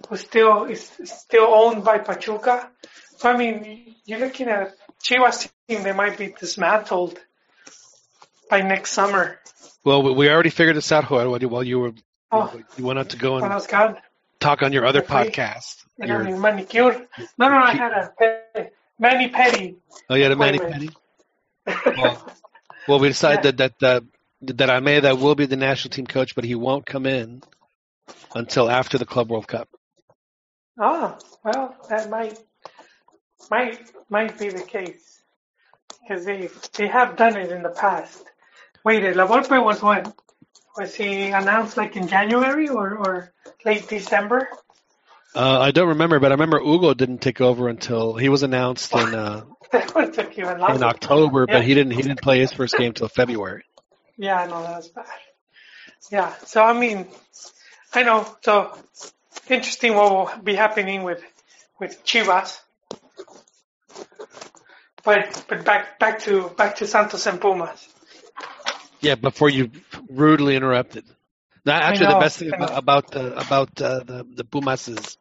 who 0.09 0.16
still 0.16 0.64
is 0.64 0.90
still 1.05 1.47
owned 1.47 1.85
by 1.85 1.98
Pachuca. 1.98 2.70
So 3.16 3.30
I 3.30 3.36
mean, 3.36 3.94
you're 4.05 4.20
looking 4.20 4.48
at 4.48 4.74
Chivas 5.03 5.49
team; 5.69 5.83
they 5.83 5.93
might 5.93 6.19
be 6.19 6.29
dismantled 6.39 7.19
by 8.51 8.61
next 8.62 8.93
summer. 8.93 9.39
Well, 9.85 10.03
we- 10.03 10.12
we 10.12 10.31
already 10.31 10.51
figured 10.51 10.77
this 10.77 10.91
out, 10.93 11.09
Joel, 11.09 11.39
while 11.49 11.62
you- 11.65 11.79
were 11.79 11.93
Oh, 12.31 12.61
you 12.77 12.85
went 12.85 12.99
out 12.99 13.09
to 13.11 13.16
go 13.16 13.37
and 13.37 13.49
was 13.49 13.66
talk 14.39 14.62
on 14.62 14.73
your 14.73 14.85
other 14.85 15.03
Okay. 15.03 15.31
podcast. 15.31 15.85
And 15.99 16.11
Your- 16.11 16.20
I 16.20 16.25
mean, 16.25 16.41
manicure. 16.41 17.09
No, 17.39 17.49
no, 17.49 17.57
I 17.57 17.73
had 17.73 17.93
a 17.93 18.70
mani 18.99 19.31
pedi. 19.31 19.77
oh, 20.11 20.15
you 20.15 20.23
had 20.25 20.33
a 20.33 20.35
appointment. 20.35 20.73
Penny. 20.73 20.91
Well, 21.97 22.33
well, 22.87 22.99
we 22.99 23.09
decided 23.09 23.57
that 23.59 23.79
that 23.79 23.83
uh, 23.83 24.01
that 24.43 24.70
Almeyda 24.70 25.15
will 25.16 25.35
be 25.35 25.47
the 25.47 25.57
national 25.57 25.91
team 25.91 26.07
coach, 26.07 26.35
but 26.35 26.45
he 26.45 26.55
won't 26.55 26.87
come 26.87 27.07
in 27.07 27.43
until 28.35 28.70
after 28.70 28.97
the 28.99 29.05
Club 29.07 29.31
World 29.31 29.49
Cup. 29.49 29.69
Oh, 30.81 31.19
well, 31.45 31.77
that 31.89 32.09
might 32.09 32.39
might 33.51 33.81
might 34.10 34.39
be 34.39 34.48
the 34.51 34.62
case 34.62 35.20
because 36.02 36.24
they 36.24 36.48
they 36.77 36.86
have 36.89 37.16
done 37.16 37.36
it 37.36 37.51
in 37.51 37.62
the 37.62 37.70
past. 37.70 38.24
Wait, 38.85 39.15
La 39.16 39.27
Volpe 39.27 39.62
was 39.62 39.82
when? 39.82 40.12
Was 40.77 40.94
he 40.94 41.27
announced 41.28 41.77
like 41.77 41.97
in 41.97 42.06
January 42.09 42.69
or, 42.69 42.97
or 42.97 43.32
late 43.65 43.89
December? 43.89 44.48
Uh, 45.35 45.59
I 45.60 45.73
don't 45.73 45.89
remember, 45.89 46.20
but 46.20 46.31
I 46.31 46.35
remember 46.35 46.59
Hugo 46.60 46.94
didn't 46.94 47.19
take 47.19 47.40
over 47.40 47.69
until 47.69 48.15
he 48.15 48.28
was 48.28 48.43
announced 48.43 48.94
in 48.94 49.15
uh, 49.15 49.44
That 49.73 49.94
would 49.94 50.15
took 50.15 50.39
even 50.39 50.56
in. 50.60 50.82
October, 50.82 51.44
Yeah. 51.48 51.56
but 51.59 51.65
he 51.65 51.74
didn't 51.74 51.93
he 51.93 52.02
didn't 52.02 52.23
play 52.23 52.39
his 52.39 52.52
first 52.52 52.77
game 52.77 52.89
until 52.89 53.09
February. 53.09 53.65
Yeah, 54.16 54.40
I 54.40 54.47
know 54.47 54.62
that 54.62 54.77
was 54.77 54.89
bad. 54.89 55.06
Yeah, 56.10 56.32
so 56.47 56.62
I 56.62 56.73
mean, 56.73 57.06
I 57.93 58.02
know. 58.05 58.27
So 58.43 58.73
interesting 59.48 59.94
what 59.94 60.10
will 60.10 60.43
be 60.43 60.55
happening 60.55 61.02
with 61.02 61.23
with 61.78 62.05
Chivas. 62.05 62.59
But 65.05 65.45
but 65.49 65.65
back 65.65 65.99
back 65.99 66.20
to 66.20 66.49
back 66.51 66.77
to 66.77 66.87
Santos 66.87 67.27
and 67.27 67.41
Pumas. 67.41 67.89
Yeah, 69.01 69.15
before 69.15 69.49
you 69.49 69.70
rudely 70.09 70.57
interrupted. 70.57 71.05
Now, 71.65 71.77
actually, 71.77 72.07
know, 72.07 72.15
the 72.15 72.20
best 72.20 72.39
thing 72.39 72.53
about 72.53 72.79
about, 72.79 73.16
uh, 73.16 73.35
about 73.37 73.83
uh, 73.83 73.99
the 74.01 74.27
the 74.35 74.45
Pumas 74.45 74.89
is 74.89 75.16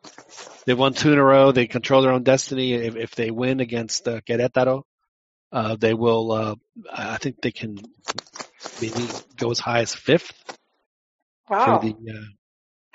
they 0.66 0.74
won 0.74 0.94
two 0.94 1.14
in 1.14 1.20
a 1.20 1.24
row. 1.24 1.52
They 1.52 1.68
control 1.68 2.02
their 2.02 2.12
own 2.12 2.24
destiny. 2.24 2.74
If, 2.74 2.96
if 2.96 3.16
they 3.16 3.32
win 3.32 3.60
against 3.60 4.08
uh, 4.08 4.22
Querétaro, 4.22 4.84
uh, 5.52 5.76
they 5.76 5.94
will. 5.94 6.32
Uh, 6.32 6.56
I 6.92 7.18
think 7.18 7.42
they 7.42 7.52
can 7.52 7.78
maybe 8.82 9.08
go 9.38 9.52
as 9.52 9.60
high 9.60 9.80
as 9.82 9.94
fifth 9.94 10.34
Wow. 11.50 11.80
for 11.80 11.86
the 11.86 11.94
uh, 11.94 12.26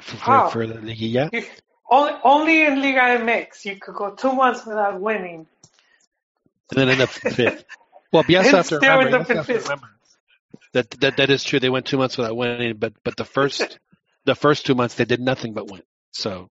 for, 0.03 0.17
for, 0.17 0.31
Wow. 0.31 0.49
for 0.49 0.67
the 0.67 0.75
Liguilla. 0.75 1.33
You- 1.33 1.45
Only, 1.91 2.13
only 2.25 2.63
in 2.65 2.81
Liga 2.81 3.21
MX 3.21 3.67
you 3.67 3.77
could 3.77 3.95
go 3.95 4.15
two 4.15 4.33
months 4.33 4.65
without 4.65 4.99
winning. 4.99 5.47
And 6.73 6.81
then 6.83 6.91
end 6.91 7.03
up 7.03 7.11
fifth. 7.11 7.65
Well, 8.13 8.25
you 8.29 8.39
also 8.39 8.59
And 8.59 8.59
have 8.59 8.69
to 8.69 8.77
remember, 8.77 9.07
end 9.07 9.13
you 9.13 9.17
up 9.17 9.21
also 9.21 9.35
in 9.35 9.39
have 9.39 9.51
to 9.53 9.61
fifth. 9.61 9.65
remember 9.65 9.89
that, 10.75 10.91
that 11.01 11.17
that 11.19 11.31
is 11.31 11.45
true. 11.45 11.61
They 11.61 11.71
went 11.71 11.87
two 11.87 11.99
months 11.99 12.19
without 12.19 12.37
winning, 12.37 12.77
but 12.79 12.95
but 13.05 13.17
the 13.17 13.25
first 13.25 13.79
the 14.27 14.35
first 14.35 14.67
two 14.67 14.75
months 14.75 14.97
they 14.97 15.05
did 15.07 15.21
nothing 15.21 15.55
but 15.55 15.71
win. 15.71 15.83
So 16.13 16.51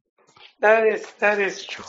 That 0.61 0.87
is 0.87 1.05
that 1.19 1.39
is 1.39 1.65
true. 1.65 1.85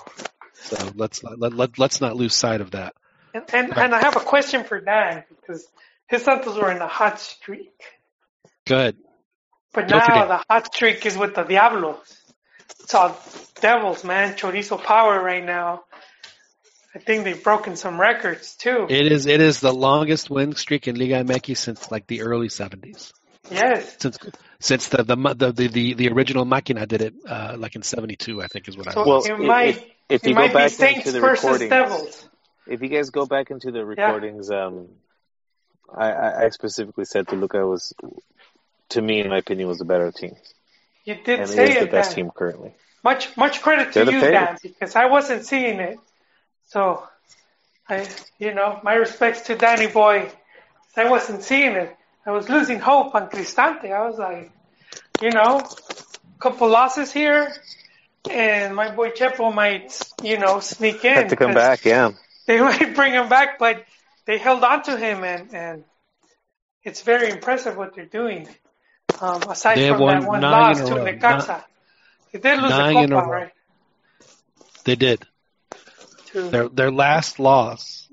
so 0.55 0.93
let's 0.97 1.23
let, 1.24 1.52
let 1.55 1.78
let's 1.78 2.01
not 2.01 2.16
lose 2.16 2.35
sight 2.35 2.61
of 2.61 2.73
that. 2.73 2.94
And, 3.35 3.44
and 3.52 3.78
and 3.78 3.94
I 3.94 4.01
have 4.01 4.16
a 4.16 4.20
question 4.20 4.65
for 4.65 4.81
Dan 4.81 5.24
because 5.28 5.66
his 6.09 6.24
Santos 6.24 6.57
were 6.59 6.70
in 6.73 6.82
a 6.82 6.89
hot 6.89 7.20
streak, 7.20 7.73
Good. 8.66 8.97
but 9.74 9.89
Don't 9.89 10.01
now 10.01 10.05
forget. 10.05 10.28
the 10.28 10.44
hot 10.51 10.74
streak 10.74 11.07
is 11.07 11.16
with 11.19 11.35
the 11.35 11.44
Diablos. 11.44 11.98
It's 12.81 12.94
all 12.94 13.19
Devils, 13.61 14.05
man. 14.05 14.35
Chorizo 14.35 14.82
power 14.82 15.23
right 15.23 15.44
now. 15.44 15.85
I 16.95 16.99
think 16.99 17.25
they've 17.25 17.43
broken 17.43 17.77
some 17.77 18.01
records 18.01 18.57
too. 18.57 18.87
It 18.89 19.11
is 19.12 19.27
it 19.27 19.41
is 19.41 19.61
the 19.61 19.73
longest 19.73 20.29
win 20.31 20.55
streak 20.57 20.89
in 20.89 20.97
Liga 20.99 21.23
MX 21.25 21.57
since 21.57 21.91
like 21.91 22.07
the 22.07 22.23
early 22.23 22.49
seventies. 22.49 23.12
yes. 23.51 23.97
Since 24.01 24.19
since 24.59 24.89
the 24.89 25.03
the 25.05 25.17
the 25.17 25.53
the, 25.53 25.69
the, 25.69 25.95
the 25.95 26.09
original 26.11 26.45
Máquina 26.45 26.87
did 26.89 27.03
it 27.03 27.15
uh, 27.29 27.55
like 27.59 27.77
in 27.77 27.83
seventy 27.83 28.17
two, 28.17 28.43
I 28.43 28.49
think 28.49 28.69
is 28.69 28.77
what 28.77 28.89
I 28.89 28.93
So 28.93 29.01
read. 29.01 29.09
Well, 29.09 29.23
it 29.25 29.31
if- 29.33 29.39
might 29.39 29.69
if- 29.77 29.85
if 30.09 30.25
it 30.25 30.29
you 30.31 30.35
go 30.35 30.41
might 30.41 30.49
be 30.49 30.55
back 30.55 30.71
Saints 30.71 30.99
into 31.07 31.12
the 31.12 31.21
versus 31.21 31.45
recordings- 31.45 31.71
Devils. 31.71 32.29
If 32.67 32.83
you 32.83 32.89
guys 32.89 33.11
go 33.11 33.27
back 33.27 33.51
into 33.51 33.71
the 33.73 33.85
recordings, 33.85 34.51
um, 34.51 34.89
I, 35.97 36.11
I 36.12 36.45
I 36.45 36.49
specifically 36.51 37.05
said 37.05 37.27
Toluca 37.29 37.67
was, 37.67 37.93
to 38.91 39.03
me, 39.03 39.21
in 39.21 39.29
my 39.29 39.39
opinion, 39.39 39.67
was 39.69 39.79
the 39.79 39.85
better 39.85 40.12
team, 40.12 40.35
You 41.05 41.17
did 41.25 41.41
and 41.41 41.49
say 41.49 41.69
is 41.71 41.75
the 41.77 41.83
it, 41.85 41.91
best 41.91 42.11
Dan. 42.11 42.17
team 42.27 42.31
currently. 42.35 42.75
Much 43.03 43.37
much 43.37 43.62
credit 43.62 43.93
to 43.93 44.05
They're 44.05 44.15
you, 44.15 44.21
Dan, 44.21 44.57
because 44.62 44.95
I 44.95 45.07
wasn't 45.07 45.45
seeing 45.47 45.81
it. 45.81 45.99
So, 46.70 47.02
I 47.88 48.09
you 48.38 48.55
know 48.55 48.78
my 48.84 48.94
respects 48.94 49.42
to 49.42 49.56
Danny 49.56 49.88
Boy. 49.88 50.30
I 50.97 51.10
wasn't 51.10 51.42
seeing 51.42 51.72
it. 51.72 51.97
I 52.24 52.30
was 52.30 52.48
losing 52.48 52.78
hope 52.78 53.14
on 53.16 53.28
Cristante. 53.28 53.90
I 53.90 54.09
was 54.09 54.18
like, 54.18 54.52
you 55.20 55.30
know, 55.30 55.66
couple 56.38 56.68
losses 56.68 57.12
here, 57.12 57.52
and 58.30 58.76
my 58.76 58.94
boy 58.94 59.10
Chepo 59.10 59.52
might 59.52 60.01
you 60.22 60.38
know 60.38 60.60
sneak 60.60 61.05
in. 61.05 61.14
Had 61.14 61.28
to 61.30 61.36
come 61.36 61.55
back, 61.55 61.84
yeah. 61.84 62.12
They 62.47 62.60
might 62.68 62.94
bring 62.94 63.14
him 63.14 63.28
back, 63.28 63.59
but 63.59 63.84
they 64.26 64.38
held 64.38 64.62
on 64.62 64.84
to 64.84 64.97
him, 64.97 65.24
and 65.24 65.52
and 65.52 65.84
it's 66.84 67.02
very 67.02 67.30
impressive 67.30 67.76
what 67.76 67.97
they're 67.97 68.05
doing. 68.20 68.48
Um, 69.20 69.42
aside 69.42 69.76
They 69.76 69.86
have 69.86 69.97
from 69.97 70.06
that 70.06 70.24
one 70.24 70.40
loss 70.40 70.78
to 70.88 70.94
row. 70.94 71.05
Necaxa, 71.05 71.64
they 72.32 72.38
did 72.38 72.60
lose 72.60 72.70
nine 72.70 72.94
the 72.94 73.01
a 73.01 73.09
Copa, 73.09 73.28
right? 73.28 73.52
They 74.84 74.94
did. 74.94 75.26
Their 76.32 76.69
their 76.69 76.90
last 76.90 77.39
loss 77.39 78.09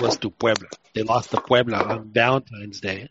was 0.00 0.16
to 0.18 0.30
Puebla. 0.30 0.68
They 0.94 1.02
lost 1.02 1.30
to 1.30 1.40
Puebla 1.40 1.78
on 1.82 2.12
Valentine's 2.12 2.80
Day. 2.80 3.08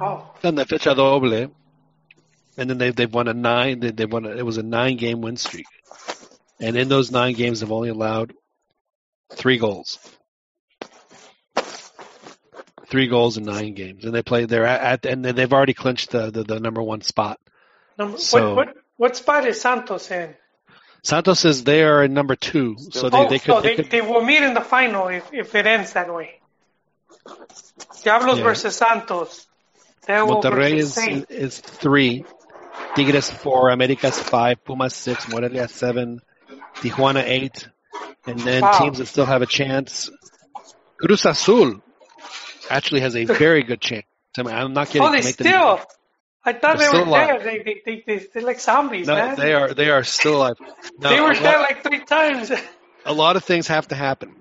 oh, 0.00 0.32
on 0.42 0.54
the 0.54 0.64
fecha 0.64 0.94
doble, 0.94 1.32
and 1.34 1.50
then 2.70 2.78
they 2.78 2.90
they've 2.90 3.12
won 3.12 3.28
a 3.28 3.34
nine. 3.34 3.80
They, 3.80 3.90
they 3.90 4.06
won. 4.06 4.24
A, 4.26 4.30
it 4.30 4.44
was 4.44 4.58
a 4.58 4.62
nine 4.62 4.96
game 4.96 5.20
win 5.20 5.36
streak, 5.36 5.66
and 6.60 6.76
in 6.76 6.88
those 6.88 7.10
nine 7.10 7.34
games, 7.34 7.60
they've 7.60 7.72
only 7.72 7.88
allowed 7.90 8.32
three 9.32 9.58
goals. 9.58 9.98
Three 12.86 13.08
goals 13.08 13.36
in 13.38 13.44
nine 13.44 13.74
games, 13.74 14.04
and 14.04 14.14
they 14.14 14.22
play. 14.22 14.44
They're 14.44 14.66
at, 14.66 15.04
and 15.04 15.24
they've 15.24 15.52
already 15.52 15.74
clinched 15.74 16.10
the, 16.10 16.30
the, 16.30 16.44
the 16.44 16.60
number 16.60 16.82
one 16.82 17.00
spot. 17.00 17.40
number, 17.98 18.18
So- 18.18 18.54
what, 18.54 18.66
what 18.68 18.76
what 18.96 19.16
spot 19.16 19.46
is 19.46 19.60
Santos 19.60 20.10
in? 20.12 20.36
Santos 21.04 21.44
is 21.44 21.64
they 21.64 21.82
are 21.84 22.02
in 22.02 22.14
number 22.14 22.34
two, 22.34 22.76
so 22.90 23.10
they 23.10 23.18
oh, 23.18 23.28
they 23.28 23.38
so 23.38 23.60
could, 23.60 23.62
they, 23.62 23.68
they 23.68 23.82
could 23.82 23.90
they 23.90 24.00
will 24.00 24.24
meet 24.24 24.42
in 24.42 24.54
the 24.54 24.62
final 24.62 25.08
if, 25.08 25.32
if 25.32 25.54
it 25.54 25.66
ends 25.66 25.92
that 25.92 26.12
way. 26.12 26.40
Diablos 28.02 28.38
Yeah. 28.38 28.44
versus 28.44 28.76
Santos. 28.76 29.46
Monterrey 30.08 30.78
versus 30.78 30.96
is 30.96 31.24
is 31.28 31.60
three, 31.60 32.24
Tigres 32.96 33.30
four, 33.30 33.68
Americas 33.68 34.18
five, 34.18 34.64
Pumas 34.64 34.94
six, 34.94 35.28
Morelia 35.28 35.68
seven, 35.68 36.20
Tijuana 36.76 37.22
eight, 37.22 37.68
and 38.26 38.38
then 38.40 38.62
Wow. 38.62 38.78
teams 38.78 38.98
that 38.98 39.06
still 39.06 39.26
have 39.26 39.42
a 39.42 39.46
chance. 39.46 40.10
Cruz 40.98 41.26
Azul 41.26 41.82
actually 42.70 43.00
has 43.00 43.14
a 43.14 43.24
very 43.44 43.62
good 43.62 43.80
chance. 43.80 44.06
I 44.38 44.42
mean, 44.42 44.54
I'm 44.54 44.72
not 44.72 44.88
kidding. 44.88 45.06
Oh, 45.06 45.12
they 45.12 45.20
still. 45.22 45.80
I 46.46 46.52
thought 46.52 46.78
they 46.78 46.88
were 46.88 47.04
alive. 47.04 47.42
dead. 47.42 47.44
They, 47.44 47.58
they, 47.62 47.82
they, 47.84 48.04
they, 48.18 48.26
they're 48.32 48.42
like 48.42 48.60
zombies, 48.60 49.06
No, 49.06 49.14
man. 49.14 49.36
they 49.36 49.54
are 49.54 49.72
they 49.72 49.90
are 49.90 50.04
still 50.04 50.36
alive. 50.36 50.56
Now, 50.98 51.10
they 51.10 51.20
were 51.20 51.34
lot, 51.34 51.60
like 51.60 51.82
three 51.82 52.04
times. 52.04 52.52
a 53.06 53.12
lot 53.12 53.36
of 53.36 53.44
things 53.44 53.66
have 53.68 53.88
to 53.88 53.94
happen. 53.94 54.34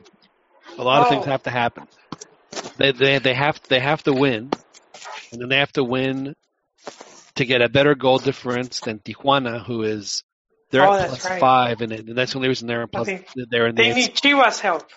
A 0.78 0.84
lot 0.84 1.02
of 1.02 1.08
Oh. 1.08 1.10
things 1.12 1.26
have 1.26 1.44
to 1.44 1.50
happen. 1.50 1.88
They 2.78 2.92
they 2.92 3.20
they 3.20 3.34
have 3.34 3.60
they 3.70 3.80
have 3.80 4.04
to 4.04 4.14
win, 4.14 4.50
and 5.32 5.42
then 5.42 5.50
they 5.50 5.58
have 5.58 5.72
to 5.74 5.84
win 5.84 6.36
to 7.36 7.46
get 7.46 7.62
a 7.62 7.70
better 7.70 7.96
goal 7.96 8.18
difference 8.20 8.80
than 8.82 9.00
Tijuana, 9.00 9.66
who 9.66 9.84
is 9.84 10.24
they're 10.72 10.86
Oh, 10.88 10.94
at 10.94 11.08
plus 11.10 11.26
right. 11.30 11.40
five, 11.40 11.82
and, 11.82 11.92
and 11.92 12.18
that's 12.18 12.32
the 12.34 12.38
only 12.38 12.50
reason 12.50 12.68
they're 12.68 12.82
in 12.84 12.88
plus. 12.90 13.08
they- 13.08 13.26
They're 13.50 13.68
in 13.68 13.76
the 13.76 13.82
They 13.84 13.94
need 13.94 14.16
Chivas 14.16 14.60
help. 14.60 14.90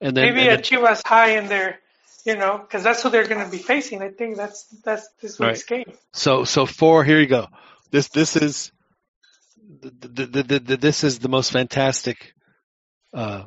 and 0.00 0.16
then, 0.16 0.24
Maybe 0.34 0.48
and 0.48 0.60
a 0.60 0.62
Chivas 0.62 1.02
high 1.06 1.36
in 1.38 1.46
there, 1.48 1.78
you 2.26 2.36
know, 2.36 2.58
because 2.58 2.82
that's 2.82 3.02
who 3.02 3.10
they're 3.10 3.26
going 3.26 3.44
to 3.44 3.50
be 3.50 3.58
facing. 3.58 4.02
I 4.02 4.10
think 4.10 4.36
that's 4.36 4.66
that's 4.84 5.08
this 5.22 5.38
week's 5.38 5.62
game. 5.62 5.92
So 6.12 6.44
so 6.44 6.66
four. 6.66 7.04
Here 7.04 7.20
you 7.20 7.28
go. 7.28 7.46
This 7.92 8.08
this 8.08 8.36
is 8.36 8.72
the, 9.80 10.08
the, 10.08 10.42
the, 10.42 10.58
the, 10.58 10.76
this 10.76 11.04
is 11.04 11.20
the 11.20 11.28
most 11.28 11.52
fantastic 11.52 12.34
uh, 13.14 13.44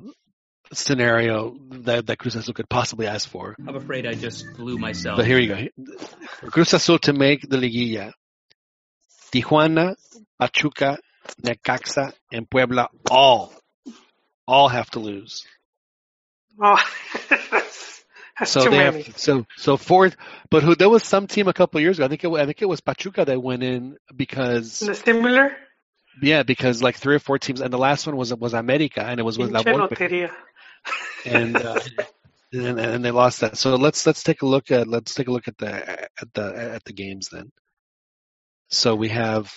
scenario 0.71 1.57
that 1.71 2.07
that 2.07 2.19
Cruz 2.19 2.35
Azul 2.35 2.53
could 2.53 2.69
possibly 2.69 3.05
ask 3.05 3.29
for. 3.29 3.55
I'm 3.67 3.75
afraid 3.75 4.07
I 4.07 4.13
just 4.13 4.45
blew 4.55 4.77
myself. 4.77 5.17
But 5.17 5.25
here 5.25 5.39
you 5.39 5.47
go. 5.49 5.85
For 6.39 6.49
Cruz 6.49 6.73
Azul 6.73 6.99
to 6.99 7.11
make 7.11 7.41
the 7.41 7.57
liguilla, 7.57 8.13
Tijuana, 9.33 9.95
Pachuca, 10.39 10.99
Necaxa, 11.43 12.13
and 12.31 12.49
Puebla 12.49 12.87
all 13.11 13.53
all 14.47 14.69
have 14.69 14.89
to 14.91 14.99
lose. 14.99 15.45
Oh, 16.61 16.77
that's, 18.39 18.51
So 18.53 18.69
they 18.69 18.77
many. 18.77 19.03
have 19.03 19.17
so 19.17 19.45
so 19.57 19.77
fourth. 19.77 20.15
But 20.49 20.63
who 20.63 20.75
there 20.75 20.89
was 20.89 21.03
some 21.03 21.27
team 21.27 21.47
a 21.47 21.53
couple 21.53 21.79
of 21.79 21.83
years 21.83 21.99
ago. 21.99 22.05
I 22.05 22.09
think 22.09 22.23
it, 22.23 22.31
I 22.31 22.45
think 22.45 22.61
it 22.61 22.67
was 22.69 22.81
Pachuca 22.81 23.25
that 23.25 23.41
went 23.41 23.63
in 23.63 23.97
because 24.15 24.79
the 24.79 24.95
similar 24.95 25.51
Yeah, 26.21 26.43
because 26.43 26.83
like 26.83 26.97
three 26.97 27.15
or 27.15 27.19
four 27.19 27.39
teams, 27.39 27.61
and 27.61 27.71
the 27.73 27.77
last 27.77 28.07
one 28.07 28.17
was 28.17 28.33
was 28.35 28.53
America, 28.53 29.03
and 29.03 29.19
it 29.19 29.23
was 29.23 29.37
with 29.37 29.51
La 29.51 29.63
Volpe, 29.63 30.31
and, 31.25 31.61
uh, 31.61 31.79
and 32.53 32.79
and 32.79 33.05
they 33.05 33.11
lost 33.11 33.41
that. 33.41 33.57
So 33.57 33.75
let's 33.75 34.05
let's 34.05 34.23
take 34.23 34.41
a 34.41 34.45
look 34.47 34.71
at 34.71 34.87
let's 34.87 35.13
take 35.15 35.27
a 35.27 35.31
look 35.31 35.47
at 35.47 35.57
the 35.57 36.01
at 36.03 36.33
the 36.33 36.73
at 36.75 36.83
the 36.85 36.93
games 36.93 37.29
then. 37.31 37.51
So 38.69 38.95
we 38.95 39.09
have 39.09 39.51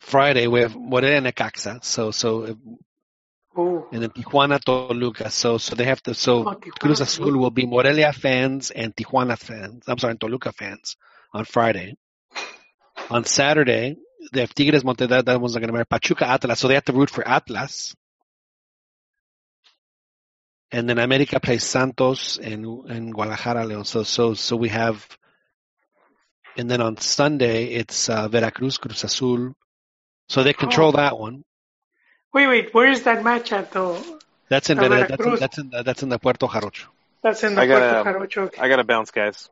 Friday 0.00 0.46
we 0.46 0.60
have 0.60 0.76
Morelia 0.76 1.20
Necaxa. 1.20 1.84
So 1.84 2.10
so 2.12 2.56
Ooh. 3.58 3.86
and 3.92 4.02
then 4.02 4.10
Tijuana 4.10 4.60
Toluca. 4.62 5.30
So 5.30 5.58
so 5.58 5.74
they 5.74 5.84
have 5.84 6.02
to. 6.04 6.14
So 6.14 6.48
Oh, 6.48 6.54
Cruz 6.54 7.00
Azul 7.00 7.36
will 7.38 7.50
be 7.50 7.66
Morelia 7.66 8.12
fans 8.12 8.70
and 8.70 8.94
Tijuana 8.94 9.38
fans. 9.38 9.84
I'm 9.86 9.98
sorry, 9.98 10.16
Toluca 10.16 10.52
fans 10.52 10.96
on 11.32 11.44
Friday. 11.44 11.96
On 13.10 13.24
Saturday, 13.24 13.96
they 14.32 14.40
have 14.40 14.54
Tigres 14.54 14.82
Monterrey. 14.82 15.24
That 15.24 15.40
one's 15.40 15.54
not 15.54 15.60
going 15.60 15.68
to 15.68 15.72
matter. 15.72 15.84
Pachuca 15.84 16.26
Atlas. 16.28 16.58
So 16.58 16.68
they 16.68 16.74
have 16.74 16.84
to 16.86 16.92
root 16.92 17.10
for 17.10 17.26
Atlas. 17.26 17.94
And 20.72 20.88
then 20.88 20.98
America 20.98 21.38
plays 21.40 21.62
Santos 21.64 22.38
and 22.38 22.66
and 22.88 23.14
Guadalajara 23.14 23.64
Leon. 23.64 23.84
So 23.84 24.02
so 24.02 24.34
so 24.34 24.56
we 24.56 24.68
have. 24.70 25.06
And 26.56 26.70
then 26.70 26.80
on 26.80 26.96
Sunday 26.96 27.66
it's 27.66 28.08
uh, 28.08 28.28
Veracruz 28.28 28.78
Cruz 28.78 29.04
Azul. 29.04 29.52
So 30.28 30.42
they 30.42 30.52
control 30.54 30.88
Oh. 30.88 30.96
that 30.96 31.18
one. 31.18 31.44
Wait, 32.36 32.46
wait. 32.48 32.74
Where 32.74 32.90
is 32.90 33.04
that 33.04 33.24
match 33.24 33.50
at 33.50 33.72
though? 33.72 33.96
That's 34.50 34.68
in 34.68 34.78
Uh, 34.78 34.88
that's 35.08 35.24
in, 35.24 35.36
that's 35.36 35.58
in 35.58 35.70
the, 35.70 35.82
that's 35.82 36.02
in 36.02 36.10
the 36.10 36.18
Puerto 36.18 36.46
Jarocho. 36.46 36.84
That's 37.22 37.42
in 37.42 37.54
the 37.54 37.62
I 37.62 37.66
gotta- 37.66 38.02
Puerto 38.04 38.26
Jarocho. 38.26 38.60
I 38.60 38.68
got 38.68 38.76
to 38.76 38.84
bounce, 38.84 39.10
guys. 39.10 39.48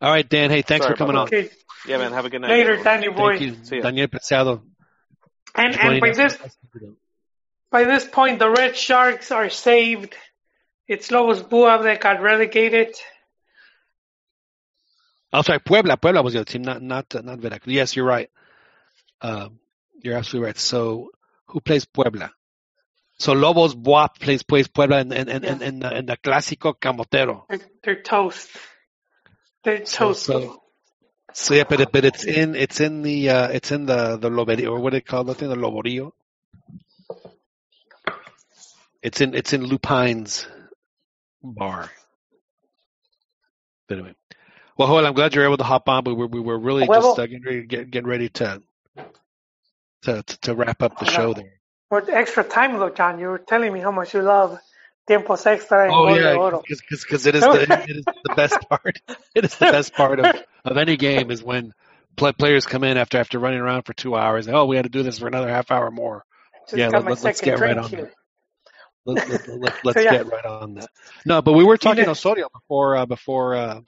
All 0.00 0.10
right, 0.10 0.26
Dan. 0.26 0.48
Hey, 0.48 0.62
thanks 0.62 0.86
Sorry 0.86 0.94
for 0.94 0.98
coming 0.98 1.16
on. 1.16 1.26
Okay. 1.26 1.50
Yeah, 1.86 1.98
man. 1.98 2.12
Have 2.12 2.24
a 2.24 2.30
good 2.30 2.40
night. 2.40 2.48
Later, 2.52 2.72
everyone. 2.72 2.84
Danny 2.84 3.08
boy. 3.08 3.38
Thank 3.38 3.42
you, 3.42 3.64
See 3.64 3.76
ya. 3.76 3.82
Daniel 3.82 4.06
Preciado. 4.06 4.62
And 5.54 5.78
and 5.78 6.00
by 6.00 6.12
this 6.12 6.38
by 7.70 7.84
this 7.84 8.06
point, 8.06 8.38
the 8.38 8.48
Red 8.48 8.78
Sharks 8.78 9.30
are 9.30 9.50
saved. 9.50 10.14
It's 10.88 11.10
Lobos 11.10 11.42
Buap 11.42 11.82
that 11.82 12.00
got 12.00 12.22
relegated. 12.22 12.96
I'm 15.34 15.42
sorry, 15.42 15.58
Puebla. 15.58 15.98
Puebla 15.98 16.22
was 16.22 16.32
the 16.32 16.40
other 16.40 16.50
team, 16.50 16.62
not 16.62 16.80
not 16.80 17.14
uh, 17.14 17.20
not 17.20 17.40
Veracruz. 17.40 17.74
Yes, 17.74 17.94
you're 17.94 18.06
right. 18.06 18.30
Um, 19.20 19.58
you're 20.02 20.16
absolutely 20.16 20.46
right. 20.46 20.58
So, 20.58 21.10
who 21.48 21.60
plays 21.60 21.84
Puebla? 21.86 22.32
So 23.18 23.32
Lobos 23.32 23.74
Buap 23.74 24.18
plays 24.20 24.42
plays 24.42 24.68
Puebla 24.68 25.00
in 25.00 25.12
in 25.12 25.28
in, 25.28 25.44
in, 25.44 25.62
in, 25.62 25.78
the, 25.80 25.98
in 25.98 26.06
the 26.06 26.16
Clásico 26.16 26.74
Camotero. 26.78 27.44
They're, 27.48 27.60
they're 27.84 28.02
toast. 28.02 28.50
They're 29.64 29.84
So, 29.84 30.08
toast. 30.08 30.24
so, 30.24 30.62
so 31.32 31.54
yeah, 31.54 31.64
but 31.68 31.80
it, 31.80 31.92
but 31.92 32.04
it's 32.04 32.24
in 32.24 32.54
it's 32.56 32.80
in 32.80 33.02
the 33.02 33.30
uh, 33.30 33.48
it's 33.48 33.72
in 33.72 33.86
the 33.86 34.16
the 34.18 34.30
Loberio 34.30 34.72
or 34.72 34.80
what 34.80 34.90
do 34.90 34.96
they 34.96 35.02
call 35.02 35.24
the 35.24 35.34
thing 35.34 35.48
the 35.48 35.56
Loborio. 35.56 36.12
It's 39.02 39.20
in 39.20 39.34
it's 39.34 39.52
in 39.52 39.64
Lupine's 39.64 40.46
bar. 41.42 41.90
But 43.88 43.98
anyway, 43.98 44.14
well, 44.78 44.88
Joel, 44.88 45.06
I'm 45.06 45.14
glad 45.14 45.34
you're 45.34 45.44
able 45.44 45.58
to 45.58 45.64
hop 45.64 45.88
on, 45.88 46.04
but 46.04 46.14
we 46.14 46.20
were, 46.22 46.26
we 46.28 46.40
were 46.40 46.58
really 46.58 46.88
Huevo. 46.88 46.88
just 46.88 47.18
uh, 47.18 47.26
getting 47.26 47.44
ready 47.44 47.60
to 47.62 47.66
get 47.66 47.90
getting 47.90 48.08
ready 48.08 48.28
to 48.30 48.62
to 50.04 50.22
to, 50.24 50.38
to 50.42 50.54
wrap 50.56 50.82
up 50.82 50.98
the 50.98 51.06
I 51.06 51.06
show 51.06 51.34
there. 51.34 51.52
With 51.90 52.10
extra 52.10 52.44
time 52.44 52.78
though, 52.78 52.90
John, 52.90 53.18
you 53.20 53.28
were 53.28 53.38
telling 53.38 53.72
me 53.72 53.80
how 53.80 53.92
much 53.92 54.14
you 54.14 54.22
love 54.22 54.58
tiempos 55.08 55.46
extra 55.46 55.88
and 55.90 55.96
Oh 55.96 56.02
gol 56.02 56.20
de 56.20 56.30
yeah, 56.30 56.32
oro. 56.32 56.66
because 56.68 57.26
it 57.26 57.34
is 57.36 57.48
the 57.48 57.62
it 57.62 57.96
is 57.96 58.06
the 58.24 58.30
best 58.30 58.60
part. 58.68 59.00
It 59.34 59.44
is 59.44 59.56
the 59.56 59.66
best 59.66 59.94
part 59.96 60.20
of, 60.20 60.32
of 60.64 60.76
any 60.78 60.96
game 60.96 61.30
is 61.30 61.42
when 61.42 61.72
play, 62.16 62.32
players 62.32 62.66
come 62.66 62.84
in 62.84 62.96
after 62.98 63.18
after 63.18 63.38
running 63.38 63.60
around 63.60 63.82
for 63.82 63.92
two 63.94 64.16
hours. 64.16 64.46
And, 64.46 64.56
oh, 64.56 64.66
we 64.66 64.76
had 64.76 64.84
to 64.84 64.90
do 64.90 65.02
this 65.02 65.18
for 65.18 65.28
another 65.28 65.48
half 65.48 65.70
hour 65.72 65.90
more. 65.90 66.24
Just 66.70 66.80
yeah, 66.80 66.88
let, 66.90 67.06
let, 67.08 67.22
let's 67.24 67.40
get 67.42 67.60
right 67.60 67.78
on 67.78 67.90
here. 67.90 68.12
Let, 69.06 69.18
let, 69.28 69.40
let, 69.48 69.74
let's 69.84 69.98
So, 69.98 70.00
yeah. 70.00 70.12
get 70.12 70.26
right 70.26 70.44
on 70.46 70.74
that. 70.76 70.90
No, 71.26 71.42
but 71.42 71.54
we 71.54 71.64
were 71.64 71.78
talking 71.78 72.06
know- 72.06 72.12
Osorio 72.12 72.48
before 72.52 72.96
uh, 72.96 73.06
before 73.06 73.56
uh, 73.56 73.80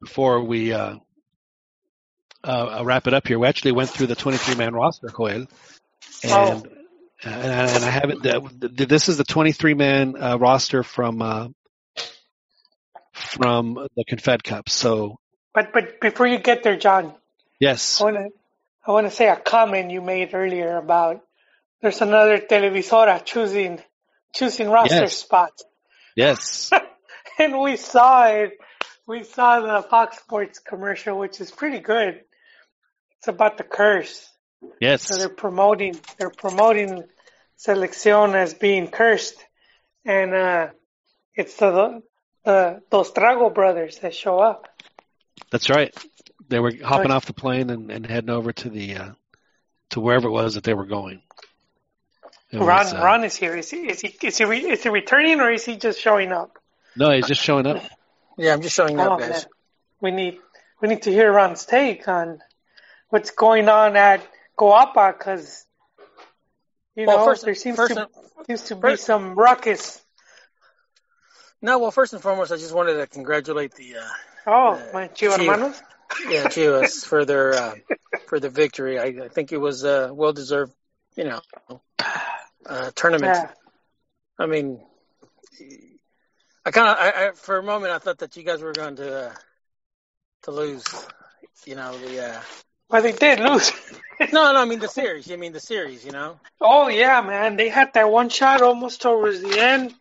before 0.00 0.42
we 0.44 0.72
uh, 0.72 0.96
uh, 2.44 2.82
wrap 2.84 3.06
it 3.06 3.14
up 3.14 3.26
here. 3.26 3.38
We 3.38 3.46
actually 3.46 3.72
went 3.72 3.90
through 3.90 4.06
the 4.08 4.14
23 4.14 4.54
man 4.56 4.74
roster, 4.74 5.08
Joel, 5.08 5.28
and 5.30 5.48
Oh. 6.24 6.62
and, 7.24 7.34
I- 7.52 7.68
and 7.74 7.84
I 7.84 7.90
haven't. 7.90 8.22
The, 8.22 8.86
this 8.86 9.08
is 9.08 9.16
the 9.16 9.24
23 9.24 9.74
man 9.74 10.14
uh, 10.20 10.36
roster 10.38 10.82
from 10.82 11.20
uh, 11.22 11.48
from 13.12 13.74
the 13.96 14.04
Confed 14.04 14.44
Cup. 14.44 14.68
So 14.68 15.16
But 15.54 15.72
but 15.72 16.00
before 16.00 16.26
you 16.26 16.38
get 16.38 16.62
there, 16.62 16.76
John, 16.76 17.14
yes, 17.58 18.00
I 18.00 18.04
want 18.04 18.16
to 18.16 18.28
I 18.86 18.92
want 18.92 19.06
to 19.06 19.10
say 19.10 19.28
a 19.28 19.36
comment 19.36 19.90
you 19.90 20.00
made 20.00 20.30
earlier 20.34 20.76
about 20.76 21.20
there's 21.82 22.00
another 22.00 22.38
televisora 22.38 23.24
choosing 23.24 23.80
choosing 24.34 24.68
roster 24.70 24.94
Yes. 25.10 25.16
spots, 25.16 25.64
yes, 26.16 26.70
and 27.38 27.58
we 27.60 27.76
saw 27.76 28.26
it. 28.28 28.52
We 29.06 29.24
saw 29.24 29.60
the 29.60 29.88
Fox 29.88 30.18
Sports 30.18 30.58
commercial, 30.58 31.18
which 31.18 31.40
is 31.40 31.50
pretty 31.50 31.80
good. 31.80 32.20
It's 33.18 33.28
about 33.28 33.58
the 33.58 33.64
curse. 33.64 34.30
Yes. 34.80 35.02
So 35.02 35.16
they're 35.16 35.28
promoting 35.28 35.98
they're 36.18 36.30
promoting 36.30 37.04
Selección 37.58 38.34
as 38.34 38.54
being 38.54 38.88
cursed, 38.88 39.34
and 40.04 40.34
uh, 40.34 40.68
it's 41.34 41.56
the 41.56 42.02
the 42.44 42.82
those 42.90 43.10
Trago 43.12 43.52
brothers 43.52 43.98
that 43.98 44.14
show 44.14 44.38
up. 44.38 44.68
that's 45.50 45.68
right. 45.70 45.94
They 46.48 46.60
were 46.60 46.72
hopping 46.82 47.10
off 47.10 47.26
the 47.26 47.32
plane 47.34 47.70
and, 47.70 47.90
and 47.90 48.06
heading 48.06 48.30
over 48.30 48.52
to 48.52 48.70
the 48.70 48.96
uh, 48.96 49.10
to 49.90 50.00
wherever 50.00 50.28
it 50.28 50.32
was 50.32 50.54
that 50.54 50.64
they 50.64 50.74
were 50.74 50.86
going. 50.86 51.22
It 52.50 52.58
Ron 52.58 52.66
was, 52.84 52.94
uh, 52.94 53.00
Ron 53.02 53.24
is 53.24 53.36
here. 53.36 53.54
Is 53.56 53.70
he 53.70 53.78
is 53.88 54.00
he 54.00 54.16
is 54.22 54.38
he, 54.38 54.44
re, 54.44 54.58
is 54.58 54.82
he 54.82 54.88
returning 54.88 55.40
or 55.40 55.50
is 55.50 55.64
he 55.64 55.76
just 55.76 56.00
showing 56.00 56.32
up? 56.32 56.56
No, 56.96 57.10
he's 57.10 57.26
just 57.26 57.42
showing 57.42 57.66
up. 57.66 57.82
Yeah, 58.38 58.52
I'm 58.54 58.62
just 58.62 58.74
showing 58.74 58.98
up, 58.98 59.12
Oh, 59.12 59.18
guys. 59.18 59.30
man. 59.30 59.42
We 60.00 60.10
need 60.12 60.38
we 60.80 60.88
need 60.88 61.02
to 61.02 61.10
hear 61.10 61.30
Ron's 61.30 61.66
take 61.66 62.06
on 62.08 62.38
what's 63.10 63.30
going 63.30 63.68
on 63.68 63.96
at 63.96 64.20
Coapa 64.58 65.16
because 65.16 65.64
you 66.94 67.06
Well, 67.06 67.18
know 67.18 67.24
first- 67.24 67.44
there 67.44 67.54
seems 67.54 67.76
first 67.76 67.94
to 67.94 68.08
seems 68.46 68.62
to 68.64 68.76
be 68.76 68.96
some 68.96 69.34
ruckus. 69.34 70.00
No, 71.60 71.78
well, 71.80 71.90
first 71.90 72.12
and 72.12 72.22
foremost, 72.22 72.52
I 72.52 72.56
just 72.56 72.72
wanted 72.74 72.94
to 72.94 73.06
congratulate 73.08 73.74
the 73.74 73.96
uh, 73.96 74.08
Oh, 74.46 74.72
Uh, 74.74 74.90
my 74.92 75.08
Chivo. 75.08 75.36
hermanos. 75.36 75.82
yeah 76.30 76.46
Chivas 76.46 77.04
for 77.10 77.24
their 77.24 77.54
uh, 77.54 77.74
for 78.28 78.38
the 78.40 78.48
victory. 78.48 78.98
I, 78.98 79.24
I 79.24 79.28
think 79.28 79.52
it 79.52 79.58
was 79.58 79.84
a 79.84 80.12
well 80.14 80.32
deserved, 80.32 80.72
you 81.16 81.24
know, 81.24 81.40
uh, 82.66 82.90
tournament. 82.94 83.34
Yeah. 83.34 83.50
I 84.38 84.46
mean, 84.46 84.80
I 86.64 86.70
kind 86.70 86.88
of, 86.88 86.96
I, 86.96 87.28
I, 87.28 87.30
for 87.32 87.58
a 87.58 87.62
moment, 87.62 87.92
I 87.92 87.98
thought 87.98 88.18
that 88.18 88.36
you 88.36 88.44
guys 88.44 88.62
were 88.62 88.72
going 88.72 88.96
to 88.96 89.28
uh, 89.30 89.34
to 90.44 90.50
lose. 90.52 90.84
You 91.66 91.74
know, 91.74 91.98
the 91.98 92.24
uh, 92.24 92.40
But 92.90 93.02
they 93.02 93.12
did 93.12 93.40
lose. 93.40 93.72
no, 94.32 94.52
no, 94.52 94.60
I 94.60 94.64
mean 94.64 94.78
the 94.78 94.88
series. 94.88 95.30
I 95.30 95.36
mean 95.36 95.52
the 95.52 95.60
series. 95.60 96.04
You 96.04 96.12
know, 96.12 96.40
oh 96.60 96.88
yeah, 96.88 97.20
man. 97.20 97.56
They 97.56 97.68
had 97.68 97.92
that 97.94 98.10
one 98.10 98.28
shot 98.28 98.62
almost 98.62 99.02
towards 99.02 99.42
the 99.42 99.60
end 99.60 99.94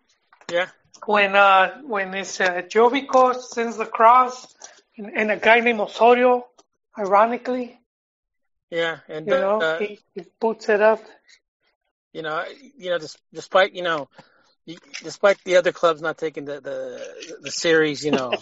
yeah, 0.52 0.68
when 1.06 1.36
uh 1.36 1.82
when 1.82 2.14
it's 2.14 2.40
uh, 2.40 2.62
Giovinco 2.62 3.36
sends 3.40 3.78
the 3.78 3.86
cross 3.86 4.48
and, 4.98 5.12
and 5.16 5.32
a 5.32 5.38
guy 5.38 5.60
named 5.60 5.80
Osorio, 5.80 6.48
ironically, 6.98 7.80
yeah, 8.70 9.00
and 9.08 9.28
you 9.28 9.34
know, 9.34 9.62
uh, 9.62 9.80
he, 9.80 10.00
he 10.14 10.24
boots 10.40 10.70
it 10.70 10.82
up. 10.82 11.02
You 12.14 12.22
know, 12.22 12.44
you 12.78 12.90
know, 12.90 13.00
despite 13.34 13.74
you 13.74 13.84
know, 13.84 14.10
despite 15.04 15.44
the 15.44 15.58
other 15.58 15.72
clubs 15.72 16.02
not 16.02 16.18
taking 16.18 16.46
the 16.46 16.60
the, 16.60 17.38
the 17.42 17.52
series, 17.52 18.04
you 18.04 18.12
know, 18.12 18.34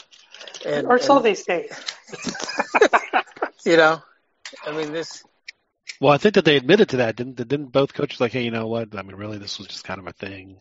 and, 0.66 0.86
or 0.86 0.98
so 0.98 1.16
and, 1.16 1.24
they 1.24 1.34
say. 1.34 1.68
you 3.64 3.76
know, 3.76 4.02
I 4.66 4.72
mean 4.72 4.92
this. 4.92 5.24
Well, 6.00 6.12
I 6.12 6.18
think 6.18 6.34
that 6.34 6.44
they 6.44 6.56
admitted 6.56 6.90
to 6.90 6.96
that, 6.98 7.16
didn't? 7.16 7.36
Didn't 7.36 7.66
both 7.72 7.94
coaches 7.94 8.20
like, 8.20 8.32
hey, 8.32 8.42
you 8.42 8.50
know 8.50 8.66
what? 8.66 8.96
I 8.96 9.02
mean, 9.02 9.16
really, 9.16 9.38
this 9.38 9.58
was 9.58 9.68
just 9.68 9.84
kind 9.84 10.00
of 10.00 10.06
a 10.06 10.12
thing. 10.12 10.60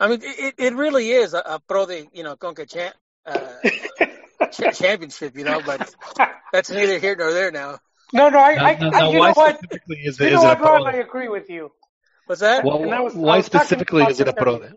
I 0.00 0.08
mean, 0.08 0.20
it, 0.22 0.54
it 0.58 0.74
really 0.74 1.10
is 1.10 1.34
a, 1.34 1.38
a 1.38 1.60
pro 1.60 1.86
de, 1.86 2.08
you 2.12 2.22
know, 2.24 2.34
Conca 2.36 2.66
champ, 2.68 2.94
uh, 3.26 3.48
cha- 4.52 4.72
championship, 4.72 5.36
you 5.36 5.44
know, 5.44 5.60
but 5.64 5.94
that's 6.52 6.70
neither 6.70 6.98
here 6.98 7.14
nor 7.16 7.32
there 7.32 7.50
now. 7.52 7.78
No, 8.12 8.28
no, 8.28 8.38
I, 8.38 8.54
Now, 8.54 8.64
I, 8.64 8.74
now, 8.74 8.90
I 9.08 9.10
you 9.10 9.18
why 9.18 9.28
know 9.28 9.32
what? 9.34 9.56
specifically 9.58 9.98
is 10.04 10.18
You 10.18 10.26
it, 10.26 10.32
know 10.32 10.40
it 10.42 10.44
a 10.44 10.48
what, 10.48 10.60
Ron? 10.60 10.86
I 10.86 10.92
pro? 10.92 11.00
agree 11.02 11.28
with 11.28 11.48
you. 11.50 11.70
What's 12.26 12.40
that? 12.40 12.64
Well, 12.64 12.82
And 12.82 12.92
I 12.94 13.00
was- 13.00 13.14
I 13.14 13.18
why 13.18 13.36
was 13.38 13.46
specifically 13.46 14.02
is 14.04 14.20
it 14.20 14.28
a 14.28 14.32
pro? 14.32 14.58
Then? 14.58 14.74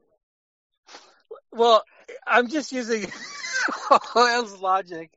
Well, 1.51 1.83
I'm 2.27 2.47
just 2.49 2.71
using 2.71 3.11
Joel's 4.15 4.59
logic 4.61 5.11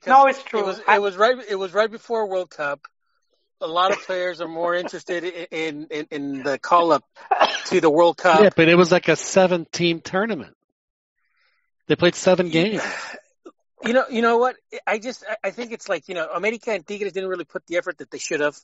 because 0.00 0.10
No, 0.10 0.26
it's 0.26 0.42
true. 0.42 0.60
It 0.60 0.66
was 0.66 0.80
I- 0.86 0.96
it 0.96 1.02
was 1.02 1.16
right 1.16 1.36
it 1.48 1.56
was 1.56 1.72
right 1.74 1.90
before 1.90 2.28
World 2.28 2.50
Cup. 2.50 2.86
A 3.60 3.66
lot 3.66 3.92
of 3.92 3.98
players 4.04 4.40
are 4.40 4.48
more 4.48 4.74
interested 4.74 5.22
in 5.24 5.86
in, 5.90 6.06
in 6.10 6.42
the 6.42 6.58
call 6.58 6.92
up 6.92 7.04
to 7.66 7.80
the 7.80 7.90
World 7.90 8.16
Cup. 8.16 8.40
Yeah, 8.42 8.50
but 8.56 8.68
it 8.68 8.74
was 8.74 8.90
like 8.90 9.08
a 9.08 9.14
seven-team 9.16 10.00
tournament. 10.00 10.56
They 11.86 11.96
played 11.96 12.14
seven 12.14 12.48
games. 12.48 12.82
You 13.84 13.94
know, 13.94 14.04
you 14.08 14.22
know 14.22 14.38
what? 14.38 14.54
I 14.86 14.98
just 15.00 15.24
I- 15.28 15.48
I 15.48 15.50
think 15.50 15.72
it's 15.72 15.88
like 15.88 16.08
you 16.08 16.14
know, 16.14 16.28
America 16.32 16.70
and 16.70 16.86
Tigres 16.86 17.12
didn't 17.12 17.28
really 17.28 17.44
put 17.44 17.66
the 17.66 17.78
effort 17.78 17.98
that 17.98 18.12
they 18.12 18.18
should 18.18 18.38
have. 18.38 18.56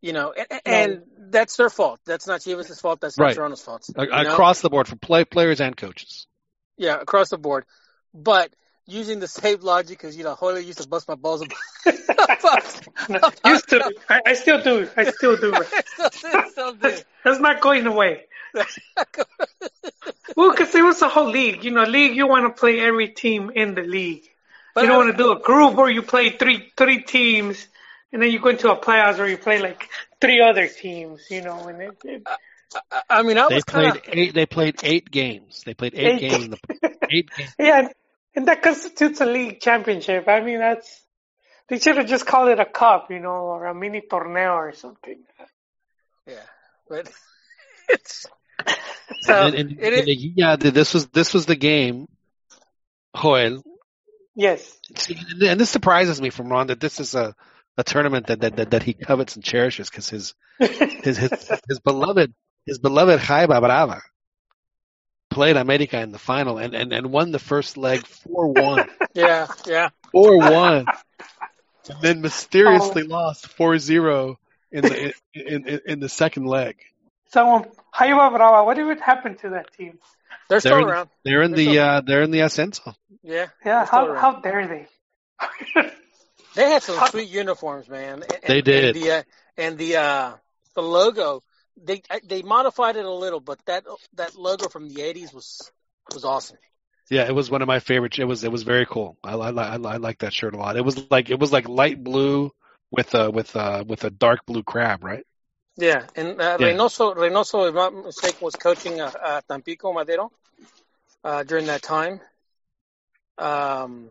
You 0.00 0.12
know, 0.12 0.32
and, 0.32 0.60
and 0.66 1.02
that's 1.30 1.56
their 1.56 1.70
fault. 1.70 2.00
That's 2.04 2.26
not 2.26 2.40
Chivas' 2.40 2.80
fault. 2.80 3.00
That's 3.00 3.16
not 3.16 3.26
Right. 3.26 3.36
Toronto's 3.36 3.62
fault. 3.62 3.88
A- 3.94 4.02
you 4.04 4.08
know? 4.10 4.32
Across 4.32 4.62
the 4.62 4.70
board 4.70 4.88
for 4.88 4.96
play 4.96 5.24
players 5.24 5.60
and 5.60 5.76
coaches. 5.76 6.26
Yeah, 6.76 7.00
across 7.00 7.28
the 7.30 7.38
board. 7.38 7.66
But 8.12 8.52
using 8.86 9.18
the 9.20 9.28
same 9.28 9.60
logic, 9.60 9.98
because 9.98 10.16
you 10.16 10.24
know, 10.24 10.36
Joel 10.38 10.58
used 10.60 10.80
to 10.82 10.88
bust 10.88 11.08
my 11.08 11.14
balls 11.14 11.42
about. 11.42 11.58
No, 13.08 13.18
used 13.50 13.68
to. 13.70 13.92
I, 14.08 14.20
I 14.26 14.34
still 14.34 14.62
do. 14.62 14.88
I 14.96 15.10
still 15.10 15.36
do. 15.36 15.54
Still 16.50 16.72
do. 16.74 16.96
That's 17.24 17.40
not 17.40 17.60
going 17.60 17.86
away. 17.86 18.24
Well, 20.36 20.50
because 20.50 20.74
it 20.74 20.82
was 20.82 21.00
a 21.02 21.08
whole 21.08 21.28
league. 21.30 21.64
You 21.64 21.70
know, 21.70 21.84
league. 21.84 22.16
You 22.16 22.26
want 22.26 22.44
to 22.46 22.58
play 22.58 22.80
every 22.80 23.08
team 23.08 23.50
in 23.54 23.74
the 23.74 23.82
league. 23.82 24.24
But 24.74 24.82
you 24.82 24.86
don't 24.88 25.02
I- 25.02 25.04
want 25.04 25.16
to 25.16 25.22
do 25.22 25.32
a 25.32 25.38
group 25.40 25.74
where 25.74 25.88
you 25.90 26.02
play 26.02 26.30
three 26.30 26.72
three 26.76 27.02
teams, 27.02 27.66
and 28.12 28.20
then 28.22 28.30
you 28.30 28.40
go 28.40 28.48
into 28.48 28.70
a 28.70 28.76
playoffs 28.76 29.18
where 29.18 29.28
you 29.28 29.36
play 29.38 29.60
like 29.60 29.88
three 30.20 30.40
other 30.40 30.66
teams. 30.66 31.20
You 31.30 31.42
know, 31.42 31.68
and 31.68 31.80
it, 31.82 31.96
it, 32.04 32.22
I- 32.26 33.02
I 33.10 33.22
mean, 33.22 33.38
I 33.38 33.48
They 33.48 33.54
was 33.56 33.64
kind 33.64 33.92
played 33.92 34.02
of. 34.08 34.18
eight. 34.18 34.34
They 34.34 34.46
played 34.46 34.76
eight 34.82 35.10
games. 35.10 35.62
They 35.64 35.74
played 35.74 35.94
eight, 35.94 36.14
Eight. 36.14 36.20
games. 36.30 36.44
In 36.44 36.50
the, 36.50 36.58
eight 37.10 37.30
games. 37.36 37.54
yeah, 37.58 37.88
and 38.34 38.48
that 38.48 38.62
constitutes 38.62 39.20
a 39.20 39.26
league 39.26 39.60
championship. 39.60 40.28
I 40.28 40.40
mean, 40.40 40.58
that's 40.58 41.02
they 41.68 41.78
should 41.78 41.96
have 41.96 42.06
just 42.06 42.26
called 42.26 42.48
it 42.48 42.60
a 42.60 42.66
cup, 42.66 43.10
you 43.10 43.20
know, 43.20 43.30
or 43.30 43.66
a 43.66 43.74
mini 43.74 44.02
torneo 44.02 44.54
or 44.54 44.72
something. 44.72 45.22
Yeah, 46.26 46.36
but 46.88 47.10
it's. 47.88 48.26
So 49.22 49.46
And, 49.46 49.54
and, 49.54 49.72
it 49.80 49.92
is, 49.92 50.00
and, 50.00 50.32
yeah, 50.36 50.56
this 50.56 50.94
was 50.94 51.06
this 51.08 51.34
was 51.34 51.46
the 51.46 51.56
game. 51.56 52.06
Joel, 53.16 53.62
Yes. 54.34 54.78
And 55.40 55.60
this 55.60 55.70
surprises 55.70 56.20
me 56.20 56.30
from 56.30 56.48
Ron 56.48 56.66
that 56.68 56.80
this 56.80 56.98
is 56.98 57.14
a, 57.14 57.34
a 57.76 57.84
tournament 57.84 58.26
that, 58.26 58.40
that, 58.40 58.56
that, 58.56 58.70
that 58.70 58.82
he 58.82 58.92
covets 58.92 59.36
and 59.36 59.44
cherishes 59.44 59.88
because 59.88 60.10
his, 60.10 60.34
his, 60.58 61.16
his, 61.16 61.50
his 61.68 61.80
beloved, 61.80 62.34
his 62.66 62.78
beloved 62.78 63.20
Jaiba 63.20 63.60
Brava 63.60 64.02
played 65.34 65.56
America 65.56 66.00
in 66.00 66.12
the 66.12 66.18
final 66.18 66.58
and, 66.58 66.74
and, 66.74 66.92
and 66.92 67.12
won 67.12 67.32
the 67.32 67.38
first 67.38 67.76
leg 67.76 68.02
4-1. 68.26 68.88
yeah, 69.14 69.46
yeah. 69.66 69.88
4-1. 70.14 70.86
And 71.86 72.00
then 72.00 72.20
mysteriously 72.22 73.02
lost 73.02 73.54
4-0 73.58 74.36
in 74.72 74.82
the, 74.82 75.12
in, 75.34 75.68
in, 75.68 75.80
in 75.86 76.00
the 76.00 76.08
second 76.08 76.46
leg. 76.46 76.78
So, 77.30 77.66
Jaiba 77.94 78.34
Brava, 78.34 78.64
what 78.64 78.78
would 78.78 79.00
happen 79.00 79.36
to 79.38 79.50
that 79.50 79.70
team? 79.74 79.98
They're 80.48 80.60
still 80.60 80.76
They're 80.76 80.80
in, 80.80 80.88
around. 80.88 81.08
they're 81.24 81.42
in 81.42 81.52
the, 81.52 81.78
uh, 81.78 82.00
they're 82.00 82.22
in 82.22 82.30
the 82.30 82.38
Ascenso. 82.38 82.94
Yeah, 83.22 83.48
Yeah, 83.66 83.84
how 83.84 84.06
around. 84.06 84.18
how 84.18 84.40
dare 84.40 84.66
they? 84.66 84.86
They 86.54 86.70
had 86.70 86.82
some 86.82 87.06
sweet 87.08 87.28
uniforms, 87.28 87.88
man. 87.88 88.22
And, 88.22 88.42
They 88.46 88.62
did. 88.62 88.96
And 88.96 89.04
the 89.04 89.10
uh, 89.10 89.22
and 89.56 89.78
the 89.78 89.96
uh, 89.96 90.32
the 90.74 90.82
logo, 90.82 91.42
they 91.76 92.02
they 92.24 92.42
modified 92.42 92.96
it 92.96 93.04
a 93.04 93.10
little, 93.10 93.40
but 93.40 93.58
that 93.66 93.84
that 94.14 94.34
logo 94.36 94.68
from 94.68 94.88
the 94.88 95.02
'80s 95.02 95.32
was 95.34 95.70
was 96.12 96.24
awesome. 96.24 96.58
Yeah, 97.10 97.26
it 97.26 97.34
was 97.34 97.50
one 97.50 97.62
of 97.62 97.68
my 97.68 97.80
favorites. 97.80 98.18
It 98.18 98.24
was 98.24 98.44
it 98.44 98.52
was 98.52 98.62
very 98.62 98.86
cool. 98.86 99.18
I 99.22 99.34
I, 99.34 99.50
I, 99.50 99.74
I 99.74 99.96
like 99.96 100.18
that 100.20 100.32
shirt 100.32 100.54
a 100.54 100.58
lot. 100.58 100.76
It 100.76 100.84
was 100.84 101.10
like 101.10 101.30
it 101.30 101.38
was 101.38 101.52
like 101.52 101.68
light 101.68 102.02
blue 102.02 102.50
with 102.90 103.14
a 103.14 103.30
with 103.30 103.54
a 103.56 103.84
with 103.86 104.04
a 104.04 104.10
dark 104.10 104.46
blue 104.46 104.62
crab, 104.62 105.04
right? 105.04 105.24
Yeah, 105.76 106.06
and 106.14 106.40
uh, 106.40 106.58
Yeah. 106.58 106.66
Reynoso, 106.68 107.14
Reynoso, 107.16 107.68
if 107.68 107.76
I'm 107.76 107.94
not 107.96 108.04
mistaken, 108.06 108.38
was 108.42 108.54
coaching 108.54 109.00
uh, 109.00 109.10
uh, 109.22 109.40
Tampico 109.48 109.92
Madero 109.92 110.30
uh, 111.24 111.42
during 111.44 111.66
that 111.66 111.82
time. 111.82 112.20
Um, 113.38 114.10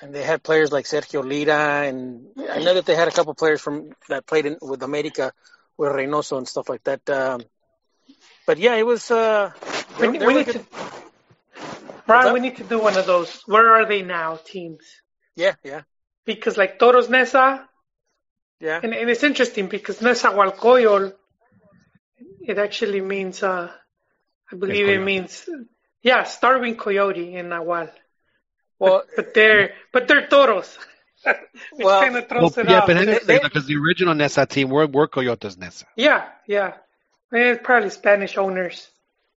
and 0.00 0.14
they 0.14 0.22
had 0.22 0.42
players 0.42 0.72
like 0.72 0.84
Sergio 0.84 1.24
Lira, 1.24 1.86
and 1.88 2.28
I 2.50 2.58
know 2.60 2.74
that 2.74 2.86
they 2.86 2.94
had 2.94 3.08
a 3.08 3.12
couple 3.12 3.34
players 3.34 3.60
from 3.60 3.92
that 4.08 4.26
played 4.26 4.46
in, 4.46 4.58
with 4.62 4.82
America, 4.82 5.32
with 5.78 5.92
Reynoso 5.92 6.38
and 6.38 6.48
stuff 6.48 6.68
like 6.68 6.84
that. 6.84 7.08
Um, 7.10 7.42
but 8.46 8.58
yeah, 8.58 8.74
it 8.76 8.86
was. 8.86 9.10
Uh, 9.10 9.50
We, 9.98 10.06
they- 10.06 10.12
need- 10.12 10.20
they 10.20 10.26
we 10.26 10.34
need 10.34 10.46
to, 10.46 10.52
good. 10.52 10.66
Brian, 12.06 12.28
up? 12.28 12.34
we 12.34 12.40
need 12.40 12.56
to 12.56 12.64
do 12.64 12.78
one 12.80 12.96
of 12.96 13.06
those. 13.06 13.42
Where 13.46 13.68
are 13.74 13.86
they 13.86 14.02
now 14.02 14.36
teams? 14.36 14.84
Yeah, 15.34 15.54
yeah, 15.64 15.82
Because 16.24 16.56
like 16.56 16.78
Toros 16.78 17.08
Neza, 17.08 17.64
yeah. 18.60 18.80
and, 18.82 18.94
and 18.94 19.10
it's 19.10 19.22
interesting 19.22 19.66
because 19.68 19.98
Nezahualcóyotl, 20.00 21.12
it 22.40 22.56
actually 22.58 23.00
means, 23.02 23.42
uh, 23.42 23.70
I 24.50 24.56
believe 24.56 24.88
it 24.88 25.02
means, 25.02 25.46
yeah, 26.02 26.22
starving 26.24 26.76
coyote 26.76 27.34
in 27.34 27.46
Náhuatl. 27.48 27.92
Well, 28.78 29.02
But 29.16 29.34
they're, 29.34 29.72
but 29.92 30.06
they're 30.08 30.26
Toros. 30.28 30.78
Which 31.72 31.84
Well- 31.84 32.00
kind 32.00 32.16
of 32.16 32.24
Well, 32.30 32.46
it 32.46 32.68
yeah, 32.68 32.80
off. 32.80 32.86
but 32.86 32.96
anyway, 32.96 33.18
they- 33.24 33.38
because 33.38 33.66
the 33.66 33.76
original 33.76 34.14
Neza 34.14 34.48
team 34.48 34.70
were 34.70 34.86
were 34.86 35.08
Coyotes 35.08 35.56
Neza. 35.56 35.84
Yeah, 35.96 36.28
yeah. 36.46 36.74
Eh, 37.34 37.56
probably 37.62 37.90
Spanish 37.90 38.36
owners. 38.38 38.88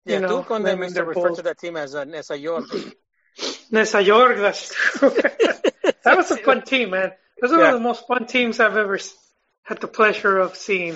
yeah, 0.06 0.16
you 0.16 0.22
know, 0.22 0.44
Tuco 0.44 0.56
and 0.58 0.66
them 0.66 0.80
naming 0.80 0.84
used 0.84 0.96
to 0.96 1.02
their 1.02 1.06
refer 1.06 1.30
to 1.36 1.42
that 1.44 1.58
team 1.58 1.76
as 1.78 1.96
uh, 1.96 2.06
Neza 2.06 2.40
York. 2.40 2.66
Nesa 3.72 4.06
York, 4.06 4.38
that's 4.38 4.74
true. 4.74 5.10
that 6.04 6.18
was 6.18 6.32
a 6.32 6.38
fun 6.38 6.62
team, 6.62 6.92
man. 6.92 7.12
That 7.40 7.42
was 7.42 7.52
one 7.52 7.62
of 7.62 7.74
the 7.74 7.80
most 7.80 8.06
fun 8.08 8.26
teams 8.26 8.60
I've 8.60 8.76
ever 8.78 9.00
had 9.64 9.80
the 9.80 9.88
pleasure 9.88 10.38
of 10.40 10.56
seeing. 10.56 10.96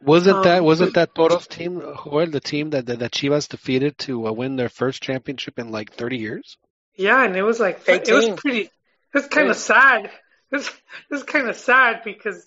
Wasn't 0.00 0.36
Um, 0.36 0.44
that 0.44 0.62
wasn't 0.62 0.94
that 0.94 1.14
Toros 1.14 1.46
team, 1.46 1.80
Joel, 1.80 2.26
the 2.26 2.40
team 2.40 2.70
that, 2.70 2.86
that 2.86 2.98
that 2.98 3.10
Chivas 3.12 3.48
defeated 3.48 3.96
to 3.98 4.26
uh, 4.28 4.32
win 4.32 4.56
their 4.56 4.68
first 4.68 5.02
championship 5.02 5.58
in 5.58 5.70
like 5.70 5.92
30 5.94 6.18
years? 6.18 6.58
Yeah, 6.96 7.24
and 7.24 7.34
it 7.36 7.42
was 7.42 7.58
like 7.58 7.88
it 7.88 8.06
was 8.12 8.28
pretty. 8.38 8.70
It 9.14 9.18
was 9.18 9.26
kind 9.28 9.48
of 9.48 9.56
sad. 9.56 10.10
It's 10.50 10.66
was, 10.66 10.68
it 10.68 11.10
was 11.10 11.22
kind 11.22 11.48
of 11.48 11.56
sad 11.56 12.02
because 12.04 12.44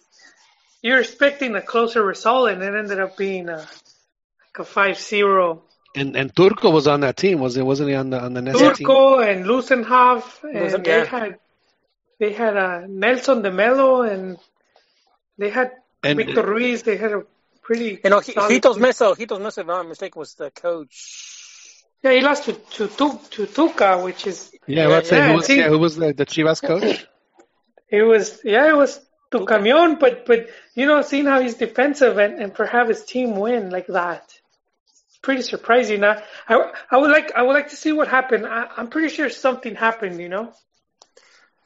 you're 0.81 0.99
expecting 0.99 1.55
a 1.55 1.61
closer 1.61 2.03
result, 2.03 2.49
and 2.49 2.61
it 2.61 2.73
ended 2.75 2.99
up 2.99 3.17
being 3.17 3.49
a 3.49 3.57
like 3.57 4.59
a 4.59 4.63
five 4.65 4.97
zero. 4.97 5.63
And 5.95 6.15
and 6.15 6.35
Turco 6.35 6.69
was 6.69 6.87
on 6.87 7.01
that 7.01 7.17
team, 7.17 7.39
was 7.39 7.57
it? 7.57 7.63
Wasn't 7.63 7.89
he 7.89 7.95
on 7.95 8.09
the 8.09 8.21
on 8.21 8.33
the 8.33 8.41
Neza 8.41 8.75
team? 8.75 8.87
Turco 8.87 9.19
and 9.19 9.45
Lussenhoff, 9.45 10.43
and 10.43 10.85
they 10.85 10.97
yeah. 10.97 11.05
had 11.05 11.39
they 12.19 12.33
had 12.33 12.57
uh, 12.57 12.81
Nelson 12.87 13.41
de 13.41 13.51
Melo, 13.51 14.01
and 14.01 14.37
they 15.37 15.49
had 15.49 15.71
And 16.03 16.17
Victor 16.17 16.45
Ruiz. 16.45 16.83
They 16.83 16.97
had 16.97 17.13
a 17.13 17.23
pretty. 17.61 17.99
You 18.03 18.09
know, 18.09 18.21
Hi- 18.21 18.33
solid 18.33 18.61
Hitos 18.61 18.75
team. 18.75 18.83
Meza, 18.83 19.15
Hitos 19.15 19.39
Meza, 19.39 19.59
if 19.59 19.59
I'm 19.59 19.67
not 19.67 19.87
mistaken, 19.87 20.19
was 20.19 20.33
the 20.35 20.51
coach. 20.51 21.36
Yeah, 22.03 22.11
he 22.14 22.22
lost 22.22 22.45
to 22.45 22.53
to 22.53 22.88
Tu- 22.88 23.19
to 23.32 23.45
Tuca, 23.48 24.03
which 24.03 24.27
is 24.27 24.51
yeah, 24.67 24.84
Yeah, 24.84 24.88
let's 24.88 25.09
say 25.09 25.27
who 25.27 25.34
was 25.35 25.50
yeah, 25.50 25.67
who 25.69 25.80
was 25.80 25.95
the, 25.95 26.14
the 26.14 26.26
Chivas 26.26 26.61
coach? 26.61 27.08
it 27.90 28.03
was 28.03 28.40
yeah, 28.43 28.67
it 28.69 28.76
was 28.76 29.00
Tucamion, 29.32 30.00
but 30.00 30.26
but 30.26 30.48
you 30.76 30.85
know, 30.85 31.01
seeing 31.01 31.26
how 31.26 31.42
he's 31.42 31.56
defensive 31.56 32.17
and 32.17 32.34
and 32.42 32.56
for 32.56 32.66
have 32.66 32.88
his 32.88 33.03
team 33.03 33.35
win 33.35 33.69
like 33.72 33.88
that, 33.88 34.24
it's 35.08 35.17
pretty 35.22 35.42
surprising. 35.42 36.03
I 36.03 36.22
I, 36.48 36.72
I 36.92 36.98
would 36.98 37.11
like 37.11 37.34
I 37.35 37.42
would 37.42 37.53
like 37.53 37.69
to 37.69 37.76
see 37.76 37.92
what 37.92 38.08
happened. 38.08 38.45
I, 38.45 38.67
I'm 38.77 38.88
pretty 38.90 39.09
sure 39.14 39.30
something 39.30 39.76
happened. 39.76 40.19
You 40.22 40.30
know, 40.30 40.53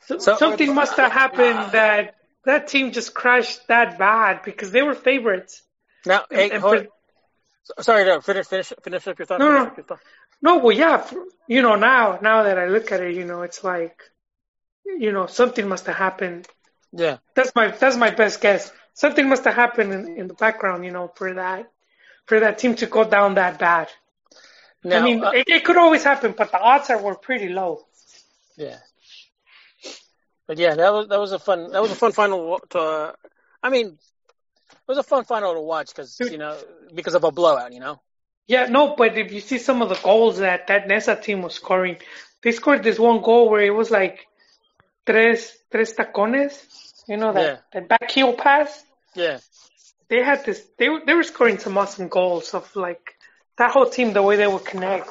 so, 0.08 0.18
So- 0.18 0.38
something 0.38 0.70
uh, 0.70 0.74
must 0.74 0.96
have 0.98 1.12
happened 1.12 1.74
that 1.74 2.16
that 2.46 2.68
team 2.70 2.92
just 2.92 3.14
crashed 3.14 3.68
that 3.68 4.00
bad 4.00 4.42
because 4.44 4.72
they 4.72 4.82
were 4.82 4.96
favorites. 4.96 5.62
Now, 6.06 6.26
hey, 6.32 6.46
And- 6.46 6.54
and 6.54 6.62
hold, 6.64 6.78
for- 6.80 6.88
sorry, 7.80 8.06
no, 8.06 8.22
finish, 8.22 8.48
finish, 8.48 8.74
finish 8.84 9.08
up 9.08 9.20
your 9.20 9.26
thought. 9.26 9.40
No, 9.40 9.52
no. 9.52 9.70
thought. 9.84 10.00
No, 10.42 10.58
well, 10.58 10.76
yeah, 10.76 11.06
you 11.48 11.62
know, 11.62 11.76
now, 11.76 12.20
now 12.22 12.44
that 12.44 12.58
I 12.58 12.68
look 12.68 12.92
at 12.92 13.02
it, 13.02 13.16
you 13.16 13.26
know, 13.26 13.44
it's 13.44 13.64
like, 13.64 14.02
you 14.86 15.12
know, 15.12 15.28
something 15.28 15.68
must 15.68 15.86
have 15.88 15.96
happened 15.98 16.48
Yeah. 16.92 17.18
That's 17.36 17.54
my 17.56 17.70
that's 17.72 17.98
my 17.98 18.12
best 18.12 18.42
guess. 18.42 18.72
Something 18.94 19.30
must 19.30 19.46
have 19.46 19.56
happened 19.56 19.94
in, 19.94 20.18
in 20.18 20.28
the 20.28 20.34
background, 20.34 20.84
you 20.86 20.92
know, 20.92 21.12
for 21.16 21.34
that 21.36 21.72
for 22.26 22.40
that 22.42 22.58
team 22.60 22.76
to 22.76 22.86
go 22.86 23.04
down 23.04 23.36
that 23.36 23.60
bad. 23.60 23.90
Now, 24.84 25.00
I 25.00 25.02
mean, 25.02 25.24
uh, 25.24 25.32
it, 25.32 25.48
it 25.50 25.64
could 25.66 25.78
always 25.78 26.04
happen, 26.04 26.34
but 26.38 26.52
the 26.52 26.60
odds 26.60 26.90
are 26.90 27.02
were 27.02 27.16
pretty 27.16 27.50
low. 27.50 27.86
yeah. 28.58 28.80
But 30.48 30.58
yeah, 30.58 30.76
that 30.76 30.92
was 30.94 31.08
that 31.08 31.20
was 31.20 31.32
a 31.32 31.40
fun 31.40 31.72
that 31.72 31.82
was 31.82 31.92
a 31.92 31.96
fun 31.96 32.12
final 32.12 32.60
to. 32.72 32.80
Uh, 32.80 33.12
I 33.64 33.70
mean, 33.70 33.98
was 34.92 34.98
a 35.06 35.08
fun 35.14 35.24
final 35.34 35.54
to 35.54 35.62
watch 35.74 35.90
because 35.96 36.12
you 36.34 36.38
know 36.38 36.54
because 36.94 37.16
of 37.16 37.24
a 37.24 37.32
blowout, 37.32 37.72
you 37.74 37.80
know. 37.86 38.00
Yeah, 38.48 38.66
no, 38.78 38.96
but 39.02 39.18
if 39.18 39.32
you 39.32 39.40
see 39.50 39.60
some 39.60 39.82
of 39.84 39.90
the 39.90 40.00
goals 40.10 40.40
that 40.40 40.68
that 40.68 40.88
Neza 40.90 41.16
team 41.22 41.42
was 41.42 41.54
scoring, 41.56 41.98
they 42.44 42.52
scored 42.52 42.84
this 42.84 43.00
one 43.00 43.22
goal 43.22 43.50
where 43.50 43.62
it 43.72 43.76
was 43.82 43.90
like 43.92 44.28
tres 45.06 45.40
tres 45.72 45.94
tacones, 45.94 46.54
you 47.08 47.18
know 47.18 47.32
that 47.34 47.48
Yeah. 47.50 47.58
that 47.74 47.88
back 47.88 48.12
heel 48.12 48.34
pass. 48.34 48.84
Yeah. 49.16 49.40
They 50.10 50.22
had 50.24 50.44
this. 50.46 50.60
They 50.78 50.90
were 50.90 51.02
they 51.06 51.14
were 51.14 51.24
scoring 51.24 51.58
some 51.60 51.78
awesome 51.78 52.10
goals 52.10 52.54
of 52.54 52.66
like 52.76 53.16
that 53.58 53.72
whole 53.72 53.90
team, 53.90 54.14
the 54.14 54.22
way 54.22 54.36
they 54.36 54.48
would 54.48 54.66
connect. 54.66 55.10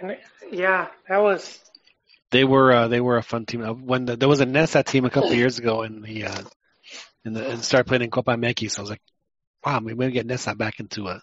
And 0.00 0.16
yeah, 0.50 0.88
that 1.08 1.18
was 1.18 1.42
They 2.30 2.44
were 2.44 2.72
uh, 2.72 2.88
they 2.88 3.00
were 3.00 3.16
a 3.16 3.22
fun 3.22 3.46
team. 3.46 3.62
Uh, 3.62 3.72
When 3.72 4.04
the, 4.06 4.16
there 4.16 4.28
was 4.28 4.40
a 4.40 4.46
Neza 4.46 4.84
team 4.84 5.04
a 5.06 5.10
couple 5.10 5.30
of 5.30 5.38
years 5.42 5.58
ago 5.58 5.82
in 5.82 6.02
the 6.02 6.24
uh, 6.24 6.42
in 7.24 7.32
the 7.32 7.46
uh, 7.46 7.52
and 7.52 7.64
started 7.64 7.86
playing 7.86 8.02
in 8.02 8.10
Copa 8.10 8.32
América. 8.32 8.70
So 8.70 8.80
I 8.80 8.82
was 8.82 8.90
like, 8.90 9.02
wow, 9.64 9.80
we're 9.82 9.94
going 9.94 10.10
to 10.10 10.12
get 10.12 10.26
Neza 10.26 10.56
back 10.56 10.80
into 10.80 11.08
a. 11.08 11.22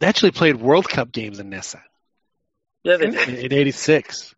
They 0.00 0.06
actually 0.06 0.30
played 0.30 0.56
World 0.56 0.88
Cup 0.88 1.10
games 1.10 1.40
in 1.40 1.50
Neza. 1.50 1.80
Yeah, 2.84 2.96
they 2.96 3.10
did. 3.10 3.28
in, 3.28 3.36
in 3.36 3.52
'86. 3.52 4.34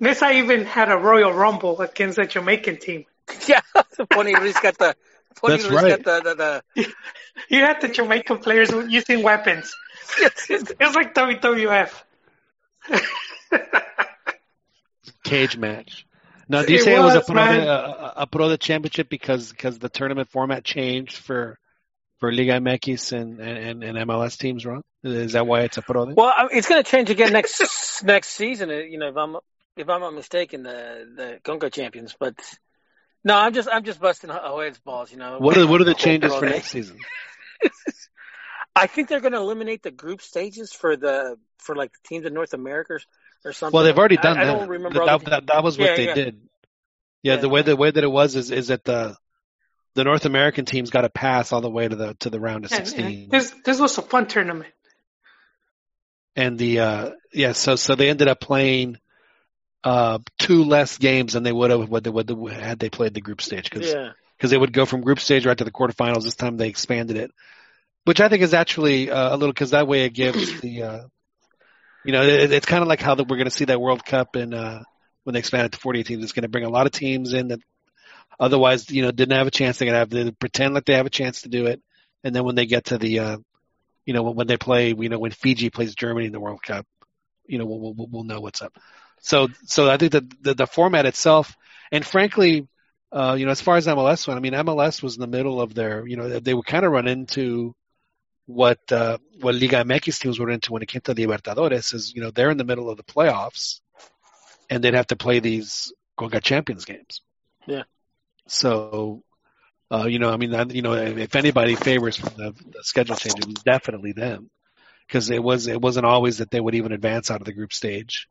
Neza 0.00 0.34
even 0.34 0.64
had 0.64 0.90
a 0.90 0.96
Royal 0.96 1.32
Rumble 1.32 1.80
against 1.80 2.16
the 2.16 2.26
Jamaican 2.26 2.78
team. 2.78 3.04
Yeah, 3.46 3.60
Pony 4.10 4.34
Ruiz 4.34 4.58
got 4.58 4.78
the. 4.78 4.96
Pony 5.36 5.58
That's 5.58 5.68
Ruiz 5.68 5.82
right. 5.82 6.02
got 6.02 6.24
the, 6.24 6.34
the, 6.34 6.62
the 6.76 6.94
You 7.50 7.60
had 7.60 7.80
the 7.80 7.88
Jamaican 7.88 8.38
players 8.38 8.70
using 8.88 9.22
weapons. 9.22 9.72
It 10.20 10.78
was 10.80 10.96
like 10.96 11.14
WWF. 11.14 11.92
cage 15.22 15.56
match. 15.58 16.06
Now, 16.48 16.62
do 16.62 16.72
you 16.72 16.78
It 16.78 16.82
say 16.82 16.94
it 16.94 17.00
was 17.00 17.14
a 17.14 17.20
pro, 17.20 17.42
a, 17.42 18.12
a 18.18 18.26
pro 18.26 18.48
de 18.48 18.56
championship 18.58 19.08
because 19.08 19.50
because 19.50 19.78
the 19.78 19.88
tournament 19.88 20.30
format 20.30 20.64
changed 20.64 21.16
for 21.18 21.58
for 22.18 22.32
Liga 22.32 22.52
MX 22.52 23.12
and, 23.12 23.40
and, 23.40 23.84
and 23.84 23.98
MLS 24.08 24.38
teams, 24.38 24.64
Ron? 24.66 24.82
Is 25.04 25.32
that 25.32 25.46
why 25.46 25.60
it's 25.62 25.76
a 25.76 25.82
pro? 25.82 26.06
Well, 26.06 26.32
it's 26.50 26.68
going 26.68 26.82
to 26.82 26.90
change 26.90 27.10
again 27.10 27.32
next 27.32 28.02
next 28.04 28.28
season. 28.30 28.70
uh, 28.70 28.74
You 28.74 28.98
know, 28.98 29.08
if 29.08 29.16
I'm 29.16 29.36
if 29.76 29.88
I'm 29.88 30.00
not 30.00 30.14
mistaken, 30.14 30.62
the 30.62 31.06
the 31.16 31.40
Conca 31.44 31.70
champions. 31.72 32.16
But 32.18 32.34
no, 33.24 33.36
I'm 33.36 33.52
just 33.52 33.68
I'm 33.70 33.84
just 33.84 34.00
busting 34.00 34.30
Joel's 34.30 34.78
balls. 34.78 35.12
You 35.12 35.18
know, 35.18 35.38
What 35.38 35.56
are 35.58 35.66
what 35.66 35.80
are 35.80 35.84
the 35.84 35.94
changes 36.06 36.34
for 36.34 36.46
next 36.46 36.68
season? 36.68 36.98
I 38.74 38.86
think 38.86 39.08
they're 39.08 39.20
going 39.20 39.32
to 39.32 39.38
eliminate 39.38 39.82
the 39.82 39.90
group 39.90 40.22
stages 40.22 40.72
for 40.72 40.96
the 40.96 41.36
for 41.58 41.74
like 41.74 41.92
the 41.92 42.08
teams 42.08 42.26
in 42.26 42.32
North 42.32 42.54
America 42.54 42.98
or- 43.44 43.50
or 43.50 43.52
something. 43.52 43.74
Well, 43.76 43.84
they've 43.84 43.96
already 43.98 44.16
done 44.16 44.38
I, 44.38 44.44
that. 44.44 44.52
don't 44.58 44.68
remember. 44.68 44.98
that, 45.00 45.08
all 45.08 45.18
that, 45.20 45.46
that 45.46 45.62
was 45.64 45.78
what 45.78 45.90
Yeah, 45.90 45.96
they 45.96 46.04
yeah. 46.06 46.14
did. 46.14 46.40
Yeah, 47.22 47.34
Yeah. 47.34 47.40
the 47.40 47.48
way 47.48 47.62
the 47.62 47.76
way 47.76 47.90
that 47.90 48.02
it 48.04 48.10
was 48.10 48.36
is 48.36 48.50
is 48.50 48.68
that 48.68 48.84
the 48.84 49.16
the 49.94 50.04
North 50.04 50.24
American 50.26 50.64
teams 50.64 50.90
got 50.90 51.04
a 51.04 51.08
pass 51.10 51.52
all 51.52 51.60
the 51.60 51.70
way 51.70 51.88
to 51.88 51.96
the 51.96 52.14
to 52.20 52.30
the 52.30 52.38
round 52.40 52.64
of 52.64 52.72
And- 52.72 52.80
and 52.80 52.88
sixteen, 52.88 53.28
this 53.30 53.52
this 53.64 53.80
was 53.80 53.96
a 53.98 54.02
fun 54.02 54.26
tournament. 54.26 54.72
and 56.36 56.58
the 56.58 56.80
uh 56.80 57.10
yeah, 57.32 57.52
so 57.52 57.76
so 57.76 57.94
they 57.94 58.08
ended 58.10 58.28
up 58.28 58.40
playing 58.40 58.96
uh 59.84 60.18
two 60.38 60.64
less 60.64 60.98
games 60.98 61.32
than 61.34 61.42
they 61.42 61.52
would 61.52 61.70
have 61.70 61.88
what 61.88 62.04
they 62.04 62.10
would 62.10 62.28
had 62.52 62.78
they 62.78 62.90
played 62.90 63.14
the 63.14 63.20
group 63.20 63.40
stage 63.42 63.70
because 63.70 63.88
yeah, 63.88 64.10
because 64.36 64.50
they 64.50 64.58
would 64.58 64.72
go 64.72 64.84
from 64.86 65.00
group 65.02 65.20
stage 65.20 65.46
right 65.46 65.58
to 65.58 65.64
the 65.64 65.70
quarterfinals. 65.72 66.24
This 66.24 66.36
time 66.36 66.56
they 66.56 66.68
expanded 66.68 67.16
it, 67.16 67.30
which 68.04 68.20
I 68.20 68.28
think 68.28 68.42
is 68.42 68.54
actually 68.54 69.10
uh, 69.10 69.34
a 69.34 69.36
little 69.36 69.52
because 69.52 69.70
that 69.70 69.86
way 69.88 70.04
it 70.04 70.10
gives 70.14 70.60
the, 70.60 70.82
uh, 70.82 71.00
you 72.04 72.12
know, 72.12 72.22
it, 72.22 72.52
it's 72.52 72.66
kind 72.66 72.82
of 72.82 72.88
like 72.88 73.00
how 73.00 73.14
that 73.14 73.28
we're 73.28 73.36
going 73.36 73.46
to 73.46 73.50
see 73.50 73.66
that 73.66 73.80
World 73.80 74.04
Cup 74.04 74.36
and 74.36 74.54
uh, 74.54 74.80
when 75.24 75.34
they 75.34 75.40
expand 75.40 75.66
it 75.66 75.72
to 75.72 75.78
48 75.78 76.06
teams, 76.06 76.24
it's 76.24 76.32
going 76.32 76.42
to 76.42 76.48
bring 76.48 76.64
a 76.64 76.70
lot 76.70 76.86
of 76.86 76.92
teams 76.92 77.32
in 77.32 77.48
that 77.48 77.60
otherwise, 78.40 78.90
you 78.90 79.02
know, 79.02 79.10
didn't 79.10 79.36
have 79.36 79.46
a 79.46 79.50
chance. 79.50 79.78
They're 79.78 79.90
going 79.90 80.08
to 80.08 80.16
have 80.16 80.26
to 80.26 80.32
pretend 80.32 80.74
like 80.74 80.84
they 80.84 80.94
have 80.94 81.06
a 81.06 81.10
chance 81.10 81.42
to 81.42 81.48
do 81.48 81.66
it, 81.66 81.82
and 82.24 82.34
then 82.34 82.44
when 82.44 82.54
they 82.54 82.66
get 82.66 82.86
to 82.86 82.98
the, 82.98 83.18
uh, 83.18 83.36
you 84.06 84.14
know, 84.14 84.22
when, 84.22 84.36
when 84.36 84.46
they 84.46 84.56
play, 84.56 84.94
you 84.96 85.08
know, 85.08 85.18
when 85.18 85.32
Fiji 85.32 85.70
plays 85.70 85.94
Germany 85.94 86.26
in 86.26 86.32
the 86.32 86.40
World 86.40 86.62
Cup, 86.62 86.86
you 87.46 87.58
know, 87.58 87.66
we'll 87.66 87.94
we'll, 87.94 88.08
we'll 88.10 88.24
know 88.24 88.40
what's 88.40 88.62
up. 88.62 88.76
So 89.20 89.48
so 89.64 89.90
I 89.90 89.96
think 89.96 90.12
that 90.12 90.42
the, 90.42 90.54
the 90.54 90.66
format 90.66 91.06
itself, 91.06 91.56
and 91.90 92.04
frankly, 92.04 92.68
uh, 93.10 93.36
you 93.38 93.46
know, 93.46 93.52
as 93.52 93.60
far 93.60 93.76
as 93.76 93.86
MLS 93.86 94.26
went, 94.26 94.38
I 94.38 94.40
mean, 94.40 94.52
MLS 94.52 95.02
was 95.02 95.16
in 95.16 95.20
the 95.20 95.26
middle 95.26 95.60
of 95.60 95.74
their, 95.74 96.06
you 96.06 96.16
know, 96.16 96.40
they 96.40 96.54
were 96.54 96.62
kind 96.62 96.84
of 96.84 96.92
run 96.92 97.08
into 97.08 97.74
what 98.48 98.80
uh, 98.90 99.18
what 99.40 99.54
Liga 99.54 99.84
MX 99.84 100.20
teams 100.20 100.40
were 100.40 100.48
into 100.48 100.72
when 100.72 100.82
it 100.82 100.88
came 100.88 101.02
to 101.02 101.12
the 101.12 101.26
Libertadores. 101.26 101.92
Is 101.92 102.14
you 102.14 102.22
know 102.22 102.30
they're 102.30 102.50
in 102.50 102.56
the 102.56 102.64
middle 102.64 102.88
of 102.88 102.96
the 102.96 103.02
playoffs, 103.04 103.80
and 104.70 104.82
they'd 104.82 104.94
have 104.94 105.08
to 105.08 105.16
play 105.16 105.40
these 105.40 105.92
Conca 106.18 106.42
Champions 106.42 106.86
games. 106.86 107.20
Yeah. 107.66 107.82
So, 108.46 109.22
uh, 109.92 110.06
you 110.06 110.18
know, 110.18 110.30
I 110.30 110.38
mean, 110.38 110.70
you 110.70 110.80
know, 110.80 110.94
if 110.94 111.36
anybody 111.36 111.74
favors 111.74 112.16
from 112.16 112.32
the, 112.38 112.52
the 112.72 112.82
schedule 112.82 113.16
change, 113.16 113.38
it 113.38 113.46
was 113.46 113.62
definitely 113.62 114.12
them, 114.12 114.48
because 115.06 115.30
it 115.30 115.42
was 115.42 115.66
it 115.66 115.80
wasn't 115.80 116.06
always 116.06 116.38
that 116.38 116.50
they 116.50 116.60
would 116.60 116.74
even 116.74 116.92
advance 116.92 117.30
out 117.30 117.42
of 117.42 117.44
the 117.44 117.52
group 117.52 117.74
stage 117.74 118.28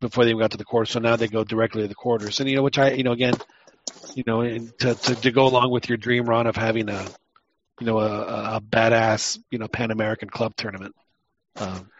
before 0.00 0.24
they 0.24 0.32
got 0.32 0.52
to 0.52 0.56
the 0.56 0.64
quarters. 0.64 0.92
So 0.92 1.00
now 1.00 1.16
they 1.16 1.28
go 1.28 1.44
directly 1.44 1.82
to 1.82 1.88
the 1.88 1.94
quarters, 1.94 2.40
and 2.40 2.48
you 2.48 2.56
know, 2.56 2.62
which 2.62 2.78
I, 2.78 2.92
you 2.92 3.02
know, 3.02 3.12
again, 3.12 3.34
you 4.14 4.24
know, 4.26 4.42
to 4.42 4.94
to, 4.94 5.14
to 5.14 5.30
go 5.30 5.46
along 5.46 5.70
with 5.70 5.90
your 5.90 5.98
dream 5.98 6.24
run 6.24 6.46
of 6.46 6.56
having 6.56 6.88
a, 6.88 7.06
you 7.80 7.86
know, 7.86 7.98
a, 8.00 8.56
a 8.56 8.60
badass, 8.60 9.38
you 9.50 9.58
know, 9.58 9.68
Pan 9.68 9.90
American 9.90 10.30
club 10.30 10.54
tournament. 10.56 10.94
Um, 11.56 11.90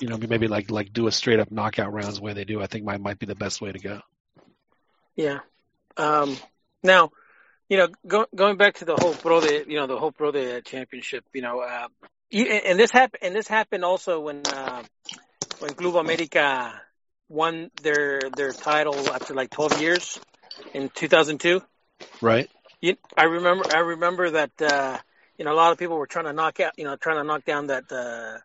you 0.00 0.08
know, 0.08 0.18
maybe 0.18 0.48
like 0.48 0.70
like 0.70 0.92
do 0.92 1.06
a 1.06 1.12
straight 1.12 1.40
up 1.40 1.50
knockout 1.50 1.92
rounds 1.92 2.16
the 2.16 2.22
way 2.22 2.32
they 2.32 2.44
do. 2.44 2.62
I 2.62 2.66
think 2.66 2.84
might 2.84 3.00
might 3.00 3.18
be 3.18 3.26
the 3.26 3.34
best 3.34 3.60
way 3.60 3.72
to 3.72 3.78
go. 3.78 4.00
yeah. 5.16 5.40
Um, 5.96 6.36
now, 6.82 7.10
you 7.68 7.78
know, 7.78 7.88
go, 8.06 8.26
going 8.34 8.56
back 8.56 8.74
to 8.76 8.84
the 8.84 8.96
whole 8.96 9.14
pro 9.14 9.40
de, 9.40 9.64
you 9.68 9.76
know, 9.76 9.86
the 9.86 9.98
whole 9.98 10.12
pro 10.12 10.32
de 10.32 10.60
championship. 10.62 11.24
You 11.32 11.42
know, 11.42 11.60
uh, 11.60 11.88
and 12.32 12.48
and 12.48 12.78
this 12.78 12.90
happened, 12.90 13.22
and 13.22 13.34
this 13.34 13.48
happened 13.48 13.84
also 13.84 14.20
when 14.20 14.42
uh, 14.46 14.82
when 15.58 15.74
Club 15.74 15.96
America 15.96 16.80
won 17.28 17.70
their 17.82 18.20
their 18.36 18.52
title 18.52 18.94
after 19.10 19.34
like 19.34 19.50
12 19.50 19.80
years 19.80 20.20
in 20.74 20.90
2002. 20.90 21.62
Right. 22.20 22.50
You, 22.80 22.96
I 23.16 23.24
remember. 23.24 23.64
I 23.74 23.78
remember 23.78 24.30
that. 24.30 24.50
Uh, 24.60 24.98
you 25.38 25.44
know, 25.44 25.52
a 25.52 25.54
lot 25.54 25.72
of 25.72 25.78
people 25.78 25.96
were 25.96 26.06
trying 26.06 26.26
to 26.26 26.32
knock 26.32 26.60
out. 26.60 26.72
You 26.76 26.84
know, 26.84 26.96
trying 26.96 27.16
to 27.16 27.24
knock 27.24 27.44
down 27.44 27.68
that 27.68 27.90
uh, 27.90 28.38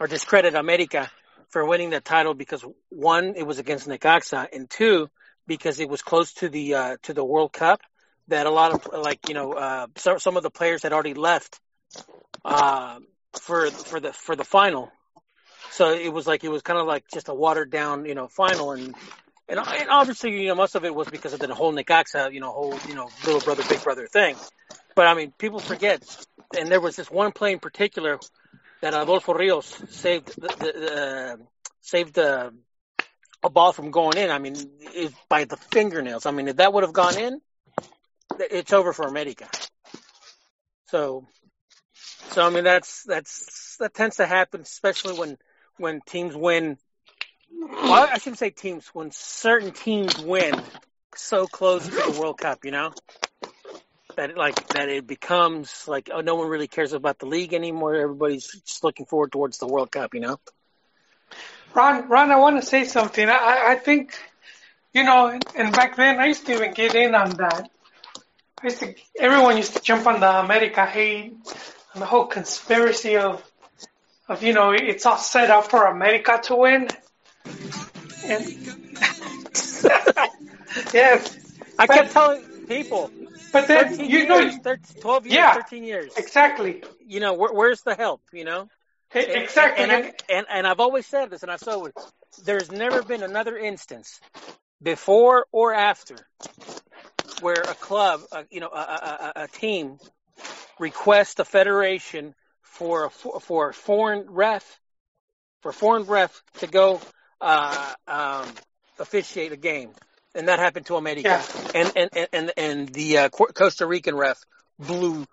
or 0.00 0.06
discredit 0.06 0.54
America 0.54 1.10
for 1.48 1.64
winning 1.64 1.90
that 1.90 2.04
title 2.04 2.34
because 2.34 2.64
one, 2.90 3.34
it 3.36 3.46
was 3.46 3.58
against 3.58 3.88
Necaxa, 3.88 4.48
and 4.52 4.68
two, 4.68 5.08
because 5.46 5.80
it 5.80 5.88
was 5.88 6.02
close 6.02 6.32
to 6.34 6.48
the 6.48 6.74
uh, 6.74 6.96
to 7.02 7.14
the 7.14 7.24
World 7.24 7.52
Cup. 7.52 7.80
That 8.28 8.46
a 8.46 8.50
lot 8.50 8.72
of 8.72 9.02
like 9.02 9.28
you 9.28 9.34
know 9.34 9.52
uh, 9.52 9.86
so, 9.96 10.18
some 10.18 10.36
of 10.36 10.42
the 10.42 10.50
players 10.50 10.82
had 10.82 10.92
already 10.92 11.14
left 11.14 11.60
uh, 12.44 12.98
for 13.32 13.70
for 13.70 14.00
the 14.00 14.12
for 14.12 14.36
the 14.36 14.44
final. 14.44 14.90
So 15.70 15.92
it 15.92 16.12
was 16.12 16.26
like 16.26 16.44
it 16.44 16.48
was 16.48 16.62
kind 16.62 16.78
of 16.78 16.86
like 16.86 17.04
just 17.12 17.28
a 17.28 17.34
watered 17.34 17.70
down 17.70 18.04
you 18.04 18.14
know 18.14 18.28
final 18.28 18.72
and. 18.72 18.94
And, 19.48 19.58
and 19.58 19.90
obviously, 19.90 20.40
you 20.40 20.48
know, 20.48 20.54
most 20.54 20.74
of 20.74 20.84
it 20.84 20.94
was 20.94 21.08
because 21.08 21.32
of 21.34 21.40
the 21.40 21.54
whole 21.54 21.72
Necaxa, 21.72 22.32
you 22.32 22.40
know, 22.40 22.50
whole, 22.50 22.74
you 22.88 22.94
know, 22.94 23.08
little 23.24 23.40
brother, 23.40 23.62
big 23.68 23.82
brother 23.82 24.06
thing. 24.06 24.36
But 24.94 25.06
I 25.06 25.14
mean, 25.14 25.32
people 25.36 25.58
forget, 25.58 26.02
and 26.56 26.68
there 26.68 26.80
was 26.80 26.96
this 26.96 27.10
one 27.10 27.32
play 27.32 27.52
in 27.52 27.58
particular 27.58 28.18
that 28.80 28.94
Adolfo 28.94 29.34
Rios 29.34 29.66
saved 29.90 30.28
the, 30.40 30.48
the, 30.48 30.72
the 30.78 31.32
um, 31.34 31.48
saved 31.80 32.14
the 32.14 32.54
a 33.42 33.50
ball 33.50 33.72
from 33.72 33.90
going 33.90 34.16
in. 34.16 34.30
I 34.30 34.38
mean, 34.38 34.54
it, 34.80 35.12
by 35.28 35.44
the 35.44 35.56
fingernails. 35.56 36.26
I 36.26 36.30
mean, 36.30 36.48
if 36.48 36.56
that 36.56 36.72
would 36.72 36.82
have 36.82 36.92
gone 36.92 37.18
in, 37.18 37.40
it's 38.38 38.72
over 38.72 38.92
for 38.92 39.06
America. 39.06 39.48
So, 40.86 41.28
so 42.30 42.46
I 42.46 42.50
mean, 42.50 42.64
that's 42.64 43.04
that's 43.04 43.76
that 43.80 43.94
tends 43.94 44.16
to 44.16 44.26
happen, 44.26 44.62
especially 44.62 45.18
when 45.18 45.38
when 45.76 46.00
teams 46.00 46.34
win. 46.34 46.78
Well, 47.60 48.08
I 48.10 48.18
shouldn't 48.18 48.38
say 48.38 48.50
teams 48.50 48.86
when 48.88 49.10
certain 49.12 49.72
teams 49.72 50.18
win 50.18 50.60
so 51.14 51.46
close 51.46 51.84
to 51.86 52.12
the 52.12 52.18
World 52.20 52.38
Cup. 52.38 52.64
You 52.64 52.72
know 52.72 52.92
that 54.16 54.30
it, 54.30 54.36
like 54.36 54.68
that 54.68 54.88
it 54.88 55.06
becomes 55.06 55.86
like 55.88 56.10
oh 56.12 56.20
no 56.20 56.34
one 56.34 56.48
really 56.48 56.68
cares 56.68 56.92
about 56.92 57.18
the 57.18 57.26
league 57.26 57.54
anymore. 57.54 57.94
Everybody's 57.94 58.46
just 58.66 58.84
looking 58.84 59.06
forward 59.06 59.32
towards 59.32 59.58
the 59.58 59.66
World 59.66 59.90
Cup. 59.90 60.14
You 60.14 60.20
know. 60.20 60.40
Ron, 61.74 62.08
Ron, 62.08 62.30
I 62.30 62.36
want 62.36 62.60
to 62.60 62.66
say 62.66 62.84
something. 62.84 63.28
I- 63.28 63.72
I, 63.72 63.74
think, 63.74 64.16
you 64.92 65.02
know, 65.02 65.38
and 65.56 65.72
back 65.72 65.96
then 65.96 66.20
I 66.20 66.26
used 66.26 66.46
to 66.46 66.54
even 66.54 66.72
get 66.72 66.94
in 66.94 67.14
on 67.16 67.30
that. 67.30 67.68
I 68.62 68.66
used 68.66 68.78
to, 68.80 68.94
everyone 69.18 69.56
used 69.56 69.74
to 69.74 69.82
jump 69.82 70.06
on 70.06 70.20
the 70.20 70.30
America 70.30 70.86
hate 70.86 71.32
and 71.92 72.02
the 72.02 72.06
whole 72.06 72.26
conspiracy 72.26 73.16
of, 73.16 73.42
of 74.28 74.44
you 74.44 74.52
know, 74.52 74.70
it's 74.70 75.04
all 75.04 75.16
set 75.16 75.50
up 75.50 75.68
for 75.68 75.86
America 75.86 76.40
to 76.44 76.54
win. 76.54 76.88
And 78.24 78.44
yes, 80.92 81.38
I 81.78 81.86
But- 81.86 81.94
kept 81.94 82.12
telling 82.12 82.42
people, 82.66 83.10
But 83.52 83.68
then 83.68 83.88
13 83.90 84.10
you 84.10 84.26
know 84.26 84.38
years, 84.38 84.56
thir- 84.58 84.78
12 85.00 85.26
years, 85.26 85.34
Yeah. 85.36 85.54
13 85.54 85.84
years. 85.84 86.12
exactly, 86.16 86.82
You 87.06 87.20
know, 87.20 87.34
where, 87.34 87.52
where's 87.52 87.82
the 87.82 87.94
help, 87.94 88.22
you 88.32 88.44
know? 88.44 88.68
And- 89.12 89.26
exactly. 89.26 89.84
And, 89.84 89.92
I, 89.92 90.12
and, 90.28 90.46
and 90.50 90.66
I've 90.66 90.80
always 90.80 91.06
said 91.06 91.30
this, 91.30 91.42
and 91.42 91.52
I've 91.52 91.60
said 91.60 91.78
it, 91.86 91.94
there's 92.44 92.70
never 92.72 93.02
been 93.02 93.22
another 93.22 93.56
instance 93.56 94.20
before 94.82 95.46
or 95.52 95.72
after 95.74 96.16
where 97.40 97.54
a 97.60 97.74
club, 97.74 98.22
uh, 98.32 98.42
you 98.50 98.60
know, 98.60 98.68
a, 98.68 98.76
a, 98.78 99.32
a, 99.36 99.44
a 99.44 99.48
team 99.48 99.98
requests 100.78 101.38
a 101.38 101.44
federation 101.44 102.34
for 102.62 103.04
a, 103.06 103.10
for 103.10 103.70
a 103.70 103.74
foreign 103.74 104.26
ref, 104.28 104.80
for 105.60 105.70
a 105.70 105.74
foreign 105.74 106.04
ref 106.04 106.42
to 106.58 106.66
go 106.66 107.00
uh, 107.40 107.92
um, 108.06 108.48
officiate 108.98 109.52
a 109.52 109.56
game, 109.56 109.90
and 110.34 110.48
that 110.48 110.58
happened 110.58 110.86
to 110.86 110.96
America. 110.96 111.22
Yeah. 111.22 111.42
And 111.74 111.92
and 111.96 112.10
and 112.12 112.28
and, 112.32 112.52
and 112.56 112.88
the 112.88 113.18
uh, 113.18 113.28
Costa 113.28 113.86
Rican 113.86 114.16
ref 114.16 114.38
blew. 114.78 115.26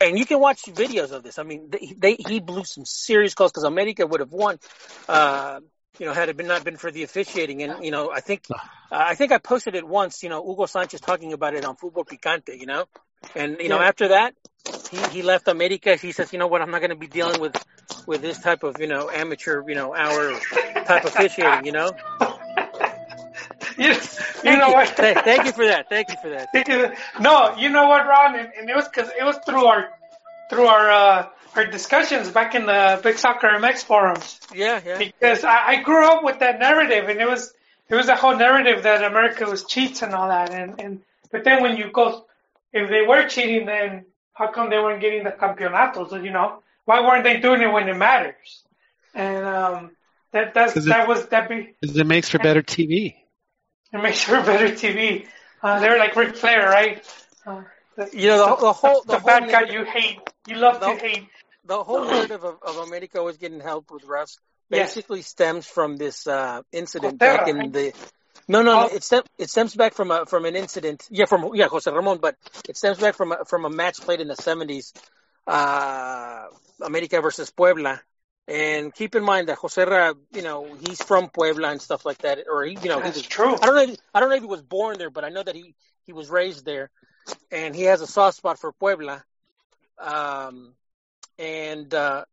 And 0.00 0.18
you 0.18 0.24
can 0.24 0.40
watch 0.40 0.62
videos 0.62 1.12
of 1.12 1.22
this. 1.22 1.38
I 1.38 1.42
mean, 1.42 1.68
they, 1.68 1.94
they 1.96 2.14
he 2.14 2.40
blew 2.40 2.64
some 2.64 2.86
serious 2.86 3.34
calls 3.34 3.52
because 3.52 3.64
America 3.64 4.06
would 4.06 4.20
have 4.20 4.32
won. 4.32 4.58
Uh, 5.06 5.60
you 5.98 6.06
know, 6.06 6.12
had 6.12 6.28
it 6.28 6.36
been 6.36 6.46
not 6.46 6.64
been 6.64 6.76
for 6.76 6.90
the 6.90 7.02
officiating, 7.02 7.62
and 7.62 7.84
you 7.84 7.90
know, 7.90 8.10
I 8.10 8.20
think 8.20 8.44
uh, 8.50 8.56
I 8.90 9.14
think 9.14 9.32
I 9.32 9.38
posted 9.38 9.74
it 9.74 9.86
once. 9.86 10.22
You 10.22 10.28
know, 10.28 10.44
Hugo 10.44 10.66
Sanchez 10.66 11.00
talking 11.00 11.32
about 11.32 11.54
it 11.54 11.64
on 11.64 11.76
Fútbol 11.76 12.06
Picante. 12.06 12.58
You 12.58 12.66
know, 12.66 12.84
and 13.34 13.56
you 13.60 13.68
know, 13.68 13.80
Yeah. 13.80 13.88
after 13.88 14.08
that, 14.08 14.34
he 14.90 14.98
he 15.08 15.22
left 15.22 15.48
America. 15.48 15.96
He 15.96 16.12
says, 16.12 16.32
you 16.32 16.38
know 16.38 16.46
what, 16.46 16.62
I'm 16.62 16.70
not 16.70 16.80
going 16.80 16.90
to 16.90 16.96
be 16.96 17.06
dealing 17.08 17.40
with 17.40 17.54
with 18.06 18.22
this 18.22 18.38
type 18.38 18.62
of 18.62 18.80
you 18.80 18.86
know 18.86 19.10
amateur 19.10 19.62
you 19.68 19.74
know 19.74 19.94
hour 19.94 20.38
type 20.86 21.04
of 21.04 21.14
officiating. 21.14 21.66
You 21.66 21.72
know, 21.72 21.90
you, 23.78 23.88
you 23.88 23.94
Thank 23.94 24.58
know 24.60 24.68
you. 24.68 24.74
what? 24.74 24.96
Th- 24.96 25.16
Thank 25.18 25.46
you 25.46 25.52
for 25.52 25.66
that. 25.66 25.88
Thank 25.90 26.08
you 26.10 26.16
for 26.16 26.28
that. 26.30 26.96
No, 27.20 27.56
you 27.56 27.68
know 27.70 27.88
what, 27.88 28.06
Ron, 28.06 28.36
and, 28.36 28.52
and 28.58 28.70
it 28.70 28.76
was 28.76 28.88
because 28.88 29.08
it 29.18 29.24
was 29.24 29.36
through 29.46 29.64
our 29.66 29.88
through 30.50 30.66
our 30.66 30.90
uh, 30.90 31.26
our 31.56 31.66
discussions 31.66 32.28
back 32.30 32.54
in 32.54 32.66
the 32.66 33.00
Big 33.02 33.18
Soccer 33.18 33.48
MX 33.48 33.84
forums. 33.84 34.38
Yeah, 34.54 34.80
yeah. 34.84 34.98
Because 34.98 35.42
I, 35.44 35.68
I 35.68 35.82
grew 35.82 36.06
up 36.06 36.22
with 36.22 36.40
that 36.40 36.58
narrative, 36.58 37.08
and 37.08 37.20
it 37.20 37.28
was 37.28 37.52
it 37.88 37.94
was 37.94 38.08
a 38.08 38.16
whole 38.16 38.36
narrative 38.36 38.82
that 38.84 39.02
America 39.04 39.44
was 39.46 39.64
cheats 39.64 40.02
and 40.02 40.14
all 40.14 40.28
that, 40.28 40.50
and 40.52 40.80
and 40.80 41.00
but 41.32 41.44
then 41.44 41.62
when 41.62 41.76
you 41.76 41.90
go, 41.90 42.25
if 42.76 42.88
they 42.90 43.02
were 43.02 43.26
cheating, 43.28 43.66
then 43.66 44.06
how 44.32 44.52
come 44.52 44.70
they 44.70 44.78
weren't 44.78 45.00
getting 45.00 45.24
the 45.24 45.30
campeonatos? 45.32 46.12
You 46.22 46.30
know, 46.30 46.62
why 46.84 47.00
weren't 47.00 47.24
they 47.24 47.40
doing 47.40 47.62
it 47.62 47.72
when 47.72 47.88
it 47.88 47.96
matters? 47.96 48.62
And 49.14 49.44
um, 49.44 49.90
that 50.32 50.54
that's 50.54 50.74
'Cause 50.74 50.86
it- 50.86 50.90
that 50.90 51.08
was 51.08 51.26
that 51.28 51.48
be 51.48 51.74
Because 51.80 51.96
it 51.96 52.06
makes 52.06 52.28
for 52.28 52.38
better 52.38 52.62
TV. 52.62 53.16
it 53.92 54.02
makes 54.02 54.22
for 54.22 54.40
better 54.42 54.68
TV. 54.68 55.26
Uh, 55.62 55.80
they're 55.80 55.98
like 55.98 56.14
Ric 56.16 56.36
Flair, 56.36 56.68
right? 56.68 57.02
Uh, 57.46 57.62
the, 57.96 58.10
You 58.12 58.28
know, 58.28 58.38
the, 58.56 58.56
the 58.66 58.72
whole 58.72 59.00
the, 59.02 59.12
the 59.14 59.18
whole 59.20 59.26
bad 59.26 59.42
guy 59.44 59.52
narrative- 59.62 59.74
you 59.74 59.84
hate, 59.84 60.18
you 60.46 60.56
love 60.56 60.80
No. 60.80 60.92
to 60.94 60.98
hate. 61.00 61.26
the 61.64 61.82
whole 61.82 62.04
narrative 62.04 62.44
of, 62.44 62.56
of 62.62 62.76
America 62.88 63.18
always 63.18 63.38
getting 63.38 63.60
help 63.60 63.90
with 63.90 64.04
refs 64.04 64.36
Yes. 64.68 64.94
basically 64.94 65.22
stems 65.22 65.64
from 65.66 65.96
this 65.96 66.26
uh, 66.26 66.60
incident 66.72 67.14
Cotera, 67.20 67.38
back 67.38 67.48
in 67.48 67.56
right? 67.58 67.72
the. 67.72 67.92
No, 68.48 68.62
no, 68.62 68.72
no. 68.72 68.88
Oh. 68.88 68.94
It 68.94 69.02
stem, 69.02 69.22
it 69.38 69.50
stems 69.50 69.74
back 69.74 69.94
from 69.94 70.10
a 70.10 70.26
from 70.26 70.44
an 70.44 70.54
incident. 70.54 71.06
Yeah, 71.10 71.26
from 71.26 71.50
yeah, 71.54 71.66
Jose 71.68 71.90
Ramon, 71.90 72.18
but 72.18 72.36
it 72.68 72.76
stems 72.76 72.98
back 72.98 73.14
from 73.14 73.32
a, 73.32 73.44
from 73.44 73.64
a 73.64 73.70
match 73.70 74.00
played 74.00 74.20
in 74.20 74.28
the 74.28 74.36
seventies, 74.36 74.92
uh, 75.46 76.44
America 76.80 77.20
versus 77.20 77.50
Puebla. 77.50 78.00
And 78.48 78.94
keep 78.94 79.16
in 79.16 79.24
mind 79.24 79.48
that 79.48 79.58
Jose, 79.58 79.84
Ra, 79.84 80.12
you 80.32 80.42
know, 80.42 80.72
he's 80.86 81.02
from 81.02 81.28
Puebla 81.30 81.70
and 81.70 81.82
stuff 81.82 82.06
like 82.06 82.18
that, 82.18 82.44
or 82.48 82.64
he, 82.64 82.78
you 82.80 82.88
know, 82.88 82.98
he 82.98 83.02
That's 83.02 83.16
was 83.16 83.26
true. 83.26 83.56
I 83.56 83.66
don't 83.66 83.74
know. 83.74 83.92
If, 83.92 83.98
I 84.14 84.20
don't 84.20 84.28
know 84.28 84.36
if 84.36 84.42
he 84.42 84.48
was 84.48 84.62
born 84.62 84.98
there, 84.98 85.10
but 85.10 85.24
I 85.24 85.30
know 85.30 85.42
that 85.42 85.56
he 85.56 85.74
he 86.04 86.12
was 86.12 86.30
raised 86.30 86.64
there, 86.64 86.90
and 87.50 87.74
he 87.74 87.82
has 87.82 88.00
a 88.00 88.06
soft 88.06 88.36
spot 88.36 88.60
for 88.60 88.70
Puebla. 88.72 89.24
Um, 89.98 90.74
and 91.38 91.92
uh, 91.92 92.24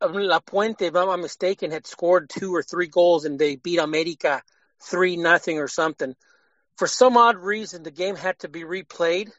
Lapuente, 0.00 0.82
if 0.82 0.96
I'm 0.96 1.06
not 1.06 1.20
mistaken, 1.20 1.70
had 1.70 1.86
scored 1.86 2.30
two 2.30 2.54
or 2.54 2.62
three 2.62 2.86
goals, 2.86 3.24
and 3.24 3.38
they 3.38 3.56
beat 3.56 3.78
America 3.78 4.42
three 4.82 5.16
nothing 5.16 5.58
or 5.58 5.68
something. 5.68 6.14
For 6.76 6.86
some 6.86 7.16
odd 7.16 7.36
reason, 7.36 7.82
the 7.82 7.90
game 7.90 8.16
had 8.16 8.38
to 8.40 8.48
be 8.48 8.62
replayed, 8.62 9.30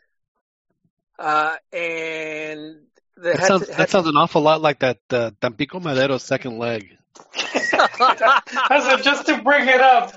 uh, 1.18 1.56
and 1.74 2.82
they 3.18 3.32
That 3.32 3.40
had 3.40 3.48
sounds, 3.48 3.62
to, 3.64 3.68
that 3.68 3.78
had 3.78 3.90
sounds 3.90 4.08
an 4.08 4.18
awful 4.18 4.42
lot 4.42 4.62
like 4.62 4.80
that 4.80 5.00
uh, 5.10 5.32
Tampico 5.42 5.80
Madero 5.80 6.18
second 6.18 6.60
leg. 6.60 6.98
That's 7.54 9.04
just 9.04 9.26
to 9.28 9.42
bring 9.42 9.68
it 9.68 9.82
up. 9.82 10.14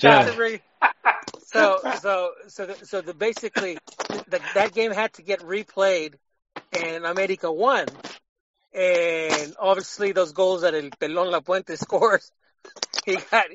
Yeah. 0.00 0.30
to 0.30 0.38
re- 0.38 0.62
so 1.46 1.80
so 2.00 2.32
so 2.46 2.66
the, 2.66 2.86
so 2.86 3.00
the 3.00 3.14
basically 3.14 3.78
the, 4.28 4.40
that 4.54 4.72
game 4.72 4.92
had 4.92 5.12
to 5.14 5.22
get 5.22 5.40
replayed 5.40 6.14
and 6.72 7.04
America 7.04 7.50
won 7.50 7.86
and 8.78 9.56
obviously 9.58 10.12
those 10.12 10.32
goals 10.32 10.62
that 10.62 10.74
El 10.74 10.90
Pelón 10.90 11.32
Lapuente 11.32 11.76
scored 11.84 12.22
he 13.04 13.16
got 13.16 13.46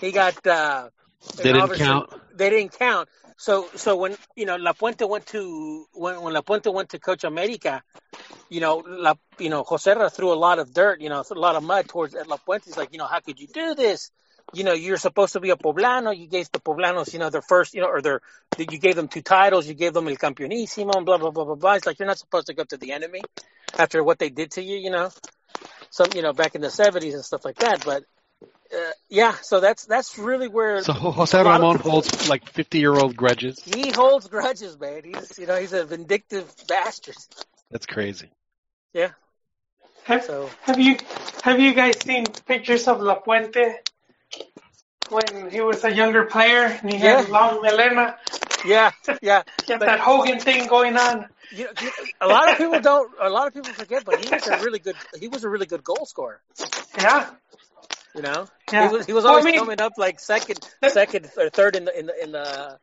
he 0.00 0.12
got 0.12 0.46
uh 0.46 0.88
and 1.32 1.42
Didn't 1.42 1.74
count. 1.74 2.10
they 2.36 2.50
didn't 2.50 2.78
count. 2.78 3.08
So 3.36 3.68
so 3.74 3.96
when 3.96 4.16
you 4.36 4.46
know 4.46 4.56
Lapuente 4.56 5.08
went 5.08 5.26
to 5.26 5.86
when 5.92 6.20
when 6.22 6.34
Lapuente 6.34 6.72
went 6.72 6.90
to 6.90 6.98
coach 6.98 7.24
America 7.24 7.82
you 8.48 8.60
know 8.60 8.82
La 8.86 9.14
you 9.38 9.50
know 9.50 9.64
Joserra 9.64 10.12
threw 10.12 10.32
a 10.32 10.40
lot 10.46 10.58
of 10.58 10.72
dirt 10.72 11.00
you 11.00 11.08
know 11.08 11.22
a 11.28 11.34
lot 11.34 11.56
of 11.56 11.62
mud 11.62 11.88
towards 11.88 12.14
Lapuente 12.14 12.66
he's 12.66 12.76
like 12.76 12.92
you 12.92 12.98
know 12.98 13.06
how 13.06 13.20
could 13.20 13.38
you 13.40 13.48
do 13.48 13.74
this 13.74 14.10
you 14.52 14.64
know, 14.64 14.72
you're 14.72 14.96
supposed 14.96 15.34
to 15.34 15.40
be 15.40 15.50
a 15.50 15.56
poblano. 15.56 16.16
You 16.16 16.26
gave 16.26 16.50
the 16.50 16.60
poblanos, 16.60 17.12
you 17.12 17.18
know, 17.18 17.30
their 17.30 17.42
first, 17.42 17.74
you 17.74 17.82
know, 17.82 17.88
or 17.88 18.00
their, 18.00 18.20
you 18.58 18.78
gave 18.78 18.96
them 18.96 19.08
two 19.08 19.22
titles. 19.22 19.66
You 19.66 19.74
gave 19.74 19.92
them 19.92 20.08
el 20.08 20.16
campeonísimo, 20.16 20.96
and 20.96 21.06
blah 21.06 21.18
blah 21.18 21.30
blah 21.30 21.44
blah 21.44 21.54
blah. 21.54 21.74
It's 21.74 21.86
like 21.86 21.98
you're 21.98 22.08
not 22.08 22.18
supposed 22.18 22.46
to 22.46 22.54
go 22.54 22.64
to 22.64 22.76
the 22.76 22.92
enemy 22.92 23.20
after 23.78 24.02
what 24.02 24.18
they 24.18 24.30
did 24.30 24.52
to 24.52 24.62
you, 24.62 24.76
you 24.76 24.90
know. 24.90 25.10
Some, 25.90 26.08
you 26.14 26.22
know, 26.22 26.32
back 26.32 26.54
in 26.54 26.60
the 26.60 26.68
'70s 26.68 27.14
and 27.14 27.24
stuff 27.24 27.44
like 27.44 27.56
that. 27.56 27.84
But 27.84 28.04
uh, 28.74 28.90
yeah, 29.08 29.34
so 29.42 29.60
that's 29.60 29.86
that's 29.86 30.18
really 30.18 30.48
where 30.48 30.82
So 30.82 30.92
Jose 30.92 31.36
Ramon 31.36 31.78
holds 31.78 32.28
like 32.28 32.48
50 32.48 32.78
year 32.78 32.94
old 32.94 33.16
grudges. 33.16 33.60
he 33.60 33.90
holds 33.90 34.28
grudges, 34.28 34.78
man. 34.78 35.02
He's, 35.04 35.38
you 35.38 35.46
know, 35.46 35.56
he's 35.56 35.72
a 35.72 35.84
vindictive 35.84 36.52
bastard. 36.66 37.16
That's 37.70 37.86
crazy. 37.86 38.30
Yeah. 38.92 39.10
Have, 40.04 40.24
So 40.24 40.50
have 40.62 40.78
you 40.80 40.96
have 41.42 41.60
you 41.60 41.74
guys 41.74 42.00
seen 42.00 42.24
pictures 42.46 42.88
of 42.88 42.98
Lapuente 42.98 43.74
when 45.10 45.50
he 45.50 45.60
was 45.60 45.84
a 45.84 45.94
younger 45.94 46.24
player 46.24 46.64
and 46.64 46.90
he 46.90 46.98
had 46.98 47.26
Yeah. 47.28 47.32
long 47.32 47.62
melena? 47.62 48.14
yeah, 48.64 48.90
yeah. 49.22 49.42
Had 49.68 49.78
But- 49.80 49.86
that 49.86 50.00
Hogan 50.00 50.40
thing 50.40 50.66
going 50.68 50.96
on. 50.96 51.26
You 51.50 51.64
know, 51.64 51.90
a 52.20 52.28
lot 52.28 52.50
of 52.50 52.58
people 52.58 52.78
don't. 52.80 53.10
A 53.20 53.30
lot 53.30 53.46
of 53.46 53.54
people 53.54 53.72
forget, 53.72 54.04
but 54.04 54.22
he 54.22 54.28
was 54.28 54.46
a 54.46 54.58
really 54.64 54.80
good. 54.80 54.96
He 55.18 55.28
was 55.28 55.44
a 55.44 55.48
really 55.48 55.64
good 55.66 55.82
goal 55.82 56.04
scorer. 56.04 56.40
Yeah, 56.98 57.30
You 58.14 58.20
know, 58.22 58.48
Yeah. 58.70 58.88
he 58.88 58.96
was 58.96 59.06
he 59.06 59.12
was 59.14 59.24
Well, 59.24 59.32
I 59.34 59.36
always 59.38 59.44
mean- 59.46 59.58
coming 59.58 59.80
up 59.80 59.92
like 59.96 60.20
second, 60.20 60.58
second 60.86 61.30
or 61.38 61.48
third 61.48 61.74
in 61.76 61.84
the 61.86 61.98
in 61.98 62.06
the 62.06 62.22
in 62.22 62.32
the 62.32 62.78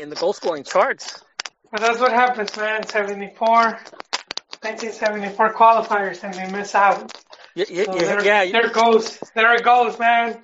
in 0.00 0.08
the 0.08 0.16
goal 0.16 0.32
scoring 0.32 0.64
charts. 0.64 1.22
but 1.70 1.80
that's 1.80 2.00
what 2.00 2.12
happens, 2.12 2.56
man. 2.56 2.86
74, 2.86 3.78
1974 4.62 5.54
qualifiers, 5.54 6.22
and 6.24 6.32
they 6.34 6.50
miss 6.50 6.74
out. 6.74 7.12
You, 7.54 7.66
you, 7.68 7.84
So 7.84 7.92
there, 7.92 8.24
yeah, 8.24 8.44
there 8.50 8.66
it 8.66 8.72
goes. 8.72 9.18
There 9.34 9.54
it 9.54 9.64
goes, 9.64 9.98
man. 9.98 10.38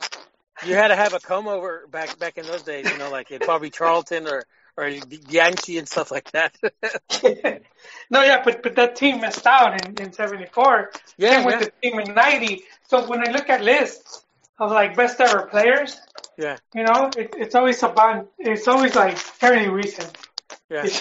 You 0.64 0.74
had 0.74 0.88
to 0.88 0.96
have 0.96 1.12
a 1.14 1.20
comb 1.20 1.48
over 1.48 1.86
back 1.90 2.18
back 2.18 2.38
in 2.38 2.46
those 2.46 2.62
days. 2.62 2.90
You 2.90 2.98
know, 2.98 3.10
like 3.10 3.30
in 3.30 3.40
Bobby 3.46 3.70
Charlton 3.70 4.26
or 4.26 4.44
or 4.76 4.88
Yankee 4.88 5.78
and 5.78 5.88
stuff 5.88 6.10
like 6.10 6.30
that. 6.32 6.54
no, 8.10 8.22
yeah, 8.22 8.42
but 8.44 8.62
but 8.62 8.76
that 8.76 8.96
team 8.96 9.20
missed 9.20 9.46
out 9.46 9.84
in, 9.84 10.02
in 10.02 10.12
'74. 10.12 10.90
Yeah, 11.16 11.30
Same 11.30 11.44
with 11.44 11.54
yeah. 11.54 11.60
the 11.60 11.72
team 11.82 11.98
in 12.00 12.14
'90. 12.14 12.62
So 12.88 13.06
when 13.06 13.26
I 13.26 13.32
look 13.32 13.48
at 13.48 13.62
lists 13.62 14.24
of 14.58 14.70
like 14.70 14.96
best 14.96 15.20
ever 15.20 15.46
players, 15.46 15.98
yeah, 16.36 16.56
you 16.74 16.84
know, 16.84 17.10
it, 17.16 17.34
it's 17.36 17.54
always 17.54 17.82
about 17.82 18.30
it's 18.38 18.68
always 18.68 18.94
like 18.94 19.16
fairly 19.16 19.68
recent. 19.68 20.16
yeah. 20.70 20.86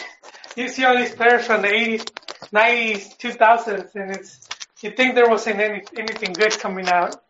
You 0.58 0.69
see 0.69 0.85
all 0.85 0.95
these 0.95 1.14
players 1.14 1.45
from 1.45 1.64
the 1.64 1.67
'80s, 1.67 2.08
'90s, 2.53 3.17
2000s, 3.17 3.93
and 3.95 4.16
it's 4.16 4.48
you 4.82 4.92
think 4.92 5.16
there 5.16 5.27
wasn't 5.27 5.59
any 5.59 5.84
anything 5.98 6.32
good 6.32 6.58
coming 6.58 6.88
out. 6.88 7.22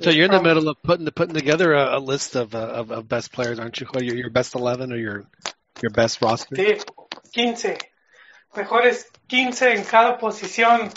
So 0.00 0.10
you're 0.10 0.24
in 0.24 0.30
the 0.30 0.42
middle 0.42 0.68
of 0.68 0.82
putting 0.82 1.06
putting 1.10 1.34
together 1.34 1.74
a, 1.74 1.98
a 1.98 2.00
list 2.00 2.34
of, 2.34 2.54
uh, 2.54 2.58
of 2.58 2.90
of 2.90 3.08
best 3.08 3.30
players, 3.32 3.58
aren't 3.58 3.78
you? 3.78 3.86
Your, 4.00 4.16
your 4.16 4.30
best 4.30 4.54
11 4.54 4.92
or 4.92 4.96
your 4.96 5.24
your 5.82 5.90
best 5.90 6.22
roster? 6.22 6.56
Sí, 6.56 6.82
15. 7.34 7.76
Mejores 8.56 9.04
15 9.28 9.68
en 9.68 9.84
cada 9.84 10.18
posición, 10.18 10.92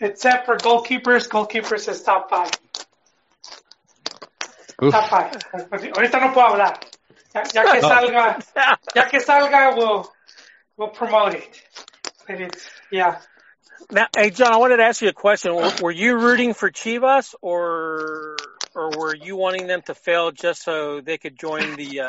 except 0.00 0.46
for 0.46 0.56
goalkeepers. 0.56 1.28
Goalkeepers 1.28 1.88
is 1.88 2.02
top 2.02 2.30
five. 2.30 2.50
Oof. 4.82 4.92
Top 4.92 5.08
five. 5.10 5.32
Ahorita 5.70 6.20
no 6.20 6.32
puedo 6.32 6.48
hablar. 6.48 6.80
Ya, 7.34 7.42
ya 7.54 7.72
que 7.72 7.80
salga, 7.80 8.38
ya 8.94 9.08
que 9.08 9.20
salga, 9.20 9.76
we'll, 9.76 10.10
we'll 10.76 10.88
promote 10.88 11.34
it. 11.34 11.62
But 12.26 12.40
it's, 12.40 12.70
yeah. 12.90 13.20
Now, 13.90 14.06
hey 14.16 14.30
John, 14.30 14.52
I 14.52 14.56
wanted 14.56 14.76
to 14.78 14.84
ask 14.84 15.02
you 15.02 15.08
a 15.08 15.12
question. 15.12 15.54
Were, 15.54 15.70
were 15.82 15.90
you 15.90 16.18
rooting 16.18 16.54
for 16.54 16.70
Chivas 16.70 17.34
or 17.40 18.36
or 18.74 18.90
were 18.90 19.14
you 19.14 19.36
wanting 19.36 19.66
them 19.66 19.82
to 19.82 19.94
fail 19.94 20.30
just 20.30 20.62
so 20.62 21.00
they 21.00 21.18
could 21.18 21.38
join 21.38 21.76
the 21.76 22.00
uh, 22.00 22.08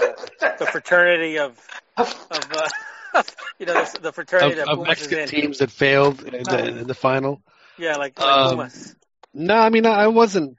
the 0.59 0.65
fraternity 0.67 1.39
of 1.39 1.59
of 1.97 2.09
uh, 2.31 3.23
you 3.59 3.65
know 3.65 3.73
the, 3.73 3.99
the 4.01 4.11
fraternity 4.13 4.59
Of, 4.59 4.67
that 4.67 4.73
of 4.73 4.87
Mexican 4.87 5.19
in? 5.19 5.27
teams 5.27 5.57
that 5.59 5.71
failed 5.71 6.23
in 6.23 6.43
the, 6.43 6.67
in 6.79 6.87
the 6.87 6.93
final. 6.93 7.41
Yeah, 7.77 7.95
like, 7.97 8.19
like 8.19 8.27
Um, 8.27 8.49
Pumas. 8.49 8.95
No, 9.33 9.55
I 9.55 9.69
mean 9.69 9.85
I 9.85 10.07
wasn't. 10.07 10.57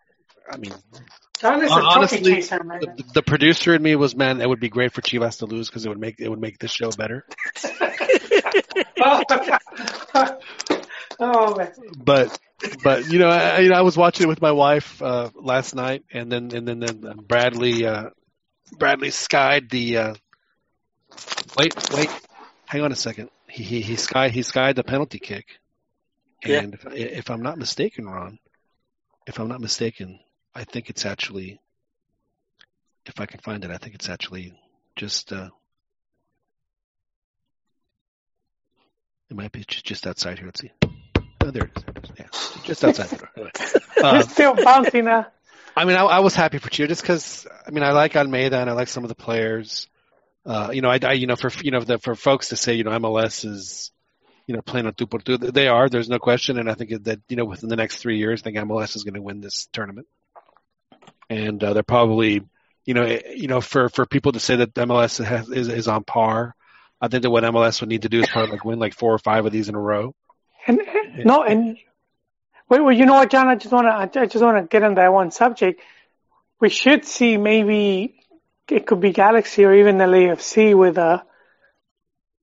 I 0.50 0.56
mean, 0.56 0.74
John 1.38 1.62
is 1.62 1.70
a 1.70 1.74
trophy 1.74 1.88
honestly, 1.88 2.40
the, 2.40 3.04
the 3.14 3.22
producer 3.22 3.74
in 3.74 3.82
me 3.82 3.94
was 3.96 4.16
man. 4.16 4.40
It 4.40 4.48
would 4.48 4.60
be 4.60 4.68
great 4.68 4.92
for 4.92 5.02
Chivas 5.02 5.38
to 5.38 5.46
lose 5.46 5.68
because 5.68 5.86
it 5.86 5.88
would 5.88 6.00
make 6.00 6.20
it 6.20 6.28
would 6.28 6.40
make 6.40 6.58
this 6.58 6.72
show 6.72 6.90
better. 6.90 7.24
oh 11.22 11.56
man. 11.56 11.72
But 11.96 12.38
but 12.82 13.10
you 13.10 13.18
know 13.18 13.28
I, 13.28 13.60
you 13.60 13.70
know 13.70 13.76
I 13.76 13.82
was 13.82 13.96
watching 13.96 14.24
it 14.24 14.28
with 14.28 14.40
my 14.42 14.52
wife 14.52 15.00
uh, 15.02 15.30
last 15.34 15.74
night, 15.74 16.04
and 16.12 16.30
then 16.30 16.54
and 16.54 16.66
then 16.66 16.80
then 16.80 17.00
Bradley 17.26 17.86
uh, 17.86 18.10
Bradley 18.78 19.10
skied 19.10 19.70
the. 19.70 19.96
Uh, 19.98 20.14
wait 21.58 21.74
wait, 21.94 22.10
hang 22.66 22.82
on 22.82 22.92
a 22.92 22.96
second. 22.96 23.30
He 23.48 23.62
he 23.62 23.80
he 23.82 23.96
skied 23.96 24.32
he 24.32 24.42
skied 24.42 24.76
the 24.76 24.84
penalty 24.84 25.18
kick, 25.18 25.46
Yeah. 26.44 26.60
and 26.60 26.74
if, 26.74 26.86
if 26.86 27.30
I'm 27.30 27.42
not 27.42 27.58
mistaken, 27.58 28.06
Ron, 28.06 28.38
if 29.26 29.38
I'm 29.38 29.48
not 29.48 29.60
mistaken, 29.60 30.20
I 30.54 30.64
think 30.64 30.90
it's 30.90 31.06
actually. 31.06 31.60
If 33.04 33.18
I 33.18 33.26
can 33.26 33.40
find 33.40 33.64
it, 33.64 33.70
I 33.72 33.78
think 33.78 33.96
it's 33.96 34.08
actually 34.08 34.54
just. 34.94 35.32
Uh, 35.32 35.50
it 39.28 39.36
might 39.36 39.50
be 39.50 39.64
just 39.66 40.06
outside 40.06 40.38
here. 40.38 40.46
Let's 40.46 40.60
see. 40.60 40.70
Oh, 41.42 41.50
there 41.50 41.64
it 41.64 41.76
is. 41.76 42.10
Yeah, 42.18 42.26
just 42.64 42.84
outside 42.84 43.08
the 43.08 43.16
door. 43.16 43.30
Anyway. 43.36 43.50
Uh, 44.02 44.20
still 44.22 44.54
bouncing 44.56 45.06
uh 45.06 45.22
I 45.76 45.84
mean, 45.84 45.96
I, 45.96 46.02
I 46.02 46.18
was 46.20 46.34
happy 46.34 46.58
for 46.58 46.68
Chivas 46.68 46.88
just 46.88 47.02
because 47.02 47.46
I 47.66 47.70
mean, 47.70 47.84
I 47.84 47.92
like 47.92 48.16
Almeyda 48.16 48.58
and 48.58 48.68
I 48.68 48.72
like 48.72 48.88
some 48.88 49.04
of 49.04 49.08
the 49.08 49.14
players. 49.14 49.88
Uh, 50.44 50.70
you 50.72 50.82
know, 50.82 50.90
I, 50.90 50.98
I 51.02 51.12
you 51.12 51.26
know 51.26 51.36
for 51.36 51.50
you 51.62 51.70
know 51.70 51.80
the, 51.80 51.98
for 51.98 52.14
folks 52.14 52.48
to 52.48 52.56
say 52.56 52.74
you 52.74 52.84
know 52.84 52.90
MLS 52.90 53.44
is 53.44 53.92
you 54.46 54.54
know 54.54 54.62
playing 54.62 54.86
on 54.86 54.94
two 54.94 55.06
por 55.06 55.20
two, 55.20 55.38
they 55.38 55.68
are. 55.68 55.88
There's 55.88 56.08
no 56.08 56.18
question, 56.18 56.58
and 56.58 56.68
I 56.68 56.74
think 56.74 57.04
that 57.04 57.20
you 57.28 57.36
know 57.36 57.44
within 57.44 57.68
the 57.68 57.76
next 57.76 57.98
three 57.98 58.18
years, 58.18 58.42
I 58.42 58.44
think 58.44 58.56
MLS 58.58 58.96
is 58.96 59.04
going 59.04 59.14
to 59.14 59.22
win 59.22 59.40
this 59.40 59.68
tournament, 59.72 60.08
and 61.30 61.62
uh, 61.62 61.74
they're 61.74 61.82
probably 61.82 62.42
you 62.84 62.94
know 62.94 63.04
eh, 63.04 63.20
you 63.36 63.46
know 63.46 63.60
for 63.60 63.88
for 63.88 64.04
people 64.04 64.32
to 64.32 64.40
say 64.40 64.56
that 64.56 64.74
MLS 64.74 65.24
has, 65.24 65.48
is 65.48 65.68
is 65.68 65.88
on 65.88 66.04
par. 66.04 66.54
I 67.00 67.08
think 67.08 67.22
that 67.22 67.30
what 67.30 67.44
MLS 67.44 67.80
would 67.80 67.88
need 67.88 68.02
to 68.02 68.08
do 68.08 68.20
is 68.20 68.28
probably 68.28 68.52
like 68.52 68.64
win 68.64 68.78
like 68.78 68.94
four 68.94 69.12
or 69.14 69.18
five 69.18 69.46
of 69.46 69.52
these 69.52 69.68
in 69.68 69.74
a 69.74 69.80
row. 69.80 70.14
And 70.66 70.80
no, 71.24 71.42
and 71.42 71.76
wait, 72.68 72.80
well, 72.80 72.92
you 72.92 73.06
know 73.06 73.14
what, 73.14 73.30
John? 73.30 73.48
I 73.48 73.56
just 73.56 73.72
want 73.72 73.86
to, 73.86 74.20
I 74.20 74.26
just 74.26 74.42
want 74.44 74.58
to 74.58 74.68
get 74.68 74.82
on 74.82 74.94
that 74.94 75.12
one 75.12 75.30
subject. 75.30 75.80
We 76.60 76.68
should 76.68 77.04
see 77.04 77.36
maybe 77.36 78.22
it 78.68 78.86
could 78.86 79.00
be 79.00 79.12
Galaxy 79.12 79.64
or 79.64 79.74
even 79.74 79.98
the 79.98 80.04
LAFC 80.04 80.76
with 80.76 80.98
a 80.98 81.24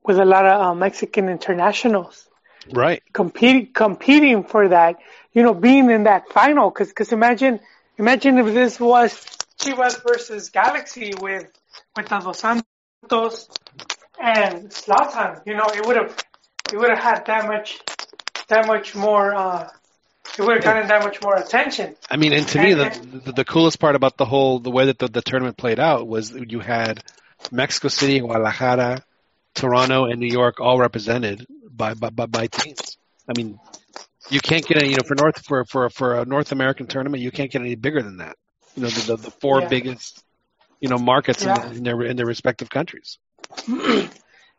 with 0.03 0.19
a 0.19 0.25
lot 0.25 0.45
of 0.45 0.61
uh, 0.61 0.73
Mexican 0.75 1.30
internationals 1.30 2.27
Right. 2.72 3.01
competing 3.14 3.72
competing 3.73 4.43
for 4.43 4.69
that. 4.69 4.98
You 5.33 5.43
know, 5.43 5.53
being 5.53 5.89
in 5.89 6.03
that 6.03 6.30
final. 6.30 6.69
Because 6.69 6.89
because 6.89 7.11
imagine 7.11 7.59
imagine 7.98 8.38
if 8.38 8.53
this 8.53 8.80
was 8.80 9.14
Chivas 9.59 10.03
versus 10.03 10.49
Galaxy 10.49 11.14
with 11.19 11.51
with 11.95 12.07
the 12.07 12.19
Dos 12.19 12.39
Santos 12.39 13.49
and 14.22 14.69
Zlatan. 14.69 15.41
You 15.45 15.56
know, 15.56 15.67
it 15.73 15.85
would 15.85 15.95
have 15.95 16.17
it 16.72 16.77
would 16.77 16.89
have 16.89 16.99
had 16.99 17.25
that 17.25 17.48
much 17.48 17.80
that 18.49 18.67
much 18.67 18.95
more. 18.95 19.33
uh 19.35 19.69
It 20.37 20.43
would 20.43 20.55
have 20.55 20.63
gotten 20.63 20.87
that 20.87 21.03
much 21.03 21.21
more 21.21 21.35
attention. 21.35 21.95
I 22.09 22.17
mean, 22.17 22.33
and 22.33 22.47
to 22.49 22.59
me, 22.59 22.73
the, 22.73 22.89
the 23.25 23.31
the 23.33 23.45
coolest 23.45 23.79
part 23.79 23.95
about 23.95 24.17
the 24.17 24.25
whole 24.25 24.59
the 24.59 24.71
way 24.71 24.85
that 24.85 24.99
the, 24.99 25.07
the 25.07 25.21
tournament 25.21 25.57
played 25.57 25.79
out 25.79 26.07
was 26.07 26.31
you 26.31 26.59
had 26.59 27.03
Mexico 27.51 27.87
City, 27.87 28.19
Guadalajara, 28.19 29.03
Toronto, 29.55 30.05
and 30.05 30.19
New 30.19 30.27
York 30.27 30.59
all 30.59 30.77
represented 30.79 31.45
by 31.71 31.93
by 31.93 32.09
by, 32.09 32.25
by 32.25 32.47
teams. 32.47 32.97
I 33.29 33.33
mean, 33.33 33.59
you 34.29 34.39
can't 34.41 34.65
get 34.65 34.77
any 34.77 34.89
you 34.89 34.95
know 34.97 35.03
for 35.03 35.15
North 35.15 35.43
for 35.45 35.65
for 35.65 35.89
for 35.89 36.19
a 36.19 36.25
North 36.25 36.51
American 36.51 36.87
tournament, 36.87 37.21
you 37.23 37.31
can't 37.31 37.51
get 37.51 37.61
any 37.61 37.75
bigger 37.75 38.01
than 38.01 38.17
that. 38.17 38.35
You 38.75 38.83
know, 38.83 38.91
the 38.91 39.01
the, 39.01 39.17
the 39.17 39.31
four 39.41 39.61
Yeah. 39.61 39.69
biggest 39.69 40.23
you 40.79 40.89
know 40.89 40.99
markets 40.99 41.45
Yeah. 41.45 41.57
in, 41.63 41.63
in 41.63 41.83
their 41.83 42.01
in 42.03 42.17
their 42.17 42.25
respective 42.27 42.69
countries. 42.69 43.17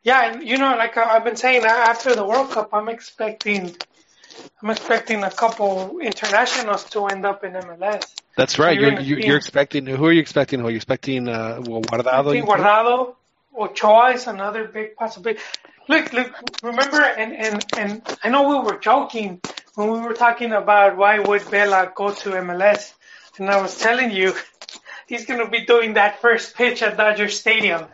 Yeah, 0.03 0.33
and 0.33 0.49
you 0.49 0.57
know, 0.57 0.77
like 0.77 0.97
I- 0.97 1.17
I've 1.17 1.25
been 1.25 1.37
saying, 1.37 1.65
after 1.65 2.15
the 2.15 2.25
World 2.25 2.51
Cup, 2.51 2.71
I'm 2.73 2.89
expecting, 2.89 3.77
I'm 4.63 4.71
expecting 4.71 5.23
a 5.23 5.31
couple 5.31 5.99
internationals 6.01 6.85
to 6.91 7.07
end 7.07 7.27
up 7.27 7.45
in 7.45 7.53
MLS. 7.53 8.05
That's 8.37 8.59
right. 8.59 8.79
you're 8.79 8.93
You're 8.93 9.01
you're, 9.01 9.21
you're 9.21 9.37
expecting 9.37 9.87
who 9.87 10.07
are 10.07 10.13
you 10.13 10.21
expecting? 10.21 10.61
Who 10.61 10.67
are 10.69 10.71
you 10.71 10.77
expecting? 10.77 11.29
Uh, 11.29 11.61
Guardado. 11.61 12.07
I 12.07 12.19
you 12.19 12.31
think 12.31 12.47
think? 12.47 12.61
Guardado, 12.61 13.15
Ochoa 13.57 14.13
is 14.13 14.27
another 14.27 14.65
big 14.65 14.97
possibility. 14.97 15.41
Look, 15.89 16.13
look, 16.13 16.33
remember, 16.63 17.01
and, 17.03 17.35
and, 17.35 17.65
and 17.77 18.19
I 18.23 18.29
know 18.29 18.49
we 18.49 18.71
were 18.71 18.79
joking 18.79 19.41
when 19.75 19.91
we 19.91 20.01
were 20.01 20.15
talking 20.15 20.53
about 20.53 20.97
why 20.97 21.19
would 21.19 21.43
Vela 21.43 21.93
go 21.95 22.13
to 22.13 22.31
MLS, 22.31 22.93
and 23.39 23.51
I 23.51 23.61
was 23.61 23.77
telling 23.77 24.13
you 24.13 24.35
he's 25.09 25.27
going 25.27 25.41
to 25.41 25.51
be 25.51 25.65
doing 25.67 25.95
that 25.95 26.21
first 26.21 26.55
pitch 26.55 26.83
at 26.83 26.97
Dodger 26.97 27.29
Stadium, 27.29 27.87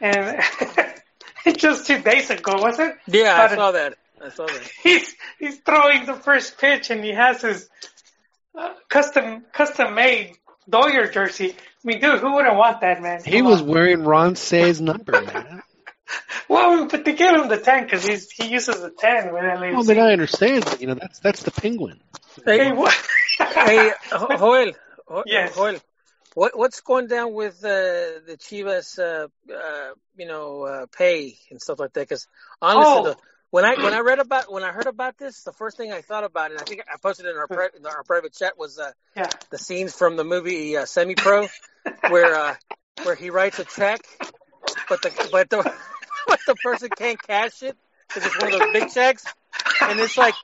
and 0.00 0.38
just 1.56 1.86
two 1.86 1.98
days 2.00 2.30
ago, 2.30 2.52
was 2.60 2.78
it? 2.78 2.94
Yeah, 3.06 3.34
I 3.34 3.44
About 3.44 3.52
a- 3.52 3.54
saw 3.56 3.70
that. 3.72 3.94
I 4.24 4.28
saw 4.30 4.46
that. 4.46 4.62
he's 4.82 5.14
he's 5.38 5.58
throwing 5.60 6.06
the 6.06 6.14
first 6.14 6.58
pitch 6.58 6.90
and 6.90 7.04
he 7.04 7.12
has 7.12 7.42
his 7.42 7.68
uh, 8.58 8.72
custom 8.88 9.44
custom 9.52 9.94
made 9.94 10.36
Doyer 10.68 11.08
jersey. 11.08 11.50
I 11.52 11.54
mean, 11.86 12.00
dude, 12.00 12.20
who 12.20 12.32
wouldn't 12.34 12.56
want 12.56 12.80
that, 12.80 13.02
man? 13.02 13.20
He 13.24 13.38
Come 13.38 13.46
was 13.50 13.60
on. 13.60 13.66
wearing 13.68 14.04
Ron 14.04 14.36
Say's 14.36 14.80
number, 14.80 15.12
man. 15.20 15.62
well, 16.48 16.86
but 16.86 17.04
they 17.04 17.12
gave 17.14 17.32
him 17.34 17.48
the 17.48 17.58
ten 17.58 17.84
because 17.84 18.06
he's 18.06 18.30
he 18.30 18.48
uses 18.48 18.80
the 18.80 18.90
ten 18.90 19.32
with 19.32 19.42
LAFC. 19.42 19.72
Well, 19.74 19.82
then 19.84 19.98
I 19.98 20.12
understand, 20.12 20.64
but 20.64 20.80
you 20.80 20.86
know 20.86 20.94
that's 20.94 21.18
that's 21.18 21.42
the 21.42 21.50
penguin. 21.50 22.00
hey, 22.46 22.72
what? 22.72 22.94
Hey, 23.38 23.90
Ho- 24.12 24.36
Joel. 24.38 24.72
Ho- 25.08 25.22
Yes. 25.26 25.54
Joel. 25.54 25.76
What 26.34 26.56
what's 26.58 26.80
going 26.80 27.06
down 27.06 27.32
with 27.32 27.64
uh, 27.64 28.20
the 28.26 28.36
Chivas, 28.38 28.98
uh, 28.98 29.28
uh, 29.52 29.90
you 30.16 30.26
know, 30.26 30.62
uh, 30.64 30.86
pay 30.86 31.36
and 31.50 31.60
stuff 31.62 31.78
like 31.78 31.92
that? 31.94 32.08
Because 32.08 32.26
honestly, 32.60 33.00
Oh. 33.00 33.04
the, 33.04 33.16
when 33.50 33.64
I 33.64 33.76
when 33.76 33.94
I 33.94 34.00
read 34.00 34.18
about 34.18 34.52
when 34.52 34.64
I 34.64 34.72
heard 34.72 34.88
about 34.88 35.16
this, 35.16 35.44
the 35.44 35.52
first 35.52 35.76
thing 35.76 35.92
I 35.92 36.00
thought 36.02 36.24
about, 36.24 36.50
and 36.50 36.60
I 36.60 36.64
think 36.64 36.82
I 36.92 36.96
posted 37.00 37.26
it 37.26 37.30
in 37.30 37.36
our 37.36 37.46
pri- 37.46 37.70
in 37.76 37.86
our 37.86 38.02
private 38.02 38.34
chat, 38.34 38.58
was 38.58 38.80
uh, 38.80 38.90
yeah, 39.14 39.30
the 39.50 39.58
scenes 39.58 39.94
from 39.94 40.16
the 40.16 40.24
movie 40.24 40.76
uh, 40.76 40.86
Semi 40.86 41.14
Pro, 41.14 41.48
where 42.06 42.34
uh, 42.34 42.54
where 43.02 43.14
he 43.14 43.30
writes 43.30 43.60
a 43.60 43.64
check, 43.64 44.00
but 44.88 45.02
the 45.02 45.12
but 45.30 45.48
the 45.50 45.64
but 46.26 46.40
the 46.46 46.56
person 46.56 46.90
can't 46.96 47.22
cash 47.22 47.62
it 47.62 47.76
because 48.08 48.26
it's 48.26 48.36
one 48.36 48.48
of 48.48 48.52
those 48.52 48.66
big 48.66 48.88
checks, 48.88 49.24
and 49.86 50.00
it's 50.00 50.16
like 50.16 50.34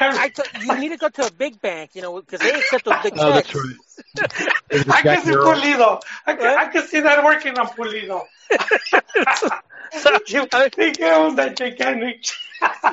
I 0.00 0.28
t- 0.28 0.42
you 0.60 0.76
need 0.76 0.90
to 0.90 0.96
go 0.96 1.08
to 1.08 1.26
a 1.26 1.30
big 1.30 1.60
bank, 1.60 1.90
you 1.94 2.02
know, 2.02 2.20
because 2.20 2.40
they 2.40 2.58
accept 2.58 2.84
those 2.84 2.96
big 3.02 3.14
Oh, 3.16 3.32
checks. 3.32 3.48
that's 3.48 3.54
right. 3.54 4.48
I 4.92 5.02
can 5.02 5.22
see 5.22 5.30
Pulido. 5.32 6.00
I 6.26 6.34
can, 6.34 6.40
What? 6.44 6.58
I 6.58 6.66
can 6.66 6.86
see 6.86 7.00
that 7.00 7.24
working 7.24 7.58
on 7.58 7.66
Pulido. 7.68 8.22
So, 9.92 10.10
I- 10.52 10.68
They 10.76 10.92
gave 10.92 11.12
him 11.12 11.36
that 11.36 11.56
gigantic. 11.56 12.24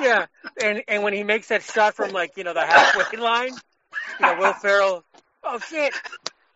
yeah, 0.00 0.26
and 0.60 0.82
and 0.88 1.02
when 1.04 1.12
he 1.12 1.22
makes 1.22 1.46
that 1.48 1.62
shot 1.62 1.94
from 1.94 2.12
like 2.12 2.32
you 2.36 2.42
know 2.42 2.54
the 2.54 2.66
halfway 2.66 3.04
line, 3.16 3.54
you 4.18 4.24
know 4.26 4.34
Will 4.34 4.52
Ferrell, 4.52 5.04
oh 5.44 5.60
shit, 5.60 5.94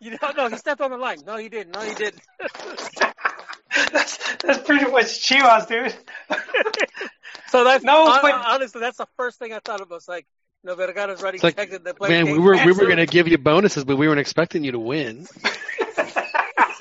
you 0.01 0.11
know 0.11 0.31
no 0.35 0.49
he 0.49 0.57
stepped 0.57 0.81
on 0.81 0.91
the 0.91 0.97
line, 0.97 1.23
no 1.25 1.37
he 1.37 1.47
didn't, 1.47 1.71
no 1.71 1.81
he 1.81 1.93
didn't. 1.95 2.21
That's 3.91 4.35
that's 4.37 4.59
pretty 4.65 4.89
much 4.89 5.05
Chivas, 5.27 5.67
dude. 5.67 5.95
So 7.49 7.63
that's 7.63 7.83
No, 7.83 8.09
hon- 8.09 8.21
but- 8.23 8.33
honestly 8.33 8.81
that's 8.81 8.97
the 8.97 9.05
first 9.15 9.37
thing 9.37 9.53
I 9.53 9.59
thought 9.59 9.79
of 9.79 9.87
was 9.91 10.07
like, 10.07 10.25
you 10.63 10.71
know 10.71 10.75
Vergara's 10.75 11.21
writing 11.21 11.35
It's 11.35 11.43
like, 11.43 11.55
checks 11.55 11.75
and 11.75 11.85
they 11.85 11.93
play. 11.93 12.09
Man, 12.09 12.25
we 12.31 12.39
were 12.39 12.55
we 12.65 12.71
were 12.71 12.87
gonna 12.87 13.05
give 13.05 13.27
you 13.27 13.37
bonuses, 13.37 13.83
but 13.85 13.95
we 13.95 14.07
weren't 14.07 14.19
expecting 14.19 14.63
you 14.63 14.71
to 14.71 14.79
win. 14.79 15.27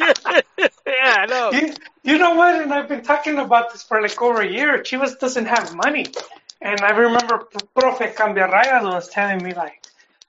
yeah, 0.86 1.16
I 1.18 1.26
know. 1.28 1.50
You, 1.52 1.74
you 2.02 2.18
know 2.18 2.34
what? 2.34 2.62
And 2.62 2.72
I've 2.72 2.88
been 2.88 3.02
talking 3.02 3.38
about 3.38 3.72
this 3.72 3.82
for 3.82 4.00
like 4.00 4.20
over 4.22 4.40
a 4.40 4.50
year. 4.50 4.78
Chivas 4.78 5.18
doesn't 5.18 5.46
have 5.46 5.74
money. 5.74 6.06
And 6.60 6.80
I 6.80 6.90
remember 6.90 7.46
Profe 7.76 8.14
Cambiarraya 8.14 8.82
was 8.82 9.08
telling 9.08 9.42
me 9.44 9.52
like, 9.52 9.84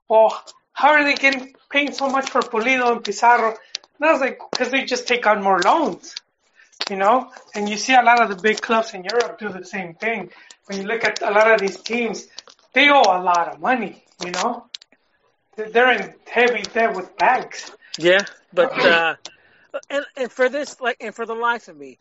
well, 0.09 0.43
how 0.73 0.89
are 0.89 1.03
they 1.03 1.15
getting 1.15 1.55
paying 1.69 1.93
so 1.93 2.09
much 2.09 2.29
for 2.29 2.41
Pulido 2.41 2.91
and 2.91 3.03
Pizarro? 3.03 3.55
And 3.99 4.09
I 4.09 4.11
was 4.11 4.21
like, 4.21 4.39
because 4.51 4.71
they 4.71 4.83
just 4.83 5.07
take 5.07 5.25
on 5.27 5.41
more 5.43 5.59
loans, 5.61 6.15
you 6.89 6.95
know? 6.95 7.31
And 7.55 7.69
you 7.69 7.77
see 7.77 7.93
a 7.93 8.01
lot 8.01 8.21
of 8.21 8.29
the 8.29 8.35
big 8.41 8.61
clubs 8.61 8.93
in 8.93 9.03
Europe 9.03 9.39
do 9.39 9.49
the 9.49 9.65
same 9.65 9.93
thing. 9.95 10.31
When 10.65 10.81
you 10.81 10.87
look 10.87 11.03
at 11.03 11.21
a 11.21 11.31
lot 11.31 11.51
of 11.51 11.59
these 11.59 11.77
teams, 11.77 12.27
they 12.73 12.89
owe 12.89 13.01
a 13.01 13.21
lot 13.21 13.53
of 13.53 13.59
money, 13.59 14.03
you 14.23 14.31
know? 14.31 14.65
They're 15.55 15.91
in 15.91 16.13
heavy 16.25 16.63
debt 16.63 16.95
with 16.95 17.15
banks. 17.17 17.71
Yeah, 17.97 18.25
but 18.51 18.73
uh, 18.85 19.15
and 19.89 20.05
and 20.17 20.31
for 20.31 20.49
this, 20.49 20.81
like, 20.81 20.97
and 20.99 21.13
for 21.13 21.25
the 21.25 21.35
life 21.35 21.67
of 21.67 21.77
me, 21.77 21.99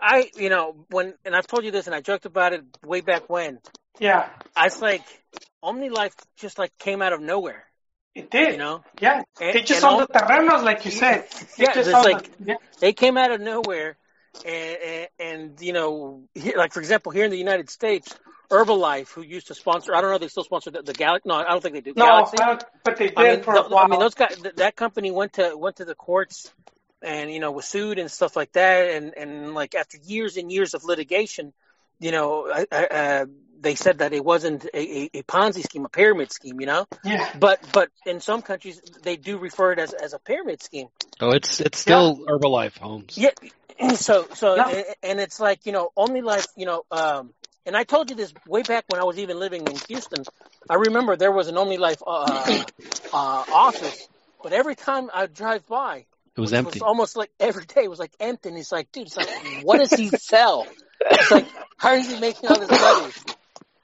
I- 0.00 0.30
you 0.36 0.48
know, 0.48 0.76
when 0.90 1.14
and 1.24 1.34
I've 1.34 1.46
told 1.46 1.64
you 1.64 1.72
this, 1.72 1.86
and 1.86 1.94
I 1.94 2.00
joked 2.00 2.26
about 2.26 2.52
it 2.52 2.62
way 2.84 3.00
back 3.00 3.28
when. 3.28 3.58
Yeah. 3.98 4.28
I 4.54 4.64
was 4.64 4.80
like, 4.80 5.02
OmniLife 5.64 6.14
just 6.36 6.58
like 6.58 6.76
came 6.78 7.02
out 7.02 7.12
of 7.12 7.20
nowhere. 7.20 7.64
It 8.16 8.30
did. 8.30 8.52
You 8.52 8.58
know, 8.58 8.82
Yeah. 9.00 9.22
And- 9.40 9.54
they 9.54 9.60
just 9.60 9.84
all- 9.84 9.98
the 9.98 10.06
terrenos, 10.06 10.62
like 10.64 10.84
you 10.86 10.90
said. 10.90 11.28
They 11.58 11.64
Yeah, 11.64 11.74
just 11.74 11.88
it's 11.90 11.96
own 11.96 12.02
the- 12.04 12.10
like- 12.12 12.30
yeah. 12.44 12.54
they 12.80 12.92
came 12.94 13.18
out 13.18 13.30
of 13.30 13.40
nowhere, 13.42 13.98
and 14.44 14.78
and, 14.82 15.08
and 15.18 15.60
you 15.60 15.74
know, 15.74 16.22
here, 16.34 16.54
like 16.56 16.72
for 16.72 16.80
example, 16.80 17.12
here 17.12 17.26
in 17.26 17.30
the 17.30 17.36
United 17.36 17.68
States, 17.68 18.16
Herbalife, 18.50 19.10
who 19.12 19.20
used 19.22 19.48
to 19.48 19.54
sponsor, 19.54 19.94
I 19.94 20.00
don't 20.00 20.10
know, 20.12 20.18
they 20.18 20.28
still 20.28 20.44
sponsor 20.44 20.70
the, 20.70 20.80
the 20.80 20.94
Galaxy. 20.94 21.28
No, 21.28 21.34
I 21.34 21.44
don't 21.44 21.62
think 21.62 21.74
they 21.74 21.80
do. 21.82 21.92
no, 21.94 22.06
Galaxy. 22.06 22.36
But 22.84 22.96
they 22.96 23.08
did 23.08 23.18
I 23.18 23.34
mean, 23.34 23.42
for 23.42 23.52
th- 23.54 23.66
a 23.66 23.68
while. 23.68 23.84
I 23.84 23.88
mean, 23.88 24.00
those 24.00 24.14
guys, 24.14 24.34
th- 24.40 24.54
that 24.56 24.76
company 24.76 25.10
went 25.10 25.34
to 25.34 25.54
went 25.54 25.76
to 25.76 25.84
the 25.84 25.94
courts, 25.94 26.50
and 27.02 27.30
you 27.30 27.38
know, 27.40 27.50
was 27.52 27.66
sued 27.66 27.98
and 27.98 28.10
stuff 28.10 28.34
like 28.34 28.52
that, 28.52 28.92
and 28.94 29.12
and 29.14 29.54
like 29.54 29.74
after 29.74 29.98
years 29.98 30.38
and 30.38 30.50
years 30.50 30.72
of 30.72 30.84
litigation, 30.84 31.52
you 32.00 32.12
know, 32.12 32.48
I, 32.50 32.66
I, 32.72 32.86
uh, 32.86 33.26
they 33.66 33.74
said 33.74 33.98
that 33.98 34.12
it 34.12 34.24
wasn't 34.24 34.64
a, 34.72 34.78
a, 34.78 35.10
a 35.14 35.22
Ponzi 35.24 35.62
scheme, 35.64 35.84
a 35.84 35.88
pyramid 35.88 36.32
scheme, 36.32 36.60
you 36.60 36.66
know. 36.66 36.86
yeah. 37.02 37.28
But 37.38 37.58
but 37.72 37.88
in 38.06 38.20
some 38.20 38.40
countries, 38.40 38.80
they 39.02 39.16
do 39.16 39.38
refer 39.38 39.72
it 39.72 39.80
as 39.80 39.92
as 39.92 40.14
a 40.14 40.20
pyramid 40.20 40.62
scheme. 40.62 40.86
Oh, 41.20 41.30
it's 41.32 41.60
it's 41.60 41.78
still 41.80 42.16
Herbalife 42.28 42.78
Homes. 42.78 43.18
Yeah. 43.18 43.30
So 43.96 44.24
so 44.32 44.56
No. 44.56 44.64
and- 44.64 44.86
and 45.02 45.20
it's 45.20 45.38
like 45.38 45.66
you 45.66 45.72
know 45.72 45.90
only 45.96 46.22
like 46.22 46.46
you 46.56 46.64
know 46.64 46.84
um 46.90 47.34
and 47.66 47.76
I 47.76 47.84
told 47.84 48.08
you 48.08 48.16
this 48.16 48.32
way 48.48 48.62
back 48.62 48.84
when 48.88 49.00
I 49.00 49.04
was 49.04 49.18
even 49.18 49.38
living 49.38 49.66
in 49.66 49.76
Houston. 49.88 50.24
I 50.70 50.74
remember 50.76 51.16
there 51.16 51.32
was 51.32 51.48
an 51.48 51.56
OmniLife 51.56 52.02
uh, 52.06 52.64
uh, 53.12 53.44
office, 53.66 54.08
but 54.42 54.52
every 54.54 54.76
time 54.76 55.10
I 55.12 55.26
drive 55.26 55.66
by, 55.66 56.06
It 56.36 56.40
was 56.40 56.52
it 56.52 56.56
empty. 56.56 56.78
was 56.78 56.82
almost 56.82 57.16
like 57.16 57.30
every 57.38 57.64
day 57.66 57.82
it 57.84 57.90
was 57.90 57.98
like 57.98 58.12
empty. 58.18 58.48
And 58.48 58.58
it's 58.58 58.72
like, 58.72 58.90
dude, 58.92 59.08
it's 59.08 59.16
like, 59.16 59.28
what 59.64 59.78
does 59.78 59.92
he 59.92 60.08
sell? 60.08 60.66
It's 61.10 61.30
like, 61.30 61.46
how 61.76 61.92
is 61.94 62.08
he 62.08 62.18
making 62.20 62.48
all 62.48 62.58
this 62.58 62.70
money? 62.70 63.12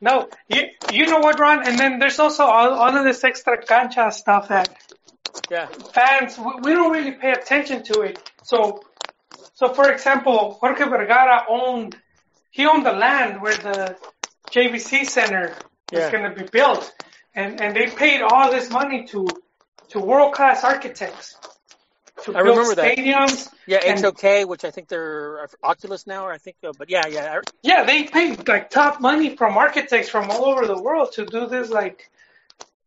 No, 0.02 0.28
you 0.48 0.64
you 0.90 1.06
know 1.06 1.20
what, 1.20 1.38
Ron? 1.40 1.66
And 1.66 1.78
then 1.80 2.00
there's 2.00 2.18
also 2.18 2.44
all, 2.44 2.74
all 2.74 2.96
of 2.98 3.04
this 3.04 3.24
extra 3.24 3.62
cancha 3.64 4.10
stuff 4.10 4.48
that 4.48 4.76
Yeah, 5.50 5.68
fans 5.94 6.38
we, 6.38 6.52
we 6.62 6.72
don't 6.74 6.92
really 6.92 7.12
pay 7.12 7.32
attention 7.32 7.84
to 7.84 8.02
it. 8.02 8.18
So, 8.42 8.84
so 9.54 9.74
for 9.74 9.92
example, 9.92 10.58
Jorge 10.60 10.84
Vergara 10.86 11.44
owned 11.48 11.96
he 12.50 12.66
owned 12.66 12.84
the 12.84 12.92
land 12.92 13.40
where 13.42 13.56
the 13.56 13.96
JVC 14.52 15.06
Center 15.06 15.54
Yeah. 15.92 15.98
was 15.98 16.10
going 16.10 16.24
to 16.24 16.34
be 16.36 16.48
built, 16.50 16.92
and 17.36 17.60
and 17.62 17.76
they 17.76 17.88
paid 17.88 18.22
all 18.22 18.50
this 18.50 18.70
money 18.70 19.06
to 19.12 19.24
to 19.90 20.00
world 20.00 20.34
class 20.34 20.64
architects 20.64 21.36
I 22.28 22.42
build 22.42 22.56
remember 22.58 22.74
that. 22.76 22.96
stadiums. 22.96 23.48
yeah, 23.66 23.78
And- 23.84 24.00
HOK, 24.00 24.48
which 24.48 24.64
I 24.64 24.70
think 24.70 24.88
they're 24.88 25.48
Oculus 25.62 26.06
now, 26.06 26.26
or 26.26 26.32
I 26.32 26.38
think, 26.38 26.56
uh, 26.64 26.72
but 26.76 26.88
yeah, 26.90 27.06
yeah, 27.06 27.40
Yeah, 27.62 27.84
they 27.84 28.04
paid 28.04 28.46
like 28.48 28.70
top 28.70 29.00
money 29.00 29.36
from 29.36 29.56
architects 29.56 30.08
from 30.08 30.30
all 30.30 30.46
over 30.46 30.66
the 30.66 30.80
world 30.80 31.12
to 31.12 31.24
do 31.26 31.46
this. 31.46 31.70
Like, 31.70 32.10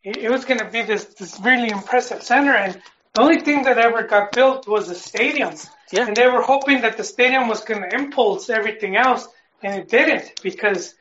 it, 0.03 0.17
it 0.17 0.29
was 0.31 0.45
going 0.45 0.59
to 0.59 0.69
be 0.69 0.81
this 0.83 1.05
this 1.05 1.39
really 1.39 1.69
impressive 1.69 2.23
center, 2.23 2.53
and 2.53 2.81
the 3.13 3.21
only 3.21 3.39
thing 3.41 3.63
that 3.63 3.77
ever 3.77 4.03
got 4.03 4.31
built 4.31 4.67
was 4.67 4.87
the 4.87 4.95
stadium. 4.95 5.53
Yeah. 5.91 6.07
And 6.07 6.15
they 6.15 6.27
were 6.27 6.41
hoping 6.41 6.81
that 6.81 6.97
the 6.97 7.03
stadium 7.03 7.47
was 7.47 7.61
going 7.61 7.81
to 7.81 7.95
impulse 7.95 8.49
everything 8.49 8.97
else, 8.97 9.27
and 9.63 9.75
it 9.75 9.87
didn't 9.89 10.41
because, 10.41 10.95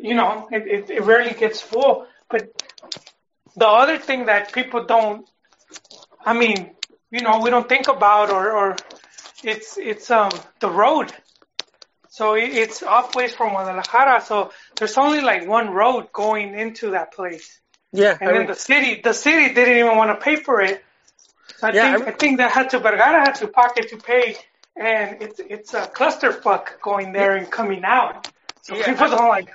you 0.00 0.14
know, 0.14 0.48
it, 0.52 0.66
it, 0.66 0.90
it 0.90 1.02
rarely 1.04 1.32
gets 1.34 1.60
full. 1.60 2.06
But 2.28 2.50
the 3.56 3.66
other 3.66 3.96
thing 3.98 4.26
that 4.26 4.52
people 4.52 4.84
don't, 4.84 5.26
I 6.24 6.34
mean, 6.34 6.70
you 7.10 7.20
know, 7.22 7.40
we 7.40 7.50
don't 7.50 7.68
think 7.68 7.88
about 7.88 8.30
or, 8.30 8.50
or 8.52 8.76
it's 9.42 9.76
it's 9.78 10.10
um 10.10 10.30
the 10.60 10.70
road. 10.70 11.12
So 12.10 12.34
it's 12.34 12.82
off 12.82 13.14
ways 13.14 13.34
from 13.34 13.50
Guadalajara. 13.50 14.20
So 14.22 14.50
there's 14.78 14.96
only 14.98 15.20
like 15.20 15.46
one 15.46 15.70
road 15.70 16.12
going 16.12 16.58
into 16.58 16.90
that 16.92 17.12
place, 17.12 17.60
yeah. 17.92 18.18
and 18.20 18.30
I 18.30 18.32
then 18.32 18.38
mean, 18.40 18.46
the 18.46 18.54
city 18.54 19.00
the 19.02 19.12
city 19.14 19.54
didn't 19.54 19.76
even 19.76 19.96
want 19.96 20.10
to 20.18 20.24
pay 20.24 20.36
for 20.36 20.60
it. 20.60 20.82
So 21.56 21.68
I 21.68 21.72
Yeah, 21.72 21.86
I 21.92 21.96
think 21.96 22.00
re- 22.00 22.06
I 22.08 22.12
think 22.12 22.38
that 22.38 22.50
had 22.50 22.70
to 22.70 22.78
Vergara 22.78 23.20
had 23.20 23.34
to 23.36 23.48
pocket 23.48 23.90
to 23.90 23.96
pay, 23.98 24.36
and 24.76 25.22
it's 25.22 25.40
it's 25.40 25.74
a 25.74 25.82
clusterfuck 25.86 26.80
going 26.82 27.12
there 27.12 27.36
and 27.36 27.50
coming 27.50 27.84
out. 27.84 28.28
So 28.62 28.74
Yeah, 28.74 28.86
people 28.86 29.06
I- 29.06 29.16
don't 29.16 29.28
like. 29.28 29.48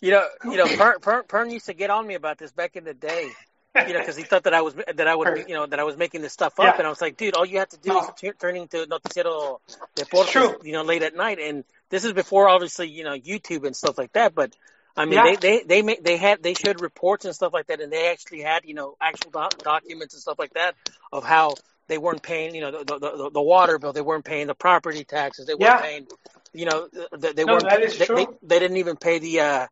You 0.00 0.10
know, 0.12 0.26
you 0.50 0.56
know, 0.56 0.66
Pern, 0.78 0.96
Pern, 1.00 1.22
Pern 1.28 1.52
used 1.52 1.66
to 1.66 1.74
get 1.74 1.90
on 1.90 2.06
me 2.06 2.14
about 2.14 2.38
this 2.38 2.52
back 2.52 2.76
in 2.76 2.84
the 2.84 2.94
day. 2.94 3.28
You 3.74 3.94
know, 3.94 4.00
because 4.00 4.16
he 4.16 4.22
thought 4.24 4.44
that 4.44 4.52
I 4.52 4.60
was 4.60 4.74
that 4.74 5.08
I 5.08 5.14
would, 5.14 5.48
you 5.48 5.54
know, 5.54 5.64
that 5.66 5.80
I 5.80 5.84
was 5.84 5.96
making 5.96 6.20
this 6.20 6.34
stuff 6.34 6.60
up, 6.60 6.66
Yeah. 6.66 6.76
and 6.78 6.86
I 6.86 6.90
was 6.90 7.00
like, 7.00 7.16
dude, 7.16 7.34
all 7.34 7.46
you 7.46 7.58
have 7.60 7.70
to 7.70 7.78
do 7.78 7.88
No. 7.90 8.00
is 8.00 8.10
t- 8.18 8.32
turn 8.32 8.56
into 8.56 8.86
Noticiero 8.86 9.60
Deportes, 9.96 10.62
you 10.64 10.72
know, 10.72 10.82
late 10.82 11.02
at 11.02 11.16
night, 11.16 11.38
and 11.38 11.64
this 11.88 12.04
is 12.04 12.12
before 12.12 12.48
obviously, 12.50 12.88
you 12.88 13.02
know, 13.04 13.16
YouTube 13.16 13.64
and 13.66 13.74
stuff 13.74 13.96
like 13.96 14.12
that. 14.12 14.34
But 14.34 14.54
I 14.94 15.06
mean, 15.06 15.14
Yeah. 15.14 15.24
they 15.24 15.36
they 15.36 15.62
they 15.64 15.82
ma- 15.82 16.02
they 16.02 16.18
had 16.18 16.42
they 16.42 16.52
showed 16.52 16.82
reports 16.82 17.24
and 17.24 17.34
stuff 17.34 17.54
like 17.54 17.68
that, 17.68 17.80
and 17.80 17.90
they 17.90 18.10
actually 18.10 18.42
had 18.42 18.66
you 18.66 18.74
know 18.74 18.94
actual 19.00 19.30
doc- 19.30 19.62
documents 19.62 20.12
and 20.12 20.20
stuff 20.20 20.38
like 20.38 20.52
that 20.52 20.74
of 21.10 21.24
how 21.24 21.54
they 21.88 21.96
weren't 21.96 22.22
paying, 22.22 22.54
you 22.54 22.60
know, 22.60 22.70
the 22.72 22.84
the, 22.84 22.98
the, 22.98 23.30
the 23.30 23.42
water 23.42 23.78
bill, 23.78 23.94
they 23.94 24.02
weren't 24.02 24.24
paying 24.26 24.48
the 24.48 24.54
property 24.54 25.04
taxes, 25.04 25.46
they 25.46 25.54
weren't 25.54 25.62
Yeah. 25.62 25.80
paying, 25.80 26.06
you 26.52 26.66
know, 26.66 26.88
they, 27.18 27.32
they 27.32 27.44
No, 27.46 27.54
weren't. 27.54 27.70
they. 27.70 27.86
They, 28.06 28.26
they 28.42 28.58
didn't 28.58 28.76
even 28.76 28.96
pay 28.96 29.18
the. 29.18 29.40
uh 29.40 29.66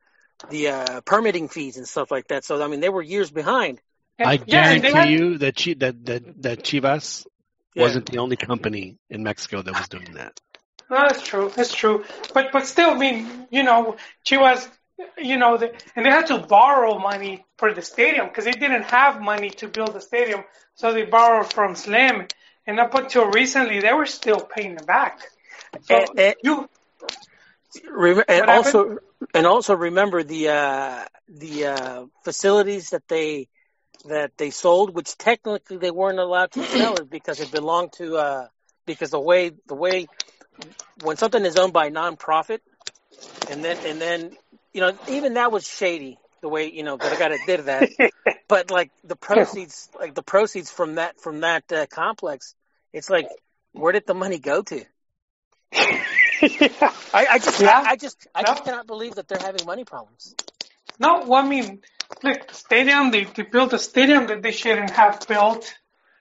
the 0.49 0.69
uh, 0.69 1.01
permitting 1.03 1.49
fees 1.49 1.77
and 1.77 1.87
stuff 1.87 2.11
like 2.11 2.29
that. 2.29 2.47
So 2.47 2.63
I 2.63 2.67
mean, 2.67 2.81
they 2.81 2.89
were 2.89 3.03
years 3.03 3.31
behind. 3.31 3.79
And- 4.21 4.29
I 4.29 4.33
yeah, 4.47 4.77
guarantee 4.77 4.93
had- 4.93 5.09
you 5.11 5.39
that 5.39 5.57
Chi- 5.57 5.75
that 5.79 6.05
that 6.07 6.43
that 6.43 6.59
Chivas 6.63 7.27
Yeah. 7.75 7.83
wasn't 7.85 8.07
the 8.11 8.19
only 8.19 8.37
company 8.37 8.99
in 9.09 9.23
Mexico 9.23 9.63
that 9.63 9.75
was 9.75 9.89
doing 9.89 10.13
that. 10.15 10.39
No, 10.91 10.97
that's 11.09 11.23
true. 11.23 11.51
That's 11.57 11.73
true. 11.73 12.05
But 12.35 12.53
but 12.53 12.67
still, 12.67 12.91
I 12.91 12.99
mean, 12.99 13.47
you 13.51 13.63
know, 13.63 13.97
Chivas, 14.27 14.69
you 15.17 15.37
know, 15.39 15.57
the, 15.57 15.73
and 15.97 16.05
they 16.05 16.11
had 16.11 16.27
to 16.27 16.39
borrow 16.39 16.99
money 16.99 17.45
for 17.59 17.73
the 17.73 17.83
stadium 17.83 18.27
because 18.29 18.45
they 18.45 18.53
didn't 18.65 18.85
have 18.85 19.21
money 19.23 19.51
to 19.61 19.69
build 19.69 19.95
the 19.95 20.01
stadium, 20.01 20.45
so 20.75 20.93
they 20.93 21.05
borrowed 21.05 21.53
from 21.53 21.75
Slim. 21.75 22.27
And 22.67 22.79
up 22.79 22.95
until 22.95 23.25
recently, 23.31 23.81
they 23.81 23.93
were 23.93 24.07
still 24.07 24.41
paying 24.41 24.73
it 24.73 24.87
back. 24.87 25.21
So 25.83 25.97
And- 25.97 26.19
and- 26.21 26.35
you, 26.43 26.69
Rem- 27.89 28.25
and 28.29 28.47
What 28.47 28.49
also, 28.57 28.99
and 29.33 29.47
also 29.47 29.77
remember 29.77 30.25
the 30.25 30.49
uh, 30.49 31.05
the 31.29 31.67
uh, 31.67 32.07
facilities 32.25 32.91
that 32.91 33.07
they 33.07 33.47
that 34.07 34.33
they 34.37 34.51
sold, 34.51 34.95
which 34.95 35.17
technically 35.17 35.77
they 35.77 35.91
weren't 35.91 36.19
allowed 36.19 36.53
to 36.53 36.63
sell 36.65 36.95
it 36.97 37.11
because 37.11 37.41
it 37.41 37.51
belonged 37.51 37.93
to 37.95 38.17
uh, 38.17 38.49
because 38.87 39.11
the 39.11 39.21
way 39.21 39.53
the 39.67 39.75
way 39.75 40.09
when 41.03 41.17
something 41.17 41.45
is 41.45 41.57
owned 41.57 41.73
by 41.73 41.87
a 41.87 41.91
nonprofit, 41.91 42.61
and 43.51 43.65
then 43.65 43.77
and 43.87 44.01
then 44.01 44.37
you 44.73 44.81
know 44.81 44.93
even 45.09 45.35
that 45.35 45.53
was 45.53 45.67
shady 45.67 46.19
the 46.41 46.49
way 46.49 46.71
you 46.71 46.83
know 46.83 46.97
Vergara 46.97 47.37
did 47.47 47.67
that. 47.67 47.91
but 48.49 48.71
like 48.71 48.91
the 49.05 49.17
proceeds, 49.17 49.89
like 49.99 50.15
the 50.15 50.23
proceeds 50.23 50.71
from 50.71 50.97
that 50.97 51.21
from 51.21 51.41
that 51.41 51.71
uh, 51.73 51.87
complex, 51.87 52.55
it's 52.93 53.11
like 53.11 53.29
where 53.73 53.93
did 53.93 54.07
the 54.07 54.15
money 54.15 54.39
go 54.39 54.63
to? 54.63 54.85
I, 55.73 57.27
I 57.33 57.39
just, 57.39 57.61
Yeah. 57.61 57.83
I, 57.85 57.91
I 57.91 57.97
just, 57.97 58.27
I 58.35 58.43
just 58.43 58.65
cannot 58.65 58.87
believe 58.87 59.17
that 59.17 59.29
they're 59.29 59.39
having 59.39 59.67
money 59.67 59.85
problems. 59.85 60.35
no, 60.99 61.25
well, 61.27 61.45
I 61.45 61.49
mean, 61.49 61.81
look, 62.23 62.49
the 62.49 62.55
stadium, 62.55 63.11
they, 63.11 63.25
they 63.25 63.43
built 63.43 63.73
a 63.73 63.79
stadium 63.79 64.27
that 64.29 64.43
they 64.43 64.53
shouldn't 64.53 64.91
have 64.91 65.27
built 65.29 65.75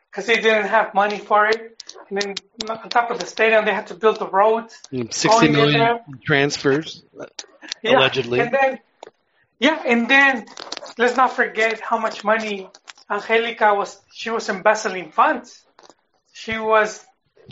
because 0.10 0.26
they 0.26 0.36
didn't 0.36 0.68
have 0.68 0.94
money 0.94 1.20
for 1.20 1.48
it. 1.48 1.82
And 2.10 2.22
then 2.22 2.36
on 2.70 2.90
top 2.90 3.12
of 3.12 3.20
the 3.20 3.26
stadium, 3.26 3.66
they 3.66 3.74
had 3.74 3.88
to 3.88 3.96
build 3.96 4.20
the 4.20 4.28
roads. 4.28 4.76
Sixty 4.92 5.28
Going 5.28 5.46
in 5.48 5.54
million 5.54 6.00
transfers. 6.24 7.04
Yeah. 7.84 8.00
Allegedly. 8.00 8.40
And 8.40 8.52
then, 8.52 8.80
yeah, 9.60 9.82
and 9.86 10.10
then 10.10 10.46
let's 10.98 11.16
not 11.16 11.34
forget 11.34 11.80
how 11.80 11.98
much 11.98 12.24
money 12.24 12.68
Angelica 13.10 13.74
was. 13.74 14.02
She 14.12 14.30
was 14.30 14.50
embezzling 14.50 15.12
funds. 15.12 15.64
She 16.34 16.58
was 16.58 17.06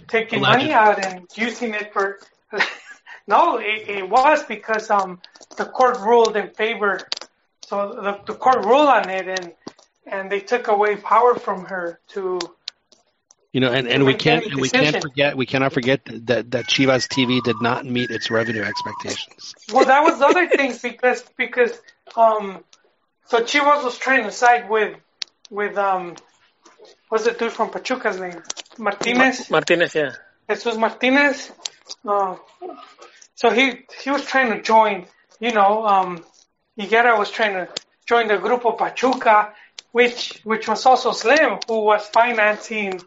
taking 0.07 0.41
money 0.41 0.71
out 0.71 1.05
and 1.05 1.27
using 1.35 1.75
it 1.75 1.93
for. 1.93 2.19
no, 3.27 3.57
it, 3.57 3.89
it 3.89 4.09
was 4.09 4.43
because 4.43 4.89
um 4.89 5.21
the 5.55 5.65
court 5.65 5.99
ruled 5.99 6.35
in 6.35 6.49
favor. 6.51 6.99
So 7.67 7.91
the, 8.01 8.17
the 8.25 8.33
court 8.33 8.63
ruled 8.63 8.87
on 8.87 9.09
it, 9.09 9.27
and 9.27 9.53
and 10.05 10.31
they 10.31 10.39
took 10.39 10.69
away 10.69 10.95
power 10.95 11.35
from 11.35 11.65
her 11.65 11.99
to. 12.13 12.39
You 13.51 13.59
know, 13.59 13.71
and, 13.73 13.87
and 13.89 14.05
we 14.05 14.13
can't 14.13 14.45
and 14.45 14.61
we 14.61 14.69
can't 14.69 15.01
forget 15.01 15.35
we 15.35 15.45
cannot 15.45 15.73
forget 15.73 15.99
that 16.05 16.51
that 16.51 16.65
Chivas 16.67 17.09
TV 17.09 17.43
did 17.43 17.57
not 17.61 17.85
meet 17.85 18.09
its 18.09 18.31
revenue 18.31 18.61
expectations. 18.61 19.53
Well, 19.73 19.83
that 19.83 20.01
was 20.01 20.19
the 20.19 20.27
other 20.27 20.47
thing 20.47 20.77
because 20.81 21.25
because 21.35 21.71
um, 22.15 22.63
so 23.25 23.41
Chivas 23.41 23.83
was 23.83 23.97
trying 23.97 24.23
to 24.23 24.31
side 24.31 24.69
with 24.69 24.95
with 25.49 25.77
um, 25.77 26.15
what's 27.09 27.25
the 27.25 27.31
dude 27.31 27.51
from 27.51 27.69
Pachuca's 27.69 28.17
name? 28.17 28.41
Martinez, 28.77 29.49
Martinez, 29.49 29.93
yeah. 29.93 30.11
Jesus 30.49 30.77
Martinez. 30.77 31.51
Uh, 32.07 32.37
so 33.35 33.49
he 33.49 33.81
he 34.01 34.09
was 34.09 34.23
trying 34.23 34.53
to 34.53 34.61
join. 34.61 35.05
You 35.39 35.51
know, 35.51 35.85
um, 35.85 36.23
Higuera 36.77 37.17
was 37.17 37.31
trying 37.31 37.53
to 37.53 37.67
join 38.05 38.27
the 38.27 38.35
Grupo 38.37 38.77
Pachuca, 38.77 39.53
which 39.91 40.39
which 40.43 40.67
was 40.67 40.85
also 40.85 41.11
Slim, 41.11 41.59
who 41.67 41.81
was 41.81 42.07
financing 42.07 43.01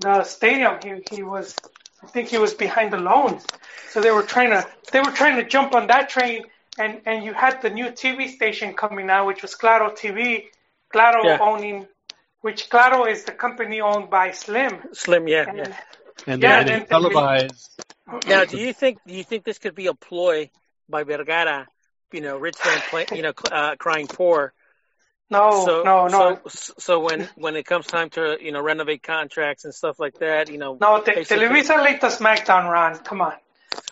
the 0.00 0.24
stadium. 0.24 0.78
He 0.82 1.16
he 1.16 1.22
was, 1.22 1.54
I 2.02 2.06
think 2.06 2.28
he 2.28 2.38
was 2.38 2.54
behind 2.54 2.92
the 2.92 2.98
loans. 2.98 3.46
So 3.90 4.00
they 4.00 4.10
were 4.10 4.22
trying 4.22 4.50
to 4.50 4.66
they 4.92 5.00
were 5.00 5.12
trying 5.12 5.36
to 5.36 5.44
jump 5.44 5.74
on 5.74 5.86
that 5.86 6.08
train, 6.08 6.44
and 6.78 7.00
and 7.06 7.24
you 7.24 7.32
had 7.32 7.62
the 7.62 7.70
new 7.70 7.86
TV 7.86 8.28
station 8.28 8.74
coming 8.74 9.08
out, 9.10 9.26
which 9.26 9.42
was 9.42 9.54
Claro 9.54 9.90
TV, 9.90 10.44
Claro 10.92 11.24
Yeah. 11.24 11.38
owning, 11.40 11.86
which 12.40 12.68
Claro 12.68 13.04
is 13.06 13.24
the 13.24 13.32
company 13.32 13.80
owned 13.80 14.10
by 14.10 14.32
Slim. 14.32 14.82
Slim, 14.92 15.28
yeah, 15.28 15.44
And, 15.48 15.58
yeah. 15.58 15.76
And 16.26 16.42
Yeah, 16.42 16.62
then 16.64 16.86
televised. 16.86 17.70
Now, 18.26 18.44
do 18.44 18.58
you 18.58 18.72
think 18.72 18.98
do 19.06 19.14
you 19.14 19.24
think 19.24 19.44
this 19.44 19.58
could 19.58 19.74
be 19.74 19.86
a 19.86 19.94
ploy 19.94 20.50
by 20.88 21.04
Vergara? 21.04 21.66
You 22.12 22.20
know, 22.20 22.36
rich 22.38 22.56
man, 22.64 22.80
play, 22.88 23.06
you 23.12 23.22
know, 23.22 23.32
uh, 23.50 23.76
crying 23.76 24.06
poor. 24.06 24.52
no, 25.30 25.64
so, 25.64 25.82
no, 25.82 26.06
no, 26.06 26.40
So, 26.48 26.74
so 26.78 27.00
when 27.00 27.28
when 27.36 27.56
it 27.56 27.66
comes 27.66 27.86
time 27.86 28.10
to 28.10 28.36
you 28.40 28.52
know 28.52 28.62
renovate 28.62 29.02
contracts 29.02 29.64
and 29.64 29.74
stuff 29.74 29.98
like 29.98 30.18
that, 30.20 30.50
you 30.50 30.58
know, 30.58 30.78
no. 30.80 31.00
Te- 31.02 31.14
basically- 31.14 31.46
Televisa 31.46 31.76
let 31.82 32.00
the 32.00 32.08
SmackDown 32.08 32.70
run. 32.70 32.96
Come 32.98 33.20
on. 33.20 33.34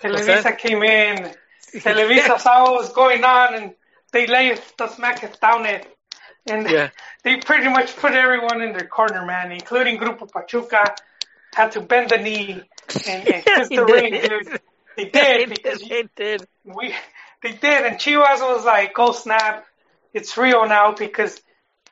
Televisa 0.00 0.56
came 0.56 0.82
in. 0.82 1.34
Televisa 1.74 2.38
saw 2.38 2.62
what 2.70 2.80
was 2.82 2.92
going 2.92 3.24
on, 3.24 3.54
and 3.54 3.74
they 4.12 4.26
laid 4.26 4.60
the 4.78 4.86
SmackDown 4.86 5.66
it. 5.66 5.86
And 6.46 6.68
Yeah. 6.76 6.90
they 7.24 7.36
pretty 7.38 7.68
much 7.68 7.96
put 7.96 8.12
everyone 8.12 8.62
in 8.62 8.72
their 8.72 8.86
corner, 8.86 9.24
man, 9.26 9.50
including 9.50 9.98
Grupo 9.98 10.30
Pachuca. 10.30 10.94
Had 11.54 11.72
to 11.72 11.80
bend 11.80 12.10
the 12.10 12.18
knee 12.18 12.62
and, 13.08 13.28
and 13.28 13.44
the 13.70 13.84
ring, 13.84 14.12
dude. 14.12 14.60
They 14.96 15.04
did 15.04 15.48
because 15.50 15.80
they 15.80 16.04
did. 16.16 16.46
we 16.64 16.94
they 17.44 17.52
did, 17.52 17.84
and 17.86 17.96
Chivas 17.98 18.40
was 18.40 18.64
like, 18.64 18.94
"Go 18.94 19.12
snap, 19.12 19.66
it's 20.12 20.36
real 20.36 20.66
now." 20.66 20.92
Because 20.92 21.40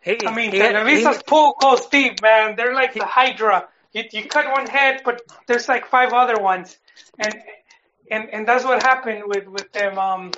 He, 0.00 0.18
I 0.26 0.34
mean, 0.34 0.50
Televisa's 0.50 1.18
he- 1.18 1.22
pool 1.26 1.54
goes 1.60 1.86
deep, 1.86 2.20
man. 2.22 2.56
They're 2.56 2.74
like 2.74 2.94
the 2.94 3.04
Hydra. 3.04 3.68
You, 3.92 4.02
you 4.10 4.24
cut 4.24 4.50
one 4.50 4.66
head, 4.66 5.02
but 5.04 5.20
there's 5.46 5.68
like 5.68 5.86
five 5.86 6.12
other 6.12 6.42
ones, 6.42 6.76
and 7.18 7.34
and 8.10 8.30
and 8.30 8.48
that's 8.48 8.64
what 8.64 8.82
happened 8.82 9.24
with 9.26 9.46
with 9.46 9.70
them. 9.72 9.98
Um, 9.98 10.32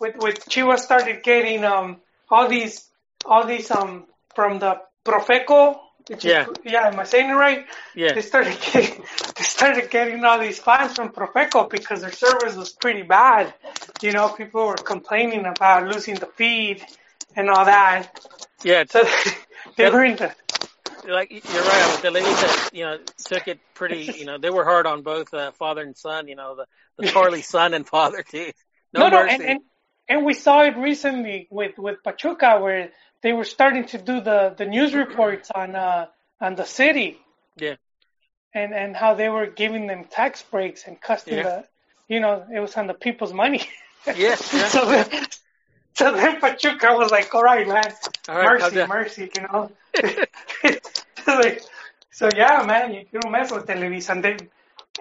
with 0.00 0.16
with 0.16 0.38
Chivas 0.52 0.80
started 0.80 1.22
getting 1.22 1.64
um 1.64 2.00
all 2.28 2.48
these 2.48 2.90
all 3.24 3.46
these 3.46 3.70
um 3.70 4.06
from 4.34 4.58
the 4.58 4.80
Profeco. 5.04 5.78
Which 6.10 6.24
Yeah. 6.24 6.48
Is, 6.48 6.56
yeah. 6.64 6.88
Am 6.88 6.98
I 6.98 7.04
saying 7.04 7.30
it 7.30 7.34
right? 7.34 7.66
yeah. 7.94 8.14
They 8.14 8.20
started 8.20 8.58
getting 8.60 9.04
they 9.36 9.44
started 9.44 9.90
getting 9.90 10.24
all 10.24 10.40
these 10.40 10.58
fines 10.58 10.94
from 10.96 11.10
Profeco 11.10 11.70
because 11.70 12.00
their 12.00 12.10
service 12.10 12.56
was 12.56 12.72
pretty 12.72 13.02
bad. 13.02 13.54
You 14.02 14.10
know, 14.10 14.28
people 14.28 14.66
were 14.66 14.74
complaining 14.74 15.46
about 15.46 15.86
losing 15.86 16.16
the 16.16 16.26
feed 16.26 16.84
and 17.36 17.48
all 17.48 17.64
that. 17.64 18.18
Yeah, 18.64 18.84
So 18.88 19.04
they 19.76 19.88
were 19.88 20.04
in 20.04 20.16
the 20.16 20.34
like 21.08 21.30
you're 21.30 21.40
right. 21.42 21.98
Televisa, 22.02 22.74
you 22.74 22.84
know, 22.84 22.98
took 23.24 23.46
it 23.46 23.60
pretty. 23.74 24.12
You 24.18 24.24
know, 24.24 24.38
they 24.38 24.50
were 24.50 24.64
hard 24.64 24.86
on 24.86 25.02
both 25.02 25.32
uh, 25.32 25.52
father 25.52 25.82
and 25.82 25.96
son. 25.96 26.26
You 26.26 26.34
know, 26.34 26.56
the 26.56 26.66
the 26.98 27.08
Charlie 27.12 27.42
son 27.42 27.72
and 27.72 27.86
father 27.86 28.24
too. 28.28 28.50
No, 28.92 29.08
no, 29.08 29.10
no, 29.10 29.26
and, 29.26 29.42
and 29.42 29.60
and 30.08 30.24
we 30.26 30.34
saw 30.34 30.62
it 30.64 30.76
recently 30.76 31.46
with 31.50 31.78
with 31.78 32.02
Pachuca 32.02 32.58
where 32.60 32.90
they 33.22 33.32
were 33.32 33.44
starting 33.44 33.84
to 33.86 33.98
do 33.98 34.20
the 34.20 34.54
the 34.56 34.64
news 34.66 34.94
reports 34.94 35.50
on 35.54 35.74
uh 35.76 36.06
on 36.40 36.54
the 36.54 36.64
city 36.64 37.18
yeah, 37.56 37.76
and 38.54 38.72
and 38.74 38.96
how 38.96 39.14
they 39.14 39.28
were 39.28 39.46
giving 39.46 39.86
them 39.86 40.04
tax 40.04 40.42
breaks 40.42 40.86
and 40.86 41.00
costing 41.00 41.38
Yeah. 41.38 41.42
the 41.42 41.64
you 42.08 42.20
know 42.20 42.46
it 42.54 42.60
was 42.60 42.76
on 42.76 42.86
the 42.86 42.94
people's 42.94 43.32
money. 43.32 43.62
yeah, 44.06 44.14
yeah. 44.16 44.34
so 44.76 44.86
then, 44.86 45.26
so 45.94 46.12
then 46.12 46.40
Pachuca 46.40 46.94
was 46.96 47.10
like, 47.10 47.34
all 47.34 47.42
right, 47.42 47.66
man, 47.66 47.92
All 48.28 48.38
right, 48.38 48.60
mercy, 48.60 48.86
mercy, 48.86 49.30
you 49.34 49.42
know. 49.42 49.70
like, 51.26 51.62
so 52.10 52.28
yeah, 52.34 52.64
man, 52.66 52.94
you, 52.94 53.00
you 53.12 53.20
don't 53.20 53.32
mess 53.32 53.50
with 53.52 53.66
Televisa, 53.66 54.10
and 54.10 54.24
they, 54.24 54.36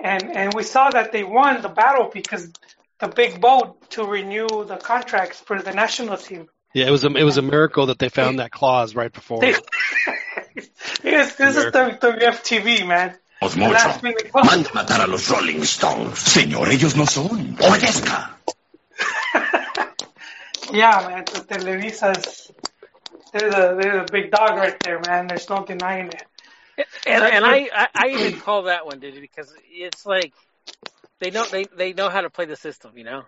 and 0.03 0.35
and 0.35 0.53
we 0.53 0.63
saw 0.63 0.89
that 0.89 1.11
they 1.11 1.23
won 1.23 1.61
the 1.61 1.69
battle 1.69 2.09
because 2.13 2.51
the 2.99 3.07
big 3.07 3.39
vote 3.39 3.89
to 3.91 4.03
renew 4.03 4.47
the 4.65 4.77
contracts 4.77 5.39
for 5.39 5.61
the 5.61 5.71
national 5.71 6.17
team. 6.17 6.49
Yeah, 6.73 6.87
it 6.87 6.91
was 6.91 7.03
a 7.03 7.07
it 7.07 7.23
was 7.23 7.37
a 7.37 7.41
miracle 7.41 7.87
that 7.87 7.99
they 7.99 8.09
found 8.09 8.39
that 8.39 8.51
clause 8.51 8.95
right 8.95 9.11
before. 9.11 9.41
They, 9.41 9.51
yes, 11.03 11.35
this 11.35 11.55
is 11.55 11.65
WWF 11.65 12.41
TV, 12.43 12.85
man. 12.87 13.15
Os 13.41 13.53
The 13.53 13.59
mucho. 13.59 13.73
last. 13.73 14.03
Manda 14.03 14.69
matar 14.69 15.03
a 15.03 15.07
los 15.07 15.29
Rolling 15.29 15.63
Stones. 15.63 16.19
Señor, 16.19 16.67
ellos 16.69 16.95
no 16.95 17.05
son. 17.05 17.55
Obedezca. 17.57 18.35
Yeah, 20.71 21.07
man, 21.07 21.25
the 21.25 21.39
Televisa's 21.39 22.51
they're 23.31 23.49
the 23.49 23.77
they're 23.79 24.05
the 24.05 24.11
big 24.11 24.31
dog 24.31 24.51
right 24.57 24.79
there, 24.79 24.99
man. 24.99 25.27
There's 25.27 25.49
no 25.49 25.65
denying 25.65 26.07
it. 26.07 26.23
And, 27.05 27.23
and 27.23 27.45
I, 27.45 27.69
I, 27.73 27.87
I 27.93 28.07
even 28.09 28.39
call 28.39 28.63
that 28.63 28.85
one, 28.85 28.99
dude, 28.99 29.19
because 29.19 29.53
it's 29.69 30.05
like 30.05 30.33
they 31.19 31.31
know 31.31 31.45
they 31.45 31.65
they 31.75 31.93
know 31.93 32.09
how 32.09 32.21
to 32.21 32.29
play 32.29 32.45
the 32.45 32.55
system, 32.55 32.91
you 32.95 33.03
know. 33.03 33.23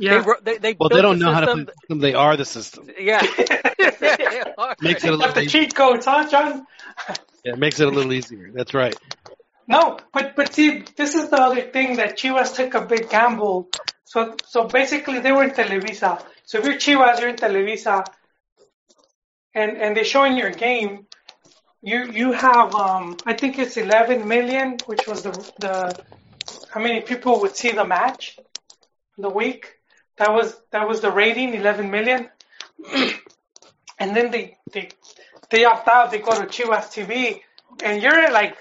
Yeah. 0.00 0.24
They, 0.42 0.52
they, 0.52 0.58
they 0.58 0.76
well, 0.78 0.88
they 0.88 1.02
don't 1.02 1.18
the 1.18 1.24
know 1.26 1.32
how 1.32 1.40
to 1.40 1.46
play 1.46 1.54
system- 1.56 1.64
the 1.66 1.72
system. 1.80 1.98
They 2.00 2.14
are 2.14 2.36
the 2.36 2.44
system. 2.44 2.90
Yeah. 2.98 3.20
Makes 4.80 5.04
it 5.04 5.12
a 5.12 5.16
little 5.16 5.32
the 5.34 5.42
easier. 5.42 5.62
cheat 5.62 5.74
codes, 5.74 6.06
huh, 6.06 6.28
John? 6.28 6.66
Yeah, 7.42 7.54
it 7.54 7.58
makes 7.58 7.80
it 7.80 7.88
a 7.88 7.90
little 7.90 8.12
easier. 8.12 8.50
That's 8.52 8.74
right. 8.74 8.94
No, 9.66 9.98
but 10.12 10.36
but 10.36 10.52
see, 10.52 10.84
this 10.94 11.14
is 11.14 11.30
the 11.30 11.40
other 11.40 11.62
thing 11.62 11.96
that 11.96 12.18
Chivas 12.18 12.54
took 12.54 12.74
a 12.74 12.82
big 12.82 13.08
gamble. 13.08 13.70
So 14.04 14.36
so 14.44 14.64
basically, 14.64 15.20
they 15.20 15.32
were 15.32 15.44
in 15.44 15.52
Televisa. 15.52 16.22
So 16.44 16.58
if 16.58 16.66
you're 16.66 16.74
Chivas, 16.74 17.18
you're 17.18 17.30
in 17.30 17.36
Televisa, 17.36 18.04
and 19.54 19.78
and 19.78 19.96
they're 19.96 20.04
showing 20.04 20.36
your 20.36 20.50
game. 20.50 21.06
You 21.80 22.12
you 22.12 22.32
have 22.32 22.74
um 22.74 23.16
I 23.24 23.32
think 23.32 23.58
it's 23.58 23.78
11 23.78 24.28
million, 24.28 24.76
which 24.84 25.06
was 25.08 25.22
the 25.22 25.32
the 25.60 26.04
how 26.68 26.80
many 26.80 27.00
people 27.00 27.40
would 27.40 27.56
see 27.56 27.72
the 27.72 27.86
match 27.86 28.38
the 29.16 29.30
week. 29.30 29.79
That 30.20 30.34
was 30.34 30.54
that 30.70 30.86
was 30.86 31.00
the 31.00 31.10
rating, 31.10 31.54
11 31.54 31.90
million. 31.90 32.28
and 33.98 34.14
then 34.14 34.30
they 34.30 34.58
they 34.70 34.90
they 35.48 35.64
opt 35.64 35.88
out. 35.88 36.10
They 36.10 36.18
go 36.18 36.32
to 36.32 36.46
Chivas 36.46 36.92
TV, 36.94 37.40
and 37.82 38.02
you're 38.02 38.20
at 38.26 38.30
like 38.30 38.54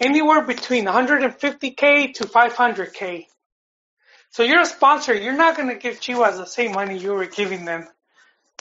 anywhere 0.00 0.42
between 0.42 0.86
150k 0.86 2.14
to 2.14 2.24
500k. 2.24 3.26
So 4.30 4.42
you're 4.42 4.62
a 4.62 4.66
sponsor. 4.66 5.14
You're 5.14 5.36
not 5.36 5.56
going 5.56 5.68
to 5.68 5.76
give 5.76 6.00
Chivas 6.00 6.36
the 6.36 6.46
same 6.46 6.72
money 6.72 6.98
you 6.98 7.12
were 7.12 7.26
giving 7.26 7.64
them 7.64 7.86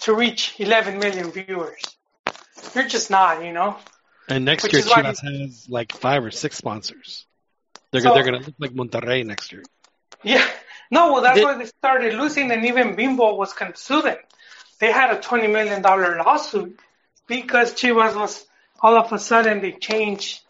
to 0.04 0.14
reach 0.14 0.54
11 0.60 1.00
million 1.00 1.32
viewers. 1.32 1.82
You're 2.76 2.88
just 2.88 3.10
not, 3.10 3.44
you 3.44 3.52
know. 3.52 3.78
And 4.30 4.46
next 4.46 4.62
Which 4.64 4.74
year, 4.74 4.84
Chivas 4.84 5.22
has 5.24 5.66
like 5.68 5.92
five 5.92 6.24
or 6.24 6.30
six 6.30 6.56
sponsors. 6.56 7.26
They're 7.92 8.02
So- 8.02 8.14
they're 8.14 8.24
going 8.30 8.40
to 8.40 8.46
look 8.46 8.56
like 8.60 8.74
Monterrey 8.74 9.26
next 9.26 9.52
year. 9.52 9.64
Yeah. 10.22 10.48
No, 10.92 11.14
well, 11.14 11.22
that's 11.22 11.42
why 11.42 11.58
they 11.58 11.66
started 11.66 12.14
losing, 12.14 12.52
and 12.52 12.66
even 12.66 12.96
Bimbo 12.96 13.36
was 13.36 13.54
going 13.54 13.74
to 13.74 13.78
sue 13.78 14.02
them. 14.02 14.18
They 14.80 14.92
had 14.92 15.12
a 15.12 15.20
$20 15.20 15.52
million 15.52 15.82
lawsuit 15.82 16.80
because 17.28 17.74
Chivas 17.74 18.16
was 18.16 18.46
all 18.82 18.98
of 18.98 19.12
a 19.12 19.20
sudden 19.20 19.62
they 19.62 19.72
changed, 19.72 20.42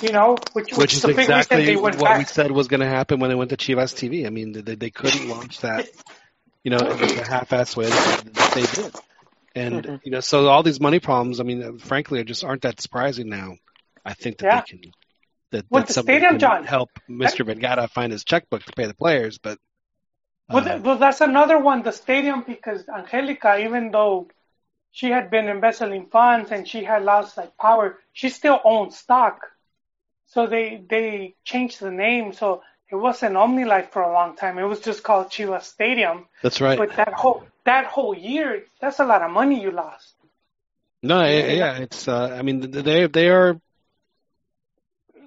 you 0.00 0.12
know, 0.12 0.36
which, 0.52 0.76
which, 0.76 0.92
is 0.92 0.98
is 0.98 1.02
the 1.02 1.08
big 1.08 1.18
reason 1.18 1.34
exactly 1.38 1.66
they 1.66 1.76
what 1.76 1.98
went 1.98 2.18
we 2.18 2.24
said 2.24 2.50
was 2.50 2.68
going 2.68 2.80
to 2.80 2.86
happen 2.88 3.20
when 3.20 3.28
they 3.28 3.36
went 3.36 3.50
to 3.50 3.56
Chivas 3.56 3.94
TV. 3.94 4.26
I 4.26 4.30
mean, 4.30 4.52
they 4.52 4.76
they 4.76 4.90
couldn't 4.90 5.28
launch 5.28 5.60
that, 5.60 5.88
you 6.62 6.70
know, 6.70 6.78
in 6.78 6.98
the 6.98 7.24
half-ass 7.28 7.76
way 7.76 7.86
that 7.86 8.52
they 8.54 8.82
did. 8.82 8.94
And 9.54 9.84
Mm-hmm. 9.84 9.96
you 10.04 10.12
know, 10.12 10.20
so 10.20 10.46
all 10.48 10.62
these 10.62 10.80
money 10.80 10.98
problems, 10.98 11.38
I 11.40 11.42
mean, 11.42 11.78
frankly, 11.78 12.24
just 12.24 12.44
aren't 12.44 12.62
that 12.62 12.80
surprising 12.80 13.28
now. 13.28 13.56
I 14.04 14.14
think 14.14 14.38
that 14.38 14.46
Yeah. 14.46 14.60
they 14.60 14.78
can 14.78 14.92
that, 15.50 15.66
that 15.70 15.86
the 15.86 15.92
stadium, 15.92 16.32
can 16.32 16.38
John. 16.38 16.64
help 16.64 16.88
Mr. 17.10 17.44
Vergara 17.44 17.86
find 17.86 18.10
his 18.10 18.24
checkbook 18.24 18.64
to 18.64 18.72
pay 18.72 18.86
the 18.86 18.94
players, 18.94 19.38
but 19.38 19.58
Well, 20.48 20.68
uh, 20.68 20.78
well, 20.78 20.98
that's 20.98 21.20
another 21.20 21.58
one, 21.58 21.82
the 21.82 21.92
stadium, 21.92 22.42
because 22.46 22.88
Angelica, 22.88 23.58
even 23.58 23.90
though 23.90 24.28
she 24.90 25.10
had 25.10 25.30
been 25.30 25.48
embezzling 25.48 26.06
funds 26.06 26.50
and 26.50 26.68
she 26.68 26.84
had 26.84 27.04
lost 27.04 27.36
like 27.36 27.56
power, 27.56 27.98
she 28.12 28.28
still 28.28 28.60
owned 28.64 28.92
stock. 28.92 29.46
So 30.26 30.46
they 30.46 30.82
they 30.88 31.34
changed 31.44 31.80
the 31.80 31.90
name, 31.90 32.32
so 32.32 32.62
it 32.90 32.96
wasn't 32.96 33.36
OmniLife 33.36 33.90
for 33.90 34.02
a 34.02 34.12
long 34.12 34.36
time. 34.36 34.58
It 34.58 34.64
was 34.64 34.80
just 34.80 35.02
called 35.02 35.28
Chivas 35.28 35.64
Stadium. 35.64 36.26
that's 36.42 36.60
right. 36.60 36.78
But 36.78 36.96
that 36.96 37.12
whole 37.12 37.44
that 37.64 37.86
whole 37.86 38.14
year, 38.16 38.64
that's 38.80 38.98
a 39.00 39.04
lot 39.04 39.22
of 39.22 39.30
money 39.30 39.62
you 39.62 39.70
lost. 39.70 40.14
No, 41.02 41.24
yeah, 41.24 41.46
yeah, 41.46 41.78
it's. 41.78 42.06
Uh, 42.06 42.36
I 42.38 42.42
mean, 42.42 42.70
they 42.70 43.06
they 43.06 43.28
are. 43.28 43.60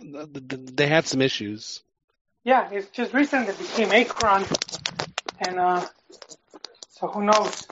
They 0.01 0.87
had 0.87 1.07
some 1.07 1.21
issues. 1.21 1.81
Yeah, 2.43 2.69
it's 2.71 2.89
just 2.89 3.13
recently 3.13 3.53
became 3.53 3.91
Akron, 3.91 4.45
and 5.39 5.59
uh, 5.59 5.85
so 6.89 7.07
who 7.07 7.23
knows? 7.23 7.67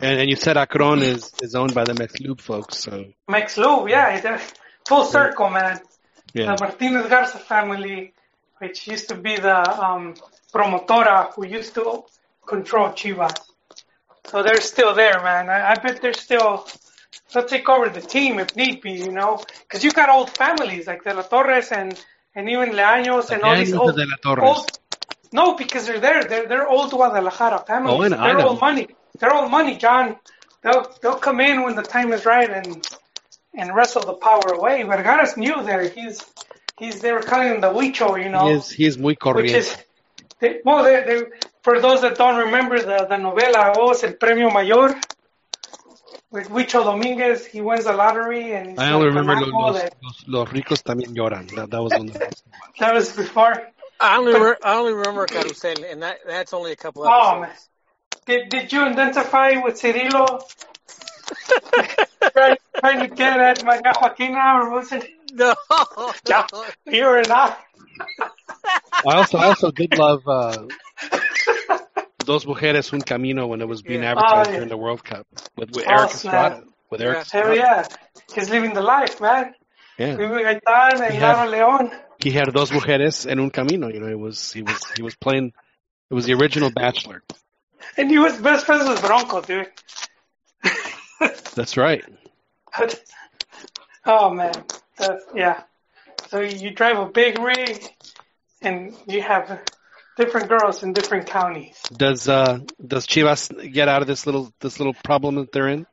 And, 0.00 0.20
and 0.20 0.30
you 0.30 0.36
said 0.36 0.56
Akron 0.56 1.02
is, 1.02 1.32
is 1.42 1.54
owned 1.54 1.74
by 1.74 1.84
the 1.84 1.92
Mexlub 1.94 2.40
folks, 2.40 2.78
so 2.78 3.06
Max 3.28 3.56
Lube, 3.56 3.88
yeah, 3.88 4.16
it's 4.16 4.52
full 4.86 5.04
circle, 5.04 5.48
man. 5.50 5.80
yeah. 6.34 6.54
the 6.54 6.64
Martinez 6.64 7.08
Garza 7.08 7.38
family, 7.38 8.12
which 8.58 8.86
used 8.88 9.08
to 9.08 9.14
be 9.14 9.36
the 9.36 9.84
um, 9.84 10.14
promotora 10.52 11.32
who 11.34 11.46
used 11.46 11.74
to 11.74 12.04
control 12.46 12.88
Chivas. 12.90 13.36
So 14.26 14.42
they're 14.42 14.60
still 14.60 14.94
there, 14.94 15.20
man. 15.22 15.48
I, 15.48 15.72
I 15.72 15.74
bet 15.74 16.00
they're 16.00 16.12
still, 16.14 16.66
they'll 17.32 17.44
take 17.44 17.68
over 17.68 17.88
the 17.88 18.00
team 18.00 18.38
if 18.38 18.54
need 18.56 18.80
be, 18.80 18.92
you 18.92 19.12
know? 19.12 19.42
Because 19.62 19.82
you 19.84 19.90
got 19.90 20.08
old 20.08 20.30
families 20.30 20.86
like 20.86 21.04
De 21.04 21.14
La 21.14 21.22
Torres 21.22 21.72
and, 21.72 22.00
and 22.34 22.48
even 22.48 22.70
Leaños 22.70 23.30
and 23.30 23.42
all 23.42 23.56
these 23.56 23.74
old, 23.74 23.96
de 23.96 24.06
La 24.06 24.16
Torres. 24.22 24.44
old. 24.44 24.78
No, 25.32 25.54
because 25.54 25.86
they're 25.86 26.00
there. 26.00 26.24
They're, 26.24 26.46
they're 26.46 26.68
old 26.68 26.90
Guadalajara 26.90 27.64
families. 27.66 27.94
Oh, 27.98 28.02
I 28.02 28.08
know- 28.08 28.16
I 28.18 28.26
they're 28.34 28.46
all 28.46 28.56
money. 28.56 28.88
They're 29.18 29.32
all 29.32 29.48
money, 29.48 29.76
John. 29.76 30.16
They'll, 30.62 30.90
they'll 31.02 31.16
come 31.18 31.40
in 31.40 31.62
when 31.62 31.74
the 31.74 31.82
time 31.82 32.12
is 32.12 32.24
right 32.24 32.48
and 32.50 32.86
and 33.54 33.74
wrestle 33.74 34.02
the 34.02 34.14
power 34.14 34.52
away. 34.54 34.82
Vergara's 34.82 35.36
new 35.36 35.62
there. 35.62 35.88
He's 35.88 36.24
he's 36.78 37.00
they 37.00 37.12
were 37.12 37.20
calling 37.22 37.48
him 37.48 37.60
the 37.60 37.68
Huicho, 37.70 38.22
you 38.22 38.30
know, 38.30 38.46
He 38.48 38.52
is 38.54 38.70
he 38.70 38.86
is 38.86 38.98
muy 38.98 39.16
which 39.34 39.52
is 39.52 39.76
they, 40.40 40.60
well, 40.64 40.82
they, 40.84 41.02
they, 41.04 41.22
for 41.62 41.80
those 41.80 42.00
that 42.02 42.16
don't 42.16 42.38
remember 42.46 42.78
the 42.78 43.06
the 43.08 43.16
novela, 43.16 43.74
oh, 43.76 43.88
was 43.88 44.02
el 44.04 44.12
Premio 44.14 44.52
Mayor? 44.52 44.98
With 46.30 46.48
Huicho 46.48 46.82
Dominguez, 46.82 47.44
he 47.44 47.60
wins 47.60 47.84
the 47.84 47.92
lottery, 47.92 48.54
and 48.54 48.70
he's 48.70 48.78
I 48.78 48.92
only 48.92 49.08
remember 49.08 49.34
los, 49.34 49.50
los, 49.52 49.82
los, 50.02 50.24
los 50.28 50.48
ricos 50.48 50.82
también 50.82 51.14
lloran. 51.14 51.46
That, 51.54 51.70
that 51.70 51.82
was 51.82 51.92
one 51.92 52.08
of 52.08 52.14
the 52.14 52.34
that 52.78 52.94
was 52.94 53.14
before. 53.14 53.52
I 54.02 54.16
only 54.18 54.34
re- 54.38 54.56
I 54.62 54.76
only 54.76 54.92
remember 54.94 55.26
Carrusel, 55.26 55.90
and 55.90 56.02
that 56.02 56.18
that's 56.26 56.52
only 56.52 56.72
a 56.72 56.76
couple 56.76 57.04
of 57.04 57.10
Oh 57.12 57.42
episodes. 57.42 57.68
man, 58.28 58.40
did 58.40 58.48
did 58.50 58.72
you 58.72 58.82
identify 58.82 59.60
with 59.62 59.80
Cirilo? 59.80 60.42
trying, 62.32 62.56
trying 62.80 63.00
to 63.08 63.14
get 63.14 63.40
at 63.40 63.64
Maria 63.64 63.92
Joaquina, 64.00 64.60
or 64.62 64.70
was 64.70 64.92
it? 64.92 65.08
No, 65.32 65.54
Yeah, 66.28 66.46
you 66.86 67.04
were 67.04 67.22
not. 67.26 67.58
I 69.06 69.14
also 69.16 69.38
I 69.38 69.46
also 69.46 69.70
did 69.70 69.96
love 69.96 70.22
uh, 70.26 70.66
Dos 72.18 72.44
Mujeres 72.44 72.92
Un 72.92 73.00
Camino 73.00 73.46
when 73.46 73.60
it 73.60 73.68
was 73.68 73.82
being 73.82 74.02
Yeah. 74.02 74.10
advertised 74.12 74.48
Oh, 74.48 74.50
yeah. 74.50 74.56
during 74.56 74.68
the 74.68 74.76
World 74.76 75.04
Cup 75.04 75.26
with, 75.56 75.70
with 75.74 75.84
Oh, 75.88 75.90
Erik 75.92 76.10
snap. 76.10 76.52
Estrada. 76.52 76.64
With 76.90 77.00
Erik 77.00 77.14
Yeah. 77.16 77.20
Estrada. 77.22 77.46
Hell 77.48 77.56
yeah, 77.56 77.84
he's 78.34 78.50
living 78.50 78.74
the 78.74 78.82
life, 78.82 79.20
man. 79.20 79.54
Yeah. 79.98 80.16
Vive 80.16 80.30
Gaitán 80.30 81.00
and 81.00 81.12
He 81.14 81.18
had- 81.20 81.48
León. 81.48 81.92
He 82.22 82.30
had 82.30 82.52
Dos 82.52 82.70
Mujeres 82.70 83.26
en 83.26 83.40
Un 83.40 83.50
Camino. 83.50 83.88
You 83.88 84.00
know, 84.00 84.08
it 84.08 84.18
was 84.18 84.52
he 84.52 84.62
was 84.62 84.80
he 84.96 85.02
was 85.02 85.14
playing. 85.16 85.52
It 86.10 86.14
was 86.14 86.26
the 86.26 86.34
original 86.34 86.70
Bachelor. 86.70 87.22
And 87.96 88.10
he 88.10 88.18
was 88.18 88.38
best 88.38 88.64
friends 88.66 88.88
with 88.88 89.00
Bronco, 89.00 89.40
dude. 89.40 89.70
That's 91.54 91.76
right. 91.76 92.04
oh 94.06 94.30
man, 94.30 94.52
That's, 94.96 95.24
yeah. 95.34 95.62
So 96.28 96.40
you 96.40 96.70
drive 96.70 96.98
a 96.98 97.06
big 97.06 97.38
rig, 97.38 97.84
and 98.62 98.94
you 99.06 99.20
have 99.20 99.60
different 100.16 100.48
girls 100.48 100.82
in 100.82 100.92
different 100.92 101.26
counties. 101.26 101.76
Does 101.92 102.28
uh 102.28 102.60
does 102.86 103.06
Chivas 103.06 103.72
get 103.72 103.88
out 103.88 104.02
of 104.02 104.08
this 104.08 104.26
little 104.26 104.52
this 104.60 104.78
little 104.78 104.94
problem 105.04 105.34
that 105.36 105.52
they're 105.52 105.68
in? 105.68 105.86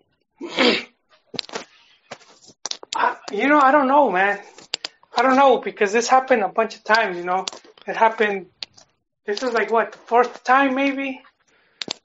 I, 2.96 3.18
you 3.32 3.48
know, 3.48 3.60
I 3.60 3.72
don't 3.72 3.88
know, 3.88 4.12
man. 4.12 4.40
I 5.20 5.22
don't 5.22 5.36
know 5.36 5.58
because 5.58 5.92
this 5.92 6.08
happened 6.08 6.44
a 6.44 6.48
bunch 6.48 6.78
of 6.78 6.86
times. 6.86 7.18
You 7.18 7.26
know, 7.26 7.46
it 7.86 7.98
happened. 7.98 8.46
This 9.26 9.44
is 9.44 9.52
like 9.52 9.70
what 9.70 9.92
the 9.92 9.98
fourth 9.98 10.46
time, 10.46 10.76
maybe. 10.76 11.22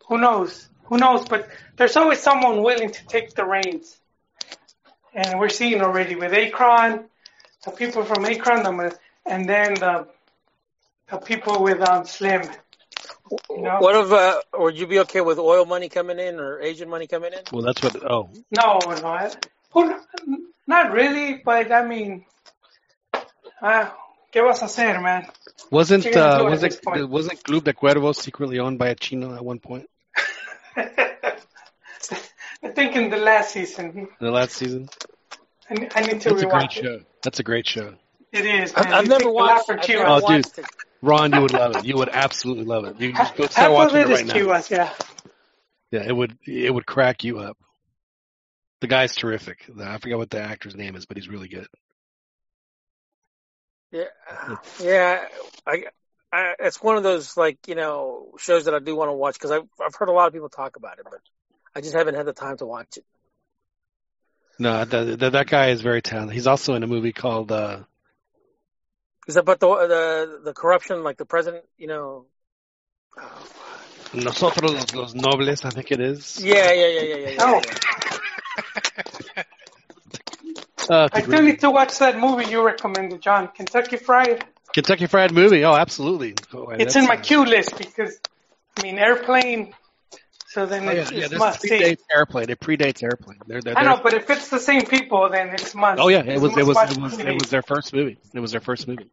Who 0.09 0.19
knows? 0.19 0.69
Who 0.87 0.99
knows? 0.99 1.25
But 1.29 1.49
there's 1.77 1.97
always 1.97 2.19
someone 2.19 2.65
willing 2.65 2.91
to 2.91 3.07
take 3.07 3.33
the 3.35 3.45
reins, 3.45 3.97
and 5.15 5.39
we're 5.39 5.49
seeing 5.49 5.81
already 5.81 6.17
with 6.17 6.33
Akron, 6.33 7.05
the 7.65 7.71
people 7.71 8.05
from 8.05 8.25
Akron, 8.25 8.65
the, 8.65 8.99
and 9.25 9.49
then 9.49 9.75
the 9.75 10.09
the 11.09 11.19
people 11.19 11.63
with 11.63 11.89
um, 11.89 12.05
Slim. 12.07 12.43
You 13.49 13.63
know? 13.63 13.77
What 13.79 13.95
if 13.95 14.11
uh, 14.11 14.41
would 14.55 14.77
you 14.77 14.89
be 14.89 14.99
okay 15.01 15.21
with 15.21 15.39
oil 15.39 15.65
money 15.67 15.89
coming 15.89 16.19
in 16.19 16.41
or 16.41 16.61
Asian 16.61 16.89
money 16.89 17.07
coming 17.07 17.33
in? 17.33 17.43
Well, 17.53 17.63
that's 17.63 17.81
what. 17.81 17.95
Oh, 18.11 18.29
No, 18.51 18.81
no, 18.85 19.07
I, 19.07 19.31
who, 19.71 19.95
not 20.67 20.91
really. 20.91 21.41
But 21.45 21.71
I 21.71 21.87
mean, 21.87 22.25
uh, 23.65 23.91
¿qué 24.33 24.41
vas 24.43 24.63
a 24.63 24.67
hacer, 24.67 25.01
man? 25.01 25.27
wasn't 25.71 26.05
What 26.05 26.15
you 26.15 26.21
gonna 26.21 26.45
uh, 26.45 26.51
was 26.51 26.61
this 26.61 26.77
it 26.77 26.83
point? 26.85 27.09
wasn't 27.09 27.43
Club 27.43 27.65
de 27.65 27.73
Cuervos 27.73 28.17
secretly 28.17 28.59
owned 28.61 28.79
by 28.79 28.89
a 28.89 28.95
Chino 28.95 29.35
at 29.35 29.45
one 29.45 29.59
point 29.59 29.89
I 30.77 32.69
think 32.75 32.97
in 32.97 33.11
the 33.11 33.17
last 33.17 33.53
season, 33.53 34.09
the 34.21 34.31
last 34.31 34.53
season? 34.53 34.89
I, 35.71 35.89
I 35.95 36.01
need 36.03 36.21
to 36.23 36.31
That's 36.31 36.43
a 36.43 36.47
great 36.47 36.65
it. 36.65 36.73
show. 36.73 37.01
That's 37.23 37.39
a 37.41 37.43
great 37.43 37.67
show. 37.67 37.95
It 38.33 38.45
is. 38.47 38.73
I- 38.77 38.85
Man. 38.85 38.95
I've 38.95 39.09
never 39.09 39.25
take 39.25 39.29
the 39.29 39.33
watched. 39.33 39.71
I've 39.71 39.77
never 39.89 40.05
Chivas. 40.05 40.23
Oh, 40.25 40.29
dude. 40.29 40.47
it. 40.59 40.67
Ron, 41.03 41.33
you 41.33 41.41
would 41.43 41.53
love 41.53 41.77
it. 41.77 41.85
You 41.85 41.97
would 41.97 42.09
absolutely 42.09 42.65
love 42.65 42.85
it. 42.87 43.01
You 43.01 43.13
just 43.13 43.37
go 43.37 43.45
Half 43.45 43.53
start 43.53 43.71
of 43.71 43.75
watching 43.77 43.99
it 43.99 44.01
it 44.01 44.11
is 44.11 44.19
right 44.19 44.27
now. 44.27 44.35
Chivas, 44.35 44.71
yeah. 44.71 44.93
Yeah, 45.91 46.03
it 46.09 46.17
would 46.17 46.37
it 46.47 46.73
would 46.75 46.87
crack 46.87 47.23
you 47.25 47.39
up. 47.39 47.57
The 48.81 48.87
guy's 48.89 49.15
terrific. 49.15 49.65
I 49.81 49.99
forget 49.99 50.19
what 50.19 50.31
the 50.31 50.41
actor's 50.41 50.75
name 50.75 50.97
is, 50.97 51.07
but 51.07 51.17
he's 51.17 51.29
really 51.29 51.49
good. 51.49 51.69
Yeah, 53.95 54.57
yeah. 54.83 55.25
I, 55.65 55.85
I, 56.33 56.55
it's 56.59 56.83
one 56.83 56.97
of 56.97 57.05
those 57.05 57.37
like 57.37 57.59
you 57.69 57.77
know 57.77 58.33
shows 58.39 58.65
that 58.65 58.75
I 58.75 58.81
do 58.81 58.97
want 58.97 59.09
to 59.11 59.13
watch 59.13 59.35
because 59.35 59.53
I've 59.53 59.69
I've 59.81 59.95
heard 59.95 60.09
a 60.09 60.13
lot 60.13 60.27
of 60.27 60.33
people 60.33 60.49
talk 60.49 60.75
about 60.75 60.99
it, 60.99 61.05
but 61.05 61.21
I 61.77 61.81
just 61.81 61.95
haven't 61.95 62.17
had 62.17 62.27
the 62.27 62.33
time 62.33 62.57
to 62.57 62.67
watch 62.67 62.97
it. 62.97 63.05
No, 64.59 64.85
that 64.85 65.19
that, 65.21 65.31
that 65.33 65.47
guy 65.47 65.69
is 65.69 65.81
very 65.81 66.03
talented. 66.03 66.35
He's 66.35 66.49
also 66.49 66.75
in 66.75 66.83
a 66.83 66.89
movie 66.89 67.13
called 67.13 67.53
uh, 67.53 67.85
Is 69.29 69.35
that 69.35 69.43
about 69.43 69.61
the 69.61 69.69
the 69.69 70.41
the 70.47 70.53
corruption, 70.55 71.05
like 71.05 71.17
the 71.17 71.27
president? 71.27 71.65
You 71.79 71.87
know. 71.87 72.27
Oh, 73.17 73.47
Nosotros 74.13 74.73
los, 74.73 74.95
los 74.95 75.15
Nobles, 75.15 75.65
I 75.65 75.71
think 75.71 75.93
it 75.93 76.01
is. 76.01 76.45
yeah, 76.45 76.73
yeah, 76.73 76.87
yeah, 76.87 77.01
yeah, 77.01 77.17
yeah. 77.17 77.31
yeah, 77.31 77.37
Oh. 77.41 77.63
yeah. 79.37 79.43
Uh, 80.91 81.05
it's 81.07 81.17
I 81.17 81.19
a 81.21 81.23
still 81.23 81.25
great- 81.41 81.45
need 81.45 81.61
to 81.61 81.71
watch 81.71 81.99
that 81.99 82.19
movie 82.19 82.47
you 82.51 82.63
recommended, 82.65 83.21
John. 83.21 83.49
Kentucky 83.49 83.97
Fried. 83.97 84.45
Kentucky 84.75 85.07
Fried 85.07 85.33
Movie. 85.33 85.65
Oh, 85.65 85.75
absolutely. 85.75 86.35
Oh, 86.53 86.69
It's 86.71 86.97
in 86.97 87.07
my 87.07 87.17
queue 87.17 87.45
list 87.45 87.79
because, 87.79 88.19
I 88.77 88.83
mean, 88.83 88.99
airplane. 88.99 89.73
So 90.49 90.67
then 90.67 90.89
Oh, 90.89 90.93
yeah, 90.93 91.01
it's, 91.03 91.13
yeah, 91.13 91.19
it's 91.21 91.31
this 91.31 91.39
must 91.39 91.61
see. 91.61 91.69
predates 91.71 92.01
Airplane. 92.15 92.51
It 92.51 92.61
predates 92.61 93.03
Airplane. 93.03 93.39
They're, 93.47 93.61
they're, 93.61 93.79
I 93.79 93.83
know, 93.85 94.01
but 94.03 94.15
if 94.15 94.29
it's 94.31 94.49
the 94.51 94.59
same 94.59 94.83
people, 94.87 95.29
then 95.31 95.49
it's 95.51 95.75
must. 95.75 96.01
oh 96.01 96.09
yeah, 96.09 96.23
it 96.25 96.41
was 96.41 96.57
it 96.57 96.65
was 96.67 96.77
it 96.77 96.99
was 97.01 97.17
movie. 97.19 97.23
it 97.31 97.35
was 97.35 97.51
their 97.51 97.63
first 97.63 97.93
movie. 97.93 98.19
It 98.33 98.41
was 98.41 98.53
their 98.53 98.61
first 98.61 98.87
movie. 98.87 99.11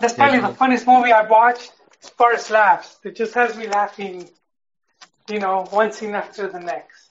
That's 0.00 0.14
probably 0.14 0.38
Yeah. 0.38 0.48
the 0.48 0.54
funniest 0.54 0.86
movie 0.86 1.12
I've 1.12 1.30
watched 1.30 1.72
as 2.02 2.10
far 2.10 2.32
as 2.32 2.50
laughs. 2.50 2.98
It 3.04 3.16
just 3.16 3.32
has 3.34 3.56
me 3.56 3.68
laughing, 3.68 4.28
you 5.30 5.38
know, 5.40 5.66
one 5.70 5.92
scene 5.92 6.14
after 6.14 6.48
the 6.48 6.60
next. 6.60 7.08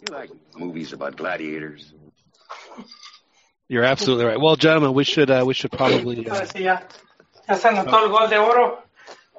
You 0.00 0.12
like 0.14 0.30
movies 0.56 0.92
about 0.92 1.16
gladiators? 1.16 1.92
You're 3.68 3.84
absolutely 3.84 4.26
right. 4.26 4.40
Well, 4.40 4.56
gentlemen, 4.56 4.94
we 4.94 5.04
should 5.04 5.30
uh, 5.30 5.44
we 5.46 5.54
should 5.54 5.72
probably 5.72 6.28
uh, 6.28 6.46
ya. 6.54 6.80
Ya 7.48 7.54
se 7.54 7.68
anotó 7.68 7.94
el 7.94 8.08
gol 8.08 8.28
de 8.28 8.38
oro. 8.38 8.82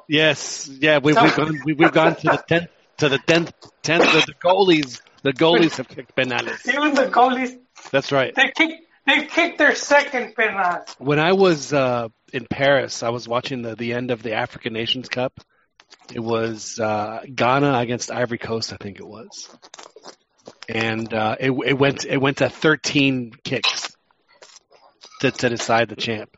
yes, 0.07 0.69
yeah, 0.79 0.99
we've 0.99 1.15
we've 1.21 1.35
gone 1.35 1.59
we, 1.65 1.73
we've 1.73 1.91
gone 1.91 2.15
to 2.15 2.23
the 2.23 2.43
tenth 2.47 2.69
to 2.97 3.09
the 3.09 3.19
tenth 3.19 3.53
tenth. 3.83 4.03
The, 4.03 4.23
the 4.27 4.33
goalies 4.33 5.01
the 5.23 5.33
goalies 5.33 5.77
have 5.77 5.87
kicked 5.87 6.15
penales. 6.15 6.67
Even 6.67 6.93
the 6.93 7.05
goalies, 7.07 7.57
That's 7.91 8.11
right. 8.11 8.33
they 8.35 8.51
kick, 8.55 8.81
they 9.05 9.25
kicked 9.25 9.57
their 9.57 9.75
second 9.75 10.35
penal. 10.35 10.83
When 10.99 11.19
I 11.19 11.33
was 11.33 11.71
uh, 11.71 12.09
in 12.33 12.47
Paris, 12.47 13.03
I 13.03 13.09
was 13.09 13.27
watching 13.27 13.61
the 13.61 13.75
the 13.75 13.93
end 13.93 14.11
of 14.11 14.23
the 14.23 14.33
African 14.33 14.73
Nations 14.73 15.07
Cup. 15.07 15.39
It 16.13 16.19
was 16.19 16.79
uh, 16.79 17.21
Ghana 17.33 17.79
against 17.79 18.11
Ivory 18.11 18.37
Coast, 18.37 18.73
I 18.73 18.77
think 18.77 18.99
it 18.99 19.07
was, 19.07 19.49
and 20.67 21.13
uh, 21.13 21.37
it, 21.39 21.51
it 21.51 21.73
went 21.77 22.05
it 22.05 22.17
went 22.17 22.37
to 22.37 22.49
13 22.49 23.31
kicks 23.43 23.86
to 25.21 25.31
to 25.31 25.49
decide 25.49 25.89
the 25.89 25.95
champ. 25.95 26.35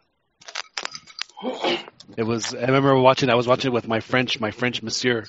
It 2.17 2.24
was. 2.24 2.53
I 2.53 2.61
remember 2.61 2.95
watching. 2.99 3.30
I 3.30 3.35
was 3.35 3.48
watching 3.48 3.72
it 3.72 3.74
with 3.74 3.88
my 3.88 3.99
French 3.99 4.40
my 4.40 4.51
French 4.51 4.82
monsieur, 4.83 5.25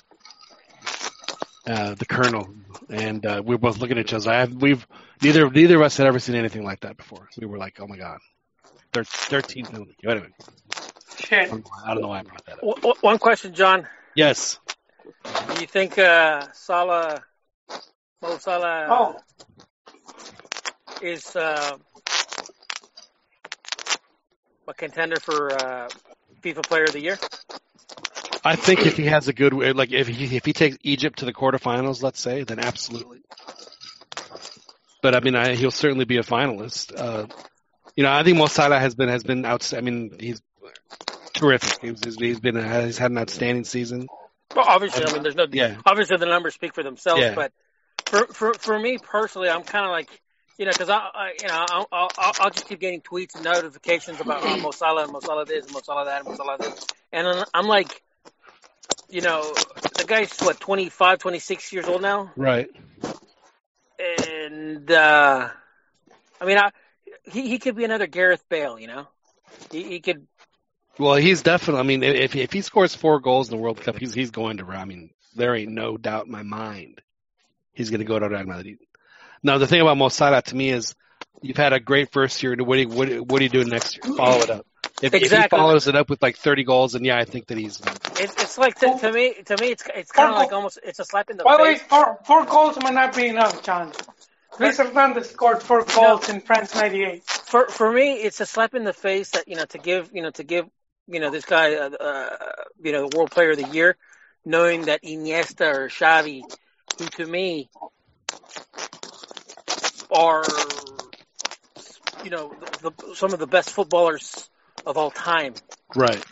uh, 1.68 1.94
the 1.94 2.06
colonel, 2.06 2.48
and 2.88 3.24
uh, 3.24 3.42
we 3.44 3.54
were 3.54 3.58
both 3.58 3.78
looking 3.78 3.98
at 3.98 4.06
each 4.06 4.14
other. 4.14 4.30
I 4.30 4.40
have, 4.40 4.52
we've 4.54 4.86
neither 5.22 5.48
neither 5.50 5.76
of 5.76 5.82
us 5.82 5.96
had 5.96 6.06
ever 6.06 6.18
seen 6.18 6.34
anything 6.36 6.64
like 6.64 6.80
that 6.80 6.96
before. 6.96 7.28
We 7.38 7.46
were 7.46 7.58
like, 7.58 7.78
oh 7.80 7.86
my 7.86 7.96
god, 7.96 8.18
Thir- 8.92 9.04
13 9.04 9.66
penalty. 9.66 9.94
Anyway, 10.04 10.28
Shit. 11.18 11.38
I 11.38 11.46
don't 11.50 11.64
know- 11.64 11.70
I 11.84 11.92
don't 11.94 12.02
know 12.02 12.08
why 12.08 12.18
I 12.20 12.22
brought 12.22 12.44
that 12.46 12.52
up. 12.54 12.60
W- 12.60 12.76
w- 12.76 12.94
One 13.02 13.18
question, 13.18 13.54
John. 13.54 13.86
Yes. 14.16 14.58
Do 15.54 15.60
you 15.60 15.66
think 15.66 15.98
uh, 15.98 16.46
Salah, 16.52 17.22
Mo 18.22 18.38
Salah, 18.38 18.86
Oh, 18.90 19.16
is 21.02 21.36
uh, 21.36 21.76
a 24.68 24.74
contender 24.74 25.16
for 25.16 25.52
uh, 25.52 25.88
FIFA 26.42 26.62
Player 26.66 26.84
of 26.84 26.92
the 26.92 27.00
Year? 27.00 27.18
I 28.44 28.56
think 28.56 28.86
if 28.86 28.96
he 28.96 29.06
has 29.06 29.28
a 29.28 29.32
good, 29.32 29.52
like 29.52 29.92
if 29.92 30.08
he 30.08 30.36
if 30.36 30.44
he 30.44 30.52
takes 30.52 30.78
Egypt 30.82 31.18
to 31.18 31.24
the 31.26 31.32
quarterfinals, 31.32 32.02
let's 32.02 32.20
say, 32.20 32.44
then 32.44 32.58
absolutely. 32.58 33.20
But 35.02 35.14
I 35.14 35.20
mean, 35.20 35.34
I, 35.34 35.54
he'll 35.54 35.70
certainly 35.70 36.04
be 36.04 36.18
a 36.18 36.22
finalist. 36.22 36.98
Uh, 36.98 37.26
you 37.96 38.04
know, 38.04 38.12
I 38.12 38.22
think 38.22 38.38
Mo 38.38 38.46
Salah 38.46 38.78
has 38.78 38.94
been 38.94 39.08
has 39.08 39.24
been 39.24 39.44
out. 39.44 39.72
I 39.74 39.80
mean, 39.80 40.16
he's 40.18 40.40
terrific. 41.34 41.80
He's, 41.82 42.16
he's 42.18 42.40
been 42.40 42.56
he's 42.84 42.98
had 42.98 43.10
an 43.10 43.18
outstanding 43.18 43.64
season. 43.64 44.08
Well, 44.54 44.66
obviously, 44.68 45.04
I 45.06 45.12
mean, 45.12 45.22
there's 45.22 45.36
no. 45.36 45.46
Yeah. 45.50 45.76
Obviously, 45.86 46.16
the 46.16 46.26
numbers 46.26 46.54
speak 46.54 46.74
for 46.74 46.82
themselves. 46.82 47.22
Yeah. 47.22 47.34
But 47.34 47.52
for 48.06 48.26
for 48.26 48.54
for 48.54 48.78
me 48.78 48.98
personally, 48.98 49.48
I'm 49.48 49.62
kind 49.62 49.84
of 49.84 49.90
like, 49.90 50.08
you 50.60 50.66
know, 50.66 50.72
because 50.72 50.90
I, 50.90 50.96
I, 51.14 51.32
you 51.40 51.48
know, 51.48 51.66
I'll, 51.70 51.88
I'll 51.90 52.32
I'll 52.38 52.50
just 52.50 52.68
keep 52.68 52.80
getting 52.80 53.00
tweets 53.00 53.34
and 53.34 53.44
notifications 53.44 54.20
about 54.20 54.42
oh, 54.42 54.58
Mo 54.58 54.72
Salah 54.72 55.04
and 55.04 55.12
Mo 55.12 55.20
Salah 55.20 55.46
this 55.46 55.64
and 55.64 55.72
Mo 55.72 55.80
Salah 55.82 56.04
that 56.04 56.18
and 56.18 56.26
Mo 56.26 56.34
Salah 56.34 56.58
this, 56.60 56.86
and 57.12 57.26
I'm- 57.26 57.46
I'm 57.54 57.66
like, 57.66 58.02
you 59.08 59.22
know, 59.22 59.54
the 59.96 60.04
guy's 60.04 60.38
what 60.38 60.60
25, 60.60 61.18
26 61.18 61.72
years 61.72 61.88
old 61.88 62.02
now, 62.02 62.30
Right. 62.36 62.70
and 63.98 64.90
uh, 64.90 65.48
I 66.42 66.44
mean, 66.44 66.58
I, 66.58 66.72
he 67.24 67.48
he 67.48 67.58
could 67.58 67.74
be 67.74 67.84
another 67.84 68.06
Gareth 68.06 68.44
Bale. 68.50 68.78
You 68.78 68.88
know, 68.88 69.06
he, 69.72 69.84
he 69.84 70.00
could. 70.00 70.26
Well, 70.98 71.14
he's 71.14 71.40
definitely. 71.40 71.80
I 71.80 71.84
mean, 71.84 72.02
if 72.02 72.36
if 72.36 72.52
he 72.52 72.60
scores 72.60 72.94
four 72.94 73.18
goals 73.20 73.48
in 73.48 73.56
the 73.56 73.62
World 73.62 73.80
Cup, 73.80 73.96
he's 73.96 74.12
he's 74.12 74.30
going 74.30 74.58
to. 74.58 74.66
I 74.66 74.84
mean, 74.84 75.08
there 75.34 75.54
ain't 75.54 75.72
no 75.72 75.96
doubt 75.96 76.26
in 76.26 76.32
my 76.32 76.42
mind 76.42 77.00
he's 77.72 77.88
going 77.88 78.00
to 78.00 78.04
go 78.04 78.18
to 78.18 78.28
Real 78.28 78.44
Madrid. 78.44 78.78
Now, 79.42 79.58
the 79.58 79.66
thing 79.66 79.80
about 79.80 79.96
Mo 79.96 80.08
Salah 80.08 80.42
to 80.42 80.56
me 80.56 80.70
is, 80.70 80.94
you've 81.42 81.56
had 81.56 81.72
a 81.72 81.80
great 81.80 82.12
first 82.12 82.42
year. 82.42 82.54
What 82.58 82.76
do 82.76 82.82
you, 82.82 82.88
what, 82.88 83.08
do- 83.08 83.22
what 83.22 83.40
are 83.40 83.44
you 83.44 83.50
doing 83.50 83.68
next 83.68 83.96
year? 83.96 84.14
Follow 84.16 84.42
it 84.42 84.50
up. 84.50 84.66
If, 85.02 85.14
if 85.14 85.32
he 85.32 85.48
follows 85.48 85.88
it 85.88 85.96
up 85.96 86.10
with 86.10 86.20
like 86.20 86.36
30 86.36 86.64
goals, 86.64 86.94
and 86.94 87.06
yeah, 87.06 87.16
I 87.16 87.24
think 87.24 87.46
that 87.46 87.56
he's. 87.56 87.80
It, 87.80 88.30
it's 88.38 88.58
like 88.58 88.74
to, 88.80 88.98
to 88.98 89.12
me. 89.12 89.34
To 89.46 89.56
me, 89.58 89.68
it's 89.68 89.82
it's 89.94 90.12
kind 90.12 90.30
of 90.30 90.36
like 90.36 90.52
almost 90.52 90.78
it's 90.82 90.98
a 90.98 91.06
slap 91.06 91.30
in 91.30 91.38
the 91.38 91.44
By 91.44 91.56
the 91.56 91.62
way, 91.62 91.76
face. 91.76 91.86
four, 91.86 92.18
four 92.26 92.44
goals 92.44 92.76
might 92.82 92.92
not 92.92 93.16
be 93.16 93.28
enough, 93.28 93.62
John. 93.62 93.92
Luis 94.58 94.76
Hernandez 94.76 95.30
scored 95.30 95.62
four 95.62 95.84
goals 95.84 96.28
in 96.28 96.42
France 96.42 96.74
'98. 96.74 97.24
For 97.24 97.68
for 97.68 97.90
me, 97.90 98.14
it's 98.14 98.40
a 98.40 98.46
slap 98.46 98.74
in 98.74 98.84
the 98.84 98.92
face 98.92 99.30
that 99.30 99.48
you 99.48 99.56
know 99.56 99.64
to 99.66 99.78
give 99.78 100.10
you 100.12 100.20
know 100.22 100.30
to 100.32 100.44
give 100.44 100.66
you 101.06 101.20
know 101.20 101.30
this 101.30 101.46
guy 101.46 101.76
uh, 101.76 101.88
uh, 101.88 102.36
you 102.82 102.92
know 102.92 103.08
the 103.08 103.16
World 103.16 103.30
Player 103.30 103.52
of 103.52 103.56
the 103.56 103.68
Year, 103.68 103.96
knowing 104.44 104.82
that 104.82 105.02
Iniesta 105.02 105.74
or 105.74 105.88
Xavi, 105.88 106.42
who 106.98 107.06
to 107.06 107.26
me 107.26 107.70
are 110.12 110.44
you 112.24 112.30
know 112.30 112.52
the, 112.82 112.90
the, 112.90 113.14
some 113.14 113.32
of 113.32 113.38
the 113.38 113.46
best 113.46 113.70
footballers 113.70 114.48
of 114.86 114.96
all 114.96 115.10
time. 115.10 115.54
Right. 115.94 116.24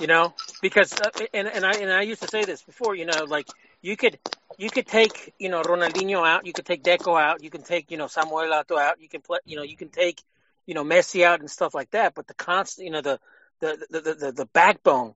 you 0.00 0.06
know 0.06 0.34
because 0.60 0.92
uh, 1.00 1.10
and 1.34 1.48
and 1.48 1.64
I 1.64 1.72
and 1.72 1.92
I 1.92 2.02
used 2.02 2.22
to 2.22 2.28
say 2.28 2.44
this 2.44 2.62
before 2.62 2.94
you 2.94 3.06
know 3.06 3.24
like 3.24 3.46
you 3.82 3.96
could 3.96 4.18
you 4.58 4.70
could 4.70 4.86
take 4.86 5.34
you 5.38 5.48
know 5.48 5.62
Ronaldinho 5.62 6.26
out 6.26 6.46
you 6.46 6.52
could 6.52 6.66
take 6.66 6.82
Deco 6.82 7.20
out 7.20 7.42
you 7.42 7.50
can 7.50 7.62
take 7.62 7.90
you 7.90 7.96
know 7.96 8.06
Samuel 8.06 8.52
Eto'o 8.52 8.78
out 8.78 9.00
you 9.00 9.08
can 9.08 9.20
play 9.20 9.38
you 9.44 9.56
know 9.56 9.62
you 9.62 9.76
can 9.76 9.88
take 9.88 10.22
you 10.66 10.74
know 10.74 10.84
Messi 10.84 11.24
out 11.24 11.40
and 11.40 11.50
stuff 11.50 11.74
like 11.74 11.90
that 11.92 12.14
but 12.14 12.26
the 12.26 12.34
constant 12.34 12.86
you 12.86 12.92
know 12.92 13.00
the 13.00 13.18
the 13.60 13.86
the 13.90 14.00
the, 14.00 14.14
the, 14.14 14.32
the 14.32 14.46
backbone 14.46 15.14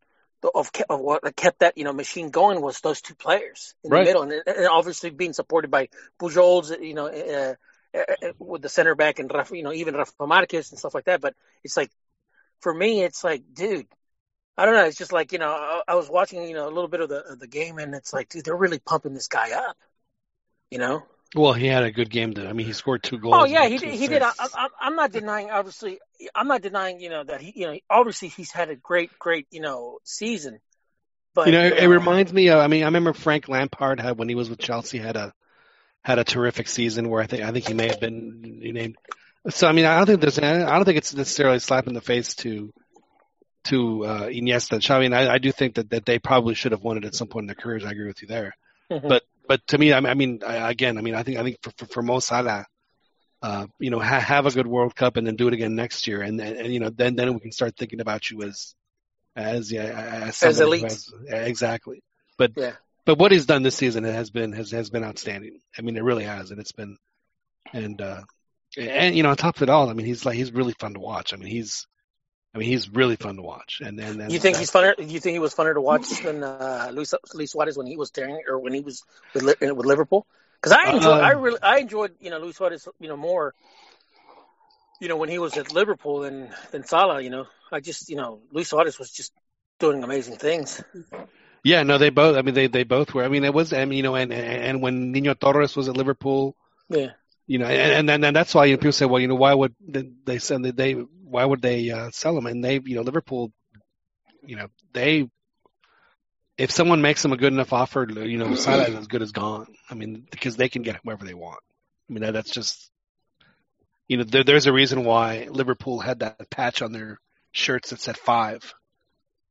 of 0.55 0.71
of 0.89 1.01
what 1.01 1.37
kept 1.37 1.61
that 1.61 1.79
you 1.79 1.85
know 1.85 1.93
machine 1.93 2.31
going 2.31 2.61
was 2.61 2.81
those 2.81 3.01
two 3.01 3.15
players 3.15 3.75
in 3.85 3.91
Right. 3.91 4.01
the 4.01 4.05
middle 4.05 4.23
and, 4.23 4.33
and 4.47 4.67
obviously 4.67 5.11
being 5.11 5.33
supported 5.33 5.71
by 5.71 5.89
Puyol 6.21 6.81
you 6.83 6.95
know 6.95 7.07
uh, 7.07 7.55
Uh, 7.95 8.29
uh, 8.29 8.33
with 8.39 8.63
the 8.63 8.69
center 8.69 8.95
back 8.95 9.19
and 9.19 9.33
Rafa, 9.33 9.57
you 9.57 9.63
know 9.63 9.73
even 9.73 9.95
Rafa 9.95 10.27
Marquez 10.27 10.71
and 10.71 10.79
stuff 10.79 10.95
like 10.95 11.05
that 11.05 11.21
but 11.21 11.35
it's 11.63 11.77
like 11.77 11.91
for 12.61 12.73
me 12.73 13.03
it's 13.03 13.23
like 13.23 13.43
dude 13.53 13.87
I 14.57 14.67
don't 14.67 14.75
know. 14.75 14.85
It's 14.85 14.99
just 14.99 15.13
like 15.13 15.33
you 15.33 15.39
know, 15.39 15.51
I, 15.51 15.83
I 15.89 15.95
was 15.95 16.09
watching 16.11 16.47
you 16.47 16.55
know 16.55 16.67
a 16.67 16.73
little 16.73 16.89
bit 16.89 17.01
of 17.01 17.09
the 17.09 17.25
of 17.25 17.39
the 17.39 17.47
game, 17.47 17.79
and 17.79 17.95
it's 17.95 18.13
like, 18.13 18.29
dude, 18.29 18.45
they're 18.45 18.57
really 18.57 18.79
pumping 18.79 19.15
this 19.15 19.29
guy 19.29 19.53
up. 19.53 19.77
You 20.71 20.79
know? 20.79 21.03
Well, 21.35 21.55
he 21.55 21.67
had 21.67 21.85
a 21.85 21.91
good 21.91 22.11
game. 22.11 22.35
To, 22.35 22.47
I 22.47 22.53
mean, 22.53 22.67
he 22.67 22.75
scored 22.75 23.03
two 23.03 23.19
goals. 23.19 23.35
Oh 23.39 23.45
yeah, 23.45 23.67
he 23.67 23.79
did. 23.79 23.95
He 23.95 24.07
did. 24.07 24.23
I, 24.23 24.33
I'm 24.81 24.97
not 24.97 25.13
denying. 25.13 25.51
Obviously, 25.51 25.99
I'm 26.35 26.49
not 26.49 26.61
denying. 26.61 27.01
You 27.01 27.09
know 27.09 27.25
that 27.25 27.41
he. 27.41 27.53
You 27.57 27.67
know, 27.67 27.79
obviously 27.89 28.29
he's 28.29 28.53
had 28.53 28.69
a 28.69 28.77
great, 28.77 29.19
great. 29.19 29.47
You 29.51 29.63
know, 29.63 29.99
season. 30.05 30.61
But 31.35 31.47
you 31.47 31.53
know, 31.53 31.65
you 31.65 31.73
it 31.73 31.85
uh, 31.85 31.89
reminds 31.89 32.33
me. 32.33 32.49
Of, 32.49 32.59
I 32.59 32.67
mean, 32.67 32.83
I 32.83 32.87
remember 32.87 33.15
Frank 33.15 33.49
Lampard 33.49 34.01
had 34.01 34.19
when 34.19 34.29
he 34.29 34.35
was 34.35 34.51
with 34.51 34.59
Chelsea 34.59 34.99
had 34.99 35.17
a 35.17 35.33
had 36.05 36.19
a 36.19 36.25
terrific 36.25 36.69
season 36.69 37.09
where 37.09 37.23
I 37.23 37.27
think 37.27 37.43
I 37.43 37.53
think 37.53 37.67
he 37.67 37.75
may 37.75 37.89
have 37.89 38.01
been 38.01 38.41
named. 38.61 38.97
So 39.51 39.67
I 39.67 39.73
mean, 39.73 39.85
I 39.85 39.97
don't 39.97 40.07
think 40.07 40.21
there's. 40.21 40.39
I 40.39 40.75
don't 40.77 40.85
think 40.85 40.99
it's 40.99 41.15
necessarily 41.15 41.57
a 41.57 41.61
slap 41.61 41.87
in 41.87 41.95
the 41.95 42.01
face 42.01 42.35
to 42.37 42.73
to 43.65 44.05
uh, 44.05 44.23
Iniesta 44.27 44.73
and 44.73 44.83
Xavi. 44.83 45.07
And 45.07 45.15
I, 45.15 45.35
I 45.35 45.39
do 45.39 45.53
think 45.53 45.77
that, 45.77 45.91
that 45.91 46.05
they 46.05 46.19
probably 46.19 46.55
should 46.55 46.73
have 46.73 46.83
won 46.83 46.97
it 46.97 47.05
at 47.05 47.15
some 47.15 47.29
point 47.29 47.45
in 47.45 47.47
their 47.47 47.55
careers. 47.55 47.85
I 47.85 47.91
agree 47.93 48.07
with 48.09 48.21
you 48.23 48.29
there. 48.29 48.55
Mhm. 48.91 49.09
But 49.09 49.23
but 49.49 49.67
to 49.69 49.79
me, 49.79 49.93
I 49.93 50.01
mean, 50.01 50.11
I 50.11 50.15
mean, 50.15 50.41
I, 50.47 50.71
again, 50.71 50.99
I 50.99 51.01
mean, 51.01 51.15
I 51.15 51.23
think 51.23 51.39
I 51.39 51.43
think 51.43 51.57
for 51.63 51.71
for, 51.77 51.87
for 51.87 52.03
Mo 52.03 52.19
Salah, 52.21 52.67
uh, 53.43 53.67
you 53.79 53.91
know, 53.91 53.99
ha- 54.01 54.21
have 54.21 54.47
a 54.47 54.51
good 54.51 54.67
World 54.67 54.95
Cup 54.95 55.17
and 55.17 55.27
then 55.27 55.37
do 55.37 55.49
it 55.49 55.55
again 55.55 55.75
next 55.75 56.07
year, 56.07 56.23
and, 56.23 56.41
and, 56.41 56.57
and 56.57 56.73
you 56.73 56.81
know, 56.81 56.91
then 56.91 57.17
then 57.17 57.33
we 57.35 57.41
can 57.41 57.53
start 57.53 57.77
thinking 57.77 58.01
about 58.01 58.31
you 58.31 58.43
as 58.43 58.75
as 59.35 59.73
yeah 59.73 59.83
as, 60.27 60.43
As 60.43 60.61
elite. 60.61 60.83
has- 60.83 61.13
exactly. 61.29 62.03
But 62.39 62.53
Yeah. 62.57 62.73
But 63.05 63.19
what 63.19 63.33
he's 63.33 63.47
done 63.47 63.63
this 63.63 63.77
season 63.77 64.05
has 64.05 64.31
been 64.31 64.53
has 64.53 64.71
has 64.71 64.91
been 64.91 65.05
outstanding. 65.05 65.61
I 65.79 65.83
mean, 65.83 65.97
it 65.97 66.05
really 66.05 66.25
has, 66.25 66.51
and 66.51 66.61
it's 66.61 66.73
been 66.73 66.97
and 67.73 68.01
uh 68.01 68.23
and 68.77 69.15
you 69.17 69.23
know, 69.23 69.31
on 69.31 69.37
top 69.37 69.57
of 69.57 69.63
it 69.63 69.69
all, 69.69 69.89
I 69.89 69.93
mean, 69.93 70.07
he's 70.07 70.25
like 70.25 70.37
he's 70.37 70.53
really 70.53 70.75
fun 70.79 70.95
to 70.95 71.01
watch. 71.01 71.35
I 71.35 71.37
mean, 71.37 71.49
he's 71.49 71.87
I 72.55 72.59
mean, 72.59 72.69
he's 72.69 72.91
really 72.91 73.17
fun 73.17 73.37
to 73.37 73.43
watch. 73.43 73.81
And 73.83 73.99
and, 73.99 74.21
and 74.21 74.33
You 74.33 74.39
think 74.39 74.59
he's 74.59 74.71
funner? 74.71 74.95
You 74.99 75.21
think 75.21 75.35
he 75.35 75.39
was 75.39 75.55
funner 75.55 75.75
to 75.75 75.81
watch 75.81 76.23
than 76.23 76.43
uh, 76.43 76.91
Luis, 76.93 77.15
Luis 77.35 77.53
Suarez 77.53 77.79
when 77.79 77.87
he 77.87 77.97
was 77.97 78.11
tearing 78.11 78.41
or 78.49 78.59
when 78.59 78.75
he 78.75 78.81
was 78.81 79.03
with 79.35 79.45
with 79.61 79.87
Liverpool? 79.87 80.27
Because 80.61 80.79
I 80.79 80.93
enjoyed, 80.95 81.13
Uh, 81.13 81.27
I 81.27 81.31
really, 81.31 81.59
I 81.63 81.79
enjoyed, 81.79 82.13
you 82.21 82.31
know, 82.31 82.39
Luis 82.39 82.57
Suarez, 82.57 82.87
you 83.01 83.09
know, 83.09 83.17
more, 83.17 83.55
you 85.01 85.09
know, 85.09 85.17
when 85.17 85.29
he 85.29 85.39
was 85.39 85.57
at 85.57 85.73
Liverpool 85.73 86.21
than 86.21 86.51
than 86.71 86.85
Salah. 86.85 87.21
You 87.23 87.31
know, 87.31 87.47
I 87.73 87.81
just, 87.81 88.11
you 88.11 88.17
know, 88.17 88.41
Luis 88.53 88.69
Suarez 88.69 88.99
was 88.99 89.11
just 89.11 89.33
doing 89.81 90.05
amazing 90.05 90.37
things. 90.37 90.83
Yeah, 91.65 91.83
no, 91.85 91.99
they 91.99 92.11
both. 92.11 92.37
I 92.37 92.43
mean, 92.43 92.55
they 92.55 92.67
they 92.67 92.85
both 92.85 93.15
were. 93.15 93.25
I 93.25 93.29
mean, 93.29 93.45
it 93.45 93.55
was. 93.55 93.73
I 93.73 93.85
mean, 93.85 93.97
you 93.99 94.03
know, 94.03 94.17
and 94.17 94.33
and, 94.33 94.83
when 94.83 95.13
Nino 95.13 95.35
Torres 95.35 95.77
was 95.77 95.89
at 95.89 95.97
Liverpool, 95.97 96.57
Yeah, 96.89 97.11
you 97.47 97.59
know, 97.59 97.67
and 97.67 97.93
and 97.93 98.09
then 98.09 98.25
and 98.25 98.35
that's 98.35 98.55
why 98.55 98.65
you 98.65 98.75
know, 98.75 98.79
people 98.79 98.93
say, 98.93 99.07
well, 99.07 99.21
you 99.21 99.29
know, 99.29 99.37
why 99.37 99.55
would 99.55 99.75
they, 99.81 100.11
they 100.25 100.39
send 100.39 100.65
they, 100.65 100.73
they 100.73 100.93
why 100.93 101.45
would 101.45 101.63
they 101.63 101.91
uh, 101.91 102.11
sell 102.11 102.37
him? 102.37 102.47
And 102.47 102.65
they, 102.65 102.81
you 102.85 102.97
know, 102.97 103.03
Liverpool, 103.03 103.53
you 104.45 104.57
know, 104.57 104.67
they 104.93 105.29
if 106.59 106.71
someone 106.71 107.01
makes 107.01 107.23
them 107.23 107.33
a 107.33 107.37
good 107.37 107.53
enough 107.53 107.73
offer, 107.73 108.07
you 108.09 108.39
know, 108.39 108.55
Salah 108.55 108.85
is 108.85 108.95
as 108.95 109.07
good 109.07 109.23
as 109.23 109.33
gone. 109.33 109.67
I 109.91 109.95
mean, 109.95 110.27
because 110.31 110.57
they 110.57 110.69
can 110.69 110.83
get 110.83 111.01
whoever 111.03 111.25
they 111.25 111.35
want. 111.35 111.61
I 112.09 112.13
mean, 112.13 112.23
that, 112.23 112.35
that's 112.35 112.51
just, 112.51 112.91
you 114.07 114.19
know, 114.19 114.25
there, 114.25 114.45
there's 114.45 114.67
a 114.67 114.73
reason 114.73 115.05
why 115.05 115.49
Liverpool 115.51 115.99
had 115.99 116.21
that 116.21 116.51
patch 116.51 116.83
on 116.83 116.93
their 116.93 117.19
shirts 117.53 117.91
that 117.91 118.01
said 118.01 118.19
five 118.19 118.75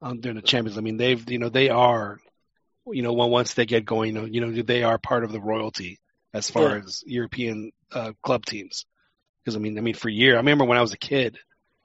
um, 0.01 0.19
during 0.19 0.35
the 0.35 0.41
Champions. 0.41 0.77
I 0.77 0.81
mean, 0.81 0.97
they've, 0.97 1.29
you 1.29 1.39
know, 1.39 1.49
they 1.49 1.69
are, 1.69 2.19
you 2.87 3.03
know, 3.03 3.13
once 3.13 3.53
they 3.53 3.65
get 3.65 3.85
going, 3.85 4.33
you 4.33 4.41
know, 4.41 4.51
they 4.61 4.83
are 4.83 4.97
part 4.97 5.23
of 5.23 5.31
the 5.31 5.41
royalty 5.41 5.99
as 6.33 6.49
far 6.49 6.75
Yeah. 6.75 6.81
as 6.83 7.03
European 7.05 7.71
uh, 7.91 8.13
club 8.23 8.45
teams. 8.45 8.85
Because 9.43 9.55
I 9.55 9.59
mean, 9.59 9.77
I 9.77 9.81
mean, 9.81 9.95
for 9.95 10.09
a 10.09 10.13
year, 10.13 10.33
I 10.35 10.37
remember 10.37 10.65
when 10.65 10.77
I 10.77 10.81
was 10.81 10.93
a 10.93 10.97
kid, 10.97 11.37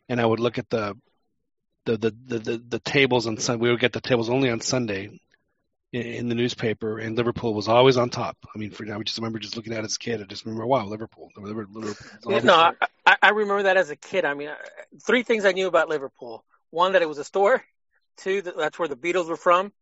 and 0.09 0.21
I 0.21 0.27
would 0.27 0.41
look 0.41 0.59
at 0.59 0.69
the 0.69 0.95
the 1.87 1.97
the 1.97 2.17
the, 2.27 2.39
the, 2.39 2.65
the 2.69 2.79
tables 2.81 3.27
on 3.27 3.39
Sun. 3.39 3.59
We 3.59 3.71
would 3.71 3.81
get 3.81 3.93
the 3.93 4.01
tables 4.01 4.29
only 4.29 4.51
on 4.51 4.61
Sunday 4.61 5.09
in, 5.93 6.03
in 6.03 6.29
the 6.29 6.35
newspaper, 6.35 6.99
and 6.99 7.17
Liverpool 7.17 7.55
was 7.55 7.69
always 7.69 7.97
on 7.97 8.11
top. 8.11 8.37
I 8.55 8.59
mean, 8.59 8.71
for 8.71 8.85
now 8.85 8.99
I 8.99 9.03
just 9.03 9.19
remember 9.19 9.39
just 9.39 9.57
looking 9.57 9.73
at 9.73 9.81
it 9.81 9.85
as 9.87 9.97
a 9.97 9.99
kid. 9.99 10.21
I 10.21 10.25
just 10.25 10.45
remember, 10.45 10.67
wow, 10.67 10.85
Liverpool. 10.87 11.31
Liverpool, 11.37 11.83
Liverpool 11.83 12.43
no, 12.45 12.55
I. 12.55 12.73
I 13.07 13.17
I 13.23 13.29
remember 13.31 13.65
that 13.65 13.77
as 13.77 13.91
a 13.91 13.97
kid. 13.97 14.25
I 14.25 14.35
mean, 14.35 14.51
three 15.07 15.23
things 15.23 15.45
I 15.45 15.53
knew 15.53 15.69
about 15.69 15.89
Liverpool: 15.89 16.45
one, 16.71 16.93
that 16.93 17.03
it 17.03 17.09
was 17.09 17.19
a 17.19 17.25
store; 17.25 17.63
two, 18.17 18.43
that 18.43 18.57
that's 18.57 18.79
where 18.79 18.89
the 18.89 18.97
Beatles 18.97 19.29
were 19.29 19.37
from. 19.37 19.73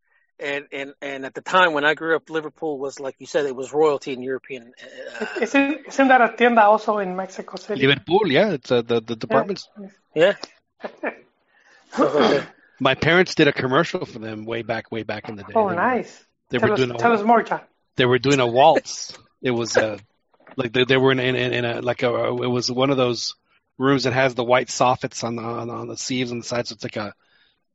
And, 0.40 0.64
and 0.72 0.94
and 1.00 1.24
at 1.24 1.32
the 1.34 1.40
time 1.42 1.74
when 1.74 1.84
I 1.84 1.94
grew 1.94 2.16
up, 2.16 2.28
Liverpool 2.28 2.76
was 2.78 2.98
like 2.98 3.14
you 3.20 3.26
said, 3.26 3.46
it 3.46 3.54
was 3.54 3.72
royalty 3.72 4.12
in 4.12 4.20
European. 4.20 4.72
Uh, 5.20 5.26
Isn't, 5.40 5.86
isn't 5.86 6.08
that 6.08 6.20
a 6.20 6.36
tienda 6.36 6.64
also 6.64 6.98
in 6.98 7.14
Mexico 7.14 7.56
City? 7.56 7.86
Liverpool, 7.86 8.26
yeah, 8.26 8.50
it's 8.50 8.72
uh, 8.72 8.82
the 8.82 9.00
the 9.00 9.14
departments. 9.14 9.68
yeah. 10.14 10.34
Stuff 11.92 12.14
like 12.14 12.30
that. 12.30 12.48
My 12.80 12.94
parents 12.96 13.34
did 13.36 13.46
a 13.46 13.52
commercial 13.52 14.04
for 14.04 14.18
them 14.18 14.44
way 14.44 14.62
back, 14.62 14.90
way 14.90 15.04
back 15.04 15.28
in 15.28 15.36
the 15.36 15.44
day. 15.44 15.52
Oh, 15.54 15.68
They 15.68 15.74
were- 15.76 15.80
nice. 15.80 16.24
They 16.50 16.58
Tell 16.58 16.68
were 16.68 16.74
us, 16.74 16.80
doing 16.80 16.90
a, 16.90 16.98
tell 16.98 17.12
us 17.12 17.24
more, 17.24 17.42
John. 17.42 17.60
they 17.96 18.04
were 18.04 18.18
doing 18.18 18.38
a 18.40 18.46
waltz. 18.46 19.16
It 19.40 19.50
was 19.52 19.76
uh, 19.76 19.98
like 20.56 20.72
they, 20.72 20.84
they 20.84 20.96
were 20.96 21.10
in, 21.12 21.18
in, 21.20 21.34
in 21.36 21.64
a 21.64 21.80
like 21.80 22.02
a 22.02 22.12
it 22.26 22.50
was 22.50 22.70
one 22.70 22.90
of 22.90 22.96
those 22.96 23.34
rooms 23.78 24.04
that 24.04 24.12
has 24.12 24.34
the 24.34 24.44
white 24.44 24.68
soffits 24.68 25.24
on 25.24 25.36
the 25.36 25.42
on, 25.42 25.70
on 25.70 25.88
the 25.88 25.96
sleeves 25.96 26.30
on 26.32 26.38
the 26.40 26.44
sides. 26.44 26.68
So 26.68 26.74
it's 26.74 26.84
like 26.84 26.96
a 26.96 27.14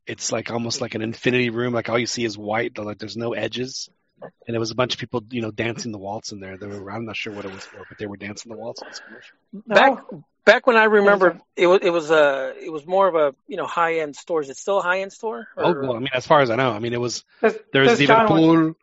it's 0.09 0.31
like 0.31 0.51
almost 0.51 0.81
like 0.81 0.95
an 0.95 1.01
infinity 1.01 1.49
room. 1.49 1.73
Like 1.73 1.89
all 1.89 1.99
you 1.99 2.07
see 2.07 2.25
is 2.25 2.37
white. 2.37 2.77
Like 2.77 2.97
there's 2.97 3.17
no 3.17 3.33
edges. 3.33 3.89
And 4.21 4.53
there 4.53 4.59
was 4.59 4.71
a 4.71 4.75
bunch 4.75 4.93
of 4.93 4.99
people, 4.99 5.23
you 5.29 5.41
know, 5.41 5.51
dancing 5.51 5.93
the 5.93 5.97
waltz 5.97 6.33
in 6.33 6.41
there. 6.41 6.57
They 6.57 6.67
were, 6.67 6.91
I'm 6.91 7.05
not 7.05 7.15
sure 7.15 7.31
what 7.31 7.45
it 7.45 7.53
was 7.53 7.63
for, 7.63 7.85
but 7.87 7.97
they 7.97 8.05
were 8.05 8.17
dancing 8.17 8.51
the 8.51 8.57
waltz 8.57 8.81
in 8.81 8.89
this 8.89 8.99
commercial. 8.99 9.37
Back 9.65 10.03
back 10.43 10.67
when 10.67 10.75
I 10.75 10.85
remember, 10.85 11.39
it 11.55 11.67
was 11.67 11.79
it 11.81 11.91
was 11.91 12.11
uh 12.11 12.53
it 12.61 12.71
was 12.71 12.85
more 12.85 13.07
of 13.07 13.15
a 13.15 13.33
you 13.47 13.55
know 13.55 13.65
high 13.65 13.99
end 13.99 14.15
store. 14.17 14.41
Is 14.41 14.49
it 14.49 14.57
still 14.57 14.79
a 14.79 14.81
high 14.81 15.01
end 15.01 15.13
store? 15.13 15.47
Oh, 15.55 15.73
well, 15.73 15.95
I 15.95 15.99
mean, 15.99 16.09
as 16.13 16.27
far 16.27 16.41
as 16.41 16.49
I 16.49 16.55
know, 16.57 16.71
I 16.71 16.79
mean, 16.79 16.93
it 16.93 16.99
was 16.99 17.23
There's, 17.39 17.53
there's 17.71 17.97
there's 17.97 18.07
John, 18.09 18.27
Liverpool, 18.27 18.75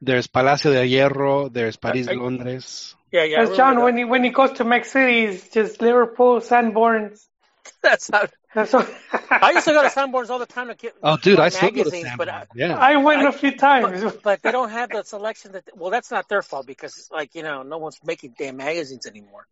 there's 0.00 0.26
Palacio 0.28 0.72
de 0.72 0.86
Hierro, 0.86 1.52
there's 1.52 1.76
Paris 1.76 2.06
I- 2.06 2.12
Londres. 2.12 2.94
yeah, 3.10 3.24
yeah. 3.24 3.40
I 3.40 3.44
there's 3.46 3.56
John 3.56 3.76
remember 3.76 3.84
when 3.86 3.96
he 3.96 4.04
when 4.04 4.24
he 4.24 4.30
goes 4.30 4.52
to 4.58 4.64
Mexico 4.64 5.00
City, 5.00 5.20
it's 5.24 5.48
just 5.48 5.82
Liverpool, 5.82 6.40
Sanborns. 6.40 7.26
That's 7.82 8.10
not. 8.10 8.30
That's 8.54 8.72
I 8.72 9.50
used 9.50 9.64
to 9.66 9.72
go 9.72 9.82
to 9.82 9.88
Sanborns 9.88 10.30
all 10.30 10.38
the 10.38 10.46
time 10.46 10.68
to 10.68 10.74
get 10.76 10.94
Oh, 11.02 11.16
dude, 11.16 11.40
I 11.40 11.48
still 11.48 11.70
go 11.70 11.82
to 11.82 11.90
magazines, 11.90 12.14
but 12.16 12.28
I, 12.28 12.46
Yeah. 12.54 12.76
I 12.76 12.96
went 12.96 13.22
I- 13.22 13.28
a 13.28 13.32
few 13.32 13.56
times. 13.56 14.02
but, 14.02 14.22
but 14.22 14.42
they 14.42 14.52
don't 14.52 14.70
have 14.70 14.90
the 14.90 15.02
selection 15.02 15.52
that. 15.52 15.64
Well, 15.74 15.90
that's 15.90 16.10
not 16.10 16.28
their 16.28 16.42
fault 16.42 16.66
because 16.66 17.08
like 17.12 17.34
you 17.34 17.42
know 17.42 17.62
no 17.64 17.78
one's 17.78 17.98
making 18.04 18.34
damn 18.38 18.56
magazines 18.56 19.06
anymore. 19.06 19.46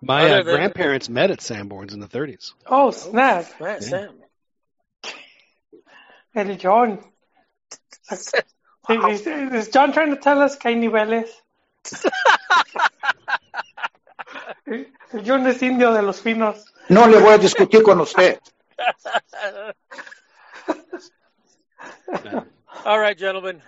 My 0.00 0.24
uh, 0.30 0.42
than- 0.42 0.54
grandparents 0.56 1.08
met 1.08 1.30
at 1.30 1.40
Sanborns 1.40 1.92
in 1.92 2.00
the 2.00 2.06
30s. 2.08 2.52
Oh 2.66 2.90
snap! 2.92 3.46
Man, 3.60 3.78
Yeah. 3.82 3.88
Sam. 3.88 4.14
El 6.34 6.54
John. 6.56 7.04
Is, 8.90 9.26
is 9.26 9.68
John 9.68 9.92
trying 9.92 10.14
to 10.14 10.16
tell 10.16 10.40
us 10.40 10.56
que 10.56 10.70
hay 10.70 10.74
niveles? 10.78 11.28
El 14.66 15.22
John 15.24 15.46
es 15.46 15.62
indio 15.62 15.92
de 15.92 16.00
los 16.02 16.20
finos. 16.22 16.64
No 16.88 17.06
le 17.06 17.20
voy 17.20 17.34
a 17.34 17.38
discutir 17.38 17.82
con 17.82 18.00
usted. 18.00 18.38
All 22.84 22.98
right, 22.98 23.16
gentlemen. 23.16 23.62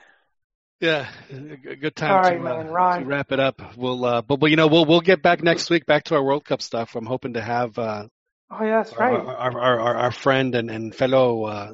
Yeah, 0.81 1.11
good 1.29 1.95
time 1.95 2.13
All 2.13 2.23
to, 2.23 2.29
right, 2.31 2.41
uh, 2.41 2.43
man, 2.43 3.01
to 3.03 3.05
wrap 3.07 3.33
it 3.33 3.41
up. 3.41 3.61
We'll, 3.77 4.03
uh, 4.03 4.23
but, 4.23 4.41
but 4.41 4.51
you 4.51 4.57
know, 4.57 4.67
we'll 4.67 4.87
we'll 4.87 5.03
get 5.03 5.21
back 5.21 5.43
next 5.43 5.69
week 5.69 5.85
back 5.85 6.05
to 6.05 6.15
our 6.15 6.23
World 6.23 6.45
Cup 6.47 6.63
stuff. 6.63 6.97
I'm 6.97 7.05
hoping 7.05 7.35
to 7.35 7.43
have 7.43 7.79
uh, 7.79 8.07
Oh, 8.51 8.65
yeah, 8.65 8.79
that's 8.83 8.93
our, 8.95 8.99
right. 8.99 9.27
our, 9.27 9.61
our, 9.61 9.81
our, 9.81 9.97
our 9.97 10.11
friend 10.11 10.55
and, 10.55 10.71
and 10.71 10.95
fellow 10.95 11.45
uh, 11.45 11.73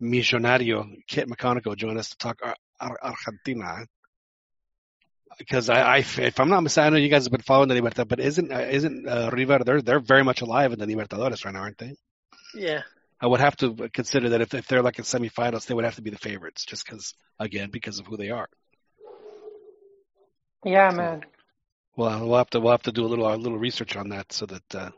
Millonario 0.00 0.86
Kit 1.06 1.28
McConico 1.28 1.76
join 1.76 1.98
us 1.98 2.10
to 2.10 2.16
talk 2.16 2.38
Ar- 2.42 2.56
Ar- 2.80 2.98
Argentina. 3.02 3.86
Because 5.38 5.68
I, 5.68 5.80
I, 5.80 5.98
if 5.98 6.40
I'm 6.40 6.48
not 6.48 6.62
mistaken, 6.62 6.86
I 6.86 6.90
know 6.96 7.02
you 7.02 7.08
guys 7.08 7.24
have 7.24 7.30
been 7.32 7.42
following 7.42 7.68
the 7.68 7.76
Libertadores, 7.80 8.08
but 8.08 8.20
isn't 8.20 8.52
uh, 8.52 8.58
isn't 8.58 9.08
uh, 9.08 9.30
River? 9.32 9.60
They're 9.64 9.82
they're 9.82 10.00
very 10.00 10.24
much 10.24 10.40
alive 10.40 10.72
in 10.72 10.78
the 10.80 10.86
Libertadores 10.86 11.44
right 11.44 11.54
now, 11.54 11.60
aren't 11.60 11.78
they? 11.78 11.94
Yeah. 12.54 12.82
I 13.20 13.26
would 13.26 13.40
have 13.40 13.56
to 13.58 13.88
consider 13.92 14.30
that 14.30 14.40
if, 14.40 14.54
if 14.54 14.66
they're 14.68 14.82
like 14.82 14.98
in 14.98 15.04
semifinals, 15.04 15.66
they 15.66 15.74
would 15.74 15.84
have 15.84 15.96
to 15.96 16.02
be 16.02 16.10
the 16.10 16.18
favorites, 16.18 16.64
just 16.64 16.84
because 16.84 17.14
again 17.38 17.70
because 17.70 17.98
of 18.00 18.06
who 18.06 18.16
they 18.16 18.30
are. 18.30 18.48
Yeah, 20.64 20.90
man. 20.90 21.24
Well, 21.96 22.26
we'll 22.28 22.38
have 22.38 22.50
to 22.50 22.60
we'll 22.60 22.72
have 22.72 22.82
to 22.82 22.92
do 22.92 23.04
a 23.04 23.08
little 23.08 23.32
a 23.32 23.36
little 23.36 23.58
research 23.58 23.96
on 23.96 24.10
that 24.10 24.32
so 24.32 24.46
that 24.46 24.74
uh, 24.74 24.90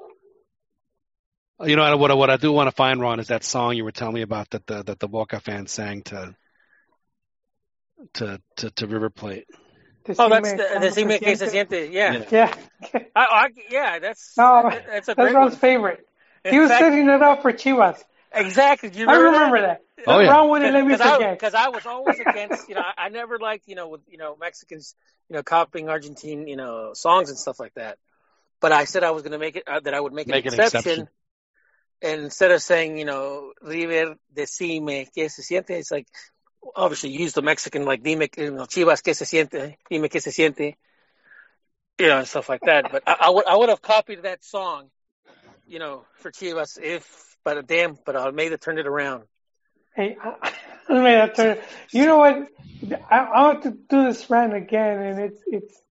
you 1.65 1.77
know 1.77 1.97
what 1.97 2.11
I- 2.11 2.15
what 2.15 2.31
I 2.31 2.37
do 2.37 2.53
want 2.53 2.69
to 2.69 2.75
find 2.77 3.01
Ron 3.01 3.21
is 3.21 3.29
that 3.29 3.45
song 3.45 3.77
you 3.77 3.85
were 3.85 3.93
telling 3.93 4.15
me 4.15 4.23
about 4.23 4.51
that 4.51 4.67
the 4.67 4.83
that 4.85 4.99
the 4.99 5.09
Boca 5.09 5.41
fans 5.41 5.71
sang 5.71 6.03
to 6.05 6.35
to 8.15 8.41
to, 8.57 8.71
to 8.71 8.87
River 8.87 9.11
Plate. 9.11 9.47
Oh, 10.19 10.29
that's 10.29 10.53
Decime 10.53 10.57
the, 10.57 10.63
cómo 10.65 10.81
se 10.81 10.81
decime 10.81 11.19
que 11.21 11.37
se 11.37 11.47
siente. 11.49 11.89
siente. 11.89 11.93
Yeah. 11.93 12.25
Yeah. 12.31 12.55
I, 12.95 13.01
I, 13.17 13.49
yeah, 13.71 13.99
that's 13.99 14.37
No, 14.37 14.63
that- 14.71 14.87
that's 14.87 15.09
a 15.09 15.15
that's 15.15 15.17
great 15.17 15.35
Ron's 15.35 15.53
one. 15.53 15.61
favorite. 15.61 16.07
In 16.45 16.53
He 16.55 16.59
was 16.61 16.71
fact- 16.71 16.81
setting 16.81 17.09
it 17.09 17.23
up 17.23 17.43
for 17.43 17.53
Chivas. 17.53 18.03
Exactly. 18.33 18.91
Do 18.91 18.99
you 19.01 19.09
I 19.09 19.15
remember, 19.17 19.39
remember 19.57 19.61
that. 19.63 19.81
Oh, 20.07 20.21
yeah. 20.21 20.31
Ron 20.31 20.49
wouldn't 20.49 20.73
let 20.73 20.85
me 20.87 20.93
Because 20.93 21.01
I, 21.07 21.15
forget. 21.17 21.39
'cause 21.39 21.55
I 21.55 21.69
was 21.69 21.85
always 21.85 22.19
against, 22.21 22.69
you 22.69 22.75
know, 22.77 22.81
I, 22.83 23.07
I 23.07 23.09
never 23.11 23.39
liked, 23.39 23.67
you 23.69 23.75
know, 23.75 23.89
with 23.89 24.01
you 24.09 24.17
know 24.19 24.37
Mexicans, 24.41 24.95
you 25.29 25.37
know, 25.37 25.43
copying 25.43 25.89
Argentine, 25.89 26.47
you 26.47 26.57
know, 26.57 26.93
songs 26.95 27.29
and 27.29 27.39
stuff 27.39 27.59
like 27.61 27.75
that. 27.75 27.99
But 28.61 28.73
I 28.73 28.85
said 28.85 29.05
I 29.05 29.11
was 29.11 29.23
going 29.23 29.33
to 29.33 29.39
make 29.39 29.57
it 29.57 29.65
uh, 29.67 29.81
that 29.81 29.93
I 29.95 30.01
would 30.01 30.13
make, 30.13 30.27
Make 30.29 30.47
an, 30.47 30.55
an 30.55 30.61
exception, 30.61 30.81
exception. 30.93 31.09
and 32.03 32.21
instead 32.23 32.51
of 32.53 32.63
saying, 32.63 32.99
you 32.99 33.05
know, 33.05 33.53
River 33.63 34.15
decime 34.35 35.07
que 35.13 35.29
se 35.29 35.43
siente, 35.43 35.71
it's 35.71 35.91
like 35.91 36.07
obviously 36.75 37.11
use 37.11 37.33
the 37.33 37.43
Mexican 37.43 37.85
like 37.85 38.03
dime 38.03 38.23
you 38.37 38.51
know, 38.53 38.65
Chivas 38.67 39.03
que 39.03 39.15
se 39.15 39.25
siente, 39.25 39.77
dime 39.91 40.09
que 40.09 40.21
se 40.21 40.31
siente, 40.31 40.77
you 41.99 42.09
know, 42.09 42.19
and 42.19 42.29
stuff 42.29 42.49
like 42.49 42.63
that. 42.63 42.91
But 42.91 43.03
I, 43.07 43.17
I 43.21 43.31
would 43.31 43.47
I 43.47 43.57
would 43.57 43.69
have 43.69 43.83
copied 43.83 44.23
that 44.23 44.45
song, 44.45 44.91
you 45.67 45.79
know, 45.79 46.05
for 46.17 46.31
Chivas 46.31 46.79
if, 46.83 47.37
but 47.45 47.67
damn, 47.67 47.97
but 48.05 48.17
Almeyda 48.17 48.59
turned 48.59 48.79
it 48.79 48.87
around. 48.87 49.25
Hey, 49.95 50.17
I, 50.23 50.53
I 50.89 50.93
mean, 50.95 51.03
that's 51.05 51.39
a- 51.39 51.63
you 51.93 52.07
know 52.07 52.19
what? 52.19 52.49
I, 53.11 53.19
I 53.19 53.43
want 53.43 53.63
to 53.65 53.71
do 53.71 54.05
this 54.05 54.29
rant 54.31 54.55
again, 54.55 54.99
and 55.01 55.21
it's 55.21 55.41
it's 55.47 55.83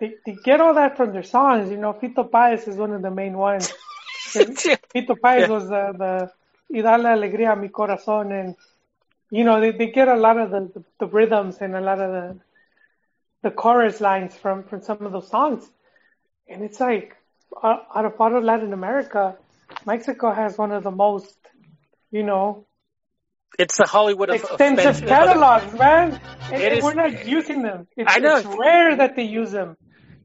they, 0.00 0.14
they 0.26 0.36
get 0.44 0.60
all 0.60 0.74
that 0.74 0.96
from 0.96 1.12
their 1.12 1.22
songs. 1.22 1.70
You 1.70 1.76
know, 1.78 1.92
Fito 1.92 2.28
Páez 2.28 2.66
is 2.68 2.76
one 2.76 2.92
of 2.92 3.02
the 3.02 3.10
main 3.10 3.36
ones. 3.36 3.72
Fito 4.94 5.16
Páez 5.18 5.46
Yeah. 5.46 5.48
was 5.48 5.68
the 5.68 5.92
the 5.96 6.30
y 6.70 6.82
dale 6.82 7.08
alegría 7.08 7.52
a 7.52 7.56
mi 7.56 7.68
corazón, 7.68 8.32
and 8.32 8.56
you 9.36 9.44
know 9.44 9.60
they, 9.62 9.70
they 9.72 9.86
get 9.98 10.08
a 10.08 10.16
lot 10.26 10.36
of 10.38 10.50
the, 10.54 10.60
the 10.74 10.84
the 11.00 11.06
rhythms 11.18 11.58
and 11.60 11.74
a 11.74 11.80
lot 11.80 11.98
of 12.06 12.10
the 12.16 12.26
the 13.42 13.50
chorus 13.50 14.00
lines 14.00 14.36
from 14.36 14.62
from 14.64 14.82
some 14.82 15.04
of 15.06 15.12
those 15.12 15.28
songs, 15.36 15.68
and 16.48 16.62
it's 16.62 16.80
like 16.80 17.16
uh, 17.62 17.76
out 17.96 18.04
of 18.04 18.20
all 18.20 18.36
of 18.36 18.44
Latin 18.44 18.72
America, 18.72 19.36
Mexico 19.86 20.32
has 20.32 20.56
one 20.56 20.70
of 20.72 20.82
the 20.84 20.90
most, 20.90 21.36
you 22.10 22.22
know, 22.22 22.66
It's 23.58 23.76
the 23.76 23.86
Hollywood 23.86 24.30
extensive 24.30 25.06
catalogs, 25.06 25.72
man. 25.78 26.20
And, 26.52 26.62
It 26.62 26.72
and 26.72 26.78
is- 26.78 26.84
we're 26.84 26.94
not 26.94 27.26
using 27.26 27.62
them. 27.62 27.86
It's, 27.96 28.14
I 28.14 28.18
know. 28.20 28.36
it's 28.36 28.46
rare 28.46 28.96
that 28.96 29.16
they 29.16 29.24
use 29.24 29.50
them. 29.50 29.76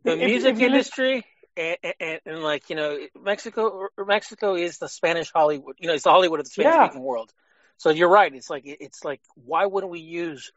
the 0.03 0.13
If- 0.13 0.19
music 0.31 0.55
if 0.55 0.61
industry 0.61 1.25
and, 1.57 1.77
and, 1.99 2.19
and 2.25 2.43
like 2.43 2.69
you 2.69 2.75
know 2.75 2.91
Mexico 3.31 3.87
Mexico 4.15 4.55
is 4.55 4.77
the 4.77 4.87
Spanish 4.99 5.31
Hollywood 5.31 5.75
you 5.79 5.87
know 5.87 5.95
it's 5.95 6.03
the 6.03 6.11
Hollywood 6.11 6.39
of 6.39 6.45
the 6.45 6.51
Spanish 6.51 6.75
speaking 6.91 7.03
world 7.11 7.29
so 7.77 7.89
you're 7.89 8.09
right 8.09 8.33
it's 8.33 8.49
like 8.49 8.63
it's 8.65 9.03
like 9.03 9.21
why 9.45 9.65
wouldn't 9.65 9.91
we 9.91 9.99
use 9.99 10.51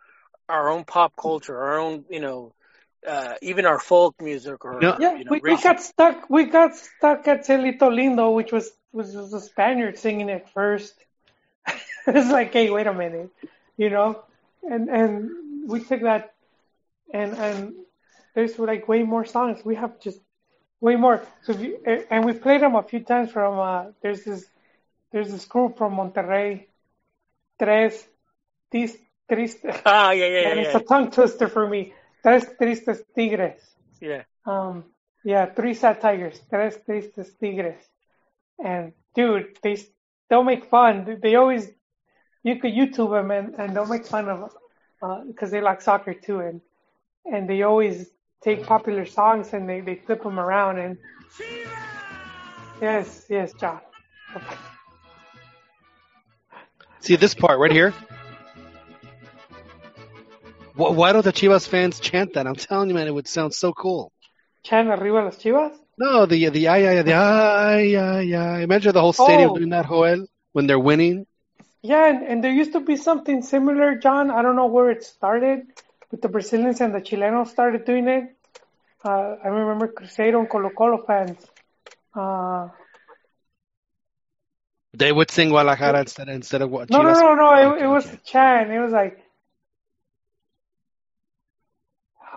our 0.48 0.70
own 0.70 0.84
pop 0.84 1.14
culture 1.16 1.56
our 1.56 1.78
own 1.78 2.04
you 2.10 2.20
know 2.20 2.52
uh, 3.06 3.34
even 3.40 3.64
our 3.64 3.78
folk 3.78 4.20
music 4.20 4.64
or 4.64 4.80
No. 4.80 4.96
Yeah, 5.00 5.16
you 5.16 5.24
know 5.24 5.32
we, 5.32 5.40
we 5.40 5.56
got 5.56 5.80
stuck. 5.80 6.28
We 6.28 6.44
got 6.44 6.76
stuck 6.76 7.26
at 7.28 7.46
Cielito 7.46 7.88
Lindo, 7.88 8.34
which 8.34 8.52
was 8.52 8.70
was, 8.92 9.14
was 9.14 9.32
a 9.32 9.40
Spaniard 9.40 9.98
singing 9.98 10.28
it 10.36 10.48
first. 10.50 10.94
it's 12.06 12.30
like, 12.30 12.52
hey, 12.52 12.70
wait 12.70 12.86
a 12.86 12.92
minute, 12.92 13.30
you 13.76 13.90
know, 13.90 14.22
and 14.62 14.88
and 14.88 15.30
we 15.68 15.80
took 15.82 16.02
that, 16.02 16.34
and 17.12 17.34
and 17.34 17.74
there's 18.34 18.58
like 18.58 18.88
way 18.88 19.02
more 19.02 19.24
songs. 19.24 19.64
We 19.64 19.76
have 19.76 19.98
just 20.00 20.20
way 20.80 20.96
more. 20.96 21.22
So 21.42 21.52
if 21.52 21.60
you, 21.60 21.78
and 22.10 22.24
we 22.24 22.32
played 22.32 22.60
them 22.60 22.74
a 22.74 22.82
few 22.82 23.00
times 23.00 23.30
from. 23.30 23.58
Uh, 23.58 23.84
there's 24.02 24.24
this 24.24 24.44
there's 25.12 25.30
this 25.30 25.44
group 25.44 25.78
from 25.78 25.94
Monterrey, 25.96 26.66
Tres, 27.60 27.94
Tis, 28.72 28.96
Tristes. 29.30 29.76
ah 29.86 30.10
yeah 30.12 30.26
yeah 30.34 30.48
and 30.48 30.56
yeah 30.60 30.66
it's 30.66 30.74
a 30.74 30.84
tongue 30.92 31.10
twister 31.10 31.48
for 31.48 31.68
me. 31.68 31.92
Tres 32.24 32.44
Tristes 32.58 33.00
Tigres. 33.14 33.60
yeah 34.00 34.22
Um, 34.46 34.84
yeah, 35.32 35.44
three 35.56 35.74
sad 35.74 36.00
tigers, 36.00 36.40
tres 36.50 36.78
tristes 36.86 37.28
tigres, 37.38 37.82
and 38.58 38.92
dude, 39.14 39.58
they 39.62 39.76
they'll 40.28 40.48
make 40.52 40.64
fun. 40.76 41.04
They- 41.04 41.20
They 41.24 41.34
always 41.36 41.64
you 42.42 42.54
could 42.60 42.72
YouTube 42.80 43.10
them 43.16 43.30
and, 43.30 43.48
and 43.60 43.68
they'll 43.76 43.92
make 43.96 44.06
fun 44.06 44.26
of 44.32 44.38
because 45.28 45.50
they 45.52 45.60
like 45.60 45.80
soccer 45.82 46.14
too, 46.26 46.38
and 46.40 46.60
and 47.32 47.42
they 47.50 47.60
always 47.70 47.96
take 48.42 48.64
popular 48.74 49.04
songs 49.04 49.52
and 49.52 49.68
they 49.68 49.80
they 49.88 49.96
flip 50.06 50.22
them 50.22 50.38
around 50.40 50.78
and 50.78 50.96
yes, 52.80 53.26
yes, 53.28 53.52
John. 53.60 53.80
See 57.00 57.16
this 57.16 57.34
part 57.34 57.58
right 57.58 57.72
here. 57.72 57.92
Why 60.74 61.12
don't 61.12 61.24
the 61.24 61.32
Chivas 61.32 61.66
fans 61.68 62.00
chant 62.00 62.34
that? 62.34 62.46
I'm 62.46 62.54
telling 62.54 62.88
you, 62.88 62.94
man, 62.94 63.06
it 63.06 63.14
would 63.14 63.28
sound 63.28 63.52
so 63.54 63.72
cool. 63.72 64.12
Chan 64.62 64.88
arriba 64.88 65.24
las 65.24 65.36
chivas. 65.38 65.72
No, 65.98 66.26
the 66.26 66.48
the 66.48 66.68
ay 66.68 66.86
ay 66.98 67.02
the 67.02 67.12
ay 67.14 67.96
ay 67.96 68.34
ay. 68.34 68.62
Imagine 68.62 68.92
the 68.92 69.00
whole 69.00 69.12
stadium 69.12 69.50
Oh. 69.50 69.56
doing 69.56 69.70
that, 69.70 69.86
Joel, 69.86 70.26
when 70.52 70.66
they're 70.66 70.78
winning. 70.78 71.26
Yeah, 71.82 72.06
and, 72.08 72.22
and 72.22 72.44
there 72.44 72.52
used 72.52 72.72
to 72.72 72.80
be 72.80 72.96
something 72.96 73.42
similar, 73.42 73.96
John. 73.96 74.30
I 74.30 74.42
don't 74.42 74.56
know 74.56 74.66
where 74.66 74.90
it 74.90 75.02
started, 75.02 75.66
but 76.10 76.20
the 76.22 76.28
Brazilians 76.28 76.80
and 76.80 76.94
the 76.94 77.00
Chilenos 77.00 77.48
started 77.48 77.84
doing 77.86 78.06
it. 78.08 78.24
Uh, 79.04 79.36
I 79.42 79.48
remember 79.48 79.88
Cruzeiro 79.88 80.40
and 80.40 80.48
Colo 80.48 80.70
Colo 80.70 81.02
fans. 81.06 81.38
Uh, 82.14 82.68
They 84.92 85.12
would 85.12 85.30
sing 85.30 85.50
Guadalajara 85.50 86.00
instead 86.00 86.28
instead 86.28 86.62
of 86.62 86.70
what 86.70 86.90
no, 86.90 87.02
no, 87.02 87.12
no, 87.12 87.34
no. 87.34 87.74
It, 87.74 87.82
it 87.82 87.86
was 87.86 88.06
Chan. 88.24 88.70
It 88.70 88.80
was 88.80 88.92
like, 88.92 89.22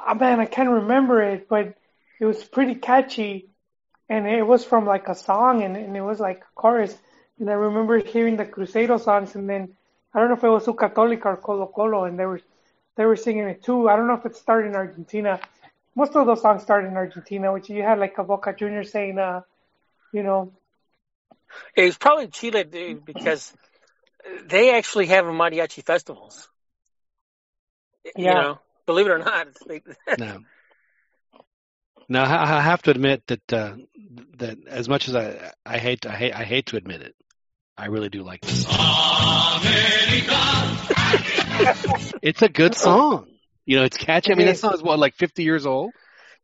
oh, 0.07 0.13
man, 0.13 0.39
I 0.39 0.45
can't 0.45 0.69
remember 0.69 1.21
it, 1.21 1.49
but 1.49 1.75
it 2.19 2.25
was 2.25 2.43
pretty 2.43 2.75
catchy, 2.75 3.49
and 4.07 4.27
it 4.27 4.43
was 4.43 4.63
from 4.63 4.85
like 4.85 5.07
a 5.07 5.15
song, 5.15 5.63
and, 5.63 5.75
and 5.75 5.97
it 5.97 6.01
was 6.01 6.19
like 6.19 6.41
a 6.41 6.53
chorus. 6.55 6.95
And 7.39 7.49
I 7.49 7.53
remember 7.53 7.97
hearing 7.97 8.37
the 8.37 8.45
Cruzeiro 8.45 9.01
songs, 9.01 9.35
and 9.35 9.49
then 9.49 9.75
I 10.13 10.19
don't 10.19 10.29
know 10.29 10.35
if 10.35 10.43
it 10.43 10.49
was 10.49 10.65
Su 10.65 10.73
Católica 10.73 11.25
or 11.25 11.37
Colo 11.37 11.65
Colo, 11.65 12.03
and 12.03 12.19
they 12.19 12.25
were 12.25 12.41
they 12.95 13.05
were 13.05 13.15
singing 13.15 13.47
it 13.47 13.63
too. 13.63 13.89
I 13.89 13.95
don't 13.95 14.07
know 14.07 14.13
if 14.13 14.25
it 14.25 14.35
started 14.35 14.69
in 14.69 14.75
Argentina. 14.75 15.39
Most 15.95 16.15
of 16.15 16.27
those 16.27 16.41
songs 16.41 16.61
started 16.61 16.87
in 16.89 16.97
Argentina, 16.97 17.51
which 17.51 17.69
you 17.69 17.81
had 17.81 17.97
like 17.97 18.17
a 18.19 18.23
Boca 18.23 18.53
Junior 18.53 18.83
saying, 18.83 19.17
uh, 19.17 19.41
you 20.11 20.21
know, 20.21 20.53
it 21.75 21.83
was 21.85 21.97
probably 21.97 22.27
Chile 22.27 22.63
dude 22.63 23.05
because 23.05 23.53
they 24.45 24.75
actually 24.75 25.07
have 25.07 25.25
mariachi 25.25 25.83
festivals 25.83 26.49
you 28.17 28.33
Yeah. 28.33 28.35
know 28.35 28.59
believe 28.85 29.07
it 29.07 29.11
or 29.11 29.19
not 29.19 29.47
it's 29.47 29.65
like, 29.67 29.85
No. 30.17 30.39
Now 32.09 32.23
I 32.23 32.57
I 32.57 32.61
have 32.61 32.81
to 32.83 32.91
admit 32.91 33.23
that 33.27 33.53
uh, 33.53 33.75
that 34.37 34.57
as 34.67 34.87
much 34.89 35.07
as 35.07 35.15
I 35.15 35.51
I 35.65 35.77
hate 35.77 36.05
I 36.05 36.15
hate 36.15 36.33
I 36.33 36.43
hate 36.43 36.67
to 36.67 36.77
admit 36.77 37.01
it, 37.01 37.15
I 37.77 37.87
really 37.87 38.09
do 38.09 38.23
like 38.23 38.41
this 38.41 38.63
song. 38.63 38.75
it's 42.21 42.41
a 42.41 42.49
good 42.49 42.75
song. 42.75 43.27
You 43.65 43.77
know, 43.77 43.83
it's 43.85 43.97
catchy. 43.97 44.31
I 44.31 44.35
mean, 44.35 44.47
that 44.47 44.57
song 44.57 44.73
is 44.73 44.81
what 44.83 44.99
like 44.99 45.15
50 45.15 45.43
years 45.43 45.65
old. 45.65 45.95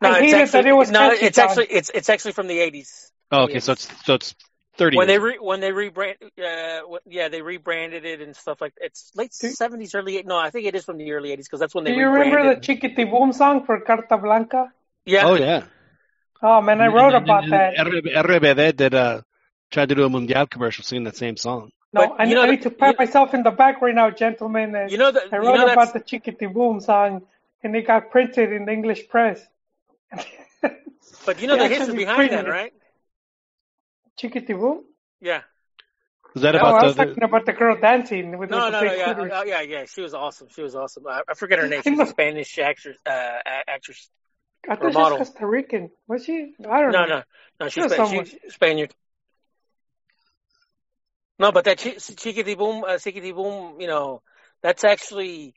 no, 0.01 0.09
I 0.09 0.21
it's 0.21 0.33
actually, 0.33 0.61
that 0.61 0.67
it 0.67 0.73
was 0.73 0.91
no 0.91 1.09
catchy, 1.11 1.25
it's 1.25 1.37
actually 1.37 1.67
it's 1.67 1.89
it's 1.93 2.09
actually 2.09 2.33
from 2.33 2.47
the 2.47 2.59
80s 2.59 3.11
Oh, 3.31 3.43
okay, 3.43 3.59
so 3.59 3.73
it's 3.73 3.87
so 4.05 4.15
it's 4.15 4.35
30 4.79 4.97
when 4.97 5.07
years. 5.07 5.19
they 5.21 5.25
re, 5.27 5.37
when 5.49 5.59
they 5.59 5.71
rebrand 5.71 6.15
uh 6.49 6.87
what- 6.91 7.03
yeah 7.05 7.27
they 7.33 7.41
rebranded 7.41 8.03
it 8.05 8.19
and 8.25 8.35
stuff 8.43 8.57
like 8.63 8.73
it's 8.87 9.11
late 9.19 9.31
70s 9.31 9.93
early 9.97 10.23
no 10.23 10.37
I 10.37 10.49
think 10.49 10.65
it 10.65 10.75
is 10.79 10.83
from 10.85 10.97
the 10.97 11.11
early 11.15 11.29
80s 11.35 11.45
because 11.47 11.59
that's 11.61 11.75
when 11.75 11.83
they 11.83 11.91
do 11.91 11.97
you 11.99 12.07
rebranded 12.09 12.33
remember 12.33 12.55
the 12.55 12.61
Chiquiti 12.67 13.05
Boom 13.11 13.31
song 13.33 13.65
for 13.65 13.75
Carta 13.81 14.17
Blanca? 14.17 14.71
yeah 15.05 15.25
Oh 15.27 15.35
yeah. 15.35 15.61
Oh 16.41 16.61
man, 16.67 16.79
I 16.81 16.87
wrote 16.87 17.13
and- 17.13 17.23
about 17.25 17.43
and 17.43 17.53
that. 17.53 17.75
RBD 17.75 18.75
did 18.81 18.93
uh, 18.95 19.21
tried 19.71 19.89
to 19.89 19.95
do 19.95 20.05
a 20.05 20.09
Mundial 20.09 20.47
commercial 20.49 20.83
singing 20.85 21.03
that 21.03 21.17
same 21.17 21.35
song. 21.35 21.69
No, 21.91 22.01
But 22.07 22.21
I, 22.21 22.23
you 22.29 22.35
know 22.35 22.43
I 22.43 22.49
need 22.51 22.61
to 22.69 22.69
pat 22.81 22.97
myself 22.97 23.33
in 23.33 23.41
the 23.43 23.51
back 23.51 23.81
right 23.81 23.93
now, 24.01 24.09
gentlemen. 24.11 24.73
and 24.75 24.89
You 24.93 24.97
know 25.03 25.11
that 25.11 25.23
I 25.33 25.35
you 25.35 25.41
wrote 25.41 25.55
know 25.57 25.67
about 25.67 25.91
that's, 25.93 26.07
the 26.09 26.19
Chickity 26.19 26.47
Boom 26.57 26.79
song, 26.79 27.23
and 27.63 27.75
it 27.75 27.85
got 27.87 28.09
printed 28.15 28.53
in 28.53 28.61
the 28.67 28.71
English 28.71 29.01
press. 29.09 29.45
but 31.25 31.41
you 31.41 31.47
know 31.47 31.57
They 31.57 31.67
the 31.67 31.75
history 31.75 31.97
behind 31.97 32.31
that, 32.31 32.45
it. 32.45 32.49
right? 32.49 32.73
Chickity 34.21 34.47
Boom? 34.59 34.83
Yeah. 35.21 35.41
Was 36.33 36.43
that 36.43 36.51
No, 36.53 36.59
about 36.59 36.75
I 36.75 36.79
the, 36.81 36.85
was 36.87 36.95
talking 36.95 37.23
about 37.23 37.45
the 37.45 37.53
girl 37.53 37.77
dancing 37.79 38.37
with, 38.37 38.49
No, 38.51 38.65
with 38.65 38.73
no, 38.73 38.79
the 38.81 38.85
no, 38.85 38.93
yeah, 38.93 39.03
clitoris. 39.13 39.33
oh, 39.35 39.43
yeah, 39.45 39.61
yeah. 39.61 39.85
She 39.85 40.01
was 40.01 40.13
awesome. 40.13 40.47
She 40.55 40.61
was 40.61 40.75
awesome. 40.75 41.07
I, 41.07 41.21
I 41.27 41.33
forget 41.33 41.59
her 41.59 41.67
name. 41.69 41.79
I 41.79 41.89
She's 41.89 41.97
know. 41.97 42.03
a 42.03 42.07
Spanish 42.07 42.57
actress. 42.59 42.97
Uh, 43.05 43.37
actress. 43.67 44.09
I 44.69 44.73
or 44.73 44.77
thought 44.77 44.91
she 44.91 44.93
model. 44.97 45.17
was 45.19 45.29
Costa 45.29 45.47
Rican. 45.47 45.89
Was 46.07 46.25
she? 46.25 46.53
I 46.69 46.81
don't 46.81 46.91
No, 46.91 47.05
know. 47.05 47.07
no, 47.07 47.23
no. 47.61 47.67
She 47.69 47.81
She's 47.81 47.83
was 47.85 47.93
Spa- 47.93 48.05
someone. 48.05 48.25
she's 48.25 48.53
Spaniard. 48.53 48.93
No, 51.39 51.51
but 51.51 51.63
that 51.65 51.77
Chi- 51.77 51.91
Chickity 51.95 52.57
Boom, 52.57 52.83
uh, 52.83 52.97
Chickity 52.97 53.33
Boom, 53.33 53.79
you 53.79 53.87
know, 53.87 54.21
that's 54.61 54.83
actually, 54.83 55.53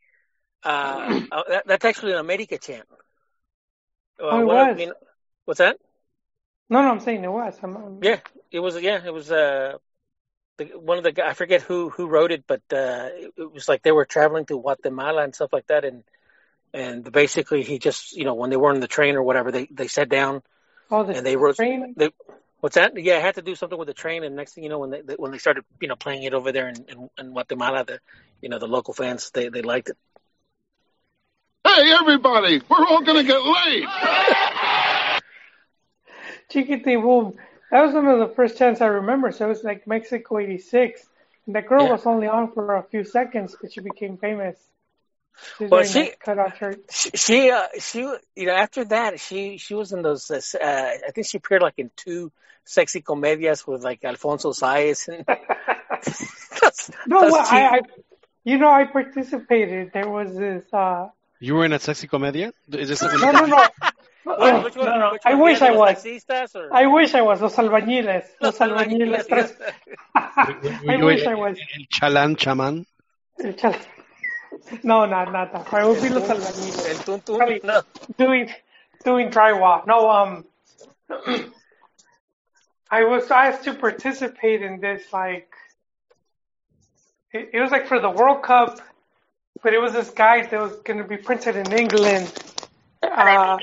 uh, 0.64 1.20
uh, 1.32 1.42
that, 1.48 1.66
that's 1.66 1.84
actually 1.84 2.12
an 2.12 2.18
America 2.18 2.56
champ. 2.58 2.86
Uh, 2.92 2.96
Oh, 4.24 4.40
it 4.40 4.44
one 4.44 4.56
of- 4.70 4.76
was. 4.76 4.80
you 4.80 4.86
know- 4.86 4.94
what's 5.44 5.58
that? 5.58 5.76
No, 6.72 6.80
no, 6.80 6.88
I'm 6.90 7.00
saying 7.00 7.22
it 7.22 7.30
was. 7.30 7.54
I'm, 7.62 7.76
I'm, 7.76 7.98
Yeah, 8.02 8.20
it 8.50 8.60
was. 8.60 8.80
Yeah, 8.80 9.04
it 9.04 9.12
was. 9.12 9.30
Uh, 9.30 9.76
the, 10.56 10.64
one 10.78 10.96
of 10.96 11.04
the 11.04 11.12
guy- 11.12 11.28
I 11.28 11.34
forget 11.34 11.60
who 11.60 11.90
who 11.90 12.06
wrote 12.06 12.32
it, 12.32 12.44
but 12.46 12.62
uh, 12.72 13.08
it, 13.12 13.32
it 13.36 13.52
was 13.52 13.68
like 13.68 13.82
they 13.82 13.92
were 13.92 14.06
traveling 14.06 14.46
to 14.46 14.58
Guatemala 14.58 15.22
and 15.22 15.34
stuff 15.34 15.52
like 15.52 15.66
that, 15.66 15.84
and 15.84 16.02
and 16.72 17.12
basically 17.12 17.62
he 17.62 17.78
just 17.78 18.16
you 18.16 18.24
know 18.24 18.34
when 18.34 18.48
they 18.48 18.56
were 18.56 18.70
on 18.70 18.80
the 18.80 18.88
train 18.88 19.16
or 19.16 19.22
whatever, 19.22 19.52
they 19.52 19.68
they 19.70 19.86
sat 19.86 20.08
down 20.08 20.42
Oh, 20.90 21.04
the 21.04 21.14
and 21.16 21.26
they 21.26 21.36
wrote. 21.36 21.56
train. 21.56 21.92
They, 21.94 22.08
what's 22.60 22.76
that? 22.76 22.92
Yeah, 22.96 23.18
it 23.18 23.22
had 23.22 23.34
to 23.34 23.42
do 23.42 23.54
something 23.54 23.78
with 23.78 23.88
the 23.88 23.94
train, 23.94 24.24
and 24.24 24.34
next 24.34 24.54
thing 24.54 24.64
you 24.64 24.70
know, 24.70 24.78
when 24.78 24.90
they, 24.90 25.02
they 25.02 25.14
when 25.14 25.30
they 25.30 25.38
started 25.38 25.64
you 25.78 25.88
know 25.88 25.96
playing 25.96 26.22
it 26.22 26.32
over 26.32 26.52
there 26.52 26.68
in, 26.68 26.76
in, 26.88 27.10
in 27.18 27.32
Guatemala, 27.32 27.84
the 27.84 27.98
you 28.40 28.48
know 28.48 28.58
the 28.58 28.66
local 28.66 28.94
fans 28.94 29.30
they 29.34 29.50
they 29.50 29.60
liked 29.60 29.90
it. 29.90 29.98
Hey, 31.66 31.92
everybody, 31.92 32.62
we're 32.68 32.86
all 32.86 33.02
going 33.02 33.24
to 33.24 33.30
get 33.30 33.42
laid. 33.42 33.84
Chiquiti 36.52 37.00
Boom. 37.00 37.34
That 37.70 37.82
was 37.86 37.94
one 37.94 38.06
of 38.06 38.18
the 38.18 38.34
first 38.34 38.58
times 38.58 38.80
I 38.80 38.86
remember. 38.86 39.32
So 39.32 39.46
it 39.46 39.48
was 39.48 39.64
like 39.64 39.86
Mexico 39.86 40.38
'86. 40.38 41.08
And 41.46 41.54
that 41.56 41.66
girl 41.66 41.84
Yeah. 41.84 41.92
was 41.92 42.06
only 42.06 42.26
on 42.28 42.52
for 42.52 42.76
a 42.76 42.82
few 42.84 43.04
seconds, 43.04 43.56
but 43.60 43.72
she 43.72 43.80
became 43.80 44.16
famous. 44.18 44.56
She's 45.58 45.70
Well, 45.70 45.82
she- 45.84 46.12
cut 46.24 46.38
off 46.38 46.56
her. 46.58 46.74
She, 46.90 47.10
she, 47.14 47.50
uh, 47.50 47.66
she, 47.80 48.00
you 48.36 48.46
know, 48.46 48.54
after 48.54 48.84
that, 48.86 49.18
she, 49.18 49.56
she 49.56 49.74
was 49.74 49.92
in 49.92 50.02
those. 50.02 50.30
Uh, 50.30 50.40
I 50.60 51.10
think 51.14 51.26
she 51.26 51.38
appeared 51.38 51.62
like 51.62 51.78
in 51.78 51.90
two 51.96 52.30
sexy 52.64 53.00
comedias 53.00 53.66
with 53.66 53.82
like 53.82 54.04
Alfonso 54.04 54.52
Zayas 54.52 55.08
and. 55.08 55.24
that's, 56.60 56.90
No, 57.06 57.20
that's 57.22 57.32
well. 57.32 57.46
I, 57.48 57.76
I, 57.76 57.80
you 58.44 58.58
know, 58.58 58.70
I 58.70 58.84
participated. 58.84 59.92
There 59.92 60.08
was 60.08 60.36
this. 60.36 60.64
uh 60.72 61.08
You 61.40 61.54
were 61.54 61.64
in 61.64 61.72
a 61.72 61.78
sexy 61.78 62.06
comedia? 62.08 62.52
Is 62.70 62.88
this 62.88 63.02
No, 63.02 63.30
no, 63.32 63.46
no. 63.46 63.68
Which- 64.24 64.64
which 64.64 64.76
no, 64.76 64.82
no. 64.98 65.16
I 65.24 65.34
wish 65.34 65.60
I 65.62 65.72
was. 65.72 66.06
or- 66.54 66.72
I 66.72 66.86
wish 66.86 67.14
I 67.14 67.22
was. 67.22 67.40
Los 67.42 67.56
albañiles. 67.56 68.24
Los 68.40 68.60
Los 68.60 68.68
albañiles. 68.68 69.26
albañiles, 69.26 69.28
tres. 69.28 69.52
I 70.88 70.96
wish 71.02 71.26
I 71.26 71.34
was. 71.34 71.58
El 71.76 71.84
Chalan 71.92 72.36
Chaman? 72.36 72.86
No, 74.84 75.06
not 75.06 75.32
not 75.32 75.52
that. 75.52 75.72
I 75.74 75.84
would 75.84 76.00
be 76.00 76.08
los 76.08 76.28
albañiles. 76.28 76.88
El 76.88 76.96
tun 77.04 77.20
tun, 77.20 77.36
Probably 77.38 77.60
no. 77.64 77.82
doing 78.16 78.48
doing 79.04 79.30
drywall. 79.30 79.84
No, 79.86 80.08
um, 80.08 80.44
I 82.90 83.04
was 83.04 83.30
asked 83.30 83.64
to 83.64 83.74
participate 83.74 84.62
in 84.62 84.78
this 84.80 85.02
like 85.12 85.50
it, 87.32 87.50
it 87.54 87.60
was 87.60 87.70
like 87.72 87.86
for 87.88 87.98
the 87.98 88.10
World 88.10 88.42
Cup, 88.42 88.80
but 89.62 89.72
it 89.72 89.78
was 89.80 89.94
this 89.94 90.10
guide 90.10 90.50
that 90.50 90.60
was 90.60 90.76
going 90.84 90.98
to 90.98 91.04
be 91.04 91.16
printed 91.16 91.56
in 91.56 91.72
England. 91.72 92.32
Uh, 93.02 93.58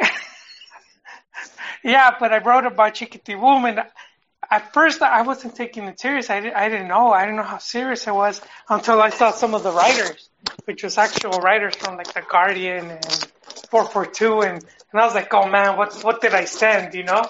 yeah, 1.84 2.14
but 2.18 2.32
I 2.32 2.38
wrote 2.38 2.66
about 2.66 2.94
Chiquiti 2.94 3.38
Boom. 3.38 3.78
At 4.50 4.72
first, 4.72 5.02
I 5.02 5.22
wasn't 5.22 5.56
taking 5.56 5.84
it 5.84 6.00
serious. 6.00 6.30
I, 6.30 6.40
di- 6.40 6.52
I 6.52 6.68
didn't 6.68 6.88
know. 6.88 7.12
I 7.12 7.22
didn't 7.22 7.36
know 7.36 7.42
how 7.42 7.58
serious 7.58 8.06
it 8.06 8.14
was 8.14 8.40
until 8.68 9.02
I 9.02 9.10
saw 9.10 9.30
some 9.30 9.54
of 9.54 9.62
the 9.62 9.72
writers, 9.72 10.30
which 10.64 10.82
was 10.82 10.96
actual 10.96 11.38
writers 11.40 11.76
from 11.76 11.96
like 11.96 12.12
The 12.14 12.22
Guardian 12.22 12.90
and 12.90 13.04
442, 13.70 14.40
and, 14.40 14.64
and 14.92 15.00
I 15.00 15.04
was 15.04 15.14
like, 15.14 15.32
oh 15.34 15.48
man, 15.48 15.76
what 15.76 15.94
what 16.02 16.20
did 16.22 16.34
I 16.34 16.46
send? 16.46 16.94
You 16.94 17.04
know? 17.04 17.24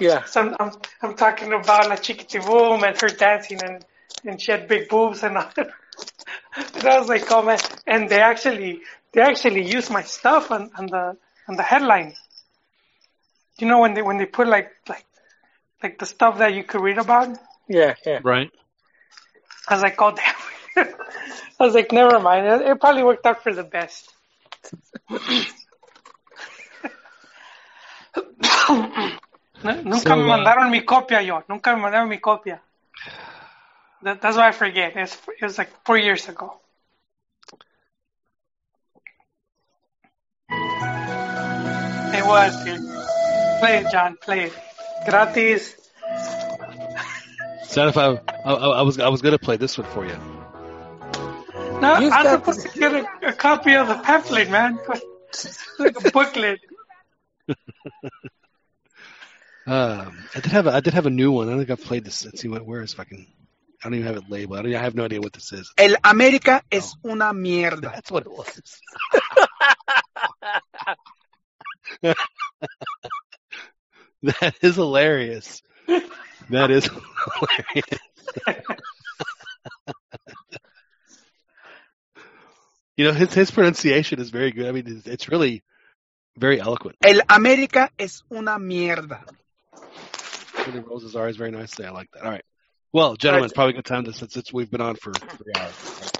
Yeah. 0.00 0.24
So 0.24 0.40
I'm 0.40 0.56
I'm, 0.58 0.70
I'm 1.02 1.14
talking 1.14 1.52
about 1.52 1.88
La 1.90 1.96
Chiquiti 1.96 2.44
Boom 2.44 2.84
and 2.84 2.98
her 3.00 3.08
dancing, 3.08 3.62
and 3.62 3.84
and 4.24 4.40
she 4.40 4.52
had 4.52 4.66
big 4.66 4.88
boobs 4.88 5.22
and 5.22 5.36
all. 5.36 5.50
and 5.56 6.84
I 6.86 6.98
was 6.98 7.08
like, 7.08 7.30
oh 7.30 7.42
man, 7.42 7.58
and 7.86 8.08
they 8.08 8.20
actually 8.20 8.80
they 9.12 9.20
actually 9.20 9.64
use 9.64 9.90
my 9.90 10.02
stuff 10.02 10.50
on, 10.50 10.70
on 10.76 10.86
the 10.86 11.16
on 11.48 11.56
the 11.56 11.62
headline. 11.62 12.14
You 13.58 13.66
know 13.66 13.80
when 13.80 13.94
they 13.94 14.02
when 14.02 14.18
they 14.18 14.26
put 14.26 14.48
like 14.48 14.70
like 14.88 15.04
like 15.82 15.98
the 15.98 16.06
stuff 16.06 16.38
that 16.38 16.54
you 16.54 16.64
could 16.64 16.80
read 16.80 16.98
about. 16.98 17.38
Yeah, 17.68 17.94
yeah. 18.06 18.20
Right. 18.22 18.50
I 19.68 19.74
was 19.74 19.82
like, 19.82 20.00
oh 20.00 20.14
damn. 20.14 20.88
I 21.60 21.64
was 21.64 21.74
like, 21.74 21.92
never 21.92 22.18
mind. 22.18 22.46
It, 22.46 22.62
it 22.68 22.80
probably 22.80 23.02
worked 23.04 23.26
out 23.26 23.42
for 23.42 23.52
the 23.54 23.62
best. 23.62 24.12
Nunca 29.64 29.98
So, 29.98 30.16
me 30.16 30.22
uh, 30.30 30.36
mandaron 30.36 30.70
mi 30.70 30.80
copia 30.82 31.24
yo. 31.24 31.42
Nunca 31.48 31.76
me 31.76 31.82
mandaron 31.82 32.08
mi 32.08 32.18
copia. 32.18 32.60
That, 34.02 34.20
that's 34.20 34.36
why 34.36 34.48
I 34.48 34.52
forget. 34.52 34.96
It's, 34.96 35.16
it 35.40 35.44
was 35.44 35.58
like 35.58 35.70
four 35.84 35.96
years 35.96 36.28
ago. 36.28 36.61
It 42.22 42.28
was, 42.28 42.64
dude. 42.64 42.80
Play 43.58 43.78
it, 43.78 43.90
John. 43.90 44.16
Play 44.16 44.44
it. 44.44 44.52
Gratis. 45.06 45.74
So 47.64 47.88
if 47.88 47.96
I, 47.96 48.20
I, 48.44 48.52
I 48.52 48.82
was 48.82 49.00
I 49.00 49.08
was 49.08 49.22
gonna 49.22 49.38
play 49.38 49.56
this 49.56 49.76
one 49.76 49.88
for 49.88 50.06
you. 50.06 50.16
No, 51.80 51.98
You've 51.98 52.12
I'm 52.12 52.26
supposed 52.26 52.60
to 52.60 52.78
get 52.78 52.92
a, 52.92 53.28
a 53.28 53.32
copy 53.32 53.74
of 53.74 53.88
the 53.88 53.96
pamphlet, 53.96 54.50
man. 54.50 54.78
like 55.78 55.96
a 56.04 56.10
booklet. 56.10 56.60
Um, 59.64 60.18
I 60.34 60.40
did 60.40 60.50
have 60.50 60.66
a, 60.66 60.72
I 60.72 60.80
did 60.80 60.94
have 60.94 61.06
a 61.06 61.10
new 61.10 61.30
one. 61.30 61.46
I 61.46 61.52
don't 61.52 61.60
think 61.60 61.70
I've 61.70 61.84
played 61.84 62.04
this. 62.04 62.24
Let's 62.24 62.40
see 62.40 62.48
what 62.48 62.66
where 62.66 62.82
is 62.82 62.94
fucking. 62.94 63.28
I 63.80 63.88
don't 63.88 63.94
even 63.94 64.08
have 64.08 64.16
it 64.16 64.28
labeled. 64.28 64.58
I, 64.58 64.62
don't, 64.62 64.74
I 64.74 64.82
have 64.82 64.96
no 64.96 65.04
idea 65.04 65.20
what 65.20 65.32
this 65.32 65.52
is. 65.52 65.72
El 65.78 65.94
América 66.02 66.62
es 66.68 66.96
una 67.04 67.32
mierda. 67.32 67.92
That's 67.92 68.10
what 68.10 68.26
it 68.26 68.32
was. 68.32 68.80
that 74.22 74.54
is 74.60 74.76
hilarious. 74.76 75.62
That 76.50 76.70
is 76.70 76.88
hilarious. 76.88 78.00
you 82.96 83.04
know 83.04 83.12
his 83.12 83.32
his 83.32 83.50
pronunciation 83.50 84.20
is 84.20 84.30
very 84.30 84.52
good. 84.52 84.66
I 84.66 84.72
mean, 84.72 84.84
it's, 84.86 85.06
it's 85.06 85.28
really 85.28 85.62
very 86.36 86.60
eloquent. 86.60 86.96
El 87.04 87.20
América 87.28 87.90
es 87.98 88.22
una 88.30 88.58
mierda. 88.58 89.24
Really 90.66 90.80
rolls 90.80 91.02
his 91.02 91.16
R's 91.16 91.36
very 91.36 91.50
nice. 91.50 91.78
nicely. 91.78 91.86
I 91.86 91.90
like 91.90 92.10
that. 92.12 92.24
All 92.24 92.30
right. 92.30 92.44
Well, 92.92 93.16
gentlemen, 93.16 93.50
probably 93.54 93.72
a 93.72 93.76
good 93.76 93.86
time 93.86 94.04
to 94.04 94.12
since 94.12 94.36
it's, 94.36 94.52
we've 94.52 94.70
been 94.70 94.82
on 94.82 94.96
for 94.96 95.12
three 95.12 95.52
hours 95.56 96.11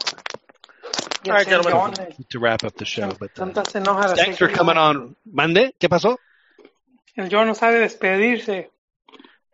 All 1.25 1.33
right, 1.33 1.47
gentlemen. 1.47 1.95
to 2.31 2.39
wrap 2.39 2.65
up 2.65 2.75
the 2.77 2.85
show. 2.85 3.13
But 3.19 3.39
uh, 3.39 3.53
Santa 3.53 3.71
se 3.71 3.81
enoja 3.81 4.09
de 4.09 4.17
thanks 4.17 4.39
for 4.39 4.49
coming 4.49 4.77
on. 4.77 5.15
Mande, 5.25 5.73
¿qué 5.81 5.89
pasó? 5.89 6.17
El 7.17 7.29
Joe 7.29 7.45
no 7.45 7.55
sabe 7.55 7.79
despedirse. 7.81 8.69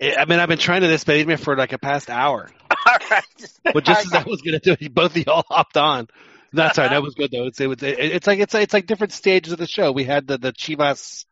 Eh, 0.01 0.15
I 0.17 0.25
mean, 0.25 0.39
I've 0.39 0.49
been 0.49 0.59
trying 0.59 0.83
to 0.83 0.87
despedirme 0.87 1.39
for 1.39 1.57
like 1.57 1.73
a 1.73 1.79
past 1.79 2.09
hour. 2.09 2.49
All 2.87 2.97
right. 3.11 3.25
But 3.65 3.85
just 3.85 4.07
as 4.07 4.13
I 4.15 4.23
was 4.23 4.43
gonna 4.43 4.61
do 4.61 4.77
it, 4.79 4.95
both 4.95 5.17
of 5.17 5.27
y'all 5.27 5.45
hopped 5.51 5.77
on. 5.77 6.09
That's 6.53 6.79
right. 6.79 6.91
That 6.91 7.03
was 7.03 7.15
good 7.15 7.31
though. 7.31 7.47
It's 7.47 7.61
it 7.61 7.67
was, 7.67 7.83
it, 7.83 7.99
it's 7.99 8.27
like 8.27 8.39
it's 8.39 8.55
it's 8.55 8.73
like 8.73 8.87
different 8.87 9.13
stages 9.13 9.53
of 9.53 9.59
the 9.59 9.67
show. 9.67 9.93
We 9.93 10.05
had 10.05 10.27
the 10.27 10.39
the 10.39 10.53
Chivas 10.53 11.27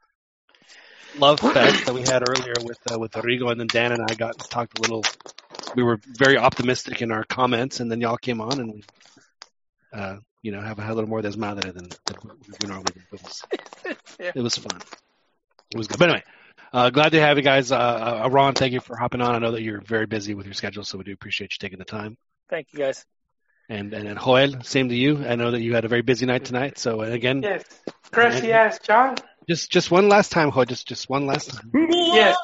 love 1.19 1.41
fest 1.55 1.87
that 1.87 1.95
we 1.95 2.03
had 2.03 2.29
earlier 2.29 2.55
with 2.63 2.79
uh, 2.91 2.99
with 2.99 3.13
Rigo, 3.13 3.51
and 3.51 3.61
then 3.61 3.69
Dan 3.69 3.93
and 3.93 4.03
I 4.11 4.15
got 4.15 4.39
talked 4.51 4.79
a 4.79 4.83
little. 4.83 5.05
We 5.75 5.83
were 5.83 5.99
very 6.07 6.37
optimistic 6.37 7.03
in 7.03 7.11
our 7.11 7.25
comments, 7.25 7.81
and 7.81 7.91
then 7.91 8.01
y'all 8.01 8.17
came 8.17 8.41
on, 8.41 8.61
and 8.61 8.75
we, 8.75 8.85
uh, 9.97 10.17
you 10.43 10.53
know, 10.53 10.61
have 10.61 10.79
a 10.79 10.95
little 10.95 11.09
more 11.09 11.23
desmadre 11.23 11.73
than, 11.75 11.89
than 12.07 12.17
we 12.61 12.69
normally 12.69 12.93
do. 12.95 13.01
It 13.13 13.23
was, 13.23 13.43
Yeah. 14.21 14.33
it 14.35 14.41
was 14.43 14.57
fun. 14.57 14.81
It 15.73 15.79
was 15.79 15.87
good. 15.89 15.99
But 15.99 16.09
anyway, 16.11 16.25
uh, 16.73 16.91
glad 16.91 17.13
to 17.13 17.21
have 17.21 17.37
you 17.37 17.43
guys. 17.43 17.73
Uh, 17.73 18.23
uh, 18.25 18.29
Ron, 18.31 18.55
thank 18.55 18.73
you 18.73 18.81
for 18.81 18.97
hopping 18.97 19.21
on. 19.21 19.35
I 19.35 19.39
know 19.39 19.53
that 19.53 19.63
you're 19.63 19.81
very 19.81 20.07
busy 20.07 20.35
with 20.35 20.47
your 20.47 20.55
schedule, 20.55 20.85
so 20.85 20.99
we 20.99 21.05
do 21.05 21.13
appreciate 21.13 21.53
you 21.53 21.59
taking 21.59 21.79
the 21.79 21.85
time. 21.85 22.17
Thank 22.49 22.69
you, 22.73 22.79
guys. 22.79 23.05
And 23.69 23.93
and, 23.95 24.07
and 24.07 24.21
Joel, 24.21 24.63
same 24.63 24.89
to 24.91 24.95
you. 24.95 25.27
I 25.27 25.35
know 25.35 25.51
that 25.51 25.61
you 25.61 25.75
had 25.75 25.85
a 25.85 25.89
very 25.89 26.03
busy 26.03 26.25
night 26.27 26.45
tonight. 26.45 26.79
So 26.79 27.01
and 27.01 27.13
again, 27.13 27.43
Yes. 27.43 27.65
Gracias, 28.13 28.79
John. 28.87 29.17
Just 29.49 29.71
just 29.73 29.91
one 29.91 30.09
last 30.09 30.31
time, 30.31 30.51
Ho. 30.51 30.65
Just 30.65 30.87
just 30.87 31.11
one 31.11 31.27
last 31.27 31.51
time. 31.51 31.71
Yes. 31.91 32.37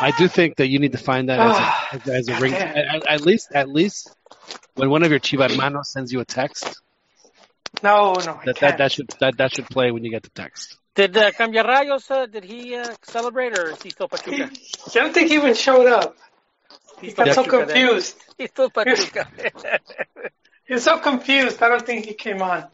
I 0.00 0.10
do 0.12 0.28
think 0.28 0.56
that 0.56 0.68
you 0.68 0.78
need 0.78 0.92
to 0.92 0.98
find 0.98 1.28
that 1.28 1.40
as 1.40 1.58
Ah, 1.58 1.88
a, 1.92 1.94
as, 1.94 2.08
as 2.08 2.28
a 2.28 2.36
ring. 2.40 2.54
At, 2.54 3.04
at 3.06 3.20
least 3.22 3.52
at 3.54 3.68
least 3.68 4.14
when 4.74 4.90
one 4.90 5.02
of 5.02 5.10
your 5.10 5.20
chiva 5.20 5.48
hermanos 5.50 5.90
sends 5.92 6.12
you 6.12 6.20
a 6.20 6.24
text, 6.24 6.82
No, 7.82 8.20
no, 8.24 8.32
I 8.32 8.46
that, 8.46 8.58
that 8.60 8.76
that 8.78 8.92
should 8.92 9.08
that 9.20 9.36
that 9.38 9.54
should 9.54 9.68
play 9.68 9.90
when 9.92 10.04
you 10.04 10.10
get 10.10 10.22
the 10.22 10.30
text. 10.30 10.78
Did 10.94 11.16
uh, 11.16 11.30
Cambia 11.32 11.64
Rayos, 11.64 12.10
uh, 12.10 12.26
did 12.26 12.44
he 12.44 12.74
uh, 12.76 12.96
celebrate 13.02 13.52
or 13.58 13.70
is 13.70 13.82
he 13.82 13.90
still 13.90 14.08
He, 14.28 14.46
Pachuca? 14.46 14.50
I 14.86 14.90
don't 14.94 15.12
think 15.14 15.28
he 15.30 15.36
even 15.36 15.54
showed 15.54 15.86
up. 15.86 16.16
He's 17.00 17.14
He's 17.14 17.14
got 17.14 17.32
so 17.32 17.44
Pachuca 17.44 17.64
then. 17.66 17.80
confused. 17.80 18.16
He's 18.38 18.50
still 18.50 18.70
Pachuca. 18.70 19.28
He's 20.66 20.82
so 20.84 20.98
confused. 20.98 21.62
I 21.62 21.68
don't 21.68 21.84
think 21.86 22.06
he 22.06 22.14
came 22.14 22.42
on. 22.42 22.66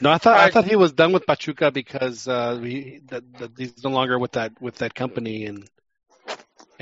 No, 0.00 0.10
I 0.10 0.18
thought 0.18 0.38
I 0.38 0.48
thought 0.48 0.64
he 0.64 0.76
was 0.76 0.92
done 0.92 1.12
with 1.12 1.26
Pachuca 1.26 1.70
because 1.70 2.26
uh, 2.28 2.56
he 2.58 3.00
that, 3.08 3.22
that 3.38 3.52
he's 3.56 3.82
no 3.84 3.90
longer 3.90 4.18
with 4.18 4.32
that 4.32 4.60
with 4.60 4.76
that 4.76 4.94
company 4.94 5.46
and. 5.46 5.68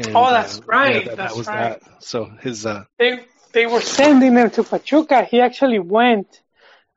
And 0.07 0.17
Oh, 0.17 0.31
that's 0.31 0.59
uh, 0.59 0.63
right, 0.67 1.05
that, 1.05 1.17
that's 1.17 1.33
that 1.33 1.39
was 1.39 1.47
right. 1.47 1.81
that. 1.81 2.03
So 2.03 2.25
his 2.41 2.67
uh, 2.67 2.85
They 2.99 3.25
they 3.53 3.67
were 3.67 3.81
sending 3.81 4.35
him 4.37 4.51
to 4.51 4.63
Pachuca. 4.65 5.25
He 5.25 5.41
actually 5.41 5.79
went 5.79 6.41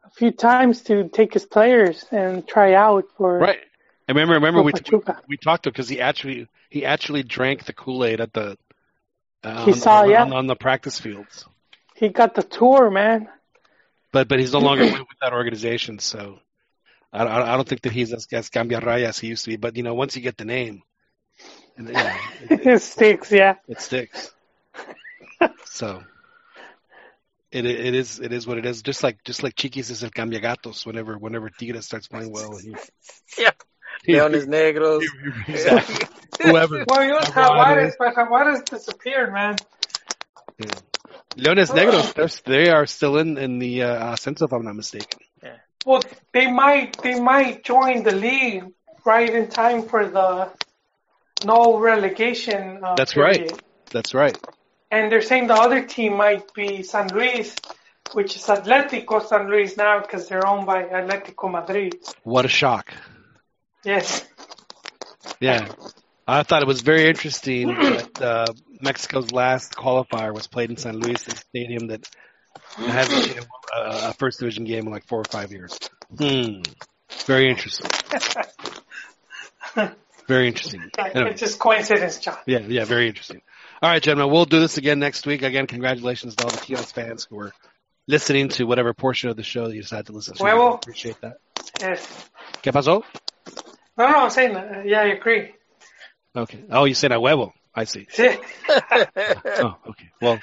a 0.03 0.09
few 0.11 0.31
times 0.31 0.81
to 0.83 1.09
take 1.09 1.33
his 1.33 1.45
players 1.45 2.05
and 2.11 2.47
try 2.47 2.73
out 2.73 3.05
for 3.17 3.37
right. 3.39 3.59
I 4.07 4.11
remember 4.11 4.33
remember 4.35 4.59
for 4.59 4.63
we 4.65 4.71
Pachuca. 4.73 5.21
we 5.27 5.37
talked 5.37 5.63
to 5.63 5.69
him 5.69 5.73
because 5.73 5.89
he 5.89 6.01
actually 6.01 6.47
he 6.69 6.85
actually 6.85 7.23
drank 7.23 7.65
the 7.65 7.73
Kool 7.73 8.03
Aid 8.05 8.21
at 8.21 8.33
the 8.33 8.57
uh, 9.43 9.65
He 9.65 9.71
on, 9.71 9.77
saw, 9.77 10.03
the, 10.03 10.09
yeah. 10.11 10.23
on, 10.23 10.33
on 10.33 10.47
the 10.47 10.55
practice 10.55 10.99
fields. 10.99 11.45
He 11.95 12.09
got 12.09 12.35
the 12.35 12.43
tour, 12.43 12.89
man. 12.89 13.29
But 14.11 14.27
but 14.27 14.39
he's 14.39 14.53
no 14.53 14.59
longer 14.59 14.85
with 14.85 15.19
that 15.21 15.33
organization, 15.33 15.99
so 15.99 16.39
I, 17.11 17.23
I 17.25 17.53
I 17.53 17.55
don't 17.55 17.67
think 17.67 17.81
that 17.81 17.91
he's 17.93 18.13
as, 18.13 18.27
as 18.31 18.49
Cambiaraya 18.49 19.07
as 19.07 19.17
he 19.19 19.27
used 19.27 19.43
to 19.45 19.49
be. 19.51 19.55
But 19.57 19.75
you 19.75 19.83
know, 19.83 19.95
once 19.95 20.15
you 20.15 20.21
get 20.21 20.37
the 20.37 20.45
name, 20.45 20.83
and, 21.77 21.87
you 21.87 21.93
know, 21.93 22.15
it, 22.49 22.65
it 22.67 22.81
sticks, 22.81 23.31
yeah. 23.31 23.55
it 23.67 23.81
sticks. 23.81 24.31
so 25.65 26.03
it 27.53 27.65
it 27.65 27.93
is 27.93 28.19
it 28.19 28.33
is 28.33 28.47
what 28.47 28.57
it 28.57 28.65
is. 28.65 28.81
Just 28.81 29.03
like 29.03 29.23
just 29.23 29.43
like 29.43 29.55
Chiquis 29.55 29.89
is 29.89 30.03
el 30.03 30.09
Cambiagatos. 30.09 30.85
Whenever 30.85 31.17
whenever 31.17 31.49
Tigres 31.49 31.85
starts 31.85 32.07
playing 32.07 32.31
well, 32.31 32.57
he, 32.57 32.75
yeah. 33.37 33.51
he, 34.03 34.13
Leones 34.13 34.47
Negros. 34.47 35.03
exactly. 35.47 36.07
whoever. 36.41 36.83
Well, 36.87 37.03
you 37.03 37.11
know 37.11 37.19
Jaguares, 37.19 37.93
but 37.97 38.15
Jaguares 38.15 38.65
disappeared, 38.65 39.31
man. 39.31 39.57
Yeah. 40.57 40.71
Leones 41.37 41.69
Negros, 41.69 42.43
they're, 42.43 42.85
still 42.87 43.17
in 43.17 43.37
in 43.37 43.59
the 43.59 43.83
uh, 43.83 44.13
Ascenso, 44.13 44.45
if 44.45 44.51
I'm 44.51 44.65
not 44.65 44.75
mistaken. 44.75 45.19
Yeah. 45.43 45.57
Well, 45.85 46.01
they 46.31 46.51
might 46.51 47.01
they 47.03 47.19
might 47.19 47.63
join 47.63 48.03
the 48.03 48.15
league 48.15 48.65
right 49.05 49.29
in 49.29 49.47
time 49.47 49.83
for 49.83 50.07
the 50.07 50.51
no 51.45 51.79
relegation. 51.79 52.79
Uh, 52.83 52.95
That's 52.95 53.13
period. 53.13 53.51
right. 53.51 53.61
That's 53.91 54.13
right. 54.13 54.37
And 54.91 55.11
they're 55.11 55.21
saying 55.21 55.47
the 55.47 55.55
other 55.55 55.83
team 55.85 56.17
might 56.17 56.53
be 56.53 56.83
San 56.83 57.07
Luis, 57.09 57.55
which 58.13 58.35
is 58.35 58.43
Atletico 58.43 59.25
San 59.25 59.49
Luis 59.49 59.75
now 59.77 60.01
because 60.01 60.27
they're 60.27 60.45
owned 60.47 60.65
by 60.65 60.83
Atletico 60.83 61.51
Madrid. 61.51 61.95
What 62.23 62.45
a 62.45 62.49
shock. 62.49 62.93
Yes. 63.83 64.25
Yeah. 65.39 65.67
I 66.27 66.43
thought 66.43 66.61
it 66.61 66.67
was 66.67 66.81
very 66.81 67.07
interesting 67.07 67.67
that 67.75 68.21
uh, 68.21 68.45
Mexico's 68.81 69.31
last 69.31 69.73
qualifier 69.75 70.33
was 70.33 70.47
played 70.47 70.69
in 70.69 70.77
San 70.77 70.99
Luis, 70.99 71.27
a 71.27 71.35
stadium 71.35 71.87
that 71.87 72.07
hasn't 72.77 73.23
seen 73.23 73.39
a, 73.75 74.09
a 74.09 74.13
first 74.13 74.39
division 74.39 74.63
game 74.63 74.85
in 74.85 74.91
like 74.91 75.05
four 75.07 75.19
or 75.19 75.25
five 75.29 75.51
years. 75.51 75.77
Hmm. 76.17 76.61
Very 77.25 77.49
interesting. 77.49 77.89
Very 80.27 80.47
interesting. 80.47 80.89
Anyway. 80.97 81.31
It's 81.31 81.41
just 81.41 81.59
coincidence, 81.59 82.19
John. 82.19 82.37
Yeah, 82.47 82.59
yeah, 82.59 82.85
very 82.85 83.07
interesting. 83.07 83.41
All 83.81 83.89
right, 83.89 84.01
gentlemen, 84.01 84.33
we'll 84.33 84.45
do 84.45 84.59
this 84.59 84.77
again 84.77 84.99
next 84.99 85.27
week. 85.27 85.43
Again, 85.43 85.67
congratulations 85.67 86.35
to 86.35 86.45
all 86.45 86.49
the 86.49 86.57
Kios 86.57 86.91
fans 86.93 87.27
who 87.29 87.35
were 87.35 87.51
listening 88.07 88.49
to 88.49 88.63
whatever 88.65 88.93
portion 88.93 89.29
of 89.29 89.35
the 89.35 89.43
show 89.43 89.67
that 89.67 89.75
you 89.75 89.81
decided 89.81 90.07
to 90.07 90.13
listen 90.13 90.35
to. 90.35 90.43
Huevo. 90.43 90.75
Appreciate 90.75 91.19
that. 91.21 91.37
Yes. 91.79 92.29
¿Qué 92.63 92.71
pasó? 92.71 93.03
No, 93.97 94.09
no, 94.09 94.15
I'm 94.23 94.29
saying, 94.29 94.55
uh, 94.55 94.83
yeah, 94.85 95.01
I 95.01 95.07
agree. 95.07 95.53
Okay. 96.35 96.63
Oh, 96.71 96.85
you 96.85 96.95
said 96.95 97.11
a 97.11 97.15
huevo. 97.15 97.51
I 97.75 97.83
see. 97.85 98.07
Oh, 99.45 99.75
okay. 99.89 100.09
Well, 100.21 100.39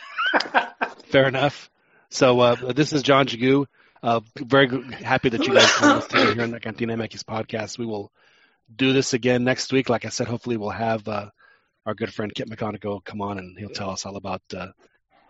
fair 1.07 1.27
enough. 1.27 1.71
So 2.11 2.41
uh, 2.41 2.73
this 2.73 2.93
is 2.93 3.03
John 3.03 3.27
Jagu. 3.27 3.67
Uh, 4.03 4.21
very 4.37 4.83
happy 4.93 5.29
that 5.29 5.47
you 5.47 5.55
guys 5.55 5.71
joined 5.79 5.93
us 5.93 6.07
today 6.07 6.35
here 6.35 6.43
on 6.43 6.51
the 6.53 6.61
Cantina 6.61 6.97
MX 6.97 7.25
podcast. 7.25 7.79
We 7.79 7.87
will 7.87 8.11
do 8.75 8.93
this 8.93 9.13
again 9.15 9.45
next 9.45 9.73
week. 9.73 9.89
Like 9.89 10.05
I 10.05 10.09
said, 10.09 10.29
hopefully 10.29 10.57
we'll 10.57 10.71
have 10.71 11.07
uh, 11.09 11.31
our 11.87 11.95
good 11.95 12.13
friend 12.13 12.33
Kit 12.35 12.49
McConaughey 12.49 13.05
come 13.05 13.21
on 13.21 13.39
and 13.39 13.59
he'll 13.59 13.71
tell 13.71 13.91
us 13.91 14.07
all 14.07 14.17
about 14.17 14.43
uh, 14.57 14.69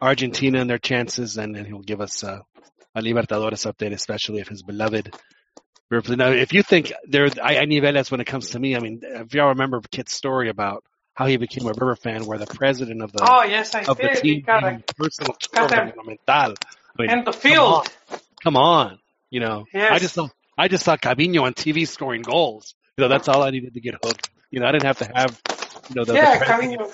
Argentina 0.01 0.61
and 0.61 0.71
their 0.71 0.79
chances, 0.79 1.37
and 1.37 1.55
then 1.55 1.65
he'll 1.65 1.83
give 1.83 2.01
us 2.01 2.25
uh, 2.25 2.41
a 2.95 3.01
Libertadores 3.03 3.71
update, 3.71 3.93
especially 3.93 4.41
if 4.41 4.49
his 4.49 4.63
beloved. 4.63 5.15
River 5.91 6.15
Now, 6.15 6.31
if 6.31 6.53
you 6.53 6.63
think 6.63 6.93
there, 7.09 7.29
I, 7.43 7.59
I 7.59 7.65
niveles 7.65 8.13
when 8.13 8.21
it 8.21 8.27
comes 8.27 8.51
to 8.51 8.59
me. 8.61 8.77
I 8.77 8.79
mean, 8.79 9.01
if 9.03 9.35
y'all 9.35 9.49
remember 9.49 9.81
Kit's 9.91 10.13
story 10.15 10.49
about 10.49 10.85
how 11.15 11.27
he 11.27 11.37
became 11.37 11.67
a 11.67 11.73
River 11.73 11.97
fan, 11.97 12.27
where 12.27 12.39
the 12.39 12.47
president 12.47 13.03
of 13.03 13.13
the 13.13 13.27
Oh, 13.29 13.43
yes, 13.43 13.75
I 13.75 13.81
of 13.83 13.97
the 13.97 14.09
team 14.11 14.37
You 14.37 14.43
got 14.43 14.63
being 14.63 14.85
personal 14.97 15.37
that. 16.27 16.57
I 16.99 17.03
mean, 17.03 17.11
And 17.11 17.27
the 17.27 17.33
come 17.33 17.41
field. 17.41 17.89
on, 18.11 18.19
come 18.43 18.57
on, 18.57 18.99
you 19.31 19.41
know. 19.41 19.65
Yes. 19.75 19.91
I 19.93 19.99
just 19.99 20.15
saw 20.15 20.29
I 20.57 20.69
just 20.69 20.85
saw 20.85 20.97
Cabinho 20.97 21.43
on 21.43 21.55
TV 21.55 21.89
scoring 21.89 22.23
goals. 22.23 22.75
You 23.01 23.07
know, 23.09 23.15
that's 23.15 23.29
all 23.29 23.43
I 23.43 23.49
needed 23.49 23.73
to 23.73 23.81
get 23.81 23.95
hooked. 24.05 24.29
You 24.51 24.61
know, 24.61 24.67
I 24.67 24.73
didn't 24.73 24.85
have 24.85 24.99
to 24.99 25.11
have, 25.15 25.41
you 25.89 25.95
know, 25.95 26.05
the, 26.05 26.13
yeah, 26.13 26.39
the 26.39 26.45
Camino. 26.45 26.91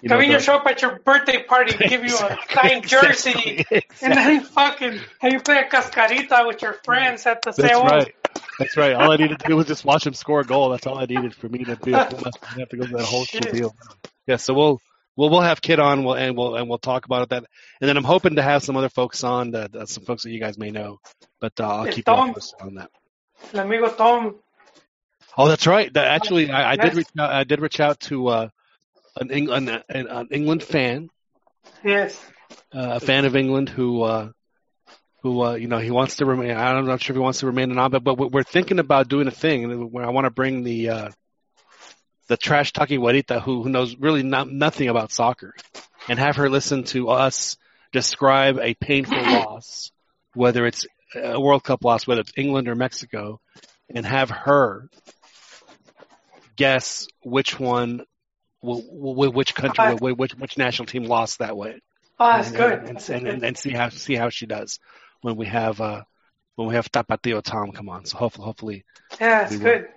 you 0.00 0.08
know, 0.08 0.14
Camino 0.16 0.34
the- 0.38 0.44
show 0.44 0.54
up 0.58 0.66
at 0.66 0.80
your 0.80 1.00
birthday 1.00 1.42
party, 1.42 1.76
give 1.88 2.04
you 2.04 2.14
a 2.16 2.38
signed 2.54 2.86
jersey, 2.86 3.64
and 4.00 4.12
then 4.16 4.42
fucking, 4.44 5.00
and 5.20 5.32
you 5.32 5.40
play 5.40 5.58
a 5.58 5.64
cascarita 5.68 6.46
with 6.46 6.62
your 6.62 6.74
friends 6.84 7.26
at 7.26 7.42
the 7.42 7.50
That's 7.50 7.72
Seoul. 7.72 7.82
right. 7.84 8.14
That's 8.60 8.76
right. 8.76 8.92
All 8.92 9.10
I 9.10 9.16
needed 9.16 9.40
to 9.40 9.48
do 9.48 9.56
was 9.56 9.66
just 9.66 9.84
watch 9.84 10.06
him 10.06 10.14
score 10.14 10.38
a 10.40 10.44
goal. 10.44 10.68
That's 10.70 10.86
all 10.86 10.98
I 10.98 11.06
needed 11.06 11.34
for 11.34 11.48
me 11.48 11.64
to 11.64 11.74
be. 11.74 11.94
I 11.96 12.04
have 12.04 12.68
to 12.68 12.76
go 12.76 12.86
through 12.86 12.98
that 12.98 13.06
whole 13.06 13.24
Shit. 13.24 13.52
deal. 13.52 13.74
Yeah, 14.28 14.36
so 14.36 14.54
we'll 14.54 14.78
we'll 15.16 15.30
we'll 15.30 15.40
have 15.40 15.60
Kid 15.60 15.80
on, 15.80 16.04
we'll, 16.04 16.14
and 16.14 16.36
we'll 16.36 16.54
and 16.54 16.68
we'll 16.68 16.78
talk 16.78 17.06
about 17.06 17.22
it 17.22 17.28
that. 17.30 17.44
And 17.80 17.88
then 17.88 17.96
I'm 17.96 18.04
hoping 18.04 18.36
to 18.36 18.42
have 18.42 18.62
some 18.62 18.76
other 18.76 18.88
folks 18.90 19.24
on, 19.24 19.50
that, 19.52 19.72
that 19.72 19.88
some 19.88 20.04
folks 20.04 20.22
that 20.22 20.30
you 20.30 20.38
guys 20.38 20.56
may 20.58 20.70
know. 20.70 20.98
But 21.40 21.58
uh, 21.58 21.66
I'll 21.66 21.86
Yes, 21.86 21.94
keep 21.96 22.04
Tom. 22.04 22.34
on 22.60 22.74
that. 22.74 22.90
El 23.54 23.60
amigo 23.60 23.88
Tom. 23.88 24.36
Oh, 25.36 25.48
that's 25.48 25.66
right. 25.66 25.92
That 25.92 26.06
actually, 26.08 26.50
I, 26.50 26.72
I 26.72 26.76
did 26.76 26.94
reach 26.94 27.08
out. 27.18 27.30
I 27.32 27.44
did 27.44 27.60
reach 27.60 27.80
out 27.80 28.00
to 28.00 28.28
uh, 28.28 28.48
an 29.16 29.30
England 29.30 29.68
an, 29.88 30.06
an 30.06 30.28
England 30.30 30.62
fan, 30.62 31.08
Yes. 31.84 32.20
uh, 32.74 32.96
a 32.96 33.00
fan 33.00 33.24
of 33.24 33.36
England 33.36 33.68
who 33.68 34.02
uh, 34.02 34.30
who 35.22 35.42
uh, 35.42 35.54
you 35.54 35.68
know 35.68 35.78
he 35.78 35.90
wants 35.90 36.16
to 36.16 36.26
remain. 36.26 36.56
I'm 36.56 36.86
not 36.86 37.00
sure 37.00 37.14
if 37.14 37.16
he 37.16 37.22
wants 37.22 37.40
to 37.40 37.46
remain 37.46 37.76
on, 37.76 37.90
but 37.90 38.02
but 38.04 38.18
we're 38.18 38.26
we're 38.28 38.42
thinking 38.42 38.78
about 38.78 39.08
doing 39.08 39.28
a 39.28 39.32
thing 39.32 39.90
where 39.90 40.04
I 40.04 40.10
want 40.10 40.24
to 40.26 40.30
bring 40.30 40.62
the 40.64 40.88
uh, 40.90 41.10
the 42.28 42.36
trash 42.36 42.72
talking 42.72 43.00
Juanita 43.00 43.40
who 43.40 43.62
who 43.62 43.68
knows 43.70 43.96
really 43.96 44.22
not 44.22 44.50
nothing 44.50 44.88
about 44.88 45.12
soccer, 45.12 45.54
and 46.08 46.18
have 46.18 46.36
her 46.36 46.50
listen 46.50 46.84
to 46.84 47.08
us 47.10 47.56
describe 47.92 48.58
a 48.58 48.74
painful 48.74 49.16
loss, 49.22 49.90
whether 50.34 50.66
it's 50.66 50.86
a 51.14 51.40
World 51.40 51.64
Cup 51.64 51.84
loss, 51.84 52.06
whether 52.06 52.20
it's 52.20 52.32
England 52.36 52.68
or 52.68 52.74
Mexico, 52.74 53.40
and 53.94 54.06
have 54.06 54.30
her 54.30 54.88
guess 56.60 57.06
which 57.36 57.58
one, 57.58 57.90
wh- 58.62 58.84
wh- 59.02 59.34
which 59.38 59.54
country, 59.54 59.84
Uh, 59.84 59.96
which 59.96 60.34
which 60.42 60.58
national 60.58 60.86
team 60.92 61.04
lost 61.16 61.38
that 61.38 61.56
way 61.56 61.72
Oh, 62.22 62.26
that's 62.36 62.48
and, 62.48 62.56
good. 62.62 62.78
and, 62.88 62.98
and, 63.16 63.28
and, 63.32 63.44
and 63.46 63.56
see 63.56 63.70
how 63.80 63.88
see 63.88 64.16
how 64.22 64.28
she 64.28 64.46
does 64.46 64.78
when 65.24 65.36
we 65.40 65.46
have 65.46 65.80
uh 65.80 66.02
when 66.56 66.68
we 66.68 66.74
have 66.74 66.92
Tapatio 66.92 67.40
Tom 67.42 67.72
come 67.72 67.88
on. 67.88 68.04
So 68.04 68.18
hopefully, 68.18 68.44
hopefully, 68.44 68.78
Yeah, 69.20 69.40
that's 69.40 69.56
good. 69.56 69.88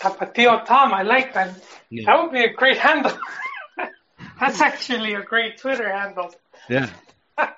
Tapatio 0.00 0.64
Tom, 0.64 0.94
I 0.94 1.02
like 1.02 1.34
that. 1.34 1.50
yeah, 1.90 2.04
That 2.06 2.22
would 2.22 2.32
be 2.32 2.44
a 2.44 2.52
great 2.62 2.78
handle. 2.78 3.12
that's 4.40 4.60
actually 4.70 5.12
a 5.14 5.22
great 5.22 5.58
Twitter 5.58 5.90
handle. 6.00 6.30
yeah. 6.70 6.88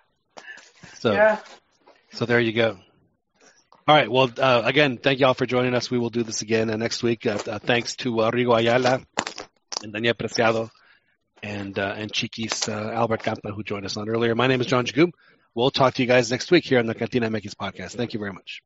So 1.01 1.13
Yeah. 1.13 1.39
so 2.13 2.27
there 2.27 2.41
you 2.41 2.53
go. 2.53 2.79
All 3.91 3.97
right. 3.97 4.09
Well, 4.09 4.31
uh, 4.39 4.63
again, 4.65 4.99
thank 4.99 5.19
you 5.19 5.27
all 5.27 5.35
for 5.35 5.47
joining 5.47 5.75
us. 5.75 5.91
We 5.91 5.99
will 5.99 6.11
do 6.11 6.23
this 6.23 6.43
again 6.43 6.71
uh, 6.71 6.77
next 6.77 7.03
week. 7.03 7.27
Uh, 7.27 7.39
uh, 7.45 7.59
thanks 7.59 7.97
to 7.97 8.21
uh, 8.21 8.31
Rigo 8.31 8.57
Ayala 8.57 9.03
and 9.83 9.93
Daniel 9.93 10.15
Preciado 10.15 10.71
and 11.43 11.77
and 11.77 12.13
Chiquis 12.13 12.69
Albert 12.69 13.25
Campa 13.25 13.53
who 13.53 13.65
joined 13.65 13.87
us 13.87 13.97
on 13.97 14.09
earlier. 14.09 14.37
My 14.37 14.47
name 14.47 14.61
is 14.61 14.69
John 14.69 14.87
Jagum. 14.87 15.11
We'll 15.57 15.73
talk 15.73 15.95
to 15.95 16.03
you 16.03 16.07
guys 16.07 16.31
next 16.31 16.53
week 16.53 16.65
here 16.65 16.79
on 16.79 16.87
the 16.87 16.95
Cantina 16.95 17.29
MX 17.29 17.57
podcast. 17.57 17.97
Thank 17.97 18.15
you 18.15 18.21
very 18.21 18.33
much. 18.33 18.63